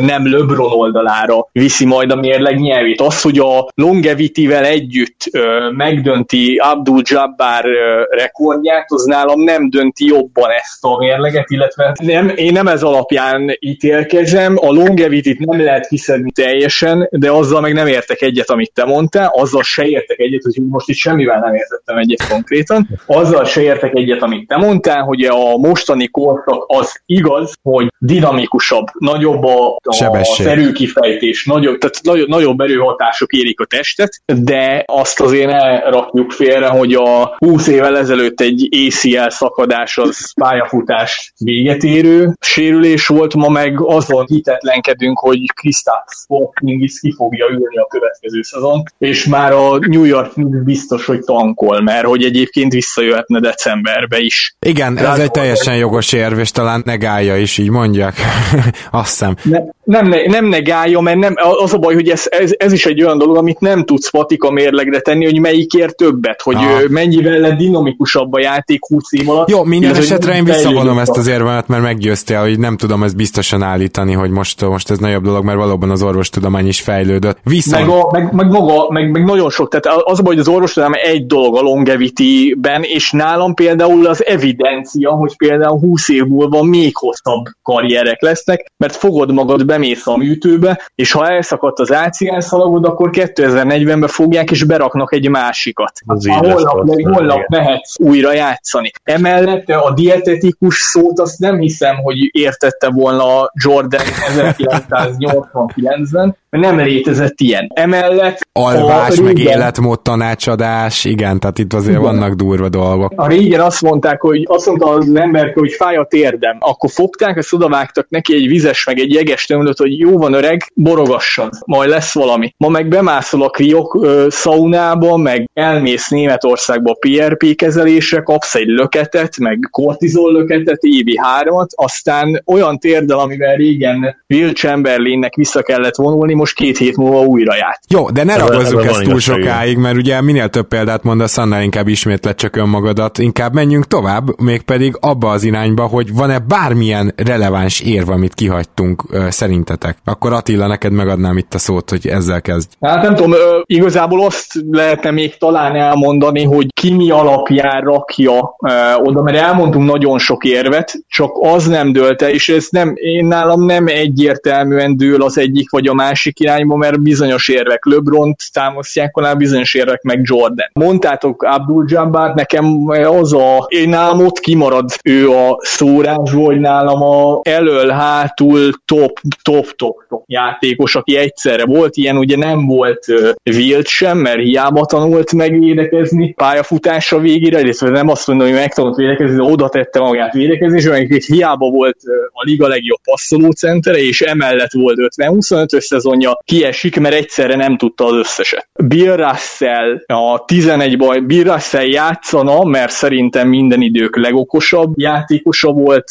nem 0.00 0.30
LeBron 0.30 0.72
oldalára 0.72 1.48
viszi 1.52 1.84
majd 1.84 2.10
a 2.10 2.16
mérleg 2.16 2.60
nyelvét. 2.60 3.00
Az, 3.00 3.22
hogy 3.22 3.38
a 3.38 3.68
longevity-vel 3.74 4.64
együtt 4.64 5.30
megdönti 5.76 6.56
Abdul 6.56 7.00
Jabbar 7.04 7.64
rekordját, 8.10 8.86
az 8.88 9.04
nálam 9.04 9.40
nem 9.40 9.70
dönti 9.70 10.06
jobban 10.06 10.50
ezt 10.50 10.84
a 10.84 10.98
mérleget, 10.98 11.50
illetve 11.50 11.96
nem, 12.02 12.32
én 12.34 12.52
nem 12.52 12.66
ez 12.66 12.82
alapján 12.82 13.56
ítélkezem, 13.58 14.56
a 14.60 14.72
longevity-t 14.72 15.38
nem 15.38 15.64
lehet 15.64 15.88
kiszedni 15.88 16.30
teljesen, 16.30 17.08
de 17.10 17.30
azzal 17.30 17.60
meg 17.60 17.72
nem 17.72 17.86
értek 17.86 18.22
egyet, 18.22 18.50
amit 18.50 18.72
te 18.74 18.84
mondtál, 18.84 19.30
azzal 19.34 19.62
se 19.62 19.86
értek 19.86 20.18
egyet, 20.18 20.42
hogy 20.42 20.54
most 20.68 20.88
itt 20.88 20.96
semmivel 20.96 21.40
nem 21.40 21.54
értettem 21.54 21.96
egyet 21.96 22.28
konkrétan, 22.28 22.88
azzal 23.06 23.44
se 23.44 23.62
értek 23.62 23.94
egyet, 23.94 24.22
amit 24.22 24.48
te 24.48 24.56
mondtál, 24.56 25.02
hogy 25.02 25.22
a 25.22 25.56
mostani 25.56 26.08
korszak 26.08 26.64
az 26.66 27.02
igaz, 27.06 27.54
hogy 27.62 27.92
dinamikusabb, 27.98 28.86
nagyobb 28.98 29.44
a, 29.44 29.78
a 29.82 30.42
erőkifejtés, 30.44 31.44
nagyobb, 31.44 31.78
tehát 31.78 32.00
nagyobb, 32.02 32.28
nagyobb 32.28 32.60
erőhatások 32.60 33.32
érik 33.32 33.60
a 33.60 33.64
testet, 33.64 34.22
de 34.26 34.84
azt 34.86 35.20
azért 35.20 35.50
elrakjuk 35.50 36.30
félre, 36.30 36.66
hogy 36.66 36.94
a 36.94 37.36
20 37.38 37.66
évvel 37.66 37.96
ezelőtt 37.96 38.40
egy 38.40 38.68
ACL 38.86 39.28
szakadás 39.28 39.98
az 39.98 40.32
pályafutás 40.34 41.32
véget 41.38 41.82
érő 41.82 42.32
sérülés 42.40 43.06
volt, 43.06 43.34
ma 43.34 43.48
meg 43.48 43.80
azon 43.80 44.24
hitetlenkedünk, 44.26 45.18
hogy 45.18 45.38
Kristaps 45.54 46.24
Porzingis 46.26 47.00
ki 47.00 47.14
fogja 47.16 47.46
ülni 47.50 47.76
a 47.76 47.86
következő 47.86 48.42
szezon, 48.42 48.82
és 48.98 49.26
már 49.26 49.52
a 49.52 49.78
New 49.78 50.04
York 50.04 50.32
biztos, 50.64 51.06
hogy 51.06 51.20
tankol, 51.20 51.80
mert 51.80 52.06
hogy 52.06 52.24
egyébként 52.24 52.72
visszajöhetne 52.72 53.40
decemberbe 53.40 54.18
is. 54.18 54.56
Igen, 54.66 54.98
ez 54.98 55.18
egy 55.18 55.30
teljesen 55.30 55.76
jogos 55.76 56.12
érv, 56.12 56.38
és 56.38 56.50
talán 56.50 56.82
negálja 56.84 57.36
is, 57.36 57.58
így 57.58 57.70
mondják. 57.70 58.14
Azt 58.90 59.08
hiszem. 59.08 59.34
Ne, 59.42 59.58
nem, 59.84 60.08
ne, 60.08 60.22
nem 60.26 60.44
negálja, 60.44 61.00
mert 61.00 61.18
nem, 61.18 61.34
az 61.62 61.72
a 61.72 61.78
baj, 61.78 61.94
hogy 61.94 62.08
ez, 62.08 62.26
ez, 62.28 62.54
ez 62.58 62.72
is 62.72 62.86
egy 62.86 63.02
olyan 63.02 63.18
dolog, 63.18 63.36
amit 63.36 63.60
nem 63.60 63.84
tudsz 63.84 64.10
patika 64.10 64.50
mérlegre 64.50 65.00
tenni, 65.00 65.24
hogy 65.24 65.40
melyikért 65.40 65.96
többet, 65.96 66.42
hogy 66.42 66.56
ah. 66.56 66.88
mennyivel 66.88 67.38
lett 67.38 67.56
dinamikusabb 67.56 68.32
a 68.32 68.40
játék 68.40 68.86
20 68.86 69.12
év 69.12 69.30
alatt. 69.30 69.50
Jó, 69.50 69.64
minden 69.64 69.94
esetre 69.94 70.34
én 70.34 70.44
visszavonom 70.44 70.98
ezt 70.98 71.16
az 71.16 71.26
érvemet, 71.26 71.68
mert 71.68 71.82
meggyőztél, 71.82 72.40
hogy 72.40 72.58
nem 72.58 72.76
tudom 72.76 73.02
ezt 73.02 73.16
biztosan 73.16 73.62
állítani, 73.62 74.12
hogy 74.12 74.30
most, 74.30 74.66
most 74.66 74.90
ez 74.90 74.98
nagyobb 74.98 75.24
dolog, 75.24 75.44
mert 75.44 75.58
valóban 75.58 75.90
az 75.90 76.02
orvostudomány 76.02 76.66
is 76.66 76.80
fejlődött. 76.80 77.38
Viszont... 77.44 77.86
Meg, 77.86 77.94
a, 77.94 78.08
meg, 78.12 78.32
meg, 78.32 78.46
maga, 78.46 78.90
meg, 78.90 79.10
meg 79.10 79.24
nagyon 79.24 79.50
sok, 79.50 79.68
tehát 79.68 80.00
az 80.04 80.18
a 80.18 80.22
baj, 80.22 80.32
hogy 80.32 80.42
az 80.42 80.48
orvostudomány 80.48 81.00
egy 81.02 81.26
dolog 81.26 81.56
a 81.56 81.60
longevity-ben, 81.60 82.82
és 82.82 83.10
nálam 83.10 83.54
például 83.54 84.06
az 84.06 84.26
evidencia, 84.26 85.10
hogy 85.10 85.36
például 85.36 85.78
20 85.78 86.08
év 86.08 86.24
múlva 86.24 86.62
még 86.62 86.96
hosszabb 86.96 87.44
karrierek 87.62 88.20
lesznek, 88.20 88.71
mert 88.76 88.96
fogod 88.96 89.32
magad, 89.32 89.66
bemész 89.66 90.06
a 90.06 90.16
műtőbe, 90.16 90.80
és 90.94 91.12
ha 91.12 91.28
elszakadt 91.28 91.78
az 91.78 91.92
álcigán 91.92 92.40
szalagod, 92.40 92.84
akkor 92.84 93.10
2040-ben 93.12 94.08
fogják 94.08 94.50
és 94.50 94.64
beraknak 94.64 95.12
egy 95.12 95.28
másikat. 95.28 95.92
Az 96.06 96.26
lesz, 96.26 96.36
holnap, 96.36 96.72
valószínűleg, 96.72 97.14
holnap 97.14 97.48
mehetsz 97.48 97.98
újra 97.98 98.32
játszani. 98.32 98.90
Emellett 99.02 99.68
a 99.68 99.92
dietetikus 99.94 100.76
szót 100.76 101.20
azt 101.20 101.38
nem 101.38 101.58
hiszem, 101.58 101.96
hogy 101.96 102.16
értette 102.32 102.90
volna 102.90 103.50
Jordan 103.64 104.00
1989-ben, 104.36 106.36
mert 106.50 106.64
nem 106.64 106.78
létezett 106.78 107.40
ilyen. 107.40 107.70
Emellett 107.74 108.38
Alvás, 108.52 109.18
a 109.18 109.22
meg 109.22 109.36
régen- 109.36 109.54
életmód 109.54 110.00
tanácsadás, 110.00 111.04
igen, 111.04 111.40
tehát 111.40 111.58
itt 111.58 111.72
azért 111.72 111.98
Igen. 111.98 112.02
vannak 112.02 112.32
durva 112.32 112.68
dolgok. 112.68 113.12
A 113.16 113.26
régen 113.26 113.60
azt 113.60 113.82
mondták, 113.82 114.20
hogy 114.20 114.44
azt 114.48 114.66
mondta 114.66 114.88
az 114.88 115.14
ember, 115.14 115.52
hogy 115.54 115.72
fáj 115.72 115.96
a 115.96 116.04
térdem. 116.04 116.56
Akkor 116.60 116.90
fogták, 116.90 117.36
ezt 117.36 117.52
odavágtak 117.52 118.06
neki 118.08 118.34
egy 118.34 118.48
vizes, 118.62 118.84
meg 118.84 118.98
egy 118.98 119.12
jeges 119.12 119.46
tömlöt, 119.46 119.78
hogy 119.78 119.98
jó 119.98 120.18
van 120.18 120.32
öreg, 120.32 120.72
borogassad, 120.74 121.52
majd 121.66 121.88
lesz 121.88 122.14
valami. 122.14 122.54
Ma 122.56 122.68
meg 122.68 122.88
bemászol 122.88 123.42
a 123.42 123.48
kriok 123.48 123.98
ö, 124.02 124.26
szaunába, 124.30 125.16
meg 125.16 125.50
elmész 125.54 126.08
Németországba 126.08 126.90
a 126.90 126.96
PRP 126.98 127.54
kezelésre, 127.54 128.20
kapsz 128.20 128.54
egy 128.54 128.66
löketet, 128.66 129.38
meg 129.38 129.58
kortizol 129.70 130.32
löketet, 130.32 130.82
évi 130.82 131.18
hármat, 131.18 131.72
aztán 131.74 132.42
olyan 132.46 132.78
térdel, 132.78 133.18
amivel 133.18 133.56
régen 133.56 134.16
Will 134.28 134.52
Chamberlainnek 134.52 135.34
vissza 135.34 135.62
kellett 135.62 135.96
vonulni, 135.96 136.34
most 136.34 136.54
két 136.54 136.78
hét 136.78 136.96
múlva 136.96 137.20
újra 137.20 137.56
járt. 137.56 137.80
Jó, 137.88 138.10
de 138.10 138.24
ne 138.24 138.36
ragozzuk 138.36 138.84
ezt 138.84 139.02
túl 139.02 139.20
sokáig, 139.20 139.76
mert 139.76 139.96
ugye 139.96 140.20
minél 140.20 140.48
több 140.48 140.68
példát 140.68 141.02
mondasz, 141.02 141.38
annál 141.38 141.62
inkább 141.62 141.88
ismétled 141.88 142.34
csak 142.34 142.56
önmagadat. 142.56 143.18
Inkább 143.18 143.54
menjünk 143.54 143.86
tovább, 143.86 144.40
mégpedig 144.40 144.96
abba 145.00 145.30
az 145.30 145.44
irányba, 145.44 145.86
hogy 145.86 146.14
van-e 146.14 146.38
bármilyen 146.38 147.12
releváns 147.16 147.80
érv, 147.80 148.08
amit 148.08 148.34
kihagytunk 148.52 149.02
szerintetek. 149.28 149.96
Akkor 150.04 150.32
Attila, 150.32 150.66
neked 150.66 150.92
megadnám 150.92 151.36
itt 151.36 151.54
a 151.54 151.58
szót, 151.58 151.90
hogy 151.90 152.06
ezzel 152.06 152.40
kezd. 152.40 152.70
Hát 152.80 153.02
nem 153.02 153.14
tudom, 153.14 153.32
igazából 153.64 154.24
azt 154.24 154.54
lehetne 154.70 155.10
még 155.10 155.36
talán 155.38 155.76
elmondani, 155.76 156.44
hogy 156.44 156.66
ki 156.80 156.92
mi 156.92 157.10
alapján 157.10 157.80
rakja 157.80 158.56
oda, 159.02 159.22
mert 159.22 159.36
elmondtunk 159.36 159.90
nagyon 159.90 160.18
sok 160.18 160.44
érvet, 160.44 160.94
csak 161.08 161.30
az 161.40 161.66
nem 161.66 161.92
dőlte, 161.92 162.30
és 162.30 162.48
ez 162.48 162.66
nem, 162.70 162.92
én 162.94 163.24
nálam 163.24 163.64
nem 163.64 163.86
egyértelműen 163.86 164.96
dől 164.96 165.22
az 165.22 165.38
egyik 165.38 165.70
vagy 165.70 165.86
a 165.86 165.94
másik 165.94 166.40
irányba, 166.40 166.76
mert 166.76 167.02
bizonyos 167.02 167.48
érvek 167.48 167.84
LeBron 167.84 168.34
támasztják 168.52 169.16
alá, 169.16 169.34
bizonyos 169.34 169.74
érvek 169.74 170.02
meg 170.02 170.20
Jordan. 170.22 170.70
Mondtátok 170.72 171.42
Abdul 171.42 171.84
Jabbar, 171.88 172.34
nekem 172.34 172.88
az 173.06 173.32
a, 173.32 173.66
én 173.68 173.88
nálam 173.88 174.24
ott 174.24 174.38
kimarad 174.38 174.90
ő 175.04 175.30
a 175.30 175.58
szórásból, 175.60 176.44
hogy 176.44 176.60
nálam 176.60 177.02
a 177.02 177.40
elől, 177.42 177.88
hátul 178.32 178.72
top, 178.84 179.20
top, 179.42 179.66
top, 179.76 180.04
top 180.08 180.22
játékos, 180.26 180.94
aki 180.96 181.16
egyszerre 181.16 181.64
volt, 181.64 181.96
ilyen 181.96 182.16
ugye 182.16 182.36
nem 182.36 182.66
volt 182.66 183.04
Wilt 183.44 183.86
sem, 183.86 184.18
mert 184.18 184.40
hiába 184.40 184.84
tanult 184.84 185.32
meg 185.32 185.58
védekezni 185.58 186.32
pályafutása 186.32 187.18
végére, 187.18 187.60
illetve 187.60 187.90
nem 187.90 188.08
azt 188.08 188.26
mondom, 188.26 188.46
hogy 188.46 188.56
megtanult 188.56 188.96
védekezni, 188.96 189.36
de 189.36 189.42
oda 189.42 189.68
tette 189.68 190.00
magát 190.00 190.32
védekezni, 190.32 190.78
és 190.78 190.86
hogy 190.86 191.24
hiába 191.24 191.70
volt 191.70 191.96
a 192.32 192.42
liga 192.44 192.68
legjobb 192.68 193.00
passzoló 193.04 193.50
centere, 193.50 193.98
és 193.98 194.20
emellett 194.20 194.72
volt 194.72 194.96
50-25 195.16 195.80
szezonja, 195.80 196.38
kiesik, 196.44 197.00
mert 197.00 197.14
egyszerre 197.14 197.56
nem 197.56 197.76
tudta 197.76 198.04
az 198.04 198.14
összeset. 198.14 198.68
Bill 198.84 199.16
Russell 199.16 200.02
a 200.06 200.44
11 200.44 200.98
baj, 200.98 201.20
Bill 201.20 201.44
Russell 201.44 201.86
játszana, 201.86 202.64
mert 202.64 202.92
szerintem 202.92 203.48
minden 203.48 203.80
idők 203.80 204.16
legokosabb 204.16 204.92
játékosa 204.96 205.72
volt, 205.72 206.04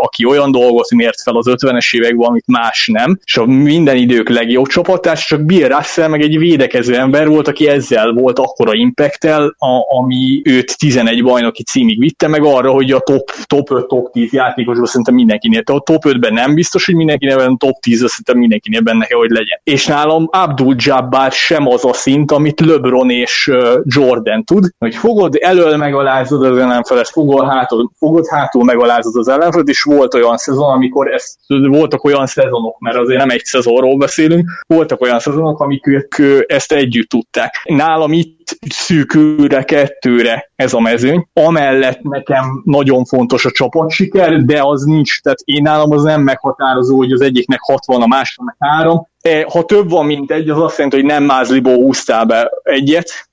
aki 0.00 0.26
olyan 0.26 0.50
dolgot 0.50 0.90
mért 0.90 1.22
fel 1.22 1.36
az 1.36 1.46
50-es 1.62 1.94
években, 1.94 2.28
amit 2.28 2.46
más 2.46 2.90
nem, 2.92 3.18
és 3.24 3.36
a 3.36 3.46
minden 3.46 3.96
idők 3.96 4.28
legjobb 4.28 4.66
csapatás, 4.66 5.26
csak 5.26 5.44
Bill 5.44 5.68
Russell 5.68 6.08
meg 6.08 6.20
egy 6.20 6.38
védekező 6.38 6.94
ember 6.94 7.28
volt, 7.28 7.48
aki 7.48 7.68
ezzel 7.68 8.12
volt 8.12 8.38
akkora 8.38 8.74
impactel, 8.74 9.54
a, 9.58 9.96
ami 9.98 10.42
őt 10.44 10.78
11 10.78 11.22
bajnoki 11.22 11.62
címig 11.62 11.98
vitte, 11.98 12.28
meg 12.28 12.44
arra, 12.44 12.70
hogy 12.70 12.90
a 12.90 13.00
top, 13.00 13.30
top 13.46 13.70
5, 13.70 13.86
top 13.86 14.12
10 14.12 14.32
játékosban 14.32 14.86
szerintem 14.86 15.14
mindenkinél, 15.14 15.62
a 15.64 15.80
top 15.80 16.02
5-ben 16.08 16.32
nem 16.32 16.54
biztos, 16.54 16.84
hogy 16.84 16.94
mindenkinél, 16.94 17.36
de 17.36 17.44
a 17.44 17.56
top 17.58 17.80
10 17.80 17.98
szerintem 17.98 18.38
mindenkinél 18.38 18.80
benne 18.80 19.04
kell, 19.04 19.18
hogy 19.18 19.30
legyen. 19.30 19.60
És 19.64 19.86
nálam 19.86 20.28
Abdul 20.30 20.74
Jabbar 20.78 21.32
sem 21.32 21.66
az 21.68 21.84
a 21.84 21.92
szint, 21.92 22.32
amit 22.32 22.60
LeBron 22.60 23.10
és 23.10 23.50
Jordan 23.84 24.44
tud, 24.44 24.68
hogy 24.78 24.94
fogod 24.94 25.36
elől 25.40 25.76
megalázod 25.76 26.44
az 26.44 26.58
ellenfelet, 26.58 27.08
fogod 27.08 27.48
hátul, 27.48 27.90
fogod 27.98 28.26
hátul 28.28 28.64
megalázod 28.64 29.16
az 29.16 29.28
ellenfelet, 29.28 29.68
és 29.68 29.82
volt 29.82 30.14
olyan 30.14 30.36
szezon, 30.36 30.70
amikor 30.70 31.12
ezt, 31.12 31.38
voltak 31.60 32.04
olyan 32.04 32.26
szezonok, 32.26 32.78
mert 32.78 32.96
azért 32.96 33.18
nem 33.18 33.30
egy 33.30 33.44
szezonról 33.44 33.96
beszélünk, 33.96 34.50
voltak 34.66 35.00
olyan 35.00 35.18
szezonok, 35.18 35.60
amik 35.60 35.86
ők 35.86 36.18
ö, 36.18 36.40
ezt 36.46 36.72
együtt 36.72 37.08
tudták. 37.08 37.62
Nálam 37.64 38.12
itt 38.12 38.56
szűkülre, 38.68 39.62
kettőre 39.62 40.50
ez 40.56 40.72
a 40.72 40.80
mezőny. 40.80 41.26
Amellett 41.32 42.02
nekem 42.02 42.62
nagyon 42.64 43.04
fontos 43.04 43.44
a 43.44 43.50
csapatsiker, 43.50 44.44
de 44.44 44.60
az 44.62 44.82
nincs, 44.82 45.20
tehát 45.20 45.38
én 45.44 45.62
nálam 45.62 45.90
az 45.90 46.02
nem 46.02 46.22
meghatározó, 46.22 46.96
hogy 46.96 47.12
az 47.12 47.20
egyiknek 47.20 47.60
60, 47.60 48.02
a 48.02 48.06
másiknak 48.06 48.56
3. 48.58 49.06
Ha 49.48 49.64
több 49.64 49.90
van, 49.90 50.06
mint 50.06 50.30
egy, 50.30 50.50
az 50.50 50.60
azt 50.60 50.76
jelenti, 50.76 50.96
hogy 50.96 51.06
nem 51.06 51.24
mázliból 51.24 51.74
húztál 51.74 52.24
be 52.24 52.50
egyet, 52.62 53.30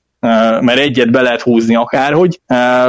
mert 0.60 0.80
egyet 0.80 1.12
be 1.12 1.22
lehet 1.22 1.42
húzni 1.42 1.76
akárhogy. 1.76 2.40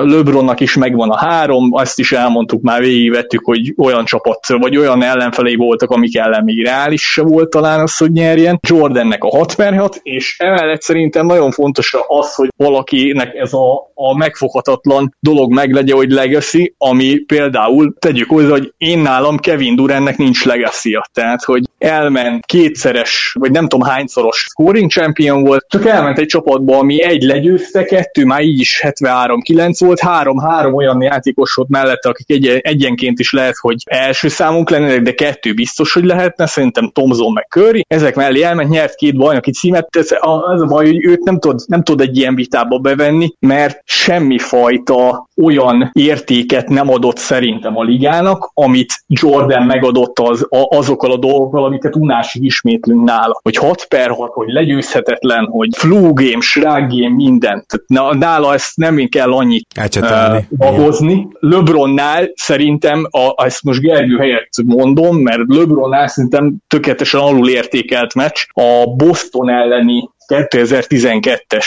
LeBronnak 0.03 0.61
is 0.61 0.77
megvan 0.77 1.11
a 1.11 1.17
három, 1.17 1.69
azt 1.73 1.99
is 1.99 2.13
elmondtuk, 2.13 2.63
már 2.63 2.81
végigvettük, 2.81 3.45
hogy 3.45 3.75
olyan 3.79 4.05
csapat, 4.05 4.47
vagy 4.47 4.77
olyan 4.77 5.03
ellenfelé 5.03 5.55
voltak, 5.55 5.91
amik 5.91 6.17
ellen 6.17 6.45
még 6.45 6.65
reális 6.65 7.03
se 7.03 7.23
volt 7.23 7.51
talán 7.51 7.81
az, 7.81 7.97
hogy 7.97 8.13
nyerjen. 8.13 8.59
Jordannek 8.69 9.25
a 9.25 9.37
6 9.37 9.55
per 9.55 9.77
6, 9.77 10.01
és 10.03 10.37
emellett 10.39 10.83
szerintem 10.83 11.27
nagyon 11.27 11.51
fontos 11.51 11.97
az, 12.07 12.35
hogy 12.35 12.49
valakinek 12.57 13.35
ez 13.35 13.53
a, 13.53 13.91
a 13.95 14.17
megfoghatatlan 14.17 15.17
dolog 15.21 15.53
meglegye, 15.53 15.95
hogy 15.95 16.11
legacy, 16.11 16.75
ami 16.79 17.19
például 17.19 17.95
tegyük 17.99 18.29
hozzá, 18.29 18.51
hogy 18.51 18.73
én 18.79 18.99
nálam 18.99 19.39
Kevin 19.39 19.77
Durantnek 19.77 20.17
nincs 20.17 20.45
legacy 20.45 20.99
tehát 21.13 21.45
hogy 21.45 21.63
elment 21.79 22.47
kétszeres, 22.47 23.37
vagy 23.39 23.51
nem 23.51 23.69
tudom 23.69 23.89
hányszoros 23.89 24.47
scoring 24.49 24.91
champion 24.91 25.45
volt, 25.45 25.67
csak 25.69 25.87
elment 25.87 26.19
egy 26.19 26.27
csapatba, 26.27 26.79
ami 26.79 27.03
egy 27.03 27.20
legyőzte, 27.23 27.85
kettő 27.85 28.25
már 28.25 28.41
így 28.41 28.61
is 28.61 28.83
73-9 28.85 29.75
volt, 29.79 30.01
három-három 30.01 30.75
olyan 30.75 31.03
játékos 31.03 31.55
volt 31.55 31.69
mellette, 31.69 32.09
akik 32.09 32.31
egy, 32.31 32.47
egyenként 32.47 33.19
is 33.19 33.33
lehet, 33.33 33.57
hogy 33.61 33.77
első 33.85 34.29
számunk 34.29 34.71
lennének, 34.71 35.03
de 35.03 35.13
kettő 35.13 35.55
biztos, 35.55 35.93
hogy 35.93 36.05
lehetne, 36.05 36.47
szerintem 36.47 36.91
Tomzon 36.95 37.33
meg 37.33 37.47
Curry. 37.49 37.85
Ezek 37.89 38.15
mellé 38.15 38.43
elment, 38.43 38.69
nyert 38.71 38.95
két 38.95 39.17
bajnoki 39.17 39.51
címet, 39.51 39.97
ez 39.97 40.11
a, 40.11 40.53
az 40.53 40.61
a 40.63 40.67
baj, 40.67 40.87
hogy 40.87 41.05
őt 41.05 41.25
nem 41.25 41.39
tud, 41.39 41.61
nem 41.67 41.83
tud 41.83 42.01
egy 42.01 42.17
ilyen 42.17 42.35
vitába 42.35 42.79
bevenni, 42.79 43.35
mert 43.39 43.81
semmifajta 43.85 45.29
olyan 45.43 45.91
értéket 45.93 46.69
nem 46.69 46.91
adott 46.91 47.17
szerintem 47.17 47.77
a 47.77 47.83
ligának, 47.83 48.51
amit 48.55 49.05
Jordan 49.07 49.63
megadott 49.63 50.19
az, 50.19 50.47
a, 50.51 50.77
azokkal 50.77 51.13
a 51.13 51.17
dolgokkal, 51.19 51.65
amiket 51.65 51.97
unásig 51.97 52.45
ismétlünk 52.45 53.05
nála. 53.05 53.41
Hogy 53.43 53.57
6 53.57 53.85
per 53.85 54.11
6, 54.11 54.33
hogy 54.33 54.49
legyőzhetetlen, 54.49 55.47
hogy 55.47 55.69
flu 55.77 56.13
game, 56.13 56.41
shrug 56.41 56.87
game, 56.89 57.10
minden. 57.11 57.67
Tehát 57.67 58.15
nála 58.19 58.55
ezt 58.55 58.77
nem 58.77 59.09
kell 59.09 59.33
annyit 59.33 59.67
Ecsetelni. 59.75 60.49
bagozni. 60.57 61.29
LeBronnál 61.41 62.31
szerintem, 62.35 63.07
a, 63.11 63.45
ezt 63.45 63.63
most 63.63 63.81
Gergő 63.81 64.17
helyett 64.17 64.49
mondom, 64.65 65.17
mert 65.17 65.41
LeBronnál 65.47 66.09
szerintem 66.09 66.57
tökéletesen 66.67 67.21
alul 67.21 67.49
értékelt 67.49 68.15
meccs. 68.15 68.47
A 68.53 68.95
Boston 68.97 69.51
elleni 69.51 70.11
2012-es 70.35 71.67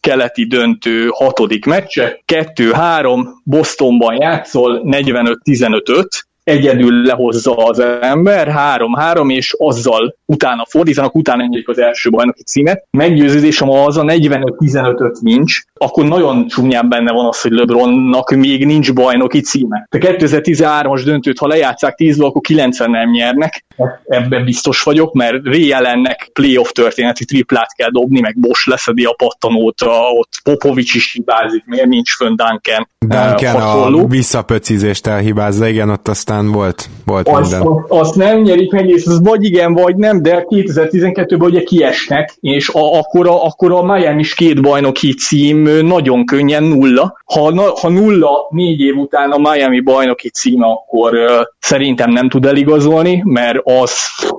keleti 0.00 0.46
döntő 0.46 1.08
hatodik 1.08 1.64
meccse, 1.64 2.22
2-3, 2.32 3.26
Bostonban 3.44 4.16
játszol, 4.20 4.82
45-15-5, 4.84 6.06
egyedül 6.44 7.02
lehozza 7.02 7.54
az 7.54 7.82
ember, 8.00 8.52
3-3, 8.56 9.32
és 9.32 9.54
azzal 9.58 10.16
utána 10.26 10.64
fordítanak, 10.68 11.14
utána 11.14 11.42
engedik 11.42 11.68
az 11.68 11.78
első 11.78 12.10
bajnoki 12.10 12.42
címet. 12.42 12.86
Meggyőződésem 12.90 13.70
az 13.70 13.96
a 13.96 14.02
45-15-5 14.02 15.20
nincs, 15.20 15.60
akkor 15.74 16.04
nagyon 16.04 16.46
csúnyán 16.46 16.88
benne 16.88 17.12
van 17.12 17.26
az, 17.26 17.40
hogy 17.40 17.52
LeBronnak 17.52 18.30
még 18.30 18.66
nincs 18.66 18.92
bajnoki 18.92 19.40
címe. 19.40 19.88
A 19.90 19.96
2013-as 19.96 21.02
döntőt, 21.04 21.38
ha 21.38 21.46
lejátszák 21.46 21.94
10 21.94 22.20
akkor 22.20 22.40
90 22.40 22.90
nem 22.90 23.10
nyernek, 23.10 23.64
ebben 24.04 24.44
biztos 24.44 24.82
vagyok, 24.82 25.12
mert 25.12 25.46
Réjelennek 25.46 26.30
playoff 26.32 26.70
történeti 26.70 27.24
triplát 27.24 27.74
kell 27.76 27.90
dobni, 27.90 28.20
meg 28.20 28.38
Bosch 28.38 28.68
leszedi 28.68 29.04
a 29.04 29.14
pattanót, 29.16 29.82
ott 30.18 30.32
Popovics 30.42 30.94
is 30.94 31.12
hibázik, 31.12 31.64
miért 31.66 31.88
nincs 31.88 32.16
fönn 32.16 32.36
Duncan. 32.36 32.88
Duncan 32.98 33.56
a 33.56 34.06
visszapöcizést 34.06 35.06
elhibázza, 35.06 35.66
igen, 35.66 35.90
ott 35.90 36.08
aztán 36.08 36.33
aztán 36.34 36.52
volt, 36.52 36.88
volt 37.04 37.28
azt, 37.28 37.50
minden. 37.50 37.68
azt, 37.68 37.90
azt 37.90 38.14
nem 38.14 38.40
nyerik 38.40 38.72
meg, 38.72 38.88
és 38.88 39.04
az 39.04 39.20
vagy 39.22 39.44
igen, 39.44 39.72
vagy 39.72 39.96
nem, 39.96 40.22
de 40.22 40.44
2012-ben 40.48 41.48
ugye 41.48 41.62
kiesnek, 41.62 42.36
és 42.40 42.68
a, 42.68 42.98
akkor, 42.98 43.28
a, 43.28 43.44
akkor 43.44 43.72
a 43.72 43.82
Miami 43.82 44.20
is 44.20 44.34
két 44.34 44.62
bajnoki 44.62 45.14
cím 45.14 45.86
nagyon 45.86 46.24
könnyen 46.24 46.62
nulla. 46.62 47.18
Ha, 47.24 47.72
ha 47.80 47.88
nulla 47.88 48.46
négy 48.50 48.80
év 48.80 48.96
után 48.96 49.30
a 49.30 49.50
Miami 49.50 49.80
bajnoki 49.80 50.28
cím, 50.28 50.62
akkor 50.62 51.14
uh, 51.14 51.30
szerintem 51.58 52.10
nem 52.10 52.28
tud 52.28 52.44
eligazolni, 52.44 53.22
mert 53.24 53.58
az, 53.64 53.92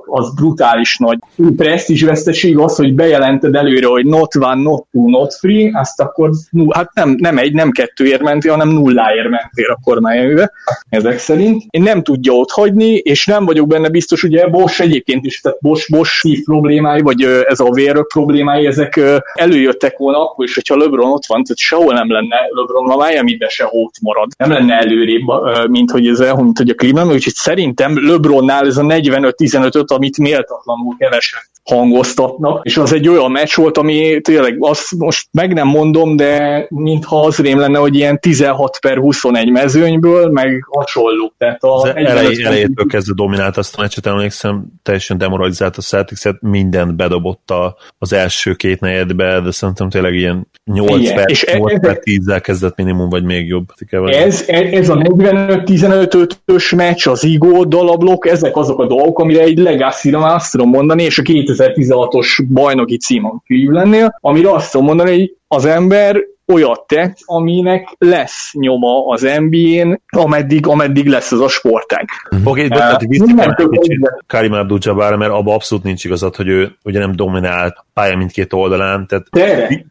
az 0.06 0.34
brutális 0.34 0.96
nagy 0.96 1.18
presztízs 1.56 2.02
veszteség 2.02 2.58
az, 2.58 2.76
hogy 2.76 2.94
bejelented 2.94 3.54
előre, 3.54 3.86
hogy 3.86 4.06
not 4.06 4.34
one, 4.34 4.62
not 4.62 4.86
two, 4.92 5.08
not 5.08 5.34
free, 5.34 5.70
azt 5.72 6.00
akkor 6.00 6.30
hát 6.70 6.94
nem, 6.94 7.14
nem 7.18 7.38
egy, 7.38 7.52
nem 7.52 7.70
kettőért 7.70 8.22
mentél, 8.22 8.50
hanem 8.50 8.68
nulláért 8.68 9.28
mentél 9.28 9.70
akkor 9.70 10.00
Miami-be, 10.00 10.52
ezek 10.88 11.18
szerint. 11.18 11.64
Én 11.70 11.82
nem 11.86 12.02
tudja 12.02 12.32
ott 12.32 12.50
hagyni, 12.50 12.94
és 12.94 13.26
nem 13.26 13.44
vagyok 13.44 13.66
benne 13.66 13.88
biztos, 13.88 14.22
ugye 14.22 14.46
Bosch 14.46 14.80
egyébként 14.80 15.24
is, 15.24 15.40
tehát 15.40 15.58
Bosch, 15.60 15.90
Bosch 15.90 16.42
problémái, 16.44 17.00
vagy 17.00 17.22
ez 17.22 17.60
a 17.60 17.70
vérök 17.70 18.08
problémái, 18.08 18.66
ezek 18.66 19.00
előjöttek 19.34 19.98
volna 19.98 20.22
akkor 20.22 20.44
is, 20.44 20.54
hogyha 20.54 20.76
LeBron 20.76 21.10
ott 21.10 21.26
van, 21.26 21.42
tehát 21.42 21.58
sehol 21.58 21.94
nem 21.94 22.12
lenne 22.12 22.36
LeBron, 22.50 22.90
a 22.90 23.06
Miami-be 23.06 23.48
se 23.48 23.68
ott 23.70 23.94
marad. 24.00 24.30
Nem 24.38 24.50
lenne 24.50 24.74
előrébb, 24.74 25.26
mint 25.68 25.90
hogy 25.90 26.06
ez 26.06 26.18
mint 26.18 26.58
hogy 26.58 26.70
a 26.70 26.74
Cleveland, 26.74 27.12
úgyhogy 27.12 27.34
szerintem 27.34 28.06
LeBronnál 28.08 28.66
ez 28.66 28.76
a 28.76 28.82
45-15-öt, 28.82 29.90
amit 29.90 30.18
méltatlanul 30.18 30.96
keveset 30.98 31.48
hangoztatnak, 31.66 32.64
és 32.64 32.76
az 32.76 32.92
egy 32.92 33.08
olyan 33.08 33.30
meccs 33.30 33.54
volt, 33.54 33.78
ami 33.78 34.20
tényleg 34.20 34.56
azt 34.60 34.94
most 34.98 35.28
meg 35.32 35.52
nem 35.52 35.66
mondom, 35.66 36.16
de 36.16 36.66
mintha 36.68 37.20
az 37.20 37.38
rém 37.38 37.58
lenne, 37.58 37.78
hogy 37.78 37.94
ilyen 37.94 38.20
16 38.20 38.78
per 38.80 38.98
21 38.98 39.50
mezőnyből, 39.50 40.30
meg 40.30 40.66
hasonló. 40.70 41.32
Tehát 41.38 41.62
a 41.62 41.74
az 41.74 41.84
elej, 41.84 42.44
elejétől 42.44 42.86
kezdve 42.88 43.12
dominált 43.16 43.56
azt 43.56 43.78
a 43.78 43.80
meccset, 43.80 44.06
emlékszem, 44.06 44.66
teljesen 44.82 45.18
demoralizált 45.18 45.76
a 45.76 45.82
celtics 45.82 46.20
mindent 46.40 46.96
bedobott 46.96 47.50
a, 47.50 47.76
az 47.98 48.12
első 48.12 48.54
két 48.54 48.80
negyedbe, 48.80 49.40
de 49.40 49.50
szerintem 49.50 49.90
tényleg 49.90 50.14
ilyen 50.14 50.48
8 50.64 51.00
Igen, 51.00 51.14
per, 51.14 51.30
és 51.30 51.44
8 51.58 51.80
per 51.80 52.00
10-zel 52.02 52.40
kezdett 52.42 52.76
minimum, 52.76 53.08
vagy 53.08 53.24
még 53.24 53.48
jobb. 53.48 53.66
Ez, 54.04 54.44
ez 54.48 54.88
a 54.88 54.96
45-15-ös 54.96 56.76
meccs, 56.76 57.06
az 57.06 57.24
Igo 57.24 57.64
dalablok, 57.64 58.26
ezek 58.26 58.56
azok 58.56 58.80
a 58.80 58.86
dolgok, 58.86 59.18
amire 59.18 59.40
egy 59.42 59.58
legacy 59.58 60.12
azt 60.12 60.52
tudom 60.52 60.68
mondani, 60.68 61.02
és 61.02 61.18
a 61.18 61.22
2016-os 61.56 62.44
bajnoki 62.48 62.96
címon 62.96 63.42
Clevelandnél, 63.46 64.18
amire 64.20 64.50
azt 64.52 64.70
tudom 64.70 64.86
mondani, 64.86 65.10
hogy 65.10 65.36
az 65.48 65.64
ember 65.64 66.16
olyat 66.52 66.86
tett, 66.86 67.16
aminek 67.24 67.94
lesz 67.98 68.50
nyoma 68.52 69.06
az 69.06 69.22
NBA-n, 69.22 70.02
ameddig, 70.06 70.66
ameddig 70.66 71.06
lesz 71.06 71.32
az 71.32 71.40
a 71.40 71.48
sportág. 71.48 72.08
Oké, 72.44 72.64
okay, 72.64 72.68
de 72.68 72.96
visszakem 73.08 73.54
kicsit 73.70 74.12
Karim 74.26 74.52
Abdul-Jabbar, 74.52 75.16
mert 75.16 75.32
abban 75.32 75.54
abszolút 75.54 75.84
nincs 75.84 76.04
igazad, 76.04 76.36
hogy 76.36 76.48
ő 76.48 76.76
ugye 76.84 76.98
nem 76.98 77.16
dominált 77.16 77.84
pálya 77.92 78.16
mindkét 78.16 78.52
oldalán, 78.52 79.06
tehát 79.06 79.26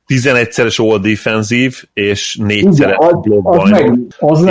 11-szeres 0.08 0.90
all 0.90 1.00
defensív, 1.00 1.84
és 1.94 2.38
4-szeres 2.44 3.19
blokkbajnok. 3.22 3.98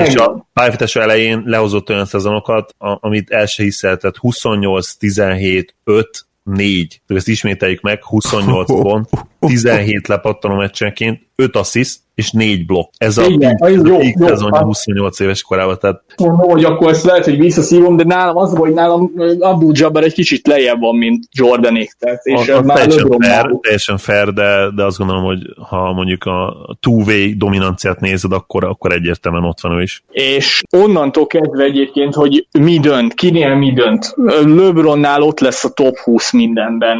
És 0.07 0.15
a 0.15 0.47
pályafutása 0.53 1.01
elején 1.01 1.43
lehozott 1.47 1.91
olyan 1.91 2.05
szezonokat, 2.05 2.75
amit 2.79 3.31
el 3.31 3.47
se 3.47 3.63
hiszel, 3.63 3.97
tehát 3.97 4.17
28, 4.17 4.93
17, 4.93 5.75
5, 5.85 6.27
4, 6.45 7.01
ezt 7.07 7.29
ismételjük 7.29 7.81
meg, 7.81 8.05
28 8.05 8.67
pont, 8.83 9.09
17 9.47 10.09
lepattanó 10.09 10.55
meccsenként, 10.55 11.21
5 11.37 11.57
assziszt, 11.57 12.01
és 12.15 12.31
négy 12.31 12.67
blokk. 12.67 12.93
Ez 12.99 13.19
a 13.19 13.25
Igen, 13.25 13.57
a 13.61 13.69
jó, 13.69 13.85
jó, 13.85 14.27
szezonja 14.27 14.63
28 14.63 15.21
éves 15.21 15.43
korában. 15.43 15.79
Tehát... 15.81 16.03
Mondom, 16.17 16.49
hogy 16.51 16.65
akkor 16.65 16.91
ezt 16.91 17.05
lehet, 17.05 17.25
hogy 17.25 17.39
visszaszívom, 17.39 17.97
de 17.97 18.05
nálam 18.05 18.37
az, 18.37 18.53
hogy 18.53 18.73
nálam 18.73 19.13
Abdul 19.39 19.73
Jabbar 19.75 20.03
egy 20.03 20.13
kicsit 20.13 20.47
lejjebb 20.47 20.81
van, 20.81 20.97
mint 20.97 21.25
Jordanék. 21.33 21.93
Tehát, 21.99 22.25
és 22.25 22.49
a, 22.49 22.59
a 22.59 22.63
teljesen, 22.63 23.09
fair, 23.21 23.59
teljesen 23.61 23.99
fair, 23.99 24.33
de, 24.33 24.71
de 24.75 24.85
azt 24.85 24.99
gondolom, 24.99 25.25
hogy 25.25 25.39
ha 25.69 25.93
mondjuk 25.93 26.25
a 26.25 26.57
two-way 26.81 27.37
dominanciát 27.37 28.01
nézed, 28.01 28.33
akkor, 28.33 28.65
akkor 28.65 28.93
egyértelműen 28.93 29.45
ott 29.45 29.61
van 29.61 29.73
ő 29.73 29.83
is. 29.83 30.03
És 30.11 30.63
onnantól 30.71 31.27
kezdve 31.27 31.65
egyébként, 31.65 32.15
hogy 32.15 32.47
mi 32.59 32.79
dönt, 32.79 33.15
kinél 33.15 33.55
mi 33.55 33.73
dönt. 33.73 34.15
LeBronnál 34.45 35.23
ott 35.23 35.41
lesz 35.41 35.65
a 35.65 35.69
top 35.69 35.97
20 35.97 36.33
mindenben, 36.33 36.99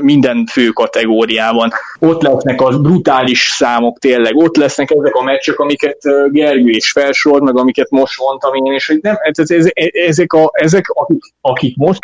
minden 0.00 0.46
fő 0.46 0.68
kategóriában. 0.68 1.70
Ott 1.98 2.22
lesznek 2.22 2.60
a 2.60 2.78
brutális 2.78 3.40
számok 3.40 3.98
tényleg, 3.98 4.36
ott 4.36 4.56
lesznek 4.56 4.90
ezek 4.90 5.14
a 5.14 5.22
meccsek, 5.22 5.58
amiket 5.58 5.98
Gergő 6.30 6.70
is 6.70 6.90
felsorolt, 6.90 7.42
meg 7.42 7.58
amiket 7.58 7.90
most 7.90 8.20
mondtam 8.20 8.54
én, 8.54 8.72
és 8.72 8.86
hogy 8.86 8.98
nem, 9.02 9.16
ez, 9.20 9.50
ez, 9.50 9.66
ezek, 10.06 10.32
a, 10.32 10.50
ezek 10.52 10.88
akik, 10.88 11.22
akik 11.40 11.76
most 11.76 12.00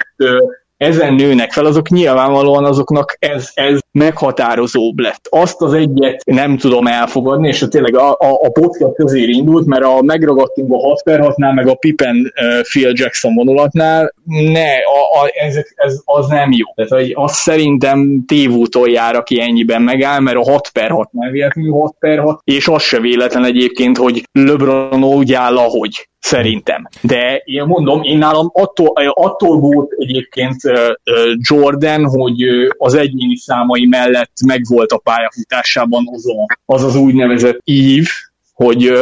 ezen 0.77 1.15
nőnek 1.15 1.53
fel, 1.53 1.67
azok 1.67 1.89
nyilvánvalóan 1.89 2.65
azoknak 2.65 3.17
ez, 3.19 3.51
ez 3.55 3.79
meghatározóbb 3.97 4.99
lett. 4.99 5.27
Azt 5.31 5.63
az 5.63 5.73
egyet 5.73 6.25
nem 6.25 6.57
tudom 6.57 6.87
elfogadni, 6.87 7.49
és 7.49 7.65
tényleg 7.71 7.97
a, 7.97 8.11
a, 8.11 8.33
a 8.43 8.51
podcast 8.51 8.95
közé 8.95 9.23
indult, 9.23 9.67
mert 9.67 9.85
a 9.85 10.03
megragadtunk 10.03 10.73
a 10.73 10.79
6 10.79 11.03
per 11.03 11.21
6 11.21 11.37
meg 11.37 11.69
a 11.69 11.75
Pippen 11.75 12.17
uh, 12.17 12.63
Phil 12.63 12.93
Jackson 12.95 13.35
vonulatnál, 13.35 14.15
ne, 14.25 14.71
a, 14.71 15.21
a, 15.23 15.31
ez, 15.47 15.57
ez, 15.75 16.01
az 16.05 16.27
nem 16.27 16.53
jó. 16.53 16.67
Tehát 16.75 16.91
hogy 16.91 17.13
azt 17.15 17.35
szerintem 17.35 18.25
tévúton 18.27 18.91
jár, 18.91 19.15
aki 19.15 19.41
ennyiben 19.41 19.83
megáll, 19.83 20.21
mert 20.21 20.37
a 20.37 20.51
6 20.51 20.69
per 20.69 20.91
6 20.91 21.13
nem 21.13 21.31
véletlenül 21.33 21.73
6 21.73 21.97
per 21.99 22.19
6, 22.19 22.41
és 22.45 22.69
az 22.69 22.83
se 22.83 23.01
véletlen 23.01 23.45
egyébként, 23.45 23.97
hogy 23.97 24.23
LeBron 24.33 25.05
úgy 25.05 25.33
áll, 25.33 25.57
ahogy 25.57 26.09
szerintem. 26.27 26.89
De 27.01 27.43
én 27.45 27.65
mondom, 27.65 28.03
én 28.03 28.19
nálam 28.19 28.51
attól, 28.53 28.93
attól 29.13 29.59
volt 29.59 29.93
egyébként 29.99 30.57
Jordan, 31.39 32.05
hogy 32.05 32.43
az 32.79 32.95
egyéni 32.95 33.37
számai 33.37 33.86
mellett 33.89 34.33
megvolt 34.47 34.93
a 34.93 34.99
pályafutásában 34.99 36.09
az 36.13 36.27
a, 36.27 36.59
az, 36.65 36.83
az 36.83 36.97
úgynevezett 36.97 37.59
ív, 37.65 38.09
hogy 38.53 38.93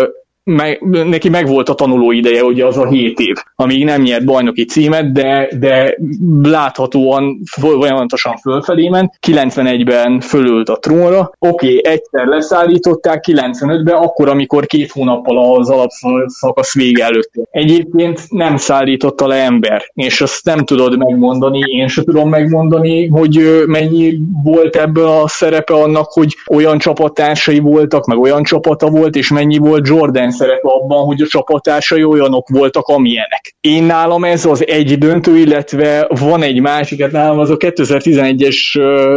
meg, 0.45 0.81
neki 1.09 1.29
megvolt 1.29 1.69
a 1.69 1.75
tanuló 1.75 2.11
ideje, 2.11 2.45
ugye 2.45 2.67
az 2.67 2.79
a 2.79 2.87
7 2.87 3.19
év, 3.19 3.37
amíg 3.57 3.85
nem 3.85 4.03
nyert 4.03 4.25
bajnoki 4.25 4.65
címet, 4.65 5.13
de, 5.13 5.49
de 5.59 5.97
láthatóan 6.43 7.41
folyamatosan 7.61 8.37
fölfelé 8.37 8.89
ment, 8.89 9.19
91-ben 9.27 10.21
fölült 10.21 10.69
a 10.69 10.79
trónra, 10.79 11.33
oké, 11.39 11.49
okay, 11.49 11.93
egyszer 11.93 12.27
leszállították, 12.27 13.25
95-ben, 13.29 13.95
akkor, 13.95 14.29
amikor 14.29 14.67
két 14.67 14.91
hónappal 14.91 15.57
az 15.59 15.71
alapszakasz 15.71 16.75
vége 16.75 17.05
előtt. 17.05 17.31
Egyébként 17.51 18.21
nem 18.29 18.57
szállította 18.57 19.27
le 19.27 19.37
ember, 19.37 19.91
és 19.95 20.21
azt 20.21 20.45
nem 20.45 20.65
tudod 20.65 20.99
megmondani, 20.99 21.61
én 21.67 21.89
sem 21.89 22.05
tudom 22.05 22.29
megmondani, 22.29 23.07
hogy 23.07 23.63
mennyi 23.67 24.19
volt 24.43 24.77
ebből 24.77 25.07
a 25.07 25.29
szerepe 25.29 25.75
annak, 25.75 26.13
hogy 26.13 26.37
olyan 26.51 26.79
csapattársai 26.79 27.59
voltak, 27.59 28.07
meg 28.07 28.19
olyan 28.19 28.43
csapata 28.43 28.91
volt, 28.91 29.17
és 29.17 29.31
mennyi 29.31 29.59
volt 29.59 29.89
Jordan 29.89 30.33
szerepe 30.35 30.69
abban, 30.69 31.05
hogy 31.05 31.21
a 31.21 31.27
csapatásai 31.27 32.05
olyanok 32.05 32.49
voltak, 32.49 32.87
amilyenek. 32.87 33.55
Én 33.61 33.83
nálam 33.83 34.25
ez 34.25 34.45
az 34.45 34.67
egy 34.67 34.99
döntő, 34.99 35.37
illetve 35.37 36.07
van 36.21 36.43
egy 36.43 36.61
másik, 36.61 37.03
hát 37.03 37.13
nálam 37.13 37.39
az 37.39 37.51
a 37.51 37.57
2011-es 37.57 38.59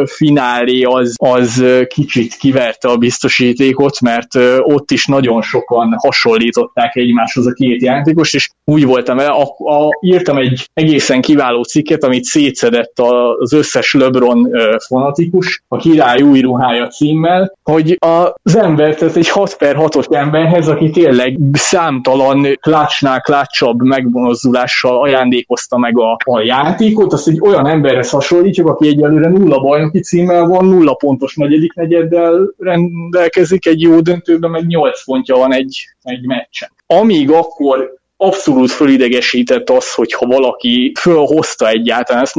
finálé 0.05 0.83
az, 0.83 1.15
az 1.17 1.63
kicsit 1.87 2.35
kiverte 2.35 2.87
a 2.87 2.97
biztosítékot, 2.97 4.01
mert 4.01 4.35
ott 4.59 4.91
is 4.91 5.05
nagyon 5.05 5.41
sokan 5.41 5.95
hasonlították 5.97 6.95
egymáshoz 6.95 7.47
a 7.47 7.51
két 7.51 7.81
játékost, 7.81 8.35
és 8.35 8.49
úgy 8.65 8.85
voltam 8.85 9.19
el, 9.19 9.31
a, 9.31 9.71
a, 9.71 9.89
írtam 10.01 10.37
egy 10.37 10.69
egészen 10.73 11.21
kiváló 11.21 11.63
cikket, 11.63 12.03
amit 12.03 12.23
szétszedett 12.23 12.93
az 12.95 13.53
összes 13.53 13.93
LeBron 13.93 14.49
fanatikus, 14.87 15.63
a 15.67 15.77
király 15.77 16.21
új 16.21 16.39
ruhája 16.39 16.87
címmel, 16.87 17.57
hogy 17.63 17.97
az 17.99 18.57
ember, 18.57 18.95
tehát 18.95 19.15
egy 19.15 19.29
6 19.29 19.55
per 19.55 19.75
6-os 19.79 20.13
emberhez, 20.15 20.67
aki 20.67 20.89
tényleg 21.07 21.37
számtalan 21.53 22.57
klácsnál 22.61 23.21
klácsabb 23.21 23.81
megmozdulással 23.81 25.01
ajándékozta 25.01 25.77
meg 25.77 25.99
a, 25.99 26.17
a 26.23 26.41
játékot, 26.41 27.13
azt 27.13 27.27
egy 27.27 27.39
olyan 27.41 27.67
emberhez 27.67 28.09
hasonlítjuk, 28.09 28.67
aki 28.67 28.87
egyelőre 28.87 29.29
nulla 29.29 29.59
bajnoki 29.59 29.99
címmel 29.99 30.45
van, 30.45 30.65
nulla 30.65 30.93
pontos 30.93 31.35
negyedik 31.35 31.73
negyeddel 31.73 32.53
rendelkezik 32.57 33.65
egy 33.65 33.81
jó 33.81 33.99
döntőben, 33.99 34.51
meg 34.51 34.65
8 34.65 35.03
pontja 35.03 35.35
van 35.35 35.53
egy, 35.53 35.87
egy 36.01 36.25
meccsen. 36.25 36.69
Amíg 36.87 37.31
akkor 37.31 37.96
abszolút 38.17 38.71
fölidegesített 38.71 39.69
az, 39.69 39.93
hogyha 39.93 40.25
valaki 40.25 40.91
fölhozta 40.99 41.69
egyáltalán, 41.69 42.21
ezt 42.21 42.35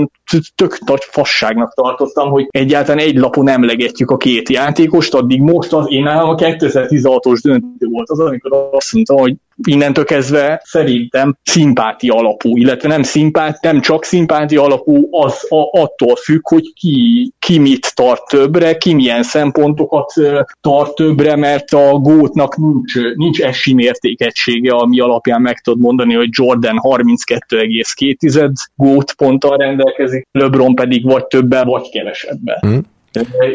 tök 0.55 0.79
nagy 0.87 1.05
fasságnak 1.05 1.75
tartottam, 1.75 2.31
hogy 2.31 2.47
egyáltalán 2.51 3.05
egy 3.05 3.17
lapon 3.17 3.49
emlegetjük 3.49 4.11
a 4.11 4.17
két 4.17 4.49
játékost, 4.49 5.15
addig 5.15 5.41
most 5.41 5.73
az 5.73 5.87
én 5.89 6.03
nálam 6.03 6.29
a 6.29 6.35
2016-os 6.35 7.39
döntő 7.43 7.87
volt 7.87 8.11
az, 8.11 8.19
amikor 8.19 8.69
azt 8.71 8.93
mondtam, 8.93 9.17
hogy 9.17 9.35
innentől 9.67 10.05
kezdve 10.05 10.63
szerintem 10.65 11.37
szimpátia 11.43 12.15
alapú, 12.15 12.57
illetve 12.57 12.89
nem 12.89 13.03
szimpát, 13.03 13.63
nem 13.63 13.81
csak 13.81 14.05
szimpátia 14.05 14.63
alapú, 14.63 15.09
az 15.11 15.47
a, 15.49 15.81
attól 15.81 16.17
függ, 16.17 16.49
hogy 16.49 16.73
ki, 16.73 17.33
ki 17.39 17.59
mit 17.59 17.95
tart 17.95 18.29
többre, 18.29 18.77
ki 18.77 18.95
milyen 18.95 19.23
szempontokat 19.23 20.13
tart 20.61 20.95
többre, 20.95 21.37
mert 21.37 21.73
a 21.73 21.93
gótnak 21.93 22.57
nincs, 22.57 22.95
nincs 23.15 23.41
esi 23.41 23.75
mértékegysége, 23.75 24.73
ami 24.73 25.01
alapján 25.01 25.41
meg 25.41 25.61
tudod 25.61 25.81
mondani, 25.81 26.15
hogy 26.15 26.29
Jordan 26.31 26.77
32,2 26.83 28.53
gót 28.75 29.13
ponttal 29.13 29.57
rendelkezik, 29.57 30.29
LeBron 30.33 30.75
pedig 30.75 31.05
vagy 31.05 31.27
többel, 31.27 31.65
vagy 31.65 31.89
kevesebben. 31.91 32.59
Mm 32.67 32.79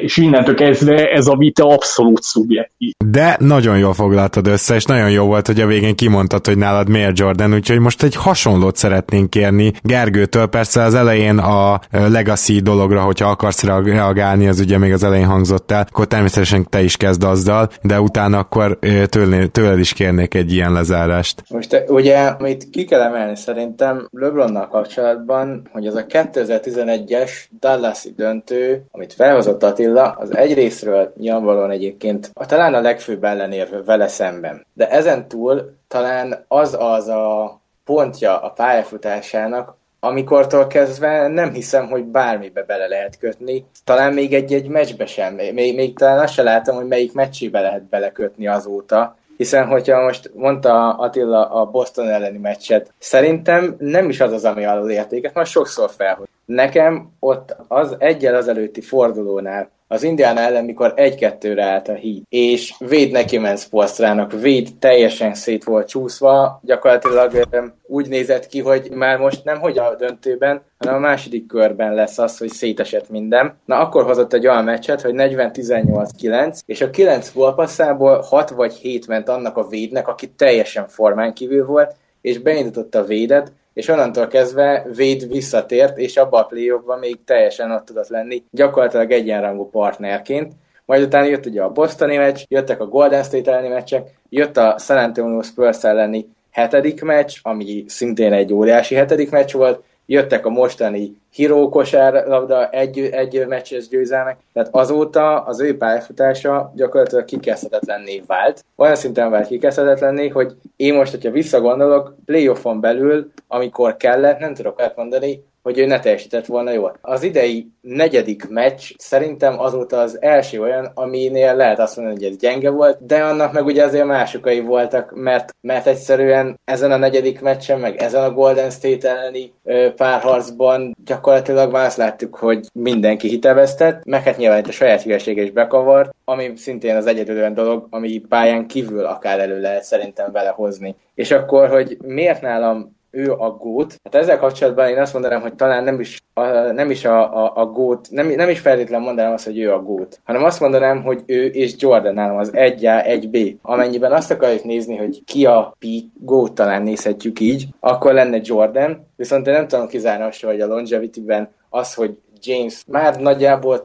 és 0.01 0.17
innentől 0.17 0.55
kezdve 0.55 1.11
ez 1.11 1.27
a 1.27 1.35
vita 1.35 1.67
abszolút 1.67 2.21
szubjektív. 2.21 2.93
De 3.05 3.37
nagyon 3.39 3.77
jól 3.77 3.93
foglaltad 3.93 4.47
össze, 4.47 4.75
és 4.75 4.85
nagyon 4.85 5.11
jó 5.11 5.25
volt, 5.25 5.47
hogy 5.47 5.61
a 5.61 5.65
végén 5.65 5.95
kimondtad, 5.95 6.45
hogy 6.45 6.57
nálad 6.57 6.89
miért 6.89 7.19
Jordan, 7.19 7.53
úgyhogy 7.53 7.79
most 7.79 8.03
egy 8.03 8.15
hasonlót 8.15 8.75
szeretnénk 8.75 9.29
kérni 9.29 9.73
Gergőtől. 9.81 10.45
Persze 10.45 10.81
az 10.81 10.93
elején 10.93 11.37
a 11.37 11.79
Legacy 11.91 12.59
dologra, 12.59 13.01
hogyha 13.01 13.29
akarsz 13.29 13.63
reagálni, 13.63 14.47
az 14.47 14.59
ugye 14.59 14.77
még 14.77 14.93
az 14.93 15.03
elején 15.03 15.25
hangzott 15.25 15.71
el, 15.71 15.85
akkor 15.89 16.05
természetesen 16.05 16.69
te 16.69 16.81
is 16.81 16.97
kezd 16.97 17.23
azzal, 17.23 17.69
de 17.81 17.99
utána 17.99 18.37
akkor 18.37 18.79
tőled, 19.09 19.51
tőled 19.51 19.79
is 19.79 19.93
kérnék 19.93 20.33
egy 20.33 20.53
ilyen 20.53 20.71
lezárást. 20.71 21.43
Most 21.49 21.83
ugye, 21.87 22.17
amit 22.17 22.69
ki 22.69 22.85
kell 22.85 23.01
emelni 23.01 23.35
szerintem 23.35 24.07
LeBronnal 24.11 24.67
kapcsolatban, 24.67 25.69
hogy 25.71 25.87
az 25.87 25.95
a 25.95 26.05
2011-es 26.05 27.31
Dallasi 27.59 28.13
döntő, 28.15 28.85
amit 28.91 29.13
felhozott 29.13 29.42
hozott 29.43 29.63
Attila, 29.63 30.11
az 30.11 30.35
egyrésztről 30.35 31.13
nyilvánvalóan 31.17 31.71
egyébként 31.71 32.31
a, 32.33 32.45
talán 32.45 32.73
a 32.73 32.81
legfőbb 32.81 33.23
ellenérve 33.23 33.83
vele 33.83 34.07
szemben. 34.07 34.65
De 34.73 34.89
ezen 34.89 35.27
túl 35.27 35.73
talán 35.87 36.45
az 36.47 36.75
az 36.79 37.07
a 37.07 37.59
pontja 37.85 38.37
a 38.39 38.49
pályafutásának, 38.49 39.75
amikortól 39.99 40.67
kezdve 40.67 41.27
nem 41.27 41.53
hiszem, 41.53 41.87
hogy 41.87 42.03
bármibe 42.03 42.63
bele 42.63 42.87
lehet 42.87 43.17
kötni. 43.17 43.65
Talán 43.83 44.13
még 44.13 44.33
egy-egy 44.33 44.67
meccsbe 44.67 45.05
sem. 45.05 45.33
Még, 45.33 45.75
még 45.75 45.97
talán 45.97 46.19
azt 46.19 46.33
se 46.33 46.43
látom, 46.43 46.75
hogy 46.75 46.87
melyik 46.87 47.13
meccsébe 47.13 47.61
lehet 47.61 47.83
belekötni 47.83 48.47
azóta. 48.47 49.17
Hiszen, 49.37 49.67
hogyha 49.67 50.01
most 50.01 50.31
mondta 50.33 50.93
Attila 50.93 51.49
a 51.49 51.65
Boston 51.65 52.09
elleni 52.09 52.37
meccset, 52.37 52.93
szerintem 52.97 53.75
nem 53.79 54.09
is 54.09 54.19
az 54.19 54.31
az, 54.31 54.45
ami 54.45 54.65
alul 54.65 54.91
értéket, 54.91 55.33
már 55.33 55.45
sokszor 55.45 55.89
felhoz. 55.89 56.27
Nekem 56.45 57.11
ott 57.19 57.55
az 57.67 57.95
egyel 57.99 58.35
az 58.35 58.47
előtti 58.47 58.81
fordulónál 58.81 59.71
az 59.93 60.03
Indián 60.03 60.37
ellen, 60.37 60.65
mikor 60.65 60.93
egy-kettőre 60.95 61.63
állt 61.63 61.87
a 61.87 61.93
híd, 61.93 62.23
és 62.29 62.73
Véd 62.79 63.11
neki 63.11 63.37
ment 63.37 63.59
Spolstrának, 63.59 64.31
Véd 64.31 64.69
teljesen 64.79 65.33
szét 65.33 65.63
volt 65.63 65.87
csúszva, 65.87 66.59
gyakorlatilag 66.63 67.73
úgy 67.87 68.07
nézett 68.07 68.47
ki, 68.47 68.59
hogy 68.59 68.91
már 68.91 69.17
most 69.17 69.43
nem 69.43 69.59
hogy 69.59 69.77
a 69.77 69.95
döntőben, 69.95 70.61
hanem 70.83 71.03
a 71.03 71.07
második 71.07 71.47
körben 71.47 71.93
lesz 71.93 72.17
az, 72.17 72.37
hogy 72.37 72.49
szétesett 72.49 73.09
minden. 73.09 73.57
Na 73.65 73.79
akkor 73.79 74.03
hozott 74.03 74.33
egy 74.33 74.47
olyan 74.47 74.63
meccset, 74.63 75.01
hogy 75.01 75.13
40-18-9, 75.15 76.59
és 76.65 76.81
a 76.81 76.89
9 76.89 77.33
gólpasszából 77.33 78.19
6 78.19 78.49
vagy 78.49 78.73
7 78.73 79.07
ment 79.07 79.29
annak 79.29 79.57
a 79.57 79.67
Védnek, 79.67 80.07
aki 80.07 80.29
teljesen 80.29 80.87
formán 80.87 81.33
kívül 81.33 81.65
volt, 81.65 81.95
és 82.21 82.39
beindította 82.39 82.99
a 82.99 83.03
Védet, 83.03 83.51
és 83.73 83.87
onnantól 83.87 84.27
kezdve 84.27 84.85
Véd 84.95 85.27
visszatért, 85.27 85.97
és 85.97 86.17
abban 86.17 86.41
a 86.41 86.45
play 86.45 86.71
még 86.99 87.23
teljesen 87.25 87.71
ott 87.71 87.85
tudott 87.85 88.07
lenni, 88.07 88.43
gyakorlatilag 88.51 89.11
egyenrangú 89.11 89.69
partnerként. 89.69 90.53
Majd 90.85 91.01
utána 91.01 91.25
jött 91.25 91.45
ugye 91.45 91.61
a 91.61 91.71
Bostoni 91.71 92.17
meccs, 92.17 92.43
jöttek 92.47 92.81
a 92.81 92.85
Golden 92.85 93.23
State 93.23 93.51
elleni 93.51 93.67
meccsek, 93.67 94.07
jött 94.29 94.57
a 94.57 94.75
San 94.79 94.97
Antonio 94.97 95.41
Spurs 95.41 95.83
elleni 95.83 96.27
hetedik 96.51 97.01
meccs, 97.01 97.37
ami 97.41 97.83
szintén 97.87 98.33
egy 98.33 98.53
óriási 98.53 98.95
hetedik 98.95 99.29
meccs 99.29 99.53
volt, 99.53 99.83
jöttek 100.05 100.45
a 100.45 100.49
mostani 100.49 101.21
Hiro 101.31 101.69
kosárlabda 101.69 102.69
egy, 102.69 102.99
egy 102.99 103.47
meccses 103.47 103.87
győzelmek, 103.87 104.37
tehát 104.53 104.69
azóta 104.71 105.39
az 105.39 105.59
ő 105.59 105.77
pályafutása 105.77 106.71
gyakorlatilag 106.75 107.25
kikezdhetetlenné 107.25 108.23
vált. 108.27 108.65
Olyan 108.75 108.95
szinten 108.95 109.29
vált 109.29 109.47
kikezdhetetlenné, 109.47 110.27
hogy 110.27 110.53
én 110.75 110.93
most, 110.93 111.11
hogyha 111.11 111.31
visszagondolok, 111.31 112.15
playoffon 112.25 112.79
belül, 112.79 113.31
amikor 113.47 113.97
kellett, 113.97 114.39
nem 114.39 114.53
tudok 114.53 114.81
elmondani, 114.81 115.43
hogy 115.63 115.79
ő 115.79 115.85
ne 115.85 115.99
teljesített 115.99 116.45
volna 116.45 116.71
jól. 116.71 116.97
Az 117.01 117.23
idei 117.23 117.67
negyedik 117.81 118.49
meccs 118.49 118.91
szerintem 118.97 119.59
azóta 119.59 119.99
az 119.99 120.21
első 120.21 120.61
olyan, 120.61 120.91
aminél 120.93 121.55
lehet 121.55 121.79
azt 121.79 121.95
mondani, 121.95 122.17
hogy 122.17 122.27
ez 122.31 122.37
gyenge 122.37 122.69
volt, 122.69 123.05
de 123.05 123.23
annak 123.23 123.53
meg 123.53 123.65
ugye 123.65 123.83
azért 123.83 124.05
másokai 124.05 124.59
voltak, 124.59 125.11
mert, 125.15 125.55
mert 125.61 125.87
egyszerűen 125.87 126.59
ezen 126.65 126.91
a 126.91 126.97
negyedik 126.97 127.41
meccsen, 127.41 127.79
meg 127.79 127.95
ezen 127.95 128.23
a 128.23 128.31
Golden 128.31 128.69
State 128.69 129.09
elleni 129.09 129.53
párharcban 129.95 130.95
gyakorlatilag 131.05 131.71
már 131.71 131.85
azt 131.85 131.97
láttuk, 131.97 132.35
hogy 132.35 132.67
mindenki 132.73 133.27
hiteleztet, 133.27 134.05
meg 134.05 134.23
hát 134.23 134.37
nyilván 134.37 134.59
itt 134.59 134.67
a 134.67 134.71
saját 134.71 135.01
hülyesége 135.01 135.41
is 135.41 135.51
bekavart, 135.51 136.15
ami 136.25 136.51
szintén 136.55 136.95
az 136.95 137.05
egyedül 137.05 137.37
olyan 137.37 137.53
dolog, 137.53 137.87
ami 137.89 138.19
pályán 138.19 138.67
kívül 138.67 139.05
akár 139.05 139.39
elő 139.39 139.61
lehet 139.61 139.83
szerintem 139.83 140.31
vele 140.31 140.49
hozni. 140.49 140.95
És 141.15 141.31
akkor, 141.31 141.69
hogy 141.69 141.97
miért 142.01 142.41
nálam 142.41 143.01
ő 143.13 143.31
a 143.31 143.49
gót. 143.49 143.95
Hát 144.03 144.15
ezzel 144.15 144.39
kapcsolatban 144.39 144.89
én 144.89 144.99
azt 144.99 145.13
mondanám, 145.13 145.41
hogy 145.41 145.53
talán 145.53 145.83
nem 145.83 145.99
is 145.99 146.21
a, 146.33 146.43
nem 146.71 146.89
is 146.89 147.05
a, 147.05 147.43
a, 147.43 147.51
a 147.55 147.65
gót, 147.65 148.07
nem, 148.11 148.27
nem 148.27 148.49
is 148.49 148.59
feltétlen 148.59 149.01
mondanám 149.01 149.33
azt, 149.33 149.45
hogy 149.45 149.59
ő 149.59 149.73
a 149.73 149.81
gót, 149.81 150.19
hanem 150.23 150.43
azt 150.43 150.59
mondanám, 150.59 151.03
hogy 151.03 151.23
ő 151.25 151.45
és 151.45 151.73
Jordan 151.77 152.13
nálam 152.13 152.37
az 152.37 152.51
1A, 152.53 153.05
1B. 153.07 153.55
Amennyiben 153.61 154.11
azt 154.11 154.31
akarjuk 154.31 154.63
nézni, 154.63 154.95
hogy 154.95 155.23
ki 155.25 155.45
a 155.45 155.75
P 155.79 155.85
gót 156.19 156.55
talán 156.55 156.81
nézhetjük 156.81 157.39
így, 157.39 157.65
akkor 157.79 158.13
lenne 158.13 158.39
Jordan, 158.43 159.07
viszont 159.15 159.47
én 159.47 159.53
nem 159.53 159.67
tudom 159.67 159.87
kizárni 159.87 160.23
azt, 160.23 160.43
hogy 160.43 160.61
a 160.61 160.67
longevity-ben 160.67 161.49
az, 161.69 161.93
hogy 161.93 162.17
James 162.41 162.83
már 162.87 163.19
nagyjából 163.19 163.83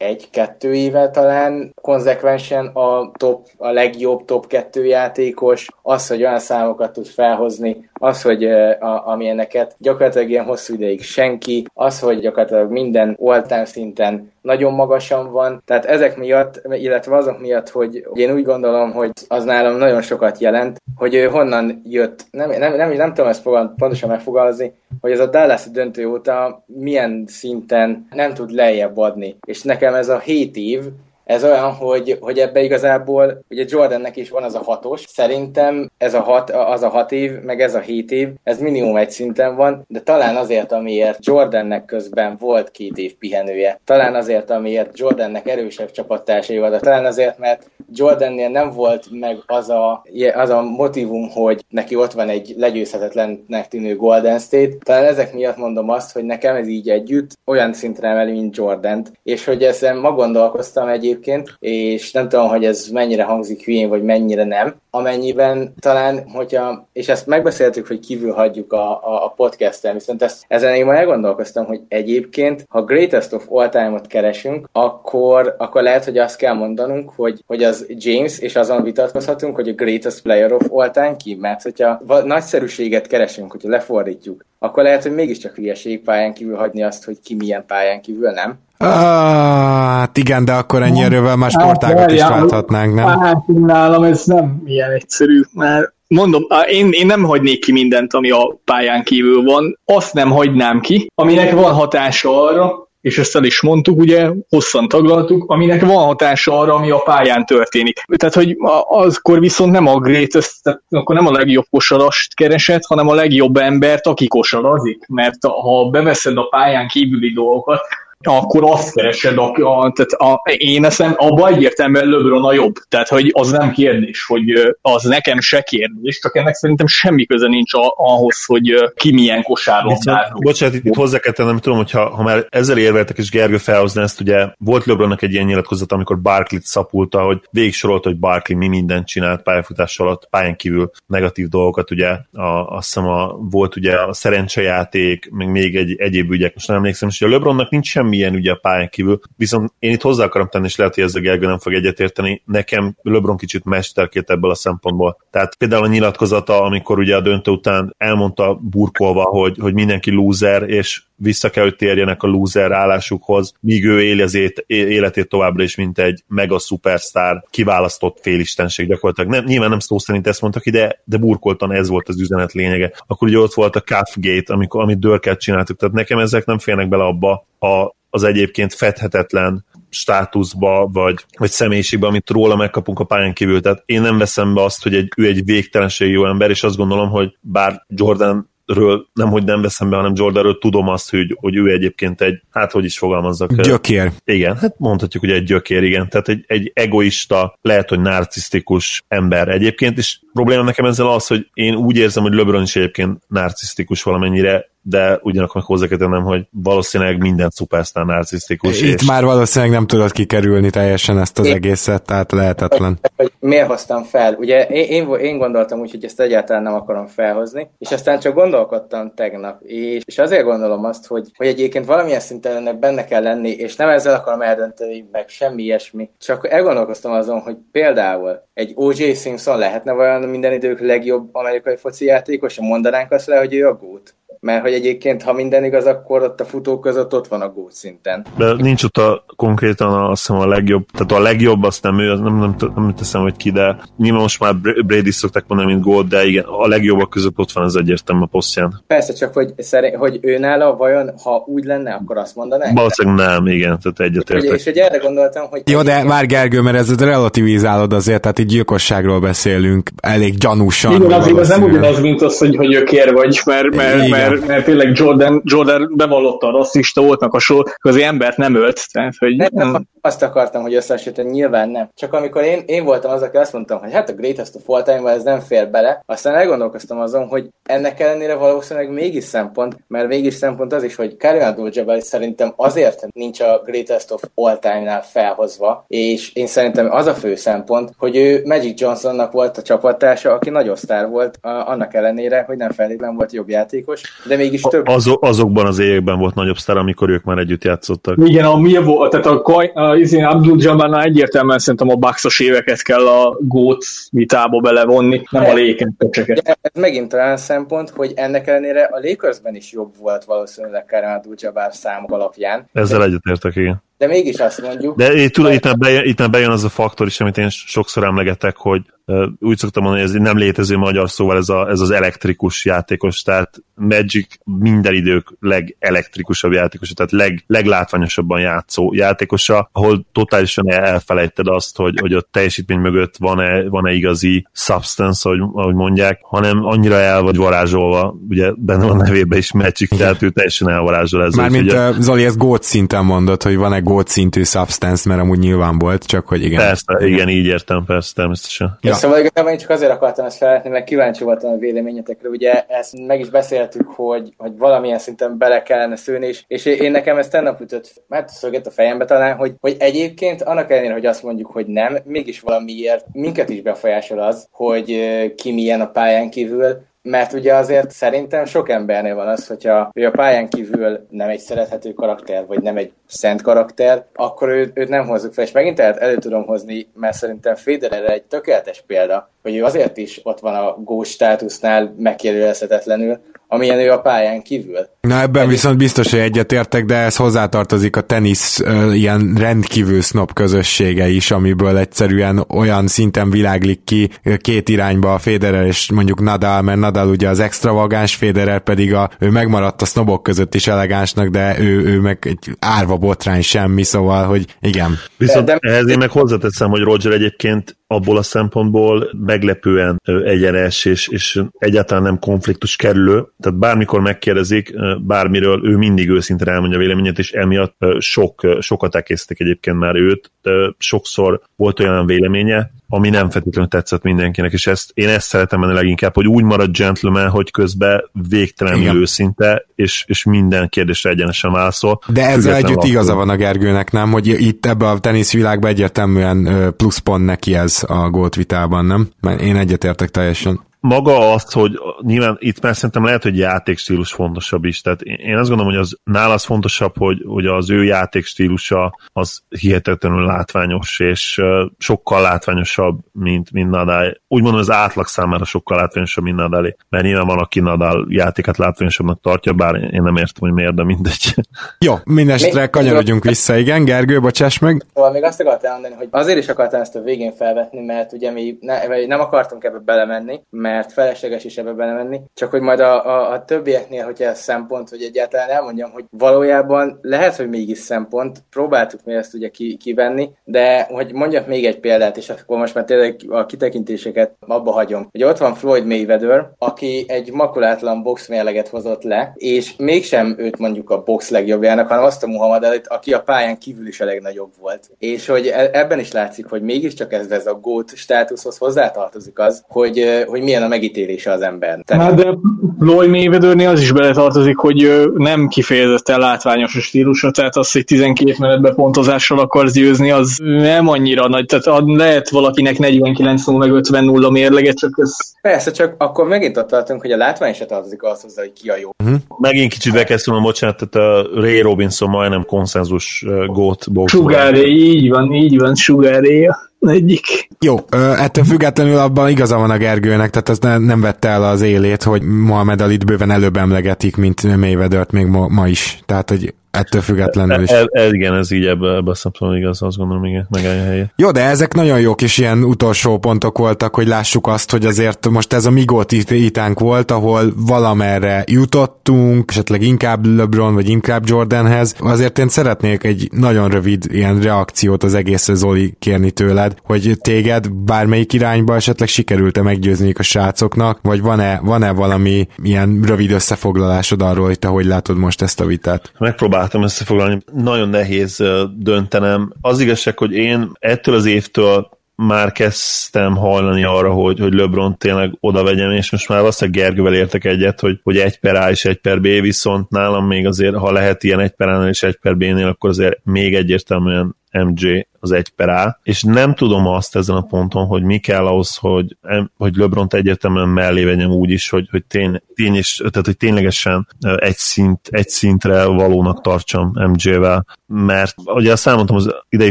11-2 0.00 0.62
éve 0.62 1.10
talán 1.10 1.74
konzekvensen 1.80 2.66
a 2.66 3.10
top, 3.18 3.46
a 3.56 3.70
legjobb 3.70 4.24
top 4.24 4.46
2 4.46 4.84
játékos, 4.84 5.66
az, 5.82 6.08
hogy 6.08 6.22
olyan 6.22 6.38
számokat 6.38 6.92
tud 6.92 7.06
felhozni, 7.06 7.90
az, 7.92 8.22
hogy 8.22 8.44
a, 8.44 9.08
amilyeneket 9.08 9.74
gyakorlatilag 9.78 10.30
ilyen 10.30 10.44
hosszú 10.44 10.74
ideig 10.74 11.02
senki, 11.02 11.66
az, 11.74 12.00
hogy 12.00 12.20
gyakorlatilag 12.20 12.70
minden 12.70 13.16
all 13.20 13.64
szinten 13.64 14.32
nagyon 14.42 14.72
magasan 14.72 15.32
van, 15.32 15.62
tehát 15.66 15.84
ezek 15.84 16.16
miatt, 16.16 16.60
illetve 16.70 17.16
azok 17.16 17.40
miatt, 17.40 17.68
hogy 17.68 18.06
én 18.14 18.32
úgy 18.32 18.44
gondolom, 18.44 18.92
hogy 18.92 19.10
az 19.28 19.44
nálam 19.44 19.76
nagyon 19.76 20.02
sokat 20.02 20.38
jelent, 20.38 20.76
hogy 20.96 21.14
ő 21.14 21.26
honnan 21.26 21.82
jött, 21.84 22.24
nem, 22.30 22.50
nem, 22.50 22.76
nem, 22.76 22.92
nem 22.92 23.14
tudom 23.14 23.30
ezt 23.30 23.42
fogal, 23.42 23.74
pontosan 23.76 24.08
megfogalmazni, 24.08 24.72
hogy 25.00 25.10
ez 25.10 25.20
a 25.20 25.26
Dallas 25.26 25.70
döntő 25.70 26.08
óta 26.08 26.64
milyen 26.66 27.24
szinten 27.26 28.06
nem 28.10 28.34
tud 28.34 28.50
lejjebb 28.50 28.96
adni. 28.96 29.36
És 29.46 29.62
nekem 29.62 29.89
ez 29.94 30.08
a 30.08 30.20
7 30.20 30.56
év, 30.56 30.84
ez 31.30 31.44
olyan, 31.44 31.72
hogy, 31.72 32.18
hogy 32.20 32.38
ebbe 32.38 32.62
igazából, 32.62 33.44
ugye 33.50 33.64
Jordannek 33.68 34.16
is 34.16 34.30
van 34.30 34.42
az 34.42 34.54
a 34.54 34.62
hatos, 34.62 35.04
szerintem 35.08 35.90
ez 35.98 36.14
a 36.14 36.20
hat, 36.20 36.50
az 36.50 36.82
a 36.82 36.88
hat 36.88 37.12
év, 37.12 37.40
meg 37.42 37.60
ez 37.60 37.74
a 37.74 37.78
hét 37.78 38.10
év, 38.10 38.28
ez 38.42 38.60
minimum 38.60 38.96
egy 38.96 39.10
szinten 39.10 39.56
van, 39.56 39.84
de 39.88 40.00
talán 40.00 40.36
azért, 40.36 40.72
amiért 40.72 41.26
Jordannek 41.26 41.84
közben 41.84 42.36
volt 42.36 42.70
két 42.70 42.98
év 42.98 43.14
pihenője, 43.14 43.80
talán 43.84 44.14
azért, 44.14 44.50
amiért 44.50 44.98
Jordannek 44.98 45.48
erősebb 45.48 45.90
csapattársai 45.90 46.58
voltak, 46.58 46.80
talán 46.80 47.04
azért, 47.04 47.38
mert 47.38 47.70
Jordannél 47.92 48.48
nem 48.48 48.70
volt 48.70 49.06
meg 49.10 49.38
az 49.46 49.68
a, 49.68 50.04
az 50.34 50.50
a 50.50 50.62
motivum, 50.62 51.30
hogy 51.30 51.64
neki 51.68 51.96
ott 51.96 52.12
van 52.12 52.28
egy 52.28 52.54
legyőzhetetlennek 52.56 53.68
tűnő 53.68 53.96
Golden 53.96 54.38
State. 54.38 54.76
Talán 54.84 55.04
ezek 55.04 55.34
miatt 55.34 55.56
mondom 55.56 55.88
azt, 55.88 56.12
hogy 56.12 56.24
nekem 56.24 56.56
ez 56.56 56.66
így 56.66 56.88
együtt 56.88 57.30
olyan 57.44 57.72
szintre 57.72 58.08
emeli, 58.08 58.32
mint 58.32 58.56
Jordan-t, 58.56 59.12
és 59.22 59.44
hogy 59.44 59.62
ezen 59.62 59.96
ma 59.96 60.12
gondolkoztam 60.12 60.88
egyébként, 60.88 61.18
egyébként, 61.20 61.56
és 61.58 62.12
nem 62.12 62.28
tudom, 62.28 62.48
hogy 62.48 62.64
ez 62.64 62.88
mennyire 62.88 63.24
hangzik 63.24 63.64
hülyén, 63.64 63.88
vagy 63.88 64.02
mennyire 64.02 64.44
nem, 64.44 64.74
amennyiben 64.90 65.74
talán, 65.80 66.28
hogyha, 66.32 66.88
és 66.92 67.08
ezt 67.08 67.26
megbeszéltük, 67.26 67.86
hogy 67.86 68.00
kívül 68.00 68.32
hagyjuk 68.32 68.72
a, 68.72 68.90
a, 68.90 69.24
a 69.24 69.32
podcast-en, 69.36 69.94
viszont 69.94 70.22
ezt, 70.22 70.44
ezen 70.48 70.74
én 70.74 70.86
már 70.86 70.96
elgondolkoztam, 70.96 71.64
hogy 71.64 71.80
egyébként, 71.88 72.64
ha 72.68 72.84
Greatest 72.84 73.32
of 73.32 73.46
All 73.50 73.68
Time-ot 73.68 74.06
keresünk, 74.06 74.68
akkor, 74.72 75.54
akkor 75.58 75.82
lehet, 75.82 76.04
hogy 76.04 76.18
azt 76.18 76.36
kell 76.36 76.54
mondanunk, 76.54 77.10
hogy, 77.16 77.42
hogy 77.46 77.62
az 77.62 77.86
James, 77.88 78.38
és 78.38 78.56
azon 78.56 78.82
vitatkozhatunk, 78.82 79.54
hogy 79.54 79.68
a 79.68 79.72
Greatest 79.72 80.22
Player 80.22 80.52
of 80.52 80.66
All 80.70 80.90
Time 80.90 81.16
ki, 81.16 81.34
mert 81.40 81.62
hogyha 81.62 82.02
nagyszerűséget 82.24 83.06
keresünk, 83.06 83.50
hogyha 83.50 83.68
lefordítjuk, 83.68 84.44
akkor 84.58 84.82
lehet, 84.82 85.02
hogy 85.02 85.14
mégiscsak 85.14 85.54
hülyeség 85.54 86.02
pályán 86.02 86.34
kívül 86.34 86.56
hagyni 86.56 86.82
azt, 86.82 87.04
hogy 87.04 87.20
ki 87.20 87.34
milyen 87.34 87.64
pályán 87.66 88.00
kívül, 88.00 88.30
nem? 88.30 88.58
Hát 88.78 90.16
igen, 90.16 90.44
de 90.44 90.52
akkor 90.52 90.82
ennyi 90.82 91.02
erővel 91.02 91.36
már 91.36 91.50
sportágot 91.50 91.98
hát, 91.98 92.12
is 92.12 92.22
válthatnánk, 92.22 92.94
nem? 92.94 93.06
Hát 93.06 93.46
nálam 93.46 94.02
ez 94.02 94.24
nem 94.24 94.62
ilyen 94.64 94.79
egyszerű, 94.88 95.40
mert 95.52 95.92
mondom, 96.06 96.46
én, 96.68 96.90
én 96.92 97.06
nem 97.06 97.22
hagynék 97.22 97.60
ki 97.60 97.72
mindent, 97.72 98.14
ami 98.14 98.30
a 98.30 98.60
pályán 98.64 99.02
kívül 99.04 99.42
van, 99.42 99.78
azt 99.84 100.14
nem 100.14 100.30
hagynám 100.30 100.80
ki, 100.80 101.10
aminek 101.14 101.52
van 101.52 101.72
hatása 101.72 102.44
arra, 102.44 102.88
és 103.00 103.18
ezt 103.18 103.36
el 103.36 103.44
is 103.44 103.60
mondtuk, 103.60 103.98
ugye, 103.98 104.30
hosszan 104.48 104.88
taglaltuk, 104.88 105.50
aminek 105.50 105.80
van 105.80 106.04
hatása 106.04 106.58
arra, 106.58 106.74
ami 106.74 106.90
a 106.90 106.98
pályán 106.98 107.46
történik. 107.46 108.02
Tehát, 108.16 108.34
hogy 108.34 108.56
azkor 108.88 109.40
viszont 109.40 109.72
nem 109.72 109.86
a 109.86 109.98
greatest, 109.98 110.62
tehát 110.62 110.82
akkor 110.88 111.14
nem 111.14 111.26
a 111.26 111.32
legjobb 111.32 111.64
kosarast 111.70 112.34
keresett, 112.34 112.84
hanem 112.84 113.08
a 113.08 113.14
legjobb 113.14 113.56
embert, 113.56 114.06
aki 114.06 114.26
kosarazik, 114.26 115.04
mert 115.08 115.44
ha 115.44 115.90
beveszed 115.90 116.36
a 116.36 116.48
pályán 116.48 116.88
kívüli 116.88 117.32
dolgokat, 117.32 117.80
akkor 118.28 118.64
azt 118.64 118.94
keresed, 118.94 119.38
a, 119.38 119.50
a, 119.50 119.92
tehát 119.92 120.10
a, 120.10 120.42
én 120.56 120.84
eszem, 120.84 121.14
abban 121.16 121.52
egyértelműen 121.52 122.06
LeBron 122.08 122.44
a 122.44 122.52
jobb. 122.52 122.74
Tehát, 122.88 123.08
hogy 123.08 123.30
az 123.32 123.50
nem 123.50 123.70
kérdés, 123.72 124.24
hogy 124.24 124.76
az 124.80 125.04
nekem 125.04 125.40
se 125.40 125.62
kérdés, 125.62 126.18
csak 126.20 126.36
ennek 126.36 126.54
szerintem 126.54 126.86
semmi 126.86 127.26
köze 127.26 127.48
nincs 127.48 127.74
a, 127.74 127.94
ahhoz, 127.96 128.44
hogy 128.44 128.92
ki 128.94 129.12
milyen 129.12 129.42
kosáron 129.42 129.96
Bocsánat, 130.32 130.74
itt, 130.74 130.84
itt 130.84 130.94
hozzá 130.94 131.18
kell 131.18 131.32
tennem, 131.32 131.58
tudom, 131.58 131.78
hogy 131.78 131.90
ha, 131.90 132.08
ha 132.08 132.22
már 132.22 132.46
ezzel 132.48 132.78
érveltek, 132.78 133.18
és 133.18 133.30
Gergő 133.30 133.56
felhozna 133.56 134.02
ezt, 134.02 134.20
ugye 134.20 134.48
volt 134.58 134.84
LeBronnak 134.84 135.22
egy 135.22 135.32
ilyen 135.32 135.46
nyilatkozat, 135.46 135.92
amikor 135.92 136.20
Barkley-t 136.20 136.64
szapulta, 136.64 137.22
hogy 137.22 137.40
végig 137.50 137.74
sorolta, 137.74 138.08
hogy 138.08 138.18
Barkley 138.18 138.58
mi 138.58 138.68
mindent 138.68 139.06
csinált 139.06 139.42
pályafutás 139.42 139.98
alatt, 139.98 140.28
pályán 140.30 140.56
kívül 140.56 140.90
negatív 141.06 141.48
dolgokat, 141.48 141.90
ugye 141.90 142.08
a, 142.32 142.66
azt 142.76 142.86
hiszem 142.86 143.08
a, 143.08 143.36
volt 143.50 143.76
ugye 143.76 143.94
a 143.94 144.12
szerencsejáték, 144.12 145.28
meg 145.30 145.50
még 145.50 145.76
egy, 145.76 145.94
egyéb 145.98 146.30
ügyek, 146.30 146.54
most 146.54 146.68
nem 146.68 146.76
emlékszem, 146.76 147.08
és 147.08 147.22
a 147.22 147.28
LeBronnak 147.28 147.70
nincs 147.70 147.86
semmi 147.86 148.09
semmilyen 148.10 148.34
ugye 148.34 148.52
a 148.52 148.58
pályán 148.62 148.88
kívül, 148.88 149.20
viszont 149.36 149.72
én 149.78 149.92
itt 149.92 150.02
hozzá 150.02 150.24
akarom 150.24 150.48
tenni, 150.48 150.66
és 150.66 150.76
lehet, 150.76 150.94
hogy 150.94 151.04
ezzel 151.04 151.22
Gergő 151.22 151.46
nem 151.46 151.58
fog 151.58 151.72
egyetérteni, 151.72 152.42
nekem 152.44 152.96
LeBron 153.02 153.36
kicsit 153.36 153.64
mesterkét 153.64 154.30
ebből 154.30 154.50
a 154.50 154.54
szempontból. 154.54 155.16
Tehát 155.30 155.54
például 155.54 155.84
a 155.84 155.88
nyilatkozata, 155.88 156.62
amikor 156.62 156.98
ugye 156.98 157.16
a 157.16 157.20
döntő 157.20 157.50
után 157.50 157.94
elmondta 157.98 158.54
burkolva, 158.54 159.22
hogy, 159.22 159.56
hogy 159.60 159.74
mindenki 159.74 160.10
loser, 160.10 160.62
és 160.62 161.02
vissza 161.22 161.50
kell, 161.50 161.62
hogy 161.62 161.76
térjenek 161.76 162.22
a 162.22 162.26
loser 162.26 162.72
állásukhoz, 162.72 163.54
míg 163.60 163.84
ő 163.84 164.02
éli 164.02 164.22
az 164.22 164.38
életét 164.66 165.28
továbbra 165.28 165.62
is, 165.62 165.76
mint 165.76 165.98
egy 165.98 166.22
mega 166.28 166.58
superstar, 166.58 167.44
kiválasztott 167.50 168.18
félistenség 168.22 168.88
gyakorlatilag. 168.88 169.30
Nem, 169.30 169.44
nyilván 169.44 169.70
nem 169.70 169.78
szó 169.78 169.98
szerint 169.98 170.26
ezt 170.26 170.40
mondtak 170.40 170.66
ide, 170.66 171.02
de 171.04 171.16
burkoltan 171.16 171.72
ez 171.72 171.88
volt 171.88 172.08
az 172.08 172.20
üzenet 172.20 172.52
lényege. 172.52 172.92
Akkor 173.06 173.28
ugye 173.28 173.38
ott 173.38 173.54
volt 173.54 173.76
a 173.76 173.80
Cuff 173.80 174.14
Gate, 174.14 174.52
amikor, 174.52 174.82
amit 174.82 174.98
Dörket 174.98 175.40
csináltuk, 175.40 175.78
tehát 175.78 175.94
nekem 175.94 176.18
ezek 176.18 176.44
nem 176.44 176.58
félnek 176.58 176.88
bele 176.88 177.04
abba 177.04 177.46
a, 177.58 177.94
az 178.10 178.22
egyébként 178.22 178.74
fedhetetlen 178.74 179.64
státuszba, 179.90 180.88
vagy, 180.92 181.24
vagy 181.38 181.50
személyiségbe, 181.50 182.06
amit 182.06 182.30
róla 182.30 182.56
megkapunk 182.56 182.98
a 182.98 183.04
pályán 183.04 183.32
kívül. 183.32 183.60
Tehát 183.60 183.82
én 183.86 184.00
nem 184.00 184.18
veszem 184.18 184.54
be 184.54 184.62
azt, 184.62 184.82
hogy 184.82 184.94
egy, 184.94 185.12
ő 185.16 185.26
egy 185.26 185.44
végtelenség 185.44 186.10
jó 186.10 186.26
ember, 186.26 186.50
és 186.50 186.62
azt 186.62 186.76
gondolom, 186.76 187.10
hogy 187.10 187.36
bár 187.40 187.84
Jordan 187.88 188.50
ről 188.74 189.06
nem, 189.12 189.28
hogy 189.28 189.44
nem 189.44 189.62
veszem 189.62 189.90
be, 189.90 189.96
hanem 189.96 190.12
Jordanről 190.14 190.58
tudom 190.58 190.88
azt, 190.88 191.10
hogy, 191.10 191.36
hogy 191.40 191.56
ő 191.56 191.72
egyébként 191.72 192.20
egy, 192.20 192.42
hát 192.50 192.72
hogy 192.72 192.84
is 192.84 192.98
fogalmazzak. 192.98 193.54
Gyökér. 193.54 194.12
Igen, 194.24 194.56
hát 194.56 194.74
mondhatjuk, 194.78 195.22
hogy 195.22 195.32
egy 195.32 195.44
gyökér, 195.44 195.82
igen. 195.82 196.08
Tehát 196.08 196.28
egy, 196.28 196.44
egy 196.46 196.70
egoista, 196.74 197.58
lehet, 197.62 197.88
hogy 197.88 198.00
narcisztikus 198.00 199.04
ember 199.08 199.48
egyébként, 199.48 199.98
és 199.98 200.20
probléma 200.32 200.62
nekem 200.62 200.84
ezzel 200.84 201.06
az, 201.06 201.26
hogy 201.26 201.50
én 201.54 201.74
úgy 201.74 201.96
érzem, 201.96 202.22
hogy 202.22 202.34
LeBron 202.34 202.62
is 202.62 202.76
egyébként 202.76 203.22
narcisztikus 203.28 204.02
valamennyire, 204.02 204.68
de 204.82 205.18
ugyanakkor 205.22 205.62
hozzá 205.64 205.86
kell 205.86 205.98
tennem, 205.98 206.22
hogy 206.22 206.46
valószínűleg 206.50 207.18
minden 207.18 207.50
szupersztár 207.50 208.04
narcisztikus. 208.04 208.80
Itt 208.82 209.00
és... 209.00 209.06
már 209.06 209.24
valószínűleg 209.24 209.74
nem 209.74 209.86
tudod 209.86 210.12
kikerülni 210.12 210.70
teljesen 210.70 211.18
ezt 211.18 211.38
az 211.38 211.46
én... 211.46 211.54
egészet, 211.54 212.02
tehát 212.02 212.32
lehetetlen. 212.32 212.98
Hogy, 213.16 213.32
miért 213.38 213.66
hoztam 213.66 214.02
fel? 214.02 214.34
Ugye 214.34 214.66
én, 214.66 214.84
én, 214.88 215.14
én 215.14 215.38
gondoltam 215.38 215.80
úgy, 215.80 215.90
hogy 215.90 216.04
ezt 216.04 216.20
egyáltalán 216.20 216.62
nem 216.62 216.74
akarom 216.74 217.06
felhozni, 217.06 217.70
és 217.78 217.90
aztán 217.90 218.18
csak 218.18 218.34
gondolkodtam 218.34 219.12
tegnap, 219.14 219.62
és, 219.62 220.02
és 220.06 220.18
azért 220.18 220.44
gondolom 220.44 220.84
azt, 220.84 221.06
hogy, 221.06 221.28
hogy 221.36 221.46
egyébként 221.46 221.86
valamilyen 221.86 222.20
szinten 222.20 222.56
ennek 222.56 222.78
benne 222.78 223.04
kell 223.04 223.22
lenni, 223.22 223.50
és 223.50 223.76
nem 223.76 223.88
ezzel 223.88 224.14
akarom 224.14 224.42
eldönteni, 224.42 225.08
meg 225.12 225.28
semmi 225.28 225.62
ilyesmi, 225.62 226.10
csak 226.18 226.48
elgondolkoztam 226.50 227.12
azon, 227.12 227.40
hogy 227.40 227.56
például 227.72 228.48
egy 228.54 228.72
O.J. 228.74 229.12
Simpson 229.12 229.58
lehetne 229.58 229.92
vajon 229.92 230.19
minden 230.26 230.52
idők 230.52 230.80
legjobb 230.80 231.34
amerikai 231.34 231.76
foci 231.76 232.04
játékos, 232.04 232.60
mondanánk 232.60 233.12
azt 233.12 233.26
le, 233.26 233.38
hogy 233.38 233.54
ő 233.54 233.68
a 233.68 233.74
gót? 233.74 234.14
Mert 234.40 234.62
hogy 234.62 234.72
egyébként, 234.72 235.22
ha 235.22 235.32
minden 235.32 235.64
igaz, 235.64 235.84
akkor 235.84 236.22
ott 236.22 236.40
a 236.40 236.44
futók 236.44 236.80
között 236.80 237.14
ott 237.14 237.26
van 237.26 237.40
a 237.40 237.48
gól 237.48 237.68
szinten. 237.70 238.26
De 238.36 238.52
nincs 238.52 238.84
ott 238.84 238.96
a, 238.96 239.24
konkrétan 239.36 240.10
azt 240.10 240.26
hiszem 240.26 240.40
a 240.40 240.46
legjobb, 240.46 240.86
tehát 240.92 241.12
a 241.12 241.22
legjobb 241.22 241.62
azt 241.62 241.82
nem 241.82 241.98
ő, 241.98 242.14
nem, 242.14 242.38
nem, 242.38 242.54
nem, 242.58 242.72
nem 242.74 242.94
teszem, 242.94 243.22
hogy 243.22 243.36
ki, 243.36 243.50
de 243.50 243.76
nyilván 243.96 244.20
most 244.20 244.40
már 244.40 244.54
Brady 244.86 245.10
szokták 245.10 245.44
mondani, 245.46 245.72
mint 245.72 245.84
gól, 245.84 246.02
de 246.02 246.24
igen, 246.24 246.44
a 246.44 246.66
legjobbak 246.66 247.10
között 247.10 247.38
ott 247.38 247.52
van 247.52 247.64
az 247.64 247.76
egyértelmű 247.76 248.22
a 248.22 248.26
posztján. 248.26 248.82
Persze, 248.86 249.12
csak 249.12 249.34
hogy, 249.34 249.52
szerint, 249.58 249.94
hogy 249.94 250.18
ő 250.20 250.38
nála 250.38 250.76
vajon, 250.76 251.10
ha 251.22 251.44
úgy 251.46 251.64
lenne, 251.64 251.92
akkor 251.92 252.16
azt 252.16 252.36
mondanánk? 252.36 252.76
Valószínűleg 252.76 253.26
nem, 253.26 253.46
igen, 253.46 253.78
tehát 253.82 254.00
egyetértek. 254.00 254.58
És 254.58 254.64
hogy 254.64 254.78
erre 254.78 254.96
gondoltam, 254.96 255.48
hogy... 255.50 255.62
Jó, 255.70 255.82
de 255.82 256.04
már 256.04 256.26
Gergő, 256.26 256.60
mert 256.60 256.76
ez 256.76 257.00
relativizálod 257.00 257.92
azért, 257.92 258.20
tehát 258.20 258.38
itt 258.38 258.46
gyilkosságról 258.46 259.20
beszélünk, 259.20 259.90
elég 260.02 260.34
gyanúsan. 260.34 260.92
Igen, 260.92 261.12
azért 261.12 261.38
az 261.38 261.48
nem 261.48 261.62
ugyanaz, 261.62 262.00
mint 262.00 262.22
az, 262.22 262.38
hogy, 262.38 262.56
hogy 262.56 262.74
ökér 262.74 263.12
vagy, 263.12 263.40
mert, 263.44 263.74
mert, 263.74 264.08
mert 264.08 264.29
mert, 264.30 264.46
mert 264.46 264.64
tényleg 264.64 264.96
Jordan, 264.96 265.42
Jordan 265.44 265.92
bevallotta 265.96 266.46
a 266.46 266.50
rasszista 266.50 267.02
volt, 267.02 267.20
meg 267.20 267.34
a 267.34 267.38
sor, 267.38 267.74
az 267.76 267.96
embert 267.96 268.36
nem 268.36 268.54
ölt. 268.54 268.92
Tehát, 268.92 269.14
hogy 269.18 269.36
nem, 269.36 269.86
azt 270.00 270.22
akartam, 270.22 270.62
hogy 270.62 270.74
összehasonlítani, 270.74 271.30
nyilván 271.30 271.68
nem. 271.68 271.88
Csak 271.94 272.12
amikor 272.12 272.42
én, 272.42 272.62
én 272.66 272.84
voltam 272.84 273.10
az, 273.10 273.22
aki 273.22 273.36
azt 273.36 273.52
mondtam, 273.52 273.78
hogy 273.78 273.92
hát 273.92 274.08
a 274.08 274.14
greatest 274.14 274.54
of 274.54 274.68
all 274.68 274.82
time 274.82 275.10
ez 275.10 275.22
nem 275.22 275.40
fér 275.40 275.68
bele, 275.68 276.02
aztán 276.06 276.34
elgondolkoztam 276.34 277.00
azon, 277.00 277.26
hogy 277.26 277.48
ennek 277.62 278.00
ellenére 278.00 278.34
valószínűleg 278.34 278.92
mégis 278.92 279.24
szempont, 279.24 279.76
mert 279.88 280.08
mégis 280.08 280.34
szempont 280.34 280.72
az 280.72 280.82
is, 280.82 280.94
hogy 280.94 281.16
Karim 281.16 281.42
Abdul-Jabbar 281.42 282.02
szerintem 282.02 282.52
azért 282.56 283.06
nincs 283.12 283.40
a 283.40 283.62
greatest 283.64 284.10
of 284.10 284.22
all 284.34 284.58
time-nál 284.58 285.02
felhozva, 285.02 285.84
és 285.88 286.32
én 286.34 286.46
szerintem 286.46 286.92
az 286.92 287.06
a 287.06 287.14
fő 287.14 287.34
szempont, 287.34 287.90
hogy 287.98 288.16
ő 288.16 288.42
Magic 288.44 288.80
Johnsonnak 288.80 289.32
volt 289.32 289.58
a 289.58 289.62
csapattársa, 289.62 290.32
aki 290.32 290.50
nagy 290.50 290.76
sztár 290.76 291.08
volt, 291.08 291.38
annak 291.42 291.94
ellenére, 291.94 292.44
hogy 292.46 292.56
nem 292.56 292.70
feltétlenül 292.70 293.16
volt 293.16 293.32
jobb 293.32 293.48
játékos, 293.48 294.02
de 294.24 294.36
mégis 294.36 294.60
több. 294.60 294.88
Az, 294.88 295.16
azokban 295.20 295.66
az 295.66 295.78
években 295.78 296.18
volt 296.18 296.34
nagyobb 296.34 296.56
sztár, 296.56 296.76
amikor 296.76 297.10
ők 297.10 297.24
már 297.24 297.38
együtt 297.38 297.64
játszottak. 297.64 298.16
Igen, 298.24 298.44
a 298.44 298.56
mi 298.56 298.76
volt, 298.76 299.10
tehát 299.10 299.26
a, 299.26 299.42
a, 299.44 299.80
a 299.80 299.96
Abdul 300.22 300.56
Jabbarnál 300.58 301.02
egyértelműen 301.02 301.58
szerintem 301.58 301.88
a 301.88 301.94
baxos 301.94 302.40
éveket 302.40 302.82
kell 302.82 303.06
a 303.06 303.36
gót 303.40 303.84
vitába 304.10 304.60
belevonni, 304.60 305.22
nem 305.30 305.44
a 305.44 305.54
lékentecseket. 305.54 306.58
Ez 306.60 306.80
megint 306.80 307.08
talán 307.08 307.36
szempont, 307.36 307.90
hogy 307.90 308.12
ennek 308.16 308.46
ellenére 308.46 308.84
a 308.84 309.00
Lakersben 309.02 309.54
is 309.54 309.72
jobb 309.72 309.92
volt 309.98 310.24
valószínűleg 310.24 310.84
Karim 310.84 311.08
Abdul 311.08 311.34
Jabbar 311.36 311.72
számok 311.72 312.12
alapján. 312.12 312.68
Ezzel 312.72 313.02
egyetértek, 313.02 313.56
igen 313.56 313.82
de 314.00 314.06
mégis 314.06 314.38
azt 314.38 314.62
mondjuk. 314.62 314.96
De 314.96 315.12
én 315.12 315.30
tudom, 315.30 315.52
itt, 315.52 315.78
bejön, 315.78 316.04
itt 316.04 316.30
bejön 316.30 316.50
az 316.50 316.64
a 316.64 316.68
faktor 316.68 317.06
is, 317.06 317.20
amit 317.20 317.38
én 317.38 317.48
sokszor 317.48 318.04
emlegetek, 318.04 318.56
hogy 318.56 318.82
uh, 319.06 319.26
úgy 319.40 319.58
szoktam 319.58 319.82
mondani, 319.82 320.04
hogy 320.06 320.14
ez 320.16 320.22
nem 320.22 320.36
létező 320.36 320.76
magyar 320.76 321.10
szóval 321.10 321.36
ez, 321.36 321.48
a, 321.48 321.68
ez 321.68 321.80
az 321.80 321.90
elektrikus 321.90 322.64
játékos, 322.64 323.22
tehát 323.22 323.62
Magic 323.74 324.26
minden 324.44 324.94
idők 324.94 325.32
legelektrikusabb 325.40 326.52
játékosa, 326.52 326.94
tehát 326.94 327.12
leg, 327.12 327.44
leglátványosabban 327.46 328.40
játszó 328.40 328.92
játékosa, 328.94 329.68
ahol 329.72 330.06
totálisan 330.12 330.70
elfelejted 330.70 331.46
azt, 331.48 331.76
hogy, 331.76 331.98
hogy 332.00 332.12
a 332.12 332.20
teljesítmény 332.30 332.78
mögött 332.78 333.16
van-e, 333.18 333.68
van-e 333.68 333.92
igazi 333.92 334.46
substance, 334.52 335.28
ahogy, 335.28 335.40
ahogy 335.52 335.74
mondják, 335.74 336.20
hanem 336.22 336.64
annyira 336.64 336.94
el 336.94 337.22
vagy 337.22 337.36
varázsolva, 337.36 338.16
ugye 338.28 338.52
benne 338.56 338.86
van 338.86 339.00
a 339.00 339.02
nevében 339.02 339.38
is 339.38 339.52
Magic, 339.52 339.96
tehát 339.96 340.22
ő 340.22 340.30
teljesen 340.30 340.68
elvarázsol 340.68 341.24
ezzel. 341.24 341.42
Mármint 341.42 341.64
ugye... 341.64 341.92
Zoli, 342.00 342.24
ezt 342.24 342.38
gót 342.38 342.62
szinten 342.62 343.04
mondott, 343.04 343.42
hogy 343.42 343.56
van-e 343.56 343.80
gót 343.90 344.08
szintű 344.08 344.42
substance, 344.42 345.08
mert 345.08 345.20
amúgy 345.20 345.38
nyilván 345.38 345.78
volt, 345.78 346.04
csak 346.04 346.28
hogy 346.28 346.42
igen. 346.42 346.58
Persze, 346.58 346.96
igen, 346.98 347.08
igen 347.08 347.28
így 347.28 347.46
értem, 347.46 347.84
persze, 347.86 348.12
természetesen. 348.14 348.78
Ja. 348.80 348.94
Szóval 348.94 349.18
igazából 349.18 349.50
én 349.50 349.58
csak 349.58 349.70
azért 349.70 349.90
akartam 349.90 350.24
ezt 350.24 350.36
felvetni, 350.36 350.70
mert 350.70 350.84
kíváncsi 350.84 351.24
voltam 351.24 351.52
a 351.52 351.56
véleményetekre. 351.56 352.28
Ugye 352.28 352.64
ezt 352.68 353.06
meg 353.06 353.20
is 353.20 353.30
beszéltük, 353.30 353.88
hogy, 353.88 354.34
hogy 354.36 354.58
valamilyen 354.58 354.98
szinten 354.98 355.38
bele 355.38 355.62
kellene 355.62 355.96
szülni, 355.96 356.26
és, 356.26 356.44
és 356.46 356.64
én 356.64 356.90
nekem 356.90 357.18
ezt 357.18 357.30
tennap 357.30 357.60
ütött, 357.60 358.02
mert 358.08 358.28
szöget 358.28 358.66
a 358.66 358.70
fejembe 358.70 359.04
talán, 359.04 359.36
hogy, 359.36 359.54
hogy 359.60 359.76
egyébként 359.78 360.42
annak 360.42 360.70
ellenére, 360.70 360.92
hogy 360.92 361.06
azt 361.06 361.22
mondjuk, 361.22 361.50
hogy 361.50 361.66
nem, 361.66 361.98
mégis 362.04 362.40
valamiért 362.40 363.06
minket 363.12 363.48
is 363.48 363.62
befolyásol 363.62 364.18
az, 364.18 364.48
hogy 364.50 365.00
ki 365.36 365.52
milyen 365.52 365.80
a 365.80 365.90
pályán 365.90 366.30
kívül, 366.30 366.88
mert 367.02 367.32
ugye 367.32 367.54
azért 367.54 367.90
szerintem 367.90 368.44
sok 368.44 368.68
embernél 368.68 369.14
van 369.14 369.28
az, 369.28 369.46
hogyha 369.46 369.90
ő 369.94 370.06
a 370.06 370.10
pályán 370.10 370.48
kívül 370.48 371.06
nem 371.10 371.28
egy 371.28 371.38
szerethető 371.38 371.92
karakter, 371.92 372.46
vagy 372.46 372.62
nem 372.62 372.76
egy 372.76 372.92
szent 373.06 373.42
karakter, 373.42 374.06
akkor 374.14 374.48
őt, 374.48 374.78
őt 374.78 374.88
nem 374.88 375.06
hozzuk 375.06 375.32
fel. 375.32 375.44
És 375.44 375.52
megint 375.52 375.76
tehát 375.76 375.96
elő 375.96 376.16
tudom 376.16 376.44
hozni, 376.44 376.88
mert 376.94 377.16
szerintem 377.16 377.54
Federer 377.54 378.10
egy 378.10 378.22
tökéletes 378.22 378.84
példa, 378.86 379.30
hogy 379.42 379.56
ő 379.56 379.64
azért 379.64 379.96
is 379.96 380.20
ott 380.22 380.40
van 380.40 380.54
a 380.54 380.76
gós 380.84 381.08
státusznál 381.08 381.94
megkérdőjelezhetetlenül, 381.98 383.20
amilyen 383.52 383.78
ő 383.78 383.90
a 383.90 384.00
pályán 384.00 384.42
kívül 384.42 384.88
Na 385.00 385.20
ebben 385.20 385.48
viszont 385.48 385.76
biztos, 385.78 386.10
hogy 386.10 386.18
egyetértek, 386.18 386.84
de 386.84 386.94
ez 386.94 387.16
hozzátartozik 387.16 387.96
a 387.96 388.00
tenisz 388.00 388.58
uh, 388.58 388.96
ilyen 388.96 389.34
rendkívül 389.38 390.00
snob 390.00 390.32
közössége 390.32 391.08
is, 391.08 391.30
amiből 391.30 391.76
egyszerűen 391.76 392.44
olyan 392.48 392.86
szinten 392.86 393.30
világlik 393.30 393.84
ki 393.84 394.10
két 394.36 394.68
irányba 394.68 395.14
a 395.14 395.18
Federer 395.18 395.66
és 395.66 395.90
mondjuk 395.92 396.20
Nadal, 396.20 396.62
mert 396.62 396.78
Nadal 396.78 397.08
ugye 397.08 397.28
az 397.28 397.40
extravagáns, 397.40 398.14
Federer 398.14 398.60
pedig 398.60 398.94
a, 398.94 399.10
ő 399.18 399.30
megmaradt 399.30 399.82
a 399.82 399.84
snobok 399.84 400.22
között 400.22 400.54
is 400.54 400.66
elegánsnak, 400.66 401.28
de 401.28 401.58
ő, 401.58 401.84
ő 401.84 402.00
meg 402.00 402.18
egy 402.20 402.56
árva 402.58 402.96
botrány 402.96 403.42
semmi, 403.42 403.82
szóval, 403.82 404.24
hogy 404.24 404.44
igen. 404.60 404.98
Viszont 405.16 405.46
de, 405.46 405.58
de, 405.60 405.72
ehhez 405.72 405.88
én 405.88 405.98
meg 405.98 406.10
hozzáteszem, 406.10 406.70
hogy 406.70 406.80
Roger 406.80 407.12
egyébként 407.12 407.78
abból 407.92 408.16
a 408.16 408.22
szempontból 408.22 409.10
meglepően 409.24 410.00
egyenes 410.24 410.84
és, 410.84 411.08
és 411.08 411.42
egyáltalán 411.58 412.02
nem 412.02 412.18
konfliktus 412.18 412.76
kerülő. 412.76 413.26
Tehát 413.40 413.58
bármikor 413.58 414.00
megkérdezik 414.00 414.74
bármiről, 415.00 415.66
ő 415.66 415.76
mindig 415.76 416.08
őszintén 416.08 416.48
elmondja 416.48 416.76
a 416.78 416.80
véleményét, 416.80 417.18
és 417.18 417.32
emiatt 417.32 417.76
sok, 417.98 418.56
sokat 418.60 418.94
elkészítik 418.94 419.40
egyébként 419.40 419.78
már 419.78 419.94
őt. 419.94 420.30
Sokszor 420.78 421.40
volt 421.56 421.80
olyan 421.80 422.06
véleménye, 422.06 422.70
ami 422.92 423.08
nem 423.08 423.30
feltétlenül 423.30 423.70
tetszett 423.70 424.02
mindenkinek, 424.02 424.52
és 424.52 424.66
ezt, 424.66 424.90
én 424.94 425.08
ezt 425.08 425.26
szeretem 425.26 425.60
benne 425.60 425.72
leginkább, 425.72 426.14
hogy 426.14 426.26
úgy 426.26 426.44
marad 426.44 426.76
gentleman, 426.76 427.28
hogy 427.28 427.50
közben 427.50 428.10
végtelenül 428.28 429.00
őszinte, 429.00 429.66
és, 429.74 430.04
és 430.06 430.24
minden 430.24 430.68
kérdésre 430.68 431.10
egyenesen 431.10 431.52
válaszol. 431.52 432.00
De 432.06 432.26
ezzel 432.26 432.54
együtt 432.54 432.76
akkor. 432.76 432.88
igaza 432.88 433.14
van 433.14 433.28
a 433.28 433.36
Gergőnek, 433.36 433.90
nem? 433.90 434.12
Hogy 434.12 434.26
itt 434.26 434.66
ebbe 434.66 434.88
a 434.88 434.98
teniszvilágban 434.98 435.70
egyértelműen 435.70 436.72
pluszpont 436.76 437.24
neki 437.24 437.54
ez 437.54 437.84
a 437.86 438.08
gólt 438.10 438.34
vitában, 438.34 438.84
nem? 438.84 439.08
Mert 439.20 439.40
én 439.40 439.56
egyetértek 439.56 440.08
teljesen 440.08 440.68
maga 440.80 441.32
azt, 441.32 441.52
hogy 441.52 441.80
nyilván 442.00 442.36
itt 442.40 442.60
már 442.60 442.74
szerintem 442.74 443.04
lehet, 443.04 443.22
hogy 443.22 443.38
játékstílus 443.38 444.12
fontosabb 444.12 444.64
is. 444.64 444.80
Tehát 444.80 445.00
én 445.02 445.36
azt 445.36 445.48
gondolom, 445.48 445.72
hogy 445.72 445.82
az 445.82 445.98
nála 446.04 446.32
az 446.32 446.44
fontosabb, 446.44 446.96
hogy, 446.98 447.22
hogy 447.26 447.46
az 447.46 447.70
ő 447.70 447.84
játékstílusa 447.84 448.94
az 449.12 449.42
hihetetlenül 449.48 450.24
látványos, 450.24 451.00
és 451.00 451.40
sokkal 451.78 452.22
látványosabb, 452.22 452.98
mint, 453.12 453.52
mint 453.52 453.70
Nadal. 453.70 454.20
Úgy 454.28 454.42
mondom, 454.42 454.60
az 454.60 454.70
átlag 454.70 455.06
számára 455.06 455.44
sokkal 455.44 455.76
látványosabb, 455.76 456.24
mint 456.24 456.36
Nadal. 456.36 456.76
Mert 456.88 457.04
nyilván 457.04 457.26
van, 457.26 457.38
aki 457.38 457.60
Nadal 457.60 458.06
játékát 458.08 458.56
látványosabbnak 458.56 459.20
tartja, 459.20 459.52
bár 459.52 459.74
én 459.74 460.02
nem 460.02 460.16
értem, 460.16 460.40
hogy 460.40 460.52
miért, 460.52 460.74
de 460.74 460.84
mindegy. 460.84 461.34
Jó, 461.78 461.94
mindestre 462.04 462.66
kanyarodjunk 462.66 463.24
vissza, 463.24 463.56
igen. 463.56 463.84
Gergő, 463.84 464.20
bocsáss 464.20 464.58
meg. 464.58 464.84
Szóval 464.94 465.12
még 465.12 465.22
azt 465.22 465.40
akartam 465.40 465.72
mondani, 465.72 465.94
hogy 465.94 466.08
azért 466.10 466.38
is 466.38 466.48
akartam 466.48 466.80
ezt 466.80 466.96
a 466.96 467.00
végén 467.00 467.32
felvetni, 467.32 467.84
mert 467.84 468.12
ugye 468.12 468.30
mi 468.30 468.56
ne, 468.60 469.06
nem 469.06 469.20
akartunk 469.20 469.64
ebbe 469.64 469.78
belemenni, 469.78 470.40
mert 470.50 470.69
mert 470.70 470.92
felesleges 470.92 471.44
is 471.44 471.56
ebbe 471.56 471.72
belemenni. 471.72 472.20
Csak 472.34 472.50
hogy 472.50 472.60
majd 472.60 472.80
a, 472.80 473.06
a, 473.06 473.32
a 473.32 473.44
többieknél, 473.44 474.04
hogyha 474.04 474.24
ez 474.24 474.40
szempont, 474.40 474.88
hogy 474.88 475.02
egyáltalán 475.02 475.48
elmondjam, 475.48 475.90
hogy 475.90 476.04
valójában 476.10 476.98
lehet, 477.02 477.36
hogy 477.36 477.48
mégis 477.48 477.78
szempont, 477.78 478.42
próbáltuk 478.50 479.00
mi 479.04 479.14
ezt 479.14 479.34
ugye 479.34 479.48
ki, 479.48 479.76
kivenni, 479.76 480.30
de 480.44 480.82
hogy 480.82 481.12
mondjak 481.12 481.46
még 481.46 481.66
egy 481.66 481.80
példát, 481.80 482.16
és 482.16 482.28
akkor 482.28 482.58
most 482.58 482.74
már 482.74 482.84
tényleg 482.84 483.20
a 483.28 483.46
kitekintéseket 483.46 484.36
abba 484.40 484.72
hagyom. 484.72 485.08
Hogy 485.10 485.22
ott 485.22 485.38
van 485.38 485.54
Floyd 485.54 485.86
Mayweather, 485.86 486.50
aki 486.58 487.04
egy 487.08 487.32
makulátlan 487.32 488.02
boxmérleget 488.02 488.68
hozott 488.68 489.02
le, 489.02 489.32
és 489.34 489.76
mégsem 489.76 490.34
őt 490.38 490.58
mondjuk 490.58 490.90
a 490.90 491.02
box 491.02 491.30
legjobbjának, 491.30 491.88
hanem 491.88 492.04
azt 492.04 492.22
a 492.22 492.26
Muhammad 492.26 492.64
Ali, 492.64 492.80
aki 492.84 493.12
a 493.12 493.22
pályán 493.22 493.58
kívül 493.58 493.86
is 493.86 494.00
a 494.00 494.04
legnagyobb 494.04 494.52
volt. 494.60 494.90
És 494.98 495.26
hogy 495.26 495.46
e, 495.46 495.70
ebben 495.72 495.98
is 495.98 496.12
látszik, 496.12 496.46
hogy 496.46 496.62
mégiscsak 496.62 497.12
ez, 497.12 497.30
ez 497.30 497.46
a 497.46 497.54
GOAT 497.54 497.96
státuszhoz 497.96 498.58
hozzátartozik 498.58 499.38
az, 499.38 499.64
hogy, 499.68 500.24
hogy 500.26 500.42
milyen 500.42 500.59
a 500.62 500.68
megítélése 500.68 501.32
az 501.32 501.40
ember. 501.40 501.80
Tehát... 501.84 502.02
Hát 502.02 502.14
de 502.14 502.38
Floyd 502.78 503.10
mayweather 503.10 503.66
az 503.66 503.80
is 503.80 503.92
beletartozik, 503.92 504.56
hogy 504.56 505.08
nem 505.14 505.48
kifejezetten 505.48 506.18
látványos 506.18 506.76
a 506.76 506.80
stílusa, 506.80 507.30
tehát 507.30 507.56
az, 507.56 507.72
hogy 507.72 507.84
12 507.84 508.34
menetbe 508.38 508.72
pontozással 508.72 509.38
akarsz 509.38 509.72
győzni, 509.72 510.10
az 510.10 510.38
nem 510.42 510.88
annyira 510.88 511.28
nagy, 511.28 511.46
tehát 511.46 511.82
lehet 511.86 512.30
valakinek 512.30 512.78
49 512.78 513.46
0 513.46 513.58
meg 513.58 513.72
50 513.72 514.04
0 514.04 514.30
mérleget, 514.30 514.76
csak 514.76 514.90
ez... 514.96 515.16
Persze, 515.40 515.70
csak 515.70 515.94
akkor 515.98 516.28
megint 516.28 516.56
ott 516.56 516.68
tartunk, 516.68 517.00
hogy 517.00 517.12
a 517.12 517.16
látvány 517.16 517.54
se 517.54 517.64
tartozik 517.64 518.02
az 518.02 518.22
hozzá, 518.22 518.42
hogy 518.42 518.52
ki 518.52 518.68
a 518.68 518.76
jó. 518.76 518.90
Uh-huh. 519.04 519.20
Megint 519.38 519.72
kicsit 519.72 519.92
bekezdtem 519.92 520.34
a 520.34 520.40
bocsánat, 520.40 520.88
tehát 520.88 521.08
a 521.10 521.40
Ray 521.40 521.60
Robinson 521.60 522.10
majdnem 522.10 522.44
konszenzus 522.44 523.26
gót. 523.46 523.86
Sugáré, 524.04 524.70
így 524.70 525.08
van, 525.08 525.32
így 525.32 525.58
van, 525.58 525.74
Sugáré 525.74 526.48
egyik. 526.80 527.48
Jó, 527.60 527.76
ettől 528.16 528.44
függetlenül 528.44 528.98
abban 528.98 529.28
igaza 529.28 529.56
van 529.56 529.70
a 529.70 529.76
Gergőnek, 529.76 530.30
tehát 530.30 530.48
ez 530.48 530.58
ne, 530.58 530.78
nem 530.78 531.00
vette 531.00 531.28
el 531.28 531.44
az 531.44 531.60
élét, 531.60 532.02
hogy 532.02 532.22
Mohamed 532.22 532.80
Alit 532.80 533.06
bőven 533.06 533.30
előbb 533.30 533.56
emlegetik, 533.56 534.16
mint 534.16 534.56
mayweather 534.56 535.06
még 535.10 535.26
ma, 535.26 535.48
ma 535.48 535.68
is. 535.68 536.00
Tehát, 536.06 536.30
hogy 536.30 536.54
Ettől 536.70 537.00
függetlenül 537.00 537.62
is. 537.62 537.70
E, 537.70 537.84
e, 537.90 538.08
igen, 538.08 538.34
ez 538.34 538.50
így 538.50 538.66
ebbe, 538.66 538.94
ebbe 538.94 539.10
a 539.10 539.14
szempontból 539.14 539.60
igaz, 539.60 539.82
azt 539.82 539.96
gondolom, 539.96 540.24
igen, 540.24 540.46
megállja 540.50 540.82
a 540.82 540.84
helyét. 540.84 541.12
Jó, 541.16 541.30
de 541.30 541.42
ezek 541.42 541.74
nagyon 541.74 542.00
jók 542.00 542.22
és 542.22 542.38
ilyen 542.38 542.62
utolsó 542.64 543.18
pontok 543.18 543.58
voltak, 543.58 543.94
hogy 543.94 544.06
lássuk 544.06 544.46
azt, 544.46 544.70
hogy 544.70 544.86
azért 544.86 545.28
most 545.28 545.52
ez 545.52 545.66
a 545.66 545.70
Migot 545.70 546.12
itánk 546.12 546.78
volt, 546.78 547.10
ahol 547.10 547.52
valamerre 547.56 548.44
jutottunk, 548.46 549.50
esetleg 549.50 549.82
inkább 549.82 550.26
LeBron, 550.26 550.74
vagy 550.74 550.88
inkább 550.88 551.22
Jordanhez. 551.26 551.94
Azért 551.98 552.38
én 552.38 552.48
szeretnék 552.48 553.04
egy 553.04 553.28
nagyon 553.32 553.68
rövid 553.68 554.04
ilyen 554.08 554.40
reakciót 554.40 555.02
az 555.02 555.14
egészre 555.14 555.54
Zoli 555.54 555.94
kérni 555.98 556.30
tőled, 556.30 556.74
hogy 556.84 557.16
téged 557.20 557.72
bármelyik 557.72 558.32
irányba 558.32 558.74
esetleg 558.74 559.08
sikerült-e 559.08 559.62
meggyőzni 559.62 560.12
a 560.18 560.22
srácoknak, 560.22 560.98
vagy 561.02 561.22
van-e, 561.22 561.60
van-e 561.62 561.90
valami 561.90 562.48
ilyen 562.62 563.00
rövid 563.06 563.30
összefoglalásod 563.30 564.22
arról, 564.22 564.46
hogy 564.46 564.58
te 564.58 564.68
hogy 564.68 564.84
látod 564.84 565.16
most 565.16 565.42
ezt 565.42 565.60
a 565.60 565.66
vitát? 565.66 566.12
Megpróbál 566.18 566.59
próbáltam 566.60 566.82
összefoglalni, 566.82 567.42
nagyon 567.52 567.88
nehéz 567.88 568.42
döntenem. 568.76 569.52
Az 569.60 569.80
igazság, 569.80 570.18
hogy 570.18 570.32
én 570.32 570.70
ettől 570.78 571.14
az 571.14 571.26
évtől 571.26 571.88
már 572.14 572.52
kezdtem 572.52 573.36
hajlani 573.36 573.84
arra, 573.84 574.12
hogy, 574.12 574.38
hogy 574.38 574.52
LeBron 574.52 574.98
tényleg 574.98 575.36
oda 575.40 575.62
vegyem, 575.62 575.90
és 575.90 576.10
most 576.10 576.28
már 576.28 576.38
valószínűleg 576.38 576.80
Gergővel 576.80 577.14
értek 577.14 577.44
egyet, 577.44 577.80
hogy, 577.80 578.00
hogy 578.02 578.16
egy 578.16 578.38
per 578.38 578.56
A 578.56 578.70
és 578.70 578.84
egy 578.84 578.96
per 578.96 579.20
B, 579.20 579.22
viszont 579.22 579.90
nálam 579.90 580.26
még 580.26 580.46
azért, 580.46 580.76
ha 580.76 580.92
lehet 580.92 581.22
ilyen 581.22 581.40
egy 581.40 581.50
per 581.50 581.68
A-nál 581.68 581.88
és 581.88 582.02
egy 582.02 582.16
per 582.16 582.36
B-nél, 582.36 582.66
akkor 582.66 582.90
azért 582.90 583.20
még 583.24 583.54
egyértelműen 583.54 584.36
MJ 584.50 585.08
az 585.20 585.32
egy 585.32 585.48
per 585.48 585.68
A, 585.68 585.98
és 586.02 586.22
nem 586.22 586.54
tudom 586.54 586.86
azt 586.86 587.16
ezen 587.16 587.36
a 587.36 587.40
ponton, 587.40 587.86
hogy 587.86 588.02
mi 588.02 588.18
kell 588.18 588.46
ahhoz, 588.46 588.76
hogy, 588.76 589.16
hogy 589.56 589.76
lebron 589.76 590.06
egyértelműen 590.10 590.68
mellé 590.68 591.04
vegyem 591.04 591.30
úgy 591.30 591.50
is, 591.50 591.68
hogy, 591.68 591.88
hogy, 591.90 592.04
tény, 592.04 592.42
tény 592.54 592.74
is, 592.74 592.96
tehát, 592.96 593.26
hogy 593.26 593.36
ténylegesen 593.36 594.08
egy, 594.36 594.56
szint, 594.56 595.00
egy 595.10 595.28
szintre 595.28 595.84
valónak 595.84 596.40
tartsam 596.40 596.92
MJ-vel, 596.94 597.66
mert 597.86 598.34
ugye 598.44 598.72
azt 598.72 598.86
elmondtam 598.86 599.16
az 599.16 599.34
idei 599.48 599.70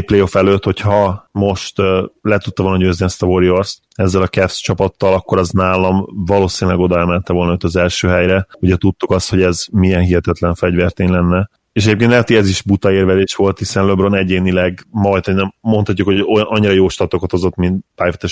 playoff 0.00 0.34
előtt, 0.34 0.64
hogy 0.64 0.80
ha 0.80 1.28
most 1.32 1.78
le 2.22 2.38
tudta 2.38 2.62
volna 2.62 2.78
győzni 2.78 3.04
ezt 3.04 3.22
a 3.22 3.26
Warriors 3.26 3.78
ezzel 3.94 4.22
a 4.22 4.26
Cavs 4.26 4.60
csapattal, 4.60 5.12
akkor 5.14 5.38
az 5.38 5.50
nálam 5.50 6.06
valószínűleg 6.26 6.80
oda 6.80 6.98
emelte 6.98 7.32
volna 7.32 7.52
őt 7.52 7.64
az 7.64 7.76
első 7.76 8.08
helyre. 8.08 8.46
Ugye 8.60 8.76
tudtuk 8.76 9.10
azt, 9.10 9.30
hogy 9.30 9.42
ez 9.42 9.64
milyen 9.72 10.00
hihetetlen 10.00 10.54
fegyvertény 10.54 11.10
lenne, 11.10 11.50
és 11.72 11.86
egyébként 11.86 12.10
lehet, 12.10 12.26
hogy 12.26 12.36
ez 12.36 12.48
is 12.48 12.62
buta 12.62 12.92
érvelés 12.92 13.34
volt, 13.34 13.58
hiszen 13.58 13.86
LeBron 13.86 14.14
egyénileg 14.14 14.86
majd 14.90 15.34
nem 15.34 15.54
mondhatjuk, 15.60 16.08
hogy 16.08 16.20
olyan, 16.20 16.46
annyira 16.46 16.72
jó 16.72 16.88
statokat 16.88 17.30
hozott, 17.30 17.56
mint 17.56 17.84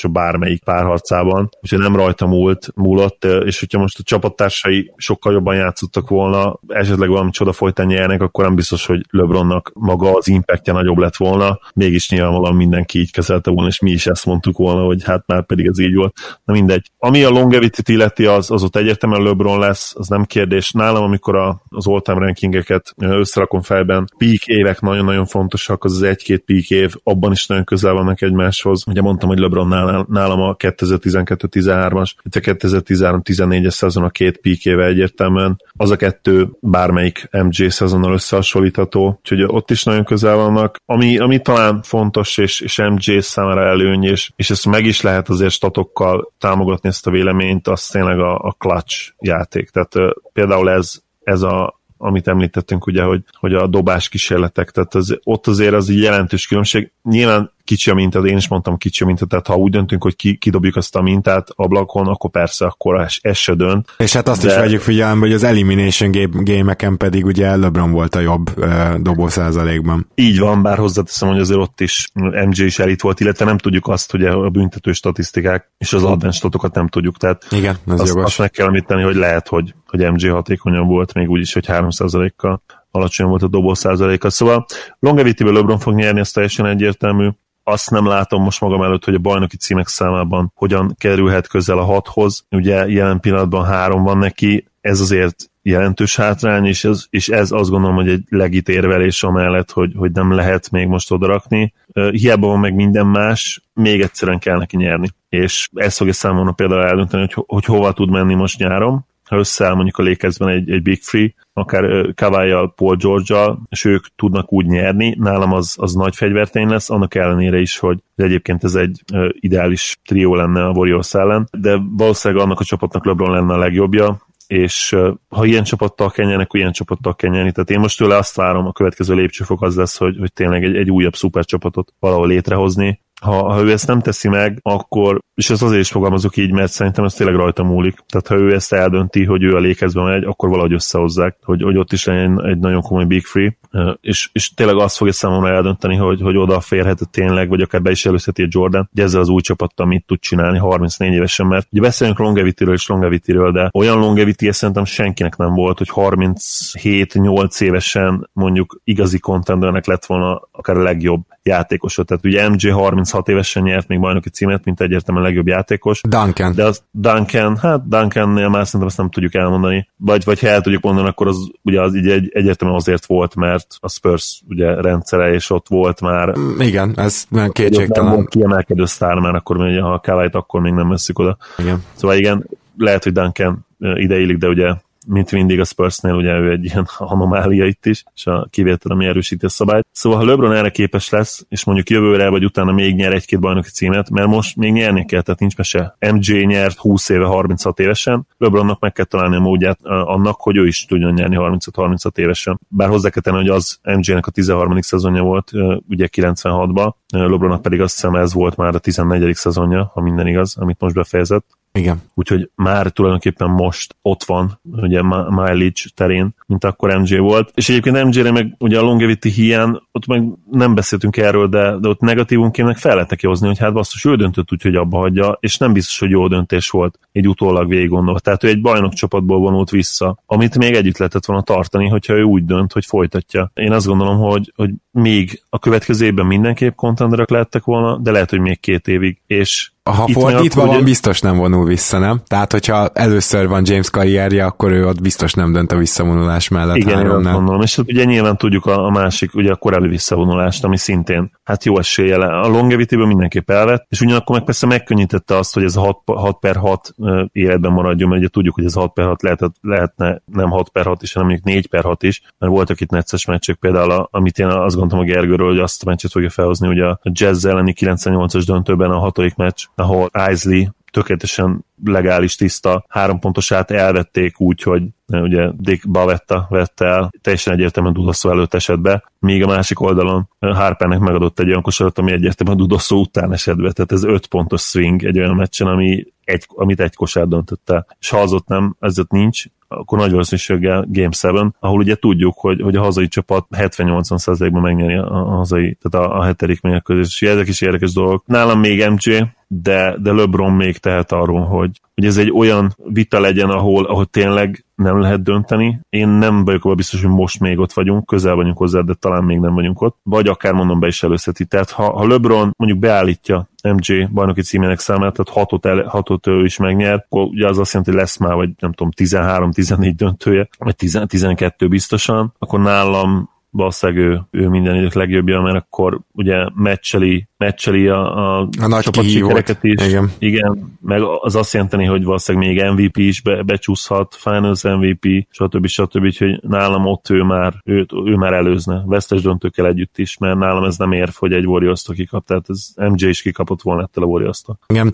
a 0.03 0.09
bármelyik 0.09 0.65
párharcában, 0.65 1.49
úgyhogy 1.61 1.79
nem 1.79 1.97
rajta 1.97 2.27
múlt, 2.27 2.69
múlott, 2.75 3.25
és 3.25 3.59
hogyha 3.59 3.79
most 3.79 3.99
a 3.99 4.03
csapattársai 4.03 4.93
sokkal 4.97 5.33
jobban 5.33 5.55
játszottak 5.55 6.09
volna, 6.09 6.59
esetleg 6.67 7.09
valami 7.09 7.31
csoda 7.31 7.53
folytán 7.53 7.87
nyernek, 7.87 8.23
akkor 8.23 8.45
nem 8.45 8.55
biztos, 8.55 8.87
hogy 8.87 9.01
LeBronnak 9.11 9.71
maga 9.75 10.17
az 10.17 10.29
impactja 10.29 10.73
nagyobb 10.73 10.99
lett 10.99 11.17
volna, 11.17 11.59
mégis 11.75 12.11
nyilvánvalóan 12.11 12.55
mindenki 12.55 12.99
így 12.99 13.13
kezelte 13.13 13.51
volna, 13.51 13.69
és 13.69 13.81
mi 13.81 13.91
is 13.91 14.07
ezt 14.07 14.27
mondtuk 14.27 14.57
volna, 14.57 14.85
hogy 14.85 15.05
hát 15.05 15.27
már 15.27 15.47
pedig 15.47 15.67
ez 15.67 15.79
így 15.79 15.95
volt. 15.95 16.41
Na 16.45 16.53
mindegy. 16.53 16.91
Ami 16.99 17.25
a 17.25 17.29
longevity 17.31 17.81
illeti, 17.85 18.27
az, 18.27 18.51
az 18.51 18.63
ott 18.63 18.77
egyértelműen 18.77 19.23
LeBron 19.23 19.59
lesz, 19.59 19.93
az 19.97 20.09
nem 20.09 20.25
kérdés. 20.25 20.71
Nálam, 20.71 21.03
amikor 21.03 21.37
a, 21.37 21.63
az 21.69 21.87
all-time 21.87 22.19
rankingeket 22.19 22.95
összerakom 23.29 23.63
felben. 23.63 24.09
Peak 24.19 24.47
évek 24.47 24.81
nagyon-nagyon 24.81 25.27
fontosak, 25.27 25.85
az 25.85 25.93
az 25.93 26.03
egy-két 26.03 26.41
peak 26.41 26.71
év, 26.71 26.95
abban 27.03 27.33
is 27.33 27.47
nagyon 27.47 27.65
közel 27.65 27.93
vannak 27.93 28.23
egymáshoz. 28.23 28.85
Ugye 28.87 29.01
mondtam, 29.01 29.29
hogy 29.29 29.39
LeBron 29.39 29.69
nálam 30.09 30.41
a 30.41 30.57
2012-13-as, 30.57 32.11
itt 32.23 32.35
a 32.35 32.41
2013-14-es 32.41 33.71
szezon 33.71 34.05
a 34.05 34.11
két 34.11 34.37
peak 34.37 34.65
éve 34.65 34.85
egyértelműen. 34.85 35.63
Az 35.77 35.91
a 35.91 35.97
kettő 35.97 36.49
bármelyik 36.61 37.29
MJ 37.31 37.69
szezonnal 37.69 38.13
összehasonlítható, 38.13 39.19
úgyhogy 39.19 39.43
ott 39.43 39.71
is 39.71 39.85
nagyon 39.85 40.05
közel 40.05 40.37
vannak. 40.37 40.77
Ami, 40.87 41.19
ami 41.19 41.41
talán 41.41 41.83
fontos, 41.83 42.39
és, 42.39 42.61
és 42.61 42.79
MJ 42.79 43.21
számára 43.21 43.69
előny, 43.69 44.05
és, 44.05 44.31
és 44.37 44.51
ezt 44.51 44.67
meg 44.67 44.85
is 44.85 45.01
lehet 45.01 45.29
azért 45.29 45.53
statokkal 45.53 46.33
támogatni 46.39 46.89
ezt 46.89 47.07
a 47.07 47.11
véleményt, 47.11 47.69
az 47.69 47.87
tényleg 47.87 48.19
a, 48.19 48.39
a 48.39 48.55
clutch 48.59 49.13
játék. 49.19 49.71
Tehát 49.71 50.15
például 50.33 50.71
ez, 50.71 51.01
ez 51.23 51.43
a 51.43 51.78
amit 51.99 52.29
említettünk, 52.29 52.87
ugye, 52.87 53.03
hogy, 53.03 53.25
hogy 53.33 53.55
a 53.55 53.67
dobás 53.67 54.09
kísérletek, 54.09 54.71
tehát 54.71 54.95
az, 54.95 55.19
ott 55.25 55.47
azért 55.47 55.75
az 55.75 55.89
egy 55.89 56.01
jelentős 56.01 56.47
különbség. 56.47 56.91
Nyilván 57.03 57.51
kicsi 57.69 57.91
a 57.91 57.95
minta, 57.95 58.19
én 58.19 58.37
is 58.37 58.49
mondtam 58.49 58.77
kicsi 58.77 59.03
a 59.03 59.07
minta, 59.07 59.27
tehát 59.27 59.47
ha 59.47 59.57
úgy 59.57 59.71
döntünk, 59.71 60.03
hogy 60.03 60.17
ki, 60.17 60.37
kidobjuk 60.37 60.77
azt 60.77 60.97
a 60.97 61.03
mintát 61.03 61.49
ablakon, 61.55 62.07
akkor 62.07 62.31
persze, 62.31 62.67
akkor 62.67 63.01
ez, 63.01 63.15
ez 63.21 63.37
se 63.37 63.55
dönt. 63.55 63.95
És 63.99 64.13
hát 64.13 64.29
azt 64.29 64.43
de... 64.43 64.49
is 64.49 64.55
vegyük 64.55 64.81
figyelembe, 64.81 65.27
hogy 65.27 65.35
az 65.35 65.43
Elimination 65.43 66.11
game-eken 66.33 66.97
pedig 66.97 67.25
ugye 67.25 67.57
LeBron 67.57 67.91
volt 67.91 68.15
a 68.15 68.21
jobb 68.21 68.51
uh, 68.57 68.95
dobó 68.95 69.29
százalékban. 69.29 70.11
Így 70.15 70.39
van, 70.39 70.63
bár 70.63 70.79
hozzáteszem, 70.79 71.29
hogy 71.29 71.41
azért 71.41 71.61
ott 71.61 71.81
is 71.81 72.09
MJ 72.47 72.65
is 72.65 72.79
elit 72.79 73.03
volt, 73.03 73.21
illetve 73.21 73.45
nem 73.45 73.59
tudjuk 73.59 73.89
azt, 73.89 74.11
hogy 74.11 74.25
a 74.25 74.49
büntető 74.51 74.93
statisztikák 74.93 75.73
és 75.79 75.93
az 75.93 76.35
statokat 76.35 76.75
nem 76.75 76.89
tudjuk. 76.89 77.17
Tehát 77.17 77.47
Igen, 77.51 77.77
ez 77.87 78.01
azt, 78.01 78.09
jogos. 78.09 78.25
azt 78.25 78.39
meg 78.39 78.51
kell 78.51 78.67
említeni, 78.67 79.03
hogy 79.03 79.17
lehet, 79.17 79.49
hogy, 79.49 79.75
hogy 79.87 80.13
MJ 80.13 80.29
hatékonyabb 80.29 80.87
volt, 80.87 81.15
még 81.15 81.31
úgy 81.31 81.41
is, 81.41 81.53
hogy 81.53 81.65
3%-kal 81.69 82.63
alacsony 82.91 83.27
volt 83.27 83.43
a 83.43 83.49
dobó 83.49 83.75
százaléka. 83.75 84.31
Szóval 84.31 84.67
longevity-ből 84.99 85.53
LeBron 85.53 85.79
fog 85.79 85.95
nyerni, 85.95 86.21
ez 86.21 86.31
teljesen 86.31 86.67
egyértelmű. 86.67 87.29
Azt 87.71 87.91
nem 87.91 88.07
látom 88.07 88.43
most 88.43 88.61
magam 88.61 88.83
előtt, 88.83 89.05
hogy 89.05 89.15
a 89.15 89.19
bajnoki 89.19 89.57
címek 89.57 89.89
számában 89.89 90.53
hogyan 90.55 90.95
kerülhet 90.99 91.49
közel 91.49 91.79
a 91.79 91.85
hathoz. 91.85 92.47
Ugye 92.51 92.89
jelen 92.89 93.21
pillanatban 93.21 93.65
három 93.65 94.03
van 94.03 94.19
neki, 94.19 94.67
ez 94.81 95.01
azért 95.01 95.51
jelentős 95.63 96.17
hátrány, 96.17 96.67
és 96.67 96.85
ez, 96.85 97.05
és 97.11 97.29
ez 97.29 97.51
azt 97.51 97.71
gondolom, 97.71 97.97
hogy 97.97 98.09
egy 98.09 98.23
legit 98.29 98.69
érvelés 98.69 99.23
amellett, 99.23 99.71
hogy, 99.71 99.93
hogy 99.97 100.13
nem 100.13 100.33
lehet 100.33 100.71
még 100.71 100.87
most 100.87 101.11
odarakni. 101.11 101.75
Hiába 102.11 102.47
van 102.47 102.61
meg 102.61 102.75
minden 102.75 103.07
más, 103.07 103.63
még 103.73 104.01
egyszerűen 104.01 104.39
kell 104.39 104.59
neki 104.59 104.77
nyerni. 104.77 105.09
És 105.29 105.69
ez 105.75 105.97
fogja 105.97 106.13
számomra 106.13 106.53
például 106.53 106.85
eldönteni, 106.85 107.29
hogy, 107.35 107.45
hogy 107.47 107.65
hova 107.65 107.93
tud 107.93 108.11
menni 108.11 108.35
most 108.35 108.59
nyáron, 108.59 109.07
ha 109.29 109.37
összeáll 109.37 109.75
mondjuk 109.75 109.99
a 109.99 110.03
Lakersben 110.03 110.49
egy, 110.49 110.71
egy 110.71 110.83
Big 110.83 111.03
Free, 111.03 111.35
akár 111.53 112.15
kawhi 112.15 112.71
Paul 112.75 112.97
george 112.97 113.59
és 113.69 113.85
ők 113.85 114.07
tudnak 114.17 114.53
úgy 114.53 114.67
nyerni, 114.67 115.17
nálam 115.19 115.53
az, 115.53 115.75
az 115.79 115.93
nagy 115.93 116.17
fegyvertény 116.17 116.69
lesz, 116.69 116.91
annak 116.91 117.15
ellenére 117.15 117.59
is, 117.59 117.79
hogy 117.79 117.99
egyébként 118.17 118.65
ez 118.65 118.75
egy 118.75 119.03
ideális 119.31 119.99
trió 120.05 120.35
lenne 120.35 120.65
a 120.65 120.71
Warriors 120.71 121.15
ellen, 121.15 121.49
de 121.59 121.79
valószínűleg 121.97 122.45
annak 122.45 122.61
a 122.61 122.65
csapatnak 122.65 123.05
LeBron 123.05 123.31
lenne 123.31 123.53
a 123.53 123.59
legjobbja, 123.59 124.27
és 124.47 124.97
ha 125.29 125.45
ilyen 125.45 125.65
csapattal 125.65 126.13
nyerni, 126.17 126.43
akkor 126.43 126.61
ilyen 126.61 126.73
csapattal 126.73 127.15
kell 127.15 127.31
nyerni. 127.31 127.53
Tehát 127.53 127.71
én 127.71 127.79
most 127.79 127.99
tőle 127.99 128.17
azt 128.17 128.37
várom, 128.37 128.67
a 128.67 128.73
következő 128.73 129.15
lépcsőfok 129.15 129.63
az 129.63 129.77
lesz, 129.77 129.97
hogy, 129.97 130.17
hogy 130.19 130.33
tényleg 130.33 130.65
egy, 130.65 130.77
egy 130.77 130.91
újabb 130.91 131.15
szuper 131.15 131.45
csapatot 131.45 131.95
valahol 131.99 132.27
létrehozni, 132.27 133.01
ha, 133.21 133.53
ha 133.53 133.63
ő 133.63 133.71
ezt 133.71 133.87
nem 133.87 134.01
teszi 134.01 134.29
meg, 134.29 134.59
akkor, 134.63 135.21
és 135.35 135.51
ez 135.51 135.63
azért 135.63 135.81
is 135.81 135.91
fogalmazok 135.91 136.37
így, 136.37 136.53
mert 136.53 136.73
szerintem 136.73 137.05
ez 137.05 137.15
tényleg 137.15 137.37
rajta 137.37 137.63
múlik. 137.63 137.99
Tehát 138.09 138.27
ha 138.27 138.35
ő 138.35 138.55
ezt 138.55 138.73
eldönti, 138.73 139.25
hogy 139.25 139.43
ő 139.43 139.55
a 139.55 139.59
lékezbe 139.59 140.03
megy, 140.03 140.25
akkor 140.25 140.49
valahogy 140.49 140.73
összehozzák, 140.73 141.37
hogy, 141.43 141.63
hogy 141.63 141.77
ott 141.77 141.93
is 141.93 142.05
legyen 142.05 142.45
egy 142.45 142.59
nagyon 142.59 142.83
komoly 142.83 143.05
big 143.05 143.25
free, 143.25 143.57
és, 144.01 144.29
és 144.33 144.55
tényleg 144.55 144.77
azt 144.77 144.97
fogja 144.97 145.13
számomra 145.13 145.49
eldönteni, 145.49 145.97
hogy, 145.97 146.21
hogy 146.21 146.37
oda 146.37 146.61
férhet 146.61 147.11
tényleg, 147.11 147.49
vagy 147.49 147.61
akár 147.61 147.83
be 147.83 147.91
is 147.91 148.07
előzheti 148.07 148.43
a 148.43 148.47
Jordan, 148.49 148.89
hogy 148.95 149.03
ezzel 149.03 149.21
az 149.21 149.29
új 149.29 149.41
csapattal 149.41 149.87
mit 149.87 150.05
tud 150.07 150.19
csinálni 150.19 150.59
34 150.59 151.13
évesen, 151.13 151.47
mert 151.47 151.67
ugye 151.71 151.81
beszélünk 151.81 152.19
longevity-ről 152.19 152.75
és 152.75 152.87
longevity-ről, 152.87 153.53
de 153.53 153.71
olyan 153.73 153.99
longevity 153.99 154.51
szerintem 154.51 154.85
senkinek 154.85 155.37
nem 155.37 155.55
volt, 155.55 155.79
hogy 155.79 155.91
37-8 155.95 157.61
évesen 157.61 158.31
mondjuk 158.33 158.81
igazi 158.85 159.19
contendernek 159.19 159.87
lett 159.87 160.05
volna 160.07 160.49
akár 160.53 160.77
a 160.77 160.83
legjobb 160.83 161.21
játékosot. 161.43 162.07
Tehát 162.07 162.25
ugye 162.25 162.49
MJ 162.49 162.71
36 163.11 163.29
évesen 163.29 163.63
nyert 163.63 163.89
még 163.89 164.01
bajnoki 164.01 164.29
címet, 164.29 164.65
mint 164.65 164.81
egyértelműen 164.81 165.25
a 165.25 165.29
legjobb 165.29 165.47
játékos. 165.47 166.01
Duncan. 166.09 166.55
De 166.55 166.65
az 166.65 166.83
Duncan, 166.91 167.57
hát 167.57 167.89
Duncan-nél 167.89 168.49
már 168.49 168.65
szerintem 168.65 168.89
ezt 168.89 168.97
nem 168.97 169.11
tudjuk 169.11 169.35
elmondani. 169.35 169.89
Vagy, 169.97 170.25
vagy 170.25 170.41
ha 170.41 170.47
el 170.47 170.61
tudjuk 170.61 170.83
mondani, 170.83 171.09
akkor 171.09 171.27
az 171.27 171.37
ugye 171.63 171.81
az 171.81 171.95
így 171.95 172.09
egy, 172.09 172.31
egyértelműen 172.33 172.81
azért 172.81 173.07
volt, 173.07 173.35
mert 173.35 173.67
a 173.81 173.89
Spurs 173.89 174.43
ugye 174.49 174.81
rendszere, 174.81 175.33
és 175.33 175.51
ott 175.51 175.69
volt 175.69 176.01
már. 176.01 176.39
Mm, 176.39 176.61
igen, 176.61 176.93
ez 176.97 177.25
nem 177.29 177.51
kétségtelen. 177.51 178.13
Nem 178.13 178.25
kiemelkedő 178.25 178.85
sztár, 178.85 179.19
mert 179.19 179.37
akkor 179.37 179.57
még, 179.57 179.81
ha 179.81 179.93
a 179.93 180.01
kávait, 180.01 180.35
akkor 180.35 180.61
még 180.61 180.73
nem 180.73 180.89
veszik 180.89 181.19
oda. 181.19 181.37
Igen. 181.59 181.85
Szóval 181.95 182.17
igen, 182.17 182.47
lehet, 182.77 183.05
hogy 183.05 183.13
Duncan 183.13 183.67
ideillik, 183.79 184.37
de 184.37 184.49
ugye 184.49 184.75
mint 185.09 185.33
mindig 185.33 185.61
a 185.61 185.65
Spursnél, 185.65 186.15
ugye 186.15 186.33
ő 186.33 186.51
egy 186.51 186.65
ilyen 186.65 186.89
anomália 186.99 187.67
itt 187.67 187.87
is, 187.87 188.05
és 188.15 188.27
a 188.27 188.47
kivétel, 188.51 188.93
ami 188.93 189.07
erősíti 189.07 189.45
a 189.45 189.49
szabályt. 189.49 189.87
Szóval 189.93 190.19
ha 190.19 190.25
LeBron 190.25 190.53
erre 190.53 190.71
képes 190.71 191.09
lesz, 191.09 191.47
és 191.49 191.65
mondjuk 191.65 191.91
jövőre 191.91 192.29
vagy 192.29 192.45
utána 192.45 192.73
még 192.73 192.95
nyer 192.95 193.13
egy-két 193.13 193.41
bajnoki 193.41 193.71
címet, 193.71 194.11
mert 194.11 194.29
most 194.29 194.57
még 194.57 194.73
nyerni 194.73 195.05
kell, 195.05 195.23
tehát 195.23 195.41
nincs 195.41 195.57
mese. 195.57 195.97
MJ 196.13 196.45
nyert 196.45 196.79
20 196.79 197.09
éve 197.09 197.25
36 197.25 197.81
évesen, 197.81 198.27
LeBronnak 198.39 198.81
meg 198.81 198.93
kell 198.93 199.05
találni 199.05 199.37
a 199.37 199.41
módját 199.41 199.79
annak, 199.85 200.41
hogy 200.41 200.57
ő 200.57 200.67
is 200.67 200.85
tudjon 200.85 201.13
nyerni 201.13 201.37
35-36 201.39 202.19
évesen. 202.19 202.61
Bár 202.69 202.89
hozzá 202.89 203.11
kell 203.11 203.23
tenni, 203.23 203.37
hogy 203.37 203.49
az 203.49 203.79
MJ-nek 203.83 204.27
a 204.27 204.31
13. 204.31 204.81
szezonja 204.81 205.23
volt, 205.23 205.51
ugye 205.89 206.09
96-ban, 206.13 206.93
LeBronnak 207.13 207.63
pedig 207.63 207.81
azt 207.81 207.95
hiszem 207.95 208.15
ez 208.15 208.33
volt 208.33 208.57
már 208.57 208.75
a 208.75 208.79
14. 208.79 209.35
szezonja, 209.35 209.91
ha 209.95 210.01
minden 210.01 210.27
igaz, 210.27 210.57
amit 210.57 210.81
most 210.81 210.95
befejezett. 210.95 211.58
Igen. 211.79 212.03
Úgyhogy 212.15 212.51
már 212.55 212.91
tulajdonképpen 212.91 213.51
most 213.51 213.97
ott 214.03 214.25
van, 214.25 214.61
ugye 214.73 215.03
mileage 215.29 215.83
terén, 215.95 216.35
mint 216.47 216.65
akkor 216.65 216.99
MJ 216.99 217.19
volt. 217.19 217.53
És 217.55 217.69
egyébként 217.69 218.05
MJ-re 218.05 218.31
meg 218.31 218.55
ugye 218.59 218.79
a 218.79 218.83
longevity 218.83 219.29
hiány, 219.29 219.81
ott 219.93 220.07
meg 220.07 220.23
nem 220.51 220.75
beszéltünk 220.75 221.17
erről, 221.17 221.49
de, 221.49 221.77
de 221.79 221.89
ott 221.89 222.01
negatívunként 222.01 222.67
meg 222.67 222.77
fel 222.77 222.95
lehet 222.95 223.11
neki 223.11 223.27
hogy 223.27 223.59
hát 223.59 223.73
basszus, 223.73 224.05
ő 224.05 224.15
döntött 224.15 224.53
úgy, 224.53 224.63
hogy 224.63 224.75
abba 224.75 224.99
hagyja, 224.99 225.37
és 225.41 225.57
nem 225.57 225.73
biztos, 225.73 225.99
hogy 225.99 226.11
jó 226.11 226.29
döntés 226.29 226.71
volt 226.71 226.99
egy 227.13 227.29
utólag 227.29 227.69
végig 227.69 227.89
gondolva. 227.89 228.19
Tehát 228.19 228.45
ő 228.45 228.49
egy 228.49 228.61
bajnok 228.61 228.93
csapatból 228.93 229.39
vonult 229.39 229.71
vissza, 229.71 230.23
amit 230.27 230.59
még 230.59 230.75
együtt 230.75 230.99
lehetett 230.99 231.25
volna 231.25 231.43
tartani, 231.43 231.89
hogyha 231.89 232.15
ő 232.15 232.23
úgy 232.23 232.45
dönt, 232.45 232.73
hogy 232.73 232.85
folytatja. 232.85 233.51
Én 233.55 233.73
azt 233.73 233.87
gondolom, 233.87 234.19
hogy, 234.19 234.53
hogy 234.57 234.71
még 234.99 235.43
a 235.49 235.59
következő 235.59 236.07
évben 236.07 236.27
mindenképp 236.27 236.75
contenderek 236.75 237.31
lehettek 237.31 237.65
volna, 237.65 237.97
de 237.97 238.11
lehet, 238.11 238.31
hogy 238.31 238.41
még 238.41 238.61
két 238.61 238.89
évig. 238.89 239.21
És 239.27 239.71
ha 239.91 240.05
itt 240.07 240.15
fordítva 240.15 240.67
van, 240.67 240.75
ugye... 240.75 240.85
biztos 240.85 241.21
nem 241.21 241.37
vonul 241.37 241.65
vissza, 241.65 241.99
nem? 241.99 242.21
Tehát, 242.27 242.53
hogyha 242.53 242.89
először 242.93 243.49
van 243.49 243.63
James 243.65 243.91
karrierje, 243.91 244.45
akkor 244.45 244.71
ő 244.71 244.87
ott 244.87 245.03
biztos 245.03 245.35
nem 245.35 245.53
dönt 245.53 245.73
a 245.73 245.77
visszavonulás 245.77 246.49
mellett. 246.49 246.77
Igen, 246.77 247.01
én 247.01 247.09
gondolom. 247.09 247.61
És 247.61 247.79
ugye 247.79 248.05
nyilván 248.05 248.37
tudjuk 248.37 248.67
a, 248.67 248.85
a 248.85 248.91
másik, 248.91 249.35
ugye 249.35 249.53
a 249.53 249.57
korábbi 249.57 249.89
visszavonulást, 249.89 250.65
ami 250.65 250.77
szintén 250.77 251.31
hát 251.45 251.65
jó 251.65 251.79
esélye. 251.79 252.17
A 252.17 252.49
longevity-ből 252.49 253.07
mindenképp 253.07 253.51
elvett, 253.51 253.87
és 253.89 254.01
ugyanakkor 254.01 254.37
meg 254.37 254.45
persze 254.45 254.67
megkönnyítette 254.67 255.37
azt, 255.37 255.55
hogy 255.55 255.65
ez 255.65 255.77
a 255.77 255.81
6, 255.81 255.99
6 256.05 256.39
per 256.39 256.57
6 256.57 256.95
életben 257.33 257.73
maradjon, 257.73 258.09
mert 258.09 258.21
ugye 258.21 258.31
tudjuk, 258.31 258.55
hogy 258.55 258.65
ez 258.65 258.75
6 258.75 258.93
per 258.93 259.07
6 259.07 259.23
lehetett, 259.23 259.55
lehetne 259.61 260.23
nem 260.25 260.51
6 260.51 260.69
per 260.69 260.87
6 260.87 261.03
is, 261.03 261.13
hanem 261.13 261.29
mondjuk 261.29 261.49
4 261.55 261.69
per 261.69 261.85
6 261.85 262.03
is, 262.03 262.23
mert 262.39 262.53
voltak 262.53 262.81
itt 262.81 262.91
necces 262.91 263.25
meccsek, 263.25 263.57
például 263.57 263.91
a, 263.91 264.09
amit 264.11 264.39
én 264.39 264.47
azt 264.47 264.77
gondoltam 264.89 265.17
a 265.17 265.21
Gergőről, 265.21 265.49
hogy 265.49 265.59
azt 265.59 265.83
a 265.83 265.89
meccset 265.89 266.11
fogja 266.11 266.31
felhozni, 266.31 266.69
ugye 266.69 266.85
a 266.85 267.01
Jazz 267.03 267.45
elleni 267.45 267.75
98-as 267.81 268.43
döntőben 268.47 268.91
a 268.91 268.99
hatodik 268.99 269.35
meccs, 269.35 269.65
ahol 269.75 270.11
Isley 270.31 270.65
tökéletesen 270.91 271.65
legális, 271.85 272.37
tiszta 272.37 272.85
három 272.89 273.19
pontosát 273.19 273.71
elvették 273.71 274.41
úgy, 274.41 274.63
hogy 274.63 274.83
ugye 275.07 275.51
Dick 275.57 275.89
Bavetta 275.89 276.47
vette 276.51 276.85
el, 276.85 277.11
teljesen 277.21 277.53
egyértelműen 277.53 277.95
Dudosszó 277.95 278.31
előtt 278.31 278.55
esett 278.55 279.03
míg 279.19 279.43
a 279.43 279.47
másik 279.47 279.81
oldalon 279.81 280.29
Harpernek 280.41 280.99
megadott 280.99 281.39
egy 281.39 281.49
olyan 281.49 281.63
kosarat, 281.63 281.99
ami 281.99 282.13
egyértelműen 282.13 282.59
Dudosszó 282.59 283.01
után 283.01 283.33
esett 283.33 283.57
be, 283.57 283.73
tehát 283.73 283.93
ez 283.93 284.05
öt 284.05 284.27
pontos 284.27 284.63
swing 284.63 285.05
egy 285.05 285.19
olyan 285.19 285.35
meccsen, 285.35 285.67
ami 285.67 286.07
egy, 286.25 286.47
amit 286.49 286.81
egy 286.81 286.95
kosár 286.95 287.29
döntött 287.29 287.71
el. 287.71 287.87
És 287.99 288.09
ha 288.09 288.19
az 288.19 288.33
ott 288.33 288.47
nem, 288.47 288.77
ez 288.81 288.99
ott 288.99 289.11
nincs, 289.11 289.45
akkor 289.69 289.99
nagy 289.99 290.11
valószínűséggel 290.11 290.87
Game 290.89 291.41
7, 291.43 291.55
ahol 291.61 291.79
ugye 291.79 291.95
tudjuk, 291.95 292.39
hogy, 292.39 292.61
hogy 292.61 292.77
a 292.77 292.83
hazai 292.83 293.09
csapat 293.09 293.47
70-80%-ban 293.51 294.63
megnyeri 294.63 294.95
a, 294.95 295.05
a 295.05 295.37
hazai, 295.37 295.79
tehát 295.81 296.09
a, 296.09 296.19
a 296.19 296.23
hetedik 296.23 296.61
mérkőzés. 296.61 297.23
Ezek 297.23 297.49
is 297.49 297.61
érdekes 297.61 297.93
dolgok. 297.93 298.27
Nálam 298.27 298.61
még 298.61 298.89
MJ, 298.89 299.23
de, 299.47 299.97
de 299.99 300.13
LeBron 300.13 300.53
még 300.53 300.77
tehet 300.77 301.13
arról, 301.13 301.45
hogy, 301.45 301.81
hogy 301.95 302.05
ez 302.05 302.17
egy 302.17 302.31
olyan 302.31 302.75
vita 302.77 303.21
legyen, 303.21 303.51
ahol, 303.51 303.85
ahol 303.85 304.05
tényleg 304.05 304.65
nem 304.75 305.01
lehet 305.01 305.23
dönteni. 305.23 305.81
Én 305.89 306.09
nem 306.09 306.45
vagyok 306.45 306.65
abban 306.65 306.77
biztos, 306.77 307.03
hogy 307.03 307.11
most 307.11 307.41
még 307.41 307.59
ott 307.59 307.73
vagyunk, 307.73 308.07
közel 308.07 308.35
vagyunk 308.35 308.59
hozzá, 308.59 308.81
de 308.81 308.95
talán 308.95 309.25
még 309.25 309.39
nem 309.39 309.55
vagyunk 309.55 309.81
ott. 309.81 309.97
Vagy 310.03 310.29
akár 310.29 310.53
mondom 310.53 310.81
be 310.81 310.87
is 310.87 311.03
előszeti. 311.03 311.45
Tehát 311.45 311.71
ha, 311.71 311.93
ha 311.93 312.07
LeBron 312.07 312.55
mondjuk 312.57 312.81
beállítja 312.81 313.49
MJ 313.75 314.05
bajnoki 314.13 314.43
címének 314.43 314.79
számát, 314.79 315.13
tehát 315.13 315.29
hatot, 315.29 315.67
el, 315.67 315.85
hatot 315.85 316.27
ő 316.27 316.45
is 316.45 316.57
megnyer, 316.57 316.95
akkor 316.95 317.23
ugye 317.23 317.47
az 317.47 317.59
azt 317.59 317.73
jelenti, 317.73 317.93
hogy 317.93 318.01
lesz 318.01 318.17
már, 318.17 318.35
vagy 318.35 318.51
nem 318.59 318.73
tudom, 318.73 318.93
13-14 318.97 319.93
döntője, 319.97 320.49
vagy 320.59 320.77
10, 320.77 321.01
12 321.07 321.69
biztosan, 321.69 322.35
akkor 322.39 322.61
nálam 322.61 323.31
valószínűleg 323.51 324.03
ő, 324.03 324.21
ő 324.31 324.49
minden 324.49 324.75
idők 324.75 324.93
legjobbja, 324.93 325.41
mert 325.41 325.57
akkor 325.57 326.01
ugye 326.13 326.47
meccseli 326.55 327.28
meccseli 327.39 327.89
a, 327.89 328.17
a, 328.17 328.49
a 328.61 328.67
nagy 328.67 328.95
sikereket 329.05 329.59
is. 329.65 329.87
Igen. 329.87 330.13
Igen, 330.19 330.77
meg 330.81 331.03
az 331.21 331.37
azt 331.37 331.53
jelenteni, 331.53 331.85
hogy 331.85 332.05
valószínűleg 332.05 332.49
még 332.49 332.65
MVP 332.73 332.97
is 332.97 333.21
be, 333.21 333.43
becsúszhat, 333.43 334.17
Finals 334.19 334.63
MVP, 334.63 335.27
stb. 335.31 335.67
stb. 335.67 336.03
Úgyhogy 336.03 336.41
nálam 336.43 336.87
ott 336.87 337.11
ő 337.11 337.23
már, 337.23 337.55
ő, 337.65 337.87
ő 338.05 338.15
már 338.15 338.33
előzne, 338.33 338.83
vesztes 338.87 339.23
döntőkkel 339.23 339.67
együtt 339.67 339.99
is, 339.99 340.19
mert 340.19 340.39
nálam 340.39 340.65
ez 340.65 340.77
nem 340.77 340.93
érv, 340.93 341.13
hogy 341.15 341.33
egy 341.33 341.47
warriors 341.47 341.85
kikap, 341.95 342.27
tehát 342.27 342.45
ez 342.49 342.69
MJ 342.93 343.09
is 343.09 343.23
kikapott 343.23 343.63
volna 343.63 343.83
ettől 343.83 344.05
a 344.05 344.07
warriors 344.07 344.43
Igen, 344.67 344.93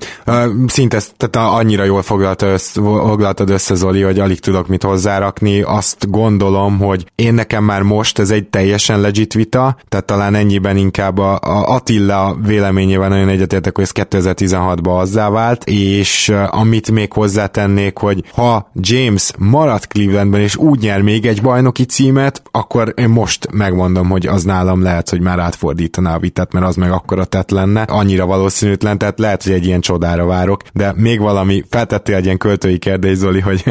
szinte 0.67 1.01
tehát 1.17 1.59
annyira 1.59 1.85
jól 1.85 2.03
foglalta 2.03 2.47
össze, 2.47 2.81
foglaltad 2.83 3.51
össze, 3.51 3.75
Zoli, 3.75 4.03
hogy 4.03 4.19
alig 4.19 4.41
tudok 4.41 4.69
mit 4.69 4.83
hozzárakni. 4.83 5.63
Azt 5.63 6.11
gondolom, 6.11 6.79
hogy 6.79 7.07
én 7.15 7.35
nekem 7.35 7.65
már 7.65 7.83
most 7.83 8.19
ez 8.19 8.31
egy 8.31 8.45
egy 8.45 8.51
teljesen 8.51 9.01
legit 9.01 9.33
vita, 9.33 9.77
tehát 9.89 10.07
talán 10.07 10.35
ennyiben 10.35 10.77
inkább 10.77 11.19
a, 11.19 11.33
a 11.35 11.75
Attila 11.75 12.34
véleményével 12.43 13.09
nagyon 13.09 13.29
egyetértek, 13.29 13.75
hogy 13.75 13.85
ez 13.85 14.07
2016-ban 14.09 14.99
azzá 14.99 15.31
vált, 15.31 15.65
és 15.65 16.33
amit 16.51 16.91
még 16.91 17.13
hozzátennék, 17.13 17.99
hogy 17.99 18.25
ha 18.33 18.71
James 18.75 19.31
marad 19.39 19.87
Clevelandben, 19.87 20.41
és 20.41 20.57
úgy 20.57 20.81
nyer 20.81 21.03
még 21.03 21.27
egy 21.27 21.43
bajnoki 21.43 21.85
címet, 21.85 22.43
akkor 22.51 22.95
én 22.97 23.09
most 23.09 23.49
megmondom, 23.53 24.11
hogy 24.11 24.27
az 24.27 24.43
nálam 24.43 24.83
lehet, 24.83 25.11
hogy 25.11 25.21
már 25.21 25.39
átfordítaná 25.39 26.15
a 26.15 26.19
vitát, 26.19 26.53
mert 26.53 26.67
az 26.67 26.77
meg 26.77 26.91
akkora 26.91 27.25
tett 27.25 27.51
lenne, 27.51 27.83
annyira 27.83 28.27
valószínűtlen, 28.27 28.99
tehát 28.99 29.19
lehet, 29.19 29.43
hogy 29.43 29.53
egy 29.53 29.67
ilyen 29.67 29.81
csodára 29.81 30.27
várok, 30.27 30.63
de 30.73 30.93
még 30.97 31.21
valami, 31.21 31.65
feltettél 31.71 32.15
egy 32.15 32.25
ilyen 32.25 32.39
költői 32.39 32.79
kérdés, 32.79 33.17
Zoli, 33.17 33.41
hogy 33.41 33.65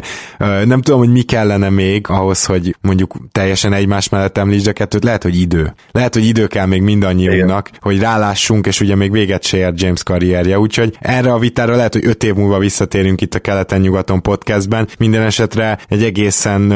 nem 0.65 0.81
tudom, 0.81 0.99
hogy 0.99 1.11
mi 1.11 1.21
kellene 1.21 1.69
még 1.69 2.05
ahhoz, 2.09 2.45
hogy 2.45 2.75
mondjuk 2.81 3.15
teljesen 3.31 3.73
egymás 3.73 4.09
mellett 4.09 4.37
említsd 4.37 4.67
a 4.67 4.73
kettőt, 4.73 5.03
lehet, 5.03 5.23
hogy 5.23 5.39
idő. 5.39 5.73
Lehet, 5.91 6.13
hogy 6.13 6.25
idő 6.25 6.47
kell 6.47 6.65
még 6.65 6.81
mindannyiunknak, 6.81 7.67
Igen. 7.67 7.79
hogy 7.81 7.99
rálássunk, 7.99 8.52
és 8.61 8.81
ugye 8.81 8.95
még 8.95 9.11
véget 9.11 9.43
se 9.43 9.57
ért 9.57 9.81
James 9.81 10.03
karrierje, 10.03 10.59
úgyhogy 10.59 10.97
erre 10.99 11.33
a 11.33 11.39
vitára 11.39 11.75
lehet, 11.75 11.93
hogy 11.93 12.05
öt 12.05 12.23
év 12.23 12.33
múlva 12.33 12.57
visszatérünk 12.57 13.21
itt 13.21 13.33
a 13.33 13.39
Keleten-nyugaton 13.39 14.21
podcastben. 14.21 14.87
Minden 14.97 15.21
esetre 15.21 15.79
egy 15.89 16.03
egészen 16.03 16.73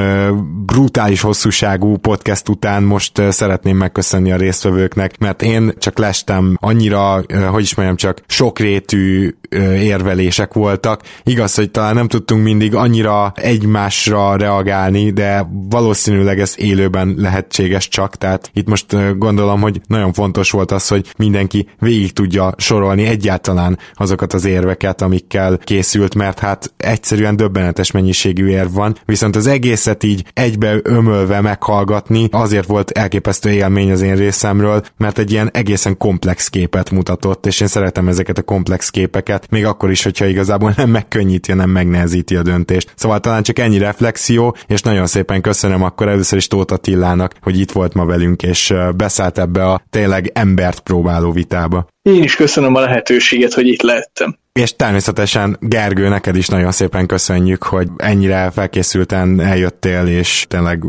brutális 0.65 1.21
hosszúságú 1.21 1.97
podcast 1.97 2.49
után 2.49 2.83
most 2.83 3.21
szeretném 3.29 3.77
megköszönni 3.77 4.31
a 4.31 4.37
résztvevőknek, 4.37 5.17
mert 5.17 5.41
én 5.41 5.73
csak 5.77 5.97
lestem 5.97 6.57
annyira, 6.59 7.23
hogy 7.51 7.63
is 7.63 7.75
mondjam, 7.75 7.97
csak 7.97 8.21
sokrétű 8.27 9.35
érvelések 9.79 10.53
voltak. 10.53 11.01
Igaz, 11.23 11.55
hogy 11.55 11.71
talán 11.71 11.95
nem 11.95 12.07
tudtunk 12.07 12.43
mindig 12.43 12.75
annyira 12.75 13.31
egymásra 13.35 14.35
reagálni, 14.35 15.11
de 15.11 15.47
valószínűleg 15.69 16.39
ez 16.39 16.53
élőben 16.57 17.13
lehetséges 17.17 17.87
csak, 17.87 18.15
tehát 18.15 18.49
itt 18.53 18.67
most 18.67 19.17
gondolom, 19.17 19.61
hogy 19.61 19.81
nagyon 19.87 20.13
fontos 20.13 20.51
volt 20.51 20.71
az, 20.71 20.87
hogy 20.87 21.13
mindenki 21.17 21.66
végig 21.79 22.13
tudja 22.13 22.53
sorolni 22.57 23.05
egyáltalán 23.05 23.77
azokat 23.93 24.33
az 24.33 24.45
érveket, 24.45 25.01
amikkel 25.01 25.57
készült, 25.57 26.15
mert 26.15 26.39
hát 26.39 26.73
egyszerűen 26.77 27.35
döbbenetes 27.35 27.91
mennyiségű 27.91 28.47
érv 28.47 28.73
van, 28.73 28.95
viszont 29.05 29.35
az 29.35 29.47
egészet 29.47 30.03
így 30.03 30.25
egybe 30.33 30.79
ömölve 30.83 31.41
meghallgatni 31.41 32.27
azért 32.31 32.67
volt 32.67 32.91
elképesztő 32.91 33.51
élmény 33.51 33.91
az 33.91 34.01
én 34.01 34.15
részemről, 34.15 34.83
mert 34.97 35.17
egy 35.17 35.31
ilyen 35.31 35.49
egészen 35.53 35.97
komplex 35.97 36.47
képet 36.47 36.91
mutatott, 36.91 37.45
és 37.45 37.59
én 37.59 37.67
szeretem 37.67 38.07
ezeket 38.07 38.37
a 38.37 38.41
komplex 38.41 38.89
képeket, 38.89 39.49
még 39.49 39.65
akkor 39.65 39.91
is, 39.91 40.03
hogyha 40.03 40.25
igazából 40.25 40.73
nem 40.77 40.89
megkönnyíti, 40.89 41.53
nem 41.53 41.69
megnehezíti 41.69 42.35
a 42.35 42.43
döntést. 42.43 42.93
Szóval 42.95 43.19
talán 43.19 43.43
csak 43.43 43.59
ennyi 43.59 43.77
reflexió, 43.77 44.55
és 44.67 44.81
nagyon 44.81 45.07
szépen 45.07 45.41
köszönöm 45.41 45.83
akkor 45.83 46.07
először 46.07 46.37
is 46.37 46.47
Tóth 46.47 46.73
Attilának, 46.73 47.33
hogy 47.41 47.59
itt 47.59 47.71
volt 47.71 47.93
ma 47.93 48.05
velünk, 48.05 48.43
és 48.43 48.73
beszállt 48.95 49.37
ebbe 49.37 49.65
a 49.71 49.81
tényleg 49.89 50.31
embert 50.33 50.79
próbáló 50.79 51.31
vitába. 51.57 51.87
Én 52.01 52.23
is 52.23 52.35
köszönöm 52.35 52.75
a 52.75 52.79
lehetőséget, 52.79 53.53
hogy 53.53 53.67
itt 53.67 53.81
lehettem. 53.81 54.37
És 54.53 54.75
természetesen 54.75 55.57
Gergő, 55.59 56.07
neked 56.07 56.35
is 56.35 56.47
nagyon 56.47 56.71
szépen 56.71 57.05
köszönjük, 57.05 57.63
hogy 57.63 57.87
ennyire 57.97 58.51
felkészülten 58.51 59.39
eljöttél, 59.41 60.07
és 60.07 60.45
tényleg 60.49 60.83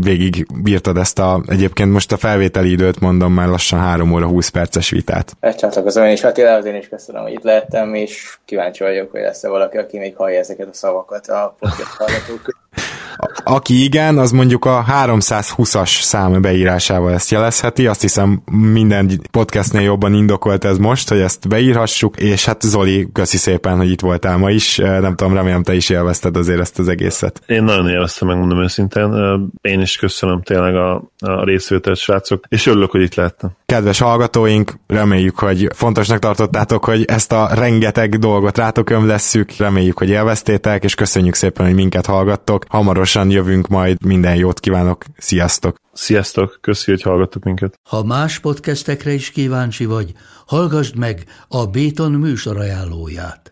végig 0.00 0.46
bírtad 0.62 0.96
ezt 0.96 1.18
a, 1.18 1.42
egyébként 1.46 1.92
most 1.92 2.12
a 2.12 2.16
felvételi 2.16 2.70
időt 2.70 3.00
mondom, 3.00 3.32
már 3.32 3.48
lassan 3.48 3.78
3 3.78 4.12
óra 4.12 4.26
20 4.26 4.48
perces 4.48 4.90
vitát. 4.90 5.36
Csatlakozom 5.58 6.04
én 6.04 6.12
is, 6.12 6.24
Attila, 6.24 6.58
én 6.58 6.74
is 6.74 6.88
köszönöm, 6.88 7.22
hogy 7.22 7.32
itt 7.32 7.42
lehettem, 7.42 7.94
és 7.94 8.38
kíváncsi 8.44 8.82
vagyok, 8.82 9.10
hogy 9.10 9.20
lesz-e 9.20 9.48
valaki, 9.48 9.76
aki 9.76 9.98
még 9.98 10.16
hallja 10.16 10.38
ezeket 10.38 10.68
a 10.68 10.74
szavakat 10.74 11.26
a 11.26 11.56
podcast 11.58 11.92
hallgatók 11.98 12.60
aki 13.44 13.84
igen, 13.84 14.18
az 14.18 14.30
mondjuk 14.30 14.64
a 14.64 14.84
320-as 14.88 16.00
szám 16.00 16.40
beírásával 16.40 17.12
ezt 17.12 17.30
jelezheti, 17.30 17.86
azt 17.86 18.00
hiszem 18.00 18.42
minden 18.72 19.20
podcastnél 19.30 19.82
jobban 19.82 20.14
indokolt 20.14 20.64
ez 20.64 20.78
most, 20.78 21.08
hogy 21.08 21.20
ezt 21.20 21.48
beírhassuk, 21.48 22.16
és 22.16 22.44
hát 22.44 22.62
Zoli, 22.62 23.08
köszi 23.12 23.36
szépen, 23.36 23.76
hogy 23.76 23.90
itt 23.90 24.00
voltál 24.00 24.36
ma 24.36 24.50
is, 24.50 24.76
nem 24.76 25.14
tudom, 25.14 25.34
remélem 25.34 25.62
te 25.62 25.74
is 25.74 25.90
élvezted 25.90 26.36
azért 26.36 26.60
ezt 26.60 26.78
az 26.78 26.88
egészet. 26.88 27.42
Én 27.46 27.62
nagyon 27.62 27.88
élveztem, 27.88 28.28
megmondom 28.28 28.62
őszintén, 28.62 29.14
én 29.60 29.80
is 29.80 29.96
köszönöm 29.96 30.42
tényleg 30.42 30.74
a, 30.74 30.94
a 31.18 31.44
részvételt, 31.44 31.98
srácok, 31.98 32.44
és 32.48 32.66
örülök, 32.66 32.90
hogy 32.90 33.02
itt 33.02 33.14
lehettem. 33.14 33.50
Kedves 33.66 33.98
hallgatóink, 33.98 34.72
reméljük, 34.86 35.38
hogy 35.38 35.68
fontosnak 35.74 36.18
tartottátok, 36.18 36.84
hogy 36.84 37.04
ezt 37.04 37.32
a 37.32 37.48
rengeteg 37.54 38.18
dolgot 38.18 38.58
rátok 38.58 38.90
ömlesszük, 38.90 39.56
reméljük, 39.56 39.98
hogy 39.98 40.08
élveztétek, 40.08 40.84
és 40.84 40.94
köszönjük 40.94 41.34
szépen, 41.34 41.66
hogy 41.66 41.74
minket 41.74 42.06
hallgattok. 42.06 42.64
Hamarosan 43.02 43.30
jövünk 43.30 43.68
majd, 43.68 44.04
minden 44.04 44.36
jót 44.36 44.60
kívánok, 44.60 45.04
sziasztok! 45.16 45.76
Sziasztok, 45.92 46.58
köszi, 46.60 46.90
hogy 46.90 47.02
hallgattok 47.02 47.42
minket. 47.42 47.78
Ha 47.88 48.04
más 48.04 48.38
podcastekre 48.38 49.12
is 49.12 49.30
kíváncsi 49.30 49.84
vagy, 49.84 50.12
hallgassd 50.46 50.96
meg 50.96 51.24
a 51.48 51.66
Béton 51.66 52.12
műsor 52.12 52.56
ajánlóját. 52.58 53.51